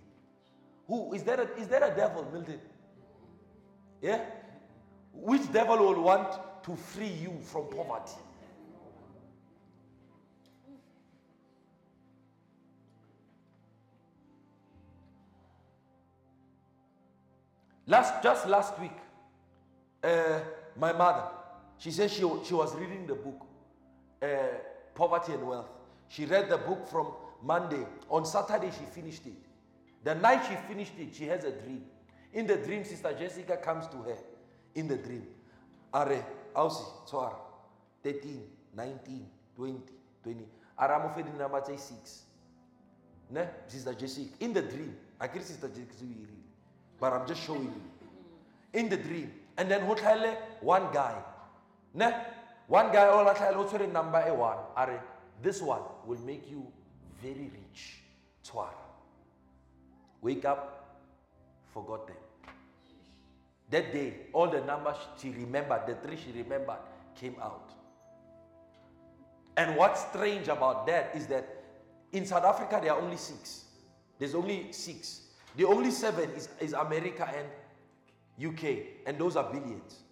Who 0.88 1.14
is 1.14 1.22
there 1.22 1.40
a, 1.40 1.60
is 1.60 1.68
there 1.68 1.84
a 1.84 1.94
devil, 1.94 2.26
Milton? 2.32 2.60
Yeah? 4.00 4.20
Which 5.14 5.50
devil 5.52 5.78
will 5.78 6.02
want 6.02 6.32
to 6.64 6.76
free 6.76 7.06
you 7.22 7.38
from 7.42 7.68
poverty? 7.68 8.18
Last, 17.92 18.22
just 18.22 18.48
last 18.48 18.78
week, 18.80 18.96
uh, 20.02 20.40
my 20.78 20.94
mother, 20.94 21.24
she 21.76 21.90
said 21.90 22.10
she, 22.10 22.20
she 22.42 22.54
was 22.54 22.74
reading 22.74 23.06
the 23.06 23.14
book, 23.14 23.44
uh, 24.22 24.26
Poverty 24.94 25.34
and 25.34 25.46
Wealth. 25.46 25.68
She 26.08 26.24
read 26.24 26.48
the 26.48 26.56
book 26.56 26.88
from 26.88 27.08
Monday. 27.42 27.84
On 28.08 28.24
Saturday, 28.24 28.70
she 28.70 28.86
finished 28.98 29.26
it. 29.26 29.34
The 30.04 30.14
night 30.14 30.40
she 30.48 30.56
finished 30.72 30.94
it, 30.98 31.14
she 31.14 31.26
has 31.26 31.44
a 31.44 31.50
dream. 31.50 31.84
In 32.32 32.46
the 32.46 32.56
dream, 32.56 32.82
Sister 32.82 33.12
Jessica 33.12 33.58
comes 33.58 33.86
to 33.88 33.98
her. 33.98 34.16
In 34.74 34.88
the 34.88 34.96
dream. 34.96 35.26
Are, 35.92 36.16
Ausi, 36.56 36.84
Tswara, 37.06 37.36
13, 38.02 38.42
19, 38.74 39.26
20, 39.54 39.78
20. 40.22 40.38
Are 40.78 40.98
mo 40.98 41.10
fedi 41.14 41.36
number 41.36 41.62
say 41.66 41.76
6. 41.76 42.22
Ne? 43.32 43.46
Sister 43.66 43.92
Jessica. 43.92 44.30
In 44.40 44.54
the 44.54 44.62
dream. 44.62 44.96
I 45.20 45.28
can 45.28 45.42
Sister 45.42 45.68
Jessica. 45.68 46.06
But 47.02 47.12
I'm 47.14 47.26
just 47.26 47.42
showing 47.42 47.64
you. 47.64 47.82
In 48.80 48.88
the 48.88 48.96
dream. 48.96 49.32
And 49.58 49.68
then 49.68 49.80
ho 49.82 49.96
tlhaele 49.96 50.36
one 50.60 50.84
guy. 50.92 51.16
Ne? 51.94 52.10
One 52.68 52.92
guy 52.92 53.06
all 53.08 53.24
tshwere 53.34 53.90
number 53.90 54.20
a 54.20 54.32
one. 54.32 54.58
Are 54.76 55.02
this 55.42 55.60
one 55.60 55.82
will 56.06 56.20
make 56.20 56.48
you 56.48 56.64
very 57.20 57.50
rich. 57.56 57.96
Tshwara. 58.44 58.84
Wake 60.20 60.44
up, 60.44 61.00
forgot 61.74 62.06
them. 62.06 62.16
That 63.70 63.92
day, 63.92 64.14
all 64.32 64.48
the 64.48 64.60
numbers 64.60 64.96
she 65.20 65.30
remembered, 65.30 65.88
the 65.88 65.96
three 66.06 66.16
she 66.16 66.30
remembered, 66.38 66.78
came 67.16 67.34
out. 67.42 67.72
And 69.56 69.76
what's 69.76 70.02
strange 70.02 70.46
about 70.46 70.86
that 70.86 71.10
is 71.16 71.26
that 71.26 71.64
in 72.12 72.26
South 72.26 72.44
Africa 72.44 72.78
there 72.80 72.92
are 72.92 73.00
only 73.00 73.16
six. 73.16 73.64
There's 74.20 74.36
only 74.36 74.70
six. 74.70 75.31
The 75.56 75.64
only 75.64 75.90
seven 75.90 76.30
is, 76.30 76.48
is 76.60 76.72
America 76.72 77.28
and 77.28 77.46
UK, 78.48 78.64
and 79.06 79.18
those 79.18 79.36
are 79.36 79.44
billions. 79.52 80.02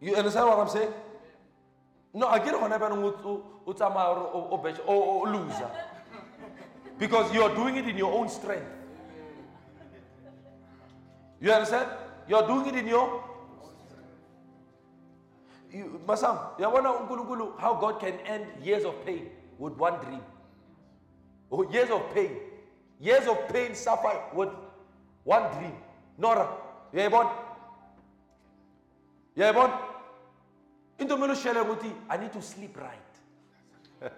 You 0.00 0.14
understand 0.14 0.46
what 0.46 0.58
I'm 0.58 0.68
saying? 0.68 0.92
No, 2.14 2.28
I 2.28 2.38
get 2.38 2.54
it 2.54 2.60
whenever 2.60 2.86
or 4.86 5.28
loser. 5.28 5.70
Because 6.98 7.32
you're 7.32 7.54
doing 7.54 7.76
it 7.76 7.88
in 7.88 7.96
your 7.96 8.12
own 8.12 8.28
strength. 8.28 8.66
You 11.40 11.52
understand? 11.52 11.88
You're 12.28 12.46
doing 12.46 12.66
it 12.66 12.74
in 12.74 12.88
your 12.88 13.27
you, 15.72 16.00
Masam, 16.06 16.38
yabona 16.58 16.92
uNkulunkulu 16.92 17.58
how 17.58 17.74
God 17.74 18.00
can 18.00 18.14
end 18.20 18.46
years 18.62 18.84
of 18.84 19.04
pain 19.04 19.30
with 19.58 19.74
one 19.74 19.98
dream. 20.04 20.22
Oh, 21.50 21.68
years 21.70 21.90
of 21.90 22.14
pain. 22.14 22.36
Years 23.00 23.26
of 23.26 23.48
pain 23.48 23.74
suffer 23.74 24.20
with 24.34 24.48
one 25.24 25.42
dream. 25.58 25.72
Nora, 26.18 26.48
uyayibona? 26.92 27.30
Uyayibona? 29.36 29.78
Into 30.98 31.16
mina 31.16 31.32
ushele 31.32 31.60
ukuthi 31.60 31.92
I 32.10 32.16
need 32.16 32.32
to 32.32 32.42
sleep 32.42 32.76
right. 32.76 32.98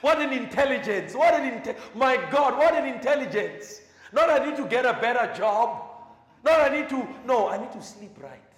what 0.00 0.18
an 0.20 0.32
intelligence. 0.32 1.14
What 1.14 1.34
an 1.34 1.50
inte- 1.50 1.76
my 1.94 2.16
God, 2.30 2.56
what 2.56 2.74
an 2.74 2.86
intelligence. 2.86 3.80
Not 4.12 4.30
I 4.30 4.44
need 4.44 4.56
to 4.56 4.66
get 4.66 4.84
a 4.84 4.92
better 4.94 5.32
job. 5.34 5.82
Not 6.44 6.60
I 6.60 6.68
need 6.68 6.88
to 6.90 7.06
no, 7.26 7.48
I 7.48 7.58
need 7.58 7.72
to 7.72 7.82
sleep 7.82 8.16
right. 8.20 8.49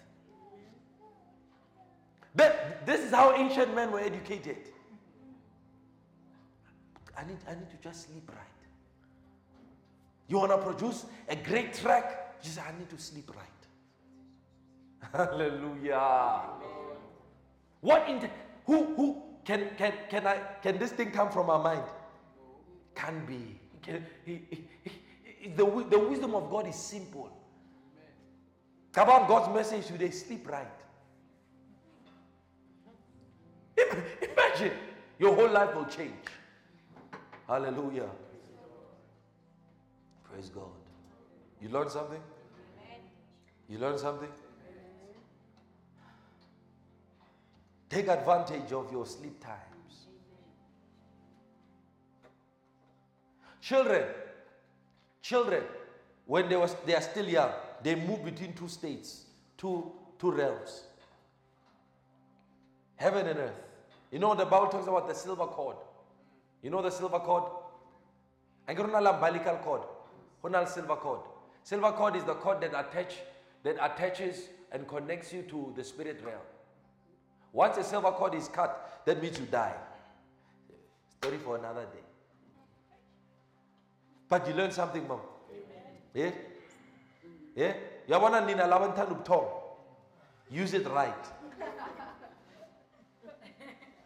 That, 2.35 2.86
this 2.86 3.01
is 3.01 3.11
how 3.11 3.35
ancient 3.35 3.75
men 3.75 3.91
were 3.93 4.01
educated. 4.01 4.57
I 7.17 7.25
need, 7.25 7.36
I 7.47 7.55
need 7.55 7.70
to 7.70 7.77
just 7.83 8.09
sleep 8.09 8.28
right. 8.28 8.39
You 10.28 10.39
want 10.39 10.51
to 10.52 10.59
produce 10.59 11.05
a 11.28 11.36
great 11.36 11.75
track? 11.75 12.36
Say, 12.43 12.61
I 12.61 12.77
need 12.78 12.89
to 12.91 12.99
sleep 12.99 13.31
right. 13.36 13.47
Hallelujah. 15.12 16.41
What 17.81 18.09
in 18.09 18.28
who 18.67 18.94
who 18.94 19.23
can 19.44 19.70
can 19.77 19.93
can 20.09 20.27
I 20.27 20.39
can 20.62 20.78
this 20.78 20.93
thing 20.93 21.11
come 21.11 21.31
from 21.31 21.51
our 21.51 21.62
mind? 21.62 21.85
Can 22.94 23.25
be. 23.27 23.61
Can, 23.83 24.07
he- 24.25 24.43
he- 24.51 24.69
he- 24.85 25.49
the, 25.57 25.65
the 25.91 25.99
wisdom 25.99 26.35
of 26.35 26.51
God 26.51 26.67
is 26.69 26.77
simple. 26.77 27.31
Come 28.93 29.09
on, 29.09 29.28
God's 29.28 29.52
message 29.55 29.86
today, 29.86 30.11
sleep 30.11 30.49
right. 30.49 30.82
Im- 33.76 34.02
Imagine 34.31 34.73
your 35.18 35.34
whole 35.34 35.51
life 35.51 35.75
will 35.75 35.86
change. 35.86 36.12
Hallelujah. 37.47 38.09
Praise 40.25 40.49
God. 40.49 40.70
You 41.60 41.68
learn 41.68 41.89
something? 41.91 42.20
You 43.68 43.78
learn 43.78 43.99
something? 43.99 44.28
Take 47.89 48.09
advantage 48.09 48.73
of 48.73 48.91
your 48.91 49.05
sleep 49.07 49.39
times. 49.42 50.07
Children, 53.60 54.05
children, 55.20 55.62
when 56.26 56.49
they, 56.49 56.57
was, 56.57 56.75
they 56.86 56.94
are 56.94 57.02
still 57.02 57.28
young, 57.28 57.51
they 57.83 57.94
move 57.94 58.25
between 58.25 58.55
two 58.55 58.68
states, 58.68 59.26
two, 59.59 59.92
two 60.18 60.33
realms 60.33 60.84
heaven 63.02 63.26
and 63.26 63.39
earth. 63.39 63.60
You 64.12 64.18
know, 64.18 64.34
the 64.34 64.44
Bible 64.44 64.68
talks 64.68 64.86
about 64.86 65.08
the 65.08 65.14
silver 65.14 65.47
cord. 65.47 65.76
You 66.62 66.70
know 66.70 66.82
the 66.82 66.90
silver 66.90 67.18
cord? 67.18 67.44
Know 68.68 69.06
umbilical 69.06 69.56
cord. 69.56 69.82
Knows 70.48 70.74
silver 70.74 70.97
cord? 70.97 71.20
Silver 71.64 71.92
cord 71.92 72.16
is 72.16 72.24
the 72.24 72.34
cord 72.34 72.60
that 72.60 72.78
attach 72.78 73.14
that 73.64 73.76
attaches 73.81 74.48
and 74.72 74.86
connects 74.89 75.32
you 75.32 75.42
to 75.42 75.72
the 75.76 75.84
spirit 75.84 76.20
realm. 76.24 76.40
Once 77.52 77.76
a 77.76 77.84
silver 77.84 78.10
cord 78.12 78.34
is 78.34 78.48
cut, 78.48 79.02
that 79.05 79.22
means 79.22 79.39
you 79.39 79.47
die. 79.47 79.74
Story 81.18 81.39
for 81.39 81.56
another 81.56 81.82
day. 81.82 82.05
But 84.28 84.48
you 84.48 84.55
learn 84.55 84.72
something, 84.72 85.06
mom. 85.06 85.20
Yeah? 86.14 86.31
Yeah? 87.55 87.74
Yabona 88.08 88.44
nina. 88.47 88.66
Use 90.50 90.74
it 90.74 90.86
right. 90.89 91.24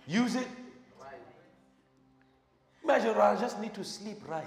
Use 0.06 0.36
it. 0.36 0.46
Imagine, 2.84 3.16
I 3.16 3.36
just 3.40 3.60
need 3.60 3.74
to 3.74 3.82
sleep 3.82 4.18
right. 4.28 4.46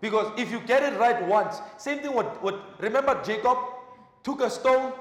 Because 0.00 0.32
if 0.38 0.50
you 0.50 0.60
get 0.60 0.82
it 0.82 0.98
right 0.98 1.26
once, 1.26 1.58
same 1.76 1.98
thing 1.98 2.12
what, 2.12 2.42
what 2.42 2.80
remember 2.80 3.20
Jacob 3.24 3.58
took 4.22 4.40
a 4.40 4.48
stone, 4.48 4.92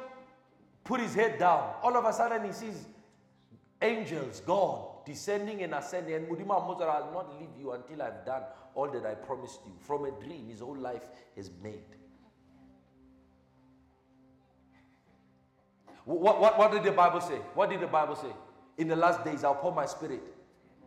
put 0.83 0.99
his 0.99 1.13
head 1.13 1.37
down. 1.39 1.75
All 1.83 1.95
of 1.95 2.03
a 2.03 2.11
sudden 2.11 2.45
he 2.45 2.51
sees 2.51 2.85
angels, 3.81 4.41
God, 4.41 5.05
descending 5.05 5.61
and 5.63 5.73
ascending. 5.75 6.15
And 6.15 6.27
Mudima 6.27 6.65
Mozart, 6.65 6.89
I'll 6.89 7.13
not 7.13 7.39
leave 7.39 7.49
you 7.59 7.71
until 7.71 8.01
I've 8.01 8.25
done 8.25 8.41
all 8.75 8.89
that 8.89 9.05
I 9.05 9.13
promised 9.13 9.59
you. 9.65 9.73
From 9.79 10.05
a 10.05 10.11
dream, 10.11 10.49
his 10.49 10.59
whole 10.59 10.77
life 10.77 11.03
is 11.35 11.49
made. 11.63 11.83
What, 16.09 16.41
what, 16.41 16.57
what 16.57 16.71
did 16.71 16.83
the 16.83 16.91
Bible 16.91 17.21
say? 17.21 17.35
What 17.53 17.69
did 17.69 17.81
the 17.81 17.87
Bible 17.87 18.15
say? 18.15 18.31
In 18.79 18.87
the 18.87 18.95
last 18.95 19.23
days, 19.23 19.43
I'll 19.43 19.53
pour 19.53 19.71
my 19.71 19.85
spirit. 19.85 20.23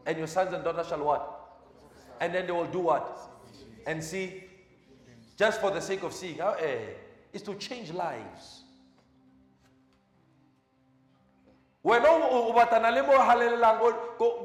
And 0.04 0.18
your 0.18 0.26
sons 0.26 0.52
and 0.52 0.64
daughters 0.64 0.88
shall 0.88 1.04
what? 1.04 1.40
And 2.20 2.34
then 2.34 2.46
they 2.46 2.52
will 2.52 2.66
do 2.66 2.80
what? 2.80 3.20
And 3.86 4.02
see? 4.02 4.42
Just 5.36 5.60
for 5.60 5.70
the 5.70 5.80
sake 5.80 6.02
of 6.02 6.12
seeing. 6.12 6.38
How, 6.38 6.54
eh, 6.54 6.78
it's 7.32 7.44
to 7.44 7.54
change 7.54 7.92
lives. 7.92 8.62
wena 11.84 12.06
o 12.06 12.48
o 12.48 12.52
batlana 12.52 12.94
le 12.94 13.02
mo 13.02 13.18
halelelang 13.18 13.80
ko- 14.16 14.38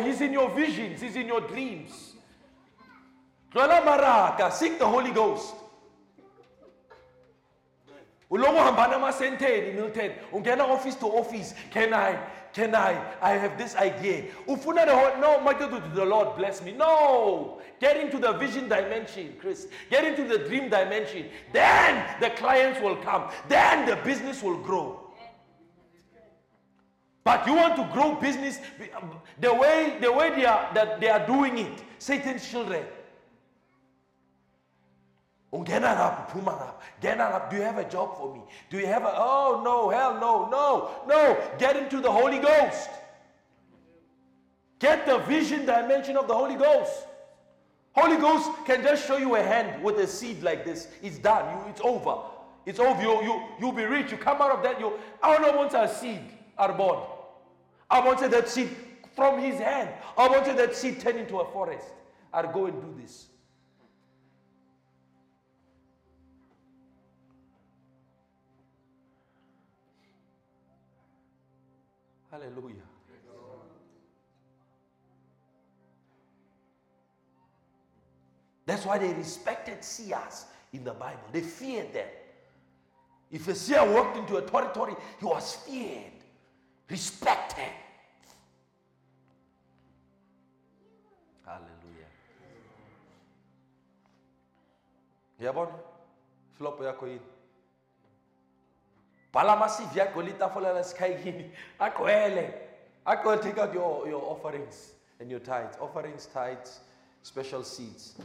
he's 0.00 0.22
in 0.22 0.32
your 0.32 0.48
visions 0.56 1.02
he's 1.02 1.16
in 1.16 1.26
your 1.26 1.42
dreams 1.42 2.14
maraka 3.84 4.50
seek 4.50 4.78
the 4.78 4.86
holy 4.86 5.10
ghost 5.10 5.59
uloko 8.30 8.58
hambana 8.58 8.96
emasenteni 8.96 9.72
milton. 9.74 10.10
Ungena 10.32 10.64
office 10.64 10.94
to 10.96 11.06
office. 11.06 11.54
Can 11.70 11.94
i 11.94 12.18
can 12.52 12.74
i 12.74 13.00
i 13.22 13.30
have 13.32 13.56
this 13.58 13.76
idea. 13.76 14.24
Ufuna 14.46 14.86
the 14.86 14.94
whole 14.94 15.20
no 15.20 15.40
my 15.40 15.52
God, 15.54 15.94
the 15.94 16.04
lord 16.04 16.36
bless 16.36 16.62
me. 16.62 16.72
No. 16.72 17.60
Get 17.80 17.96
into 17.96 18.18
the 18.18 18.32
vision 18.32 18.68
dimension 18.68 19.34
chris. 19.40 19.68
Get 19.90 20.04
into 20.04 20.24
the 20.24 20.44
dream 20.44 20.68
dimension. 20.68 21.26
Then 21.52 22.04
the 22.20 22.30
clients 22.30 22.80
will 22.80 22.96
come. 22.96 23.30
Then 23.48 23.86
the 23.86 23.96
business 23.96 24.42
will 24.42 24.58
grow. 24.58 25.10
But 27.24 27.46
you 27.46 27.54
want 27.54 27.76
to 27.76 27.88
grow 27.92 28.14
business 28.14 28.60
the 29.40 29.54
way 29.54 29.98
the 30.00 30.10
way 30.12 30.30
they 30.30 30.46
are 30.46 30.72
that 30.74 31.00
they 31.00 31.08
are 31.08 31.26
doing 31.26 31.58
it 31.58 31.84
satan's 31.98 32.48
children 32.48 32.84
Oh, 35.52 35.58
Ungena 35.58 35.94
ngapha 35.94 36.26
uphuma 36.28 36.52
ngapha 36.52 36.74
ngena 37.02 37.30
ngapha 37.30 37.50
do 37.50 37.56
you 37.56 37.62
have 37.62 37.78
a 37.78 37.84
job 37.84 38.16
for 38.16 38.32
me? 38.34 38.40
Do 38.70 38.78
you 38.78 38.86
have 38.86 39.02
a 39.02 39.12
oh 39.16 39.60
no 39.64 39.90
hell 39.90 40.14
no 40.14 40.48
no 40.48 40.90
no. 41.08 41.36
Get 41.58 41.76
into 41.76 42.00
the 42.00 42.10
holy 42.10 42.38
ghost. 42.38 42.88
Get 44.78 45.06
the 45.06 45.18
vision 45.18 45.66
dimension 45.66 46.16
of 46.16 46.28
the 46.28 46.34
holy 46.34 46.54
ghost. 46.54 47.06
Holy 47.92 48.16
ghost 48.16 48.48
can 48.64 48.82
just 48.82 49.06
show 49.06 49.16
you 49.16 49.34
a 49.34 49.42
hand 49.42 49.82
with 49.82 49.98
a 49.98 50.06
seed 50.06 50.42
like 50.42 50.64
this. 50.64 50.88
It's 51.02 51.18
done. 51.18 51.44
You 51.58 51.70
it's 51.70 51.80
over. 51.82 52.16
It's 52.64 52.78
over. 52.78 53.02
You 53.02 53.22
you 53.22 53.42
you'll 53.58 53.72
be 53.72 53.84
rich. 53.84 54.12
You 54.12 54.18
come 54.18 54.40
out 54.40 54.52
of 54.52 54.62
that 54.62 54.78
you 54.78 54.92
i 55.22 55.36
don't 55.36 55.56
want 55.56 55.74
a 55.74 55.88
seed 55.92 56.20
are 56.58 56.72
born. 56.72 57.00
I 57.90 57.98
wanted 58.06 58.30
that 58.30 58.48
seed 58.48 58.70
from 59.16 59.40
his 59.40 59.58
hand. 59.58 59.90
I 60.16 60.28
wanted 60.28 60.56
that 60.58 60.76
seed 60.76 61.00
turn 61.00 61.16
into 61.16 61.40
a 61.40 61.52
forest. 61.52 61.86
I'll 62.32 62.52
go 62.52 62.66
and 62.66 62.80
do 62.80 62.94
this 63.02 63.29
Hallelujah. 72.40 72.76
That's 78.64 78.86
why 78.86 78.98
they 78.98 79.12
respected 79.12 79.84
seers 79.84 80.46
in 80.72 80.84
the 80.84 80.92
Bible. 80.92 81.20
They 81.32 81.40
feared 81.40 81.92
them. 81.92 82.06
If 83.30 83.46
a 83.48 83.54
seer 83.54 83.84
walked 83.84 84.16
into 84.16 84.36
a 84.36 84.42
territory, 84.42 84.94
he 85.18 85.24
was 85.24 85.54
feared, 85.56 86.12
respected. 86.88 87.72
Hallelujah. 91.44 92.10
Yabona? 95.42 95.72
Flop 96.58 96.80
yakho 96.80 97.02
yini? 97.02 97.20
Yakho 99.94 100.22
litafula 100.22 100.72
lesikhayikini 100.72 101.50
agcwele 101.78 102.54
agcwele 103.06 103.42
take 103.42 103.58
out 103.60 103.74
your, 103.74 104.08
your 104.08 104.22
offerings 104.32 104.92
and 105.20 105.30
your 105.30 105.40
tithes. 105.40 105.76
Offerings 105.80 106.26
tithes 106.26 106.80
special 107.22 107.62
seeds. 107.64 108.16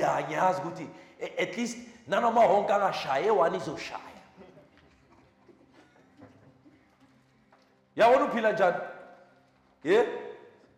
Ya 0.00 0.22
ngiyazi 0.22 0.60
ukuthi 0.60 0.88
at 1.38 1.56
least 1.56 1.78
nanoma 2.08 2.40
wonke 2.46 2.72
angashaye 2.72 3.30
one 3.30 3.56
izoshaya 3.56 4.00
yabona 7.96 8.24
uphila 8.24 8.52
njani 8.52 8.76
ye? 9.84 10.06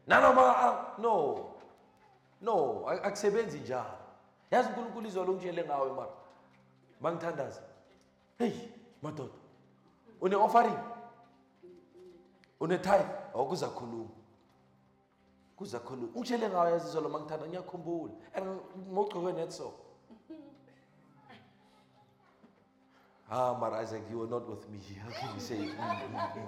Nanoma 0.06 0.94
no 0.98 1.46
no 2.40 2.84
ak- 2.88 3.04
akusebenzi 3.06 3.58
njalo. 3.58 3.98
Yazi 4.50 4.68
unkulunkulu 4.68 5.06
izolo 5.08 5.32
ungitshele 5.32 5.64
ngawe 5.64 5.92
mara 5.92 6.08
bangithandaza 7.00 7.62
heyi 8.38 8.72
madoda 9.02 9.34
une-offering 10.20 10.78
une-tithe 12.60 13.06
awu 13.34 13.48
kuzakhuluma 13.48 14.08
kuzakhuluma 15.56 16.08
ungitshele 16.14 16.48
ngayo 16.48 16.70
yazi 16.70 16.88
izolo 16.88 17.08
mangithanda 17.08 17.46
ngiyakhumbula. 17.46 18.12
And 18.34 18.60
ngogcoke 18.92 19.32
net 19.32 19.52
so. 19.52 19.74
Ah 23.30 23.54
mara 23.60 23.82
isaac 23.82 24.02
you 24.10 24.18
were 24.18 24.30
not 24.30 24.48
with 24.48 24.68
me. 24.70 24.78
How 25.02 25.10
can 25.10 25.34
you 25.34 25.40
say 25.40 25.70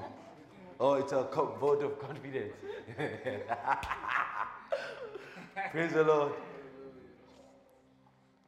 oh 0.80 0.94
it's 0.94 1.12
a 1.12 1.22
vote 1.60 1.82
of 1.84 1.98
confidence. 1.98 2.54
Praise 5.72 5.92
the 5.92 6.04
lord. 6.04 6.32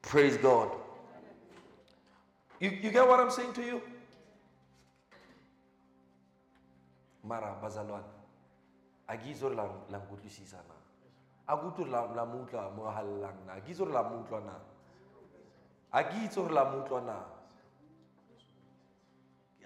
Praise 0.03 0.37
god 0.39 0.71
you, 2.65 2.71
you 2.83 2.91
get 2.91 3.07
what 3.07 3.21
I'm 3.21 3.31
saying 3.31 3.53
to 3.55 3.63
you? 3.63 3.83
Mara 7.25 7.57
bazalwane. 7.63 8.05
Akizo 9.09 9.49
la 9.55 9.65
la 9.91 9.99
ngutlisisa 10.01 10.57
na. 10.57 10.75
Akutu 11.55 11.85
la 11.91 12.07
la 12.15 12.25
mutla 12.27 12.71
mo 12.77 12.85
halang 12.91 13.39
na. 13.47 13.53
Akizo 13.61 13.85
la 13.87 14.03
mutla 14.03 14.41
na. 14.41 14.55
Akizo 15.93 16.49
la 16.51 16.65
mutla 16.65 17.01
na. 17.05 17.17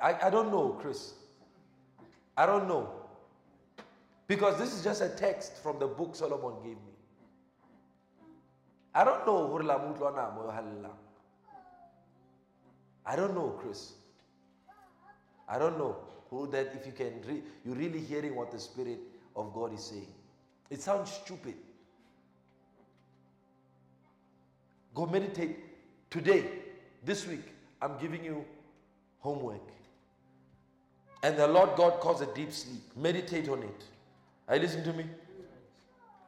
I, 0.00 0.26
I 0.26 0.30
don't 0.30 0.50
know, 0.50 0.78
Chris. 0.80 1.14
I 2.36 2.46
don't 2.46 2.68
know. 2.68 2.88
Because 4.28 4.58
this 4.58 4.74
is 4.74 4.84
just 4.84 5.00
a 5.02 5.08
text 5.08 5.56
from 5.62 5.78
the 5.78 5.86
book 5.86 6.14
Solomon 6.14 6.54
gave 6.62 6.76
me. 6.76 6.94
I 8.94 9.04
don't 9.04 9.26
know 9.26 9.46
hore 9.48 9.62
la 9.62 9.78
mo 9.78 9.94
utlwana 9.94 10.34
mo 10.34 10.44
yo 10.44 10.50
hallelang. 10.50 10.98
I 13.08 13.16
don't 13.16 13.34
know, 13.34 13.58
Chris. 13.58 13.94
I 15.48 15.58
don't 15.58 15.78
know 15.78 15.96
who 16.28 16.46
that 16.48 16.74
if 16.78 16.84
you 16.84 16.92
can 16.92 17.14
re- 17.26 17.42
you're 17.64 17.74
really 17.74 18.00
hearing 18.00 18.36
what 18.36 18.50
the 18.52 18.58
Spirit 18.60 18.98
of 19.34 19.54
God 19.54 19.72
is 19.72 19.82
saying. 19.82 20.12
It 20.68 20.82
sounds 20.82 21.10
stupid. 21.10 21.54
Go 24.94 25.06
meditate 25.06 25.56
today, 26.10 26.44
this 27.02 27.26
week. 27.26 27.44
I'm 27.80 27.96
giving 27.98 28.22
you 28.22 28.44
homework. 29.20 29.66
And 31.22 31.38
the 31.38 31.46
Lord 31.46 31.70
God 31.76 32.00
caused 32.00 32.22
a 32.22 32.34
deep 32.34 32.52
sleep. 32.52 32.82
Meditate 32.94 33.48
on 33.48 33.62
it. 33.62 33.84
Are 34.48 34.56
you 34.56 34.62
listening 34.62 34.84
to 34.84 34.92
me? 34.92 35.04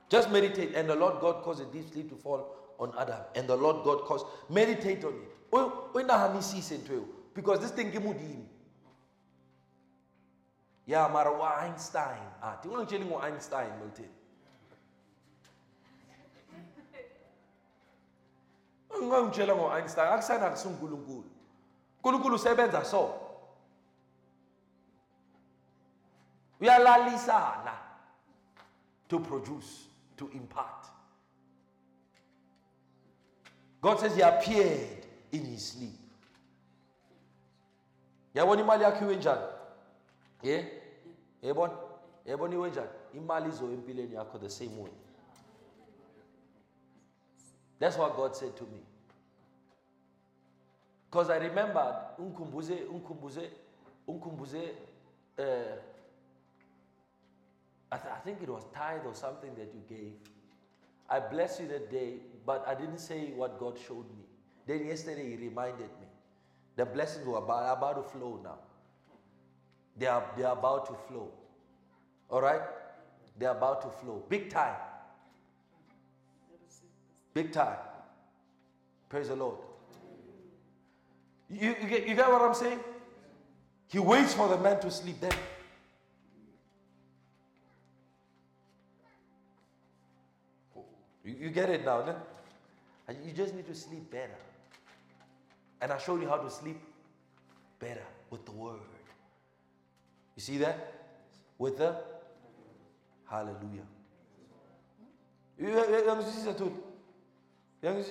Just 0.08 0.30
meditate, 0.30 0.74
and 0.74 0.88
the 0.88 0.94
Lord 0.94 1.20
God 1.20 1.42
caused 1.42 1.60
a 1.60 1.66
deep 1.66 1.92
sleep 1.92 2.08
to 2.08 2.16
fall 2.16 2.56
on 2.78 2.92
Adam. 2.98 3.20
And 3.34 3.46
the 3.46 3.56
Lord 3.56 3.84
God 3.84 4.00
caused 4.06 4.24
meditate 4.48 5.04
on 5.04 5.12
it. 5.12 5.36
O- 5.52 5.90
o 5.94 6.00
inahanisise 6.00 6.78
ntho 6.78 6.94
eo, 6.94 7.04
Because 7.34 7.60
this 7.60 7.70
thing 7.72 7.90
ke 7.92 7.98
modimo. 8.00 8.44
Yeah, 10.86 11.08
mara 11.12 11.30
wa 11.30 11.56
Einstein. 11.62 12.26
Ah, 12.42 12.56
ti 12.56 12.68
ngitshela 12.68 13.04
ngo 13.04 13.18
Einstein 13.22 13.70
Milton. 13.78 14.08
Ungangitshela 19.00 19.54
ngo 19.54 19.70
Einstein, 19.72 20.08
aksa 20.12 20.34
akusana 20.34 20.50
kusunkulunkulu. 20.50 21.24
uNkulunkulu 22.02 22.34
usebenza 22.34 22.84
so. 22.84 23.14
Uyalalisana 26.60 27.72
to 29.08 29.18
produce, 29.20 29.86
to 30.16 30.28
impart. 30.32 30.86
God 33.80 33.98
says 34.00 34.14
he 34.16 34.22
appeared 34.22 34.99
in 35.32 35.44
his 35.44 35.68
sleep. 35.72 35.98
Yabona 38.34 38.60
imali 38.62 38.84
yakho 38.84 39.04
iwe 39.04 39.16
njani? 39.16 39.42
Yeah? 40.42 40.64
Yabona? 41.42 41.72
Yabona 42.26 42.54
iwe 42.54 42.70
njani? 42.70 42.88
Imali 43.14 43.48
izo 43.48 43.64
empilweni 43.64 44.14
yakho 44.14 44.38
the 44.38 44.50
same 44.50 44.76
way. 44.82 44.92
That's 47.78 47.96
what 47.98 48.16
God 48.16 48.34
said 48.36 48.56
to 48.56 48.64
me. 48.64 48.80
Because 51.10 51.30
I 51.30 51.38
remembered 51.38 51.94
unkumbuze 52.18 52.74
unkumbuze 52.74 53.50
unkumbuze 54.06 54.74
uh, 55.38 55.76
I, 57.92 57.96
th- 57.98 58.14
I 58.14 58.20
think 58.24 58.42
it 58.42 58.48
was 58.48 58.64
tithe 58.72 59.04
or 59.06 59.14
something 59.14 59.52
that 59.56 59.74
you 59.74 59.80
gave. 59.88 60.12
I 61.08 61.18
blessed 61.18 61.60
you 61.62 61.68
that 61.68 61.90
day, 61.90 62.18
but 62.46 62.64
I 62.68 62.74
didn't 62.76 62.98
say 63.00 63.32
what 63.34 63.58
God 63.58 63.76
showed 63.78 64.06
me. 64.16 64.24
Then 64.66 64.86
yesterday 64.86 65.30
he 65.30 65.36
reminded 65.36 65.88
me. 66.00 66.06
The 66.76 66.86
blessings 66.86 67.26
were 67.26 67.38
about, 67.38 67.76
about 67.76 67.96
to 67.96 68.18
flow 68.18 68.40
now. 68.42 68.58
They 69.96 70.06
are, 70.06 70.24
they 70.36 70.44
are 70.44 70.56
about 70.56 70.86
to 70.86 70.94
flow. 71.08 71.30
All 72.28 72.40
right? 72.40 72.62
They 73.38 73.46
are 73.46 73.56
about 73.56 73.82
to 73.82 73.88
flow. 73.88 74.22
Big 74.28 74.50
time. 74.50 74.76
Big 77.34 77.52
time. 77.52 77.76
Praise 79.08 79.28
the 79.28 79.36
Lord. 79.36 79.56
You, 81.48 81.74
you, 81.80 81.88
get, 81.88 82.06
you 82.06 82.14
get 82.14 82.30
what 82.30 82.42
I'm 82.42 82.54
saying? 82.54 82.80
He 83.88 83.98
waits 83.98 84.34
for 84.34 84.48
the 84.48 84.58
man 84.58 84.80
to 84.80 84.90
sleep. 84.90 85.20
Then 85.20 85.32
You, 91.24 91.36
you 91.46 91.50
get 91.50 91.70
it 91.70 91.84
now, 91.84 92.02
then? 92.02 92.16
You 93.24 93.32
just 93.32 93.54
need 93.54 93.66
to 93.66 93.74
sleep 93.74 94.10
better. 94.10 94.38
And 95.80 95.92
I 95.92 95.98
showed 95.98 96.20
you 96.20 96.28
how 96.28 96.36
to 96.36 96.50
sleep 96.50 96.78
better 97.78 98.04
with 98.30 98.44
the 98.44 98.52
word. 98.52 98.80
You 100.36 100.42
see 100.42 100.58
that? 100.58 100.92
With 101.58 101.78
the 101.78 101.96
hallelujah. 103.28 103.86
You, 105.58 105.68
you, 105.68 105.74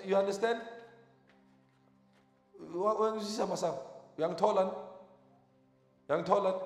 you 0.07 0.15
understand? 0.15 0.61
Young 2.73 3.22
sister 3.22 3.45
masam. 3.45 3.75
Young 4.17 4.35
tolan. 4.35 4.73
Young 6.09 6.23
tolan. 6.23 6.61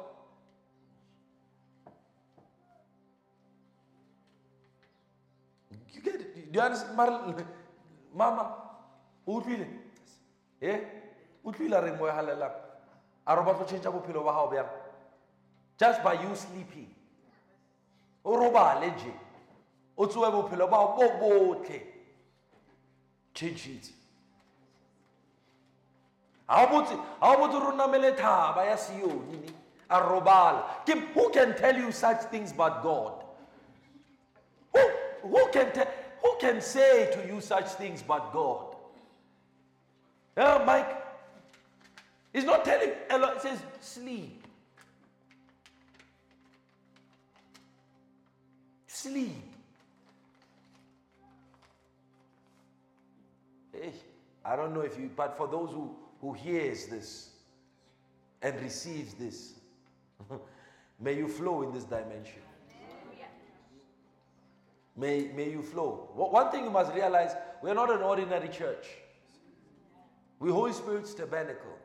You 5.94 6.02
get 6.02 6.16
it? 6.16 6.52
Do 6.52 6.60
you 6.60 6.66
understand? 6.66 6.98
Mar- 6.98 7.36
Mama, 8.16 8.56
utlwile? 9.28 9.66
O 10.64 11.50
utlwile 11.50 11.82
re 11.82 11.92
mo 11.92 12.06
halelang? 12.06 12.52
A 13.28 13.36
re 13.36 13.42
batla 13.44 13.68
change 13.68 13.84
bophelo 13.86 14.24
ba 14.24 14.32
hao 14.32 14.48
bjang? 14.50 14.70
Just 15.78 16.04
by 16.04 16.14
you 16.14 16.36
sleeping. 16.36 16.88
O 18.24 18.38
robale 18.38 18.96
je. 18.98 19.12
O 19.98 20.06
tsoe 20.06 20.32
bophelo 20.32 20.70
ba 20.70 20.76
hao 20.78 20.98
bo 20.98 21.10
botle. 21.20 21.82
Change 23.34 23.68
it. 23.68 23.90
Ha 26.48 26.64
o 26.64 26.68
botse, 26.68 26.96
ha 27.20 27.36
o 27.36 27.72
re 27.72 27.78
namele 27.78 28.16
thaba 28.16 28.66
ya 28.66 28.76
Sioni 28.76 29.42
ni. 29.42 29.50
A 29.90 30.00
robala. 30.00 30.86
Ke- 30.86 31.14
Who 31.14 31.30
can 31.30 31.56
tell 31.56 31.76
you 31.76 31.92
such 31.92 32.22
things 32.32 32.54
but 32.54 32.82
God? 32.82 33.24
Who, 34.74 34.90
who, 35.22 35.52
can 35.52 35.72
te- 35.72 35.92
who 36.22 36.36
can 36.40 36.62
say 36.62 37.12
to 37.14 37.28
you 37.28 37.42
such 37.42 37.68
things 37.74 38.02
but 38.02 38.32
God? 38.32 38.73
Yeah, 40.36 40.64
Mike. 40.66 41.04
He's 42.34 42.46
not 42.46 42.66
telling 42.66 42.92
a 43.10 43.18
lot. 43.18 43.36
It 43.38 43.42
says 43.44 43.60
sleep. 43.80 44.48
Sleep. 48.88 49.54
Hey, 53.72 53.92
I 54.44 54.56
don't 54.56 54.74
know 54.74 54.82
if 54.82 54.98
you, 54.98 55.12
but 55.16 55.38
for 55.38 55.48
those 55.48 55.70
who, 55.70 55.96
who 56.22 56.34
hears 56.34 56.88
this 56.88 57.30
and 58.42 58.60
receives 58.62 59.14
this, 59.14 59.54
may 61.00 61.16
you 61.16 61.28
flow 61.28 61.62
in 61.62 61.72
this 61.72 61.84
dimension. 61.84 62.42
May, 64.96 65.32
may 65.36 65.50
you 65.50 65.64
flow. 65.64 66.10
One 66.14 66.52
thing 66.52 66.66
you 66.66 66.70
must 66.70 66.94
realize 66.94 67.32
we're 67.62 67.74
not 67.74 67.92
an 67.92 68.02
ordinary 68.02 68.48
church. 68.48 68.86
We 70.44 70.52
Holy 70.52 70.74
Spirit's 70.74 71.14
tabernacle. 71.14 71.78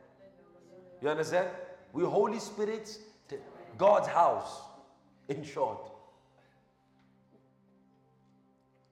You 1.01 1.09
understand? 1.11 1.47
We 1.93 2.03
Holy 2.03 2.41
Spirit's 2.41 2.99
ta- 3.29 3.37
God's 3.77 4.09
house, 4.09 4.63
in 5.29 5.45
short. 5.45 5.93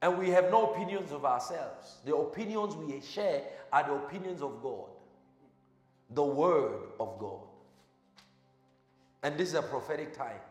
And 0.00 0.18
we 0.18 0.30
have 0.30 0.52
no 0.52 0.70
opinions 0.70 1.10
of 1.10 1.24
ourselves. 1.24 1.96
The 2.04 2.14
opinions 2.14 2.76
we 2.76 3.00
share 3.00 3.42
are 3.72 3.82
the 3.82 3.94
opinions 3.94 4.40
of 4.40 4.62
God, 4.62 4.86
the 6.10 6.22
Word 6.22 6.82
of 7.00 7.18
God. 7.18 7.48
And 9.24 9.36
this 9.36 9.48
is 9.48 9.54
a 9.54 9.62
prophetic 9.62 10.16
time. 10.16 10.42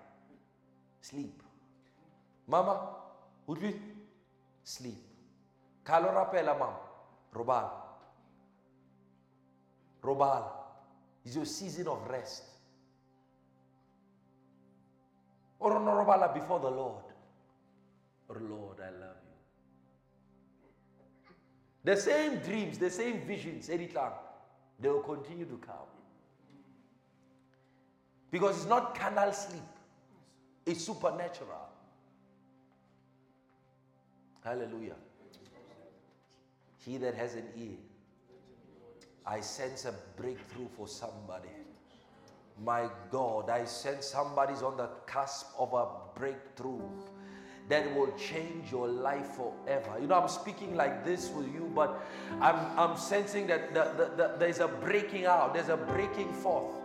Sleep. 0.99 1.41
Mama, 2.47 2.89
utlwi? 3.47 3.79
Sleep. 4.65 5.01
Kalo 5.85 6.09
rapela 6.09 6.59
mama, 6.59 6.75
robala. 10.05 10.51
is 11.25 11.35
your 11.35 11.45
season 11.45 11.87
of 11.87 12.07
rest. 12.07 12.43
Or 15.59 15.79
no 15.79 15.91
robala 15.91 16.33
before 16.33 16.59
the 16.59 16.69
Lord. 16.69 17.03
Or 18.29 18.39
Lord, 18.39 18.77
I 18.79 18.89
love 18.91 19.15
you. 19.23 19.35
The 21.83 21.97
same 21.99 22.39
dreams, 22.39 22.77
the 22.77 22.89
same 22.89 23.21
visions, 23.21 23.69
anytime, 23.69 24.11
they 24.79 24.89
will 24.89 25.01
continue 25.01 25.45
to 25.45 25.57
come. 25.57 25.89
Because 28.31 28.57
it's 28.57 28.65
not 28.65 28.99
carnal 28.99 29.31
sleep, 29.31 29.61
it's 30.65 30.83
supernatural. 30.83 31.69
Hallelujah. 34.43 34.95
He 36.85 36.97
that 36.97 37.15
has 37.15 37.35
an 37.35 37.45
ear, 37.57 37.77
I 39.25 39.39
sense 39.39 39.85
a 39.85 39.93
breakthrough 40.15 40.67
for 40.77 40.87
somebody. 40.87 41.49
My 42.63 42.89
God, 43.11 43.49
I 43.49 43.65
sense 43.65 44.05
somebody's 44.07 44.61
on 44.61 44.77
the 44.77 44.89
cusp 45.05 45.47
of 45.57 45.73
a 45.73 45.87
breakthrough. 46.17 46.79
that 47.67 47.95
will 47.95 48.11
change 48.17 48.71
your 48.71 48.87
life 48.87 49.27
forever. 49.35 49.97
You 49.99 50.07
know, 50.07 50.19
I'm 50.19 50.27
speaking 50.27 50.75
like 50.75 51.03
this 51.03 51.29
with 51.31 51.51
you, 51.51 51.71
but 51.73 51.99
I'm, 52.39 52.57
I'm 52.77 52.97
sensing 52.97 53.47
that 53.47 53.73
the, 53.73 53.91
the, 53.97 54.11
the, 54.15 54.35
there's 54.37 54.59
a 54.59 54.67
breaking 54.67 55.25
out, 55.25 55.53
there's 55.53 55.69
a 55.69 55.77
breaking 55.77 56.31
forth. 56.33 56.75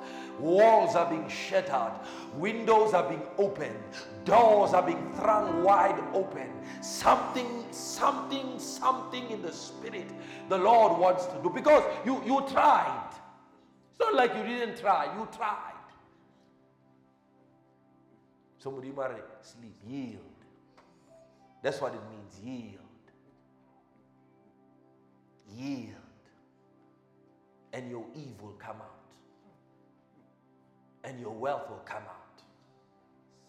Walls 0.40 0.96
are 0.96 1.08
being 1.08 1.28
shattered, 1.28 1.92
windows 2.34 2.94
are 2.94 3.08
being 3.08 3.22
opened, 3.36 3.76
doors 4.24 4.72
are 4.72 4.82
being 4.82 5.12
thrown 5.12 5.62
wide 5.62 6.02
open. 6.14 6.48
Something, 6.80 7.64
something, 7.70 8.58
something 8.58 9.30
in 9.30 9.42
the 9.42 9.52
spirit 9.52 10.08
the 10.48 10.58
Lord 10.58 10.98
wants 10.98 11.26
to 11.26 11.40
do 11.42 11.50
because 11.50 11.84
you, 12.04 12.22
you 12.24 12.44
tried. 12.50 13.08
It's 13.10 14.00
not 14.00 14.14
like 14.14 14.34
you 14.34 14.42
didn't 14.42 14.78
try, 14.78 15.04
you 15.16 15.28
tried. 15.36 15.74
Somebody 18.58 18.90
marry, 18.90 19.14
sleep, 19.42 19.76
yield. 19.86 20.20
That's 21.62 21.80
what 21.80 21.94
it 21.94 22.00
means 22.10 22.40
yield. 22.42 22.76
Yield. 25.56 25.94
And 27.72 27.90
your 27.90 28.04
evil 28.14 28.54
come 28.58 28.76
out. 28.76 28.99
And 31.04 31.18
your 31.20 31.32
wealth 31.32 31.68
will 31.68 31.82
come 31.84 32.02
out. 32.02 32.42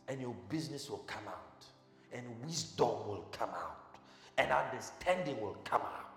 And 0.07 0.19
your 0.21 0.35
business 0.49 0.89
will 0.89 0.99
come 0.99 1.27
out. 1.27 1.65
And 2.13 2.23
wisdom 2.45 3.07
will 3.07 3.25
come 3.31 3.49
out. 3.49 3.97
And 4.37 4.51
understanding 4.51 5.39
will 5.41 5.57
come 5.63 5.81
out. 5.81 6.11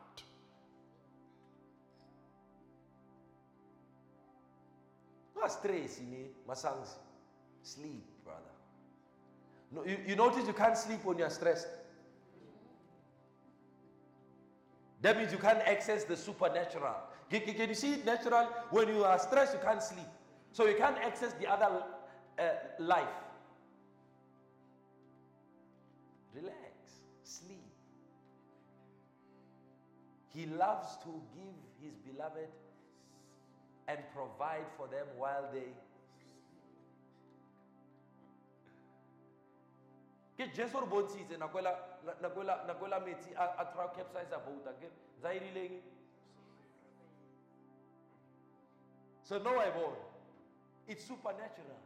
Stress 5.48 5.98
in 5.98 6.28
masangs. 6.48 6.94
Sleep, 7.62 8.02
brother. 8.24 8.40
No, 9.70 9.84
you, 9.84 9.98
you 10.06 10.16
notice 10.16 10.46
you 10.46 10.54
can't 10.54 10.76
sleep 10.76 11.04
when 11.04 11.18
you're 11.18 11.28
stressed. 11.30 11.66
That 15.02 15.18
means 15.18 15.32
you 15.32 15.38
can't 15.38 15.58
access 15.60 16.04
the 16.04 16.16
supernatural. 16.16 16.94
Can, 17.30 17.42
can- 17.42 17.54
can 17.54 17.68
you 17.68 17.74
see 17.74 17.92
it 17.94 18.06
natural? 18.06 18.48
When 18.70 18.88
you 18.88 19.04
are 19.04 19.18
stressed, 19.18 19.52
you 19.52 19.60
can't 19.62 19.82
sleep. 19.82 20.06
So 20.54 20.68
you 20.68 20.76
can't 20.76 20.96
access 20.98 21.32
the 21.40 21.48
other 21.48 21.82
uh, 22.38 22.42
life. 22.78 23.08
Relax, 26.32 26.54
sleep. 27.24 27.58
He 30.32 30.46
loves 30.46 30.96
to 31.02 31.10
give 31.34 31.58
his 31.82 31.94
beloved 32.06 32.46
and 33.88 33.98
provide 34.14 34.66
for 34.76 34.86
them 34.86 35.06
while 35.18 35.50
they. 35.52 35.66
ke 40.38 40.46
jesu 40.54 40.80
re 40.82 40.86
bontshitse 40.90 41.36
nakwela 41.38 41.70
nakwela 42.22 42.98
metsi 43.06 43.30
a 43.38 43.64
tra 43.74 43.84
capsize 43.96 44.32
a 44.34 44.38
boat 44.46 44.66
ke 44.80 44.88
za 45.22 45.30
e 45.30 45.38
rileng 45.38 45.76
so 49.22 49.38
no 49.38 49.52
i 49.62 49.70
born 49.76 49.94
it's 50.88 51.04
supernatural 51.04 51.83